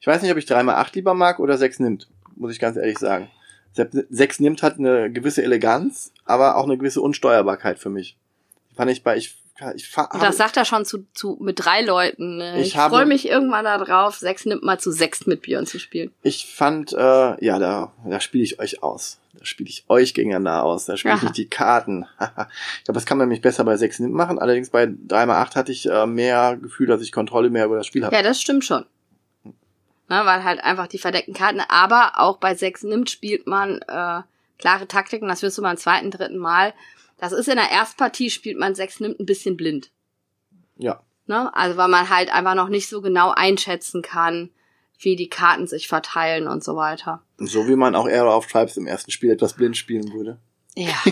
Ich 0.00 0.06
weiß 0.06 0.22
nicht, 0.22 0.32
ob 0.32 0.38
ich 0.38 0.46
3x8 0.46 0.94
lieber 0.94 1.12
mag 1.12 1.38
oder 1.38 1.58
6 1.58 1.80
nimmt, 1.80 2.08
muss 2.34 2.50
ich 2.50 2.58
ganz 2.58 2.78
ehrlich 2.78 2.98
sagen. 2.98 3.28
6 3.74 4.40
nimmt 4.40 4.62
hat 4.62 4.78
eine 4.78 5.12
gewisse 5.12 5.42
Eleganz, 5.42 6.12
aber 6.24 6.56
auch 6.56 6.64
eine 6.64 6.78
gewisse 6.78 7.02
Unsteuerbarkeit 7.02 7.78
für 7.78 7.90
mich. 7.90 8.16
Fand 8.74 8.90
ich 8.90 9.02
bei, 9.02 9.18
ich, 9.18 9.36
ich 9.74 9.90
das 10.20 10.36
sagt 10.36 10.56
er 10.56 10.64
schon 10.64 10.84
zu, 10.84 11.06
zu 11.14 11.38
mit 11.40 11.64
drei 11.64 11.82
Leuten. 11.82 12.36
Ne? 12.36 12.60
Ich 12.60 12.74
Ich, 12.74 12.74
freue 12.74 13.06
mich 13.06 13.28
irgendwann 13.28 13.64
darauf, 13.64 14.16
sechs 14.16 14.44
nimmt 14.44 14.62
mal 14.62 14.78
zu 14.78 14.92
sechs 14.92 15.26
mit 15.26 15.42
Björn 15.42 15.66
zu 15.66 15.78
spielen. 15.78 16.12
Ich 16.22 16.46
fand, 16.46 16.92
äh, 16.92 17.44
ja, 17.44 17.58
da, 17.58 17.92
da 18.04 18.20
spiele 18.20 18.44
ich 18.44 18.58
euch 18.60 18.82
aus. 18.82 19.18
Da 19.32 19.44
spiele 19.44 19.70
ich 19.70 19.84
euch 19.88 20.12
gegeneinander 20.12 20.62
aus. 20.62 20.84
Da 20.84 20.96
spiele 20.96 21.18
ich 21.22 21.30
die 21.30 21.48
Karten. 21.48 22.06
ich 22.20 22.84
glaube, 22.84 22.94
das 22.94 23.06
kann 23.06 23.16
man 23.18 23.28
nämlich 23.28 23.42
besser 23.42 23.64
bei 23.64 23.76
6 23.76 24.00
nimmt 24.00 24.14
machen. 24.14 24.38
Allerdings 24.38 24.70
bei 24.70 24.84
3x8 24.84 25.54
hatte 25.54 25.72
ich 25.72 25.88
äh, 25.88 26.06
mehr 26.06 26.56
Gefühl, 26.56 26.86
dass 26.86 27.00
ich 27.00 27.12
Kontrolle 27.12 27.48
mehr 27.48 27.66
über 27.66 27.76
das 27.76 27.86
Spiel 27.86 28.04
habe. 28.04 28.14
Ja, 28.14 28.22
das 28.22 28.40
stimmt 28.40 28.64
schon. 28.64 28.84
Ne, 30.08 30.20
weil 30.24 30.44
halt 30.44 30.62
einfach 30.62 30.86
die 30.86 30.98
verdeckten 30.98 31.34
Karten, 31.34 31.60
aber 31.68 32.12
auch 32.16 32.36
bei 32.36 32.54
sechs 32.54 32.84
nimmt 32.84 33.10
spielt 33.10 33.48
man 33.48 33.80
äh, 33.88 34.20
klare 34.58 34.86
Taktiken, 34.86 35.26
das 35.26 35.42
wirst 35.42 35.58
du 35.58 35.62
beim 35.62 35.76
zweiten, 35.76 36.12
dritten 36.12 36.38
Mal. 36.38 36.74
Das 37.18 37.32
ist 37.32 37.48
in 37.48 37.56
der 37.56 37.70
Erstpartie, 37.70 38.30
spielt 38.30 38.58
man 38.58 38.74
sechs 38.74 39.00
nimmt 39.00 39.20
ein 39.20 39.26
bisschen 39.26 39.56
blind. 39.56 39.90
Ja. 40.76 41.02
Ne? 41.26 41.54
Also 41.54 41.76
weil 41.76 41.88
man 41.88 42.08
halt 42.10 42.32
einfach 42.32 42.54
noch 42.54 42.68
nicht 42.68 42.88
so 42.88 43.00
genau 43.00 43.30
einschätzen 43.30 44.02
kann, 44.02 44.50
wie 44.98 45.16
die 45.16 45.28
Karten 45.28 45.66
sich 45.66 45.88
verteilen 45.88 46.46
und 46.48 46.62
so 46.62 46.76
weiter. 46.76 47.22
So 47.38 47.68
wie 47.68 47.76
man 47.76 47.94
auch 47.94 48.06
Arrow 48.06 48.34
of 48.34 48.46
Tribes 48.46 48.76
im 48.76 48.86
ersten 48.86 49.10
Spiel 49.10 49.30
etwas 49.30 49.54
blind 49.54 49.76
spielen 49.76 50.12
würde. 50.12 50.38
Ja. 50.74 50.94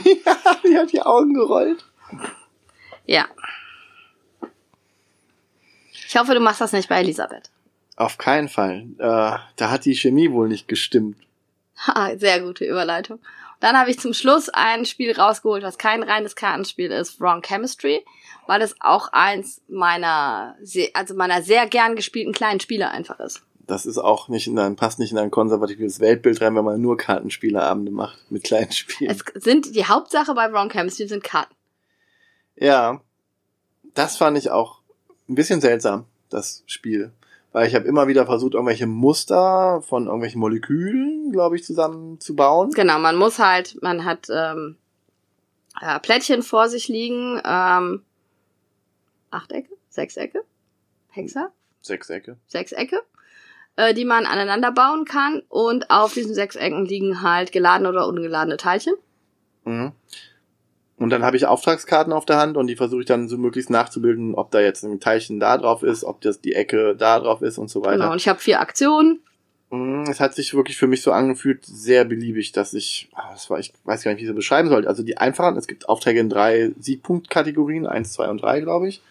die 0.65 0.77
hat 0.79 0.93
die 0.93 1.03
Augen 1.03 1.35
gerollt. 1.35 1.85
ja. 3.07 3.27
Ich 6.07 6.17
hoffe, 6.17 6.35
du 6.35 6.41
machst 6.41 6.61
das 6.61 6.73
nicht 6.73 6.89
bei 6.89 7.01
Elisabeth. 7.01 7.51
Auf 7.97 8.19
keinen 8.19 8.49
Fall. 8.49 8.87
Äh, 8.99 9.39
da 9.57 9.71
hat 9.71 9.85
die 9.85 9.95
Chemie 9.95 10.31
wohl 10.31 10.49
nicht 10.49 10.69
gestimmt. 10.69 11.17
Ha, 11.87 12.13
Sehr 12.19 12.41
gute 12.41 12.65
Überleitung. 12.65 13.19
Dann 13.65 13.79
habe 13.79 13.91
ich 13.91 13.99
zum 13.99 14.13
Schluss 14.13 14.51
ein 14.51 14.85
Spiel 14.85 15.19
rausgeholt, 15.19 15.63
was 15.63 15.79
kein 15.79 16.03
reines 16.03 16.37
Kartenspiel 16.37 16.91
ist, 16.91 17.19
Wrong 17.19 17.41
Chemistry, 17.41 18.05
weil 18.47 18.61
es 18.61 18.75
auch 18.81 19.09
eins 19.13 19.63
meiner, 19.69 20.55
also 20.93 21.15
meiner 21.15 21.41
sehr 21.41 21.67
gern 21.67 21.97
gespielten 21.97 22.35
kleinen 22.35 22.61
Spiele 22.61 22.91
einfach 22.91 23.19
ist. 23.21 23.41
Das 23.61 23.87
ist 23.87 23.97
auch 23.97 24.29
nicht 24.29 24.49
in 24.49 24.59
ein, 24.59 24.77
passt 24.77 24.99
nicht 24.99 25.13
in 25.13 25.17
ein 25.19 25.31
konservatives 25.31 25.99
Weltbild 25.99 26.43
rein, 26.43 26.55
wenn 26.55 26.65
man 26.67 26.79
nur 26.79 26.99
Kartenspieleabende 26.99 27.91
macht 27.91 28.31
mit 28.31 28.45
kleinen 28.45 28.71
Spielen. 28.71 29.11
Es 29.11 29.25
sind 29.43 29.75
die 29.75 29.87
Hauptsache 29.87 30.35
bei 30.35 30.53
Wrong 30.53 30.69
Chemistry 30.69 31.09
sind 31.09 31.25
Karten. 31.25 31.55
Ja, 32.57 33.01
das 33.95 34.19
fand 34.19 34.37
ich 34.37 34.51
auch 34.51 34.81
ein 35.27 35.37
bisschen 35.37 35.63
seltsam, 35.63 36.05
das 36.29 36.65
Spiel. 36.67 37.15
Weil 37.55 37.69
ich 37.69 37.77
habe 37.77 37.87
immer 37.87 38.09
wieder 38.09 38.27
versucht, 38.27 38.55
irgendwelche 38.55 38.89
Muster 38.89 39.81
von 39.81 40.07
irgendwelchen 40.07 40.41
Molekülen, 40.41 41.31
glaube 41.31 41.55
ich, 41.55 41.63
zusammenzubauen. 41.63 42.73
Genau, 42.73 42.99
man 42.99 43.15
muss 43.15 43.39
halt, 43.39 43.81
man 43.81 44.05
hat 44.05 44.27
ähm, 44.29 44.77
äh, 45.81 46.01
Plättchen 46.01 46.43
vor 46.43 46.69
sich 46.69 46.89
liegen, 46.89 47.41
ähm, 47.45 48.03
Achtecke, 49.31 49.69
Sechsecke, 49.89 50.43
Hexer, 51.11 51.53
Sechsecke. 51.81 52.39
Sechsecke, 52.49 53.01
äh, 53.77 53.95
die 53.95 54.05
man 54.05 54.27
aneinander 54.27 54.73
bauen 54.73 55.05
kann 55.05 55.41
und 55.49 55.91
auf 55.91 56.13
diesen 56.13 56.35
Sechsecken 56.35 56.87
liegen 56.87 57.23
halt 57.23 57.53
geladene 57.53 57.89
oder 57.89 58.09
ungeladene 58.09 58.57
Teilchen. 58.57 58.95
Mhm. 59.63 59.93
Und 61.05 61.11
dann 61.11 61.23
habe 61.23 61.37
ich 61.37 61.45
Auftragskarten 61.45 62.15
auf 62.15 62.25
der 62.25 62.39
Hand 62.39 62.57
und 62.57 62.67
die 62.67 62.77
versuche 62.77 63.01
ich 63.01 63.07
dann 63.07 63.29
so 63.29 63.37
möglichst 63.37 63.69
nachzubilden, 63.69 64.35
ob 64.35 64.51
da 64.51 64.61
jetzt 64.61 64.85
ein 64.85 65.01
Teilchen 65.01 65.39
da 65.39 65.59
drauf 65.59 65.83
ist, 65.83 66.03
ob 66.03 66.23
das 66.23 66.41
die 66.41 66.55
Ecke 66.55 66.97
da 66.97 67.21
drauf 67.21 67.43
ist 67.43 67.59
und 67.59 67.69
so 67.69 67.83
weiter. 67.83 67.99
Genau, 67.99 68.13
und 68.13 68.17
ich 68.17 68.27
habe 68.27 68.41
vier 68.41 68.59
Aktionen. 68.59 69.21
Mm, 69.69 70.05
Es 70.09 70.19
hat 70.19 70.35
sich 70.35 70.55
wirklich 70.55 70.79
für 70.79 70.87
mich 70.87 71.03
so 71.03 71.13
angefühlt, 71.13 71.67
sehr 71.67 72.07
beliebig, 72.07 72.53
dass 72.53 72.73
ich, 72.73 73.11
ah, 73.13 73.33
das 73.33 73.51
war, 73.51 73.59
ich 73.59 73.75
weiß 73.85 74.03
gar 74.03 74.13
nicht, 74.13 74.21
wie 74.21 74.25
ich 74.25 74.31
es 74.31 74.35
beschreiben 74.35 74.71
soll. 74.71 74.89
Also 74.89 75.03
die 75.03 75.19
einfachen, 75.19 75.59
es 75.59 75.67
gibt 75.67 75.91
Aufträge 75.91 76.21
in 76.21 76.31
drei 76.31 76.73
Siegpunktkategorien, 76.81 77.87
eins, 77.87 78.15
zwei 78.15 78.31
und 78.31 78.41
drei, 78.41 78.63
glaube 78.63 78.89
ich. 78.89 79.03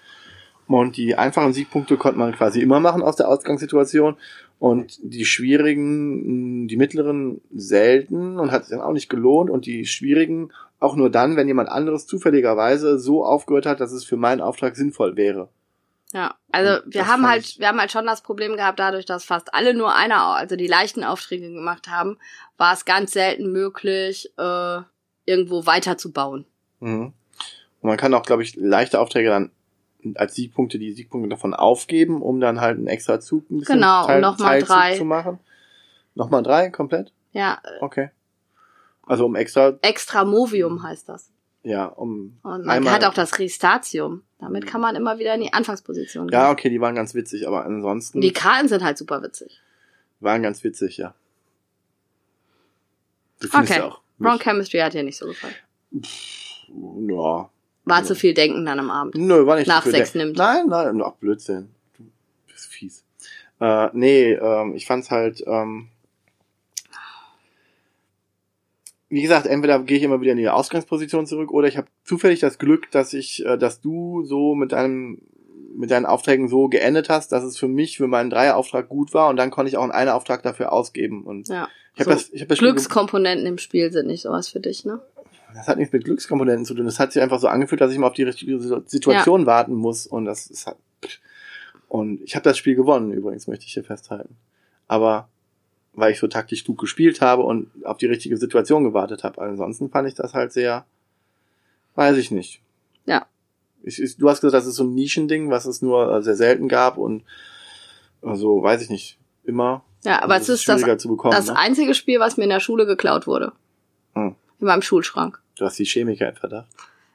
Und 0.65 0.97
die 0.97 1.13
einfachen 1.13 1.53
Siegpunkte 1.53 1.97
konnte 1.97 2.17
man 2.17 2.33
quasi 2.33 2.59
immer 2.59 2.79
machen 2.79 3.03
aus 3.03 3.17
der 3.17 3.29
Ausgangssituation. 3.29 4.15
Und 4.57 4.97
die 5.03 5.25
schwierigen, 5.25 6.63
mm, 6.63 6.67
die 6.69 6.77
mittleren 6.77 7.39
selten 7.53 8.39
und 8.39 8.51
hat 8.51 8.65
sich 8.65 8.71
dann 8.75 8.81
auch 8.83 8.93
nicht 8.93 9.09
gelohnt. 9.09 9.51
Und 9.51 9.67
die 9.67 9.85
schwierigen 9.85 10.51
auch 10.83 10.95
nur 10.95 11.09
dann, 11.09 11.35
wenn 11.35 11.47
jemand 11.47 11.69
anderes 11.69 12.05
zufälligerweise 12.07 12.99
so 12.99 13.25
aufgehört 13.25 13.65
hat, 13.65 13.79
dass 13.79 13.91
es 13.91 14.03
für 14.03 14.17
meinen 14.17 14.41
Auftrag 14.41 14.75
sinnvoll 14.75 15.15
wäre. 15.15 15.49
Ja, 16.11 16.35
also 16.51 16.83
Und 16.83 16.93
wir 16.93 17.07
haben 17.07 17.27
halt, 17.27 17.57
wir 17.59 17.67
haben 17.67 17.79
halt 17.79 17.91
schon 17.91 18.05
das 18.05 18.21
Problem 18.21 18.55
gehabt, 18.55 18.79
dadurch, 18.79 19.05
dass 19.05 19.23
fast 19.25 19.53
alle 19.53 19.73
nur 19.73 19.95
eine, 19.95 20.21
also 20.21 20.55
die 20.55 20.67
leichten 20.67 21.03
Aufträge 21.03 21.51
gemacht 21.51 21.87
haben, 21.89 22.19
war 22.57 22.73
es 22.73 22.85
ganz 22.85 23.11
selten 23.13 23.51
möglich, 23.51 24.31
äh, 24.37 24.81
irgendwo 25.25 25.65
weiterzubauen. 25.65 26.45
Mhm. 26.81 27.13
Und 27.81 27.87
man 27.89 27.97
kann 27.97 28.13
auch, 28.13 28.23
glaube 28.23 28.43
ich, 28.43 28.55
leichte 28.55 28.99
Aufträge 28.99 29.29
dann 29.29 29.51
als 30.15 30.35
Siegpunkte 30.35 30.77
die 30.79 30.91
Siegpunkte 30.91 31.29
davon 31.29 31.53
aufgeben, 31.53 32.21
um 32.21 32.39
dann 32.39 32.61
halt 32.61 32.77
einen 32.77 32.87
extra 32.87 33.19
Zug 33.19 33.49
ein 33.49 33.59
bisschen 33.59 33.75
Genau, 33.75 34.07
und 34.13 34.21
noch 34.21 34.37
mal 34.37 34.59
Teilzug 34.59 34.67
drei. 34.67 34.97
zu 34.97 35.05
machen. 35.05 35.39
Nochmal 36.13 36.43
drei 36.43 36.69
komplett? 36.69 37.11
Ja, 37.31 37.59
Okay. 37.79 38.09
Also 39.05 39.25
um 39.25 39.35
extra, 39.35 39.77
extra 39.81 40.23
Movium 40.25 40.81
heißt 40.83 41.09
das. 41.09 41.31
ja, 41.63 41.85
um 41.85 42.37
Und 42.43 42.65
man 42.65 42.89
hat 42.91 43.03
auch 43.03 43.13
das 43.13 43.37
Restatium. 43.39 44.23
Damit 44.39 44.65
kann 44.67 44.81
man 44.81 44.95
immer 44.95 45.19
wieder 45.19 45.33
in 45.35 45.41
die 45.41 45.53
Anfangsposition 45.53 46.27
gehen. 46.27 46.33
Ja, 46.39 46.51
okay, 46.51 46.69
die 46.69 46.79
waren 46.81 46.95
ganz 46.95 47.13
witzig, 47.13 47.47
aber 47.47 47.65
ansonsten 47.65 48.19
die 48.21 48.31
Karten 48.33 48.67
sind 48.67 48.83
halt 48.83 48.97
super 48.97 49.21
witzig. 49.23 49.61
waren 50.19 50.41
ganz 50.43 50.63
witzig, 50.63 50.97
ja. 50.97 51.13
Du 53.39 53.47
Okay. 53.47 53.77
ja 53.77 53.85
auch. 53.87 54.01
Wrong 54.19 54.39
Chemistry 54.39 54.79
hat 54.79 54.93
dir 54.93 55.03
nicht 55.03 55.17
so 55.17 55.27
gefallen. 55.27 55.55
Ja. 57.09 57.49
War 57.85 57.99
Ja. 57.99 58.03
zu 58.03 58.15
viel 58.15 58.33
Denken 58.33 58.65
dann 58.65 58.79
am 58.79 58.89
Abend. 58.89 59.15
Nö, 59.15 59.45
war 59.45 59.57
nicht 59.57 59.67
Nach 59.67 59.83
so 59.83 59.89
viel 59.89 59.99
sechs 59.99 60.13
Denk- 60.13 60.25
nimmt. 60.27 60.37
Nein, 60.37 60.67
nein, 60.67 61.01
ach 61.03 61.13
Blödsinn. 61.13 61.69
Du 61.97 62.05
bist 62.47 62.67
fies. 62.67 63.03
Äh, 63.59 63.89
nee, 63.93 64.33
ähm, 64.33 64.75
ich 64.75 64.85
fand's 64.85 65.11
halt, 65.11 65.43
ähm, 65.45 65.89
wie 69.13 69.21
gesagt, 69.21 69.45
entweder 69.45 69.79
gehe 69.79 69.97
ich 69.97 70.03
immer 70.03 70.21
wieder 70.21 70.31
in 70.31 70.39
die 70.39 70.49
Ausgangsposition 70.49 71.27
zurück 71.27 71.51
oder 71.51 71.67
ich 71.67 71.77
habe 71.77 71.87
zufällig 72.03 72.39
das 72.39 72.57
Glück, 72.57 72.89
dass 72.89 73.13
ich, 73.13 73.45
äh, 73.45 73.57
dass 73.57 73.79
du 73.79 74.23
so 74.23 74.55
mit 74.55 74.71
deinem 74.71 75.19
mit 75.75 75.89
deinen 75.89 76.05
Aufträgen 76.05 76.47
so 76.47 76.67
geendet 76.67 77.09
hast, 77.09 77.31
dass 77.31 77.43
es 77.43 77.57
für 77.57 77.67
mich 77.67 77.97
für 77.97 78.07
meinen 78.07 78.29
Dreierauftrag 78.29 78.89
gut 78.89 79.13
war 79.13 79.29
und 79.29 79.37
dann 79.37 79.49
konnte 79.49 79.69
ich 79.69 79.77
auch 79.77 79.81
einen 79.83 79.91
Einer-Auftrag 79.91 80.43
dafür 80.43 80.71
ausgeben 80.71 81.23
und 81.23 81.47
Ja. 81.47 81.67
ich 81.95 82.01
habe 82.01 82.11
So, 82.11 82.15
das, 82.15 82.29
ich 82.31 82.41
habe 82.41 82.49
das 82.49 82.59
Glückskomponenten 82.59 83.45
im 83.47 83.57
Spiel 83.57 83.91
sind 83.91 84.07
nicht 84.07 84.21
sowas 84.21 84.49
für 84.49 84.59
dich, 84.59 84.85
ne? 84.85 84.99
Das 85.53 85.67
hat 85.67 85.77
nichts 85.77 85.93
mit 85.93 86.03
Glückskomponenten 86.05 86.65
zu 86.65 86.73
tun. 86.73 86.85
Das 86.85 86.99
hat 86.99 87.11
sich 87.11 87.21
einfach 87.21 87.39
so 87.39 87.47
angefühlt, 87.47 87.79
dass 87.81 87.91
ich 87.91 87.99
mal 87.99 88.07
auf 88.07 88.13
die 88.13 88.23
richtige 88.23 88.59
Situation 88.87 89.45
warten 89.45 89.75
muss. 89.75 90.07
Und 90.07 90.25
das 90.25 90.47
ist 90.47 90.65
halt. 90.65 90.77
Und 91.87 92.21
ich 92.23 92.35
habe 92.35 92.43
das 92.43 92.57
Spiel 92.57 92.73
gewonnen, 92.75 93.11
übrigens, 93.11 93.45
möchte 93.47 93.65
ich 93.65 93.73
hier 93.73 93.83
festhalten. 93.83 94.35
Aber 94.87 95.29
weil 95.93 96.11
ich 96.11 96.19
so 96.19 96.27
taktisch 96.27 96.63
gut 96.63 96.77
gespielt 96.77 97.21
habe 97.21 97.43
und 97.43 97.69
auf 97.85 97.97
die 97.97 98.07
richtige 98.07 98.37
Situation 98.37 98.83
gewartet 98.83 99.23
habe. 99.23 99.41
Ansonsten 99.41 99.89
fand 99.89 100.07
ich 100.07 100.15
das 100.15 100.33
halt 100.33 100.51
sehr, 100.51 100.85
weiß 101.95 102.17
ich 102.17 102.31
nicht. 102.31 102.61
Ja. 103.05 103.27
Ich, 103.83 104.01
ich, 104.01 104.17
du 104.17 104.29
hast 104.29 104.41
gesagt, 104.41 104.61
das 104.61 104.67
ist 104.67 104.75
so 104.75 104.83
ein 104.83 104.95
Nischending, 104.95 105.49
was 105.49 105.65
es 105.65 105.81
nur 105.81 106.11
äh, 106.11 106.21
sehr 106.23 106.35
selten 106.35 106.67
gab 106.67 106.97
und 106.97 107.23
also 108.21 108.63
weiß 108.63 108.81
ich 108.81 108.89
nicht, 108.89 109.17
immer. 109.43 109.83
Ja, 110.03 110.21
aber 110.21 110.35
Das 110.35 110.49
es 110.49 110.61
ist 110.61 110.69
das, 110.69 110.81
bekommen. 110.81 111.33
das 111.33 111.47
ne? 111.47 111.57
einzige 111.57 111.93
Spiel, 111.93 112.19
was 112.19 112.37
mir 112.37 112.45
in 112.45 112.49
der 112.49 112.59
Schule 112.59 112.85
geklaut 112.85 113.27
wurde. 113.27 113.51
Hm. 114.13 114.35
In 114.59 114.67
meinem 114.67 114.81
Schulschrank. 114.81 115.41
Du 115.57 115.65
hast 115.65 115.77
die 115.77 115.85
Chemiker 115.85 116.29
im 116.29 116.35
Verdacht. 116.35 116.67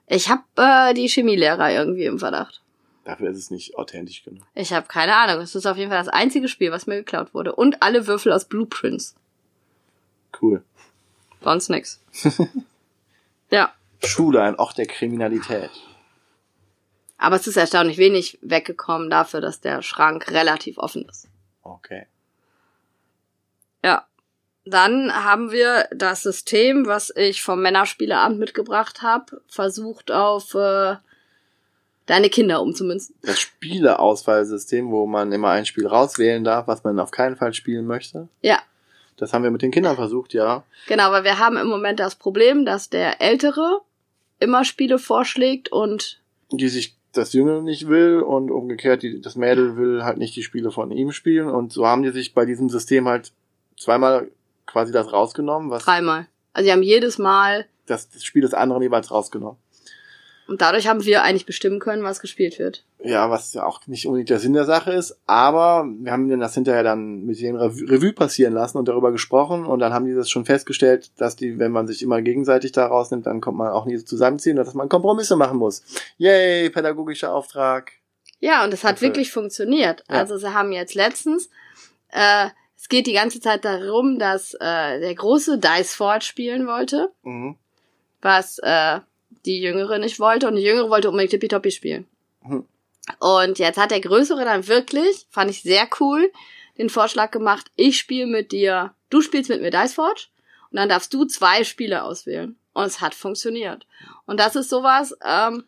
Ich 0.07 0.29
habe 0.29 0.43
äh, 0.57 0.95
die 0.95 1.09
Chemielehrer 1.09 1.73
irgendwie 1.73 2.05
im 2.05 2.19
Verdacht. 2.19 2.63
Dafür 3.09 3.31
ist 3.31 3.39
es 3.39 3.51
nicht 3.51 3.79
authentisch 3.79 4.23
genug. 4.23 4.45
Ich 4.55 4.75
habe 4.75 4.87
keine 4.87 5.17
Ahnung. 5.17 5.41
Es 5.41 5.55
ist 5.55 5.65
auf 5.65 5.79
jeden 5.79 5.91
Fall 5.91 5.99
das 5.99 6.13
einzige 6.13 6.47
Spiel, 6.47 6.73
was 6.73 6.87
mir 6.87 6.97
geklaut 6.97 7.33
wurde. 7.33 7.55
Und 7.55 7.83
alle 7.83 8.07
Würfel 8.07 8.33
aus 8.33 8.45
Blueprints. 8.45 9.15
Cool. 10.39 10.63
Sonst 11.43 11.71
nix. 11.71 12.03
ja. 13.51 13.73
Schule, 14.05 14.43
ein 14.43 14.57
Ort 14.57 14.77
der 14.77 14.85
Kriminalität. 14.85 15.71
Aber 17.17 17.37
es 17.37 17.47
ist 17.47 17.57
erstaunlich 17.57 17.97
wenig 17.97 18.39
weggekommen 18.43 19.09
dafür, 19.09 19.41
dass 19.41 19.63
der 19.63 19.81
Schrank 19.81 20.31
relativ 20.31 20.77
offen 20.77 21.09
ist. 21.09 21.29
Okay. 21.63 22.05
Ja. 23.83 24.07
Dann 24.67 25.15
haben 25.15 25.51
wir 25.51 25.89
das 25.93 26.23
System, 26.25 26.85
was 26.87 27.09
ich 27.17 27.43
vom 27.43 27.63
Männerspieleabend 27.63 28.39
mitgebracht 28.39 29.01
habe, 29.01 29.41
versucht 29.49 30.11
auf 30.11 30.55
äh, 30.55 30.97
deine 32.09 32.31
Kinder 32.31 32.61
umzumünzen. 32.63 33.15
Das 33.23 33.39
Spieleauswahlsystem, 33.39 34.91
wo 34.91 35.07
man 35.07 35.31
immer 35.31 35.51
ein 35.51 35.67
Spiel 35.67 35.87
rauswählen 35.87 36.43
darf, 36.43 36.67
was 36.67 36.83
man 36.83 36.99
auf 36.99 37.11
keinen 37.11 37.37
Fall 37.37 37.55
spielen 37.55 37.87
möchte. 37.87 38.29
Ja, 38.43 38.59
Das 39.17 39.33
haben 39.33 39.43
wir 39.45 39.51
mit 39.51 39.63
den 39.63 39.71
Kindern 39.71 39.97
versucht, 39.97 40.33
ja. 40.35 40.65
genau, 40.87 41.11
weil 41.13 41.25
wir 41.25 41.39
haben 41.39 41.57
im 41.57 41.67
Moment 41.69 42.01
das 42.01 42.15
Problem, 42.17 42.65
dass 42.65 42.89
der 42.89 43.21
Ältere 43.21 43.81
immer 44.41 44.65
Spiele 44.65 44.99
vorschlägt 44.99 45.71
und 45.71 46.21
Die 46.51 46.69
sich 46.69 46.97
das 47.13 47.33
Jüngere 47.33 47.63
nicht 47.63 47.89
will 47.89 48.21
und 48.21 48.51
umgekehrt, 48.51 49.03
die, 49.03 49.21
das 49.21 49.35
Mädel 49.37 49.77
will 49.77 50.05
halt 50.05 50.19
nicht 50.19 50.37
die 50.37 50.43
Spiele 50.43 50.71
von 50.71 50.91
ihm 50.91 51.11
spielen. 51.13 51.49
Und 51.49 51.73
so 51.73 51.87
haben 51.87 52.03
die 52.03 52.11
sich 52.11 52.33
bei 52.35 52.45
diesem 52.45 52.69
System 52.69 53.09
halt 53.09 53.33
zweimal 53.77 54.31
quasi 54.67 54.93
das 54.93 55.13
rausgenommen, 55.13 55.71
was 55.71 55.85
dreimal. 55.85 56.27
Also 56.53 56.67
sie 56.67 56.73
haben 56.73 56.83
jedes 56.83 57.19
Mal 57.19 57.67
das, 57.87 58.11
das 58.11 58.23
Spiel 58.25 58.43
des 58.43 58.55
anderen 58.55 58.83
jeweils 58.83 59.11
rausgenommen. 59.11 59.59
Und 60.49 60.61
dadurch 60.63 60.89
haben 60.89 61.05
wir 61.05 61.23
eigentlich 61.23 61.47
bestimmen 61.47 61.79
können, 61.79 62.03
was 62.03 62.21
gespielt 62.21 62.59
wird. 62.59 62.85
Ja, 63.05 63.31
was 63.31 63.53
ja 63.55 63.65
auch 63.65 63.87
nicht 63.87 64.07
unbedingt 64.07 64.31
der 64.31 64.41
Sinn 64.41 64.55
der 64.55 64.65
Sache 64.65 64.91
ist, 64.93 65.17
aber 65.27 65.87
wir 66.01 66.11
haben 66.11 66.29
das 66.41 66.55
hinterher 66.55 66.83
dann 66.83 67.25
mit 67.27 67.39
den 67.41 67.55
Revue, 67.57 67.89
Revue 67.89 68.13
passieren 68.13 68.55
lassen 68.55 68.79
und 68.79 68.89
darüber 68.89 69.13
gesprochen 69.13 69.67
und 69.67 69.79
dann 69.79 69.93
haben 69.93 70.07
die 70.07 70.15
das 70.15 70.29
schon 70.31 70.45
festgestellt, 70.47 71.11
dass 71.19 71.37
die, 71.37 71.59
wenn 71.61 71.71
man 71.71 71.87
sich 71.87 72.03
immer 72.03 72.21
gegenseitig 72.23 72.73
da 72.73 72.87
rausnimmt, 72.87 73.27
dann 73.27 73.41
kommt 73.41 73.59
man 73.59 73.69
auch 73.71 73.85
nie 73.85 74.03
zusammenziehen 74.05 74.59
und 74.59 74.65
dass 74.67 74.75
man 74.75 74.89
Kompromisse 74.89 75.37
machen 75.37 75.59
muss. 75.59 75.83
Yay, 76.17 76.71
pädagogischer 76.71 77.33
Auftrag. 77.33 77.93
Ja, 78.41 78.65
und 78.65 78.73
es 78.75 78.83
hat 78.85 78.97
Dafür- 78.97 79.09
wirklich 79.09 79.31
funktioniert. 79.33 80.03
Ja. 80.09 80.17
Also 80.17 80.37
sie 80.39 80.53
haben 80.55 80.73
jetzt 80.73 80.95
letztens, 80.95 81.51
äh, 82.11 82.47
es 82.77 82.89
geht 82.89 83.07
die 83.07 83.13
ganze 83.13 83.41
Zeit 83.41 83.65
darum, 83.65 84.19
dass 84.19 84.55
äh, 84.55 85.01
der 85.01 85.15
große 85.15 85.59
Dice 85.59 85.95
Ford 85.95 86.25
spielen 86.25 86.67
wollte, 86.67 87.11
Mhm. 87.23 87.57
was 88.23 88.59
äh, 88.63 89.01
die 89.49 89.61
Jüngere 89.61 89.99
nicht 89.99 90.21
wollte 90.21 90.47
und 90.47 90.57
die 90.57 90.63
Jüngere 90.63 90.91
wollte 90.91 91.09
unbedingt 91.09 91.33
Tippitoppi 91.33 91.71
spielen. 91.71 92.07
Mhm. 92.43 92.65
Und 93.19 93.59
jetzt 93.59 93.79
hat 93.79 93.91
der 93.91 94.01
Größere 94.01 94.45
dann 94.45 94.69
wirklich, 94.69 95.27
fand 95.31 95.51
ich 95.51 95.63
sehr 95.63 95.89
cool, 95.99 96.31
den 96.77 96.91
Vorschlag 96.91 97.31
gemacht, 97.31 97.71
ich 97.75 97.99
spiele 97.99 98.27
mit 98.27 98.53
dir, 98.53 98.95
du 99.11 99.21
spielst 99.21 99.51
mit 99.51 99.63
mir 99.63 99.71
Dice 99.71 99.95
Forge 99.95 100.27
und 100.71 100.77
dann 100.77 100.89
darfst 100.89 101.13
du 101.13 101.25
zwei 101.25 101.65
Spiele 101.65 102.05
auswählen. 102.05 102.57
Und 102.75 102.85
es 102.85 103.01
hat 103.01 103.15
funktioniert. 103.15 103.87
Und 104.27 104.39
das 104.39 104.55
ist 104.55 104.69
sowas, 104.69 105.17
ähm, 105.25 105.65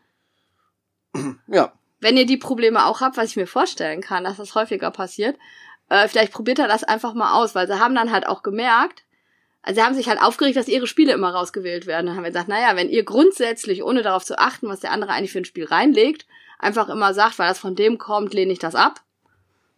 Ja, 1.48 1.72
wenn 2.00 2.16
ihr 2.16 2.26
die 2.26 2.36
Probleme 2.36 2.86
auch 2.86 3.00
habt, 3.00 3.16
was 3.16 3.30
ich 3.30 3.36
mir 3.36 3.46
vorstellen 3.46 4.00
kann, 4.00 4.24
dass 4.24 4.38
das 4.38 4.54
häufiger 4.54 4.90
passiert, 4.90 5.38
äh, 5.88 6.08
vielleicht 6.08 6.32
probiert 6.32 6.58
er 6.58 6.68
das 6.68 6.84
einfach 6.84 7.14
mal 7.14 7.34
aus, 7.34 7.54
weil 7.54 7.66
sie 7.66 7.78
haben 7.78 7.94
dann 7.94 8.10
halt 8.10 8.26
auch 8.26 8.42
gemerkt, 8.42 9.04
also 9.62 9.80
sie 9.80 9.86
haben 9.86 9.94
sich 9.94 10.08
halt 10.08 10.22
aufgeregt, 10.22 10.56
dass 10.56 10.68
ihre 10.68 10.86
Spiele 10.86 11.12
immer 11.12 11.30
rausgewählt 11.30 11.86
werden. 11.86 12.06
Dann 12.06 12.16
haben 12.16 12.24
wir 12.24 12.30
gesagt, 12.30 12.48
naja, 12.48 12.76
wenn 12.76 12.88
ihr 12.88 13.04
grundsätzlich, 13.04 13.84
ohne 13.84 14.02
darauf 14.02 14.24
zu 14.24 14.38
achten, 14.38 14.68
was 14.68 14.80
der 14.80 14.92
andere 14.92 15.12
eigentlich 15.12 15.32
für 15.32 15.38
ein 15.38 15.44
Spiel 15.44 15.66
reinlegt, 15.66 16.26
einfach 16.58 16.88
immer 16.88 17.12
sagt, 17.14 17.38
weil 17.38 17.48
das 17.48 17.58
von 17.58 17.76
dem 17.76 17.98
kommt, 17.98 18.32
lehne 18.32 18.52
ich 18.52 18.58
das 18.58 18.74
ab, 18.74 19.02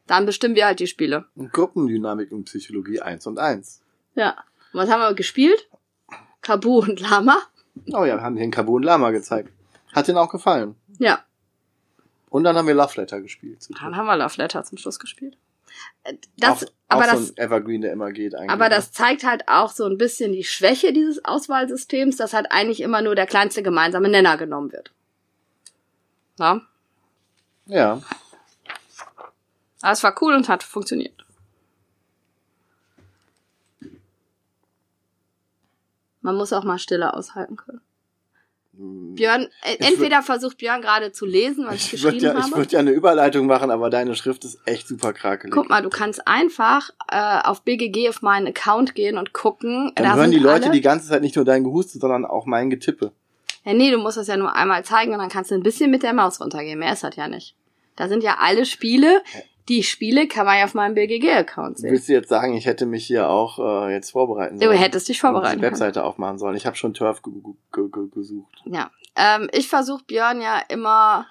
dann 0.07 0.27
bestimmen 0.27 0.55
wir 0.55 0.67
halt 0.67 0.81
die 0.81 0.87
Spiele. 0.87 1.27
Gruppendynamik 1.53 2.33
und 2.33 2.45
Psychologie 2.45 3.01
eins 3.01 3.27
und 3.27 3.39
eins. 3.39 3.83
Ja. 4.15 4.37
Und 4.73 4.81
was 4.81 4.91
haben 4.91 5.01
wir 5.01 5.15
gespielt? 5.15 5.69
Kabu 6.43 6.81
und 6.81 7.01
Lama. 7.01 7.39
Oh 7.93 8.05
ja, 8.05 8.17
wir 8.17 8.23
haben 8.23 8.37
den 8.37 8.51
Kabun 8.51 8.83
Lama 8.83 9.11
gezeigt. 9.11 9.51
Hat 9.93 10.09
denen 10.09 10.19
auch 10.19 10.31
gefallen. 10.31 10.75
Ja. 10.99 11.25
Und 12.31 12.45
dann 12.45 12.57
haben 12.57 12.67
wir 12.67 12.75
Love 12.75 13.01
Letter 13.01 13.21
gespielt. 13.21 13.69
Dann 13.81 13.97
haben 13.97 14.07
wir 14.07 14.17
Love 14.17 14.37
Letter 14.39 14.65
zum 14.65 14.79
Schluss 14.79 14.99
gespielt. 14.99 15.37
Äh, 16.05 16.15
Das, 16.37 16.65
auch, 16.65 16.69
aber 16.89 17.03
auch 17.03 17.11
das, 17.13 17.27
so 17.27 17.33
ein 17.33 17.37
Evergreen, 17.37 17.81
der 17.81 17.93
immer 17.93 18.13
geht 18.13 18.35
eigentlich. 18.35 18.51
Aber 18.51 18.69
ne? 18.69 18.71
das 18.75 18.93
zeigt 18.93 19.25
halt 19.25 19.49
auch 19.49 19.71
so 19.71 19.87
ein 19.87 19.99
bisschen 19.99 20.33
die 20.33 20.45
Schwäche 20.45 20.93
dieses 20.93 21.25
Auswahlsystems, 21.25 22.17
dass 22.17 22.33
halt 22.33 22.51
eigentlich 22.51 22.81
immer 22.81 23.03
nur 23.03 23.15
der 23.15 23.27
kleinste 23.27 23.63
gemeinsame 23.63 24.09
Nenner 24.09 24.37
genommen 24.37 24.73
wird. 24.73 24.93
Ja. 26.39 26.61
Ja. 27.67 28.03
Aber 29.81 29.93
es 29.93 30.03
war 30.03 30.15
cool 30.23 30.35
und 30.35 30.49
hat 30.49 30.63
funktioniert. 30.63 31.25
Man 36.21 36.37
muss 36.37 36.53
auch 36.53 36.65
mal 36.65 36.79
Stille 36.79 37.15
aushalten 37.15 37.57
können. 37.57 37.81
Björn, 38.75 39.49
äh, 39.63 39.77
Ich 39.79 39.87
entweder 39.87 40.23
versucht 40.23 40.57
Björn 40.57 40.81
gerade 40.81 41.13
zu 41.13 41.27
lesen, 41.27 41.67
was 41.67 41.75
ich, 41.75 41.95
Ich 41.95 42.03
würde 42.03 42.17
geschrieben 42.17 42.35
ja, 42.35 42.41
ich 42.41 42.53
habe. 42.53 42.57
würd 42.57 42.73
ja 42.73 42.79
eine 42.79 42.91
Überleitung 42.93 43.47
machen, 43.47 43.71
aber 43.71 43.91
deine 43.91 44.15
Schrift 44.15 44.45
ist 44.45 44.59
echt 44.65 44.89
super 44.89 45.13
krakelig. 45.13 45.53
Guck 45.53 45.69
mal, 45.69 45.83
du 45.83 45.91
kannst 45.91 46.27
einfach 46.27 46.89
äh, 47.09 47.41
auf 47.45 47.63
BGG 47.63 48.09
auf 48.09 48.23
meinen 48.23 48.47
Account 48.47 48.95
gehen 48.95 49.19
und 49.19 49.35
gucken. 49.35 49.93
Dann 49.95 50.05
da 50.05 50.15
hören 50.17 50.31
die 50.31 50.39
Leute 50.39 50.67
alle, 50.67 50.73
die 50.73 50.81
ganze 50.81 51.09
Zeit 51.09 51.21
nicht 51.21 51.37
nur 51.37 51.45
dein 51.45 51.65
Gehuste, 51.65 51.99
sondern 51.99 52.25
auch 52.25 52.47
mein 52.47 52.71
Getippe. 52.71 53.13
Ja, 53.65 53.75
nee, 53.75 53.91
du 53.91 53.99
musst 53.99 54.17
das 54.17 54.27
ja 54.27 54.37
nur 54.39 54.57
einmal 54.57 54.85
zeigen 54.85 55.13
und 55.13 55.19
dann 55.19 55.29
kannst 55.29 55.51
du 55.51 55.55
ein 55.55 55.63
bisschen 55.63 55.91
mit 55.91 56.03
der 56.03 56.15
Maus 56.15 56.41
runtergehen. 56.41 56.79
Mehr 56.79 56.95
ist 56.95 57.05
das 57.05 57.15
ja 57.17 57.29
nicht. 57.29 57.55
Da 57.97 58.09
sind 58.09 58.25
ja 58.25 58.39
alle 58.41 58.65
Spiele. 58.65 59.23
Die 59.69 59.83
Spiele 59.85 60.27
kann 60.27 60.45
man 60.47 60.59
ja 60.59 60.65
auf 60.65 60.75
meinem 60.75 60.95
BGG-Account 60.95 61.79
sehen. 61.79 61.93
Willst 61.93 62.09
du 62.09 62.13
jetzt 62.13 62.29
sagen, 62.29 62.55
ich 62.55 62.67
hätte 62.67 62.85
mich 62.87 63.07
hier 63.07 63.29
auch 63.31 63.59
äh, 63.59 63.93
jetzt 63.93 64.11
vorbereiten 64.11 64.59
Du 64.59 64.67
sollen? 64.67 64.79
hättest 64.79 65.09
dich 65.09 65.21
vorbereiten 65.21 65.57
die 65.59 65.61
können. 65.61 65.73
Webseite 65.73 66.05
aufmachen 66.05 66.39
sollen. 66.39 66.57
Ich 66.57 66.67
habe 66.67 66.77
schon 66.77 66.95
Turf 66.95 67.23
ge 67.23 67.33
ge 67.73 67.89
ge 67.91 68.09
gesucht. 68.13 68.63
Ja. 68.65 68.91
Ähm, 69.15 69.49
ich 69.53 69.69
versuche 69.69 70.03
Björn 70.05 70.41
ja 70.41 70.59
immer 70.69 71.27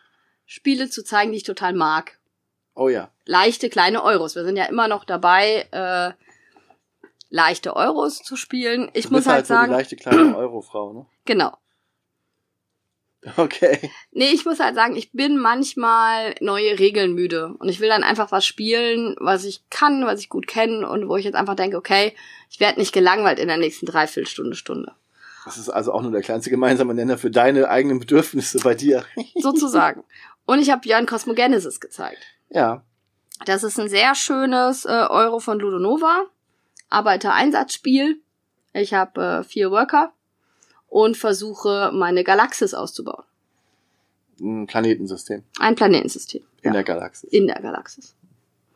Spiele 0.45 0.89
zu 0.89 1.03
zeigen, 1.03 1.31
die 1.31 1.37
ich 1.37 1.43
total 1.43 1.73
mag. 1.73 2.19
Oh 2.73 2.87
ja. 2.87 3.09
Leichte 3.25 3.69
kleine 3.69 4.01
Euros. 4.03 4.35
Wir 4.35 4.45
sind 4.45 4.55
ja 4.55 4.65
immer 4.65 4.87
noch 4.87 5.03
dabei, 5.03 5.67
äh, 5.71 6.11
leichte 7.29 7.75
Euros 7.75 8.19
zu 8.23 8.35
spielen. 8.37 8.89
Ich 8.93 9.07
Du 9.07 9.11
muss 9.11 9.19
bist 9.25 9.27
halt 9.27 9.35
halt 9.37 9.47
so 9.47 9.53
die 9.53 9.59
sagen, 9.59 9.71
leichte 9.73 9.95
kleine 9.97 10.37
Eurofrau, 10.37 10.93
ne? 10.93 11.05
genau. 11.25 11.57
Okay. 13.38 13.91
Nee, 14.11 14.31
ich 14.31 14.45
muss 14.45 14.60
halt 14.60 14.76
sagen, 14.76 14.95
ich 14.95 15.11
bin 15.11 15.38
manchmal 15.38 16.35
neue 16.41 16.80
Regeln 16.80 17.14
müde. 17.14 17.53
Und 17.60 17.69
ich 17.69 17.80
will 17.80 17.89
dann 17.89 18.03
einfach 18.03 18.31
was 18.31 18.45
spielen, 18.45 19.15
was 19.19 19.43
ich 19.43 19.69
kann, 19.69 20.06
was 20.06 20.19
ich 20.19 20.30
gut 20.30 20.48
kenne 20.48 20.89
und 20.89 21.07
wo 21.07 21.18
ich 21.18 21.26
jetzt 21.26 21.35
einfach 21.35 21.56
denke, 21.56 21.77
okay, 21.77 22.15
ich 22.49 22.60
werde 22.60 22.80
nicht 22.80 22.93
gelangweilt 22.93 23.39
in 23.39 23.48
der 23.48 23.57
nächsten 23.57 23.85
Dreiviertelstunde, 23.85 24.56
Stunde. 24.56 24.93
Das 25.45 25.57
ist 25.57 25.69
also 25.69 25.93
auch 25.93 26.02
nur 26.02 26.11
der 26.11 26.22
kleinste 26.22 26.49
gemeinsame 26.49 26.93
Nenner 26.93 27.18
für 27.18 27.31
deine 27.31 27.69
eigenen 27.69 27.99
Bedürfnisse 27.99 28.60
bei 28.60 28.76
dir. 28.76 29.06
Sozusagen. 29.35 30.03
und 30.45 30.60
ich 30.60 30.69
habe 30.69 30.81
Björn 30.81 31.06
Cosmogenesis 31.06 31.80
gezeigt. 31.80 32.22
ja. 32.49 32.84
Das 33.43 33.64
ist 33.64 33.80
ein 33.80 33.89
sehr 33.89 34.14
schönes 34.14 34.85
äh, 34.85 34.89
Euro 34.89 35.39
von 35.39 35.60
Ludonova. 35.60 36.26
Arbeitereinsatzspiel. 36.91 38.22
Ich 38.73 38.93
habe 38.93 39.39
äh, 39.39 39.43
vier 39.43 39.72
Worker 39.72 40.14
und 40.91 41.15
versuche, 41.18 41.89
meine 41.93 42.23
Galaxis 42.23 42.73
auszubauen. 42.76 43.23
Ein 44.41 44.68
Planetensystem 44.68 45.43
Ein 45.59 45.76
Planetensystem. 45.76 46.41
in 46.61 46.68
Ja. 46.68 46.73
der 46.73 46.84
Galaxis. 46.84 47.30
In 47.31 47.47
der 47.47 47.59
Galaxis. 47.61 48.13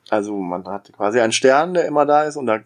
Also 0.10 0.36
man 0.40 0.66
hat 0.66 0.92
quasi 0.94 1.20
einen 1.20 1.34
Stern, 1.34 1.74
der 1.74 1.86
immer 1.86 2.06
da 2.06 2.24
ist 2.24 2.38
und 2.38 2.46
da 2.46 2.62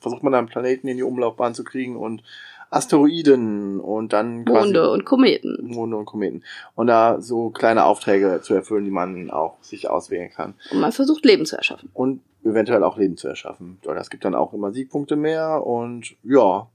versucht 0.00 0.22
man 0.22 0.32
dann 0.32 0.46
Planeten 0.46 0.86
in 0.88 0.96
die 0.96 1.02
Umlaufbahn 1.02 1.54
zu 1.54 1.64
kriegen 1.64 1.96
und 1.96 2.22
Asteroiden 2.70 3.80
und 3.80 4.12
dann 4.12 4.44
Monde 4.44 4.90
und 4.90 5.04
Kometen. 5.04 5.58
Monde 5.62 5.96
und 5.96 6.06
Kometen. 6.06 6.42
Und 6.74 6.86
da 6.86 7.20
so 7.20 7.50
kleine 7.50 7.84
Aufträge 7.84 8.40
zu 8.42 8.54
erfüllen, 8.54 8.84
die 8.84 8.90
man 8.90 9.30
auch 9.30 9.56
sich 9.62 9.90
auswählen 9.90 10.30
kann. 10.30 10.54
Und 10.70 10.80
man 10.80 10.92
versucht, 10.92 11.24
Leben 11.24 11.44
zu 11.44 11.56
erschaffen. 11.56 11.90
Und 11.92 12.22
eventuell 12.44 12.82
auch 12.84 12.96
Leben 12.96 13.16
zu 13.16 13.28
erschaffen. 13.28 13.78
Das 13.82 14.10
gibt 14.10 14.24
dann 14.24 14.34
auch 14.34 14.52
immer 14.52 14.72
Siegpunkte 14.72 15.16
mehr 15.16 15.66
und 15.66 16.14
ja. 16.22 16.68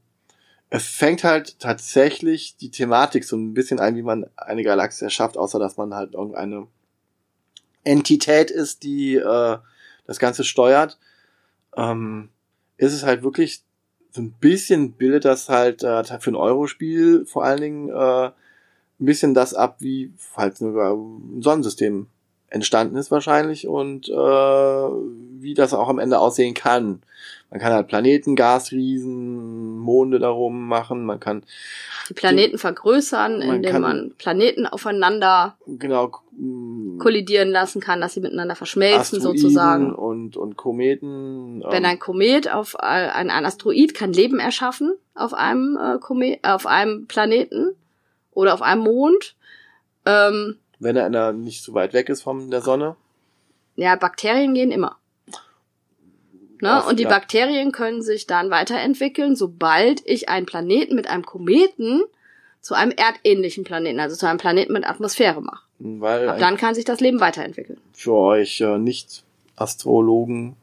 Es 0.70 0.86
fängt 0.86 1.24
halt 1.24 1.60
tatsächlich 1.60 2.58
die 2.58 2.72
Thematik 2.72 3.24
so 3.24 3.38
ein 3.38 3.54
bisschen 3.54 3.80
ein, 3.80 3.96
wie 3.96 4.02
man 4.02 4.26
eine 4.36 4.64
Galaxie 4.64 5.06
erschafft, 5.06 5.38
außer 5.38 5.60
dass 5.60 5.78
man 5.78 5.94
halt 5.94 6.14
irgendeine 6.14 6.68
Entität 7.84 8.52
ist, 8.52 8.84
die 8.84 9.16
äh, 9.16 9.58
das 10.06 10.20
Ganze 10.20 10.44
steuert. 10.44 11.00
Ähm, 11.76 12.30
ist 12.78 12.94
es 12.94 13.04
halt 13.04 13.24
wirklich 13.24 13.64
so 14.12 14.22
ein 14.22 14.32
bisschen 14.32 14.94
bildet 14.94 15.26
das 15.26 15.48
halt 15.48 15.84
äh, 15.84 16.04
für 16.20 16.32
ein 16.32 16.36
Euro-Spiel 16.36 17.26
vor 17.26 17.46
allen 17.46 17.62
Dingen 17.62 17.90
äh, 17.90 18.26
ein 18.26 19.06
bisschen 19.06 19.34
das 19.34 19.54
ab, 19.54 19.78
wie 19.80 20.12
halt 20.36 20.58
sogar 20.58 20.94
ein 20.96 21.42
Sonnensystem 21.42 22.08
entstanden 22.50 22.96
ist 22.98 23.12
wahrscheinlich 23.12 23.68
und 23.68 24.08
äh, 24.10 24.14
wie 24.14 25.54
das 25.54 25.74
auch 25.74 25.90
am 25.90 26.00
Ende 26.00 26.20
aussehen 26.20 26.54
kann. 26.54 27.02
Man 27.50 27.60
kann 27.62 27.72
halt 27.74 27.88
Planeten, 27.88 28.36
Gasriesen, 28.36 29.78
Monde 29.80 30.20
darum 30.20 30.68
machen, 30.68 31.06
man 31.06 31.20
kann 31.20 31.44
Die 32.10 32.14
Planeten 32.14 32.58
vergrößern, 32.58 33.40
Man 33.40 33.56
indem 33.58 33.72
kann- 33.72 33.82
man 33.82 34.12
Planeten 34.18 34.66
aufeinander 34.66 35.58
genau 35.66 36.12
mh, 36.38 37.02
kollidieren 37.02 37.50
lassen 37.50 37.80
kann, 37.82 38.02
dass 38.02 38.14
sie 38.14 38.20
miteinander 38.22 38.56
verschmelzen 38.56 39.18
Asteroiden 39.20 39.42
sozusagen. 39.42 39.94
und 39.96 40.36
und 40.38 40.58
Kometen. 40.58 41.64
Wenn 41.70 41.84
ähm, 41.84 41.90
ein 41.92 42.00
Komet 42.00 42.52
auf 42.52 42.76
äh, 42.76 42.86
ein, 42.86 43.30
ein 43.30 43.46
Asteroid 43.46 43.94
kann 43.94 44.12
Leben 44.14 44.40
erschaffen 44.40 44.94
auf 45.16 45.34
einem 45.34 45.78
äh, 45.78 46.00
Komet, 46.00 46.40
auf 46.44 46.66
einem 46.66 47.08
Planeten 47.08 47.76
oder 48.32 48.54
auf 48.54 48.62
einem 48.62 48.82
Mond. 48.84 49.36
Ähm, 50.06 50.58
wenn 50.80 50.96
er 50.96 51.06
einer 51.06 51.34
nicht 51.34 51.64
so 51.64 51.74
weit 51.74 51.94
weg 51.94 52.10
ist 52.10 52.22
von 52.22 52.52
der 52.52 52.62
Sonne. 52.62 52.96
ja, 53.76 53.96
Bakterien 53.96 54.54
gehen 54.54 54.72
immer. 54.72 54.98
Ne? 56.62 56.84
Und 56.84 56.98
die 57.00 57.04
ja. 57.04 57.10
Bakterien 57.10 57.72
können 57.72 58.02
sich 58.02 58.26
dann 58.26 58.50
weiterentwickeln, 58.50 59.36
sobald 59.36 60.02
ich 60.06 60.30
einen 60.30 60.46
Planeten 60.46 60.96
mit 60.96 61.08
einem 61.08 61.26
Kometen 61.26 62.04
zu 62.62 62.74
einem 62.74 62.92
erdähnlichen 62.92 63.64
Planeten, 63.64 64.00
also 64.00 64.16
zu 64.16 64.28
einem 64.28 64.40
Planeten 64.40 64.74
mit 64.74 64.88
Atmosphäre 64.88 65.42
mache. 65.42 65.64
Weil 65.80 66.28
Ab 66.28 66.40
dann 66.40 66.58
kann 66.58 66.74
sich 66.74 66.86
das 66.86 67.00
Leben 67.00 67.20
weiterentwickeln. 67.20 67.80
für 67.94 68.14
euch 68.14 68.62
äh, 68.62 68.80
Nicht-Astrologen, 68.80 70.56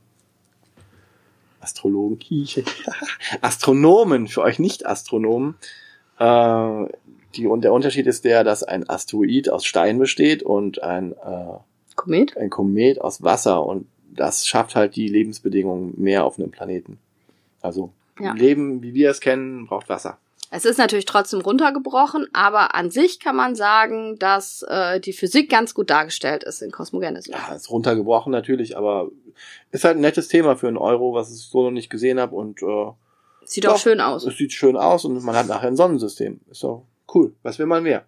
Astrologen, 1.61 2.19
Astronomen, 3.41 4.27
für 4.27 4.43
euch 4.43 4.59
Nicht-Astronomen, 4.59 5.55
äh, 6.19 6.87
die, 7.37 7.47
und 7.47 7.63
der 7.63 7.73
Unterschied 7.73 8.07
ist 8.07 8.25
der, 8.25 8.45
dass 8.45 8.63
ein 8.63 8.89
Asteroid 8.89 9.49
aus 9.51 9.65
Stein 9.65 9.99
besteht 9.99 10.43
und 10.43 10.83
ein, 10.83 11.13
äh, 11.13 11.59
Komet? 11.97 12.37
ein 12.37 12.51
Komet 12.51 13.01
aus 13.01 13.23
Wasser 13.23 13.65
und 13.65 13.87
das 14.15 14.47
schafft 14.47 14.75
halt 14.77 14.97
die 14.97 15.09
Lebensbedingungen 15.09 15.95
mehr 15.97 16.25
auf 16.25 16.39
einem 16.39 16.51
Planeten. 16.51 16.99
Also 17.61 17.91
Ja. 18.21 18.33
Leben, 18.33 18.83
wie 18.83 18.95
wir 18.95 19.11
es 19.11 19.21
kennen, 19.21 19.67
braucht 19.67 19.89
Wasser. 19.89 20.19
Es 20.51 20.65
ist 20.65 20.79
natürlich 20.79 21.05
trotzdem 21.05 21.41
runtergebrochen, 21.41 22.29
aber 22.33 22.77
an 22.77 22.91
sich 22.93 23.19
kann 23.19 23.35
man 23.35 23.57
sagen, 23.57 24.17
dass 24.21 24.63
äh, 24.69 25.01
die 25.01 25.13
Physik 25.13 25.51
ganz 25.51 25.75
gut 25.75 25.91
dargestellt 25.91 26.45
ist 26.45 26.63
in 26.63 26.71
Cosmogenesis. 26.71 27.27
Ja, 27.33 27.53
ist 27.55 27.71
runtergebrochen 27.71 28.31
natürlich, 28.31 28.77
aber 28.77 29.11
ist 29.73 29.83
halt 29.83 29.97
ein 29.97 30.01
nettes 30.03 30.29
Thema 30.29 30.55
für 30.55 30.69
einen 30.69 30.77
Euro, 30.77 31.13
was 31.13 31.35
ich 31.35 31.43
so 31.43 31.65
noch 31.65 31.73
nicht 31.73 31.91
gesehen 31.91 32.21
habe 32.21 32.37
und 32.37 32.63
äh, 32.63 32.93
Sieht 33.47 33.67
auch 33.67 33.73
Doch. 33.73 33.81
schön 33.81 34.01
aus. 34.01 34.25
es 34.25 34.37
sieht 34.37 34.53
schön 34.53 34.77
aus 34.77 35.05
und 35.05 35.23
man 35.25 35.35
hat 35.37 35.49
nachher 35.49 35.69
ein 35.69 35.77
Sonnensystem. 35.77 36.41
Ist 36.51 36.63
doch 36.63 36.85
cool. 37.13 37.35
Was 37.43 37.59
will 37.59 37.67
man 37.67 37.83
mehr? 37.83 38.05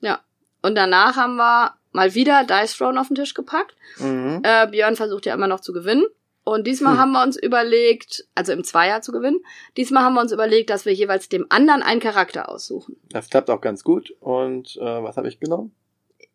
Ja. 0.00 0.20
Und 0.62 0.74
danach 0.76 1.16
haben 1.16 1.36
wir 1.36 1.74
mal 1.92 2.14
wieder 2.14 2.44
Dice 2.44 2.76
Throne 2.76 3.00
auf 3.00 3.08
den 3.08 3.16
Tisch 3.16 3.34
gepackt. 3.34 3.76
Mhm. 3.98 4.40
Äh, 4.42 4.66
Björn 4.68 4.96
versucht 4.96 5.26
ja 5.26 5.34
immer 5.34 5.46
noch 5.46 5.60
zu 5.60 5.72
gewinnen. 5.72 6.04
Und 6.46 6.66
diesmal 6.66 6.92
Hm. 6.92 6.98
haben 7.00 7.12
wir 7.12 7.22
uns 7.22 7.38
überlegt, 7.38 8.26
also 8.34 8.52
im 8.52 8.64
Zweier 8.64 9.00
zu 9.00 9.12
gewinnen, 9.12 9.40
diesmal 9.78 10.02
haben 10.04 10.12
wir 10.12 10.20
uns 10.20 10.30
überlegt, 10.30 10.68
dass 10.68 10.84
wir 10.84 10.92
jeweils 10.92 11.30
dem 11.30 11.46
anderen 11.48 11.82
einen 11.82 12.00
Charakter 12.00 12.50
aussuchen. 12.50 12.96
Das 13.08 13.30
klappt 13.30 13.48
auch 13.48 13.62
ganz 13.62 13.82
gut. 13.82 14.14
Und 14.20 14.76
äh, 14.76 15.02
was 15.02 15.16
habe 15.16 15.26
ich 15.28 15.40
genommen? 15.40 15.74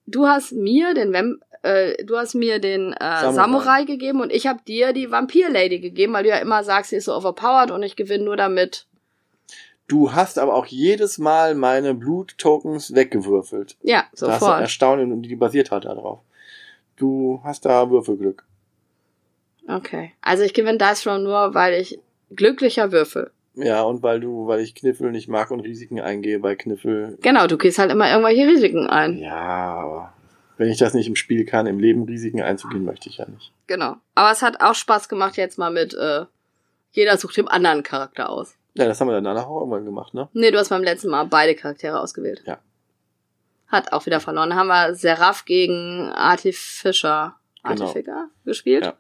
Du 0.07 0.25
hast 0.27 0.51
mir 0.53 0.95
den 0.95 1.13
Vamp 1.13 1.43
äh, 1.61 2.03
du 2.05 2.17
hast 2.17 2.33
mir 2.35 2.59
den 2.59 2.93
äh, 2.93 2.97
Samurai. 2.99 3.33
Samurai. 3.33 3.83
gegeben 3.83 4.21
und 4.21 4.31
ich 4.31 4.47
habe 4.47 4.61
dir 4.67 4.93
die 4.93 5.11
Vampir-Lady 5.11 5.79
gegeben, 5.79 6.13
weil 6.13 6.23
du 6.23 6.29
ja 6.29 6.37
immer 6.37 6.63
sagst, 6.63 6.89
sie 6.89 6.95
ist 6.95 7.05
so 7.05 7.15
overpowered 7.15 7.69
und 7.69 7.83
ich 7.83 7.95
gewinne 7.95 8.23
nur 8.23 8.37
damit. 8.37 8.87
Du 9.89 10.13
hast 10.13 10.37
aber 10.39 10.53
auch 10.53 10.67
jedes 10.67 11.17
Mal 11.17 11.55
meine 11.55 11.93
Blut-Tokens 11.95 12.93
weggewürfelt. 12.93 13.75
Ja, 13.81 14.03
Das 14.11 14.21
ist 14.21 14.39
sofort. 14.39 14.61
erstaunlich 14.61 15.11
und 15.11 15.23
die 15.23 15.35
basiert 15.35 15.71
halt 15.71 15.85
darauf. 15.85 16.19
Du 16.95 17.41
hast 17.43 17.65
da 17.65 17.89
Würfelglück. 17.89 18.45
Okay. 19.67 20.13
Also 20.21 20.43
ich 20.43 20.53
gewinne 20.53 20.77
Dice 20.77 21.01
Throne 21.03 21.23
nur, 21.23 21.53
weil 21.53 21.73
ich 21.81 21.99
glücklicher 22.35 22.91
würfel. 22.91 23.31
Ja, 23.55 23.81
und 23.81 24.03
weil 24.03 24.19
du, 24.19 24.47
weil 24.47 24.59
ich 24.59 24.75
Kniffel 24.75 25.11
nicht 25.11 25.27
mag 25.27 25.49
und 25.51 25.61
Risiken 25.61 25.99
eingehe 25.99 26.39
bei 26.39 26.55
Kniffel. 26.55 27.17
Genau, 27.21 27.47
du 27.47 27.57
gehst 27.57 27.79
halt 27.79 27.91
immer 27.91 28.09
irgendwelche 28.09 28.47
Risiken 28.47 28.87
ein. 28.87 29.17
Ja, 29.17 29.73
aber 29.73 30.13
wenn 30.57 30.69
ich 30.69 30.77
das 30.77 30.93
nicht 30.93 31.07
im 31.07 31.15
Spiel 31.15 31.45
kann, 31.45 31.65
im 31.65 31.79
Leben 31.79 32.03
Risiken 32.03 32.41
einzugehen, 32.41 32.85
möchte 32.85 33.09
ich 33.09 33.17
ja 33.17 33.25
nicht. 33.27 33.51
Genau. 33.65 33.95
Aber 34.13 34.31
es 34.31 34.43
hat 34.43 34.61
auch 34.61 34.75
Spaß 34.75 35.09
gemacht 35.09 35.35
jetzt 35.35 35.57
mal 35.57 35.71
mit, 35.71 35.95
äh, 35.95 36.25
jeder 36.91 37.17
sucht 37.17 37.37
dem 37.37 37.47
anderen 37.47 37.81
Charakter 37.83 38.29
aus. 38.29 38.55
Ja, 38.75 38.85
das 38.85 38.99
haben 39.01 39.07
wir 39.07 39.13
dann 39.13 39.23
danach 39.23 39.47
auch 39.47 39.59
irgendwann 39.59 39.85
gemacht, 39.85 40.13
ne? 40.13 40.29
Nee, 40.33 40.51
du 40.51 40.57
hast 40.59 40.69
beim 40.69 40.83
letzten 40.83 41.09
Mal 41.09 41.25
beide 41.25 41.55
Charaktere 41.55 41.99
ausgewählt. 41.99 42.43
Ja. 42.45 42.59
Hat 43.67 43.91
auch 43.93 44.05
wieder 44.05 44.19
verloren. 44.19 44.49
Da 44.49 44.55
haben 44.55 44.67
wir 44.67 44.95
Seraph 44.95 45.45
gegen 45.45 46.09
Artificer, 46.13 47.35
Genau. 47.63 47.87
Artificer 47.87 48.29
gespielt. 48.45 48.85
Ja. 48.85 48.93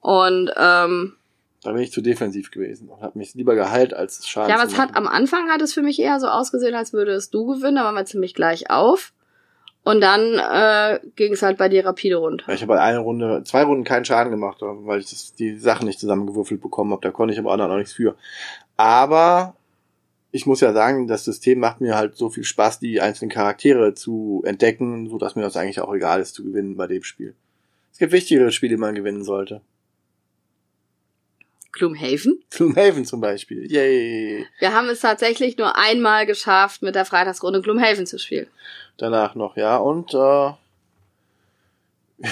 Und 0.00 0.50
ähm, 0.56 1.14
Da 1.62 1.72
bin 1.72 1.82
ich 1.82 1.92
zu 1.92 2.00
defensiv 2.00 2.50
gewesen 2.50 2.88
und 2.88 3.02
habe 3.02 3.18
mich 3.18 3.34
lieber 3.34 3.54
geheilt 3.54 3.94
als 3.94 4.26
Schaden 4.26 4.50
ja, 4.50 4.56
aber 4.56 4.66
es 4.66 4.78
hat 4.78 4.96
am 4.96 5.06
Anfang 5.06 5.48
hat 5.50 5.62
es 5.62 5.74
für 5.74 5.82
mich 5.82 6.00
eher 6.00 6.18
so 6.20 6.28
ausgesehen, 6.28 6.74
als 6.74 6.92
würde 6.92 7.12
es 7.12 7.30
du 7.30 7.46
gewinnen, 7.46 7.76
da 7.76 7.84
waren 7.84 7.94
wir 7.94 8.04
ziemlich 8.04 8.34
gleich 8.34 8.70
auf. 8.70 9.12
Und 9.86 10.00
dann 10.00 10.38
äh, 10.38 10.98
ging 11.14 11.34
es 11.34 11.42
halt 11.42 11.58
bei 11.58 11.68
dir 11.68 11.84
rapide 11.84 12.16
runter. 12.16 12.50
Ich 12.54 12.62
habe 12.62 12.80
eine 12.80 13.00
Runde, 13.00 13.44
zwei 13.44 13.64
Runden 13.64 13.84
keinen 13.84 14.06
Schaden 14.06 14.30
gemacht, 14.30 14.58
weil 14.60 15.00
ich 15.00 15.10
das, 15.10 15.34
die 15.34 15.58
Sachen 15.58 15.86
nicht 15.86 16.00
zusammengewürfelt 16.00 16.62
bekommen 16.62 16.90
habe. 16.92 17.02
Da 17.02 17.10
konnte 17.10 17.34
ich 17.34 17.38
aber 17.38 17.52
auch 17.52 17.58
noch 17.58 17.76
nichts 17.76 17.92
für. 17.92 18.16
Aber 18.76 19.56
ich 20.30 20.46
muss 20.46 20.60
ja 20.60 20.72
sagen, 20.72 21.06
das 21.06 21.24
System 21.24 21.60
macht 21.60 21.80
mir 21.80 21.94
halt 21.94 22.16
so 22.16 22.28
viel 22.28 22.44
Spaß, 22.44 22.80
die 22.80 23.00
einzelnen 23.00 23.30
Charaktere 23.30 23.94
zu 23.94 24.42
entdecken, 24.44 25.08
so 25.08 25.16
dass 25.18 25.36
mir 25.36 25.42
das 25.42 25.56
eigentlich 25.56 25.80
auch 25.80 25.94
egal 25.94 26.20
ist 26.20 26.34
zu 26.34 26.42
gewinnen 26.42 26.76
bei 26.76 26.86
dem 26.86 27.04
Spiel. 27.04 27.34
Es 27.92 27.98
gibt 27.98 28.12
wichtigere 28.12 28.50
Spiele, 28.50 28.74
die 28.74 28.80
man 28.80 28.96
gewinnen 28.96 29.22
sollte. 29.22 29.60
Gloomhaven. 31.74 32.42
Gloomhaven 32.50 33.04
zum 33.04 33.20
Beispiel. 33.20 33.70
Yay. 33.70 34.46
Wir 34.58 34.72
haben 34.72 34.88
es 34.88 35.00
tatsächlich 35.00 35.58
nur 35.58 35.76
einmal 35.76 36.26
geschafft, 36.26 36.82
mit 36.82 36.94
der 36.94 37.04
Freitagsrunde 37.04 37.62
Gloomhaven 37.62 38.06
zu 38.06 38.18
spielen. 38.18 38.46
Danach 38.96 39.34
noch, 39.34 39.56
ja. 39.56 39.76
Und 39.76 40.14
äh, 40.14 40.52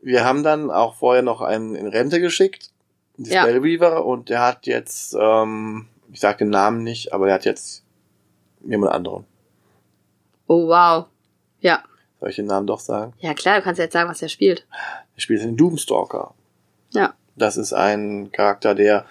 wir 0.00 0.24
haben 0.24 0.42
dann 0.42 0.70
auch 0.70 0.96
vorher 0.96 1.22
noch 1.22 1.40
einen 1.40 1.74
in 1.74 1.86
Rente 1.86 2.20
geschickt, 2.20 2.70
Ja. 3.16 3.42
Spellweaver, 3.42 4.04
und 4.04 4.28
der 4.28 4.40
hat 4.40 4.66
jetzt, 4.66 5.16
ähm, 5.18 5.88
ich 6.12 6.20
sag 6.20 6.38
den 6.38 6.50
Namen 6.50 6.82
nicht, 6.82 7.12
aber 7.12 7.26
der 7.26 7.34
hat 7.34 7.44
jetzt 7.44 7.84
jemand 8.64 8.92
anderen. 8.92 9.24
Oh 10.46 10.68
wow. 10.68 11.06
Ja. 11.60 11.82
Soll 12.20 12.30
ich 12.30 12.36
den 12.36 12.46
Namen 12.46 12.66
doch 12.66 12.80
sagen? 12.80 13.12
Ja 13.18 13.34
klar, 13.34 13.58
du 13.58 13.62
kannst 13.62 13.78
jetzt 13.78 13.92
sagen, 13.92 14.08
was 14.08 14.22
er 14.22 14.28
spielt. 14.28 14.66
Er 15.14 15.20
spielt 15.20 15.42
den 15.42 15.56
Doomstalker. 15.56 16.34
Ja. 16.90 17.14
Das 17.36 17.56
ist 17.56 17.72
ein 17.72 18.30
Charakter, 18.32 18.74
der 18.74 19.06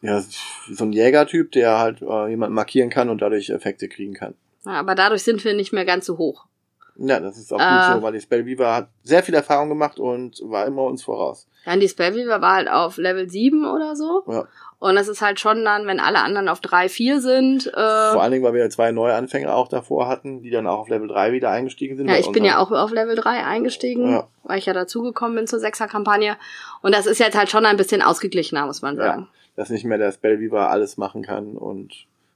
ja, 0.00 0.22
so 0.70 0.84
ein 0.84 0.92
Jägertyp, 0.92 1.52
der 1.52 1.78
halt 1.78 2.02
äh, 2.02 2.28
jemanden 2.28 2.54
markieren 2.54 2.90
kann 2.90 3.08
und 3.08 3.22
dadurch 3.22 3.48
Effekte 3.48 3.88
kriegen 3.88 4.12
kann. 4.12 4.34
Aber 4.64 4.94
dadurch 4.94 5.22
sind 5.22 5.42
wir 5.44 5.54
nicht 5.54 5.72
mehr 5.72 5.86
ganz 5.86 6.04
so 6.06 6.18
hoch. 6.18 6.46
Ja, 6.96 7.18
das 7.20 7.38
ist 7.38 7.52
auch 7.52 7.58
Äh. 7.60 7.64
gut 7.88 7.96
so, 7.96 8.02
weil 8.02 8.12
die 8.12 8.20
Spellweaver 8.20 8.74
hat 8.74 8.88
sehr 9.02 9.22
viel 9.22 9.34
Erfahrung 9.34 9.68
gemacht 9.68 9.98
und 9.98 10.40
war 10.44 10.66
immer 10.66 10.82
uns 10.82 11.02
voraus. 11.02 11.46
Ja, 11.66 11.76
die 11.76 11.88
Spellweaver 11.88 12.40
war 12.40 12.54
halt 12.56 12.68
auf 12.70 12.98
Level 12.98 13.28
7 13.28 13.64
oder 13.66 13.96
so. 13.96 14.22
Ja. 14.28 14.44
Und 14.78 14.96
das 14.96 15.08
ist 15.08 15.22
halt 15.22 15.40
schon 15.40 15.64
dann, 15.64 15.86
wenn 15.86 15.98
alle 15.98 16.18
anderen 16.18 16.46
auf 16.48 16.60
3, 16.60 16.90
4 16.90 17.20
sind. 17.22 17.66
Äh, 17.68 17.72
Vor 17.72 18.22
allen 18.22 18.32
Dingen, 18.32 18.44
weil 18.44 18.52
wir 18.52 18.68
zwei 18.68 18.92
neue 18.92 19.14
Anfänger 19.14 19.54
auch 19.56 19.68
davor 19.68 20.08
hatten, 20.08 20.42
die 20.42 20.50
dann 20.50 20.66
auch 20.66 20.80
auf 20.80 20.88
Level 20.88 21.08
3 21.08 21.32
wieder 21.32 21.50
eingestiegen 21.50 21.96
sind. 21.96 22.06
ja, 22.08 22.16
ich 22.16 22.30
bin 22.32 22.44
ja 22.44 22.58
auch 22.58 22.70
auf 22.70 22.90
Level 22.92 23.16
3 23.16 23.44
eingestiegen, 23.44 24.10
Ja. 24.12 24.28
weil 24.42 24.58
ich 24.58 24.66
ja 24.66 24.74
dazugekommen 24.74 25.36
bin 25.36 25.46
zur 25.46 25.58
6er-Kampagne. 25.60 26.36
Und 26.82 26.94
das 26.94 27.06
ist 27.06 27.18
jetzt 27.18 27.36
halt 27.36 27.48
schon 27.50 27.64
ein 27.64 27.78
bisschen 27.78 28.02
ausgeglichener, 28.02 28.66
muss 28.66 28.82
man 28.82 28.96
sagen. 28.96 29.28
dass 29.56 29.70
nicht 29.70 29.84
mehr 29.84 29.98
der 29.98 30.12
Spellweaver 30.12 30.68
alles 30.70 30.96
machen 30.98 31.22
kann 31.22 31.52
und 31.56 31.92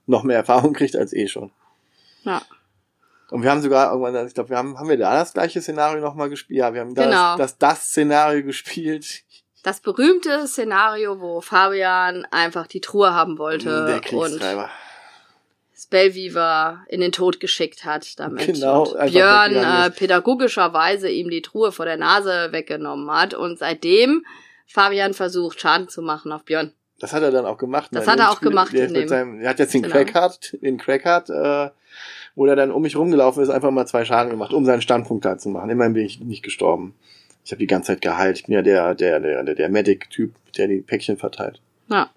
noch 0.06 0.22
mehr 0.22 0.36
Erfahrung 0.39 0.72
kriegt 0.72 0.97
als 0.97 1.12
eh 1.12 1.26
schon. 1.28 1.51
Ja. 2.22 2.40
Und 3.31 3.43
wir 3.43 3.51
haben 3.51 3.61
sogar 3.61 3.93
irgendwann, 3.93 4.27
ich 4.27 4.35
glaube, 4.35 4.51
wir 4.51 4.57
haben, 4.57 4.79
haben 4.79 4.89
wir 4.89 4.97
da 4.97 5.15
das 5.15 5.35
gleiche 5.35 5.61
Szenario 5.61 6.01
nochmal 6.01 6.31
gespielt? 6.31 6.59
Ja, 6.59 6.73
wir 6.73 6.81
haben 6.81 6.95
da 6.95 7.05
Genau. 7.05 7.37
das, 7.37 7.59
das, 7.59 7.77
das 7.77 7.89
Szenario 7.89 8.43
gespielt. 8.45 9.23
Das 9.63 9.81
berühmte 9.81 10.47
Szenario, 10.47 11.21
wo 11.21 11.41
Fabian 11.41 12.27
einfach 12.31 12.67
die 12.67 12.81
Truhe 12.81 13.13
haben 13.13 13.39
wollte 13.39 14.01
der 14.03 14.19
und. 14.19 14.41
Spellweaver 15.77 16.81
in 16.89 17.01
den 17.01 17.13
Tod 17.13 17.39
geschickt 17.39 17.85
hat, 17.85 18.19
damit 18.19 18.47
Genau, 18.47 18.85
Björn 18.85 19.55
äh, 19.55 19.91
pädagogischerweise 19.91 21.09
ihm 21.09 21.31
die 21.31 21.43
Truhe 21.43 21.71
vor 21.71 21.85
der 21.85 21.97
Nase 21.97 22.49
weggenommen 22.51 23.11
hat 23.11 23.35
und 23.35 23.59
seitdem 23.61 24.25
Fabian 24.67 25.15
versucht, 25.15 25.61
Schaden 25.61 25.89
zu 25.89 26.03
machen 26.03 26.33
auf 26.33 26.43
Björn. 26.45 26.73
Das 26.99 27.13
hat 27.13 27.23
er 27.23 27.31
dann 27.31 27.47
auch 27.47 27.59
gemacht. 27.59 27.91
Das 27.93 28.09
hat 28.09 28.19
er 28.19 28.31
auch 28.31 28.37
Spiel, 28.39 28.49
gemacht 28.49 28.73
Der, 28.73 28.81
in 28.81 28.87
ist 28.87 28.93
mit 28.93 29.03
dem- 29.03 29.09
seinem, 29.09 29.41
er 29.41 29.51
hat 29.51 29.59
jetzt 29.61 29.73
den. 29.73 29.83
Crackheart, 29.83 30.57
den 30.61 30.79
Crackheart, 30.79 31.31
äh, 31.31 31.71
wo 32.39 32.47
er 32.47 32.55
dann 32.55 32.70
um 32.70 32.82
mich 32.82 32.94
rumgelaufen 32.94 33.43
ist, 33.43 33.48
einfach 33.48 33.73
mal 33.73 33.85
zwei 33.86 34.05
Schaden 34.05 34.31
gemacht, 34.31 34.52
um 34.52 34.65
seinen 34.65 34.81
Standpunkt 34.81 35.24
da 35.24 35.39
zu 35.39 35.48
machen. 35.48 35.70
Immerhin 35.70 35.94
bin 35.94 36.06
ich 36.06 36.20
nicht 36.20 36.44
gestorben. 36.44 36.94
Ich 37.44 37.51
habe 37.51 37.59
die 37.59 37.66
ganze 37.66 37.89
Zeit 37.89 38.01
geheilt. 38.01 38.39
Ich 38.39 38.47
bin 38.47 38.55
ja 38.55 38.62
der, 38.62 38.94
der, 38.94 39.19
der, 39.19 39.43
der, 39.43 39.55
der 39.56 39.69
Medic-Typ, 39.69 40.35
der 40.56 40.69
die 40.69 40.81
Päckchen 40.81 41.16
verteilt. 41.16 41.60
Ja. 41.89 42.10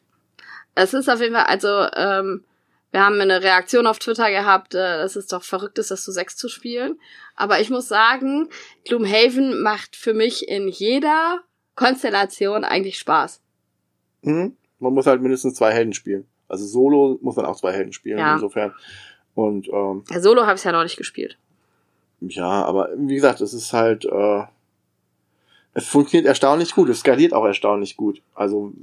Es 0.76 0.93
ist 0.93 1.10
auf 1.10 1.19
jeden 1.22 1.34
Fall, 1.34 1.45
also, 1.45 1.88
ähm, 1.95 2.43
wir 2.91 3.03
haben 3.03 3.19
eine 3.19 3.41
Reaktion 3.41 3.88
auf 3.88 3.98
Twitter 3.98 4.30
gehabt, 4.30 4.76
äh, 4.76 4.99
dass 4.99 5.15
es 5.15 5.26
doch 5.26 5.41
verrückt 5.41 5.80
ist, 5.80 5.89
das 5.89 6.03
zu 6.03 6.11
sechs 6.11 6.38
zu 6.38 6.49
spielen. 6.49 6.99
Aber 7.35 7.60
ich 7.60 7.72
muss 7.72 7.88
sagen, 7.88 8.48
Gloomhaven 8.85 9.60
macht 9.64 9.95
für 9.95 10.14
mich 10.14 10.48
in 10.48 10.68
jeder 10.68 11.39
Konstellation 11.73 12.64
eigentlich 12.64 12.99
Spaß. 12.99 13.41
Mhm. 14.22 14.56
Man 14.77 14.93
muss 14.93 15.07
halt 15.07 15.23
mindestens 15.23 15.56
zwei 15.56 15.72
Helden 15.72 15.93
spielen. 15.93 16.27
Also 16.48 16.68
solo 16.68 17.18
muss 17.23 17.38
man 17.38 17.48
auch 17.48 17.56
zwei 17.56 17.72
Helden 17.72 17.91
spielen, 17.91 18.19
Ja. 18.19 18.35
insofern. 18.35 18.76
Und 19.36 19.68
ähm, 19.70 20.03
Ja, 20.10 20.20
Solo 20.20 20.45
habe 20.45 20.58
ich 20.58 20.64
ja 20.64 20.72
noch 20.72 20.84
nicht 20.84 20.98
gespielt. 20.98 21.38
ja, 22.22 22.48
aber 22.66 22.90
wie 22.98 23.16
gesagt, 23.16 23.41
es 23.41 23.53
ist 23.53 23.74
halt, 23.74 24.06
äh, 24.06 24.44
es 25.74 25.88
funktioniert 25.88 26.28
erstaunlich 26.28 26.74
gut, 26.76 26.90
es 26.90 26.99
skaliert 26.99 27.34
auch 27.34 27.45
erstaunlich 27.45 27.95
gut. 27.98 28.22
Also 28.36 28.74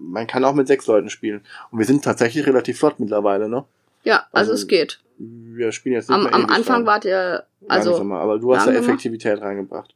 man 0.00 0.26
kann 0.26 0.44
auch 0.44 0.54
mit 0.54 0.66
sechs 0.66 0.86
Leuten 0.86 1.10
spielen. 1.10 1.42
Und 1.70 1.78
wir 1.78 1.86
sind 1.86 2.02
tatsächlich 2.02 2.46
relativ 2.46 2.78
flott 2.78 2.98
mittlerweile, 2.98 3.48
ne? 3.48 3.64
Ja, 4.02 4.24
also, 4.32 4.52
Also, 4.52 4.52
es 4.54 4.66
geht. 4.66 5.00
Wir 5.18 5.70
spielen 5.72 5.94
jetzt 5.96 6.08
nicht 6.08 6.16
Am, 6.16 6.24
mehr 6.24 6.34
am 6.34 6.46
Anfang 6.46 6.86
wart 6.86 7.04
ihr, 7.04 7.44
also, 7.68 7.90
Langsamer, 7.90 8.20
aber 8.20 8.38
du 8.38 8.56
hast 8.56 8.66
da. 8.66 8.72
Effektivität 8.72 9.40
reingebracht. 9.42 9.94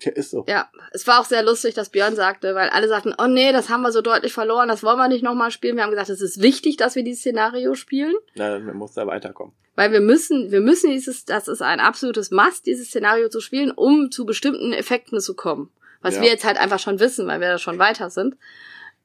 Ja, 0.00 0.12
ist 0.12 0.30
so. 0.30 0.44
ja, 0.48 0.68
es 0.92 1.06
war 1.06 1.20
auch 1.20 1.24
sehr 1.24 1.42
lustig, 1.42 1.74
dass 1.74 1.90
Björn 1.90 2.16
sagte, 2.16 2.54
weil 2.54 2.68
alle 2.70 2.88
sagten, 2.88 3.14
oh 3.18 3.26
nee, 3.26 3.52
das 3.52 3.68
haben 3.68 3.82
wir 3.82 3.92
so 3.92 4.00
deutlich 4.00 4.32
verloren, 4.32 4.68
das 4.68 4.82
wollen 4.82 4.98
wir 4.98 5.08
nicht 5.08 5.22
nochmal 5.22 5.50
spielen. 5.50 5.76
Wir 5.76 5.82
haben 5.84 5.90
gesagt, 5.90 6.08
es 6.10 6.20
ist 6.20 6.40
wichtig, 6.42 6.76
dass 6.76 6.94
wir 6.96 7.02
dieses 7.04 7.20
Szenario 7.20 7.74
spielen. 7.74 8.14
Na, 8.34 8.58
man 8.58 8.76
muss 8.76 8.92
da 8.94 9.06
weiterkommen. 9.06 9.54
Weil 9.76 9.92
wir 9.92 10.00
müssen, 10.00 10.50
wir 10.50 10.60
müssen 10.60 10.90
dieses, 10.90 11.24
das 11.24 11.48
ist 11.48 11.62
ein 11.62 11.80
absolutes 11.80 12.30
Must, 12.30 12.66
dieses 12.66 12.88
Szenario 12.88 13.28
zu 13.28 13.40
spielen, 13.40 13.70
um 13.70 14.10
zu 14.10 14.24
bestimmten 14.26 14.72
Effekten 14.72 15.20
zu 15.20 15.34
kommen. 15.34 15.70
Was 16.02 16.16
Ja. 16.16 16.22
wir 16.22 16.28
jetzt 16.28 16.44
halt 16.44 16.58
einfach 16.58 16.78
schon 16.78 16.98
wissen, 17.00 17.26
weil 17.26 17.40
wir 17.40 17.48
da 17.48 17.58
schon 17.58 17.78
weiter 17.78 18.10
sind. 18.10 18.36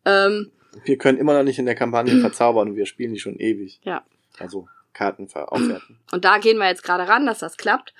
Ähm, 0.05 0.51
Wir 0.83 0.97
können 0.97 1.17
immer 1.17 1.33
noch 1.33 1.43
nicht 1.43 1.59
in 1.59 1.65
der 1.65 1.75
Kampagne 1.75 2.17
verzaubern 2.21 2.69
und 2.69 2.75
wir 2.75 2.85
spielen 2.85 3.13
die 3.13 3.19
schon 3.19 3.35
ewig. 3.37 3.79
ja. 3.83 4.03
Also 4.37 4.67
Karten 4.93 5.27
aufwerten. 5.33 5.97
Und 6.11 6.23
da 6.25 6.37
gehen 6.37 6.57
wir 6.57 6.67
jetzt 6.67 6.83
gerade 6.83 7.07
ran, 7.07 7.25
dass 7.25 7.39
das 7.39 7.57
klappt. 7.57 7.93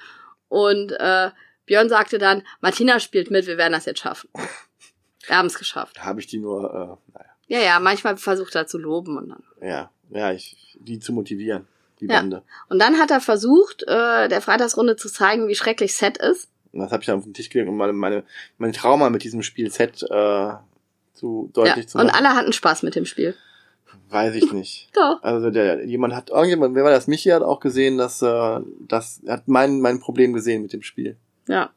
Und 0.48 0.92
äh, 0.94 1.30
Björn 1.66 1.90
sagte 1.90 2.18
dann, 2.18 2.44
Martina 2.62 3.00
spielt 3.00 3.32
mit, 3.32 3.48
wir 3.48 3.58
werden 3.58 3.74
das 3.74 3.86
jetzt 3.86 4.00
schaffen. 4.00 4.30
Wir 5.28 5.38
haben 5.38 5.48
es 5.48 5.58
geschafft. 5.58 5.98
Da 5.98 6.04
habe 6.04 6.20
ich 6.20 6.28
die 6.28 6.38
nur, 6.38 6.66
äh, 7.10 7.12
naja. 7.18 7.30
Ja, 7.48 7.60
ja, 7.60 7.80
manchmal 7.80 8.16
versucht 8.16 8.54
er 8.54 8.68
zu 8.68 8.78
loben 8.78 9.18
und 9.18 9.30
dann. 9.30 9.44
Ja, 9.60 9.90
ja, 10.12 10.32
ich, 10.32 10.78
die 10.80 11.00
zu 11.00 11.14
motivieren, 11.14 11.68
die 12.00 12.06
Ja. 12.06 12.20
Bande. 12.20 12.44
Und 12.70 12.78
dann 12.78 13.00
hat 13.00 13.10
er 13.10 13.22
versucht, 13.22 13.82
äh, 13.88 14.28
der 14.28 14.42
Freitagsrunde 14.42 14.98
zu 14.98 15.10
zeigen, 15.12 15.48
wie 15.48 15.56
schrecklich 15.56 15.96
Set 15.96 16.20
ist. 16.20 16.50
Und 16.74 16.82
das 16.82 16.92
habe 16.92 17.02
ich 17.02 17.08
dann 17.08 17.18
auf 17.18 17.24
den 17.24 17.34
Tisch 17.34 17.50
gelegt, 17.50 17.70
um 17.70 17.76
meine, 17.78 17.94
meine, 17.94 18.24
meine 18.60 18.74
Trauma 18.74 19.10
mit 19.10 19.24
diesem 19.24 19.42
Spiel 19.42 19.72
Set 19.72 20.04
äh, 20.04 20.52
zu 21.14 21.50
deutlich 21.54 21.86
Ja. 21.86 21.88
zu 21.88 21.98
Und 21.98 22.06
machen. 22.08 22.16
alle 22.24 22.36
hatten 22.36 22.54
Spaß 22.54 22.84
mit 22.84 22.94
dem 22.94 23.08
Spiel. 23.08 23.34
Weiß 24.10 24.36
ich 24.36 24.52
nicht. 24.52 24.90
Doch. 24.96 25.24
Also 25.24 25.50
der 25.50 25.86
jemand 25.86 26.14
hat 26.14 26.30
irgendjemand, 26.30 26.76
wer 26.76 26.84
war 26.84 26.92
das? 26.92 27.08
Michi 27.08 27.30
hat 27.30 27.42
auch 27.42 27.60
gesehen, 27.60 27.98
dass 27.98 28.22
äh, 28.22 28.60
das 28.88 29.22
hat 29.28 29.48
mein 29.48 29.80
mein 29.82 30.00
Problem 30.00 30.34
gesehen 30.34 30.62
mit 30.62 30.72
dem 30.72 30.84
Spiel. 30.84 31.18
Ja. 31.48 31.70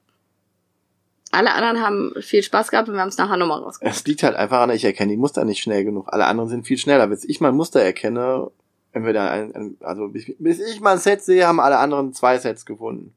Alle 1.30 1.52
anderen 1.52 1.82
haben 1.82 2.14
viel 2.22 2.42
Spaß 2.42 2.70
gehabt 2.70 2.88
und 2.88 2.94
wir 2.94 3.02
haben 3.02 3.08
es 3.08 3.18
nachher 3.18 3.36
nochmal 3.36 3.60
rausgekommen. 3.60 3.94
Es 3.94 4.06
liegt 4.06 4.22
halt 4.22 4.34
einfach 4.34 4.60
an, 4.60 4.70
ich 4.70 4.84
erkenne 4.84 5.12
die 5.12 5.18
Muster 5.18 5.44
nicht 5.44 5.62
schnell 5.62 5.84
genug. 5.84 6.08
Alle 6.10 6.26
anderen 6.26 6.48
sind 6.48 6.66
viel 6.66 6.78
schneller. 6.78 7.06
Bis 7.06 7.24
ich 7.24 7.40
mal 7.40 7.48
ein 7.48 7.56
Muster 7.56 7.80
erkenne, 7.80 8.50
entweder 8.92 9.30
ein, 9.30 9.54
ein 9.54 9.76
also 9.80 10.08
bis, 10.08 10.32
bis 10.38 10.58
ich 10.58 10.80
mal 10.80 10.92
ein 10.92 10.98
Set 10.98 11.22
sehe, 11.22 11.46
haben 11.46 11.60
alle 11.60 11.78
anderen 11.78 12.14
zwei 12.14 12.38
Sets 12.38 12.64
gefunden. 12.64 13.14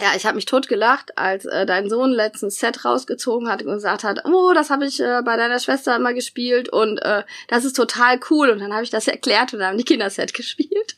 Ja, 0.00 0.14
ich 0.16 0.26
habe 0.26 0.34
mich 0.34 0.46
totgelacht, 0.46 1.16
als 1.16 1.44
äh, 1.44 1.64
dein 1.64 1.88
Sohn 1.88 2.10
letztens 2.10 2.58
Set 2.58 2.84
rausgezogen 2.84 3.48
hat 3.48 3.62
und 3.62 3.72
gesagt 3.72 4.02
hat, 4.02 4.24
oh, 4.24 4.52
das 4.52 4.68
habe 4.70 4.84
ich 4.86 4.98
äh, 4.98 5.22
bei 5.24 5.36
deiner 5.36 5.60
Schwester 5.60 5.94
immer 5.94 6.12
gespielt 6.12 6.68
und 6.68 6.98
äh, 6.98 7.22
das 7.46 7.64
ist 7.64 7.74
total 7.76 8.18
cool. 8.28 8.50
Und 8.50 8.58
dann 8.58 8.72
habe 8.72 8.82
ich 8.82 8.90
das 8.90 9.06
erklärt 9.06 9.52
und 9.52 9.60
dann 9.60 9.68
haben 9.68 9.78
die 9.78 9.84
Kinder 9.84 10.10
Set 10.10 10.34
gespielt. 10.34 10.96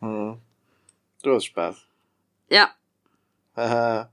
Hm. 0.00 0.36
Du 1.22 1.34
hast 1.34 1.46
Spaß. 1.46 1.86
Ja. 2.52 2.70
Haha. 3.56 4.10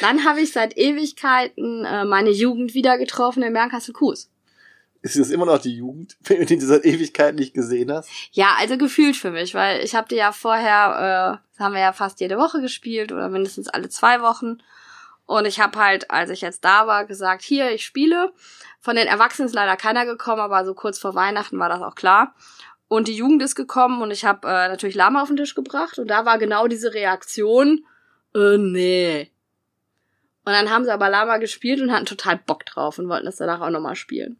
Dann 0.00 0.24
habe 0.24 0.40
ich 0.40 0.52
seit 0.52 0.76
Ewigkeiten 0.76 1.84
äh, 1.84 2.04
meine 2.06 2.30
Jugend 2.30 2.72
wieder 2.72 2.96
getroffen 2.96 3.42
in 3.42 3.52
Bernkastel-Kues. 3.52 4.30
Ist 5.02 5.18
das 5.18 5.30
immer 5.30 5.44
noch 5.44 5.58
die 5.58 5.74
Jugend, 5.74 6.16
wenn 6.24 6.40
du 6.40 6.46
die 6.46 6.60
seit 6.60 6.86
Ewigkeit 6.86 7.34
nicht 7.34 7.52
gesehen 7.52 7.92
hast? 7.92 8.08
Ja, 8.32 8.56
also 8.58 8.78
gefühlt 8.78 9.16
für 9.16 9.30
mich, 9.30 9.54
weil 9.54 9.84
ich 9.84 9.94
habe 9.94 10.08
die 10.08 10.16
ja 10.16 10.32
vorher, 10.32 11.40
äh, 11.40 11.46
das 11.50 11.60
haben 11.64 11.74
wir 11.74 11.80
ja 11.80 11.92
fast 11.92 12.20
jede 12.20 12.38
Woche 12.38 12.62
gespielt 12.62 13.12
oder 13.12 13.28
mindestens 13.28 13.68
alle 13.68 13.90
zwei 13.90 14.22
Wochen. 14.22 14.58
Und 15.26 15.44
ich 15.44 15.60
habe 15.60 15.78
halt, 15.78 16.10
als 16.10 16.30
ich 16.30 16.40
jetzt 16.40 16.64
da 16.64 16.86
war, 16.86 17.04
gesagt, 17.04 17.42
hier, 17.42 17.70
ich 17.70 17.84
spiele. 17.84 18.32
Von 18.80 18.96
den 18.96 19.06
Erwachsenen 19.06 19.46
ist 19.46 19.54
leider 19.54 19.76
keiner 19.76 20.06
gekommen, 20.06 20.40
aber 20.40 20.64
so 20.64 20.72
kurz 20.72 20.98
vor 20.98 21.14
Weihnachten 21.14 21.58
war 21.58 21.68
das 21.68 21.82
auch 21.82 21.94
klar. 21.94 22.34
Und 22.88 23.06
die 23.06 23.14
Jugend 23.14 23.42
ist 23.42 23.54
gekommen 23.54 24.00
und 24.00 24.10
ich 24.10 24.24
habe 24.24 24.48
äh, 24.48 24.68
natürlich 24.68 24.96
Lama 24.96 25.22
auf 25.22 25.28
den 25.28 25.36
Tisch 25.36 25.54
gebracht 25.54 25.98
und 25.98 26.08
da 26.08 26.24
war 26.24 26.38
genau 26.38 26.66
diese 26.66 26.94
Reaktion, 26.94 27.84
äh, 28.34 28.56
nee. 28.56 29.30
Und 30.44 30.52
dann 30.54 30.70
haben 30.70 30.84
sie 30.84 30.92
aber 30.92 31.10
Lama 31.10 31.36
gespielt 31.36 31.82
und 31.82 31.92
hatten 31.92 32.06
total 32.06 32.38
Bock 32.38 32.64
drauf 32.64 32.98
und 32.98 33.08
wollten 33.08 33.26
das 33.26 33.36
danach 33.36 33.60
auch 33.60 33.68
nochmal 33.68 33.96
spielen. 33.96 34.38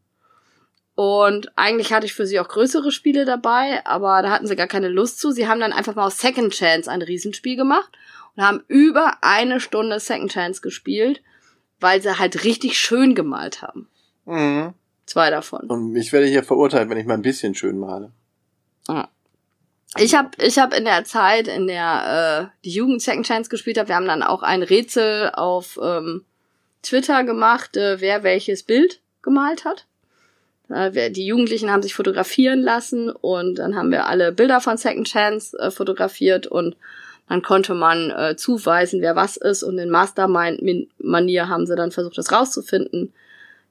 Und 0.95 1.53
eigentlich 1.57 1.93
hatte 1.93 2.07
ich 2.07 2.15
für 2.15 2.27
sie 2.27 2.41
auch 2.41 2.49
größere 2.49 2.91
Spiele 2.91 3.25
dabei, 3.25 3.85
aber 3.87 4.23
da 4.23 4.31
hatten 4.31 4.47
sie 4.47 4.57
gar 4.57 4.67
keine 4.67 4.89
Lust 4.89 5.21
zu. 5.21 5.31
Sie 5.31 5.47
haben 5.47 5.61
dann 5.61 5.73
einfach 5.73 5.95
mal 5.95 6.07
aus 6.07 6.19
Second 6.19 6.53
Chance 6.53 6.91
ein 6.91 7.03
Riesenspiel 7.03 7.57
gemacht 7.57 7.93
und 8.35 8.43
haben 8.43 8.65
über 8.67 9.19
eine 9.21 9.61
Stunde 9.61 10.01
Second 10.01 10.33
Chance 10.33 10.61
gespielt, 10.61 11.23
weil 11.79 12.03
sie 12.03 12.19
halt 12.19 12.43
richtig 12.43 12.79
schön 12.79 13.15
gemalt 13.15 13.63
haben. 13.63 13.89
Mhm. 14.25 14.75
Zwei 15.07 15.31
davon. 15.31 15.67
Und 15.69 15.95
ich 15.95 16.13
werde 16.13 16.27
hier 16.27 16.43
verurteilt, 16.43 16.91
wenn 16.91 16.99
ich 16.99 17.07
mal 17.07 17.15
ein 17.15 17.23
bisschen 17.23 17.55
schön 17.55 17.79
male. 17.79 18.11
Ich 19.97 20.15
habe 20.15 20.31
ich 20.39 20.59
hab 20.59 20.77
in 20.77 20.85
der 20.85 21.05
Zeit, 21.05 21.49
in 21.49 21.67
der 21.67 22.51
äh, 22.53 22.59
die 22.65 22.73
Jugend 22.73 23.01
Second 23.01 23.27
Chance 23.27 23.49
gespielt 23.49 23.79
hat, 23.79 23.89
wir 23.89 23.97
haben 23.97 24.07
dann 24.07 24.23
auch 24.23 24.43
ein 24.43 24.63
Rätsel 24.63 25.31
auf 25.33 25.79
ähm, 25.83 26.25
Twitter 26.83 27.25
gemacht, 27.25 27.77
äh, 27.77 28.01
wer 28.01 28.23
welches 28.23 28.63
Bild 28.63 29.01
gemalt 29.23 29.65
hat. 29.65 29.87
Äh, 30.69 31.11
die 31.11 31.27
Jugendlichen 31.27 31.71
haben 31.71 31.83
sich 31.83 31.95
fotografieren 31.95 32.61
lassen 32.61 33.11
und 33.11 33.57
dann 33.57 33.77
haben 33.77 33.91
wir 33.91 34.07
alle 34.07 34.33
Bilder 34.33 34.61
von 34.61 34.77
Second 34.77 35.09
Chance 35.09 35.59
äh, 35.59 35.71
fotografiert 35.71 36.47
und 36.47 36.77
dann 37.29 37.43
konnte 37.43 37.75
man 37.75 38.11
äh, 38.11 38.37
zuweisen, 38.37 39.01
wer 39.01 39.17
was 39.17 39.37
ist 39.37 39.63
und 39.63 39.79
in 39.79 39.91
Mastermind-Manier 39.91 41.49
haben 41.49 41.67
sie 41.67 41.77
dann 41.77 41.93
versucht, 41.93 42.19
das 42.19 42.33
rauszufinden. 42.33 43.13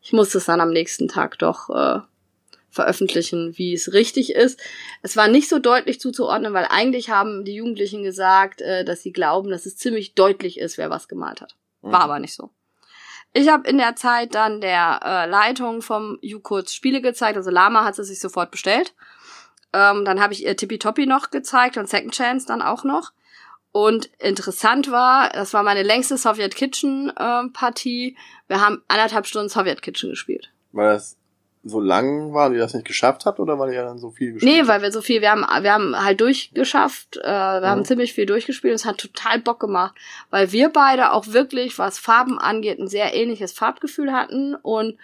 Ich 0.01 0.13
musste 0.13 0.37
es 0.37 0.45
dann 0.45 0.61
am 0.61 0.69
nächsten 0.69 1.07
Tag 1.07 1.39
doch 1.39 1.69
äh, 1.69 1.99
veröffentlichen, 2.69 3.57
wie 3.57 3.73
es 3.73 3.93
richtig 3.93 4.33
ist. 4.33 4.59
Es 5.01 5.15
war 5.17 5.27
nicht 5.27 5.49
so 5.49 5.59
deutlich 5.59 5.99
zuzuordnen, 5.99 6.53
weil 6.53 6.67
eigentlich 6.69 7.09
haben 7.09 7.45
die 7.45 7.55
Jugendlichen 7.55 8.03
gesagt, 8.03 8.61
äh, 8.61 8.83
dass 8.85 9.01
sie 9.01 9.11
glauben, 9.11 9.49
dass 9.49 9.65
es 9.65 9.77
ziemlich 9.77 10.13
deutlich 10.15 10.59
ist, 10.59 10.77
wer 10.77 10.89
was 10.89 11.07
gemalt 11.07 11.41
hat. 11.41 11.55
War 11.81 11.99
Mhm. 11.99 12.03
aber 12.03 12.19
nicht 12.19 12.33
so. 12.33 12.49
Ich 13.33 13.49
habe 13.49 13.67
in 13.69 13.77
der 13.77 13.95
Zeit 13.95 14.35
dann 14.35 14.61
der 14.61 14.99
äh, 15.03 15.29
Leitung 15.29 15.81
vom 15.81 16.17
U-Kurz 16.23 16.73
Spiele 16.73 17.01
gezeigt, 17.01 17.37
also 17.37 17.49
Lama 17.49 17.83
hat 17.83 17.95
sie 17.95 18.03
sich 18.03 18.19
sofort 18.19 18.51
bestellt. 18.51 18.93
Ähm, 19.73 20.05
dann 20.05 20.21
habe 20.21 20.33
ich 20.33 20.43
ihr 20.45 20.55
Tippitoppi 20.55 21.05
noch 21.05 21.29
gezeigt 21.29 21.77
und 21.77 21.89
Second 21.89 22.13
Chance 22.15 22.47
dann 22.47 22.61
auch 22.61 22.83
noch. 22.83 23.11
Und 23.73 24.09
interessant 24.17 24.89
war, 24.91 25.29
das 25.29 25.53
war 25.53 25.61
meine 25.61 25.83
längste 25.83 26.17
Soviet 26.17 26.55
Kitchen 26.55 27.09
äh, 27.15 27.43
Partie. 27.53 28.17
Wir 28.47 28.61
haben 28.61 28.81
anderthalb 28.87 29.27
Stunden 29.27 29.49
Soviet 29.49 29.81
Kitchen 29.81 30.09
gespielt. 30.11 30.49
Das 30.71 31.16
so 31.67 31.79
lang 31.79 32.33
war 32.33 32.47
und 32.47 32.53
ihr 32.53 32.59
das 32.59 32.73
nicht 32.73 32.85
geschafft 32.87 33.25
habt 33.25 33.39
oder 33.39 33.57
weil 33.59 33.73
ihr 33.73 33.83
dann 33.83 33.97
so 33.99 34.09
viel 34.11 34.33
gespielt 34.33 34.51
Nee, 34.51 34.67
weil 34.67 34.81
wir 34.81 34.91
so 34.91 35.01
viel, 35.01 35.21
wir 35.21 35.31
haben, 35.31 35.41
wir 35.63 35.73
haben 35.73 35.95
halt 35.95 36.21
durchgeschafft, 36.21 37.17
äh, 37.17 37.23
wir 37.23 37.69
haben 37.69 37.79
Mhm. 37.81 37.85
ziemlich 37.85 38.13
viel 38.13 38.25
durchgespielt. 38.25 38.73
Es 38.73 38.85
hat 38.85 38.97
total 38.97 39.39
Bock 39.39 39.59
gemacht, 39.59 39.95
weil 40.29 40.51
wir 40.51 40.69
beide 40.69 41.11
auch 41.11 41.27
wirklich, 41.27 41.77
was 41.79 41.99
Farben 41.99 42.39
angeht, 42.39 42.79
ein 42.79 42.87
sehr 42.87 43.13
ähnliches 43.13 43.51
Farbgefühl 43.51 44.11
hatten 44.13 44.55
und 44.55 44.97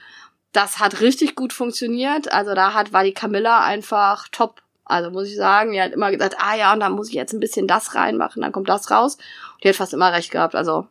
das 0.51 0.79
hat 0.79 1.01
richtig 1.01 1.35
gut 1.35 1.51
funktioniert. 1.51 2.31
Also 2.31 2.53
da 2.53 2.73
hat, 2.73 2.93
war 2.93 3.03
die 3.03 3.13
Camilla 3.13 3.63
einfach 3.63 4.27
top. 4.31 4.61
Also 4.85 5.09
muss 5.11 5.27
ich 5.29 5.35
sagen, 5.35 5.71
die 5.71 5.81
hat 5.81 5.93
immer 5.93 6.11
gesagt, 6.11 6.35
ah 6.39 6.55
ja, 6.55 6.73
und 6.73 6.79
dann 6.81 6.91
muss 6.91 7.07
ich 7.07 7.15
jetzt 7.15 7.33
ein 7.33 7.39
bisschen 7.39 7.67
das 7.67 7.95
reinmachen, 7.95 8.41
dann 8.41 8.51
kommt 8.51 8.69
das 8.69 8.91
raus. 8.91 9.17
Die 9.63 9.69
hat 9.69 9.75
fast 9.75 9.93
immer 9.93 10.11
recht 10.13 10.29
gehabt. 10.29 10.55
Also 10.55 10.87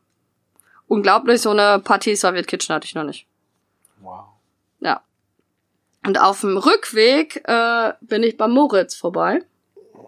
unglaublich, 0.89 1.41
so 1.41 1.51
eine 1.51 1.79
Partie 1.79 2.17
Soviet 2.17 2.47
Kitchen 2.49 2.75
hatte 2.75 2.87
ich 2.87 2.95
noch 2.95 3.05
nicht. 3.05 3.27
Wow. 4.01 4.25
Ja. 4.81 5.01
Und 6.05 6.21
auf 6.21 6.41
dem 6.41 6.57
Rückweg 6.57 7.43
äh, 7.47 7.93
bin 8.01 8.23
ich 8.23 8.37
bei 8.37 8.49
Moritz 8.49 8.95
vorbei. 8.95 9.41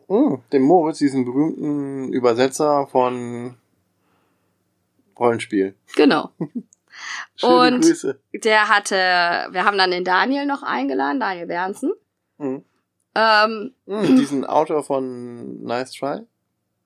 Mm, 0.08 0.34
dem 0.52 0.62
Moritz, 0.62 0.98
diesen 0.98 1.24
berühmten 1.24 2.12
Übersetzer 2.12 2.86
von 2.88 3.56
Rollenspiel. 5.18 5.74
Genau. 5.96 6.30
Schöne 7.36 7.76
Und- 7.76 7.80
Grüße. 7.84 8.18
Der 8.32 8.68
hatte, 8.68 8.94
wir 8.96 9.64
haben 9.64 9.78
dann 9.78 9.90
den 9.90 10.04
Daniel 10.04 10.46
noch 10.46 10.62
eingeladen, 10.62 11.20
Daniel 11.20 11.46
Bernsen. 11.46 11.92
Mm. 12.38 12.56
Ähm, 13.16 13.74
Mm, 13.86 14.16
diesen 14.16 14.44
Autor 14.44 14.82
von 14.82 15.62
Nice 15.62 15.92
Try. 15.92 16.20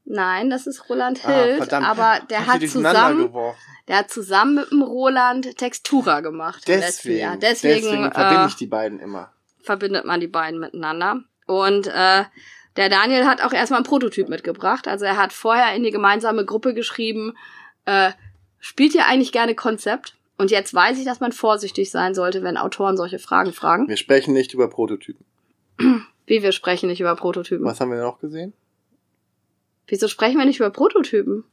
Nein, 0.08 0.50
das 0.50 0.66
ist 0.66 0.88
Roland 0.88 1.20
Ah, 1.24 1.28
Hild, 1.32 1.56
verdammt. 1.58 1.86
aber 1.86 2.20
der 2.30 2.46
hat 2.46 2.60
zusammen, 2.68 3.26
geworfen. 3.26 3.58
der 3.88 3.98
hat 3.98 4.10
zusammen 4.10 4.54
mit 4.56 4.70
dem 4.70 4.82
Roland 4.82 5.56
Textura 5.56 6.20
gemacht. 6.20 6.64
Deswegen, 6.66 7.18
Jahr. 7.18 7.36
deswegen, 7.36 7.82
Deswegen, 7.84 8.12
verbinde 8.12 8.42
äh, 8.44 8.46
ich 8.48 8.56
die 8.56 8.66
beiden 8.66 8.98
immer. 9.00 9.32
verbindet 9.62 10.04
man 10.04 10.20
die 10.20 10.26
beiden 10.28 10.58
miteinander. 10.60 11.20
Und 11.46 11.86
äh, 11.86 12.24
der 12.76 12.88
Daniel 12.88 13.26
hat 13.26 13.42
auch 13.42 13.52
erstmal 13.52 13.78
einen 13.78 13.86
Prototyp 13.86 14.28
mitgebracht. 14.28 14.86
Also 14.88 15.04
er 15.04 15.16
hat 15.16 15.32
vorher 15.32 15.74
in 15.74 15.82
die 15.82 15.90
gemeinsame 15.90 16.44
Gruppe 16.44 16.74
geschrieben, 16.74 17.34
äh, 17.86 18.12
spielt 18.60 18.94
ihr 18.94 19.06
eigentlich 19.06 19.32
gerne 19.32 19.54
Konzept? 19.54 20.14
Und 20.36 20.52
jetzt 20.52 20.72
weiß 20.72 20.98
ich, 20.98 21.04
dass 21.04 21.18
man 21.18 21.32
vorsichtig 21.32 21.90
sein 21.90 22.14
sollte, 22.14 22.44
wenn 22.44 22.56
Autoren 22.56 22.96
solche 22.96 23.18
Fragen 23.18 23.52
fragen. 23.52 23.88
Wir 23.88 23.96
sprechen 23.96 24.32
nicht 24.34 24.54
über 24.54 24.68
Prototypen. 24.68 25.24
Wie 26.26 26.42
wir 26.42 26.52
sprechen 26.52 26.88
nicht 26.88 27.00
über 27.00 27.16
Prototypen. 27.16 27.64
Was 27.64 27.80
haben 27.80 27.90
wir 27.90 28.00
noch 28.00 28.20
gesehen? 28.20 28.52
Wieso 29.88 30.06
sprechen 30.06 30.38
wir 30.38 30.44
nicht 30.44 30.60
über 30.60 30.70
Prototypen? 30.70 31.44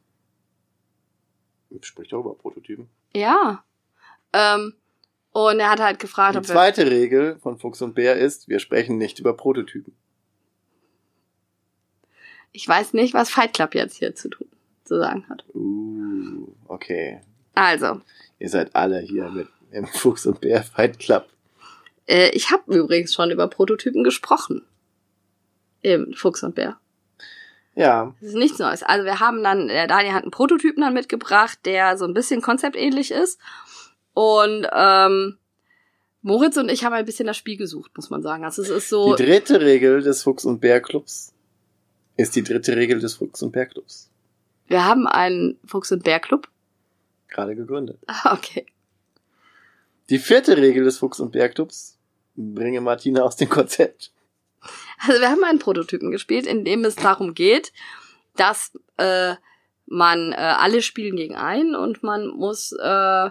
Sprich 1.82 2.10
doch 2.10 2.20
über 2.20 2.36
Prototypen. 2.36 2.90
Ja. 3.14 3.64
Ähm, 4.34 4.74
und 5.32 5.60
er 5.60 5.70
hat 5.70 5.80
halt 5.80 6.00
gefragt, 6.00 6.36
Die 6.36 6.40
ob 6.40 6.46
zweite 6.46 6.90
Regel 6.90 7.38
von 7.40 7.58
Fuchs 7.58 7.82
und 7.82 7.96
Bär 7.96 8.16
ist, 8.16 8.48
wir 8.48 8.60
sprechen 8.60 8.98
nicht 8.98 9.20
über 9.20 9.36
Prototypen. 9.36 9.94
Ich 12.52 12.68
weiß 12.68 12.94
nicht, 12.94 13.14
was 13.14 13.30
Fight 13.30 13.54
Club 13.54 13.76
jetzt 13.76 13.98
hier 13.98 14.16
zu 14.16 14.30
tun, 14.30 14.48
zu 14.86 14.98
sagen 14.98 15.28
hat. 15.28 15.44
Uh, 15.54 16.48
okay. 16.68 17.22
Also, 17.54 18.02
Ihr 18.40 18.50
seid 18.50 18.76
alle 18.76 19.00
hier 19.00 19.30
mit 19.30 19.48
im 19.72 19.88
Fuchs 19.88 20.26
und 20.26 20.40
Bär 20.42 20.64
Fight 20.64 21.00
Club. 21.00 21.28
äh, 22.08 22.30
ich 22.30 22.52
habe 22.52 22.74
übrigens 22.74 23.14
schon 23.14 23.32
über 23.32 23.48
Prototypen 23.48 24.04
gesprochen. 24.04 24.66
Im 25.82 26.14
Fuchs 26.14 26.44
und 26.44 26.56
Bär. 26.56 26.80
Ja, 27.76 28.14
Das 28.22 28.30
ist 28.30 28.36
nichts 28.36 28.58
Neues. 28.60 28.84
Also 28.84 29.04
wir 29.06 29.20
haben 29.20 29.44
dann, 29.44 29.68
der 29.68 29.88
Daniel 29.88 30.14
hat 30.14 30.24
einen 30.24 30.32
Prototypen 30.32 30.82
dann 30.82 30.94
mitgebracht, 30.94 31.60
der 31.66 31.98
so 31.98 32.06
ein 32.06 32.14
bisschen 32.14 32.42
konzeptähnlich 32.42 33.12
ist. 33.12 33.40
Und 34.14 34.66
ähm, 34.72 35.38
Moritz 36.22 36.56
und 36.58 36.70
ich 36.72 36.86
haben 36.86 36.94
ein 36.94 37.06
bisschen 37.06 37.28
das 37.28 37.36
Spiel 37.38 37.58
gesucht, 37.58 37.92
muss 37.98 38.10
man 38.10 38.22
sagen. 38.24 38.46
Also 38.46 38.62
es 38.62 38.70
ist 38.70 38.90
so. 38.90 39.16
die 39.16 39.24
dritte 39.24 39.60
Regel 39.62 40.02
des 40.02 40.24
Fuchs 40.24 40.46
und 40.46 40.62
Bär 40.62 40.80
Clubs 40.82 41.34
ist 42.18 42.36
die 42.36 42.44
dritte 42.44 42.76
Regel 42.78 43.00
des 43.00 43.16
Fuchs 43.16 43.44
und 43.44 43.52
Bär 43.52 43.66
Clubs. 43.66 44.10
Wir 44.68 44.86
haben 44.86 45.06
einen 45.06 45.60
Fuchs 45.66 45.92
und 45.92 46.04
Bär 46.04 46.20
Club. 46.22 46.48
Gerade 47.28 47.56
gegründet. 47.56 48.00
Ah, 48.08 48.34
Okay. 48.34 48.66
Die 50.10 50.20
vierte 50.20 50.56
Regel 50.58 50.84
des 50.84 51.00
Fuchs 51.00 51.20
und 51.20 51.32
Bär 51.32 51.50
Clubs 51.50 51.98
bringe 52.36 52.80
Martina 52.80 53.24
aus 53.24 53.36
dem 53.36 53.50
Konzept. 53.50 54.12
Also 55.00 55.20
wir 55.22 55.30
haben 55.30 55.44
einen 55.44 55.60
Prototypen 55.60 56.12
gespielt, 56.12 56.46
in 56.46 56.66
dem 56.66 56.86
es 56.86 56.96
darum 56.96 57.34
geht, 57.34 57.74
dass 58.36 58.78
äh, 58.98 59.36
man 59.86 60.32
äh, 60.32 60.36
alle 60.36 60.82
spielen 60.82 61.16
gegen 61.16 61.36
einen 61.36 61.76
und 61.76 62.02
man 62.04 62.28
muss 62.28 62.72
äh, 62.72 63.30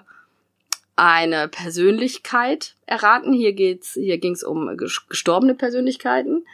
eine 0.97 1.49
Persönlichkeit 1.49 2.77
erraten. 2.87 3.33
Hier 3.33 3.53
geht's, 3.53 3.95
hier 3.95 4.19
ging's 4.19 4.45
um 4.45 4.69
ges- 4.69 5.09
gestorbene 5.09 5.55
Persönlichkeiten. 5.55 6.47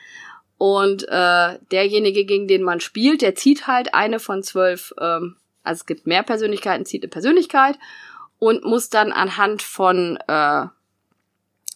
Und 0.57 1.09
äh, 1.09 1.59
derjenige, 1.71 2.25
gegen 2.25 2.47
den 2.47 2.63
man 2.63 2.81
spielt, 2.81 3.23
der 3.23 3.35
zieht 3.35 3.67
halt 3.67 3.95
eine 3.95 4.21
von 4.21 4.43
zwölf, 4.43 4.95
ähm, 5.01 5.37
also 5.63 5.81
es 5.81 5.87
gibt 5.87 6.07
mehr 6.07 6.23
Persönlichkeiten, 6.23 6.87
zieht 6.87 7.03
eine 7.03 7.11
Persönlichkeit 7.11 7.79
und 8.39 8.65
muss 8.65 8.91
dann 8.91 9.13
anhand 9.13 9.63
von 9.63 10.19
äh, 10.29 10.67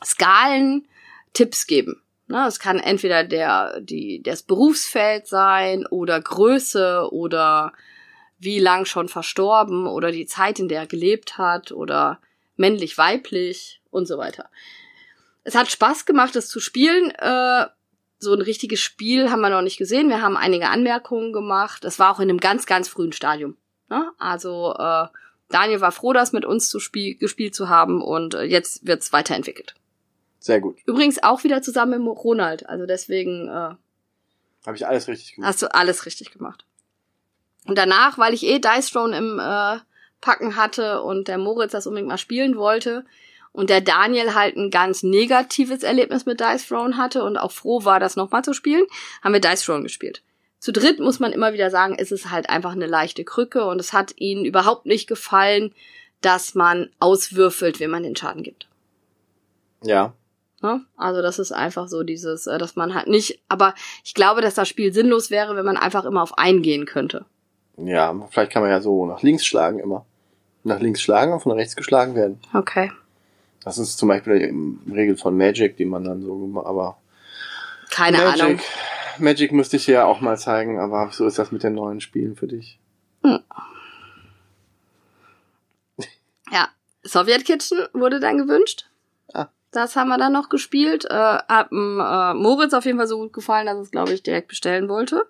Skalen 0.04 0.86
Tipps 1.32 1.66
geben. 1.66 2.00
Ne, 2.26 2.46
es 2.46 2.58
kann 2.58 2.78
entweder 2.78 3.22
der, 3.22 3.80
die, 3.80 4.22
das 4.22 4.42
Berufsfeld 4.42 5.26
sein 5.26 5.86
oder 5.86 6.20
Größe 6.20 7.08
oder 7.12 7.72
wie 8.38 8.58
lang 8.58 8.86
schon 8.86 9.08
verstorben 9.08 9.86
oder 9.86 10.10
die 10.10 10.26
Zeit, 10.26 10.58
in 10.58 10.68
der 10.68 10.80
er 10.80 10.86
gelebt 10.86 11.36
hat 11.36 11.70
oder 11.72 12.20
männlich, 12.56 12.96
weiblich 12.96 13.82
und 13.90 14.06
so 14.06 14.16
weiter. 14.16 14.48
Es 15.42 15.54
hat 15.54 15.70
Spaß 15.70 16.06
gemacht, 16.06 16.34
das 16.34 16.48
zu 16.48 16.60
spielen. 16.60 17.10
Äh, 17.10 17.66
so 18.18 18.32
ein 18.32 18.40
richtiges 18.40 18.80
Spiel 18.80 19.30
haben 19.30 19.42
wir 19.42 19.50
noch 19.50 19.60
nicht 19.60 19.76
gesehen. 19.76 20.08
Wir 20.08 20.22
haben 20.22 20.38
einige 20.38 20.68
Anmerkungen 20.68 21.32
gemacht. 21.32 21.84
Es 21.84 21.98
war 21.98 22.10
auch 22.10 22.20
in 22.20 22.30
einem 22.30 22.40
ganz, 22.40 22.64
ganz 22.64 22.88
frühen 22.88 23.12
Stadium. 23.12 23.56
Ne? 23.90 24.10
Also 24.18 24.74
äh, 24.78 25.06
Daniel 25.50 25.82
war 25.82 25.92
froh, 25.92 26.14
das 26.14 26.32
mit 26.32 26.46
uns 26.46 26.70
zu 26.70 26.80
spiel 26.80 27.16
gespielt 27.16 27.54
zu 27.54 27.68
haben 27.68 28.00
und 28.00 28.34
äh, 28.34 28.44
jetzt 28.44 28.86
wird's 28.86 29.12
weiterentwickelt. 29.12 29.74
Sehr 30.44 30.60
gut. 30.60 30.76
Übrigens 30.84 31.22
auch 31.22 31.42
wieder 31.42 31.62
zusammen 31.62 32.04
mit 32.04 32.18
Ronald. 32.18 32.68
Also 32.68 32.84
deswegen 32.84 33.48
äh, 33.48 33.50
Habe 34.66 34.76
ich 34.76 34.86
alles 34.86 35.08
richtig 35.08 35.36
gemacht. 35.36 35.48
hast 35.48 35.62
du 35.62 35.74
alles 35.74 36.04
richtig 36.04 36.32
gemacht. 36.32 36.66
Und 37.66 37.78
danach, 37.78 38.18
weil 38.18 38.34
ich 38.34 38.44
eh 38.44 38.58
Dice 38.58 38.90
Throne 38.90 39.16
im 39.16 39.38
äh, 39.38 39.78
Packen 40.20 40.56
hatte 40.56 41.00
und 41.00 41.28
der 41.28 41.38
Moritz 41.38 41.72
das 41.72 41.86
unbedingt 41.86 42.10
mal 42.10 42.18
spielen 42.18 42.58
wollte 42.58 43.06
und 43.52 43.70
der 43.70 43.80
Daniel 43.80 44.34
halt 44.34 44.54
ein 44.56 44.70
ganz 44.70 45.02
negatives 45.02 45.82
Erlebnis 45.82 46.26
mit 46.26 46.40
Dice 46.40 46.68
Throne 46.68 46.98
hatte 46.98 47.24
und 47.24 47.38
auch 47.38 47.50
froh 47.50 47.86
war, 47.86 47.98
das 47.98 48.14
nochmal 48.14 48.44
zu 48.44 48.52
spielen, 48.52 48.84
haben 49.22 49.32
wir 49.32 49.40
Dice 49.40 49.62
Throne 49.62 49.84
gespielt. 49.84 50.22
Zu 50.58 50.72
dritt 50.72 51.00
muss 51.00 51.20
man 51.20 51.32
immer 51.32 51.54
wieder 51.54 51.70
sagen, 51.70 51.94
ist 51.94 52.12
es 52.12 52.28
halt 52.28 52.50
einfach 52.50 52.72
eine 52.72 52.86
leichte 52.86 53.24
Krücke 53.24 53.64
und 53.64 53.80
es 53.80 53.94
hat 53.94 54.12
ihnen 54.18 54.44
überhaupt 54.44 54.84
nicht 54.84 55.06
gefallen, 55.06 55.74
dass 56.20 56.54
man 56.54 56.90
auswürfelt, 56.98 57.80
wenn 57.80 57.90
man 57.90 58.02
den 58.02 58.14
Schaden 58.14 58.42
gibt. 58.42 58.68
Ja. 59.82 60.12
Ne? 60.64 60.80
Also 60.96 61.20
das 61.20 61.38
ist 61.38 61.52
einfach 61.52 61.88
so 61.88 62.04
dieses, 62.04 62.46
äh, 62.46 62.56
dass 62.56 62.74
man 62.74 62.94
halt 62.94 63.06
nicht, 63.06 63.42
aber 63.50 63.74
ich 64.02 64.14
glaube, 64.14 64.40
dass 64.40 64.54
das 64.54 64.66
Spiel 64.66 64.94
sinnlos 64.94 65.30
wäre, 65.30 65.56
wenn 65.56 65.64
man 65.66 65.76
einfach 65.76 66.06
immer 66.06 66.22
auf 66.22 66.38
eingehen 66.38 66.86
könnte. 66.86 67.26
Ja, 67.76 68.14
vielleicht 68.30 68.50
kann 68.50 68.62
man 68.62 68.70
ja 68.70 68.80
so 68.80 69.04
nach 69.04 69.20
links 69.20 69.44
schlagen 69.44 69.78
immer. 69.78 70.06
Nach 70.62 70.80
links 70.80 71.02
schlagen 71.02 71.34
und 71.34 71.40
von 71.40 71.52
rechts 71.52 71.76
geschlagen 71.76 72.14
werden. 72.14 72.40
Okay. 72.54 72.90
Das 73.62 73.76
ist 73.76 73.98
zum 73.98 74.08
Beispiel 74.08 74.38
die 74.86 74.90
Regel 74.90 75.18
von 75.18 75.36
Magic, 75.36 75.76
die 75.76 75.84
man 75.84 76.02
dann 76.02 76.22
so 76.22 76.34
gemacht, 76.38 76.64
aber 76.66 76.96
Keine 77.90 78.16
Magic, 78.16 78.42
Ahnung. 78.42 78.60
Magic 79.18 79.52
müsste 79.52 79.76
ich 79.76 79.84
dir 79.84 79.92
ja 79.92 80.04
auch 80.06 80.22
mal 80.22 80.38
zeigen, 80.38 80.80
aber 80.80 81.10
so 81.12 81.26
ist 81.26 81.38
das 81.38 81.52
mit 81.52 81.62
den 81.62 81.74
neuen 81.74 82.00
Spielen 82.00 82.36
für 82.36 82.46
dich. 82.48 82.78
Ja. 86.50 86.68
Soviet 87.02 87.44
Kitchen 87.44 87.80
wurde 87.92 88.18
dann 88.18 88.38
gewünscht. 88.38 88.86
Das 89.74 89.96
haben 89.96 90.08
wir 90.08 90.18
dann 90.18 90.32
noch 90.32 90.50
gespielt. 90.50 91.04
Äh, 91.06 91.14
hat 91.14 91.72
dem, 91.72 91.98
äh, 92.00 92.32
Moritz 92.34 92.72
auf 92.74 92.84
jeden 92.84 92.96
Fall 92.96 93.08
so 93.08 93.18
gut 93.18 93.32
gefallen, 93.32 93.66
dass 93.66 93.78
es, 93.78 93.90
glaube 93.90 94.12
ich, 94.12 94.22
direkt 94.22 94.46
bestellen 94.46 94.88
wollte. 94.88 95.26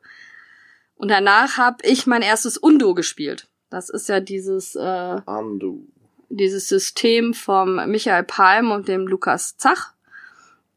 Und 0.96 1.08
danach 1.08 1.56
habe 1.56 1.78
ich 1.82 2.06
mein 2.06 2.20
erstes 2.20 2.58
Undo 2.58 2.92
gespielt. 2.92 3.48
Das 3.70 3.88
ist 3.88 4.06
ja 4.08 4.20
dieses 4.20 4.76
äh, 4.76 5.20
Undo. 5.24 5.86
dieses 6.28 6.68
System 6.68 7.32
vom 7.32 7.76
Michael 7.90 8.24
Palm 8.24 8.70
und 8.70 8.86
dem 8.86 9.06
Lukas 9.06 9.56
Zach. 9.56 9.94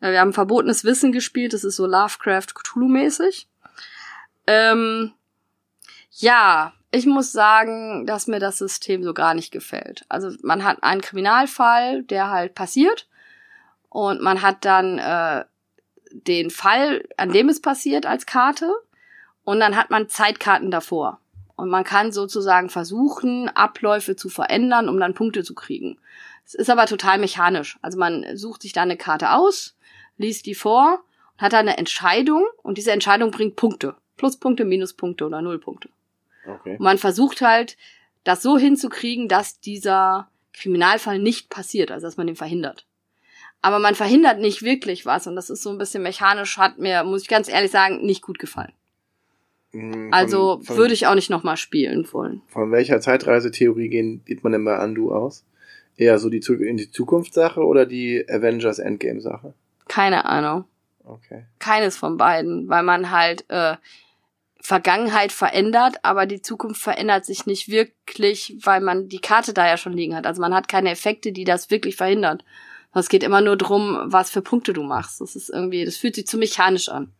Ja, 0.01 0.11
wir 0.11 0.21
haben 0.21 0.31
verbotenes 0.31 0.85
Wissen 0.85 1.11
gespielt, 1.11 1.51
das 1.51 1.65
ist 1.65 1.75
so 1.75 1.87
Lovecraft 1.87 2.53
Cthulhu-mäßig. 2.55 3.47
Ähm, 4.47 5.11
ja, 6.11 6.73
ich 6.91 7.05
muss 7.05 7.33
sagen, 7.33 8.05
dass 8.05 8.27
mir 8.27 8.39
das 8.39 8.59
System 8.59 9.03
so 9.03 9.13
gar 9.13 9.33
nicht 9.33 9.51
gefällt. 9.51 10.05
Also 10.07 10.31
man 10.41 10.63
hat 10.63 10.83
einen 10.83 11.01
Kriminalfall, 11.01 12.03
der 12.03 12.29
halt 12.29 12.55
passiert 12.55 13.06
und 13.97 14.21
man 14.21 14.43
hat 14.43 14.63
dann 14.63 14.99
äh, 14.99 15.43
den 16.11 16.51
Fall, 16.51 17.09
an 17.17 17.31
dem 17.31 17.49
es 17.49 17.63
passiert, 17.63 18.05
als 18.05 18.27
Karte 18.27 18.71
und 19.43 19.59
dann 19.59 19.75
hat 19.75 19.89
man 19.89 20.07
Zeitkarten 20.07 20.69
davor. 20.69 21.19
Und 21.55 21.69
man 21.69 21.83
kann 21.83 22.11
sozusagen 22.11 22.69
versuchen, 22.69 23.49
Abläufe 23.49 24.15
zu 24.15 24.29
verändern, 24.29 24.87
um 24.87 24.99
dann 24.99 25.15
Punkte 25.15 25.43
zu 25.43 25.55
kriegen. 25.55 25.97
Es 26.45 26.53
ist 26.53 26.69
aber 26.69 26.85
total 26.85 27.17
mechanisch. 27.17 27.79
Also 27.81 27.97
man 27.97 28.23
sucht 28.37 28.61
sich 28.61 28.71
da 28.71 28.83
eine 28.83 28.97
Karte 28.97 29.31
aus, 29.31 29.75
liest 30.17 30.45
die 30.45 30.53
vor, 30.53 30.99
hat 31.39 31.53
dann 31.53 31.67
eine 31.67 31.79
Entscheidung 31.79 32.45
und 32.61 32.77
diese 32.77 32.91
Entscheidung 32.91 33.31
bringt 33.31 33.55
Punkte. 33.55 33.95
Pluspunkte, 34.15 34.63
Minuspunkte 34.63 35.25
oder 35.25 35.41
Nullpunkte. 35.41 35.89
Okay. 36.47 36.73
Und 36.73 36.81
man 36.81 36.99
versucht 36.99 37.41
halt, 37.41 37.77
das 38.23 38.43
so 38.43 38.59
hinzukriegen, 38.59 39.27
dass 39.27 39.59
dieser 39.59 40.29
Kriminalfall 40.53 41.17
nicht 41.17 41.49
passiert, 41.49 41.89
also 41.89 42.05
dass 42.05 42.17
man 42.17 42.27
den 42.27 42.35
verhindert. 42.35 42.86
Aber 43.61 43.79
man 43.79 43.95
verhindert 43.95 44.39
nicht 44.39 44.61
wirklich 44.61 45.05
was 45.05 45.27
und 45.27 45.35
das 45.35 45.49
ist 45.49 45.63
so 45.63 45.69
ein 45.71 45.77
bisschen 45.77 46.03
mechanisch, 46.03 46.57
hat 46.57 46.77
mir, 46.77 47.03
muss 47.03 47.23
ich 47.23 47.27
ganz 47.27 47.49
ehrlich 47.49 47.71
sagen, 47.71 48.05
nicht 48.05 48.21
gut 48.21 48.39
gefallen. 48.39 48.73
Hm, 49.71 50.09
Also 50.11 50.57
von, 50.57 50.65
von, 50.65 50.77
würde 50.77 50.93
ich 50.93 51.07
auch 51.07 51.15
nicht 51.15 51.29
nochmal 51.29 51.57
spielen 51.57 52.07
wollen. 52.11 52.41
Von 52.47 52.71
welcher 52.71 53.01
Zeitreisetheorie 53.01 53.89
gehen, 53.89 54.23
geht 54.25 54.43
man 54.43 54.53
denn 54.53 54.63
bei 54.63 54.77
Andu 54.77 55.11
aus? 55.11 55.43
Eher 55.97 56.19
so 56.19 56.29
die 56.29 56.37
in 56.37 56.77
die 56.77 56.91
Zukunftssache 56.91 57.63
oder 57.65 57.85
die 57.85 58.23
Avengers 58.29 58.79
Endgame 58.79 59.19
Sache? 59.19 59.53
Keine 59.87 60.25
Ahnung. 60.25 60.65
Okay. 61.03 61.45
Keines 61.59 61.97
von 61.97 62.17
beiden, 62.17 62.67
weil 62.69 62.83
man 62.83 63.09
halt 63.11 63.45
äh, 63.49 63.77
Vergangenheit 64.59 65.31
verändert, 65.31 65.95
aber 66.03 66.25
die 66.25 66.41
Zukunft 66.41 66.81
verändert 66.81 67.25
sich 67.25 67.45
nicht 67.45 67.69
wirklich, 67.69 68.57
weil 68.63 68.81
man 68.81 69.07
die 69.07 69.21
Karte 69.21 69.53
da 69.53 69.65
ja 69.65 69.77
schon 69.77 69.93
liegen 69.93 70.15
hat. 70.15 70.27
Also 70.27 70.41
man 70.41 70.53
hat 70.53 70.67
keine 70.67 70.91
Effekte, 70.91 71.31
die 71.31 71.45
das 71.45 71.71
wirklich 71.71 71.95
verhindern. 71.95 72.43
Es 72.99 73.09
geht 73.09 73.23
immer 73.23 73.41
nur 73.41 73.57
drum, 73.57 73.99
was 74.05 74.29
für 74.29 74.41
Punkte 74.41 74.73
du 74.73 74.83
machst. 74.83 75.21
Das 75.21 75.35
ist 75.35 75.49
irgendwie, 75.49 75.85
das 75.85 75.97
fühlt 75.97 76.15
sich 76.15 76.27
zu 76.27 76.37
mechanisch 76.37 76.89
an. 76.89 77.11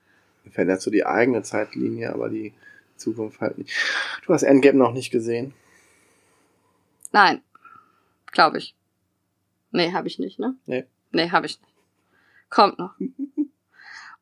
Verändert 0.52 0.82
so 0.82 0.90
die 0.90 1.06
eigene 1.06 1.44
Zeitlinie, 1.44 2.14
aber 2.14 2.30
die 2.30 2.54
Zukunft 2.96 3.42
halt 3.42 3.58
nicht. 3.58 3.72
Du 4.26 4.34
hast 4.34 4.44
Endgame 4.44 4.78
noch 4.78 4.94
nicht 4.94 5.12
gesehen. 5.12 5.54
Nein, 7.12 7.42
glaube 8.32 8.58
ich. 8.58 8.76
Nee, 9.72 9.92
habe 9.94 10.08
ich 10.08 10.20
nicht, 10.20 10.40
ne? 10.40 10.56
Nee. 10.66 10.86
Nee, 11.12 11.30
habe 11.32 11.46
ich 11.46 11.60
nicht. 11.60 11.74
Kommt 12.50 12.80
noch. 12.80 12.94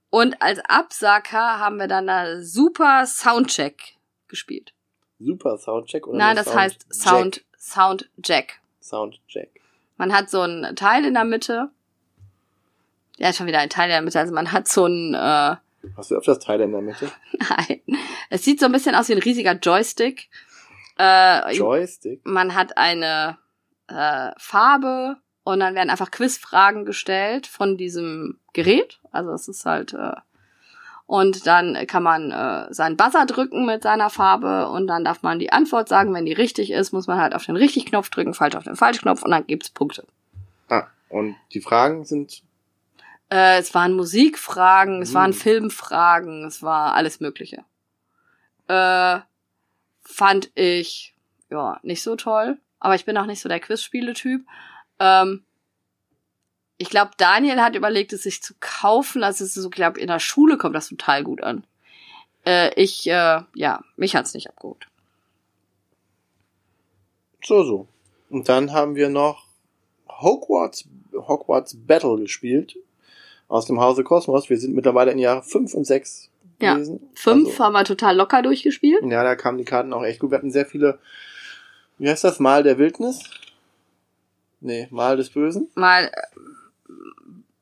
Und 0.10 0.42
als 0.42 0.60
Absacker 0.60 1.60
haben 1.60 1.78
wir 1.78 1.88
dann 1.88 2.08
da 2.08 2.42
super 2.42 3.06
Soundcheck 3.06 3.98
gespielt. 4.28 4.74
Super 5.20 5.58
Soundcheck 5.58 6.08
oder 6.08 6.18
Nein, 6.18 6.36
das 6.36 6.56
heißt 6.56 6.94
Sound, 6.94 7.46
Soundjack. 7.58 8.60
Soundcheck. 8.82 9.62
Man 9.98 10.14
hat 10.14 10.30
so 10.30 10.42
ein 10.42 10.76
Teil 10.76 11.06
in 11.06 11.14
der 11.14 11.24
Mitte. 11.24 11.70
Ja, 13.18 13.32
schon 13.32 13.48
wieder 13.48 13.60
ein 13.60 13.70
Teil 13.70 13.86
in 13.86 13.92
der 13.92 14.02
Mitte. 14.02 14.20
Also 14.20 14.34
man 14.34 14.52
hat 14.52 14.68
so 14.68 14.86
ein, 14.86 15.14
äh, 15.14 15.56
Hast 15.98 16.12
du 16.12 16.16
öfters 16.16 16.40
Teile 16.40 16.66
in 16.66 16.72
der 16.72 16.82
Mitte? 16.82 17.12
nein. 17.34 17.82
Es 18.30 18.44
sieht 18.44 18.60
so 18.60 18.66
ein 18.66 18.72
bisschen 18.72 18.96
aus 18.96 19.08
wie 19.10 19.14
ein 19.14 19.20
riesiger 19.20 19.54
Joystick. 19.54 20.30
Äh, 20.98 21.56
Joystick. 21.56 22.22
man 22.26 22.56
hat 22.56 22.78
eine 22.78 23.38
äh, 23.88 24.32
Farbe 24.38 25.18
und 25.44 25.60
dann 25.60 25.76
werden 25.76 25.90
einfach 25.90 26.12
Quizfragen 26.12 26.86
gestellt 26.86 27.48
von 27.48 27.78
diesem 27.78 28.40
Gerät. 28.54 29.00
Also 29.12 29.32
es 29.32 29.48
ist 29.48 29.66
halt 29.66 29.94
äh, 29.94 30.16
und 31.08 31.46
dann 31.46 31.86
kann 31.88 32.04
man 32.04 32.32
äh, 32.32 32.74
seinen 32.74 32.98
Buzzer 32.98 33.26
drücken 33.26 33.66
mit 33.66 33.84
seiner 33.84 34.10
Farbe 34.10 34.70
und 34.70 34.88
dann 34.88 35.04
darf 35.06 35.22
man 35.22 35.40
die 35.40 35.52
Antwort 35.52 35.88
sagen. 35.88 36.14
Wenn 36.14 36.26
die 36.26 36.34
richtig 36.34 36.72
ist, 36.72 36.92
muss 36.94 37.08
man 37.08 37.20
halt 37.20 37.36
auf 37.36 37.46
den 37.46 37.56
richtigen 37.56 37.88
Knopf 37.90 38.10
drücken, 38.10 38.34
falsch 38.34 38.56
auf 38.56 38.64
den 38.64 38.76
falschen 38.76 39.04
Knopf 39.04 39.22
und 39.24 39.32
dann 39.32 39.46
gibt's 39.46 39.70
Punkte. 39.70 40.06
Ah, 40.70 40.88
und 41.10 41.36
die 41.54 41.62
Fragen 41.62 42.06
sind 42.06 42.42
Äh, 43.30 43.58
es 43.60 43.74
waren 43.74 43.94
Musikfragen, 43.94 45.02
es 45.02 45.14
waren 45.14 45.32
Hm. 45.32 45.40
Filmfragen, 45.40 46.46
es 46.46 46.62
war 46.62 46.94
alles 46.94 47.20
Mögliche. 47.20 47.66
Äh, 48.68 49.20
fand 50.02 50.52
ich 50.56 51.16
ja 51.50 51.80
nicht 51.84 52.04
so 52.04 52.16
toll, 52.16 52.58
aber 52.80 52.96
ich 52.96 53.06
bin 53.06 53.18
auch 53.18 53.26
nicht 53.26 53.42
so 53.42 53.50
der 53.50 53.60
Quizspiele-Typ. 53.60 54.46
Ähm, 55.00 55.45
ich 56.78 56.90
glaube, 56.90 57.12
Daniel 57.18 57.62
hat 57.62 57.76
überlegt, 57.76 58.12
es 58.14 58.24
sich 58.24 58.42
zu 58.44 58.54
kaufen. 58.60 59.24
Also 59.24 59.44
es 59.44 59.56
ist 59.56 59.64
so, 59.64 59.70
glaube 59.70 60.00
in 60.00 60.08
der 60.08 60.20
Schule 60.20 60.58
kommt 60.58 60.76
das 60.76 60.90
total 60.90 61.24
gut 61.24 61.42
an. 61.42 61.66
Äh, 62.46 62.74
ich, 62.82 63.08
äh, 63.08 63.42
ja, 63.54 63.82
mich 63.96 64.16
hat's 64.16 64.34
nicht 64.34 64.50
abgeholt. 64.50 64.88
so 67.44 67.64
so. 67.64 67.88
Und 68.30 68.50
dann 68.50 68.74
haben 68.74 68.96
wir 68.96 69.10
noch 69.10 69.46
Hogwarts, 70.10 70.86
Hogwarts 71.14 71.76
Battle 71.86 72.18
gespielt. 72.18 72.76
Aus 73.48 73.68
dem 73.68 73.80
Hause 73.80 74.04
Kosmos. 74.04 74.50
Wir 74.50 74.58
sind 74.60 74.74
mittlerweile 74.74 75.12
in 75.12 75.20
Jahre 75.20 75.44
5 75.44 75.76
und 75.76 75.86
6 75.86 76.32
Ja, 76.60 76.74
gewesen. 76.74 77.08
Fünf 77.14 77.50
Also, 77.50 77.64
haben 77.64 77.74
wir 77.74 77.84
total 77.86 78.16
locker 78.18 78.42
durchgespielt. 78.42 79.04
ja, 79.06 79.24
da 79.24 79.36
kamen 79.36 79.60
die 79.60 79.66
Karten 79.66 79.94
auch 79.94 80.04
echt 80.04 80.20
gut. 80.20 80.32
Wir 80.32 80.40
hatten 80.40 80.50
sehr 80.52 80.66
viele, 80.66 80.98
wie 82.00 82.10
heißt 82.10 82.24
das, 82.24 82.40
Mal 82.40 82.64
der 82.64 82.80
Wildnis? 82.80 83.24
Nee, 84.62 84.88
Mal 84.90 85.16
des 85.18 85.30
Bösen. 85.30 85.70
Mal 85.76 86.12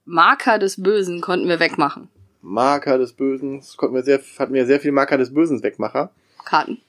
Marker 0.05 0.59
des 0.59 0.81
Bösen 0.81 1.21
konnten 1.21 1.47
wir 1.47 1.59
wegmachen. 1.59 2.09
Marker 2.41 2.97
des 2.97 3.13
Bösen. 3.13 3.61
Konnten 3.77 3.95
wir 3.95 4.03
sehr, 4.03 4.19
hatten 4.37 4.53
wir 4.53 4.65
sehr 4.65 4.79
viel 4.79 4.91
Marker 4.91 5.17
des 5.17 5.33
Bösen 5.33 5.63
Wegmacher. 5.63 6.11
Karten. 6.45 6.81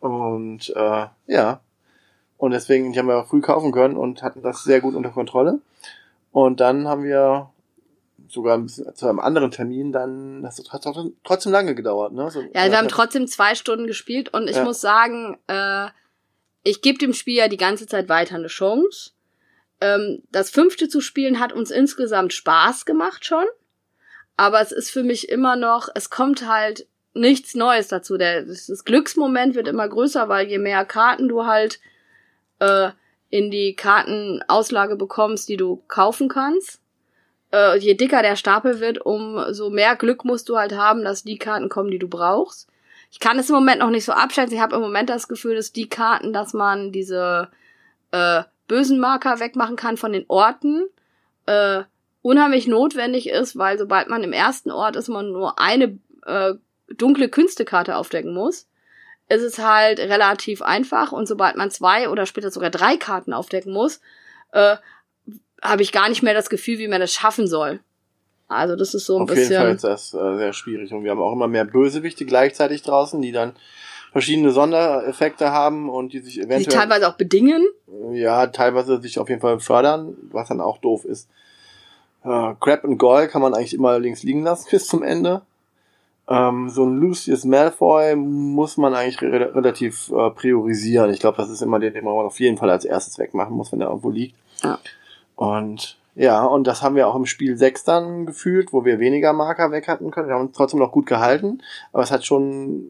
Und 0.00 0.70
äh, 0.74 1.06
ja. 1.26 1.60
Und 2.38 2.52
deswegen, 2.52 2.92
die 2.92 2.98
haben 2.98 3.08
wir 3.08 3.24
früh 3.24 3.40
kaufen 3.40 3.72
können 3.72 3.96
und 3.96 4.22
hatten 4.22 4.42
das 4.42 4.62
sehr 4.64 4.80
gut 4.80 4.94
unter 4.94 5.10
Kontrolle. 5.10 5.60
Und 6.32 6.60
dann 6.60 6.86
haben 6.86 7.02
wir 7.02 7.50
sogar 8.28 8.56
ein 8.56 8.64
bisschen 8.64 8.94
zu 8.94 9.08
einem 9.08 9.18
anderen 9.20 9.50
Termin 9.50 9.90
dann, 9.92 10.42
das 10.42 10.58
hat 10.70 10.82
trotzdem- 10.82 11.14
trotzdem 11.24 11.52
lange 11.52 11.74
gedauert, 11.74 12.12
ne? 12.12 12.30
So, 12.30 12.40
Ja, 12.54 12.70
wir 12.70 12.76
haben 12.78 12.88
trotzdem 12.88 13.26
zwei 13.26 13.54
Stunden 13.54 13.86
gespielt 13.86 14.32
und 14.34 14.48
ich 14.48 14.56
Ja. 14.56 14.64
muss 14.64 14.80
sagen, 14.80 15.38
äh, 15.48 15.88
ich 16.62 16.82
gebe 16.82 16.98
dem 16.98 17.12
Spiel 17.14 17.36
ja 17.36 17.48
die 17.48 17.56
ganze 17.56 17.86
Zeit 17.86 18.08
weiter 18.08 18.36
eine 18.36 18.48
Chance. 18.48 19.10
Ähm, 19.80 20.22
das 20.30 20.50
fünfte 20.50 20.88
zu 20.88 21.00
spielen 21.00 21.40
hat 21.40 21.52
uns 21.52 21.70
insgesamt 21.70 22.32
Spaß 22.32 22.84
gemacht 22.84 23.24
schon, 23.24 23.44
aber 24.36 24.60
es 24.60 24.72
ist 24.72 24.90
für 24.90 25.02
mich 25.02 25.28
immer 25.28 25.56
noch, 25.56 25.88
es 25.94 26.10
kommt 26.10 26.46
halt 26.46 26.86
nichts 27.14 27.54
Neues 27.54 27.88
dazu. 27.88 28.16
Der, 28.16 28.42
das, 28.42 28.84
Glücksmoment 28.84 29.54
wird 29.54 29.68
immer 29.68 29.88
größer, 29.88 30.28
weil 30.28 30.48
je 30.48 30.58
mehr 30.58 30.84
Karten 30.84 31.28
du 31.28 31.46
halt 31.46 31.80
äh, 32.60 32.90
in 33.30 33.50
die 33.50 33.74
Kartenauslage 33.74 34.96
bekommst, 34.96 35.48
die 35.48 35.56
du 35.56 35.82
kaufen 35.88 36.28
kannst, 36.28 36.80
äh, 37.52 37.78
je 37.78 37.94
dicker 37.94 38.22
der 38.22 38.36
Stapel 38.36 38.80
wird, 38.80 39.04
umso 39.04 39.70
mehr 39.70 39.96
Glück 39.96 40.24
musst 40.24 40.48
du 40.48 40.56
halt 40.56 40.72
haben, 40.72 41.04
dass 41.04 41.24
die 41.24 41.38
Karten 41.38 41.68
kommen, 41.68 41.90
die 41.90 41.98
du 41.98 42.08
brauchst. 42.08 42.68
Ich 43.10 43.20
kann 43.20 43.38
es 43.38 43.48
im 43.48 43.54
Moment 43.54 43.80
noch 43.80 43.90
nicht 43.90 44.04
so 44.04 44.12
abschätzen. 44.12 44.54
Ich 44.54 44.60
habe 44.60 44.76
im 44.76 44.82
Moment 44.82 45.08
das 45.08 45.28
Gefühl, 45.28 45.56
dass 45.56 45.72
die 45.72 45.88
Karten, 45.88 46.32
dass 46.32 46.52
man 46.52 46.92
diese 46.92 47.48
äh, 48.10 48.42
bösen 48.68 49.00
Marker 49.00 49.40
wegmachen 49.40 49.76
kann 49.76 49.96
von 49.96 50.12
den 50.12 50.24
Orten, 50.28 50.86
äh, 51.46 51.82
unheimlich 52.22 52.66
notwendig 52.68 53.28
ist, 53.28 53.56
weil 53.56 53.78
sobald 53.78 54.08
man 54.08 54.22
im 54.22 54.32
ersten 54.32 54.70
Ort 54.70 54.96
ist, 54.96 55.08
man 55.08 55.32
nur 55.32 55.58
eine 55.58 55.98
äh, 56.26 56.54
dunkle 56.94 57.28
Künstekarte 57.28 57.96
aufdecken 57.96 58.32
muss, 58.32 58.68
ist 59.28 59.42
es 59.42 59.58
halt 59.58 59.98
relativ 59.98 60.62
einfach 60.62 61.12
und 61.12 61.26
sobald 61.26 61.56
man 61.56 61.70
zwei 61.70 62.08
oder 62.08 62.26
später 62.26 62.50
sogar 62.50 62.70
drei 62.70 62.96
Karten 62.96 63.32
aufdecken 63.32 63.72
muss, 63.72 64.00
äh, 64.52 64.76
habe 65.62 65.82
ich 65.82 65.92
gar 65.92 66.08
nicht 66.08 66.22
mehr 66.22 66.34
das 66.34 66.50
Gefühl, 66.50 66.78
wie 66.78 66.88
man 66.88 67.00
das 67.00 67.12
schaffen 67.12 67.46
soll. 67.46 67.80
Also 68.48 68.76
das 68.76 68.94
ist 68.94 69.04
so 69.04 69.16
ein 69.18 69.22
Auf 69.22 69.36
jeden 69.36 69.52
Fall 69.52 69.72
bisschen. 69.72 69.76
ist 69.76 69.84
das 69.84 70.14
äh, 70.14 70.36
sehr 70.38 70.52
schwierig. 70.54 70.92
Und 70.92 71.04
wir 71.04 71.10
haben 71.10 71.20
auch 71.20 71.32
immer 71.34 71.48
mehr 71.48 71.66
Bösewichte 71.66 72.24
gleichzeitig 72.24 72.82
draußen, 72.82 73.20
die 73.20 73.32
dann 73.32 73.54
verschiedene 74.12 74.50
Sondereffekte 74.50 75.50
haben 75.52 75.88
und 75.88 76.12
die 76.12 76.20
sich 76.20 76.34
Die 76.34 76.40
eventuell 76.42 76.76
teilweise 76.76 77.08
auch 77.08 77.16
bedingen. 77.16 77.66
ja 78.12 78.46
teilweise 78.48 79.00
sich 79.00 79.18
auf 79.18 79.28
jeden 79.28 79.40
Fall 79.40 79.60
fördern, 79.60 80.16
was 80.30 80.48
dann 80.48 80.60
auch 80.60 80.78
doof 80.78 81.04
ist. 81.04 81.28
Äh, 82.24 82.54
Crab 82.60 82.84
und 82.84 82.98
Goyle 82.98 83.28
kann 83.28 83.42
man 83.42 83.54
eigentlich 83.54 83.74
immer 83.74 83.98
links 83.98 84.22
liegen 84.22 84.42
lassen 84.42 84.68
bis 84.70 84.86
zum 84.86 85.02
Ende. 85.02 85.42
Ähm, 86.28 86.68
so 86.68 86.84
ein 86.84 86.98
Lucius 86.98 87.44
Malfoy 87.44 88.14
muss 88.14 88.76
man 88.76 88.94
eigentlich 88.94 89.22
re 89.22 89.54
relativ 89.54 90.10
äh, 90.10 90.30
priorisieren. 90.30 91.10
Ich 91.10 91.20
glaube, 91.20 91.38
das 91.38 91.48
ist 91.48 91.62
immer 91.62 91.78
den, 91.78 91.94
den 91.94 92.04
man 92.04 92.12
auf 92.14 92.38
jeden 92.38 92.58
Fall 92.58 92.68
als 92.68 92.84
erstes 92.84 93.18
wegmachen 93.18 93.56
muss, 93.56 93.72
wenn 93.72 93.80
er 93.80 93.88
irgendwo 93.88 94.10
liegt. 94.10 94.36
Ja. 94.62 94.78
Und 95.36 95.96
ja, 96.14 96.44
und 96.44 96.66
das 96.66 96.82
haben 96.82 96.96
wir 96.96 97.06
auch 97.06 97.14
im 97.14 97.26
Spiel 97.26 97.56
6 97.56 97.84
dann 97.84 98.26
gefühlt, 98.26 98.72
wo 98.72 98.84
wir 98.84 98.98
weniger 98.98 99.32
Marker 99.32 99.70
weg 99.70 99.86
hatten 99.86 100.10
können. 100.10 100.26
Wir 100.28 100.34
haben 100.34 100.48
uns 100.48 100.56
trotzdem 100.56 100.80
noch 100.80 100.90
gut 100.90 101.06
gehalten, 101.06 101.62
aber 101.92 102.02
es 102.02 102.10
hat 102.10 102.26
schon 102.26 102.82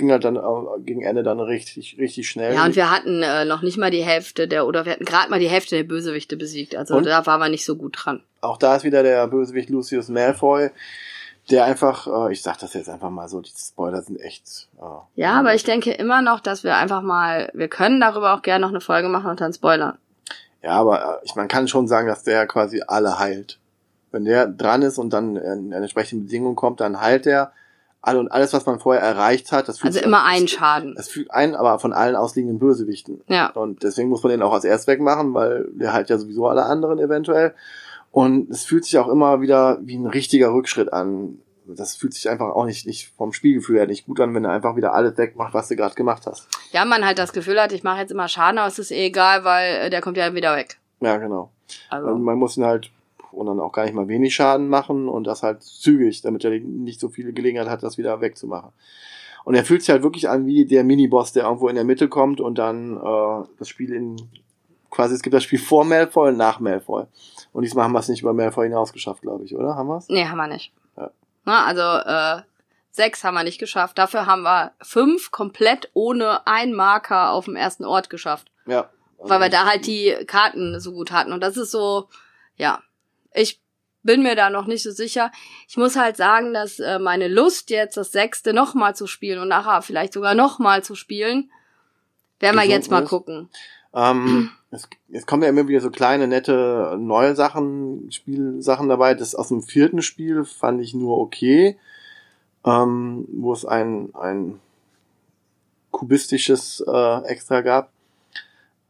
ging 0.00 0.10
halt 0.10 0.24
dann 0.24 0.36
äh, 0.36 0.40
gegen 0.80 1.02
Ende 1.02 1.22
dann 1.22 1.38
richtig, 1.38 1.96
richtig 1.98 2.28
schnell. 2.28 2.54
Ja, 2.54 2.64
und 2.64 2.74
wir 2.74 2.90
hatten 2.90 3.22
äh, 3.22 3.44
noch 3.44 3.62
nicht 3.62 3.78
mal 3.78 3.92
die 3.92 4.02
Hälfte 4.02 4.48
der, 4.48 4.66
oder 4.66 4.84
wir 4.84 4.92
hatten 4.92 5.04
gerade 5.04 5.30
mal 5.30 5.38
die 5.38 5.48
Hälfte 5.48 5.76
der 5.76 5.84
Bösewichte 5.84 6.36
besiegt. 6.36 6.74
Also 6.74 6.96
Und? 6.96 7.06
da 7.06 7.24
waren 7.26 7.40
wir 7.40 7.48
nicht 7.48 7.64
so 7.64 7.76
gut 7.76 7.96
dran. 7.96 8.24
Auch 8.40 8.56
da 8.56 8.74
ist 8.74 8.82
wieder 8.82 9.04
der 9.04 9.28
Bösewicht 9.28 9.70
Lucius 9.70 10.08
Malfoy, 10.08 10.70
der 11.50 11.64
einfach, 11.64 12.06
äh, 12.06 12.32
ich 12.32 12.42
sag 12.42 12.58
das 12.58 12.74
jetzt 12.74 12.88
einfach 12.88 13.10
mal 13.10 13.28
so, 13.28 13.40
die 13.40 13.52
Spoiler 13.54 14.02
sind 14.02 14.20
echt. 14.20 14.68
Äh, 14.80 15.20
Ja, 15.20 15.38
aber 15.38 15.54
ich 15.54 15.62
denke 15.62 15.92
immer 15.92 16.22
noch, 16.22 16.40
dass 16.40 16.64
wir 16.64 16.76
einfach 16.76 17.02
mal, 17.02 17.50
wir 17.54 17.68
können 17.68 18.00
darüber 18.00 18.34
auch 18.34 18.42
gerne 18.42 18.62
noch 18.62 18.70
eine 18.70 18.80
Folge 18.80 19.08
machen 19.08 19.30
und 19.30 19.40
dann 19.40 19.52
spoilern. 19.52 19.98
Ja, 20.62 20.72
aber 20.72 21.20
äh, 21.20 21.24
ich, 21.24 21.36
man 21.36 21.48
kann 21.48 21.68
schon 21.68 21.86
sagen, 21.86 22.08
dass 22.08 22.24
der 22.24 22.46
quasi 22.46 22.82
alle 22.86 23.18
heilt. 23.18 23.58
Wenn 24.10 24.24
der 24.24 24.46
dran 24.48 24.82
ist 24.82 24.98
und 24.98 25.12
dann 25.12 25.36
in 25.36 25.72
eine 25.72 25.76
entsprechende 25.76 26.24
Bedingung 26.24 26.56
kommt, 26.56 26.80
dann 26.80 27.00
heilt 27.00 27.26
er 27.26 27.52
alle 28.02 28.18
und 28.18 28.28
alles, 28.28 28.52
was 28.52 28.66
man 28.66 28.78
vorher 28.78 29.02
erreicht 29.02 29.52
hat. 29.52 29.68
Das 29.68 29.78
fühlt 29.78 29.94
Also 29.94 30.04
immer 30.04 30.24
einen 30.24 30.48
Schaden. 30.48 30.94
Es 30.96 31.08
fühlt 31.08 31.30
einen, 31.30 31.54
aber 31.54 31.78
von 31.78 31.92
allen 31.92 32.16
ausliegenden 32.16 32.58
Bösewichten. 32.58 33.20
Ja. 33.28 33.50
Und 33.50 33.82
deswegen 33.82 34.08
muss 34.08 34.22
man 34.22 34.30
den 34.30 34.42
auch 34.42 34.52
als 34.52 34.64
erst 34.64 34.86
wegmachen, 34.86 35.34
weil 35.34 35.68
der 35.72 35.92
halt 35.92 36.08
ja 36.08 36.16
sowieso 36.18 36.48
alle 36.48 36.64
anderen 36.64 36.98
eventuell. 36.98 37.54
Und 38.10 38.50
es 38.50 38.64
fühlt 38.64 38.84
sich 38.84 38.98
auch 38.98 39.08
immer 39.08 39.40
wieder 39.40 39.78
wie 39.82 39.96
ein 39.96 40.06
richtiger 40.06 40.52
Rückschritt 40.52 40.92
an. 40.92 41.38
Das 41.66 41.94
fühlt 41.94 42.14
sich 42.14 42.28
einfach 42.28 42.48
auch 42.48 42.64
nicht, 42.64 42.86
nicht 42.86 43.12
vom 43.16 43.32
Spielgefühl 43.32 43.76
her 43.76 43.86
nicht 43.86 44.06
gut 44.06 44.18
an, 44.18 44.34
wenn 44.34 44.42
du 44.42 44.50
einfach 44.50 44.74
wieder 44.74 44.92
alles 44.94 45.16
wegmacht, 45.16 45.54
was 45.54 45.68
du 45.68 45.76
gerade 45.76 45.94
gemacht 45.94 46.26
hast. 46.26 46.48
Ja, 46.72 46.84
man 46.84 47.04
halt 47.04 47.18
das 47.18 47.32
Gefühl 47.32 47.60
hat, 47.60 47.70
ich 47.70 47.84
mache 47.84 48.00
jetzt 48.00 48.10
immer 48.10 48.26
Schaden, 48.26 48.58
aber 48.58 48.66
es 48.66 48.78
ist 48.78 48.90
eh 48.90 49.06
egal, 49.06 49.44
weil 49.44 49.74
äh, 49.76 49.90
der 49.90 50.00
kommt 50.00 50.16
ja 50.16 50.34
wieder 50.34 50.56
weg. 50.56 50.78
Ja, 51.00 51.18
genau. 51.18 51.52
Also, 51.90 52.08
Und 52.08 52.22
man 52.22 52.38
muss 52.38 52.56
ihn 52.56 52.64
halt 52.64 52.90
und 53.32 53.46
dann 53.46 53.60
auch 53.60 53.72
gar 53.72 53.84
nicht 53.84 53.94
mal 53.94 54.08
wenig 54.08 54.34
Schaden 54.34 54.68
machen 54.68 55.08
und 55.08 55.26
das 55.26 55.42
halt 55.42 55.62
zügig, 55.62 56.22
damit 56.22 56.44
er 56.44 56.50
nicht 56.60 57.00
so 57.00 57.08
viele 57.08 57.32
Gelegenheit 57.32 57.68
hat, 57.68 57.82
das 57.82 57.98
wieder 57.98 58.20
wegzumachen. 58.20 58.72
Und 59.44 59.54
er 59.54 59.64
fühlt 59.64 59.82
sich 59.82 59.90
halt 59.90 60.02
wirklich 60.02 60.28
an 60.28 60.46
wie 60.46 60.66
der 60.66 60.84
Miniboss, 60.84 61.32
der 61.32 61.44
irgendwo 61.44 61.68
in 61.68 61.74
der 61.74 61.84
Mitte 61.84 62.08
kommt 62.08 62.40
und 62.40 62.58
dann 62.58 62.96
äh, 62.96 63.46
das 63.58 63.68
Spiel 63.68 63.92
in 63.92 64.16
quasi 64.90 65.14
es 65.14 65.22
gibt 65.22 65.34
das 65.34 65.44
Spiel 65.44 65.58
vor 65.58 65.84
Malfoy 65.84 66.30
und 66.30 66.36
nach 66.36 66.60
Malfoy. 66.60 67.04
Und 67.52 67.62
diesmal 67.62 67.84
haben 67.84 67.92
wir 67.92 68.00
es 68.00 68.08
nicht 68.08 68.22
über 68.22 68.32
Malfoy 68.32 68.66
hinaus 68.66 68.92
geschafft, 68.92 69.22
glaube 69.22 69.44
ich, 69.44 69.54
oder? 69.54 69.76
Haben 69.76 69.88
wir 69.88 69.98
es? 69.98 70.08
nee, 70.08 70.26
haben 70.26 70.36
wir 70.36 70.48
nicht. 70.48 70.72
Ja. 70.96 71.10
Na, 71.44 71.64
also 71.64 71.80
äh, 71.80 72.42
sechs 72.90 73.24
haben 73.24 73.34
wir 73.34 73.44
nicht 73.44 73.58
geschafft. 73.58 73.98
Dafür 73.98 74.26
haben 74.26 74.42
wir 74.42 74.72
fünf 74.82 75.30
komplett 75.30 75.90
ohne 75.94 76.46
einen 76.46 76.74
Marker 76.74 77.30
auf 77.30 77.46
dem 77.46 77.56
ersten 77.56 77.84
Ort 77.84 78.10
geschafft. 78.10 78.50
Ja. 78.66 78.88
weil 79.18 79.40
wir 79.40 79.48
da 79.48 79.66
halt 79.66 79.86
die 79.86 80.14
Karten 80.26 80.78
so 80.80 80.92
gut 80.92 81.12
hatten. 81.12 81.32
Und 81.32 81.42
das 81.42 81.56
ist 81.56 81.70
so, 81.70 82.08
ja, 82.56 82.80
ich 83.32 83.60
bin 84.02 84.22
mir 84.22 84.34
da 84.34 84.50
noch 84.50 84.66
nicht 84.66 84.82
so 84.82 84.90
sicher. 84.90 85.30
Ich 85.68 85.76
muss 85.76 85.96
halt 85.96 86.16
sagen, 86.16 86.54
dass 86.54 86.78
äh, 86.78 86.98
meine 86.98 87.28
Lust 87.28 87.70
jetzt 87.70 87.96
das 87.96 88.12
sechste 88.12 88.52
nochmal 88.52 88.94
zu 88.96 89.06
spielen 89.06 89.40
und 89.40 89.48
nachher 89.48 89.82
vielleicht 89.82 90.12
sogar 90.12 90.34
nochmal 90.34 90.82
zu 90.82 90.94
spielen, 90.94 91.50
werden 92.38 92.56
wir 92.56 92.66
jetzt 92.66 92.90
mal 92.90 93.02
ist. 93.02 93.10
gucken. 93.10 93.50
Ähm, 93.92 94.50
es, 94.70 94.88
es 95.10 95.26
kommen 95.26 95.42
ja 95.42 95.48
immer 95.48 95.68
wieder 95.68 95.80
so 95.80 95.90
kleine, 95.90 96.26
nette, 96.26 96.96
neue 96.98 97.34
Sachen, 97.34 98.10
Spielsachen 98.10 98.88
dabei. 98.88 99.14
Das 99.14 99.34
aus 99.34 99.48
dem 99.48 99.62
vierten 99.62 100.02
Spiel 100.02 100.44
fand 100.44 100.80
ich 100.80 100.94
nur 100.94 101.18
okay, 101.18 101.76
ähm, 102.64 103.26
wo 103.30 103.52
es 103.52 103.64
ein, 103.64 104.14
ein 104.14 104.60
kubistisches 105.90 106.82
äh, 106.86 107.24
Extra 107.24 107.60
gab. 107.60 107.90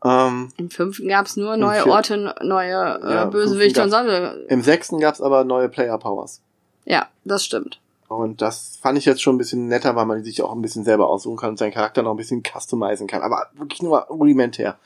Ähm, 0.05 0.48
Im 0.56 0.70
fünften 0.70 1.09
gab's 1.09 1.36
nur 1.36 1.55
Im 1.55 1.60
neue 1.60 1.86
Orte, 1.86 2.35
neue 2.43 3.01
äh, 3.02 3.14
Ja, 3.14 3.24
Bösewichte 3.27 3.82
und 3.82 3.90
fünften 3.90 4.40
so. 4.43 4.47
Im 4.48 4.62
sechsten 4.62 4.98
gab 4.98 5.14
es 5.14 5.20
aber 5.20 5.44
neue 5.44 5.68
Player 5.68 5.98
Powers. 5.98 6.40
Ja, 6.86 7.09
das 7.24 7.44
stimmt. 7.44 7.81
Und 8.09 8.40
das 8.43 8.78
fand 8.82 8.98
ich 8.98 9.05
jetzt 9.05 9.22
schon 9.22 9.36
ein 9.36 9.39
bisschen 9.39 9.66
netter, 9.68 9.94
weil 9.94 10.06
man 10.06 10.24
sich 10.24 10.43
auch 10.43 10.52
ein 10.52 10.62
bisschen 10.62 10.85
selber 10.85 11.09
aussuchen 11.09 11.36
kann 11.36 11.51
und 11.51 11.59
seinen 11.59 11.72
Charakter 11.72 12.02
noch 12.02 12.10
ein 12.12 12.16
bisschen 12.16 12.43
customizen 12.43 13.06
kann. 13.06 13.22
Aber 13.22 13.47
wirklich 13.55 13.82
nur 13.82 14.01
rudimentär. 14.05 14.78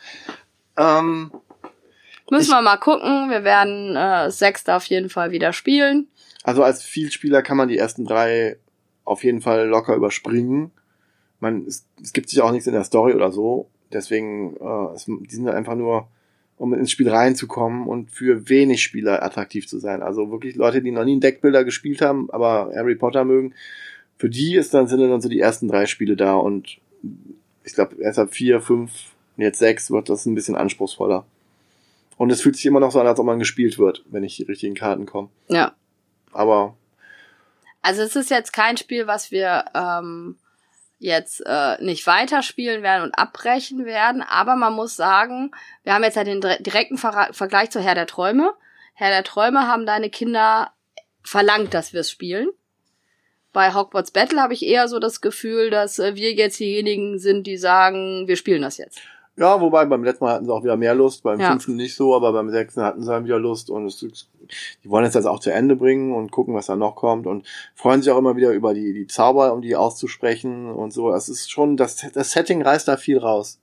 Ähm, 0.76 1.30
Müssen 2.30 2.50
Ich- 2.50 2.56
wir 2.56 2.62
mal 2.62 2.76
gucken. 2.78 3.30
Wir 3.30 3.44
werden 3.44 3.90
äh, 3.90 4.26
das 4.26 4.38
sechste 4.38 4.74
auf 4.74 4.84
jeden 4.86 5.10
Fall 5.10 5.30
wieder 5.30 5.52
spielen. 5.52 6.08
Also 6.42 6.62
als 6.62 6.82
Vielspieler 6.82 7.42
kann 7.42 7.56
man 7.56 7.68
die 7.68 7.78
ersten 7.78 8.04
drei 8.04 8.58
auf 9.04 9.24
jeden 9.24 9.40
Fall 9.42 9.66
locker 9.68 9.94
überspringen. 9.94 10.70
Man, 11.40 11.64
es, 11.66 11.86
es 12.02 12.12
gibt 12.12 12.28
sich 12.30 12.40
auch 12.42 12.50
nichts 12.50 12.66
in 12.66 12.72
der 12.74 12.84
Story 12.84 13.14
oder 13.14 13.30
so. 13.32 13.68
Deswegen, 13.94 14.56
äh, 14.56 14.96
die 15.06 15.34
sind 15.34 15.48
einfach 15.48 15.76
nur, 15.76 16.08
um 16.56 16.74
ins 16.74 16.90
Spiel 16.90 17.08
reinzukommen 17.08 17.86
und 17.86 18.10
für 18.10 18.48
wenig 18.48 18.82
Spieler 18.82 19.22
attraktiv 19.22 19.66
zu 19.66 19.78
sein. 19.78 20.02
Also 20.02 20.30
wirklich 20.30 20.54
Leute, 20.54 20.82
die 20.82 20.90
noch 20.90 21.04
nie 21.04 21.12
einen 21.12 21.20
Deckbilder 21.20 21.64
gespielt 21.64 22.00
haben, 22.00 22.30
aber 22.30 22.72
Harry 22.74 22.94
Potter 22.94 23.24
mögen, 23.24 23.54
für 24.18 24.30
die 24.30 24.54
ist 24.54 24.72
dann, 24.72 24.86
sind 24.86 25.00
dann 25.00 25.20
so 25.20 25.28
die 25.28 25.40
ersten 25.40 25.68
drei 25.68 25.86
Spiele 25.86 26.16
da 26.16 26.34
und 26.34 26.78
ich 27.64 27.74
glaube, 27.74 27.96
erst 27.96 28.18
ab 28.18 28.32
vier, 28.32 28.60
fünf, 28.60 28.92
und 29.36 29.42
jetzt 29.42 29.58
sechs 29.58 29.90
wird 29.90 30.08
das 30.08 30.26
ein 30.26 30.34
bisschen 30.34 30.54
anspruchsvoller. 30.54 31.24
Und 32.16 32.30
es 32.30 32.40
fühlt 32.40 32.56
sich 32.56 32.66
immer 32.66 32.80
noch 32.80 32.92
so 32.92 33.00
an, 33.00 33.06
als 33.06 33.18
ob 33.18 33.26
man 33.26 33.40
gespielt 33.40 33.78
wird, 33.78 34.04
wenn 34.10 34.22
nicht 34.22 34.38
die 34.38 34.44
richtigen 34.44 34.74
Karten 34.74 35.06
kommen. 35.06 35.30
Ja. 35.48 35.74
Aber 36.32 36.76
Also 37.82 38.02
es 38.02 38.14
ist 38.14 38.30
jetzt 38.30 38.52
kein 38.52 38.76
Spiel, 38.76 39.06
was 39.06 39.32
wir 39.32 39.64
ähm, 39.74 40.36
jetzt 40.98 41.42
äh, 41.44 41.82
nicht 41.82 42.06
weiterspielen 42.06 42.82
werden 42.82 43.02
und 43.02 43.18
abbrechen 43.18 43.84
werden, 43.84 44.22
aber 44.22 44.56
man 44.56 44.72
muss 44.72 44.96
sagen, 44.96 45.50
wir 45.82 45.94
haben 45.94 46.04
jetzt 46.04 46.16
ja 46.16 46.24
den 46.24 46.40
dire- 46.40 46.62
direkten 46.62 46.98
Ver 46.98 47.28
Vergleich 47.32 47.70
zu 47.70 47.80
Herr 47.80 47.94
der 47.94 48.06
Träume. 48.06 48.54
Herr 48.94 49.10
der 49.10 49.24
Träume 49.24 49.66
haben 49.66 49.86
deine 49.86 50.08
Kinder 50.08 50.72
verlangt, 51.22 51.74
dass 51.74 51.92
wir 51.92 52.00
es 52.00 52.10
spielen. 52.10 52.48
Bei 53.52 53.72
Hogwarts 53.72 54.10
Battle 54.10 54.40
habe 54.40 54.54
ich 54.54 54.64
eher 54.64 54.88
so 54.88 54.98
das 54.98 55.20
Gefühl, 55.20 55.70
dass 55.70 55.98
äh, 55.98 56.16
wir 56.16 56.32
jetzt 56.32 56.58
diejenigen 56.58 57.18
sind, 57.18 57.46
die 57.46 57.56
sagen, 57.56 58.26
wir 58.26 58.36
spielen 58.36 58.62
das 58.62 58.78
jetzt. 58.78 59.00
Ja, 59.36 59.60
wobei 59.60 59.84
beim 59.84 60.04
letzten 60.04 60.24
Mal 60.24 60.34
hatten 60.34 60.44
sie 60.44 60.52
auch 60.52 60.62
wieder 60.62 60.76
mehr 60.76 60.94
Lust, 60.94 61.24
beim 61.24 61.40
Ja. 61.40 61.50
fünften 61.50 61.74
nicht 61.74 61.96
so, 61.96 62.14
aber 62.14 62.32
beim 62.32 62.50
sechsten 62.50 62.82
hatten 62.82 63.02
sie 63.02 63.08
dann 63.10 63.24
wieder 63.24 63.38
Lust 63.40 63.68
und 63.68 63.86
es, 63.86 63.98
die 63.98 64.90
wollen 64.90 65.04
jetzt 65.04 65.16
das 65.16 65.26
auch 65.26 65.40
zu 65.40 65.52
Ende 65.52 65.74
bringen 65.74 66.12
und 66.14 66.30
gucken, 66.30 66.54
was 66.54 66.66
da 66.66 66.76
noch 66.76 66.94
kommt 66.94 67.26
und 67.26 67.44
freuen 67.74 68.00
sich 68.00 68.12
auch 68.12 68.18
immer 68.18 68.36
wieder 68.36 68.52
über 68.52 68.74
die, 68.74 68.92
die 68.92 69.08
Zauber, 69.08 69.52
um 69.52 69.60
die 69.60 69.74
auszusprechen 69.74 70.70
und 70.70 70.92
so. 70.92 71.12
Es 71.12 71.28
ist 71.28 71.50
schon, 71.50 71.76
das, 71.76 72.06
das 72.14 72.30
Setting 72.30 72.62
reißt 72.62 72.86
da 72.86 72.96
viel 72.96 73.18
raus. 73.18 73.58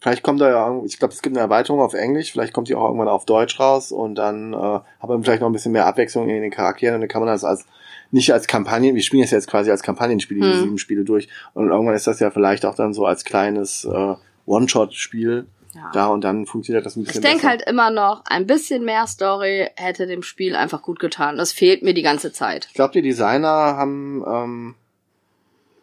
Vielleicht 0.00 0.22
kommt 0.22 0.40
da 0.40 0.48
ja, 0.48 0.82
ich 0.84 0.98
glaube, 0.98 1.12
es 1.12 1.22
gibt 1.22 1.36
eine 1.36 1.42
Erweiterung 1.42 1.80
auf 1.80 1.92
Englisch, 1.92 2.30
vielleicht 2.32 2.54
kommt 2.54 2.68
die 2.68 2.74
auch 2.76 2.84
irgendwann 2.86 3.08
auf 3.08 3.26
Deutsch 3.26 3.58
raus 3.58 3.90
und 3.92 4.14
dann 4.14 4.52
äh, 4.54 4.56
hat 4.56 5.08
man 5.08 5.22
vielleicht 5.24 5.40
noch 5.40 5.48
ein 5.48 5.52
bisschen 5.52 5.72
mehr 5.72 5.86
Abwechslung 5.86 6.28
in 6.28 6.40
den 6.40 6.52
Charakteren 6.52 6.94
und 6.94 7.00
dann 7.02 7.08
kann 7.08 7.20
man 7.20 7.26
das 7.28 7.44
als 7.44 7.66
nicht 8.10 8.32
als 8.32 8.46
Kampagnen, 8.46 8.94
wir 8.94 9.02
spielen 9.02 9.22
das 9.22 9.32
jetzt 9.32 9.48
quasi 9.48 9.70
als 9.70 9.82
Kampagnenspiel, 9.82 10.38
diese 10.38 10.52
Hm. 10.52 10.60
sieben 10.62 10.78
Spiele 10.78 11.04
durch 11.04 11.28
und 11.52 11.68
irgendwann 11.68 11.94
ist 11.96 12.06
das 12.06 12.20
ja 12.20 12.30
vielleicht 12.30 12.64
auch 12.64 12.74
dann 12.74 12.94
so 12.94 13.04
als 13.04 13.24
kleines 13.24 13.84
äh, 13.84 14.14
One-Shot-Spiel 14.48 15.46
Ja. 15.74 15.90
da 15.92 16.06
und 16.08 16.22
dann 16.24 16.46
funktioniert 16.46 16.86
das 16.86 16.96
ein 16.96 17.04
bisschen 17.04 17.22
Ich 17.22 17.28
denke 17.30 17.46
halt 17.46 17.62
immer 17.62 17.90
noch, 17.90 18.24
ein 18.26 18.46
bisschen 18.46 18.84
mehr 18.84 19.06
Story 19.06 19.68
hätte 19.76 20.06
dem 20.06 20.22
Spiel 20.22 20.56
einfach 20.56 20.82
gut 20.82 20.98
getan. 20.98 21.36
Das 21.36 21.52
fehlt 21.52 21.82
mir 21.82 21.94
die 21.94 22.02
ganze 22.02 22.32
Zeit. 22.32 22.66
Ich 22.68 22.74
glaube, 22.74 22.92
die 22.92 23.02
Designer 23.02 23.48
haben 23.76 24.24
ähm, 24.26 24.74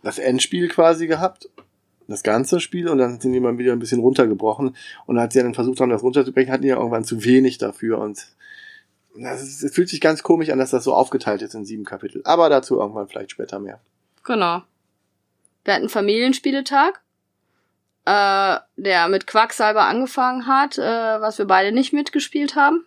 das 0.04 0.18
Endspiel 0.20 0.68
quasi 0.70 1.08
gehabt, 1.08 1.50
das 2.08 2.22
ganze 2.22 2.60
Spiel, 2.60 2.88
und 2.90 3.00
dann 3.00 3.20
sind 3.20 3.34
die 3.34 3.40
mal 3.40 3.58
wieder 3.58 3.74
ein 3.74 3.80
bisschen 3.80 4.00
runtergebrochen. 4.00 4.76
Und 5.08 5.18
als 5.18 5.34
sie 5.34 5.42
dann 5.42 5.56
versucht 5.56 5.80
haben, 5.80 5.90
das 5.90 6.04
runterzubrechen, 6.04 6.52
hatten 6.52 6.62
die 6.62 6.68
ja 6.70 6.78
irgendwann 6.78 7.04
zu 7.04 7.24
wenig 7.24 7.58
dafür. 7.58 7.98
Und 8.00 8.28
es 9.18 9.66
fühlt 9.74 9.90
sich 9.90 10.02
ganz 10.02 10.22
komisch 10.22 10.50
an, 10.50 10.60
dass 10.60 10.72
das 10.72 10.84
so 10.84 10.94
aufgeteilt 10.94 11.42
ist 11.42 11.56
in 11.56 11.66
sieben 11.66 11.84
Kapitel. 11.86 12.22
Aber 12.24 12.50
dazu 12.50 12.80
irgendwann 12.80 13.08
vielleicht 13.08 13.32
später 13.32 13.60
mehr. 13.60 13.80
Genau. 14.24 14.62
Wir 15.64 15.74
hatten 15.74 15.84
einen 15.84 15.90
Familienspieletag, 15.90 17.02
äh, 18.06 18.58
der 18.78 19.08
mit 19.10 19.28
Quacksalber 19.28 19.86
angefangen 19.86 20.48
hat, 20.48 20.78
äh, 20.78 20.82
was 20.82 21.38
wir 21.38 21.46
beide 21.46 21.72
nicht 21.72 21.94
mitgespielt 21.94 22.56
haben. 22.56 22.86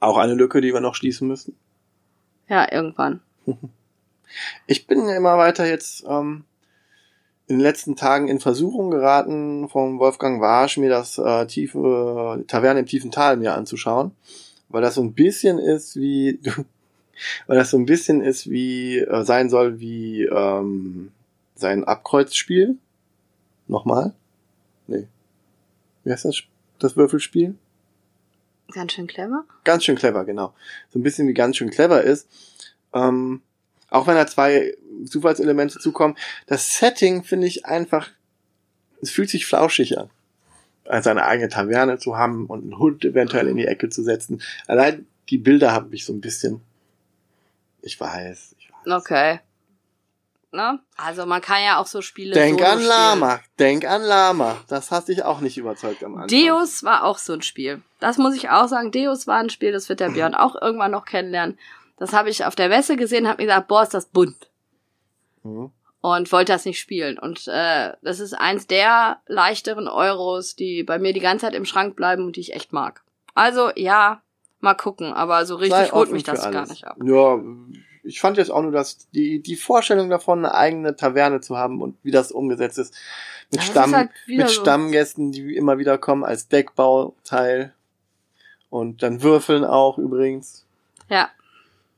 Auch 0.00 0.16
eine 0.16 0.34
Lücke, 0.34 0.60
die 0.60 0.72
wir 0.72 0.80
noch 0.80 0.94
schließen 0.94 1.28
müssen. 1.28 1.56
Ja, 2.48 2.70
irgendwann. 2.70 3.20
Ich 4.66 4.86
bin 4.86 5.08
immer 5.08 5.36
weiter 5.36 5.66
jetzt 5.66 6.04
ähm, 6.08 6.44
in 7.46 7.56
den 7.56 7.62
letzten 7.62 7.96
Tagen 7.96 8.28
in 8.28 8.40
Versuchung 8.40 8.90
geraten, 8.90 9.68
vom 9.68 9.98
Wolfgang 9.98 10.40
Warsch 10.40 10.78
mir 10.78 10.88
das 10.88 11.18
äh, 11.18 11.46
tiefe 11.46 12.42
Taverne 12.46 12.80
im 12.80 12.86
tiefen 12.86 13.10
Tal 13.10 13.36
mir 13.36 13.54
anzuschauen, 13.54 14.12
weil 14.70 14.80
das 14.80 14.94
so 14.94 15.02
ein 15.02 15.12
bisschen 15.12 15.58
ist 15.58 15.96
wie, 15.96 16.40
weil 17.46 17.58
das 17.58 17.70
so 17.70 17.76
ein 17.76 17.84
bisschen 17.84 18.22
ist 18.22 18.48
wie 18.48 19.00
äh, 19.00 19.24
sein 19.24 19.50
soll 19.50 19.80
wie 19.80 20.24
ähm, 20.24 21.12
sein 21.54 21.84
Abkreuzspiel. 21.84 22.78
Nochmal? 23.68 24.14
Nee. 24.86 25.08
Wie 26.04 26.12
heißt 26.12 26.24
das? 26.24 26.42
Das 26.78 26.96
Würfelspiel? 26.96 27.54
Ganz 28.72 28.92
schön 28.92 29.06
clever. 29.06 29.44
Ganz 29.64 29.84
schön 29.84 29.96
clever, 29.96 30.24
genau. 30.24 30.54
So 30.90 30.98
ein 30.98 31.02
bisschen 31.02 31.28
wie 31.28 31.34
ganz 31.34 31.56
schön 31.56 31.70
clever 31.70 32.02
ist. 32.02 32.28
Ähm, 32.92 33.42
auch 33.90 34.06
wenn 34.06 34.16
da 34.16 34.26
zwei 34.26 34.76
Zufallselemente 35.06 35.78
zukommen. 35.78 36.16
Das 36.46 36.78
Setting 36.78 37.24
finde 37.24 37.46
ich 37.46 37.66
einfach, 37.66 38.10
es 39.00 39.10
fühlt 39.10 39.28
sich 39.30 39.46
flauschig 39.46 39.98
an. 39.98 40.10
Als 40.84 41.06
eine 41.06 41.24
eigene 41.24 41.48
Taverne 41.48 41.98
zu 41.98 42.16
haben 42.16 42.46
und 42.46 42.62
einen 42.62 42.78
Hund 42.78 43.04
eventuell 43.04 43.48
in 43.48 43.56
die 43.56 43.66
Ecke 43.66 43.88
zu 43.88 44.02
setzen. 44.02 44.42
Allein 44.66 45.06
die 45.28 45.38
Bilder 45.38 45.72
haben 45.72 45.90
mich 45.90 46.04
so 46.04 46.12
ein 46.12 46.20
bisschen, 46.20 46.60
ich 47.82 48.00
weiß, 48.00 48.56
ich 48.58 48.70
weiß. 48.70 49.00
Okay. 49.00 49.40
Ne? 50.52 50.80
Also 50.96 51.26
man 51.26 51.40
kann 51.40 51.62
ja 51.62 51.78
auch 51.78 51.86
so 51.86 52.02
Spiele 52.02 52.32
Denk 52.32 52.58
solo 52.58 52.70
an 52.70 52.78
spielen. 52.78 52.88
Lama. 52.88 53.40
Denk 53.58 53.84
an 53.84 54.02
Lama. 54.02 54.56
Das 54.68 54.90
hat 54.90 55.08
dich 55.08 55.24
auch 55.24 55.40
nicht 55.40 55.58
überzeugt 55.58 56.02
am 56.04 56.14
Anfang. 56.14 56.28
Deus 56.28 56.82
war 56.82 57.04
auch 57.04 57.18
so 57.18 57.32
ein 57.32 57.42
Spiel. 57.42 57.82
Das 58.00 58.18
muss 58.18 58.34
ich 58.34 58.50
auch 58.50 58.68
sagen. 58.68 58.92
Deus 58.92 59.26
war 59.26 59.38
ein 59.38 59.50
Spiel, 59.50 59.72
das 59.72 59.88
wird 59.88 60.00
der 60.00 60.10
Björn 60.14 60.34
auch 60.34 60.60
irgendwann 60.60 60.90
noch 60.90 61.04
kennenlernen. 61.04 61.58
Das 61.96 62.12
habe 62.12 62.30
ich 62.30 62.44
auf 62.44 62.54
der 62.54 62.68
Messe 62.68 62.96
gesehen, 62.96 63.28
habe 63.28 63.42
mir 63.42 63.46
gesagt, 63.46 63.68
boah, 63.68 63.82
ist 63.82 63.94
das 63.94 64.06
bunt. 64.06 64.50
Mhm. 65.42 65.70
Und 66.00 66.32
wollte 66.32 66.52
das 66.52 66.64
nicht 66.64 66.80
spielen. 66.80 67.16
Und 67.18 67.46
äh, 67.46 67.92
das 68.02 68.18
ist 68.18 68.34
eins 68.34 68.66
der 68.66 69.20
leichteren 69.26 69.86
Euros, 69.86 70.56
die 70.56 70.82
bei 70.82 70.98
mir 70.98 71.12
die 71.12 71.20
ganze 71.20 71.46
Zeit 71.46 71.54
im 71.54 71.64
Schrank 71.64 71.94
bleiben 71.94 72.24
und 72.24 72.34
die 72.34 72.40
ich 72.40 72.54
echt 72.54 72.72
mag. 72.72 73.04
Also 73.34 73.70
ja, 73.76 74.20
mal 74.58 74.74
gucken. 74.74 75.12
Aber 75.12 75.46
so 75.46 75.56
richtig 75.56 75.92
holt 75.92 76.10
mich 76.10 76.24
das 76.24 76.50
gar 76.50 76.66
nicht 76.66 76.86
ab. 76.86 76.96
Ja, 77.04 77.38
ich 78.02 78.20
fand 78.20 78.36
jetzt 78.36 78.50
auch 78.50 78.62
nur, 78.62 78.72
dass 78.72 79.08
die, 79.10 79.40
die 79.40 79.56
Vorstellung 79.56 80.10
davon, 80.10 80.40
eine 80.44 80.54
eigene 80.54 80.96
Taverne 80.96 81.40
zu 81.40 81.56
haben 81.56 81.80
und 81.80 81.96
wie 82.02 82.10
das 82.10 82.32
umgesetzt 82.32 82.78
ist, 82.78 82.94
mit, 83.50 83.60
Das 83.60 83.64
ist 83.66 83.70
Stamm, 83.72 83.94
halt 83.94 84.10
mit 84.26 84.48
so. 84.48 84.60
Stammgästen, 84.62 85.32
die 85.32 85.54
immer 85.56 85.78
wieder 85.78 85.98
kommen 85.98 86.24
als 86.24 86.48
Deckbauteil 86.48 87.72
und 88.70 89.02
dann 89.02 89.22
Würfeln 89.22 89.64
auch 89.64 89.98
übrigens. 89.98 90.64
Ja, 91.08 91.30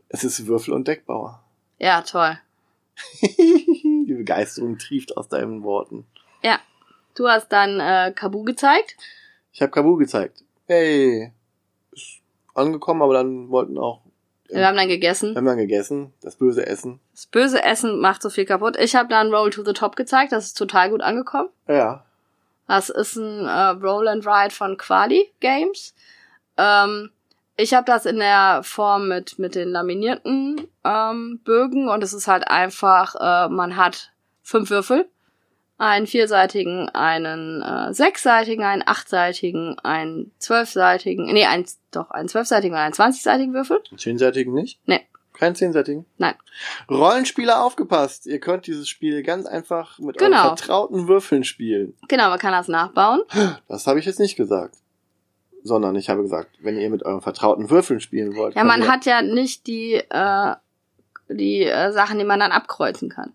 Es 0.08 0.24
ist 0.24 0.46
Würfel- 0.46 0.74
und 0.74 0.88
Deckbauer. 0.88 1.42
ja, 1.78 2.02
toll. 2.02 2.38
die 3.22 4.14
Begeisterung 4.16 4.78
trieft 4.78 5.16
aus 5.16 5.28
deinen 5.28 5.62
Worten. 5.62 6.06
Ja. 6.42 6.58
Du 7.16 7.28
hast 7.28 7.48
dann 7.48 7.80
äh, 7.80 8.12
Kabu 8.14 8.42
gezeigt. 8.44 8.96
Ich 9.52 9.62
habe 9.62 9.70
Kabu 9.70 9.96
gezeigt. 9.96 10.42
Hey, 10.66 11.32
ist 11.92 12.20
angekommen, 12.54 13.02
aber 13.02 13.14
dann 13.14 13.48
wollten 13.50 13.78
auch, 13.78 14.00
Wir 14.48 14.66
haben 14.66 14.76
dann 14.76 14.88
gegessen. 14.88 15.30
wir 15.32 15.36
haben 15.36 15.46
dann 15.46 15.56
gegessen, 15.56 16.12
das 16.22 16.36
böse 16.36 16.66
Essen. 16.66 17.00
Das 17.12 17.26
böse 17.26 17.62
Essen 17.62 17.98
macht 18.00 18.22
so 18.22 18.30
viel 18.30 18.44
kaputt. 18.44 18.76
Ich 18.78 18.94
habe 18.94 19.08
dann 19.08 19.32
Roll 19.32 19.50
to 19.50 19.64
the 19.64 19.72
Top 19.72 19.96
gezeigt. 19.96 20.32
Das 20.32 20.44
ist 20.46 20.58
total 20.58 20.90
gut 20.90 21.00
angekommen. 21.02 21.48
Ja, 21.66 22.04
Das 22.68 22.90
ist 22.90 23.16
ein 23.16 23.46
äh, 23.46 23.68
Roll 23.84 24.06
and 24.08 24.26
Ride 24.26 24.54
von 24.54 24.76
Quali 24.76 25.32
Games. 25.40 25.94
Ähm, 26.56 27.10
ich 27.56 27.72
habe 27.72 27.86
das 27.86 28.04
in 28.04 28.18
der 28.18 28.60
Form 28.64 29.08
mit 29.08 29.38
mit 29.38 29.54
den 29.54 29.68
laminierten 29.70 30.68
ähm, 30.84 31.40
Bögen 31.44 31.88
und 31.88 32.02
es 32.02 32.12
ist 32.12 32.26
halt 32.28 32.48
einfach, 32.48 33.14
äh, 33.14 33.48
man 33.48 33.76
hat 33.76 34.12
fünf 34.42 34.70
Würfel, 34.70 35.08
einen 35.84 36.06
vierseitigen, 36.06 36.88
einen 36.90 37.62
äh, 37.62 37.92
sechsseitigen, 37.92 38.64
einen 38.64 38.82
achtseitigen, 38.86 39.78
einen 39.80 40.32
zwölfseitigen, 40.38 41.26
nee, 41.32 41.44
ein, 41.46 41.64
doch, 41.90 42.10
einen 42.10 42.28
zwölfseitigen 42.28 42.74
und 42.74 42.80
einen 42.80 42.94
zwanzigseitigen 42.94 43.54
Würfel. 43.54 43.80
einen 43.90 43.98
zehnseitigen 43.98 44.52
nicht? 44.54 44.80
Nee. 44.86 45.00
Keinen 45.32 45.56
zehnseitigen? 45.56 46.06
Nein. 46.16 46.34
Rollenspieler 46.88 47.64
aufgepasst. 47.64 48.26
Ihr 48.26 48.38
könnt 48.38 48.68
dieses 48.68 48.88
Spiel 48.88 49.22
ganz 49.24 49.46
einfach 49.46 49.98
mit 49.98 50.16
Genau. 50.16 50.44
euren 50.44 50.56
vertrauten 50.56 51.08
Würfeln 51.08 51.42
spielen. 51.42 51.94
Genau, 52.06 52.28
man 52.30 52.38
kann 52.38 52.52
das 52.52 52.68
nachbauen. 52.68 53.22
Das 53.66 53.86
habe 53.88 53.98
ich 53.98 54.06
jetzt 54.06 54.20
nicht 54.20 54.36
gesagt. 54.36 54.76
Sondern 55.64 55.96
ich 55.96 56.08
habe 56.08 56.22
gesagt, 56.22 56.50
wenn 56.60 56.78
ihr 56.78 56.88
mit 56.88 57.02
euren 57.04 57.20
vertrauten 57.20 57.68
Würfeln 57.68 57.98
spielen 57.98 58.36
wollt. 58.36 58.54
Ja, 58.54 58.62
man 58.62 58.86
hat 58.86 59.06
ja 59.06 59.22
nicht 59.22 59.66
die, 59.66 59.94
äh, 59.94 60.54
die 61.28 61.64
äh, 61.64 61.90
Sachen, 61.90 62.18
die 62.18 62.24
man 62.24 62.38
dann 62.38 62.52
abkreuzen 62.52 63.08
kann. 63.08 63.32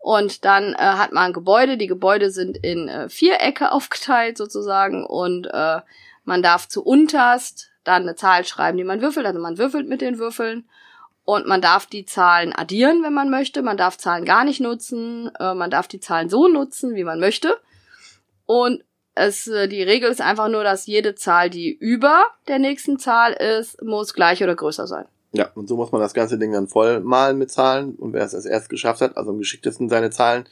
Und 0.00 0.46
dann 0.46 0.72
äh, 0.72 0.78
hat 0.78 1.12
man 1.12 1.34
Gebäude. 1.34 1.76
Die 1.76 1.86
Gebäude 1.86 2.30
sind 2.30 2.56
in 2.56 2.88
äh, 2.88 3.08
Vierecke 3.08 3.70
aufgeteilt 3.72 4.38
sozusagen 4.38 5.04
und 5.04 5.46
äh, 5.46 5.80
man 6.24 6.42
darf 6.42 6.68
zu 6.68 6.82
unterst 6.82 7.70
dann 7.84 8.02
eine 8.02 8.14
Zahl 8.14 8.44
schreiben, 8.44 8.78
die 8.78 8.84
man 8.84 9.00
würfelt. 9.00 9.26
Also 9.26 9.40
man 9.40 9.58
würfelt 9.58 9.88
mit 9.88 10.00
den 10.00 10.18
Würfeln 10.18 10.68
und 11.24 11.46
man 11.46 11.60
darf 11.60 11.86
die 11.86 12.04
Zahlen 12.04 12.54
addieren, 12.54 13.02
wenn 13.02 13.12
man 13.12 13.30
möchte. 13.30 13.62
Man 13.62 13.76
darf 13.76 13.98
Zahlen 13.98 14.24
gar 14.24 14.44
nicht 14.44 14.60
nutzen. 14.60 15.30
Äh, 15.38 15.54
man 15.54 15.70
darf 15.70 15.86
die 15.86 16.00
Zahlen 16.00 16.28
so 16.28 16.48
nutzen, 16.48 16.94
wie 16.94 17.04
man 17.04 17.20
möchte. 17.20 17.58
Und 18.46 18.82
es, 19.14 19.46
äh, 19.46 19.68
die 19.68 19.82
Regel 19.82 20.10
ist 20.10 20.20
einfach 20.20 20.48
nur, 20.48 20.64
dass 20.64 20.86
jede 20.86 21.14
Zahl, 21.14 21.50
die 21.50 21.70
über 21.70 22.24
der 22.48 22.58
nächsten 22.58 22.98
Zahl 22.98 23.32
ist, 23.32 23.82
muss 23.82 24.14
gleich 24.14 24.42
oder 24.42 24.56
größer 24.56 24.86
sein. 24.86 25.06
Ja, 25.32 25.48
und 25.54 25.68
so 25.68 25.76
muss 25.76 25.92
man 25.92 26.00
das 26.00 26.14
ganze 26.14 26.38
Ding 26.38 26.52
dann 26.52 26.66
voll 26.66 27.00
malen 27.00 27.38
mit 27.38 27.50
Zahlen. 27.50 27.94
Und 27.94 28.12
wer 28.12 28.24
es 28.24 28.34
als 28.34 28.46
erst 28.46 28.68
geschafft 28.68 29.00
hat, 29.00 29.16
also 29.16 29.30
am 29.30 29.38
geschicktesten 29.38 29.88
seine 29.88 30.10
Zahlen 30.10 30.44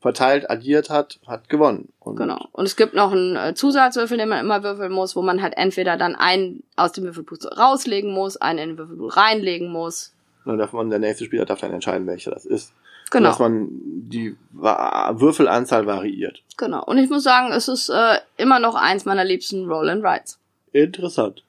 verteilt, 0.00 0.50
addiert 0.50 0.90
hat, 0.90 1.20
hat 1.26 1.48
gewonnen. 1.48 1.92
Und 2.00 2.16
Genau. 2.16 2.48
Und 2.52 2.64
es 2.64 2.76
gibt 2.76 2.94
noch 2.94 3.12
einen 3.12 3.36
äh, 3.36 3.54
Zusatzwürfel, 3.54 4.18
den 4.18 4.28
man 4.28 4.40
immer 4.40 4.62
würfeln 4.62 4.92
muss, 4.92 5.14
wo 5.14 5.22
man 5.22 5.40
halt 5.40 5.54
entweder 5.56 5.96
dann 5.96 6.16
einen 6.16 6.64
aus 6.76 6.92
dem 6.92 7.04
Würfelbuch 7.04 7.38
rauslegen 7.56 8.12
muss, 8.12 8.36
einen 8.36 8.58
in 8.58 8.68
den 8.70 8.78
Würfelbuch 8.78 9.16
reinlegen 9.16 9.70
muss. 9.70 10.12
dann 10.44 10.58
darf 10.58 10.72
man, 10.72 10.90
der 10.90 10.98
nächste 10.98 11.24
Spieler 11.24 11.44
darf 11.44 11.60
dann 11.60 11.72
entscheiden, 11.72 12.06
welcher 12.06 12.32
das 12.32 12.44
ist. 12.44 12.72
Genau. 13.12 13.28
Dass 13.28 13.38
man 13.38 13.68
die 13.70 14.36
Würfelanzahl 14.52 15.86
variiert. 15.86 16.42
Genau. 16.56 16.82
Und 16.84 16.98
ich 16.98 17.10
muss 17.10 17.22
sagen, 17.22 17.52
es 17.52 17.68
ist 17.68 17.90
äh, 17.90 18.16
immer 18.38 18.58
noch 18.58 18.74
eins 18.74 19.04
meiner 19.04 19.24
liebsten 19.24 19.70
Roll 19.70 19.90
and 19.90 20.02
Rides. 20.02 20.38
Interessant. 20.72 21.44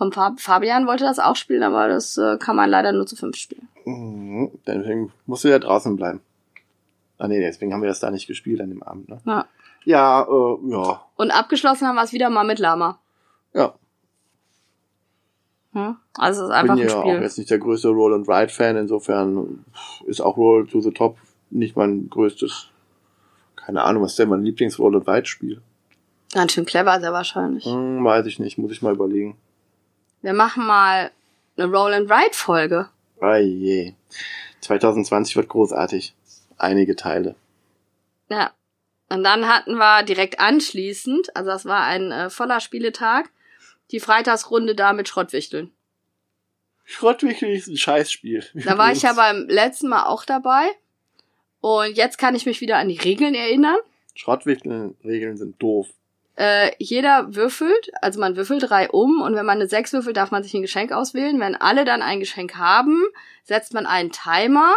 Vom 0.00 0.12
Fab 0.12 0.40
Fabian 0.40 0.86
wollte 0.86 1.04
das 1.04 1.18
auch 1.18 1.36
spielen, 1.36 1.62
aber 1.62 1.86
das 1.88 2.16
äh, 2.16 2.38
kann 2.38 2.56
man 2.56 2.70
leider 2.70 2.90
nur 2.92 3.06
zu 3.06 3.16
fünf 3.16 3.36
spielen. 3.36 3.68
Mhm. 3.84 4.50
Deswegen 4.66 5.12
musst 5.26 5.44
du 5.44 5.48
ja 5.48 5.58
draußen 5.58 5.94
bleiben. 5.94 6.22
Ah 7.18 7.28
nee, 7.28 7.38
deswegen 7.38 7.74
haben 7.74 7.82
wir 7.82 7.88
das 7.90 8.00
da 8.00 8.10
nicht 8.10 8.26
gespielt 8.26 8.62
an 8.62 8.70
dem 8.70 8.82
Abend, 8.82 9.10
ne? 9.10 9.20
Ja. 9.26 9.44
Ja, 9.84 10.22
äh, 10.22 10.70
ja, 10.70 11.04
Und 11.16 11.30
abgeschlossen 11.30 11.86
haben 11.86 11.96
wir 11.96 12.02
es 12.02 12.14
wieder 12.14 12.30
mal 12.30 12.44
mit 12.44 12.58
Lama. 12.58 12.98
ja. 13.52 13.74
Hm? 15.74 15.96
Also 16.14 16.44
es 16.44 16.48
ist 16.48 16.54
Ich 16.54 16.56
einfach 16.56 16.74
bin 16.76 16.82
ein 16.84 16.88
ja 16.88 16.96
auch 16.96 17.20
jetzt 17.20 17.36
nicht 17.36 17.50
der 17.50 17.58
größte 17.58 17.88
Roll 17.90 18.14
and 18.14 18.26
Ride 18.26 18.48
Fan, 18.48 18.76
insofern 18.76 19.66
ist 20.06 20.22
auch 20.22 20.38
Roll 20.38 20.66
to 20.66 20.80
the 20.80 20.92
Top 20.92 21.18
nicht 21.50 21.76
mein 21.76 22.08
größtes. 22.08 22.70
Keine 23.54 23.82
Ahnung, 23.82 24.02
was 24.02 24.12
ist 24.12 24.18
denn 24.18 24.30
mein 24.30 24.42
Lieblings 24.44 24.78
Roll 24.78 24.96
and 24.96 25.06
Ride 25.06 25.26
Spiel? 25.26 25.60
Ganz 26.32 26.52
schön 26.52 26.64
clever, 26.64 26.98
sehr 27.00 27.12
wahrscheinlich. 27.12 27.66
Hm, 27.66 28.02
weiß 28.02 28.24
ich 28.24 28.38
nicht, 28.38 28.56
muss 28.56 28.72
ich 28.72 28.80
mal 28.80 28.94
überlegen. 28.94 29.36
Wir 30.22 30.32
machen 30.32 30.66
mal 30.66 31.10
eine 31.56 31.66
Roll 31.70 31.94
and 31.94 32.10
Ride 32.10 32.34
Folge. 32.34 32.88
Ah 33.20 33.36
je. 33.36 33.94
2020 34.60 35.36
wird 35.36 35.48
großartig. 35.48 36.14
Einige 36.58 36.96
Teile. 36.96 37.34
Ja. 38.28 38.52
Und 39.08 39.24
dann 39.24 39.48
hatten 39.48 39.76
wir 39.76 40.04
direkt 40.04 40.38
anschließend, 40.38 41.34
also 41.34 41.50
das 41.50 41.64
war 41.64 41.84
ein 41.84 42.12
äh, 42.12 42.30
voller 42.30 42.60
Spieletag, 42.60 43.28
die 43.90 43.98
Freitagsrunde 43.98 44.76
da 44.76 44.92
mit 44.92 45.08
Schrottwichteln. 45.08 45.72
Schrottwichtel 46.84 47.50
ist 47.50 47.66
ein 47.66 47.76
Scheißspiel. 47.76 48.44
Da 48.54 48.78
war 48.78 48.92
ich 48.92 49.02
ja 49.02 49.12
beim 49.16 49.48
letzten 49.48 49.88
Mal 49.88 50.04
auch 50.04 50.24
dabei. 50.24 50.68
Und 51.60 51.96
jetzt 51.96 52.18
kann 52.18 52.34
ich 52.34 52.46
mich 52.46 52.60
wieder 52.60 52.78
an 52.78 52.88
die 52.88 52.98
Regeln 52.98 53.34
erinnern. 53.34 53.78
Schrottwichteln-Regeln 54.14 55.36
sind 55.36 55.60
doof. 55.60 55.88
Äh, 56.40 56.72
jeder 56.78 57.34
würfelt, 57.36 57.90
also 58.00 58.18
man 58.18 58.34
würfelt 58.34 58.62
drei 58.70 58.88
um 58.88 59.20
und 59.20 59.34
wenn 59.34 59.44
man 59.44 59.58
eine 59.58 59.68
sechs 59.68 59.92
würfelt, 59.92 60.16
darf 60.16 60.30
man 60.30 60.42
sich 60.42 60.54
ein 60.54 60.62
Geschenk 60.62 60.90
auswählen. 60.90 61.38
Wenn 61.38 61.54
alle 61.54 61.84
dann 61.84 62.00
ein 62.00 62.18
Geschenk 62.18 62.56
haben, 62.56 63.04
setzt 63.44 63.74
man 63.74 63.84
einen 63.84 64.10
Timer 64.10 64.74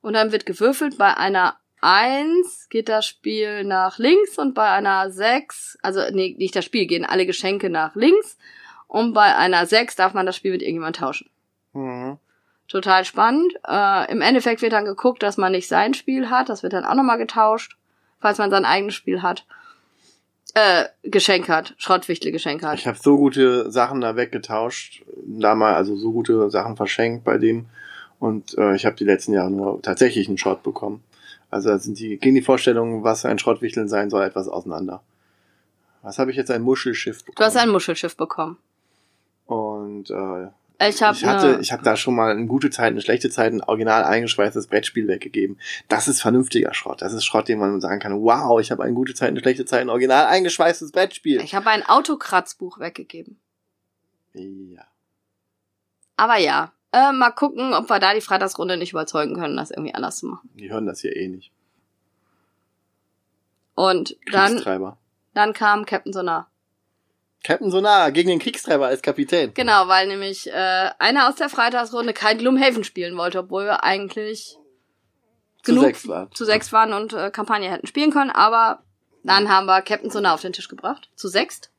und 0.00 0.14
dann 0.14 0.32
wird 0.32 0.44
gewürfelt. 0.44 0.98
Bei 0.98 1.16
einer 1.16 1.54
eins 1.80 2.68
geht 2.68 2.88
das 2.88 3.06
Spiel 3.06 3.62
nach 3.62 3.98
links 3.98 4.38
und 4.38 4.54
bei 4.54 4.68
einer 4.68 5.12
sechs, 5.12 5.78
also 5.82 6.00
nee, 6.10 6.34
nicht 6.36 6.56
das 6.56 6.64
Spiel, 6.64 6.86
gehen 6.86 7.04
alle 7.04 7.26
Geschenke 7.26 7.70
nach 7.70 7.94
links 7.94 8.36
und 8.88 9.12
bei 9.12 9.36
einer 9.36 9.66
sechs 9.66 9.94
darf 9.94 10.14
man 10.14 10.26
das 10.26 10.34
Spiel 10.34 10.50
mit 10.50 10.62
irgendjemand 10.62 10.96
tauschen. 10.96 11.30
Mhm. 11.74 12.18
Total 12.66 13.04
spannend. 13.04 13.52
Äh, 13.68 14.10
Im 14.10 14.20
Endeffekt 14.20 14.62
wird 14.62 14.72
dann 14.72 14.84
geguckt, 14.84 15.22
dass 15.22 15.36
man 15.36 15.52
nicht 15.52 15.68
sein 15.68 15.94
Spiel 15.94 16.28
hat. 16.28 16.48
Das 16.48 16.64
wird 16.64 16.72
dann 16.72 16.84
auch 16.84 16.96
nochmal 16.96 17.18
getauscht, 17.18 17.76
falls 18.18 18.38
man 18.38 18.50
sein 18.50 18.64
eigenes 18.64 18.94
Spiel 18.94 19.22
hat. 19.22 19.46
Äh, 20.54 20.84
Geschenk 21.02 21.48
hat. 21.48 21.74
Schrottwichtel-Geschenk 21.78 22.62
hat. 22.62 22.78
Ich 22.78 22.86
habe 22.86 22.96
so 23.00 23.16
gute 23.16 23.70
Sachen 23.72 24.00
da 24.00 24.14
weggetauscht, 24.14 25.02
da 25.26 25.54
mal 25.56 25.74
also 25.74 25.96
so 25.96 26.12
gute 26.12 26.48
Sachen 26.50 26.76
verschenkt 26.76 27.24
bei 27.24 27.38
dem 27.38 27.66
und 28.20 28.56
äh, 28.56 28.76
ich 28.76 28.86
habe 28.86 28.94
die 28.94 29.04
letzten 29.04 29.32
Jahre 29.32 29.50
nur 29.50 29.82
tatsächlich 29.82 30.28
einen 30.28 30.38
Schrott 30.38 30.62
bekommen. 30.62 31.02
Also 31.50 31.70
da 31.70 31.78
sind 31.78 31.98
die 31.98 32.18
gehen 32.18 32.36
die 32.36 32.42
Vorstellungen, 32.42 33.02
was 33.02 33.24
ein 33.24 33.38
Schrottwichteln 33.40 33.88
sein 33.88 34.10
soll, 34.10 34.22
etwas 34.22 34.46
auseinander. 34.46 35.02
Was 36.02 36.18
habe 36.18 36.30
ich 36.30 36.36
jetzt 36.36 36.50
ein 36.50 36.62
Muschelschiff 36.62 37.24
bekommen? 37.24 37.36
Du 37.36 37.44
hast 37.44 37.56
ein 37.56 37.70
Muschelschiff 37.70 38.16
bekommen. 38.16 38.58
und 39.46 40.10
äh, 40.10 40.46
Ich 40.80 41.02
habe 41.02 41.16
ich 41.16 41.24
hatte, 41.24 41.58
ich 41.60 41.72
habe 41.72 41.84
da 41.84 41.96
schon 41.96 42.16
mal 42.16 42.36
in 42.36 42.48
gute 42.48 42.68
Zeiten, 42.68 42.96
in 42.96 43.02
schlechte 43.02 43.30
Zeiten 43.30 43.60
original 43.62 44.04
eingeschweißtes 44.04 44.66
Brettspiel 44.66 45.06
weggegeben. 45.06 45.58
Das 45.88 46.08
ist 46.08 46.20
vernünftiger 46.20 46.74
Schrott. 46.74 47.00
Das 47.00 47.12
ist 47.12 47.24
Schrott, 47.24 47.48
den 47.48 47.60
man 47.60 47.80
sagen 47.80 48.00
kann, 48.00 48.20
wow, 48.20 48.60
ich 48.60 48.72
habe 48.72 48.82
ein 48.82 48.94
gute 48.94 49.14
Zeiten, 49.14 49.38
schlechte 49.38 49.64
Zeiten 49.64 49.88
original 49.88 50.26
eingeschweißtes 50.26 50.90
Brettspiel. 50.90 51.40
ich 51.40 51.54
habe 51.54 51.70
ein 51.70 51.84
Autokratzbuch 51.84 52.80
weggegeben. 52.80 53.38
ja. 54.34 54.84
Aber 56.16 56.38
ja, 56.38 56.72
äh, 56.92 57.12
mal 57.12 57.30
gucken, 57.30 57.74
ob 57.74 57.88
wir 57.88 57.98
da 57.98 58.14
die 58.14 58.20
Freitagsrunde 58.20 58.76
nicht 58.76 58.92
überzeugen 58.92 59.34
können, 59.34 59.56
das 59.56 59.70
irgendwie 59.70 59.94
anders 59.94 60.16
zu 60.18 60.26
machen. 60.26 60.48
Die 60.54 60.70
hören 60.70 60.86
das 60.86 61.00
hier 61.00 61.14
eh 61.16 61.28
nicht. 61.28 61.50
Und 63.74 64.16
dann, 64.30 64.62
dann 65.34 65.52
kam 65.52 65.84
Captain 65.84 66.12
Sonar. 66.12 66.48
Captain 67.44 67.70
Sonar 67.70 68.10
gegen 68.10 68.30
den 68.30 68.38
Kriegstreiber 68.40 68.86
als 68.86 69.02
Kapitän. 69.02 69.52
Genau, 69.54 69.86
weil 69.86 70.08
nämlich 70.08 70.50
äh, 70.50 70.90
einer 70.98 71.28
aus 71.28 71.36
der 71.36 71.50
Freitagsrunde 71.50 72.14
kein 72.14 72.38
Gloomhaven 72.38 72.82
spielen 72.82 73.16
wollte, 73.16 73.38
obwohl 73.38 73.66
wir 73.66 73.84
eigentlich 73.84 74.58
genug 75.62 75.84
sechs 75.84 76.08
waren. 76.08 76.32
zu 76.32 76.44
sechs 76.44 76.72
waren 76.72 76.92
und 76.92 77.12
äh, 77.12 77.30
Kampagne 77.30 77.70
hätten 77.70 77.86
spielen 77.86 78.10
können, 78.10 78.30
aber 78.30 78.82
dann 79.22 79.48
haben 79.48 79.66
wir 79.66 79.82
Captain 79.82 80.10
Sonne 80.10 80.32
auf 80.32 80.40
den 80.40 80.52
Tisch 80.52 80.68
gebracht. 80.68 81.10
Zu 81.16 81.28
sechst. 81.28 81.70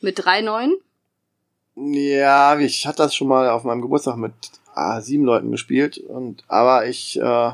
Mit 0.00 0.24
drei 0.24 0.42
neuen. 0.42 0.76
Ja, 1.74 2.58
ich 2.58 2.86
hatte 2.86 2.98
das 2.98 3.14
schon 3.14 3.28
mal 3.28 3.48
auf 3.48 3.64
meinem 3.64 3.82
Geburtstag 3.82 4.16
mit 4.16 4.34
ah, 4.74 5.00
sieben 5.00 5.24
Leuten 5.24 5.50
gespielt 5.50 5.98
und 5.98 6.44
aber 6.48 6.86
ich 6.86 7.18
äh, 7.18 7.52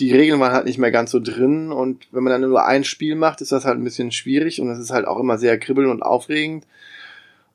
die 0.00 0.12
Regeln 0.12 0.40
waren 0.40 0.52
halt 0.52 0.64
nicht 0.66 0.78
mehr 0.78 0.90
ganz 0.90 1.10
so 1.10 1.20
drin 1.20 1.72
und 1.72 2.06
wenn 2.12 2.22
man 2.24 2.32
dann 2.32 2.48
nur 2.48 2.64
ein 2.66 2.84
Spiel 2.84 3.14
macht, 3.14 3.40
ist 3.40 3.52
das 3.52 3.64
halt 3.64 3.78
ein 3.78 3.84
bisschen 3.84 4.12
schwierig 4.12 4.60
und 4.60 4.68
es 4.70 4.78
ist 4.78 4.90
halt 4.90 5.06
auch 5.06 5.18
immer 5.18 5.38
sehr 5.38 5.58
kribbeln 5.58 5.90
und 5.90 6.02
aufregend. 6.02 6.66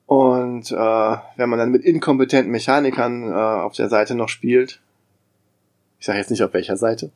Und 0.05 0.71
äh, 0.71 0.75
wenn 1.35 1.49
man 1.49 1.59
dann 1.59 1.69
mit 1.71 1.83
inkompetenten 1.83 2.51
Mechanikern 2.51 3.29
äh, 3.29 3.33
auf 3.35 3.73
der 3.75 3.89
Seite 3.89 4.15
noch 4.15 4.29
spielt, 4.29 4.79
ich 5.99 6.05
sage 6.05 6.17
jetzt 6.17 6.31
nicht 6.31 6.43
auf 6.43 6.53
welcher 6.53 6.77
Seite. 6.77 7.11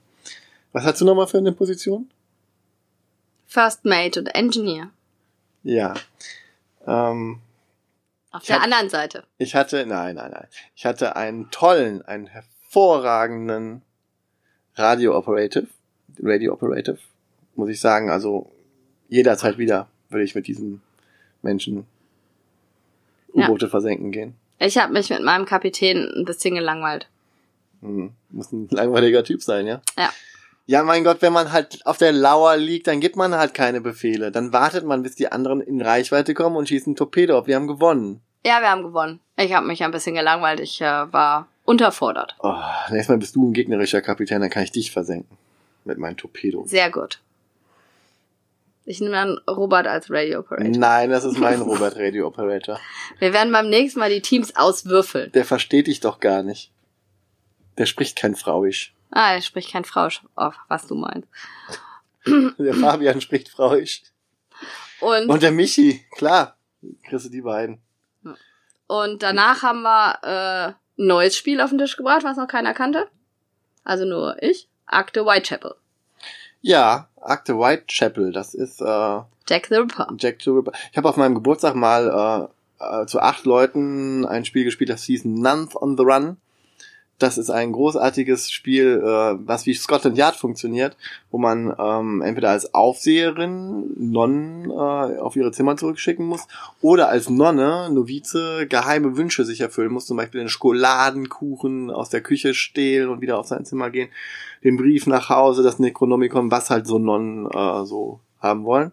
Was 0.73 0.83
hast 0.83 1.01
du 1.01 1.05
nochmal 1.05 1.27
für 1.27 1.37
eine 1.39 1.53
Position? 1.53 2.09
First 3.47 3.85
Mate 3.85 4.19
und 4.19 4.27
Engineer. 4.35 4.89
Ja. 5.63 5.93
Ähm, 6.85 7.39
Auf 8.31 8.43
der 8.43 8.57
hab- 8.57 8.63
anderen 8.63 8.89
Seite. 8.89 9.23
Ich 9.37 9.55
hatte, 9.55 9.85
nein, 9.85 10.15
nein, 10.15 10.31
nein. 10.31 10.47
Ich 10.75 10.85
hatte 10.85 11.15
einen 11.15 11.49
tollen, 11.51 12.01
einen 12.01 12.27
hervorragenden 12.27 13.81
Radio 14.75 15.17
Operative, 15.17 15.67
Radio 16.21 16.53
Operative, 16.53 16.97
muss 17.55 17.69
ich 17.69 17.79
sagen. 17.79 18.09
Also 18.09 18.51
jederzeit 19.09 19.57
wieder 19.57 19.87
würde 20.09 20.23
ich 20.23 20.35
mit 20.35 20.47
diesem 20.47 20.81
Menschen 21.41 21.85
Ja. 23.33 23.45
U-Boote 23.47 23.69
versenken 23.69 24.11
gehen. 24.11 24.35
Ich 24.59 24.77
habe 24.77 24.93
mich 24.93 25.09
mit 25.09 25.21
meinem 25.23 25.45
Kapitän 25.45 26.07
ein 26.15 26.25
bisschen 26.25 26.55
gelangweilt. 26.55 27.07
Hm. 27.81 28.11
Muss 28.29 28.51
ein 28.51 28.67
langweiliger 28.71 29.23
Typ 29.23 29.41
sein, 29.41 29.67
ja? 29.67 29.81
Ja. 29.97 30.09
Ja, 30.65 30.81
mein 30.83 31.03
Gott, 31.03 31.21
wenn 31.21 31.33
man 31.33 31.51
halt 31.51 31.85
auf 31.85 31.97
der 31.97 32.13
Lauer 32.13 32.55
liegt, 32.55 32.87
dann 32.87 33.01
gibt 33.01 33.17
man 33.17 33.35
halt 33.35 33.53
keine 33.53 33.81
Befehle. 33.81 34.31
Dann 34.31 34.53
wartet 34.53 34.85
man, 34.85 35.03
bis 35.03 35.15
die 35.15 35.29
anderen 35.29 35.59
in 35.59 35.81
Reichweite 35.81 36.33
kommen 36.33 36.55
und 36.55 36.69
schießen 36.69 36.95
Torpedo 36.95 37.37
auf. 37.37 37.47
Wir 37.47 37.57
haben 37.57 37.67
gewonnen. 37.67 38.21
Ja, 38.45 38.61
wir 38.61 38.69
haben 38.69 38.83
gewonnen. 38.83 39.19
Ich 39.35 39.53
habe 39.53 39.67
mich 39.67 39.83
ein 39.83 39.91
bisschen 39.91 40.15
gelangweilt. 40.15 40.61
Ich 40.61 40.79
äh, 40.79 41.11
war 41.11 41.47
unterfordert. 41.63 42.35
Oh, 42.39 42.55
nächstes 42.89 43.09
Mal 43.09 43.17
bist 43.17 43.35
du 43.35 43.49
ein 43.49 43.53
gegnerischer 43.53 44.01
Kapitän, 44.01 44.41
dann 44.41 44.49
kann 44.49 44.63
ich 44.63 44.71
dich 44.71 44.91
versenken. 44.91 45.37
Mit 45.85 45.97
meinen 45.97 46.15
Torpedos. 46.17 46.69
Sehr 46.69 46.89
gut. 46.89 47.19
Ich 48.85 48.99
nehme 48.99 49.13
dann 49.13 49.37
Robert 49.49 49.87
als 49.87 50.09
Radio 50.09 50.39
Operator. 50.39 50.77
Nein, 50.77 51.09
das 51.09 51.23
ist 51.23 51.37
mein 51.39 51.61
Robert 51.61 51.95
Radio 51.95 52.27
Operator. 52.27 52.79
Wir 53.19 53.33
werden 53.33 53.51
beim 53.53 53.69
nächsten 53.69 53.99
Mal 53.99 54.09
die 54.09 54.21
Teams 54.21 54.55
auswürfeln. 54.55 55.31
Der 55.31 55.45
versteht 55.45 55.87
dich 55.87 55.99
doch 56.01 56.19
gar 56.19 56.43
nicht. 56.43 56.71
Der 57.77 57.85
spricht 57.85 58.17
kein 58.17 58.35
Frauisch. 58.35 58.93
Ah, 59.11 59.33
er 59.33 59.41
spricht 59.41 59.71
kein 59.71 59.85
Frau 59.85 60.09
auf, 60.35 60.55
was 60.67 60.87
du 60.87 60.95
meinst. 60.95 61.27
Der 62.57 62.73
Fabian 62.79 63.21
spricht 63.21 63.49
Frauisch. 63.49 64.03
Und, 64.99 65.29
Und 65.29 65.43
der 65.43 65.51
Michi, 65.51 66.03
klar. 66.11 66.57
Kriegst 67.07 67.25
du 67.25 67.29
die 67.29 67.41
beiden. 67.41 67.79
und 68.87 69.23
danach 69.23 69.63
haben 69.63 69.81
wir 69.83 70.19
äh, 70.69 70.73
neues 70.95 71.35
Spiel 71.35 71.61
auf 71.61 71.69
den 71.69 71.79
Tisch 71.79 71.97
gebracht, 71.97 72.23
was 72.23 72.37
noch 72.37 72.47
keiner 72.47 72.73
kannte. 72.73 73.07
Also 73.83 74.05
nur 74.05 74.41
ich. 74.41 74.67
Akte 74.85 75.25
Whitechapel. 75.25 75.75
Ja, 76.61 77.09
Akte 77.19 77.57
Whitechapel, 77.57 78.31
das 78.31 78.53
ist 78.53 78.81
äh, 78.81 79.19
Jack 79.47 79.67
the 79.67 79.75
Ripper. 79.75 80.07
Jack 80.17 80.41
the 80.41 80.49
Ripper. 80.49 80.71
Ich 80.91 80.97
habe 80.97 81.09
auf 81.09 81.17
meinem 81.17 81.35
Geburtstag 81.35 81.75
mal 81.75 82.49
äh, 82.79 83.01
äh, 83.01 83.05
zu 83.05 83.19
acht 83.19 83.45
Leuten 83.45 84.25
ein 84.25 84.45
Spiel 84.45 84.63
gespielt, 84.63 84.89
das 84.89 85.03
hieß 85.03 85.25
None 85.25 85.67
on 85.75 85.97
the 85.97 86.03
Run. 86.03 86.37
Das 87.19 87.37
ist 87.37 87.49
ein 87.49 87.71
großartiges 87.71 88.51
Spiel, 88.51 89.01
äh, 89.01 89.37
was 89.45 89.65
wie 89.65 89.73
Scotland 89.73 90.17
Yard 90.17 90.35
funktioniert, 90.35 90.97
wo 91.31 91.37
man 91.37 91.73
ähm, 91.77 92.21
entweder 92.21 92.49
als 92.49 92.73
Aufseherin 92.73 93.93
Nonnen 93.97 94.69
äh, 94.69 95.19
auf 95.19 95.35
ihre 95.35 95.51
Zimmer 95.51 95.77
zurückschicken 95.77 96.25
muss 96.25 96.47
oder 96.81 97.09
als 97.09 97.29
Nonne, 97.29 97.89
Novize, 97.91 98.67
geheime 98.67 99.15
Wünsche 99.15 99.45
sich 99.45 99.61
erfüllen 99.61 99.93
muss, 99.93 100.07
zum 100.07 100.17
Beispiel 100.17 100.41
den 100.41 100.49
Schokoladenkuchen 100.49 101.91
aus 101.91 102.09
der 102.09 102.21
Küche 102.21 102.53
stehlen 102.53 103.09
und 103.09 103.21
wieder 103.21 103.37
auf 103.37 103.47
sein 103.47 103.65
Zimmer 103.65 103.89
gehen, 103.89 104.09
den 104.63 104.77
Brief 104.77 105.07
nach 105.07 105.29
Hause, 105.29 105.63
das 105.63 105.79
Necronomicon, 105.79 106.51
was 106.51 106.69
halt 106.69 106.87
so 106.87 106.97
Nonnen 106.99 107.45
äh, 107.45 107.85
so 107.85 108.19
haben 108.41 108.65
wollen 108.65 108.91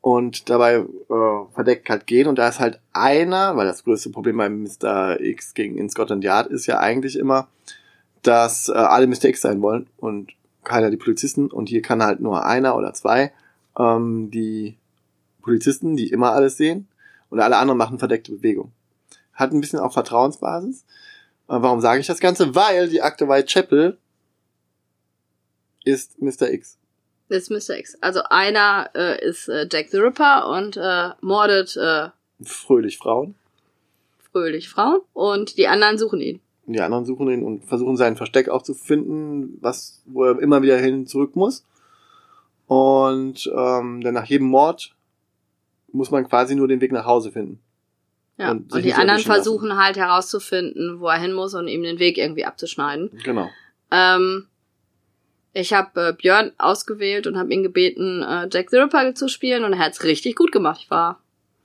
und 0.00 0.48
dabei 0.48 0.76
äh, 0.76 1.52
verdeckt 1.52 1.90
halt 1.90 2.06
gehen 2.06 2.26
und 2.26 2.38
da 2.38 2.48
ist 2.48 2.60
halt 2.60 2.80
einer, 2.92 3.56
weil 3.56 3.66
das 3.66 3.84
größte 3.84 4.10
Problem 4.10 4.38
beim 4.38 4.62
Mr. 4.62 5.20
X 5.20 5.54
gegen 5.54 5.76
in 5.76 5.90
Scotland 5.90 6.24
Yard 6.24 6.46
ist 6.46 6.66
ja 6.66 6.78
eigentlich 6.78 7.18
immer, 7.18 7.48
dass 8.22 8.68
äh, 8.68 8.72
alle 8.72 9.06
Mr. 9.06 9.26
X 9.26 9.42
sein 9.42 9.60
wollen 9.62 9.88
und 9.98 10.32
keiner 10.64 10.90
die 10.90 10.96
Polizisten 10.96 11.50
und 11.50 11.68
hier 11.68 11.82
kann 11.82 12.02
halt 12.02 12.20
nur 12.20 12.44
einer 12.44 12.76
oder 12.76 12.94
zwei 12.94 13.32
ähm, 13.78 14.30
die 14.30 14.76
Polizisten, 15.42 15.96
die 15.96 16.08
immer 16.08 16.32
alles 16.32 16.56
sehen 16.56 16.88
und 17.28 17.40
alle 17.40 17.56
anderen 17.56 17.78
machen 17.78 17.98
verdeckte 17.98 18.32
Bewegung. 18.32 18.72
Hat 19.34 19.52
ein 19.52 19.60
bisschen 19.60 19.78
auch 19.80 19.92
Vertrauensbasis. 19.92 20.84
Äh, 21.48 21.56
warum 21.60 21.80
sage 21.80 22.00
ich 22.00 22.06
das 22.06 22.20
Ganze? 22.20 22.54
Weil 22.54 22.88
die 22.88 23.02
Akte 23.02 23.28
Whitechapel 23.28 23.98
ist 25.84 26.20
Mr. 26.20 26.50
X. 26.50 26.78
Mr. 27.50 27.78
X. 27.78 27.96
Also 28.00 28.20
einer 28.28 28.90
äh, 28.94 29.24
ist 29.24 29.48
äh, 29.48 29.66
Jack 29.70 29.88
the 29.90 29.98
Ripper 29.98 30.48
und 30.48 30.76
äh, 30.76 31.10
mordet 31.20 31.76
äh, 31.76 32.08
Fröhlich 32.42 32.98
Frauen. 32.98 33.34
fröhlich 34.32 34.68
Frauen 34.68 35.00
und 35.12 35.56
die 35.58 35.68
anderen 35.68 35.98
suchen 35.98 36.20
ihn. 36.20 36.40
Die 36.66 36.80
anderen 36.80 37.04
suchen 37.04 37.28
ihn 37.30 37.42
und 37.44 37.64
versuchen 37.64 37.96
sein 37.96 38.16
Versteck 38.16 38.48
auch 38.48 38.62
zu 38.62 38.74
finden, 38.74 39.58
was, 39.60 40.02
wo 40.06 40.24
er 40.24 40.38
immer 40.40 40.62
wieder 40.62 40.78
hin 40.78 41.06
zurück 41.06 41.34
muss. 41.36 41.64
Und 42.66 43.50
ähm, 43.54 44.00
dann 44.02 44.14
nach 44.14 44.26
jedem 44.26 44.46
Mord 44.46 44.94
muss 45.92 46.10
man 46.12 46.26
quasi 46.28 46.54
nur 46.54 46.68
den 46.68 46.80
Weg 46.80 46.92
nach 46.92 47.04
Hause 47.04 47.32
finden. 47.32 47.60
Ja. 48.38 48.52
Und 48.52 48.72
Und, 48.72 48.84
die 48.84 48.92
anderen 48.92 49.10
erwischen 49.10 49.28
lassen. 49.28 49.42
versuchen 49.42 49.76
halt 49.76 49.96
herauszufinden, 49.96 51.00
wo 51.00 51.08
er 51.08 51.18
hin 51.18 51.32
muss 51.32 51.54
und 51.54 51.66
ihm 51.68 51.82
den 51.82 51.98
Weg 51.98 52.16
irgendwie 52.16 52.44
abzuschneiden. 52.44 53.10
Genau. 53.24 53.48
Ähm, 53.90 54.46
ich 55.52 55.72
habe 55.72 56.08
äh, 56.08 56.12
Björn 56.12 56.52
ausgewählt 56.58 57.26
und 57.26 57.38
habe 57.38 57.52
ihn 57.52 57.62
gebeten, 57.62 58.22
äh, 58.22 58.48
Jack 58.52 58.70
the 58.70 58.76
Ripper 58.78 59.14
zu 59.14 59.28
spielen 59.28 59.64
und 59.64 59.72
er 59.72 59.78
hat's 59.80 60.04
richtig 60.04 60.36
gut 60.36 60.52
gemacht. 60.52 60.80
Ich 60.84 60.90
war, 60.90 61.20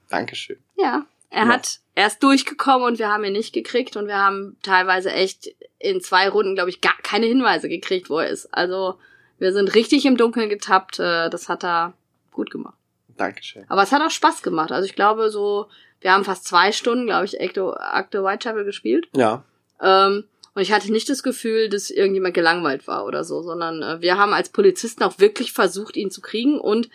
Dankeschön. 0.10 0.58
ja, 0.78 1.06
er 1.30 1.44
Ja. 1.46 1.48
hat, 1.50 1.80
er 1.96 2.08
ist 2.08 2.22
durchgekommen 2.24 2.88
und 2.88 3.00
wir 3.00 3.10
haben 3.10 3.24
ihn 3.24 3.34
nicht 3.34 3.54
gekriegt 3.54 3.96
und 3.96 4.08
wir 4.08 4.18
haben 4.18 4.58
teilweise 4.64 5.12
echt 5.12 5.54
in 5.80 6.02
zwei 6.02 6.30
Runden, 6.30 6.56
glaube 6.56 6.70
ich, 6.70 6.82
gar 6.82 6.98
keine 7.04 7.26
Hinweise 7.26 7.70
gekriegt, 7.70 8.10
wo 8.10 8.20
er 8.20 8.30
ist. 8.30 8.48
Also 8.54 8.98
wir 9.38 9.52
sind 9.54 9.76
richtig 9.76 10.06
im 10.06 10.18
Dunkeln 10.18 10.50
getappt. 10.50 11.00
Äh, 11.00 11.30
das 11.30 11.50
hat 11.50 11.64
er 11.64 11.94
gut 12.32 12.52
gemacht. 12.52 12.76
Dankeschön. 13.18 13.66
Aber 13.70 13.84
es 13.84 13.92
hat 13.92 14.02
auch 14.02 14.10
Spaß 14.12 14.42
gemacht. 14.44 14.72
Also 14.72 14.86
ich 14.86 14.96
glaube 14.96 15.30
so, 15.30 15.68
wir 16.02 16.12
haben 16.14 16.24
fast 16.26 16.46
zwei 16.46 16.72
Stunden, 16.72 17.06
glaube 17.06 17.26
ich, 17.26 17.40
Acto, 17.40 17.74
Acto 17.74 18.24
Whitechapel 18.24 18.66
gespielt. 18.66 19.08
Ja. 19.16 19.44
Ähm, 19.82 20.26
und 20.56 20.62
ich 20.62 20.72
hatte 20.72 20.92
nicht 20.92 21.10
das 21.10 21.22
Gefühl, 21.22 21.70
dass 21.70 21.90
irgendjemand 21.90 22.34
gelangweilt 22.34 22.88
war 22.88 23.06
oder 23.06 23.24
so, 23.26 23.42
sondern 23.44 23.82
äh, 23.82 24.02
wir 24.02 24.18
haben 24.18 24.34
als 24.34 24.50
Polizisten 24.50 25.04
auch 25.04 25.20
wirklich 25.20 25.52
versucht, 25.52 25.98
ihn 25.98 26.10
zu 26.12 26.22
kriegen. 26.22 26.60
Und 26.60 26.86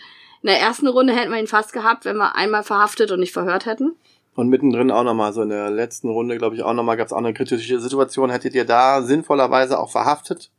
in 0.43 0.47
der 0.49 0.59
ersten 0.59 0.89
Runde 0.89 1.13
hätten 1.15 1.31
wir 1.31 1.39
ihn 1.39 1.47
fast 1.47 1.75
gehabt, 1.75 2.07
wenn 2.07 2.17
wir 2.17 2.35
einmal 2.37 2.63
verhaftet 2.63 3.11
und 3.13 3.21
nicht 3.21 3.35
verhört 3.35 3.67
hätten. 3.67 3.93
Und 4.35 4.49
mittendrin 4.49 4.91
auch 4.91 5.05
nochmal, 5.05 5.35
so 5.35 5.43
in 5.43 5.51
der 5.51 5.71
letzten 5.71 6.09
Runde, 6.09 6.39
glaube 6.39 6.57
ich, 6.57 6.63
auch 6.63 6.73
nochmal 6.73 6.97
gab 6.97 7.07
es 7.07 7.13
auch 7.13 7.19
eine 7.19 7.35
kritische 7.35 7.79
Situation. 7.79 8.31
Hättet 8.31 8.55
ihr 8.55 8.65
da 8.65 9.03
sinnvollerweise 9.03 9.79
auch 9.79 9.91
verhaftet, 9.91 10.51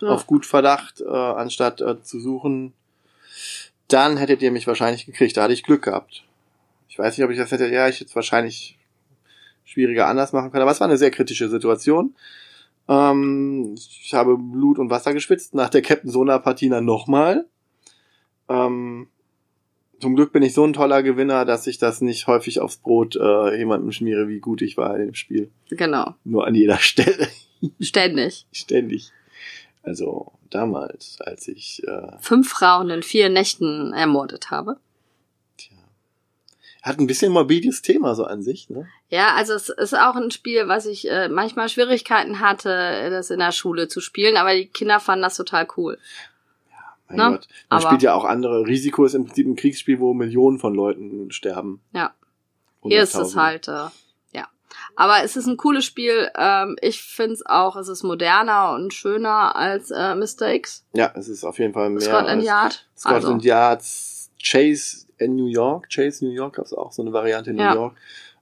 Ja. 0.00 0.08
auf 0.08 0.26
gut 0.26 0.44
Verdacht, 0.44 1.00
äh, 1.00 1.06
anstatt 1.08 1.80
äh, 1.80 2.02
zu 2.02 2.20
suchen, 2.20 2.74
dann 3.88 4.18
hättet 4.18 4.42
ihr 4.42 4.50
mich 4.50 4.66
wahrscheinlich 4.66 5.06
gekriegt. 5.06 5.36
Da 5.36 5.44
hatte 5.44 5.54
ich 5.54 5.62
Glück 5.62 5.82
gehabt. 5.82 6.24
Ich 6.90 6.98
weiß 6.98 7.16
nicht, 7.16 7.24
ob 7.24 7.30
ich 7.30 7.38
das 7.38 7.50
hätte, 7.50 7.68
ja, 7.68 7.88
ich 7.88 7.96
hätte 8.00 8.10
es 8.10 8.16
wahrscheinlich 8.16 8.76
schwieriger 9.64 10.06
anders 10.08 10.34
machen 10.34 10.50
können, 10.50 10.62
aber 10.62 10.72
es 10.72 10.80
war 10.80 10.88
eine 10.88 10.98
sehr 10.98 11.10
kritische 11.10 11.48
Situation. 11.48 12.14
Ähm, 12.92 13.74
ich 13.74 14.12
habe 14.12 14.36
Blut 14.36 14.78
und 14.78 14.90
Wasser 14.90 15.14
geschwitzt, 15.14 15.54
nach 15.54 15.70
der 15.70 15.82
Captain 15.82 16.10
Sona 16.10 16.38
Partie 16.38 16.68
dann 16.68 16.84
nochmal. 16.84 17.46
Ähm, 18.48 19.08
zum 20.00 20.16
Glück 20.16 20.32
bin 20.32 20.42
ich 20.42 20.52
so 20.52 20.64
ein 20.64 20.72
toller 20.72 21.02
Gewinner, 21.02 21.44
dass 21.44 21.66
ich 21.66 21.78
das 21.78 22.00
nicht 22.00 22.26
häufig 22.26 22.60
aufs 22.60 22.76
Brot 22.76 23.16
äh, 23.16 23.56
jemandem 23.56 23.92
schmiere, 23.92 24.28
wie 24.28 24.40
gut 24.40 24.60
ich 24.60 24.76
war 24.76 24.96
in 24.96 25.06
dem 25.06 25.14
Spiel. 25.14 25.50
Genau. 25.70 26.14
Nur 26.24 26.46
an 26.46 26.54
jeder 26.54 26.78
Stelle. 26.78 27.28
Ständig. 27.80 28.46
Ständig. 28.52 29.12
Also 29.82 30.32
damals, 30.50 31.20
als 31.20 31.48
ich 31.48 31.82
äh, 31.86 32.18
Fünf 32.20 32.50
Frauen 32.50 32.90
in 32.90 33.02
vier 33.02 33.28
Nächten 33.28 33.92
ermordet 33.92 34.50
habe. 34.50 34.78
Hat 36.82 36.98
ein 36.98 37.06
bisschen 37.06 37.32
morbides 37.32 37.80
Thema 37.82 38.14
so 38.14 38.24
an 38.24 38.42
sich, 38.42 38.68
ne? 38.68 38.88
Ja, 39.08 39.34
also 39.36 39.54
es 39.54 39.68
ist 39.68 39.94
auch 39.96 40.16
ein 40.16 40.30
Spiel, 40.32 40.66
was 40.68 40.86
ich 40.86 41.08
äh, 41.08 41.28
manchmal 41.28 41.68
Schwierigkeiten 41.68 42.40
hatte, 42.40 43.08
das 43.10 43.30
in 43.30 43.38
der 43.38 43.52
Schule 43.52 43.86
zu 43.88 44.00
spielen, 44.00 44.36
aber 44.36 44.52
die 44.54 44.66
Kinder 44.66 44.98
fanden 45.00 45.22
das 45.22 45.36
total 45.36 45.66
cool. 45.76 45.98
Mein 47.08 47.16
Ne? 47.16 47.36
Gott. 47.38 47.48
Man 47.70 47.78
Aber- 47.78 47.86
spielt 47.88 48.02
ja 48.02 48.14
auch 48.14 48.24
andere. 48.24 48.66
Risiko 48.66 49.04
ist 49.04 49.14
im 49.14 49.26
Prinzip 49.26 49.46
ein 49.46 49.56
Kriegsspiel, 49.56 50.00
wo 50.00 50.12
Millionen 50.14 50.58
von 50.58 50.74
Leuten 50.74 51.30
sterben. 51.30 51.80
Ja. 51.92 52.12
Hier 52.82 53.02
ist 53.02 53.14
es 53.14 53.36
halt, 53.36 53.68
äh, 53.68 53.88
ja. 54.32 54.48
Aber 54.96 55.22
es 55.22 55.36
ist 55.36 55.46
ein 55.46 55.56
cooles 55.58 55.84
Spiel. 55.84 56.30
Ähm, 56.36 56.76
ich 56.80 57.00
find's 57.02 57.44
auch, 57.46 57.76
es 57.76 57.86
ist 57.86 58.02
moderner 58.02 58.72
und 58.72 58.92
schöner 58.92 59.54
als 59.54 59.90
äh, 59.92 60.14
Mr. 60.16 60.52
X. 60.54 60.84
Ja, 60.94 61.12
es 61.14 61.28
ist 61.28 61.44
auf 61.44 61.58
jeden 61.60 61.74
Fall 61.74 61.90
mehr. 61.90 62.00
Scotland 62.00 62.42
Yard. 62.42 62.88
Scotland 62.98 63.24
Also. 63.24 63.46
Yard, 63.46 63.82
Chase 64.42 65.06
in 65.18 65.36
New 65.36 65.46
York. 65.46 65.88
Chase 65.88 66.24
New 66.24 66.32
York 66.32 66.56
gab 66.56 66.64
es 66.66 66.72
auch 66.72 66.92
so 66.92 67.02
eine 67.02 67.12
Variante 67.12 67.50
in 67.50 67.56
New 67.56 67.62
Ja. 67.62 67.74
York. 67.74 67.96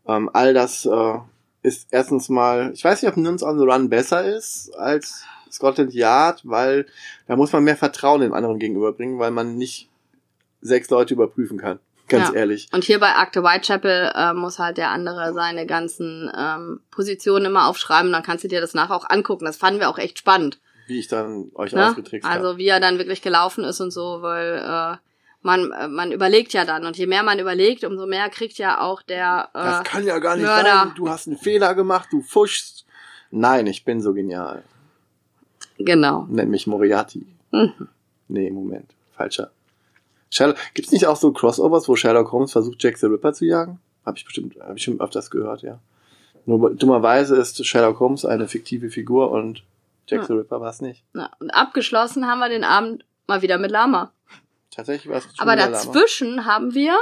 Ähm, 0.07 0.31
all 0.33 0.55
das 0.55 0.87
äh, 0.87 1.19
ist 1.63 1.89
erstens 1.91 2.29
mal, 2.29 2.73
ich 2.75 2.83
weiß 2.85 3.03
nicht, 3.03 3.11
ob 3.11 3.17
Nuns 3.17 3.43
on 3.43 3.59
the 3.59 3.65
Run 3.65 3.91
besser 3.91 4.25
ist 4.25 4.75
als 4.77 5.25
Scotland 5.53 5.93
Yard, 5.93 6.41
weil 6.45 6.87
da 7.27 7.37
muss 7.37 7.53
man 7.53 7.65
mehr 7.65 7.77
Vertrauen 7.77 8.21
dem 8.23 8.33
anderen 8.33 8.59
gegenüberbringen, 8.59 9.19
weil 9.19 9.31
man 9.31 9.57
nicht 9.57 9.89
sechs 10.61 10.89
Leute 10.91 11.15
überprüfen 11.15 11.59
kann. 11.59 11.79
Ganz 12.09 12.29
Ja. 12.31 12.35
ehrlich. 12.35 12.69
Und 12.73 12.83
hier 12.85 12.99
bei 12.99 13.15
Akte 13.15 13.43
Whitechapel 13.43 14.11
äh, 14.15 14.33
muss 14.33 14.59
halt 14.59 14.79
der 14.79 14.91
andere 14.91 15.33
seine 15.33 15.65
ganzen 15.67 16.31
ähm, 16.37 16.81
Positionen 16.91 17.47
immer 17.47 17.69
aufschreiben. 17.69 18.11
Dann 18.11 18.23
kannst 18.25 18.43
du 18.45 18.49
dir 18.49 18.61
das 18.61 18.75
nachher 18.75 18.97
auch 18.97 19.09
angucken. 19.09 19.45
Das 19.45 19.57
fanden 19.57 19.81
wir 19.81 19.89
auch 19.89 19.99
echt 19.99 20.19
spannend. 20.19 20.61
Wie 20.89 20.99
ich 20.99 21.07
dann 21.09 21.51
euch 21.55 21.73
Ne? 21.73 21.87
ausgetrickst 21.87 22.29
habe. 22.29 22.37
Also 22.45 22.59
wie 22.59 22.67
er 22.67 22.81
dann 22.81 22.99
wirklich 22.99 23.23
gelaufen 23.23 23.63
ist 23.63 23.81
und 23.81 23.93
so, 23.93 24.23
weil 24.23 24.57
äh, 24.59 24.97
man 25.43 25.71
äh, 25.73 25.89
man 25.89 26.13
überlegt 26.13 26.53
ja 26.53 26.65
dann 26.65 26.85
und 26.85 26.97
je 26.99 27.07
mehr 27.07 27.23
man 27.23 27.39
überlegt, 27.39 27.85
umso 27.85 28.07
mehr 28.07 28.29
kriegt 28.29 28.59
ja 28.59 28.81
auch 28.81 29.03
der 29.03 29.49
Das 29.55 29.81
äh, 29.81 29.85
kann 29.85 30.05
ja 30.05 30.19
gar 30.19 30.37
nicht 30.37 30.45
Mörder. 30.47 30.85
sein. 30.85 30.93
Du 30.97 31.09
hast 31.09 31.27
einen 31.29 31.39
Fehler 31.39 31.75
gemacht, 31.75 32.09
du 32.13 32.21
fuschst. 32.23 32.85
Nein, 33.31 33.67
ich 33.67 33.85
bin 33.85 34.01
so 34.01 34.13
genial. 34.13 34.63
genau. 35.79 36.27
Nenn 36.29 36.51
mich 36.51 36.67
Moriarty. 36.67 37.27
Mhm. 37.53 37.89
Nee, 38.29 38.51
Moment. 38.51 38.91
Falscher. 39.17 39.51
Sherlock, 40.31 40.57
gibt's 40.75 40.93
nicht 40.93 41.07
auch 41.07 41.17
so 41.17 41.33
Crossovers, 41.33 41.89
wo 41.89 41.97
Sherlock 41.97 42.31
Holmes 42.33 42.53
versucht, 42.53 42.83
Jack 42.83 42.99
the 42.99 43.07
Ripper 43.07 43.33
zu 43.33 43.45
jagen? 43.45 43.81
Hab 44.07 44.17
ich 44.17 44.25
bestimmt, 44.25 44.57
hab 44.61 44.77
ich 44.77 44.83
schon 44.85 45.01
öfters 45.01 45.31
gehört, 45.31 45.63
ja. 45.63 45.79
Nur 46.47 46.71
dummerweise 46.75 47.37
ist 47.37 47.65
Sherlock 47.67 47.99
Holmes 48.01 48.25
eine 48.25 48.47
fiktive 48.49 48.91
Figur 48.91 49.31
und 49.31 49.63
Jack 50.07 50.21
Ja. 50.23 50.27
the 50.27 50.33
Ripper 50.35 50.61
war's 50.61 50.81
nicht. 50.81 51.03
Ja, 51.15 51.31
und 51.41 51.51
abgeschlossen 51.51 52.27
haben 52.27 52.39
wir 52.39 52.49
den 52.49 52.65
Abend 52.65 53.05
mal 53.27 53.43
wieder 53.43 53.59
mit 53.59 53.71
Lama. 53.71 54.13
Tatsächlich 54.71 55.11
war 55.11 55.19
es 55.19 55.29
Aber 55.39 55.57
dazwischen 55.57 56.45
haben 56.47 56.75
wir 56.75 56.97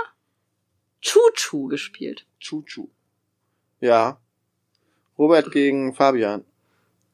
Chuchu 1.00 1.68
gespielt. 1.68 2.24
Chuchu. 2.40 2.88
Ja. 3.80 4.18
Robert 5.18 5.50
gegen 5.52 5.94
Fabian. 5.94 6.44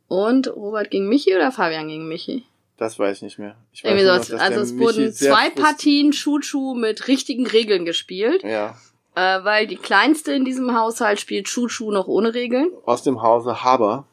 Und 0.08 0.48
Robert 0.54 0.90
gegen 0.90 1.08
Michi 1.08 1.34
oder 1.34 1.50
Fabian 1.52 1.88
gegen 1.88 2.08
Michi? 2.08 2.44
Das 2.76 2.98
weiß 2.98 3.18
ich 3.18 3.22
nicht 3.22 3.38
mehr. 3.38 3.56
Ich 3.72 3.84
weiß 3.84 3.90
Irgendwie 3.90 4.06
sowas. 4.06 4.28
noch, 4.30 4.40
Also 4.40 4.60
es 4.60 4.72
Michi 4.72 4.84
wurden 4.84 5.12
zwei 5.12 5.50
Partien 5.50 6.10
Chuchu 6.12 6.74
mit 6.74 7.08
richtigen 7.08 7.46
Regeln 7.46 7.84
gespielt, 7.84 8.42
Ja. 8.42 8.76
äh, 9.14 9.44
weil 9.44 9.66
die 9.66 9.76
kleinste 9.76 10.32
in 10.32 10.44
diesem 10.44 10.76
Haushalt 10.76 11.20
spielt 11.20 11.46
Chuchu 11.46 11.90
noch 11.90 12.06
ohne 12.08 12.34
Regeln. 12.34 12.70
Aus 12.84 13.02
dem 13.02 13.22
Hause 13.22 13.62
Haber. 13.64 14.06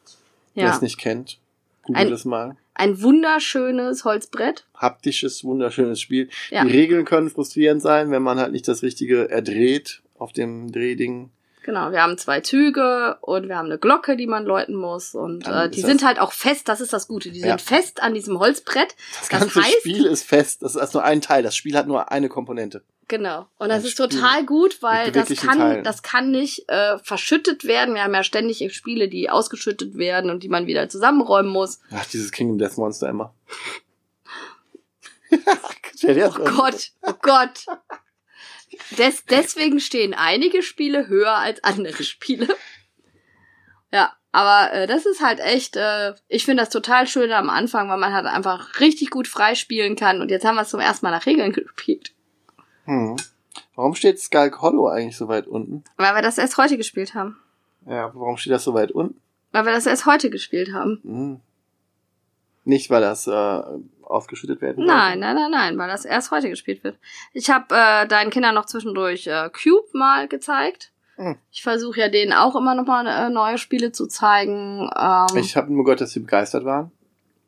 Wer 0.54 0.66
Ja. 0.66 0.74
es 0.74 0.80
nicht 0.82 0.98
kennt, 0.98 1.38
googelt 1.82 2.06
Ein- 2.08 2.12
es 2.12 2.24
mal. 2.24 2.56
Ein 2.74 3.02
wunderschönes 3.02 4.04
Holzbrett. 4.04 4.64
haptisches, 4.76 5.44
wunderschönes 5.44 6.00
Spiel. 6.00 6.28
Ja. 6.50 6.64
Die 6.64 6.70
Regeln 6.70 7.04
können 7.04 7.30
frustrierend 7.30 7.82
sein, 7.82 8.10
wenn 8.10 8.22
man 8.22 8.38
halt 8.40 8.52
nicht 8.52 8.66
das 8.66 8.82
Richtige 8.82 9.30
erdreht 9.30 10.02
auf 10.18 10.32
dem 10.32 10.72
Drehding. 10.72 11.30
Genau, 11.64 11.92
wir 11.92 12.02
haben 12.02 12.18
zwei 12.18 12.40
Züge 12.40 13.18
und 13.20 13.46
wir 13.48 13.56
haben 13.56 13.66
eine 13.66 13.78
Glocke, 13.78 14.16
die 14.16 14.26
man 14.26 14.44
läuten 14.44 14.74
muss. 14.74 15.14
Und 15.14 15.46
Dann 15.46 15.66
äh, 15.68 15.70
die 15.70 15.80
sind 15.80 16.00
das- 16.00 16.08
halt 16.08 16.18
auch 16.18 16.32
fest, 16.32 16.68
das 16.68 16.80
ist 16.80 16.92
das 16.92 17.06
Gute. 17.06 17.30
Die 17.30 17.38
Ja. 17.38 17.56
sind 17.56 17.60
fest 17.60 18.02
an 18.02 18.14
diesem 18.14 18.40
Holzbrett. 18.40 18.96
Das 19.12 19.28
Das 19.28 19.40
ganze 19.40 19.60
heißt- 19.60 19.78
Spiel 19.80 20.06
ist 20.06 20.24
fest. 20.24 20.62
Das 20.62 20.74
ist 20.74 20.80
erst 20.80 20.94
nur 20.94 21.04
ein 21.04 21.20
Teil. 21.20 21.44
Das 21.44 21.54
Spiel 21.54 21.76
hat 21.76 21.86
nur 21.86 22.10
eine 22.10 22.28
Komponente. 22.28 22.82
Genau. 23.12 23.46
Und 23.58 23.68
das 23.68 23.84
ist 23.84 23.90
Spiel 23.90 24.08
total 24.08 24.46
gut, 24.46 24.80
weil 24.80 25.12
das 25.12 25.28
kann, 25.36 25.58
Teilen. 25.58 25.84
das 25.84 26.02
kann 26.02 26.30
nicht 26.30 26.66
äh, 26.70 26.96
verschüttet 26.96 27.66
werden. 27.66 27.94
Wir 27.94 28.04
haben 28.04 28.14
ja 28.14 28.22
ständig 28.24 28.66
Spiele, 28.74 29.06
die 29.06 29.28
ausgeschüttet 29.28 29.98
werden 29.98 30.30
und 30.30 30.42
die 30.42 30.48
man 30.48 30.66
wieder 30.66 30.88
zusammenräumen 30.88 31.52
muss. 31.52 31.80
Ach, 31.90 32.06
dieses 32.06 32.32
Kingdom 32.32 32.56
Death 32.56 32.78
Monster 32.78 33.10
immer. 33.10 33.34
Oh. 36.04 36.30
Gott, 36.56 36.90
oh 37.02 37.12
Gott. 37.22 37.66
Des, 38.98 39.24
deswegen 39.26 39.78
stehen 39.78 40.14
einige 40.14 40.62
Spiele 40.62 41.06
höher 41.06 41.36
als 41.36 41.62
andere 41.62 42.02
Spiele. 42.02 42.48
Ja, 43.92 44.12
aber 44.32 44.72
äh, 44.72 44.86
das 44.88 45.06
ist 45.06 45.20
halt 45.20 45.38
echt, 45.38 45.76
äh, 45.76 46.14
ich 46.26 46.44
finde 46.44 46.64
das 46.64 46.70
total 46.70 47.06
schön 47.06 47.30
am 47.30 47.50
Anfang, 47.50 47.88
weil 47.88 47.98
man 47.98 48.12
halt 48.12 48.26
einfach 48.26 48.80
richtig 48.80 49.10
gut 49.10 49.28
freispielen 49.28 49.94
kann. 49.94 50.20
Und 50.20 50.32
jetzt 50.32 50.44
haben 50.44 50.56
wir 50.56 50.62
es 50.62 50.70
zum 50.70 50.80
ersten 50.80 51.06
Mal 51.06 51.12
nach 51.12 51.26
Regeln 51.26 51.52
gespielt. 51.52 52.12
Hm. 52.84 53.16
Warum 53.74 53.94
steht 53.94 54.20
Skulk 54.20 54.60
Hollow 54.60 54.88
eigentlich 54.88 55.16
so 55.16 55.28
weit 55.28 55.46
unten? 55.46 55.84
Weil 55.96 56.14
wir 56.14 56.22
das 56.22 56.38
erst 56.38 56.56
heute 56.56 56.76
gespielt 56.76 57.14
haben. 57.14 57.36
Ja, 57.86 58.10
warum 58.14 58.36
steht 58.36 58.52
das 58.52 58.64
so 58.64 58.74
weit 58.74 58.92
unten? 58.92 59.20
Weil 59.52 59.64
wir 59.64 59.72
das 59.72 59.86
erst 59.86 60.06
heute 60.06 60.30
gespielt 60.30 60.72
haben. 60.72 61.00
Hm. 61.02 61.40
Nicht, 62.64 62.90
weil 62.90 63.00
das 63.00 63.26
äh, 63.26 63.62
ausgeschüttet 64.02 64.60
werden 64.60 64.84
Nein, 64.84 65.18
nein, 65.18 65.34
nein, 65.34 65.50
nein, 65.50 65.78
weil 65.78 65.88
das 65.88 66.04
erst 66.04 66.30
heute 66.30 66.48
gespielt 66.48 66.84
wird. 66.84 66.96
Ich 67.32 67.50
habe 67.50 67.74
äh, 67.74 68.06
deinen 68.06 68.30
Kindern 68.30 68.54
noch 68.54 68.66
zwischendurch 68.66 69.26
äh, 69.26 69.50
Cube 69.50 69.88
mal 69.92 70.28
gezeigt. 70.28 70.92
Hm. 71.16 71.36
Ich 71.50 71.62
versuche 71.62 72.00
ja 72.00 72.08
denen 72.08 72.32
auch 72.32 72.54
immer 72.54 72.74
noch 72.74 72.86
mal 72.86 73.06
äh, 73.06 73.30
neue 73.30 73.58
Spiele 73.58 73.92
zu 73.92 74.06
zeigen. 74.06 74.88
Ähm, 74.96 75.36
Ich 75.36 75.56
habe 75.56 75.72
nur 75.72 75.84
gehört, 75.84 76.00
dass 76.00 76.12
sie 76.12 76.20
begeistert 76.20 76.64
waren. 76.64 76.92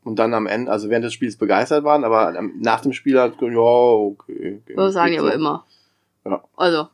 Und 0.05 0.18
dann 0.18 0.35
am 0.35 0.47
Ende, 0.47 0.70
also 0.70 0.90
während 0.90 1.05
des 1.06 1.14
Spiels 1.14 1.36
begeistert 1.36 1.82
waren, 1.82 2.05
aber 2.05 2.35
nach 2.60 2.82
dem 2.82 2.93
Spiel 2.93 3.18
hat 3.18 3.40
ja, 3.40 3.48
okay. 3.59 4.60
okay 4.62 4.74
das 4.76 4.93
sagen 4.94 5.12
die 5.12 5.18
aber 5.18 5.28
so. 5.31 5.35
immer. 5.35 5.64
Ja. 6.26 6.44
Also, 6.56 6.89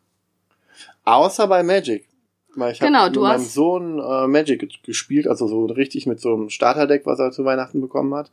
Außer 1.05 1.47
bei 1.49 1.63
Magic. 1.63 2.07
Weil 2.57 2.73
ich 2.73 2.81
Genau, 2.81 3.01
habe 3.01 3.13
du 3.13 3.21
mit 3.21 3.29
meinem 3.29 3.41
hast- 3.41 3.55
Sohn 3.55 3.99
äh, 4.01 4.27
Magic 4.27 4.61
ge- 4.61 4.69
gespielt, 4.85 5.29
also 5.29 5.47
so 5.47 5.67
richtig 5.67 6.07
mit 6.07 6.21
so 6.21 6.35
einem 6.35 6.51
Starterdeck, 6.51 7.07
was 7.07 7.19
er 7.21 7.31
zu 7.31 7.45
Weihnachten 7.45 7.81
bekommen 7.81 8.15
hat. 8.15 8.31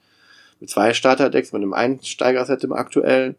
Mit 0.59 0.69
zwei 0.71 0.93
Starterdecks, 0.93 1.53
mit 1.53 1.61
einem 1.61 1.73
Einsteigerset 1.73 2.63
im 2.63 2.73
aktuellen, 2.73 3.35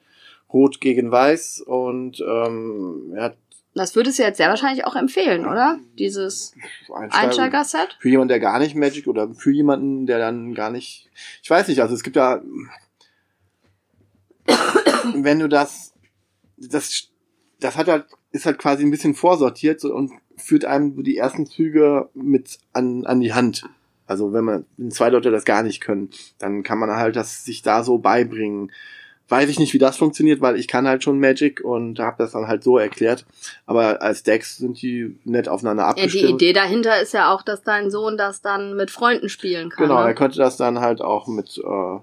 Rot 0.52 0.80
gegen 0.80 1.10
Weiß 1.10 1.60
und 1.60 2.20
ähm, 2.26 3.12
er 3.14 3.24
hat 3.24 3.36
das 3.78 3.96
würdest 3.96 4.18
du 4.18 4.22
jetzt 4.22 4.36
sehr 4.36 4.48
wahrscheinlich 4.48 4.84
auch 4.84 4.96
empfehlen, 4.96 5.46
oder? 5.46 5.78
Dieses 5.98 6.54
Einsteiger, 6.92 7.24
Einsteiger-Set? 7.26 7.96
für 8.00 8.08
jemanden, 8.08 8.28
der 8.28 8.40
gar 8.40 8.58
nicht 8.58 8.74
Magic 8.74 9.06
oder 9.06 9.32
für 9.34 9.50
jemanden, 9.50 10.06
der 10.06 10.18
dann 10.18 10.54
gar 10.54 10.70
nicht, 10.70 11.10
ich 11.42 11.50
weiß 11.50 11.68
nicht, 11.68 11.80
also 11.80 11.94
es 11.94 12.02
gibt 12.02 12.16
da, 12.16 12.42
wenn 15.14 15.38
du 15.38 15.48
das, 15.48 15.92
das, 16.56 17.08
das 17.60 17.76
hat 17.76 17.88
halt, 17.88 18.06
ist 18.32 18.46
halt 18.46 18.58
quasi 18.58 18.84
ein 18.84 18.90
bisschen 18.90 19.14
vorsortiert 19.14 19.80
so, 19.80 19.94
und 19.94 20.12
führt 20.36 20.64
einem 20.64 21.02
die 21.02 21.16
ersten 21.16 21.46
Züge 21.46 22.08
mit 22.14 22.58
an, 22.72 23.06
an 23.06 23.20
die 23.20 23.32
Hand. 23.32 23.64
Also 24.06 24.32
wenn 24.32 24.44
man, 24.44 24.66
wenn 24.76 24.90
zwei 24.90 25.10
Leute 25.10 25.30
das 25.30 25.44
gar 25.44 25.62
nicht 25.62 25.80
können, 25.80 26.10
dann 26.38 26.62
kann 26.62 26.78
man 26.78 26.90
halt 26.90 27.16
das 27.16 27.44
sich 27.44 27.62
da 27.62 27.84
so 27.84 27.98
beibringen. 27.98 28.72
Weiß 29.28 29.50
ich 29.50 29.58
nicht, 29.58 29.74
wie 29.74 29.78
das 29.78 29.98
funktioniert, 29.98 30.40
weil 30.40 30.56
ich 30.56 30.68
kann 30.68 30.88
halt 30.88 31.04
schon 31.04 31.20
Magic 31.20 31.60
und 31.62 31.98
habe 31.98 32.16
das 32.18 32.32
dann 32.32 32.48
halt 32.48 32.64
so 32.64 32.78
erklärt. 32.78 33.26
Aber 33.66 34.00
als 34.00 34.22
Decks 34.22 34.56
sind 34.56 34.80
die 34.80 35.18
nett 35.24 35.48
aufeinander 35.48 35.82
Ja, 35.82 35.88
abgestimmt. 35.90 36.40
die 36.40 36.46
Idee 36.46 36.52
dahinter 36.54 37.00
ist 37.00 37.12
ja 37.12 37.32
auch, 37.32 37.42
dass 37.42 37.62
dein 37.62 37.90
Sohn 37.90 38.16
das 38.16 38.40
dann 38.40 38.74
mit 38.74 38.90
Freunden 38.90 39.28
spielen 39.28 39.68
kann. 39.68 39.86
Genau, 39.86 40.00
er 40.00 40.08
ne? 40.08 40.14
könnte 40.14 40.38
das 40.38 40.56
dann 40.56 40.80
halt 40.80 41.02
auch 41.02 41.26
mit 41.26 41.58
äh, 41.58 41.98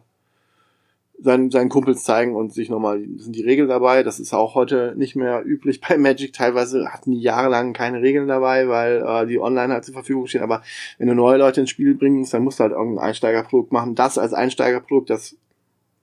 seinen, 1.19 1.49
seinen 1.49 1.69
Kumpels 1.69 2.03
zeigen 2.03 2.35
und 2.35 2.53
sich 2.53 2.69
nochmal, 2.69 3.03
sind 3.18 3.35
die 3.35 3.43
Regeln 3.43 3.69
dabei. 3.69 4.03
Das 4.03 4.19
ist 4.19 4.34
auch 4.34 4.56
heute 4.56 4.93
nicht 4.95 5.15
mehr 5.15 5.43
üblich 5.45 5.81
bei 5.81 5.97
Magic. 5.97 6.34
Teilweise 6.34 6.89
hatten 6.93 7.11
die 7.11 7.22
jahrelang 7.22 7.73
keine 7.73 8.02
Regeln 8.02 8.27
dabei, 8.27 8.68
weil 8.68 9.03
äh, 9.03 9.26
die 9.26 9.39
online 9.39 9.73
halt 9.73 9.85
zur 9.85 9.93
Verfügung 9.93 10.27
stehen. 10.27 10.43
Aber 10.43 10.61
wenn 10.97 11.07
du 11.07 11.15
neue 11.15 11.38
Leute 11.38 11.61
ins 11.61 11.69
Spiel 11.69 11.95
bringst, 11.95 12.34
dann 12.34 12.43
musst 12.43 12.60
du 12.60 12.64
halt 12.64 12.73
irgendein 12.73 13.06
Einsteigerprodukt 13.06 13.72
machen. 13.72 13.95
Das 13.95 14.18
als 14.18 14.34
Einsteigerprodukt, 14.34 15.10
das 15.10 15.35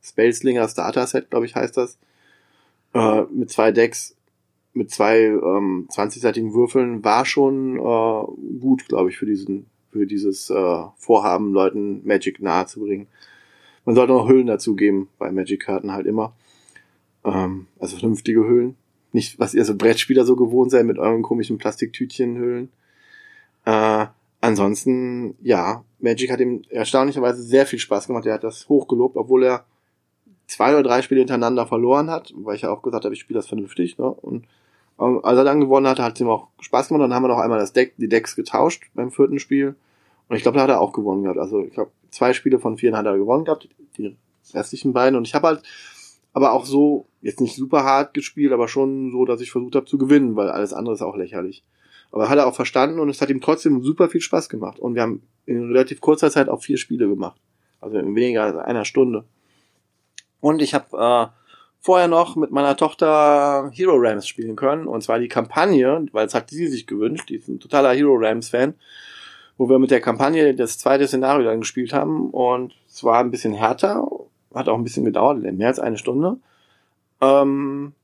Spellslinger 0.02 0.68
Starter 0.68 1.06
Set, 1.06 1.30
glaube 1.30 1.46
ich, 1.46 1.54
heißt 1.54 1.76
das, 1.76 1.98
äh, 2.94 3.22
mit 3.32 3.50
zwei 3.50 3.72
Decks, 3.72 4.16
mit 4.74 4.90
zwei 4.90 5.20
ähm, 5.20 5.88
20-seitigen 5.90 6.54
Würfeln, 6.54 7.04
war 7.04 7.24
schon 7.24 7.76
äh, 7.76 8.58
gut, 8.60 8.88
glaube 8.88 9.10
ich, 9.10 9.18
für 9.18 9.26
diesen, 9.26 9.66
für 9.90 10.06
dieses 10.06 10.50
äh, 10.50 10.82
Vorhaben, 10.96 11.52
Leuten 11.52 12.06
Magic 12.06 12.40
nahezubringen. 12.40 13.06
Man 13.84 13.94
sollte 13.94 14.12
noch 14.12 14.28
Hüllen 14.28 14.46
dazugeben, 14.46 15.08
bei 15.18 15.30
Magic-Karten 15.30 15.92
halt 15.92 16.06
immer. 16.06 16.34
Ähm, 17.24 17.66
also 17.78 17.96
vernünftige 17.96 18.46
Hüllen. 18.46 18.76
Nicht, 19.12 19.38
was 19.38 19.54
ihr 19.54 19.64
so 19.64 19.76
Brettspieler 19.76 20.24
so 20.24 20.36
gewohnt 20.36 20.70
seid 20.70 20.86
mit 20.86 20.98
euren 20.98 21.22
komischen 21.22 21.58
Plastiktütchen-Hüllen. 21.58 22.70
Äh, 23.64 24.06
ansonsten, 24.40 25.36
ja, 25.42 25.84
Magic 26.00 26.30
hat 26.30 26.40
ihm 26.40 26.62
erstaunlicherweise 26.70 27.42
sehr 27.42 27.66
viel 27.66 27.78
Spaß 27.78 28.06
gemacht. 28.06 28.26
Er 28.26 28.34
hat 28.34 28.44
das 28.44 28.68
hochgelobt, 28.68 29.16
obwohl 29.16 29.44
er 29.44 29.66
zwei 30.46 30.72
oder 30.72 30.82
drei 30.82 31.02
Spiele 31.02 31.20
hintereinander 31.20 31.66
verloren 31.66 32.10
hat, 32.10 32.32
weil 32.36 32.56
ich 32.56 32.62
ja 32.62 32.70
auch 32.70 32.82
gesagt 32.82 33.04
habe, 33.04 33.14
ich 33.14 33.20
spiele 33.20 33.38
das 33.38 33.48
vernünftig. 33.48 33.98
Ne? 33.98 34.06
Und 34.06 34.46
ähm, 35.00 35.20
als 35.22 35.38
er 35.38 35.44
dann 35.44 35.60
gewonnen 35.60 35.86
hat, 35.86 35.98
hat 35.98 36.14
es 36.14 36.20
ihm 36.20 36.28
auch 36.28 36.48
Spaß 36.60 36.88
gemacht. 36.88 37.02
Dann 37.02 37.14
haben 37.14 37.22
wir 37.22 37.28
noch 37.28 37.38
einmal 37.38 37.58
das 37.58 37.72
Deck, 37.72 37.94
die 37.96 38.08
Decks 38.08 38.36
getauscht 38.36 38.84
beim 38.94 39.10
vierten 39.10 39.38
Spiel. 39.38 39.74
Und 40.28 40.36
ich 40.36 40.42
glaube, 40.42 40.56
da 40.56 40.64
hat 40.64 40.70
er 40.70 40.80
auch 40.80 40.92
gewonnen 40.92 41.24
gehabt. 41.24 41.38
Also 41.38 41.60
ich 41.60 41.74
glaube, 41.74 41.90
zwei 42.10 42.32
Spiele 42.32 42.58
von 42.58 42.76
vier 42.76 42.96
hat 42.96 43.06
er 43.06 43.18
gewonnen 43.18 43.44
gehabt, 43.44 43.68
die 43.96 44.16
restlichen 44.54 44.92
beiden. 44.92 45.16
Und 45.16 45.26
ich 45.26 45.34
habe 45.34 45.48
halt 45.48 45.62
aber 46.32 46.52
auch 46.52 46.64
so, 46.64 47.06
jetzt 47.20 47.40
nicht 47.40 47.56
super 47.56 47.84
hart 47.84 48.14
gespielt, 48.14 48.52
aber 48.52 48.68
schon 48.68 49.12
so, 49.12 49.24
dass 49.24 49.40
ich 49.40 49.52
versucht 49.52 49.74
habe 49.74 49.86
zu 49.86 49.98
gewinnen, 49.98 50.36
weil 50.36 50.48
alles 50.48 50.72
andere 50.72 50.94
ist 50.94 51.02
auch 51.02 51.16
lächerlich. 51.16 51.62
Aber 52.10 52.28
hat 52.28 52.38
er 52.38 52.46
auch 52.46 52.54
verstanden 52.54 53.00
und 53.00 53.08
es 53.08 53.20
hat 53.20 53.30
ihm 53.30 53.40
trotzdem 53.40 53.82
super 53.82 54.08
viel 54.08 54.20
Spaß 54.20 54.48
gemacht. 54.48 54.78
Und 54.78 54.94
wir 54.94 55.02
haben 55.02 55.22
in 55.46 55.72
relativ 55.72 56.00
kurzer 56.00 56.30
Zeit 56.30 56.48
auch 56.48 56.62
vier 56.62 56.76
Spiele 56.76 57.08
gemacht. 57.08 57.40
Also 57.80 57.98
in 57.98 58.14
weniger 58.14 58.44
als 58.44 58.56
einer 58.56 58.84
Stunde. 58.84 59.24
Und 60.42 60.60
ich 60.60 60.74
habe 60.74 61.30
äh, 61.30 61.38
vorher 61.80 62.08
noch 62.08 62.34
mit 62.34 62.50
meiner 62.50 62.76
Tochter 62.76 63.70
Hero 63.72 63.94
Rams 63.96 64.26
spielen 64.26 64.56
können. 64.56 64.88
Und 64.88 65.02
zwar 65.02 65.20
die 65.20 65.28
Kampagne, 65.28 66.04
weil 66.10 66.26
es 66.26 66.34
hat 66.34 66.50
sie 66.50 66.66
sich 66.66 66.86
gewünscht. 66.86 67.28
Die 67.28 67.36
ist 67.36 67.48
ein 67.48 67.60
totaler 67.60 67.94
Hero 67.94 68.16
Rams 68.16 68.48
Fan. 68.50 68.74
Wo 69.56 69.68
wir 69.68 69.78
mit 69.78 69.92
der 69.92 70.00
Kampagne 70.00 70.52
das 70.54 70.78
zweite 70.78 71.06
Szenario 71.06 71.46
dann 71.46 71.60
gespielt 71.60 71.92
haben. 71.92 72.30
Und 72.30 72.74
es 72.88 73.04
war 73.04 73.20
ein 73.20 73.30
bisschen 73.30 73.54
härter. 73.54 74.04
Hat 74.52 74.68
auch 74.68 74.76
ein 74.76 74.84
bisschen 74.84 75.04
gedauert, 75.04 75.38
mehr 75.38 75.68
als 75.68 75.78
eine 75.78 75.96
Stunde. 75.96 76.38
Ähm, 77.20 77.94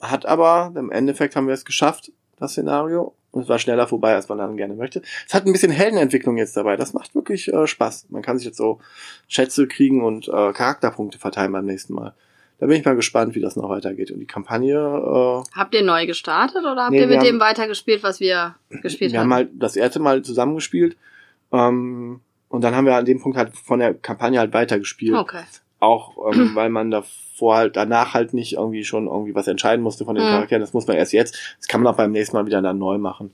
hat 0.00 0.26
aber, 0.26 0.72
im 0.74 0.90
Endeffekt 0.90 1.36
haben 1.36 1.46
wir 1.46 1.54
es 1.54 1.64
geschafft, 1.64 2.10
das 2.38 2.52
Szenario. 2.52 3.14
Und 3.34 3.42
es 3.42 3.48
war 3.48 3.58
schneller 3.58 3.88
vorbei, 3.88 4.14
als 4.14 4.28
man 4.28 4.38
dann 4.38 4.56
gerne 4.56 4.74
möchte. 4.74 5.02
Es 5.26 5.34
hat 5.34 5.44
ein 5.44 5.52
bisschen 5.52 5.72
Heldenentwicklung 5.72 6.38
jetzt 6.38 6.56
dabei. 6.56 6.76
Das 6.76 6.92
macht 6.92 7.16
wirklich 7.16 7.52
äh, 7.52 7.66
Spaß. 7.66 8.06
Man 8.10 8.22
kann 8.22 8.38
sich 8.38 8.46
jetzt 8.46 8.56
so 8.56 8.78
Schätze 9.26 9.66
kriegen 9.66 10.04
und 10.04 10.28
äh, 10.28 10.52
Charakterpunkte 10.52 11.18
verteilen 11.18 11.50
beim 11.50 11.66
nächsten 11.66 11.94
Mal. 11.94 12.14
Da 12.60 12.66
bin 12.66 12.78
ich 12.78 12.84
mal 12.84 12.94
gespannt, 12.94 13.34
wie 13.34 13.40
das 13.40 13.56
noch 13.56 13.68
weitergeht. 13.68 14.12
Und 14.12 14.20
die 14.20 14.26
Kampagne. 14.26 14.76
Äh, 14.76 15.42
habt 15.52 15.74
ihr 15.74 15.82
neu 15.82 16.06
gestartet 16.06 16.62
oder 16.62 16.84
habt 16.84 16.92
nee, 16.92 17.00
ihr 17.00 17.08
mit 17.08 17.22
dem 17.22 17.40
weitergespielt, 17.40 18.04
was 18.04 18.20
wir 18.20 18.54
gespielt 18.68 19.10
wir 19.10 19.18
haben? 19.18 19.28
Wir 19.28 19.34
haben 19.34 19.46
halt 19.48 19.50
das 19.54 19.74
erste 19.74 19.98
Mal 19.98 20.22
zusammengespielt. 20.22 20.96
Ähm, 21.52 22.20
und 22.48 22.62
dann 22.62 22.76
haben 22.76 22.86
wir 22.86 22.94
an 22.94 23.04
dem 23.04 23.20
Punkt 23.20 23.36
halt 23.36 23.56
von 23.56 23.80
der 23.80 23.94
Kampagne 23.94 24.38
halt 24.38 24.52
weitergespielt. 24.52 25.16
Okay. 25.16 25.42
Auch 25.84 26.32
ähm, 26.32 26.50
weil 26.54 26.70
man 26.70 26.90
davor 26.90 27.56
halt 27.56 27.76
danach 27.76 28.14
halt 28.14 28.34
nicht 28.34 28.54
irgendwie 28.54 28.84
schon 28.84 29.06
irgendwie 29.06 29.34
was 29.34 29.48
entscheiden 29.48 29.82
musste 29.82 30.04
von 30.04 30.14
den 30.14 30.24
mhm. 30.24 30.30
Charakteren. 30.30 30.60
Das 30.60 30.72
muss 30.72 30.86
man 30.86 30.96
erst 30.96 31.12
jetzt. 31.12 31.56
Das 31.58 31.68
kann 31.68 31.82
man 31.82 31.92
auch 31.92 31.96
beim 31.96 32.12
nächsten 32.12 32.36
Mal 32.36 32.46
wieder 32.46 32.62
dann 32.62 32.78
neu 32.78 32.98
machen. 32.98 33.30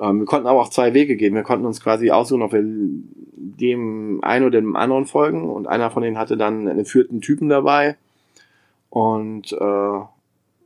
Ähm, 0.00 0.20
wir 0.20 0.26
konnten 0.26 0.46
aber 0.46 0.60
auch 0.60 0.70
zwei 0.70 0.94
Wege 0.94 1.16
gehen. 1.16 1.34
Wir 1.34 1.42
konnten 1.42 1.66
uns 1.66 1.80
quasi 1.80 2.10
aussuchen, 2.10 2.42
ob 2.42 2.52
wir 2.52 2.62
dem 2.62 4.20
einen 4.22 4.46
oder 4.46 4.60
dem 4.60 4.76
anderen 4.76 5.06
folgen. 5.06 5.48
Und 5.50 5.66
einer 5.66 5.90
von 5.90 6.02
denen 6.02 6.18
hatte 6.18 6.36
dann 6.36 6.68
einen 6.68 6.84
vierten 6.84 7.20
Typen 7.20 7.48
dabei. 7.48 7.96
Und 8.88 9.52
äh, 9.52 9.56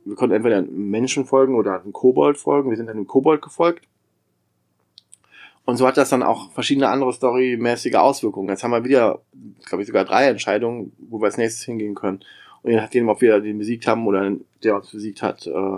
wir 0.05 0.15
konnten 0.15 0.35
entweder 0.35 0.57
einem 0.57 0.89
Menschen 0.89 1.25
folgen 1.25 1.55
oder 1.55 1.81
einem 1.81 1.93
Kobold 1.93 2.37
folgen. 2.37 2.69
Wir 2.69 2.77
sind 2.77 2.87
dann 2.87 2.97
dem 2.97 3.07
Kobold 3.07 3.41
gefolgt. 3.41 3.85
Und 5.65 5.77
so 5.77 5.87
hat 5.87 5.97
das 5.97 6.09
dann 6.09 6.23
auch 6.23 6.51
verschiedene 6.51 6.89
andere 6.89 7.11
storymäßige 7.11 7.95
Auswirkungen. 7.95 8.49
Jetzt 8.49 8.63
haben 8.63 8.71
wir 8.71 8.83
wieder, 8.83 9.21
glaube 9.65 9.81
ich, 9.81 9.87
sogar 9.87 10.05
drei 10.05 10.27
Entscheidungen, 10.27 10.93
wo 11.09 11.19
wir 11.19 11.25
als 11.25 11.37
nächstes 11.37 11.65
hingehen 11.65 11.95
können. 11.95 12.19
Und 12.61 12.71
je 12.71 12.77
nachdem, 12.77 13.09
ob 13.09 13.21
wir 13.21 13.39
den 13.39 13.57
besiegt 13.57 13.87
haben 13.87 14.05
oder 14.05 14.31
der 14.63 14.75
uns 14.75 14.91
besiegt 14.91 15.21
hat, 15.21 15.47
äh, 15.47 15.77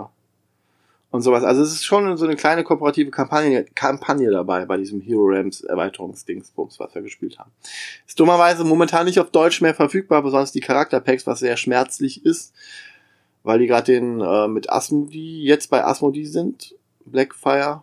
und 1.10 1.22
sowas. 1.22 1.42
Also 1.44 1.62
es 1.62 1.72
ist 1.72 1.84
schon 1.84 2.16
so 2.16 2.26
eine 2.26 2.36
kleine 2.36 2.64
kooperative 2.64 3.10
Kampagne, 3.10 3.64
Kampagne 3.74 4.30
dabei 4.30 4.66
bei 4.66 4.76
diesem 4.76 5.00
Hero 5.00 5.26
Rams 5.28 5.62
Erweiterungsdingsbums, 5.62 6.78
was 6.78 6.94
wir 6.94 7.02
gespielt 7.02 7.38
haben. 7.38 7.50
Ist 8.06 8.20
dummerweise 8.20 8.64
momentan 8.64 9.06
nicht 9.06 9.18
auf 9.18 9.30
Deutsch 9.30 9.60
mehr 9.60 9.74
verfügbar, 9.74 10.22
besonders 10.22 10.52
die 10.52 10.60
Charakterpacks, 10.60 11.26
was 11.26 11.38
sehr 11.38 11.56
schmerzlich 11.56 12.24
ist, 12.24 12.54
weil 13.42 13.58
die 13.58 13.66
gerade 13.66 13.92
den 13.92 14.20
äh, 14.20 14.48
mit 14.48 14.70
Asmodee 14.70 15.42
jetzt 15.42 15.70
bei 15.70 15.84
Asmodee 15.84 16.26
sind, 16.26 16.74
Blackfire 17.06 17.82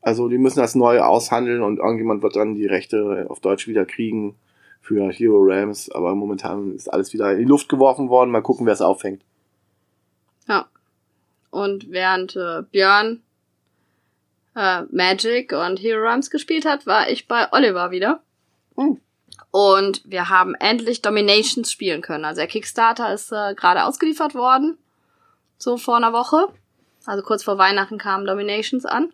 also 0.00 0.28
die 0.28 0.38
müssen 0.38 0.60
das 0.60 0.74
neu 0.74 1.00
aushandeln 1.00 1.62
und 1.62 1.78
irgendjemand 1.78 2.22
wird 2.22 2.36
dann 2.36 2.54
die 2.54 2.66
Rechte 2.66 3.26
auf 3.28 3.40
Deutsch 3.40 3.66
wieder 3.66 3.84
kriegen 3.84 4.36
für 4.80 5.10
Hero 5.10 5.38
Rams. 5.40 5.90
Aber 5.90 6.14
momentan 6.14 6.74
ist 6.74 6.92
alles 6.92 7.12
wieder 7.12 7.32
in 7.32 7.38
die 7.38 7.44
Luft 7.44 7.68
geworfen 7.68 8.08
worden. 8.08 8.30
Mal 8.30 8.42
gucken, 8.42 8.66
wer 8.66 8.72
es 8.72 8.80
auffängt. 8.80 9.22
Ja. 10.46 10.66
Und 11.50 11.90
während 11.90 12.36
äh, 12.36 12.62
Björn 12.70 13.22
äh, 14.54 14.82
Magic 14.90 15.52
und 15.52 15.78
Hero 15.80 16.02
Rams 16.02 16.30
gespielt 16.30 16.64
hat, 16.64 16.86
war 16.86 17.08
ich 17.10 17.26
bei 17.26 17.52
Oliver 17.52 17.90
wieder. 17.90 18.20
Hm. 18.76 19.00
Und 19.50 20.02
wir 20.04 20.28
haben 20.28 20.54
endlich 20.54 21.02
Dominations 21.02 21.72
spielen 21.72 22.02
können. 22.02 22.24
Also 22.24 22.40
der 22.40 22.48
Kickstarter 22.48 23.12
ist 23.12 23.32
äh, 23.32 23.54
gerade 23.54 23.84
ausgeliefert 23.84 24.34
worden. 24.34 24.78
So 25.58 25.76
vor 25.76 25.96
einer 25.96 26.12
Woche. 26.12 26.48
Also 27.06 27.22
kurz 27.22 27.42
vor 27.42 27.58
Weihnachten 27.58 27.98
kamen 27.98 28.26
Dominations 28.26 28.84
an. 28.84 29.12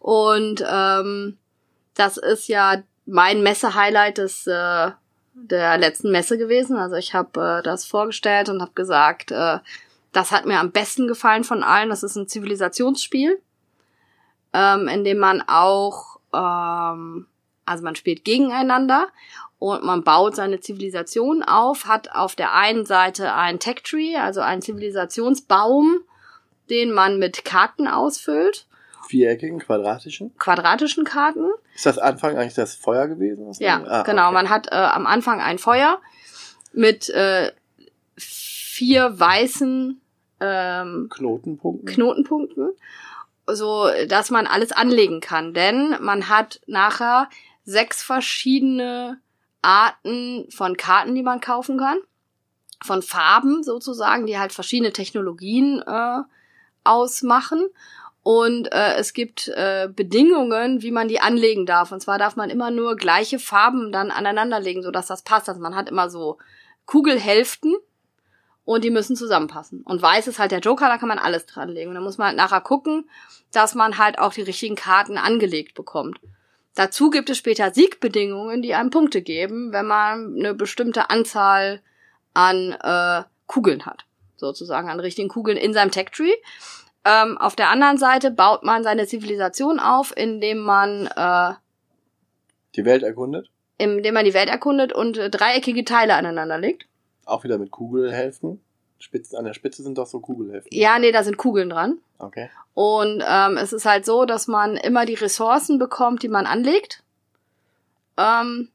Und 0.00 0.64
ähm, 0.66 1.36
das 1.94 2.16
ist 2.16 2.48
ja 2.48 2.82
mein 3.06 3.42
Messe-Highlight 3.42 4.18
des 4.18 4.46
äh, 4.46 4.90
der 5.34 5.78
letzten 5.78 6.10
Messe 6.10 6.38
gewesen. 6.38 6.76
Also 6.76 6.96
ich 6.96 7.14
habe 7.14 7.58
äh, 7.58 7.62
das 7.62 7.84
vorgestellt 7.84 8.48
und 8.48 8.60
habe 8.60 8.72
gesagt, 8.72 9.30
äh, 9.30 9.58
das 10.12 10.32
hat 10.32 10.46
mir 10.46 10.58
am 10.58 10.72
besten 10.72 11.06
gefallen 11.06 11.44
von 11.44 11.62
allen. 11.62 11.90
Das 11.90 12.02
ist 12.02 12.16
ein 12.16 12.28
Zivilisationsspiel, 12.28 13.40
ähm, 14.52 14.88
in 14.88 15.04
dem 15.04 15.18
man 15.18 15.42
auch, 15.46 16.18
ähm, 16.32 17.26
also 17.64 17.84
man 17.84 17.94
spielt 17.94 18.24
gegeneinander 18.24 19.08
und 19.58 19.84
man 19.84 20.02
baut 20.02 20.34
seine 20.34 20.60
Zivilisation 20.60 21.42
auf, 21.42 21.86
hat 21.86 22.10
auf 22.12 22.34
der 22.34 22.54
einen 22.54 22.86
Seite 22.86 23.34
ein 23.34 23.60
Tech 23.60 23.82
Tree, 23.84 24.16
also 24.16 24.40
einen 24.40 24.62
Zivilisationsbaum, 24.62 26.00
den 26.70 26.92
man 26.92 27.18
mit 27.18 27.44
Karten 27.44 27.86
ausfüllt 27.86 28.66
viereckigen, 29.10 29.58
quadratischen? 29.58 30.36
Quadratischen 30.38 31.04
Karten. 31.04 31.46
Ist 31.74 31.86
das 31.86 31.98
Anfang 31.98 32.36
eigentlich 32.36 32.54
das 32.54 32.74
Feuer 32.74 33.08
gewesen? 33.08 33.50
Ja, 33.58 33.82
ah, 33.84 34.02
genau. 34.02 34.26
Okay. 34.26 34.34
Man 34.34 34.48
hat 34.48 34.68
äh, 34.70 34.76
am 34.76 35.06
Anfang 35.06 35.40
ein 35.40 35.58
Feuer 35.58 36.00
mit 36.72 37.08
äh, 37.10 37.52
vier 38.16 39.18
weißen 39.18 40.00
ähm, 40.40 41.08
Knotenpunkten. 41.10 41.86
Knotenpunkten, 41.86 42.70
so 43.46 43.88
dass 44.08 44.30
man 44.30 44.46
alles 44.46 44.72
anlegen 44.72 45.20
kann. 45.20 45.52
Denn 45.52 45.96
man 46.00 46.28
hat 46.28 46.60
nachher 46.66 47.28
sechs 47.64 48.02
verschiedene 48.02 49.20
Arten 49.60 50.46
von 50.50 50.76
Karten, 50.76 51.14
die 51.14 51.22
man 51.22 51.40
kaufen 51.40 51.78
kann. 51.78 51.98
Von 52.82 53.02
Farben 53.02 53.62
sozusagen, 53.62 54.24
die 54.24 54.38
halt 54.38 54.52
verschiedene 54.52 54.92
Technologien 54.92 55.82
äh, 55.86 56.20
ausmachen. 56.84 57.68
Und 58.22 58.70
äh, 58.72 58.96
es 58.96 59.14
gibt 59.14 59.48
äh, 59.48 59.88
Bedingungen, 59.88 60.82
wie 60.82 60.90
man 60.90 61.08
die 61.08 61.20
anlegen 61.20 61.64
darf. 61.64 61.90
Und 61.90 62.00
zwar 62.00 62.18
darf 62.18 62.36
man 62.36 62.50
immer 62.50 62.70
nur 62.70 62.96
gleiche 62.96 63.38
Farben 63.38 63.92
dann 63.92 64.10
aneinanderlegen, 64.10 64.82
sodass 64.82 65.06
das 65.06 65.22
passt. 65.22 65.48
Also 65.48 65.60
man 65.60 65.74
hat 65.74 65.88
immer 65.88 66.10
so 66.10 66.38
Kugelhälften 66.84 67.76
und 68.64 68.84
die 68.84 68.90
müssen 68.90 69.16
zusammenpassen. 69.16 69.82
Und 69.82 70.02
weiß 70.02 70.26
ist 70.26 70.38
halt 70.38 70.52
der 70.52 70.60
Joker, 70.60 70.88
da 70.88 70.98
kann 70.98 71.08
man 71.08 71.18
alles 71.18 71.46
dranlegen. 71.46 71.88
Und 71.88 71.94
dann 71.94 72.04
muss 72.04 72.18
man 72.18 72.28
halt 72.28 72.36
nachher 72.36 72.60
gucken, 72.60 73.08
dass 73.52 73.74
man 73.74 73.96
halt 73.96 74.18
auch 74.18 74.34
die 74.34 74.42
richtigen 74.42 74.76
Karten 74.76 75.16
angelegt 75.16 75.74
bekommt. 75.74 76.20
Dazu 76.74 77.10
gibt 77.10 77.30
es 77.30 77.38
später 77.38 77.72
Siegbedingungen, 77.72 78.62
die 78.62 78.74
einem 78.74 78.90
Punkte 78.90 79.22
geben, 79.22 79.72
wenn 79.72 79.86
man 79.86 80.36
eine 80.38 80.54
bestimmte 80.54 81.10
Anzahl 81.10 81.82
an 82.34 82.72
äh, 82.72 83.24
Kugeln 83.46 83.86
hat. 83.86 84.04
Sozusagen 84.36 84.88
an 84.88 85.00
richtigen 85.00 85.28
Kugeln 85.28 85.56
in 85.56 85.72
seinem 85.72 85.90
Tech 85.90 86.10
Tree. 86.12 86.32
Ähm, 87.04 87.38
auf 87.38 87.56
der 87.56 87.70
anderen 87.70 87.98
Seite 87.98 88.30
baut 88.30 88.62
man 88.62 88.82
seine 88.82 89.06
Zivilisation 89.06 89.80
auf, 89.80 90.14
indem 90.16 90.58
man 90.58 91.06
äh, 91.06 91.54
die 92.76 92.84
Welt 92.84 93.02
erkundet. 93.02 93.50
Indem 93.78 94.14
man 94.14 94.24
die 94.24 94.34
Welt 94.34 94.50
erkundet 94.50 94.92
und 94.92 95.16
äh, 95.16 95.30
dreieckige 95.30 95.84
Teile 95.84 96.14
aneinander 96.14 96.58
legt. 96.58 96.86
Auch 97.24 97.44
wieder 97.44 97.58
mit 97.58 97.70
Kugelhälften. 97.70 98.60
Spitzen, 98.98 99.38
an 99.38 99.46
der 99.46 99.54
Spitze 99.54 99.82
sind 99.82 99.96
doch 99.96 100.06
so 100.06 100.20
Kugelhälften. 100.20 100.76
Ja, 100.76 100.98
nee, 100.98 101.10
da 101.10 101.24
sind 101.24 101.38
Kugeln 101.38 101.70
dran. 101.70 101.98
Okay. 102.18 102.50
Und 102.74 103.24
ähm, 103.26 103.56
es 103.56 103.72
ist 103.72 103.86
halt 103.86 104.04
so, 104.04 104.26
dass 104.26 104.46
man 104.46 104.76
immer 104.76 105.06
die 105.06 105.14
Ressourcen 105.14 105.78
bekommt, 105.78 106.22
die 106.22 106.28
man 106.28 106.44
anlegt. 106.44 107.02
Ähm, 108.18 108.68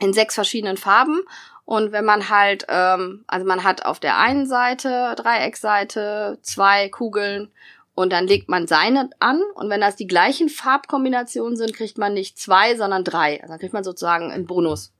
in 0.00 0.12
sechs 0.12 0.34
verschiedenen 0.34 0.76
Farben. 0.76 1.20
Und 1.64 1.92
wenn 1.92 2.04
man 2.04 2.28
halt, 2.28 2.66
ähm, 2.68 3.24
also 3.26 3.46
man 3.46 3.64
hat 3.64 3.86
auf 3.86 3.98
der 3.98 4.18
einen 4.18 4.46
Seite, 4.46 5.14
Dreieckseite, 5.16 6.38
zwei 6.42 6.88
Kugeln 6.88 7.50
und 7.94 8.12
dann 8.12 8.26
legt 8.26 8.48
man 8.48 8.66
seine 8.66 9.08
an 9.18 9.40
und 9.54 9.70
wenn 9.70 9.80
das 9.80 9.96
die 9.96 10.06
gleichen 10.06 10.48
Farbkombinationen 10.48 11.56
sind, 11.56 11.74
kriegt 11.74 11.96
man 11.96 12.12
nicht 12.12 12.38
zwei, 12.38 12.76
sondern 12.76 13.04
drei. 13.04 13.40
Also 13.40 13.52
dann 13.52 13.60
kriegt 13.60 13.72
man 13.72 13.84
sozusagen 13.84 14.30
einen 14.30 14.46
Bonus 14.46 14.92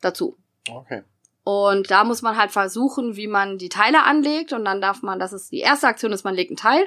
dazu. 0.00 0.36
Okay. 0.70 1.04
Und 1.42 1.90
da 1.90 2.04
muss 2.04 2.20
man 2.20 2.36
halt 2.36 2.50
versuchen, 2.50 3.16
wie 3.16 3.26
man 3.26 3.56
die 3.56 3.70
Teile 3.70 4.04
anlegt 4.04 4.52
und 4.52 4.66
dann 4.66 4.82
darf 4.82 5.02
man, 5.02 5.18
das 5.18 5.32
ist 5.32 5.50
die 5.50 5.60
erste 5.60 5.86
Aktion 5.86 6.12
ist, 6.12 6.24
man 6.24 6.34
legt 6.34 6.50
ein 6.50 6.56
Teil. 6.56 6.86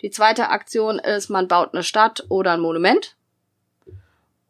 Die 0.00 0.10
zweite 0.10 0.48
Aktion 0.48 0.98
ist, 0.98 1.28
man 1.28 1.48
baut 1.48 1.74
eine 1.74 1.82
Stadt 1.82 2.24
oder 2.30 2.52
ein 2.52 2.60
Monument. 2.60 3.16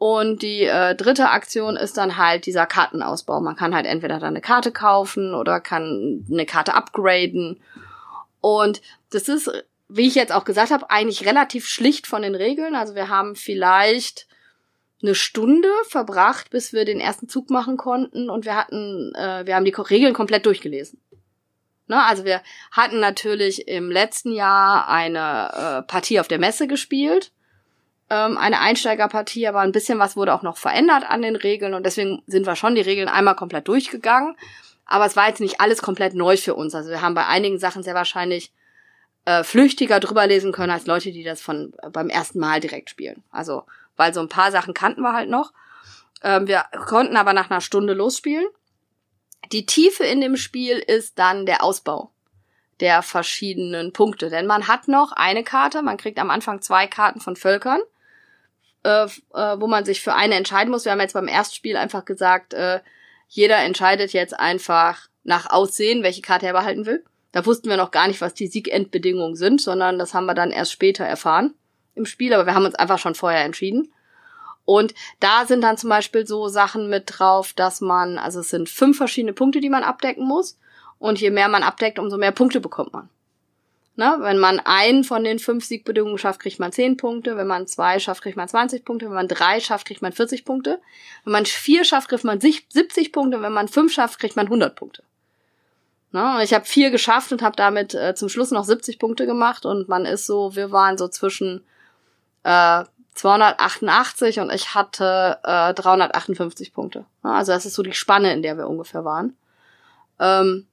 Und 0.00 0.40
die 0.40 0.62
äh, 0.62 0.94
dritte 0.94 1.28
Aktion 1.28 1.76
ist 1.76 1.98
dann 1.98 2.16
halt 2.16 2.46
dieser 2.46 2.64
Kartenausbau. 2.64 3.38
Man 3.42 3.54
kann 3.54 3.74
halt 3.74 3.84
entweder 3.84 4.18
dann 4.18 4.30
eine 4.30 4.40
Karte 4.40 4.72
kaufen 4.72 5.34
oder 5.34 5.60
kann 5.60 6.24
eine 6.30 6.46
Karte 6.46 6.72
upgraden. 6.72 7.60
Und 8.40 8.80
das 9.10 9.28
ist, 9.28 9.52
wie 9.90 10.06
ich 10.06 10.14
jetzt 10.14 10.32
auch 10.32 10.46
gesagt 10.46 10.70
habe, 10.70 10.88
eigentlich 10.88 11.26
relativ 11.26 11.66
schlicht 11.66 12.06
von 12.06 12.22
den 12.22 12.34
Regeln. 12.34 12.76
Also 12.76 12.94
wir 12.94 13.10
haben 13.10 13.36
vielleicht 13.36 14.26
eine 15.02 15.14
Stunde 15.14 15.68
verbracht, 15.86 16.48
bis 16.48 16.72
wir 16.72 16.86
den 16.86 16.98
ersten 16.98 17.28
Zug 17.28 17.50
machen 17.50 17.76
konnten 17.76 18.30
und 18.30 18.46
wir 18.46 18.56
hatten, 18.56 19.12
äh, 19.14 19.44
wir 19.44 19.54
haben 19.54 19.66
die 19.66 19.74
Regeln 19.74 20.14
komplett 20.14 20.46
durchgelesen. 20.46 20.98
Ne? 21.88 22.02
Also 22.02 22.24
wir 22.24 22.40
hatten 22.72 23.00
natürlich 23.00 23.68
im 23.68 23.90
letzten 23.90 24.32
Jahr 24.32 24.88
eine 24.88 25.50
äh, 25.52 25.82
Partie 25.82 26.20
auf 26.20 26.28
der 26.28 26.38
Messe 26.38 26.68
gespielt, 26.68 27.32
ähm, 28.10 28.36
eine 28.36 28.60
Einsteigerpartie, 28.60 29.46
aber 29.46 29.60
ein 29.60 29.72
bisschen 29.72 29.98
was 29.98 30.16
wurde 30.16 30.34
auch 30.34 30.42
noch 30.42 30.56
verändert 30.56 31.04
an 31.08 31.22
den 31.22 31.36
Regeln 31.36 31.74
und 31.74 31.84
deswegen 31.84 32.22
sind 32.26 32.46
wir 32.46 32.56
schon 32.56 32.74
die 32.74 32.80
Regeln 32.80 33.08
einmal 33.08 33.36
komplett 33.36 33.68
durchgegangen. 33.68 34.36
Aber 34.84 35.06
es 35.06 35.16
war 35.16 35.28
jetzt 35.28 35.40
nicht 35.40 35.60
alles 35.60 35.82
komplett 35.82 36.14
neu 36.14 36.36
für 36.36 36.54
uns. 36.54 36.74
Also 36.74 36.90
wir 36.90 37.00
haben 37.00 37.14
bei 37.14 37.26
einigen 37.26 37.58
Sachen 37.58 37.82
sehr 37.82 37.94
wahrscheinlich 37.94 38.52
äh, 39.24 39.44
flüchtiger 39.44 40.00
drüber 40.00 40.26
lesen 40.26 40.50
können 40.50 40.72
als 40.72 40.86
Leute, 40.86 41.12
die 41.12 41.22
das 41.22 41.40
von 41.40 41.72
äh, 41.82 41.90
beim 41.90 42.08
ersten 42.08 42.40
Mal 42.40 42.60
direkt 42.60 42.90
spielen. 42.90 43.22
Also 43.30 43.64
weil 43.96 44.12
so 44.12 44.20
ein 44.20 44.28
paar 44.28 44.50
Sachen 44.50 44.74
kannten 44.74 45.02
wir 45.02 45.12
halt 45.12 45.30
noch. 45.30 45.52
Ähm, 46.22 46.48
wir 46.48 46.64
konnten 46.86 47.16
aber 47.16 47.32
nach 47.32 47.50
einer 47.50 47.60
Stunde 47.60 47.94
losspielen 47.94 48.46
die 49.52 49.66
Tiefe 49.66 50.04
in 50.04 50.20
dem 50.20 50.36
Spiel 50.36 50.78
ist 50.78 51.18
dann 51.18 51.46
der 51.46 51.62
Ausbau 51.62 52.12
der 52.78 53.02
verschiedenen 53.02 53.92
Punkte. 53.92 54.30
Denn 54.30 54.46
man 54.46 54.68
hat 54.68 54.88
noch 54.88 55.12
eine 55.12 55.44
Karte, 55.44 55.82
man 55.82 55.96
kriegt 55.96 56.18
am 56.18 56.30
Anfang 56.30 56.62
zwei 56.62 56.86
Karten 56.86 57.20
von 57.20 57.36
Völkern, 57.36 57.80
äh, 58.82 59.06
wo 59.32 59.66
man 59.66 59.84
sich 59.84 60.00
für 60.00 60.14
eine 60.14 60.34
entscheiden 60.34 60.70
muss. 60.70 60.84
Wir 60.84 60.92
haben 60.92 61.00
jetzt 61.00 61.14
beim 61.14 61.28
Erstspiel 61.28 61.76
einfach 61.76 62.04
gesagt, 62.04 62.54
äh, 62.54 62.80
jeder 63.28 63.58
entscheidet 63.58 64.12
jetzt 64.12 64.38
einfach 64.38 65.08
nach 65.22 65.50
Aussehen, 65.50 66.02
welche 66.02 66.22
Karte 66.22 66.46
er 66.46 66.52
behalten 66.52 66.86
will. 66.86 67.04
Da 67.32 67.46
wussten 67.46 67.68
wir 67.68 67.76
noch 67.76 67.90
gar 67.90 68.08
nicht, 68.08 68.20
was 68.20 68.34
die 68.34 68.48
Siegendbedingungen 68.48 69.36
sind, 69.36 69.60
sondern 69.60 69.98
das 69.98 70.14
haben 70.14 70.26
wir 70.26 70.34
dann 70.34 70.50
erst 70.50 70.72
später 70.72 71.04
erfahren 71.04 71.54
im 71.94 72.06
Spiel, 72.06 72.34
aber 72.34 72.46
wir 72.46 72.54
haben 72.54 72.64
uns 72.64 72.74
einfach 72.74 72.98
schon 72.98 73.14
vorher 73.14 73.44
entschieden. 73.44 73.92
Und 74.64 74.94
da 75.20 75.46
sind 75.46 75.62
dann 75.62 75.76
zum 75.76 75.90
Beispiel 75.90 76.26
so 76.26 76.48
Sachen 76.48 76.88
mit 76.88 77.04
drauf, 77.06 77.52
dass 77.52 77.80
man, 77.80 78.18
also 78.18 78.40
es 78.40 78.50
sind 78.50 78.68
fünf 78.68 78.96
verschiedene 78.96 79.32
Punkte, 79.32 79.60
die 79.60 79.70
man 79.70 79.82
abdecken 79.82 80.24
muss. 80.24 80.58
Und 80.98 81.20
je 81.20 81.30
mehr 81.30 81.48
man 81.48 81.62
abdeckt, 81.62 81.98
umso 81.98 82.18
mehr 82.18 82.30
Punkte 82.30 82.60
bekommt 82.60 82.92
man. 82.92 83.08
Ne? 84.00 84.16
Wenn 84.20 84.38
man 84.38 84.60
einen 84.60 85.04
von 85.04 85.24
den 85.24 85.38
fünf 85.38 85.66
Siegbedingungen 85.66 86.16
schafft, 86.16 86.40
kriegt 86.40 86.58
man 86.58 86.72
zehn 86.72 86.96
Punkte. 86.96 87.36
Wenn 87.36 87.46
man 87.46 87.66
zwei 87.66 87.98
schafft, 87.98 88.22
kriegt 88.22 88.38
man 88.38 88.48
20 88.48 88.82
Punkte. 88.82 89.04
Wenn 89.04 89.12
man 89.12 89.28
drei 89.28 89.60
schafft, 89.60 89.86
kriegt 89.86 90.00
man 90.00 90.12
40 90.12 90.46
Punkte. 90.46 90.80
Wenn 91.24 91.34
man 91.34 91.44
vier 91.44 91.84
schafft, 91.84 92.08
kriegt 92.08 92.24
man 92.24 92.40
70 92.40 93.12
Punkte. 93.12 93.42
Wenn 93.42 93.52
man 93.52 93.68
fünf 93.68 93.92
schafft, 93.92 94.18
kriegt 94.18 94.36
man 94.36 94.46
100 94.46 94.74
Punkte. 94.74 95.02
Ne? 96.12 96.36
Und 96.36 96.40
ich 96.40 96.54
habe 96.54 96.64
vier 96.64 96.90
geschafft 96.90 97.30
und 97.30 97.42
habe 97.42 97.56
damit 97.56 97.92
äh, 97.92 98.14
zum 98.14 98.30
Schluss 98.30 98.52
noch 98.52 98.64
70 98.64 98.98
Punkte 98.98 99.26
gemacht. 99.26 99.66
Und 99.66 99.90
man 99.90 100.06
ist 100.06 100.24
so, 100.24 100.56
wir 100.56 100.72
waren 100.72 100.96
so 100.96 101.06
zwischen 101.06 101.62
äh, 102.44 102.84
288 103.16 104.40
und 104.40 104.50
ich 104.50 104.74
hatte 104.74 105.40
äh, 105.44 105.74
358 105.74 106.72
Punkte. 106.72 107.04
Also 107.22 107.52
das 107.52 107.66
ist 107.66 107.74
so 107.74 107.82
die 107.82 107.92
Spanne, 107.92 108.32
in 108.32 108.40
der 108.40 108.56
wir 108.56 108.66
ungefähr 108.66 109.04
waren. 109.04 109.36
Ähm, 110.18 110.66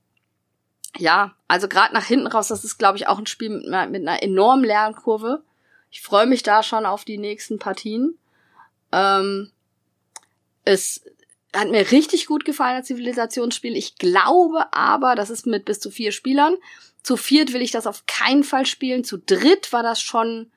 ja, 0.98 1.36
also 1.48 1.68
gerade 1.68 1.94
nach 1.94 2.06
hinten 2.06 2.28
raus, 2.28 2.48
das 2.48 2.64
ist, 2.64 2.78
glaube 2.78 2.98
ich, 2.98 3.08
auch 3.08 3.20
ein 3.20 3.28
Spiel 3.28 3.50
mit 3.50 3.68
einer, 3.68 3.88
mit 3.88 4.08
einer 4.08 4.22
enormen 4.22 4.66
Lernkurve. 4.66 5.44
Ich 5.90 6.02
freue 6.02 6.26
mich 6.26 6.44
da 6.44 6.64
schon 6.64 6.86
auf 6.86 7.06
die 7.06 7.18
nächsten 7.18 7.60
Partien. 7.60 8.18
Ähm, 8.92 9.52
es 10.66 11.02
hat 11.56 11.70
mir 11.70 11.92
richtig 11.92 12.26
gut 12.26 12.46
gefallen, 12.46 12.76
als 12.76 12.88
Zivilisationsspiel. 12.88 13.76
Ich 13.76 13.96
glaube 13.96 14.74
aber, 14.74 15.16
das 15.16 15.30
ist 15.30 15.48
mit 15.48 15.66
bis 15.66 15.80
zu 15.80 15.90
vier 15.90 16.12
Spielern. 16.12 16.56
Zu 17.04 17.16
viert 17.16 17.54
will 17.54 17.62
ich 17.62 17.72
das 17.72 17.88
auf 17.88 18.06
keinen 18.06 18.44
Fall 18.44 18.66
spielen. 18.66 19.04
Zu 19.04 19.18
dritt 19.18 19.72
war 19.72 19.84
das 19.84 20.02
schon 20.02 20.52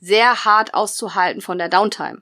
sehr 0.00 0.44
hart 0.44 0.74
auszuhalten 0.74 1.40
von 1.40 1.56
der 1.56 1.70
Downtime. 1.70 2.20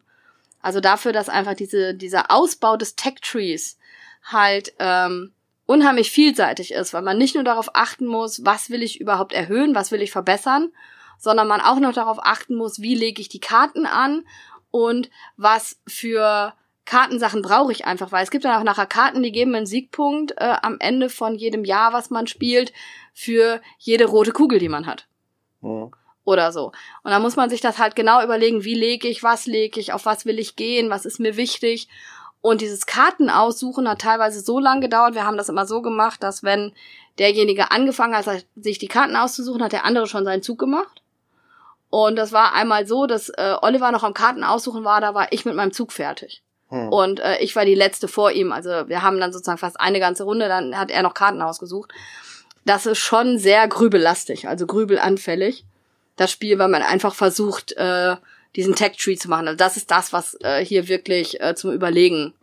Also 0.60 0.80
dafür, 0.80 1.12
dass 1.12 1.28
einfach 1.28 1.54
diese, 1.54 1.94
dieser 1.94 2.30
Ausbau 2.30 2.76
des 2.76 2.94
Tech-Trees 2.94 3.76
halt 4.22 4.72
ähm, 4.78 5.32
unheimlich 5.66 6.10
vielseitig 6.10 6.72
ist, 6.72 6.92
weil 6.92 7.02
man 7.02 7.18
nicht 7.18 7.34
nur 7.34 7.44
darauf 7.44 7.74
achten 7.74 8.06
muss, 8.06 8.44
was 8.44 8.70
will 8.70 8.82
ich 8.82 9.00
überhaupt 9.00 9.32
erhöhen, 9.32 9.74
was 9.74 9.92
will 9.92 10.02
ich 10.02 10.10
verbessern, 10.10 10.72
sondern 11.18 11.48
man 11.48 11.60
auch 11.60 11.78
noch 11.78 11.92
darauf 11.92 12.18
achten 12.20 12.54
muss, 12.54 12.80
wie 12.80 12.94
lege 12.94 13.20
ich 13.20 13.28
die 13.28 13.40
Karten 13.40 13.86
an 13.86 14.24
und 14.70 15.10
was 15.36 15.80
für 15.86 16.54
Kartensachen 16.84 17.42
brauche 17.42 17.72
ich 17.72 17.84
einfach, 17.84 18.10
weil 18.10 18.24
es 18.24 18.30
gibt 18.30 18.44
dann 18.44 18.58
auch 18.58 18.64
nachher 18.64 18.86
Karten, 18.86 19.22
die 19.22 19.30
geben 19.30 19.54
einen 19.54 19.66
Siegpunkt 19.66 20.32
äh, 20.38 20.56
am 20.62 20.78
Ende 20.80 21.08
von 21.08 21.36
jedem 21.36 21.64
Jahr, 21.64 21.92
was 21.92 22.10
man 22.10 22.26
spielt, 22.26 22.72
für 23.14 23.60
jede 23.78 24.06
rote 24.06 24.32
Kugel, 24.32 24.58
die 24.58 24.68
man 24.68 24.86
hat. 24.86 25.06
Mhm 25.60 25.92
oder 26.24 26.52
so. 26.52 26.66
Und 27.02 27.10
dann 27.10 27.22
muss 27.22 27.36
man 27.36 27.50
sich 27.50 27.60
das 27.60 27.78
halt 27.78 27.96
genau 27.96 28.22
überlegen, 28.22 28.64
wie 28.64 28.74
lege 28.74 29.08
ich, 29.08 29.22
was 29.22 29.46
lege 29.46 29.80
ich, 29.80 29.92
auf 29.92 30.06
was 30.06 30.24
will 30.24 30.38
ich 30.38 30.56
gehen, 30.56 30.90
was 30.90 31.04
ist 31.04 31.18
mir 31.18 31.36
wichtig. 31.36 31.88
Und 32.42 32.60
dieses 32.60 32.86
Kartenaussuchen 32.86 33.88
hat 33.88 34.00
teilweise 34.00 34.40
so 34.40 34.58
lang 34.58 34.80
gedauert. 34.80 35.14
Wir 35.14 35.24
haben 35.24 35.36
das 35.36 35.48
immer 35.48 35.64
so 35.64 35.80
gemacht, 35.80 36.22
dass 36.22 36.42
wenn 36.42 36.72
derjenige 37.18 37.70
angefangen 37.70 38.16
hat, 38.16 38.44
sich 38.56 38.78
die 38.78 38.88
Karten 38.88 39.16
auszusuchen, 39.16 39.62
hat 39.62 39.72
der 39.72 39.84
andere 39.84 40.06
schon 40.06 40.24
seinen 40.24 40.42
Zug 40.42 40.58
gemacht. 40.58 41.02
Und 41.88 42.16
das 42.16 42.32
war 42.32 42.54
einmal 42.54 42.86
so, 42.86 43.06
dass 43.06 43.28
äh, 43.28 43.54
Oliver 43.62 43.92
noch 43.92 44.02
am 44.02 44.14
Karten 44.14 44.44
aussuchen 44.44 44.82
war, 44.82 45.00
da 45.00 45.14
war 45.14 45.32
ich 45.32 45.44
mit 45.44 45.54
meinem 45.54 45.72
Zug 45.72 45.92
fertig. 45.92 46.42
Hm. 46.68 46.88
Und 46.88 47.20
äh, 47.20 47.38
ich 47.38 47.54
war 47.54 47.64
die 47.64 47.74
letzte 47.74 48.08
vor 48.08 48.32
ihm. 48.32 48.50
Also 48.50 48.88
wir 48.88 49.02
haben 49.02 49.20
dann 49.20 49.32
sozusagen 49.32 49.58
fast 49.58 49.78
eine 49.78 50.00
ganze 50.00 50.24
Runde, 50.24 50.48
dann 50.48 50.76
hat 50.76 50.90
er 50.90 51.02
noch 51.02 51.14
Karten 51.14 51.42
ausgesucht. 51.42 51.92
Das 52.64 52.86
ist 52.86 52.98
schon 52.98 53.38
sehr 53.38 53.68
grübelastig, 53.68 54.48
also 54.48 54.66
grübelanfällig 54.66 55.64
das 56.16 56.30
Spiel, 56.30 56.58
weil 56.58 56.68
man 56.68 56.82
einfach 56.82 57.14
versucht, 57.14 57.72
äh, 57.72 58.16
diesen 58.56 58.74
Tech-Tree 58.74 59.16
zu 59.16 59.28
machen. 59.28 59.48
Also 59.48 59.56
das 59.56 59.76
ist 59.76 59.90
das, 59.90 60.12
was 60.12 60.36
äh, 60.40 60.64
hier 60.64 60.88
wirklich 60.88 61.40
äh, 61.40 61.54
zum 61.54 61.72
Überlegen 61.72 62.34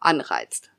anreizt. 0.00 0.70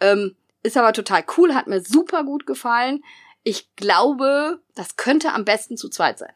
Ähm, 0.00 0.36
ist 0.62 0.76
aber 0.76 0.92
total 0.92 1.24
cool, 1.36 1.54
hat 1.54 1.66
mir 1.66 1.80
super 1.80 2.24
gut 2.24 2.46
gefallen. 2.46 3.02
Ich 3.42 3.74
glaube, 3.76 4.60
das 4.74 4.96
könnte 4.96 5.32
am 5.32 5.44
besten 5.44 5.76
zu 5.76 5.88
zweit 5.88 6.18
sein. 6.18 6.32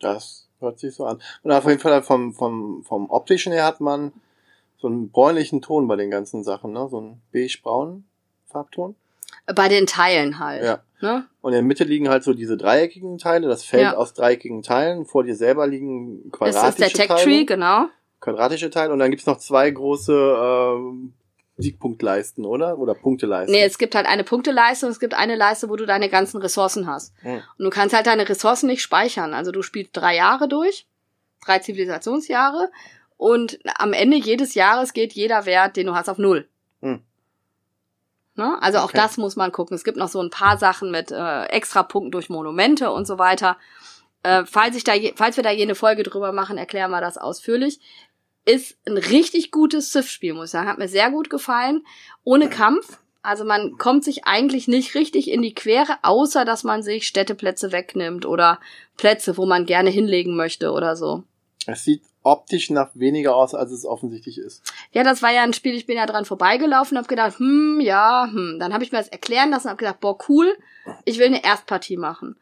Das 0.00 0.48
hört 0.60 0.78
sich 0.78 0.94
so 0.94 1.04
an. 1.04 1.22
Und 1.42 1.52
auf 1.52 1.64
jeden 1.64 1.80
Fall 1.80 2.02
vom, 2.02 2.34
vom, 2.34 2.84
vom 2.84 3.10
optischen 3.10 3.52
her 3.52 3.64
hat 3.64 3.80
man 3.80 4.12
so 4.76 4.88
einen 4.88 5.10
bräunlichen 5.10 5.62
Ton 5.62 5.88
bei 5.88 5.96
den 5.96 6.10
ganzen 6.10 6.44
Sachen, 6.44 6.72
ne? 6.72 6.88
So 6.88 6.98
einen 6.98 7.22
beige-braunen 7.32 8.08
Farbton. 8.46 8.96
Bei 9.54 9.68
den 9.68 9.86
Teilen 9.86 10.38
halt. 10.38 10.64
Ja. 10.64 10.80
Ne? 11.00 11.26
Und 11.40 11.52
in 11.52 11.58
der 11.58 11.62
Mitte 11.62 11.84
liegen 11.84 12.08
halt 12.08 12.24
so 12.24 12.34
diese 12.34 12.56
dreieckigen 12.56 13.18
Teile, 13.18 13.48
das 13.48 13.64
Feld 13.64 13.82
ja. 13.82 13.96
aus 13.96 14.14
dreieckigen 14.14 14.62
Teilen. 14.62 15.06
Vor 15.06 15.24
dir 15.24 15.36
selber 15.36 15.66
liegen 15.66 16.30
quadratische 16.32 16.60
Teile. 16.60 16.74
Das 16.74 16.78
ist 16.78 16.98
der 16.98 17.06
Tech 17.06 17.24
Tree, 17.24 17.44
genau. 17.44 17.86
Quadratische 18.20 18.70
Teile. 18.70 18.92
Und 18.92 18.98
dann 18.98 19.10
gibt's 19.10 19.26
noch 19.26 19.38
zwei 19.38 19.70
große 19.70 20.12
äh, 20.12 21.62
Siegpunktleisten, 21.62 22.44
oder? 22.44 22.78
Oder 22.78 22.94
Punkteleisten? 22.94 23.54
Nee, 23.54 23.64
es 23.64 23.78
gibt 23.78 23.94
halt 23.94 24.06
eine 24.06 24.24
Punkteleiste 24.24 24.86
und 24.86 24.92
es 24.92 25.00
gibt 25.00 25.14
eine 25.14 25.36
Leiste, 25.36 25.68
wo 25.68 25.76
du 25.76 25.86
deine 25.86 26.08
ganzen 26.08 26.40
Ressourcen 26.40 26.86
hast. 26.86 27.14
Hm. 27.20 27.42
Und 27.58 27.64
du 27.64 27.70
kannst 27.70 27.94
halt 27.94 28.06
deine 28.06 28.28
Ressourcen 28.28 28.66
nicht 28.66 28.82
speichern. 28.82 29.34
Also 29.34 29.52
du 29.52 29.62
spielst 29.62 29.96
drei 29.96 30.16
Jahre 30.16 30.48
durch, 30.48 30.86
drei 31.44 31.60
Zivilisationsjahre 31.60 32.70
und 33.16 33.58
am 33.76 33.92
Ende 33.92 34.16
jedes 34.16 34.54
Jahres 34.54 34.92
geht 34.92 35.12
jeder 35.12 35.46
Wert, 35.46 35.76
den 35.76 35.86
du 35.86 35.94
hast, 35.94 36.08
auf 36.08 36.18
null. 36.18 36.48
Ne? 38.38 38.56
Also 38.62 38.78
auch 38.78 38.84
okay. 38.84 38.96
das 38.96 39.16
muss 39.16 39.34
man 39.34 39.50
gucken. 39.50 39.74
Es 39.74 39.82
gibt 39.82 39.96
noch 39.96 40.08
so 40.08 40.22
ein 40.22 40.30
paar 40.30 40.58
Sachen 40.58 40.92
mit 40.92 41.10
äh, 41.10 41.44
Extrapunkten 41.46 42.12
durch 42.12 42.30
Monumente 42.30 42.92
und 42.92 43.04
so 43.04 43.18
weiter. 43.18 43.56
Äh, 44.22 44.44
falls, 44.46 44.76
ich 44.76 44.84
da 44.84 44.94
je, 44.94 45.12
falls 45.16 45.36
wir 45.36 45.42
da 45.42 45.50
jene 45.50 45.74
Folge 45.74 46.04
drüber 46.04 46.30
machen, 46.30 46.56
erklären 46.56 46.92
wir 46.92 47.00
das 47.00 47.18
ausführlich. 47.18 47.80
Ist 48.44 48.78
ein 48.86 48.96
richtig 48.96 49.50
gutes 49.50 49.90
Civ-Spiel, 49.90 50.34
muss 50.34 50.46
ich 50.46 50.50
sagen. 50.52 50.68
Hat 50.68 50.78
mir 50.78 50.88
sehr 50.88 51.10
gut 51.10 51.30
gefallen. 51.30 51.84
Ohne 52.22 52.48
Kampf. 52.48 52.98
Also 53.22 53.44
man 53.44 53.76
kommt 53.76 54.04
sich 54.04 54.24
eigentlich 54.24 54.68
nicht 54.68 54.94
richtig 54.94 55.28
in 55.30 55.42
die 55.42 55.54
Quere, 55.54 55.98
außer 56.02 56.44
dass 56.44 56.62
man 56.62 56.84
sich 56.84 57.08
Städteplätze 57.08 57.72
wegnimmt 57.72 58.24
oder 58.24 58.60
Plätze, 58.96 59.36
wo 59.36 59.46
man 59.46 59.66
gerne 59.66 59.90
hinlegen 59.90 60.36
möchte 60.36 60.70
oder 60.70 60.94
so. 60.94 61.24
Es 61.70 61.84
sieht 61.84 62.02
optisch 62.22 62.70
nach 62.70 62.88
weniger 62.94 63.36
aus, 63.36 63.54
als 63.54 63.72
es 63.72 63.84
offensichtlich 63.84 64.38
ist. 64.38 64.62
Ja, 64.92 65.04
das 65.04 65.20
war 65.20 65.32
ja 65.32 65.42
ein 65.42 65.52
Spiel, 65.52 65.74
ich 65.74 65.84
bin 65.84 65.98
ja 65.98 66.06
dran 66.06 66.24
vorbeigelaufen 66.24 66.96
und 66.96 67.02
hab 67.02 67.08
gedacht, 67.08 67.38
hm, 67.38 67.78
ja, 67.80 68.26
hm. 68.32 68.56
Dann 68.58 68.72
habe 68.72 68.84
ich 68.84 68.90
mir 68.90 68.98
das 68.98 69.08
erklären 69.08 69.50
lassen 69.50 69.66
und 69.66 69.72
hab 69.72 69.78
gedacht, 69.78 70.00
boah, 70.00 70.16
cool, 70.30 70.56
ich 71.04 71.18
will 71.18 71.26
eine 71.26 71.44
Erstpartie 71.44 71.98
machen. 71.98 72.36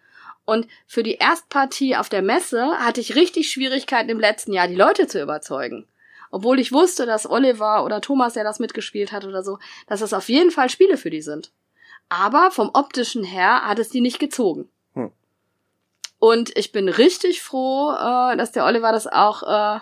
Und 0.44 0.68
für 0.86 1.02
die 1.02 1.16
Erstpartie 1.16 1.96
auf 1.96 2.08
der 2.08 2.22
Messe 2.22 2.78
hatte 2.78 3.00
ich 3.00 3.16
richtig 3.16 3.50
Schwierigkeiten 3.50 4.10
im 4.10 4.20
letzten 4.20 4.52
Jahr, 4.52 4.68
die 4.68 4.76
Leute 4.76 5.08
zu 5.08 5.20
überzeugen. 5.20 5.88
Obwohl 6.30 6.60
ich 6.60 6.70
wusste, 6.70 7.04
dass 7.04 7.28
Oliver 7.28 7.84
oder 7.84 8.00
Thomas, 8.00 8.34
der 8.34 8.44
das 8.44 8.60
mitgespielt 8.60 9.10
hat 9.10 9.24
oder 9.24 9.42
so, 9.42 9.58
dass 9.88 10.00
das 10.00 10.12
auf 10.12 10.28
jeden 10.28 10.52
Fall 10.52 10.70
Spiele 10.70 10.96
für 10.96 11.10
die 11.10 11.22
sind. 11.22 11.50
Aber 12.08 12.52
vom 12.52 12.70
optischen 12.74 13.24
her 13.24 13.62
hat 13.66 13.80
es 13.80 13.88
die 13.88 14.00
nicht 14.00 14.20
gezogen. 14.20 14.68
Und 16.18 16.56
ich 16.56 16.72
bin 16.72 16.88
richtig 16.88 17.42
froh, 17.42 17.92
äh, 17.92 18.36
dass 18.36 18.52
der 18.52 18.64
Oliver 18.64 18.92
das 18.92 19.06
auch 19.06 19.42
äh, 19.42 19.80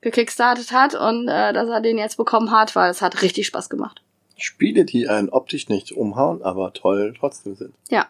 gekickstartet 0.00 0.72
hat 0.72 0.94
und 0.94 1.28
äh, 1.28 1.52
dass 1.52 1.68
er 1.68 1.80
den 1.80 1.98
jetzt 1.98 2.16
bekommen 2.16 2.50
hat, 2.50 2.74
weil 2.74 2.90
es 2.90 3.02
hat 3.02 3.22
richtig 3.22 3.46
Spaß 3.46 3.68
gemacht. 3.68 4.02
Spiele, 4.36 4.84
die 4.84 5.08
einen 5.08 5.28
optisch 5.28 5.68
nicht 5.68 5.92
umhauen, 5.92 6.42
aber 6.42 6.72
toll 6.72 7.14
trotzdem 7.18 7.54
sind. 7.54 7.74
Ja. 7.90 8.06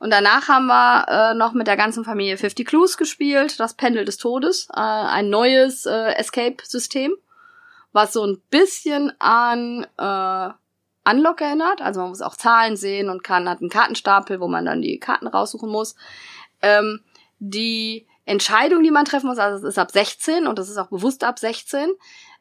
Und 0.00 0.10
danach 0.10 0.48
haben 0.48 0.66
wir 0.66 1.06
äh, 1.08 1.34
noch 1.34 1.52
mit 1.52 1.66
der 1.66 1.76
ganzen 1.76 2.04
Familie 2.04 2.36
50 2.36 2.66
Clues 2.66 2.96
gespielt, 2.96 3.58
das 3.58 3.74
Pendel 3.74 4.04
des 4.04 4.16
Todes, 4.16 4.68
äh, 4.72 4.78
ein 4.78 5.28
neues 5.28 5.86
äh, 5.86 6.12
Escape-System, 6.14 7.14
was 7.92 8.12
so 8.12 8.24
ein 8.24 8.40
bisschen 8.50 9.12
an 9.18 9.86
äh, 9.96 10.50
Unlock 11.10 11.40
erinnert. 11.40 11.80
Also 11.80 12.00
man 12.00 12.10
muss 12.10 12.22
auch 12.22 12.36
Zahlen 12.36 12.76
sehen 12.76 13.08
und 13.08 13.24
kann, 13.24 13.48
hat 13.48 13.60
einen 13.60 13.70
Kartenstapel, 13.70 14.40
wo 14.40 14.46
man 14.46 14.66
dann 14.66 14.82
die 14.82 15.00
Karten 15.00 15.26
raussuchen 15.26 15.70
muss. 15.70 15.96
Ähm, 16.62 17.00
die 17.38 18.06
Entscheidung, 18.24 18.82
die 18.82 18.90
man 18.90 19.04
treffen 19.04 19.26
muss, 19.28 19.38
also 19.38 19.56
es 19.66 19.72
ist 19.74 19.78
ab 19.78 19.90
16 19.90 20.46
und 20.46 20.58
das 20.58 20.68
ist 20.68 20.76
auch 20.76 20.88
bewusst 20.88 21.24
ab 21.24 21.38
16. 21.38 21.90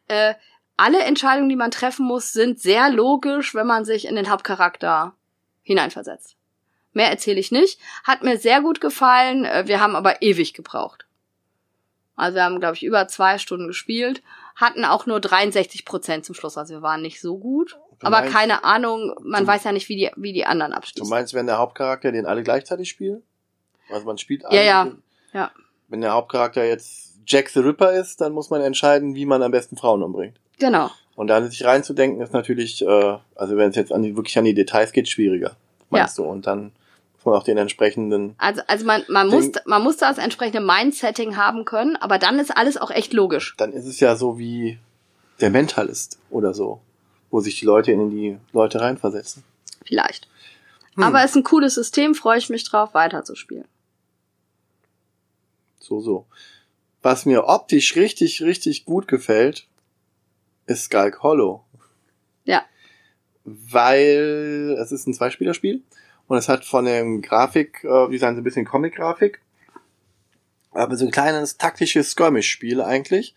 Äh, 0.07 0.33
alle 0.75 0.99
Entscheidungen, 1.03 1.49
die 1.49 1.55
man 1.55 1.71
treffen 1.71 2.05
muss, 2.05 2.33
sind 2.33 2.59
sehr 2.59 2.89
logisch, 2.89 3.55
wenn 3.55 3.67
man 3.67 3.85
sich 3.85 4.05
in 4.07 4.15
den 4.15 4.29
Hauptcharakter 4.29 5.13
hineinversetzt. 5.63 6.35
Mehr 6.93 7.09
erzähle 7.09 7.39
ich 7.39 7.51
nicht. 7.51 7.79
Hat 8.03 8.23
mir 8.23 8.37
sehr 8.37 8.61
gut 8.61 8.81
gefallen. 8.81 9.45
Äh, 9.45 9.67
wir 9.67 9.79
haben 9.81 9.95
aber 9.95 10.21
ewig 10.21 10.53
gebraucht. 10.53 11.05
Also 12.15 12.35
wir 12.35 12.43
haben, 12.43 12.59
glaube 12.59 12.75
ich, 12.75 12.83
über 12.83 13.07
zwei 13.07 13.37
Stunden 13.37 13.67
gespielt, 13.67 14.23
hatten 14.55 14.83
auch 14.85 15.05
nur 15.05 15.19
63 15.19 15.85
Prozent 15.85 16.25
zum 16.25 16.33
Schluss. 16.33 16.57
Also 16.57 16.73
wir 16.73 16.81
waren 16.81 17.01
nicht 17.03 17.21
so 17.21 17.37
gut. 17.37 17.77
Du 17.99 18.07
aber 18.07 18.21
meinst- 18.21 18.33
keine 18.35 18.63
Ahnung, 18.63 19.13
man 19.21 19.43
du- 19.43 19.47
weiß 19.47 19.63
ja 19.65 19.71
nicht, 19.71 19.87
wie 19.89 19.95
die, 19.97 20.11
wie 20.15 20.33
die 20.33 20.45
anderen 20.45 20.71
Du 20.71 20.77
abschließen. 20.77 21.09
meinst, 21.09 21.33
wenn 21.35 21.45
der 21.45 21.59
Hauptcharakter 21.59 22.11
den 22.11 22.25
alle 22.25 22.41
gleichzeitig 22.43 22.89
spielen? 22.89 23.21
Also 23.89 24.05
man 24.05 24.17
spielt 24.17 24.43
Ja, 24.51 24.61
ja. 24.61 24.91
Ja. 25.33 25.51
Wenn 25.87 26.01
der 26.01 26.13
Hauptcharakter 26.13 26.63
jetzt 26.65 27.19
Jack 27.25 27.49
the 27.49 27.59
Ripper 27.59 27.91
ist, 27.93 28.21
dann 28.21 28.33
muss 28.33 28.49
man 28.49 28.61
entscheiden, 28.61 29.15
wie 29.15 29.25
man 29.25 29.43
am 29.43 29.51
besten 29.51 29.77
Frauen 29.77 30.01
umbringt. 30.03 30.39
Genau. 30.59 30.89
Und 31.15 31.27
da 31.27 31.41
sich 31.41 31.65
reinzudenken, 31.65 32.21
ist 32.21 32.33
natürlich, 32.33 32.81
äh, 32.83 33.17
also 33.35 33.57
wenn 33.57 33.69
es 33.69 33.75
jetzt 33.75 33.91
an 33.91 34.03
die, 34.03 34.15
wirklich 34.15 34.37
an 34.37 34.45
die 34.45 34.53
Details 34.53 34.91
geht, 34.91 35.09
schwieriger, 35.09 35.55
meinst 35.89 36.17
du? 36.17 36.23
Und 36.23 36.45
dann 36.47 36.71
muss 37.15 37.25
man 37.25 37.35
auch 37.35 37.43
den 37.43 37.57
entsprechenden. 37.57 38.35
Also, 38.37 38.61
also 38.67 38.85
man, 38.85 39.03
man, 39.09 39.29
Ding- 39.29 39.39
muss, 39.39 39.51
man 39.65 39.83
muss 39.83 39.97
das 39.97 40.19
entsprechende 40.19 40.61
Mindsetting 40.61 41.35
haben 41.35 41.65
können, 41.65 41.95
aber 41.95 42.19
dann 42.19 42.39
ist 42.39 42.55
alles 42.55 42.77
auch 42.77 42.91
echt 42.91 43.13
logisch. 43.13 43.55
Dann 43.57 43.73
ist 43.73 43.85
es 43.87 43.99
ja 43.99 44.15
so 44.15 44.37
wie 44.37 44.77
der 45.41 45.49
Mentalist 45.49 46.19
oder 46.29 46.53
so, 46.53 46.81
wo 47.31 47.39
sich 47.39 47.59
die 47.59 47.65
Leute 47.65 47.91
in 47.91 48.09
die 48.09 48.37
Leute 48.53 48.79
reinversetzen. 48.79 49.43
Vielleicht. 49.85 50.27
Hm. 50.95 51.03
Aber 51.03 51.23
es 51.23 51.31
ist 51.31 51.37
ein 51.37 51.43
cooles 51.43 51.75
System, 51.75 52.15
freue 52.15 52.37
ich 52.37 52.49
mich 52.49 52.63
drauf, 52.63 52.93
weiterzuspielen. 52.93 53.65
So, 55.87 56.01
so. 56.01 56.25
Was 57.01 57.25
mir 57.25 57.45
optisch 57.45 57.95
richtig, 57.95 58.41
richtig 58.41 58.83
gut 58.83 59.07
gefällt, 59.07 59.67
ist 60.65 60.83
Skulk 60.83 61.23
Hollow. 61.23 61.63
Ja. 62.43 62.65
Weil 63.45 64.75
es 64.81 64.91
ist 64.91 65.07
ein 65.07 65.13
Zweispielerspiel 65.13 65.81
und 66.27 66.37
es 66.37 66.49
hat 66.49 66.65
von 66.65 66.83
dem 66.83 67.21
Grafik, 67.21 67.85
äh, 67.85 68.11
wie 68.11 68.17
sagen 68.17 68.35
sie, 68.35 68.41
ein 68.41 68.43
bisschen 68.43 68.65
Comic-Grafik, 68.65 69.39
aber 70.71 70.97
so 70.97 71.05
ein 71.05 71.11
kleines 71.11 71.57
taktisches 71.57 72.11
Skirmish-Spiel 72.11 72.81
eigentlich, 72.81 73.33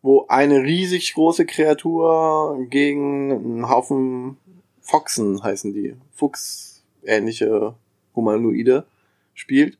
wo 0.00 0.26
eine 0.28 0.62
riesig 0.62 1.12
große 1.12 1.44
Kreatur 1.44 2.66
gegen 2.70 3.30
einen 3.30 3.68
Haufen 3.68 4.38
Foxen 4.80 5.42
heißen 5.42 5.74
die, 5.74 5.96
Fuchs-ähnliche 6.12 7.74
Humanoide 8.14 8.86
spielt. 9.34 9.76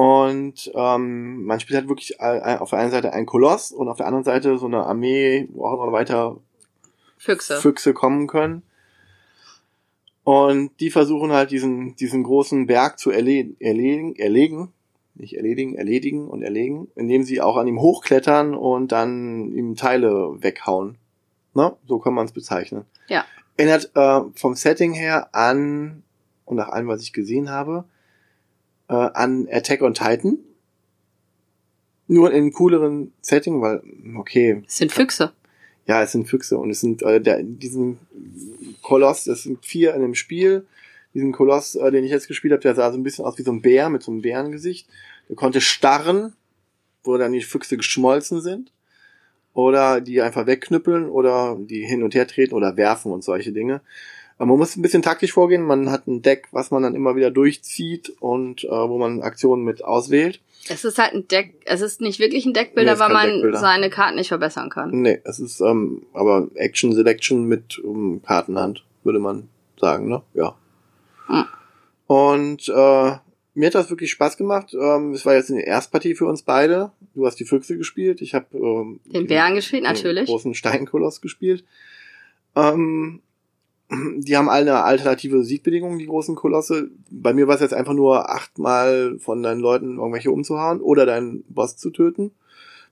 Und 0.00 0.72
ähm, 0.74 1.44
man 1.44 1.60
spielt 1.60 1.76
halt 1.76 1.90
wirklich 1.90 2.18
auf 2.22 2.70
der 2.70 2.78
einen 2.78 2.90
Seite 2.90 3.12
einen 3.12 3.26
Koloss 3.26 3.70
und 3.70 3.86
auf 3.90 3.98
der 3.98 4.06
anderen 4.06 4.24
Seite 4.24 4.56
so 4.56 4.64
eine 4.64 4.86
Armee, 4.86 5.46
wo 5.52 5.66
auch 5.66 5.74
immer 5.74 5.92
weiter 5.92 6.38
Füchse. 7.18 7.60
Füchse 7.60 7.92
kommen 7.92 8.26
können. 8.26 8.62
Und 10.24 10.70
die 10.80 10.90
versuchen 10.90 11.32
halt 11.32 11.50
diesen, 11.50 11.96
diesen 11.96 12.22
großen 12.22 12.66
Berg 12.66 12.98
zu 12.98 13.10
erledigen, 13.10 13.56
erledigen, 13.60 14.16
erlegen, 14.16 14.72
nicht 15.16 15.36
erledigen, 15.36 15.74
erledigen 15.74 16.28
und 16.28 16.40
erlegen, 16.40 16.88
indem 16.94 17.22
sie 17.22 17.42
auch 17.42 17.58
an 17.58 17.66
ihm 17.66 17.82
hochklettern 17.82 18.54
und 18.54 18.92
dann 18.92 19.52
ihm 19.52 19.76
Teile 19.76 20.42
weghauen. 20.42 20.96
Ne? 21.52 21.76
So 21.86 21.98
kann 21.98 22.14
man 22.14 22.24
es 22.24 22.32
bezeichnen. 22.32 22.86
Ja. 23.08 23.26
Erinnert 23.58 23.90
äh, 23.94 24.22
vom 24.34 24.54
Setting 24.54 24.94
her 24.94 25.34
an, 25.34 26.04
und 26.46 26.56
nach 26.56 26.70
allem, 26.70 26.88
was 26.88 27.02
ich 27.02 27.12
gesehen 27.12 27.50
habe, 27.50 27.84
äh, 28.90 28.92
an 29.14 29.48
Attack 29.50 29.80
on 29.82 29.94
Titan. 29.94 30.38
Nur 32.08 32.30
in 32.30 32.36
einem 32.36 32.52
cooleren 32.52 33.12
Setting, 33.22 33.62
weil, 33.62 33.82
okay, 34.16 34.62
Es 34.66 34.78
sind 34.78 34.90
Füchse. 34.90 35.32
ja, 35.86 36.02
es 36.02 36.12
sind 36.12 36.28
Füchse 36.28 36.58
und 36.58 36.70
es 36.70 36.80
sind 36.80 37.02
äh, 37.02 37.20
der, 37.20 37.42
diesen 37.42 37.98
Koloss, 38.82 39.24
das 39.24 39.44
sind 39.44 39.64
vier 39.64 39.94
in 39.94 40.02
dem 40.02 40.14
Spiel. 40.16 40.66
Diesen 41.14 41.30
Koloss, 41.32 41.76
äh, 41.76 41.90
den 41.92 42.04
ich 42.04 42.10
jetzt 42.10 42.26
gespielt 42.28 42.52
habe, 42.52 42.62
der 42.62 42.74
sah 42.74 42.90
so 42.90 42.98
ein 42.98 43.04
bisschen 43.04 43.24
aus 43.24 43.38
wie 43.38 43.42
so 43.42 43.52
ein 43.52 43.62
Bär 43.62 43.90
mit 43.90 44.02
so 44.02 44.10
einem 44.10 44.22
Bärengesicht. 44.22 44.88
Der 45.28 45.36
konnte 45.36 45.60
starren, 45.60 46.34
wo 47.04 47.16
dann 47.16 47.32
die 47.32 47.42
Füchse 47.42 47.76
geschmolzen 47.76 48.40
sind. 48.40 48.72
Oder 49.52 50.00
die 50.00 50.20
einfach 50.22 50.46
wegknüppeln 50.46 51.08
oder 51.08 51.56
die 51.60 51.84
hin 51.84 52.02
und 52.04 52.14
her 52.14 52.26
treten 52.28 52.54
oder 52.54 52.76
werfen 52.76 53.12
und 53.12 53.24
solche 53.24 53.52
Dinge. 53.52 53.80
Aber 54.40 54.46
man 54.46 54.58
muss 54.60 54.74
ein 54.74 54.80
bisschen 54.80 55.02
taktisch 55.02 55.34
vorgehen. 55.34 55.62
Man 55.64 55.90
hat 55.90 56.06
ein 56.06 56.22
Deck, 56.22 56.48
was 56.50 56.70
man 56.70 56.82
dann 56.82 56.94
immer 56.94 57.14
wieder 57.14 57.30
durchzieht 57.30 58.08
und 58.20 58.64
äh, 58.64 58.70
wo 58.70 58.96
man 58.96 59.20
Aktionen 59.20 59.64
mit 59.64 59.84
auswählt. 59.84 60.40
Es 60.66 60.82
ist 60.86 60.96
halt 60.96 61.12
ein 61.12 61.28
Deck, 61.28 61.60
es 61.66 61.82
ist 61.82 62.00
nicht 62.00 62.20
wirklich 62.20 62.46
ein 62.46 62.54
Deckbilder, 62.54 62.94
Nee, 62.94 63.00
weil 63.00 63.12
man 63.12 63.28
Deckbilder. 63.28 63.58
seine 63.58 63.90
Karten 63.90 64.16
nicht 64.16 64.28
verbessern 64.28 64.70
kann. 64.70 64.92
Nee, 65.02 65.20
es 65.24 65.40
ist 65.40 65.60
ähm, 65.60 66.06
aber 66.14 66.48
Action 66.54 66.94
Selection 66.94 67.48
mit 67.48 67.80
um, 67.80 68.22
Kartenhand, 68.22 68.82
würde 69.04 69.18
man 69.18 69.50
sagen, 69.78 70.08
ne? 70.08 70.22
Ja. 70.32 70.56
Hm. 71.26 71.44
Und 72.06 72.66
äh, 72.70 73.16
mir 73.52 73.66
hat 73.66 73.74
das 73.74 73.90
wirklich 73.90 74.10
Spaß 74.10 74.38
gemacht. 74.38 74.72
Ähm, 74.72 75.12
es 75.12 75.26
war 75.26 75.34
jetzt 75.34 75.50
eine 75.50 75.66
Erstpartie 75.66 76.14
für 76.14 76.24
uns 76.24 76.44
beide. 76.44 76.92
Du 77.14 77.26
hast 77.26 77.38
die 77.40 77.44
Füchse 77.44 77.76
gespielt. 77.76 78.22
Ich 78.22 78.34
habe 78.34 78.46
ähm, 78.56 79.00
Den 79.04 79.26
Bären 79.26 79.54
gespielt, 79.54 79.82
den 79.84 79.92
natürlich. 79.92 80.24
großen 80.24 80.54
Steinkoloss 80.54 81.20
gespielt. 81.20 81.62
Ähm, 82.56 83.20
die 84.18 84.36
haben 84.36 84.48
alle 84.48 84.72
eine 84.72 84.84
alternative 84.84 85.42
Siegbedingung, 85.44 85.98
die 85.98 86.06
großen 86.06 86.34
Kolosse. 86.34 86.90
Bei 87.10 87.32
mir 87.32 87.48
war 87.48 87.56
es 87.56 87.60
jetzt 87.60 87.74
einfach 87.74 87.94
nur 87.94 88.30
achtmal 88.30 89.18
von 89.18 89.42
deinen 89.42 89.60
Leuten 89.60 89.96
irgendwelche 89.96 90.30
umzuhauen 90.30 90.80
oder 90.80 91.06
deinen 91.06 91.42
Boss 91.48 91.76
zu 91.76 91.90
töten. 91.90 92.32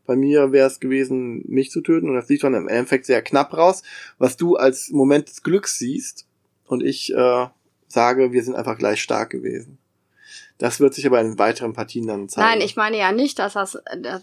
Bei 0.06 0.16
mir 0.16 0.52
wäre 0.52 0.66
es 0.66 0.80
gewesen, 0.80 1.44
mich 1.46 1.70
zu 1.70 1.82
töten 1.82 2.08
und 2.08 2.14
das 2.14 2.28
sieht 2.28 2.42
dann 2.42 2.54
im 2.54 2.68
Endeffekt 2.68 3.04
sehr 3.06 3.22
knapp 3.22 3.56
raus, 3.56 3.82
was 4.18 4.36
du 4.36 4.56
als 4.56 4.90
Moment 4.90 5.28
des 5.28 5.42
Glücks 5.42 5.78
siehst 5.78 6.26
und 6.66 6.82
ich 6.82 7.12
äh, 7.14 7.46
sage, 7.88 8.32
wir 8.32 8.42
sind 8.42 8.54
einfach 8.54 8.78
gleich 8.78 9.02
stark 9.02 9.30
gewesen. 9.30 9.78
Das 10.58 10.80
wird 10.80 10.92
sich 10.92 11.06
aber 11.06 11.20
in 11.20 11.38
weiteren 11.38 11.72
Partien 11.72 12.08
dann 12.08 12.28
zeigen. 12.28 12.48
Nein, 12.48 12.60
ich 12.60 12.74
meine 12.74 12.98
ja 12.98 13.12
nicht, 13.12 13.38
dass 13.38 13.52
das 13.52 13.78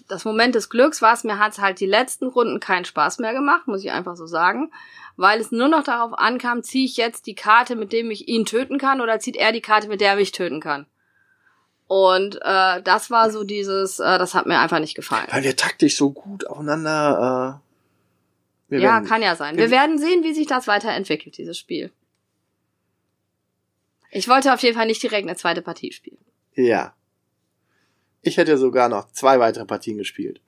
das, 0.09 0.25
Moment 0.25 0.53
des 0.53 0.69
Glücks 0.69 1.01
war. 1.01 1.17
Mir 1.23 1.39
hat 1.39 1.57
halt 1.59 1.80
die 1.80 1.85
letzten 1.85 2.27
Runden 2.27 2.59
keinen 2.59 2.83
Spaß 2.83 3.19
mehr 3.19 3.33
gemacht, 3.33 3.67
muss 3.67 3.83
ich 3.85 3.91
einfach 3.91 4.17
so 4.17 4.25
sagen, 4.27 4.69
weil 5.15 5.39
es 5.39 5.51
nur 5.53 5.69
noch 5.69 5.83
darauf 5.83 6.14
ankam, 6.14 6.61
ziehe 6.61 6.83
ich 6.85 6.97
jetzt 6.97 7.25
die 7.27 7.35
Karte, 7.35 7.77
mit 7.77 7.93
dem 7.93 8.11
ich 8.11 8.27
ihn 8.27 8.45
töten 8.45 8.77
kann, 8.77 8.99
oder 8.99 9.19
zieht 9.19 9.38
er 9.38 9.53
die 9.53 9.61
Karte, 9.61 9.88
mit 9.88 10.01
der 10.01 10.09
er 10.11 10.15
mich 10.17 10.33
töten 10.33 10.59
kann. 10.59 10.88
Und 11.88 12.35
äh, 12.41 12.81
das 12.81 13.09
war 13.11 13.30
so 13.31 13.45
dieses, 13.45 13.99
äh, 13.99 14.17
das 14.17 14.33
hat 14.33 14.45
mir 14.45 14.59
einfach 14.59 14.80
nicht 14.80 14.95
gefallen. 14.95 15.27
Weil 15.31 15.43
wir 15.43 15.55
taktisch 15.55 15.95
so 15.95 16.09
gut 16.11 16.45
aufeinander. 16.47 17.61
Äh, 18.69 18.75
Ja, 18.77 18.81
werden- 18.95 19.05
kann 19.07 19.22
ja 19.22 19.35
sein. 19.38 19.55
wir- 19.55 19.65
Wir 19.65 19.72
werden 19.72 19.99
sehen, 19.99 20.23
wie 20.23 20.33
sich 20.33 20.47
das 20.47 20.67
weiterentwickelt, 20.67 21.38
dieses 21.38 21.57
Spiel. 21.57 21.91
Ich 24.11 24.27
wollte 24.27 24.53
auf 24.53 24.61
jeden 24.64 24.75
Fall 24.75 24.88
nicht 24.88 25.03
direkt 25.03 25.27
eine 25.27 25.38
zweite 25.38 25.61
Partie 25.61 25.91
spielen. 25.91 26.17
Ja. 26.56 26.93
Ich 28.22 28.38
hätte 28.38 28.58
sogar 28.58 28.90
noch 28.90 29.11
zwei 29.11 29.40
weitere 29.40 29.66
Partien 29.66 29.98
gespielt. 29.98 30.42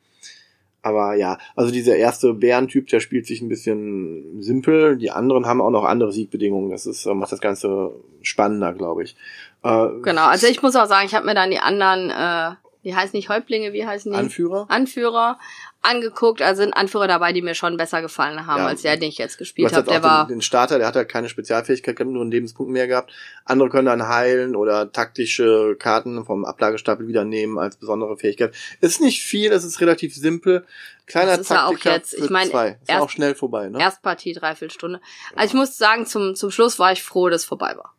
Aber 0.81 1.15
ja, 1.15 1.37
also 1.55 1.71
dieser 1.71 1.97
erste 1.97 2.33
Bärentyp, 2.33 2.87
der 2.87 2.99
spielt 3.01 3.25
sich 3.25 3.41
ein 3.41 3.49
bisschen 3.49 4.41
simpel. 4.41 4.97
Die 4.97 5.11
anderen 5.11 5.45
haben 5.45 5.61
auch 5.61 5.69
noch 5.69 5.83
andere 5.83 6.11
Siegbedingungen. 6.13 6.71
Das 6.71 6.85
ist, 6.85 7.05
äh, 7.05 7.13
macht 7.13 7.31
das 7.31 7.41
Ganze 7.41 7.91
spannender, 8.21 8.73
glaube 8.73 9.03
ich. 9.03 9.15
Äh, 9.63 9.87
Genau, 10.01 10.27
also 10.27 10.47
ich 10.47 10.61
muss 10.61 10.75
auch 10.75 10.85
sagen, 10.85 11.05
ich 11.05 11.13
habe 11.13 11.25
mir 11.25 11.35
dann 11.35 11.51
die 11.51 11.59
anderen, 11.59 12.09
äh, 12.09 12.55
die 12.83 12.95
heißen 12.95 13.17
nicht 13.17 13.27
Häuptlinge, 13.27 13.73
wie 13.73 13.85
heißen 13.85 14.11
die? 14.13 14.17
Anführer. 14.17 14.65
Anführer 14.69 15.39
angeguckt. 15.87 16.41
Also 16.41 16.61
sind 16.63 16.73
Anführer 16.73 17.07
dabei, 17.07 17.33
die 17.33 17.41
mir 17.41 17.55
schon 17.55 17.77
besser 17.77 18.01
gefallen 18.01 18.45
haben, 18.45 18.59
Ja. 18.59 18.67
als 18.67 18.81
der, 18.81 18.97
den 18.97 19.09
ich 19.09 19.17
jetzt 19.17 19.37
gespielt 19.37 19.73
habe. 19.73 19.89
Der 19.89 20.03
war. 20.03 20.25
den, 20.27 20.35
den 20.37 20.41
Starter, 20.41 20.77
der 20.77 20.87
hat 20.87 20.95
halt 20.95 21.09
keine 21.09 21.29
Spezialfähigkeit 21.29 21.99
nur 21.99 22.21
einen 22.21 22.31
Lebenspunkt 22.31 22.71
mehr 22.71 22.87
gehabt. 22.87 23.11
Andere 23.45 23.69
können 23.69 23.85
dann 23.87 24.07
heilen 24.07 24.55
oder 24.55 24.91
taktische 24.91 25.75
Karten 25.77 26.25
vom 26.25 26.45
Ablagestapel 26.45 27.07
wieder 27.07 27.23
nehmen 27.23 27.57
als 27.57 27.77
besondere 27.77 28.17
Fähigkeit. 28.17 28.53
Ist 28.81 29.01
nicht 29.01 29.21
viel, 29.23 29.51
es 29.51 29.63
ist 29.63 29.79
relativ 29.81 30.15
simpel. 30.15 30.65
Kleiner 31.05 31.31
Das 31.31 31.41
ist 31.41 31.49
ja 31.51 31.65
auch 31.65 31.71
Taktiker 31.71 31.95
jetzt- 31.95 32.13
ich 32.13 32.29
meine, 32.29 32.49
zwei. 32.51 32.67
Ist 32.81 32.89
erst- 32.89 33.01
auch 33.01 33.09
schnell 33.09 33.33
vorbei, 33.35 33.69
ne? 33.69 33.79
Erstpartie, 33.79 34.33
Dreiviertelstunde. 34.33 34.99
Also 35.35 35.47
ich 35.47 35.53
muss 35.53 35.77
sagen, 35.77 36.05
zum, 36.05 36.35
zum 36.35 36.51
Schluss 36.51 36.79
war 36.79 36.91
ich 36.91 37.01
froh, 37.01 37.29
dass 37.29 37.41
es 37.41 37.47
vorbei 37.47 37.75
war. 37.77 37.93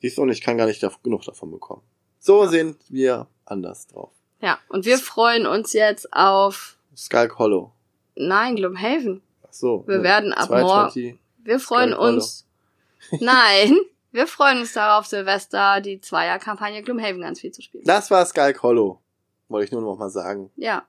Siehst 0.00 0.18
du, 0.18 0.22
und 0.22 0.30
ich 0.30 0.40
kann 0.40 0.58
gar 0.58 0.66
nicht 0.66 0.82
da, 0.82 0.90
genug 1.04 1.22
davon 1.24 1.52
bekommen. 1.52 1.82
So 2.18 2.46
sind 2.46 2.76
wir 2.88 3.28
anders 3.44 3.86
drauf. 3.86 4.10
Ja, 4.40 4.58
und 4.68 4.84
wir 4.84 4.98
freuen 4.98 5.46
uns 5.46 5.72
jetzt 5.72 6.12
auf, 6.12 6.76
Skulk 6.96 7.38
Hollow. 7.38 7.72
nein, 8.14 8.56
Gloomhaven. 8.56 9.22
Ach 9.44 9.52
so. 9.52 9.84
Wir 9.86 9.98
ne, 9.98 10.02
werden 10.04 10.32
ab 10.32 10.50
morgen-. 10.50 11.18
Wir 11.38 11.58
freuen 11.58 11.96
Hollow. 11.96 12.14
uns, 12.14 12.46
nein, 13.20 13.76
wir 14.12 14.26
freuen 14.26 14.60
uns 14.60 14.74
darauf, 14.74 15.06
Silvester 15.06 15.80
die 15.80 16.00
Zweier-Kampagne 16.00 16.82
Gloomhaven 16.82 17.20
ganz 17.20 17.40
viel 17.40 17.52
zu 17.52 17.62
spielen. 17.62 17.84
Das 17.84 18.10
war 18.10 18.24
Skulk 18.26 18.62
Hollow. 18.62 19.00
Wollte 19.48 19.66
ich 19.66 19.72
nur 19.72 19.82
noch 19.82 19.98
mal 19.98 20.10
sagen. 20.10 20.50
Ja. 20.56 20.86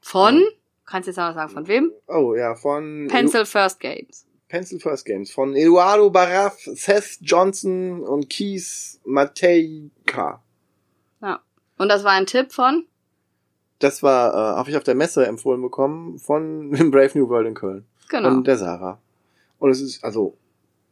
Von, 0.00 0.44
kannst 0.84 1.06
du 1.06 1.10
jetzt 1.10 1.18
auch 1.18 1.28
noch 1.28 1.34
sagen, 1.34 1.50
von 1.50 1.68
wem? 1.68 1.92
Oh, 2.08 2.34
ja, 2.34 2.54
von 2.54 3.08
Pencil 3.08 3.44
First 3.46 3.80
Games. 3.80 4.26
Pencil 4.48 4.80
First 4.80 5.06
Games 5.06 5.30
von 5.30 5.56
Eduardo 5.56 6.10
Baraf, 6.10 6.58
Seth 6.58 7.18
Johnson 7.22 8.02
und 8.02 8.28
Keith 8.28 9.00
Matejka. 9.04 10.42
Ja. 11.22 11.40
Und 11.78 11.88
das 11.88 12.04
war 12.04 12.12
ein 12.12 12.26
Tipp 12.26 12.52
von? 12.52 12.84
Das 13.82 14.02
war, 14.02 14.32
äh, 14.32 14.56
habe 14.56 14.70
ich 14.70 14.76
auf 14.76 14.84
der 14.84 14.94
Messe 14.94 15.26
empfohlen 15.26 15.60
bekommen 15.60 16.18
von 16.18 16.70
Brave 16.90 17.18
New 17.18 17.28
World 17.28 17.48
in 17.48 17.54
Köln. 17.54 17.84
Genau. 18.08 18.28
Und 18.28 18.46
der 18.46 18.56
Sarah. 18.56 18.98
Und 19.58 19.70
es 19.70 19.80
ist, 19.80 20.04
also, 20.04 20.36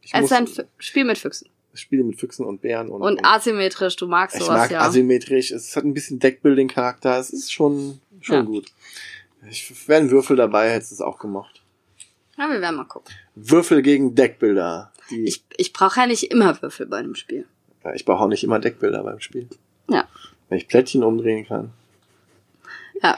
ich 0.01 0.13
es 0.13 0.25
ist 0.25 0.33
ein 0.33 0.45
F 0.45 0.65
Spiel 0.77 1.05
mit 1.05 1.17
Füchsen. 1.17 1.49
Spiele 1.73 2.03
mit 2.03 2.19
Füchsen 2.19 2.45
und 2.45 2.61
Bären 2.61 2.89
und, 2.89 3.01
Und 3.01 3.25
asymmetrisch, 3.25 3.95
du 3.95 4.07
magst 4.07 4.35
ich 4.35 4.43
sowas, 4.43 4.57
mag 4.57 4.71
ja. 4.71 4.81
asymmetrisch. 4.81 5.51
Es 5.51 5.73
hat 5.77 5.85
ein 5.85 5.93
bisschen 5.93 6.19
Deckbuilding-Charakter. 6.19 7.17
Es 7.17 7.29
ist 7.29 7.53
schon, 7.53 8.01
schon 8.19 8.35
Ja. 8.35 8.41
gut. 8.41 8.67
Ich 9.49 9.87
wäre 9.87 10.01
ein 10.01 10.11
Würfel 10.11 10.35
dabei, 10.35 10.69
hättest 10.71 10.91
du 10.91 10.95
es 10.95 11.01
auch 11.01 11.17
gemocht. 11.17 11.61
ja, 12.37 12.49
wir 12.49 12.59
werden 12.59 12.75
mal 12.75 12.83
gucken. 12.83 13.13
Würfel 13.35 13.81
gegen 13.81 14.15
Deckbilder. 14.15 14.91
Ich, 15.09 15.45
ich 15.55 15.71
brauche 15.71 16.01
ja 16.01 16.07
nicht 16.07 16.23
immer 16.31 16.61
Würfel 16.61 16.87
bei 16.87 16.97
einem 16.97 17.15
Spiel. 17.15 17.45
ja, 17.85 17.93
ich 17.93 18.03
brauche 18.03 18.23
auch 18.23 18.27
nicht 18.27 18.43
immer 18.43 18.59
Deckbilder 18.59 19.03
beim 19.03 19.21
Spiel. 19.21 19.47
Ja. 19.89 20.07
Wenn 20.49 20.57
ich 20.57 20.67
Plättchen 20.67 21.03
umdrehen 21.03 21.45
kann. 21.45 21.71
Ja. 23.03 23.17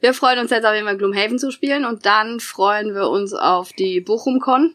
Wir 0.00 0.14
freuen 0.14 0.40
uns 0.40 0.50
jetzt 0.50 0.64
auf 0.64 0.74
jeden 0.74 0.86
Fall 0.86 0.98
Gloomhaven 0.98 1.38
zu 1.38 1.52
spielen 1.52 1.84
und 1.84 2.06
dann 2.06 2.40
freuen 2.40 2.92
wir 2.92 3.08
uns 3.08 3.32
auf 3.34 3.72
die 3.72 4.00
Bochum-Con. 4.00 4.74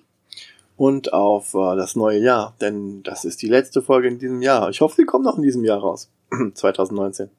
Und 0.77 1.11
auf 1.11 1.53
äh, 1.53 1.75
das 1.75 1.97
neue 1.97 2.19
Jahr. 2.19 2.55
Denn 2.61 3.03
das 3.03 3.25
ist 3.25 3.41
die 3.41 3.49
letzte 3.49 3.81
Folge 3.81 4.07
in 4.07 4.19
diesem 4.19 4.41
Jahr. 4.41 4.69
Ich 4.69 4.79
hoffe, 4.79 4.95
sie 4.95 5.05
kommt 5.05 5.25
noch 5.25 5.35
in 5.35 5.43
diesem 5.43 5.65
Jahr 5.65 5.79
raus. 5.79 6.09
2019. 6.53 7.29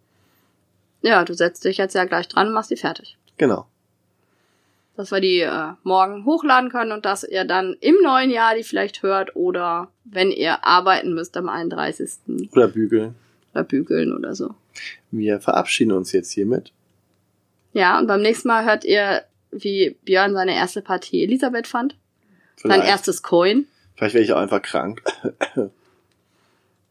Ja, 1.00 1.24
du 1.24 1.32
setzt 1.32 1.64
dich 1.64 1.78
jetzt 1.78 1.94
ja 1.94 2.04
gleich 2.04 2.28
dran 2.28 2.48
und 2.48 2.52
machst 2.52 2.70
die 2.70 2.76
fertig. 2.76 3.16
Genau. 3.38 3.66
Dass 4.96 5.10
wir 5.10 5.20
die 5.20 5.40
äh, 5.40 5.72
morgen 5.84 6.26
hochladen 6.26 6.70
können 6.70 6.92
und 6.92 7.06
dass 7.06 7.24
ihr 7.24 7.44
dann 7.44 7.76
im 7.80 7.94
neuen 8.02 8.30
Jahr 8.30 8.54
die 8.54 8.64
vielleicht 8.64 9.02
hört 9.02 9.34
oder 9.34 9.88
wenn 10.04 10.30
ihr 10.30 10.64
arbeiten 10.64 11.14
müsst 11.14 11.36
am 11.36 11.48
31. 11.48 12.50
Oder 12.52 12.68
bügeln. 12.68 13.14
oder 13.54 13.64
bügeln 13.64 14.12
oder 14.12 14.34
so. 14.34 14.54
Wir 15.10 15.40
verabschieden 15.40 15.92
uns 15.92 16.12
jetzt 16.12 16.32
hiermit. 16.32 16.72
Ja, 17.72 17.98
und 17.98 18.06
beim 18.06 18.22
nächsten 18.22 18.48
Mal 18.48 18.64
hört 18.64 18.84
ihr, 18.84 19.24
wie 19.50 19.96
Björn 20.04 20.32
seine 20.34 20.54
erste 20.54 20.82
Partie 20.82 21.22
Elisabeth 21.22 21.66
fand. 21.66 21.96
Sein 22.56 22.72
Vielleicht, 22.72 22.88
erstes 22.88 23.22
Coin, 23.22 23.66
vielleicht 23.94 24.14
werde 24.14 24.24
ich 24.24 24.32
auch 24.32 24.38
einfach 24.40 24.62
krank. 24.62 25.02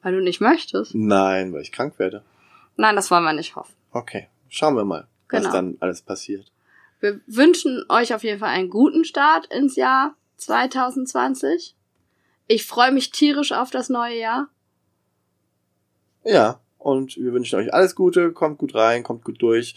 weil 0.02 0.14
du 0.14 0.22
nicht 0.22 0.40
möchtest. 0.42 0.96
Nein, 0.96 1.52
weil 1.54 1.62
ich 1.62 1.72
krank 1.72 2.00
werde. 2.00 2.24
Nein, 2.78 2.96
das 2.96 3.12
wollen 3.12 3.24
wir 3.24 3.34
nicht 3.34 3.56
hoffen. 3.56 3.74
Okay, 3.92 4.28
schauen 4.50 4.76
wir 4.76 4.86
mal, 4.86 5.08
was 5.30 5.42
Genau. 5.42 5.52
dann 5.54 5.78
alles 5.82 6.02
passiert. 6.02 6.52
Wir 7.00 7.20
wünschen 7.28 7.84
euch 7.90 8.14
auf 8.14 8.24
jeden 8.24 8.40
Fall 8.40 8.50
einen 8.50 8.70
guten 8.70 9.04
Start 9.04 9.48
ins 9.48 9.76
Jahr 9.76 10.16
2020. 10.38 11.76
Ich 12.48 12.66
freue 12.66 12.92
mich 12.92 13.12
tierisch 13.12 13.52
auf 13.52 13.70
das 13.72 13.90
neue 13.90 14.18
Jahr. 14.20 14.48
Ja, 16.24 16.60
und 16.78 17.18
wir 17.18 17.34
wünschen 17.34 17.60
euch 17.60 17.74
alles 17.74 17.96
Gute, 17.96 18.32
kommt 18.32 18.58
gut 18.58 18.74
rein, 18.76 19.04
kommt 19.04 19.24
gut 19.26 19.42
durch, 19.42 19.76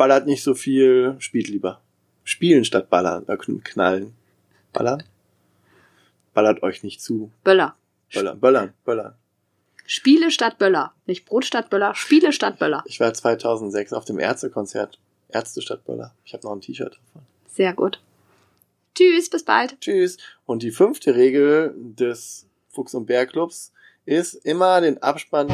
ballert 0.00 0.24
nicht 0.26 0.42
so 0.42 0.54
viel, 0.54 1.16
spielt 1.18 1.48
lieber. 1.48 1.82
Spielen 2.24 2.64
statt 2.64 2.88
ballern, 2.88 3.24
äh, 3.28 3.32
kn- 3.32 3.62
knallen. 3.62 4.14
Ballern? 4.72 5.02
Ballert 6.32 6.62
euch 6.62 6.82
nicht 6.82 7.02
zu. 7.02 7.30
Böller. 7.44 7.76
Böllern, 8.14 8.40
böllern, 8.40 8.72
böllern. 8.86 9.14
Spiele 9.84 10.30
statt 10.30 10.56
Böller. 10.56 10.94
Nicht 11.04 11.26
Brot 11.26 11.44
statt 11.44 11.68
Böller, 11.68 11.94
Spiele 11.94 12.32
statt 12.32 12.58
Böller. 12.58 12.82
Ich 12.86 12.98
war 12.98 13.12
2006 13.12 13.92
auf 13.92 14.06
dem 14.06 14.18
Ärztekonzert. 14.18 14.98
Ärzte 15.28 15.60
statt 15.60 15.84
Böller. 15.84 16.14
Ich 16.24 16.32
habe 16.32 16.46
noch 16.46 16.52
ein 16.54 16.62
T-Shirt 16.62 16.94
davon. 16.98 17.26
Sehr 17.48 17.74
gut. 17.74 18.00
Tschüss, 18.94 19.28
bis 19.28 19.44
bald. 19.44 19.78
Tschüss. 19.82 20.16
Und 20.46 20.62
die 20.62 20.70
fünfte 20.70 21.14
Regel 21.14 21.74
des 21.76 22.46
Fuchs 22.70 22.94
und 22.94 23.04
Bär 23.04 23.26
Clubs 23.26 23.70
ist 24.06 24.32
immer 24.46 24.80
den 24.80 25.02
Abspann 25.02 25.48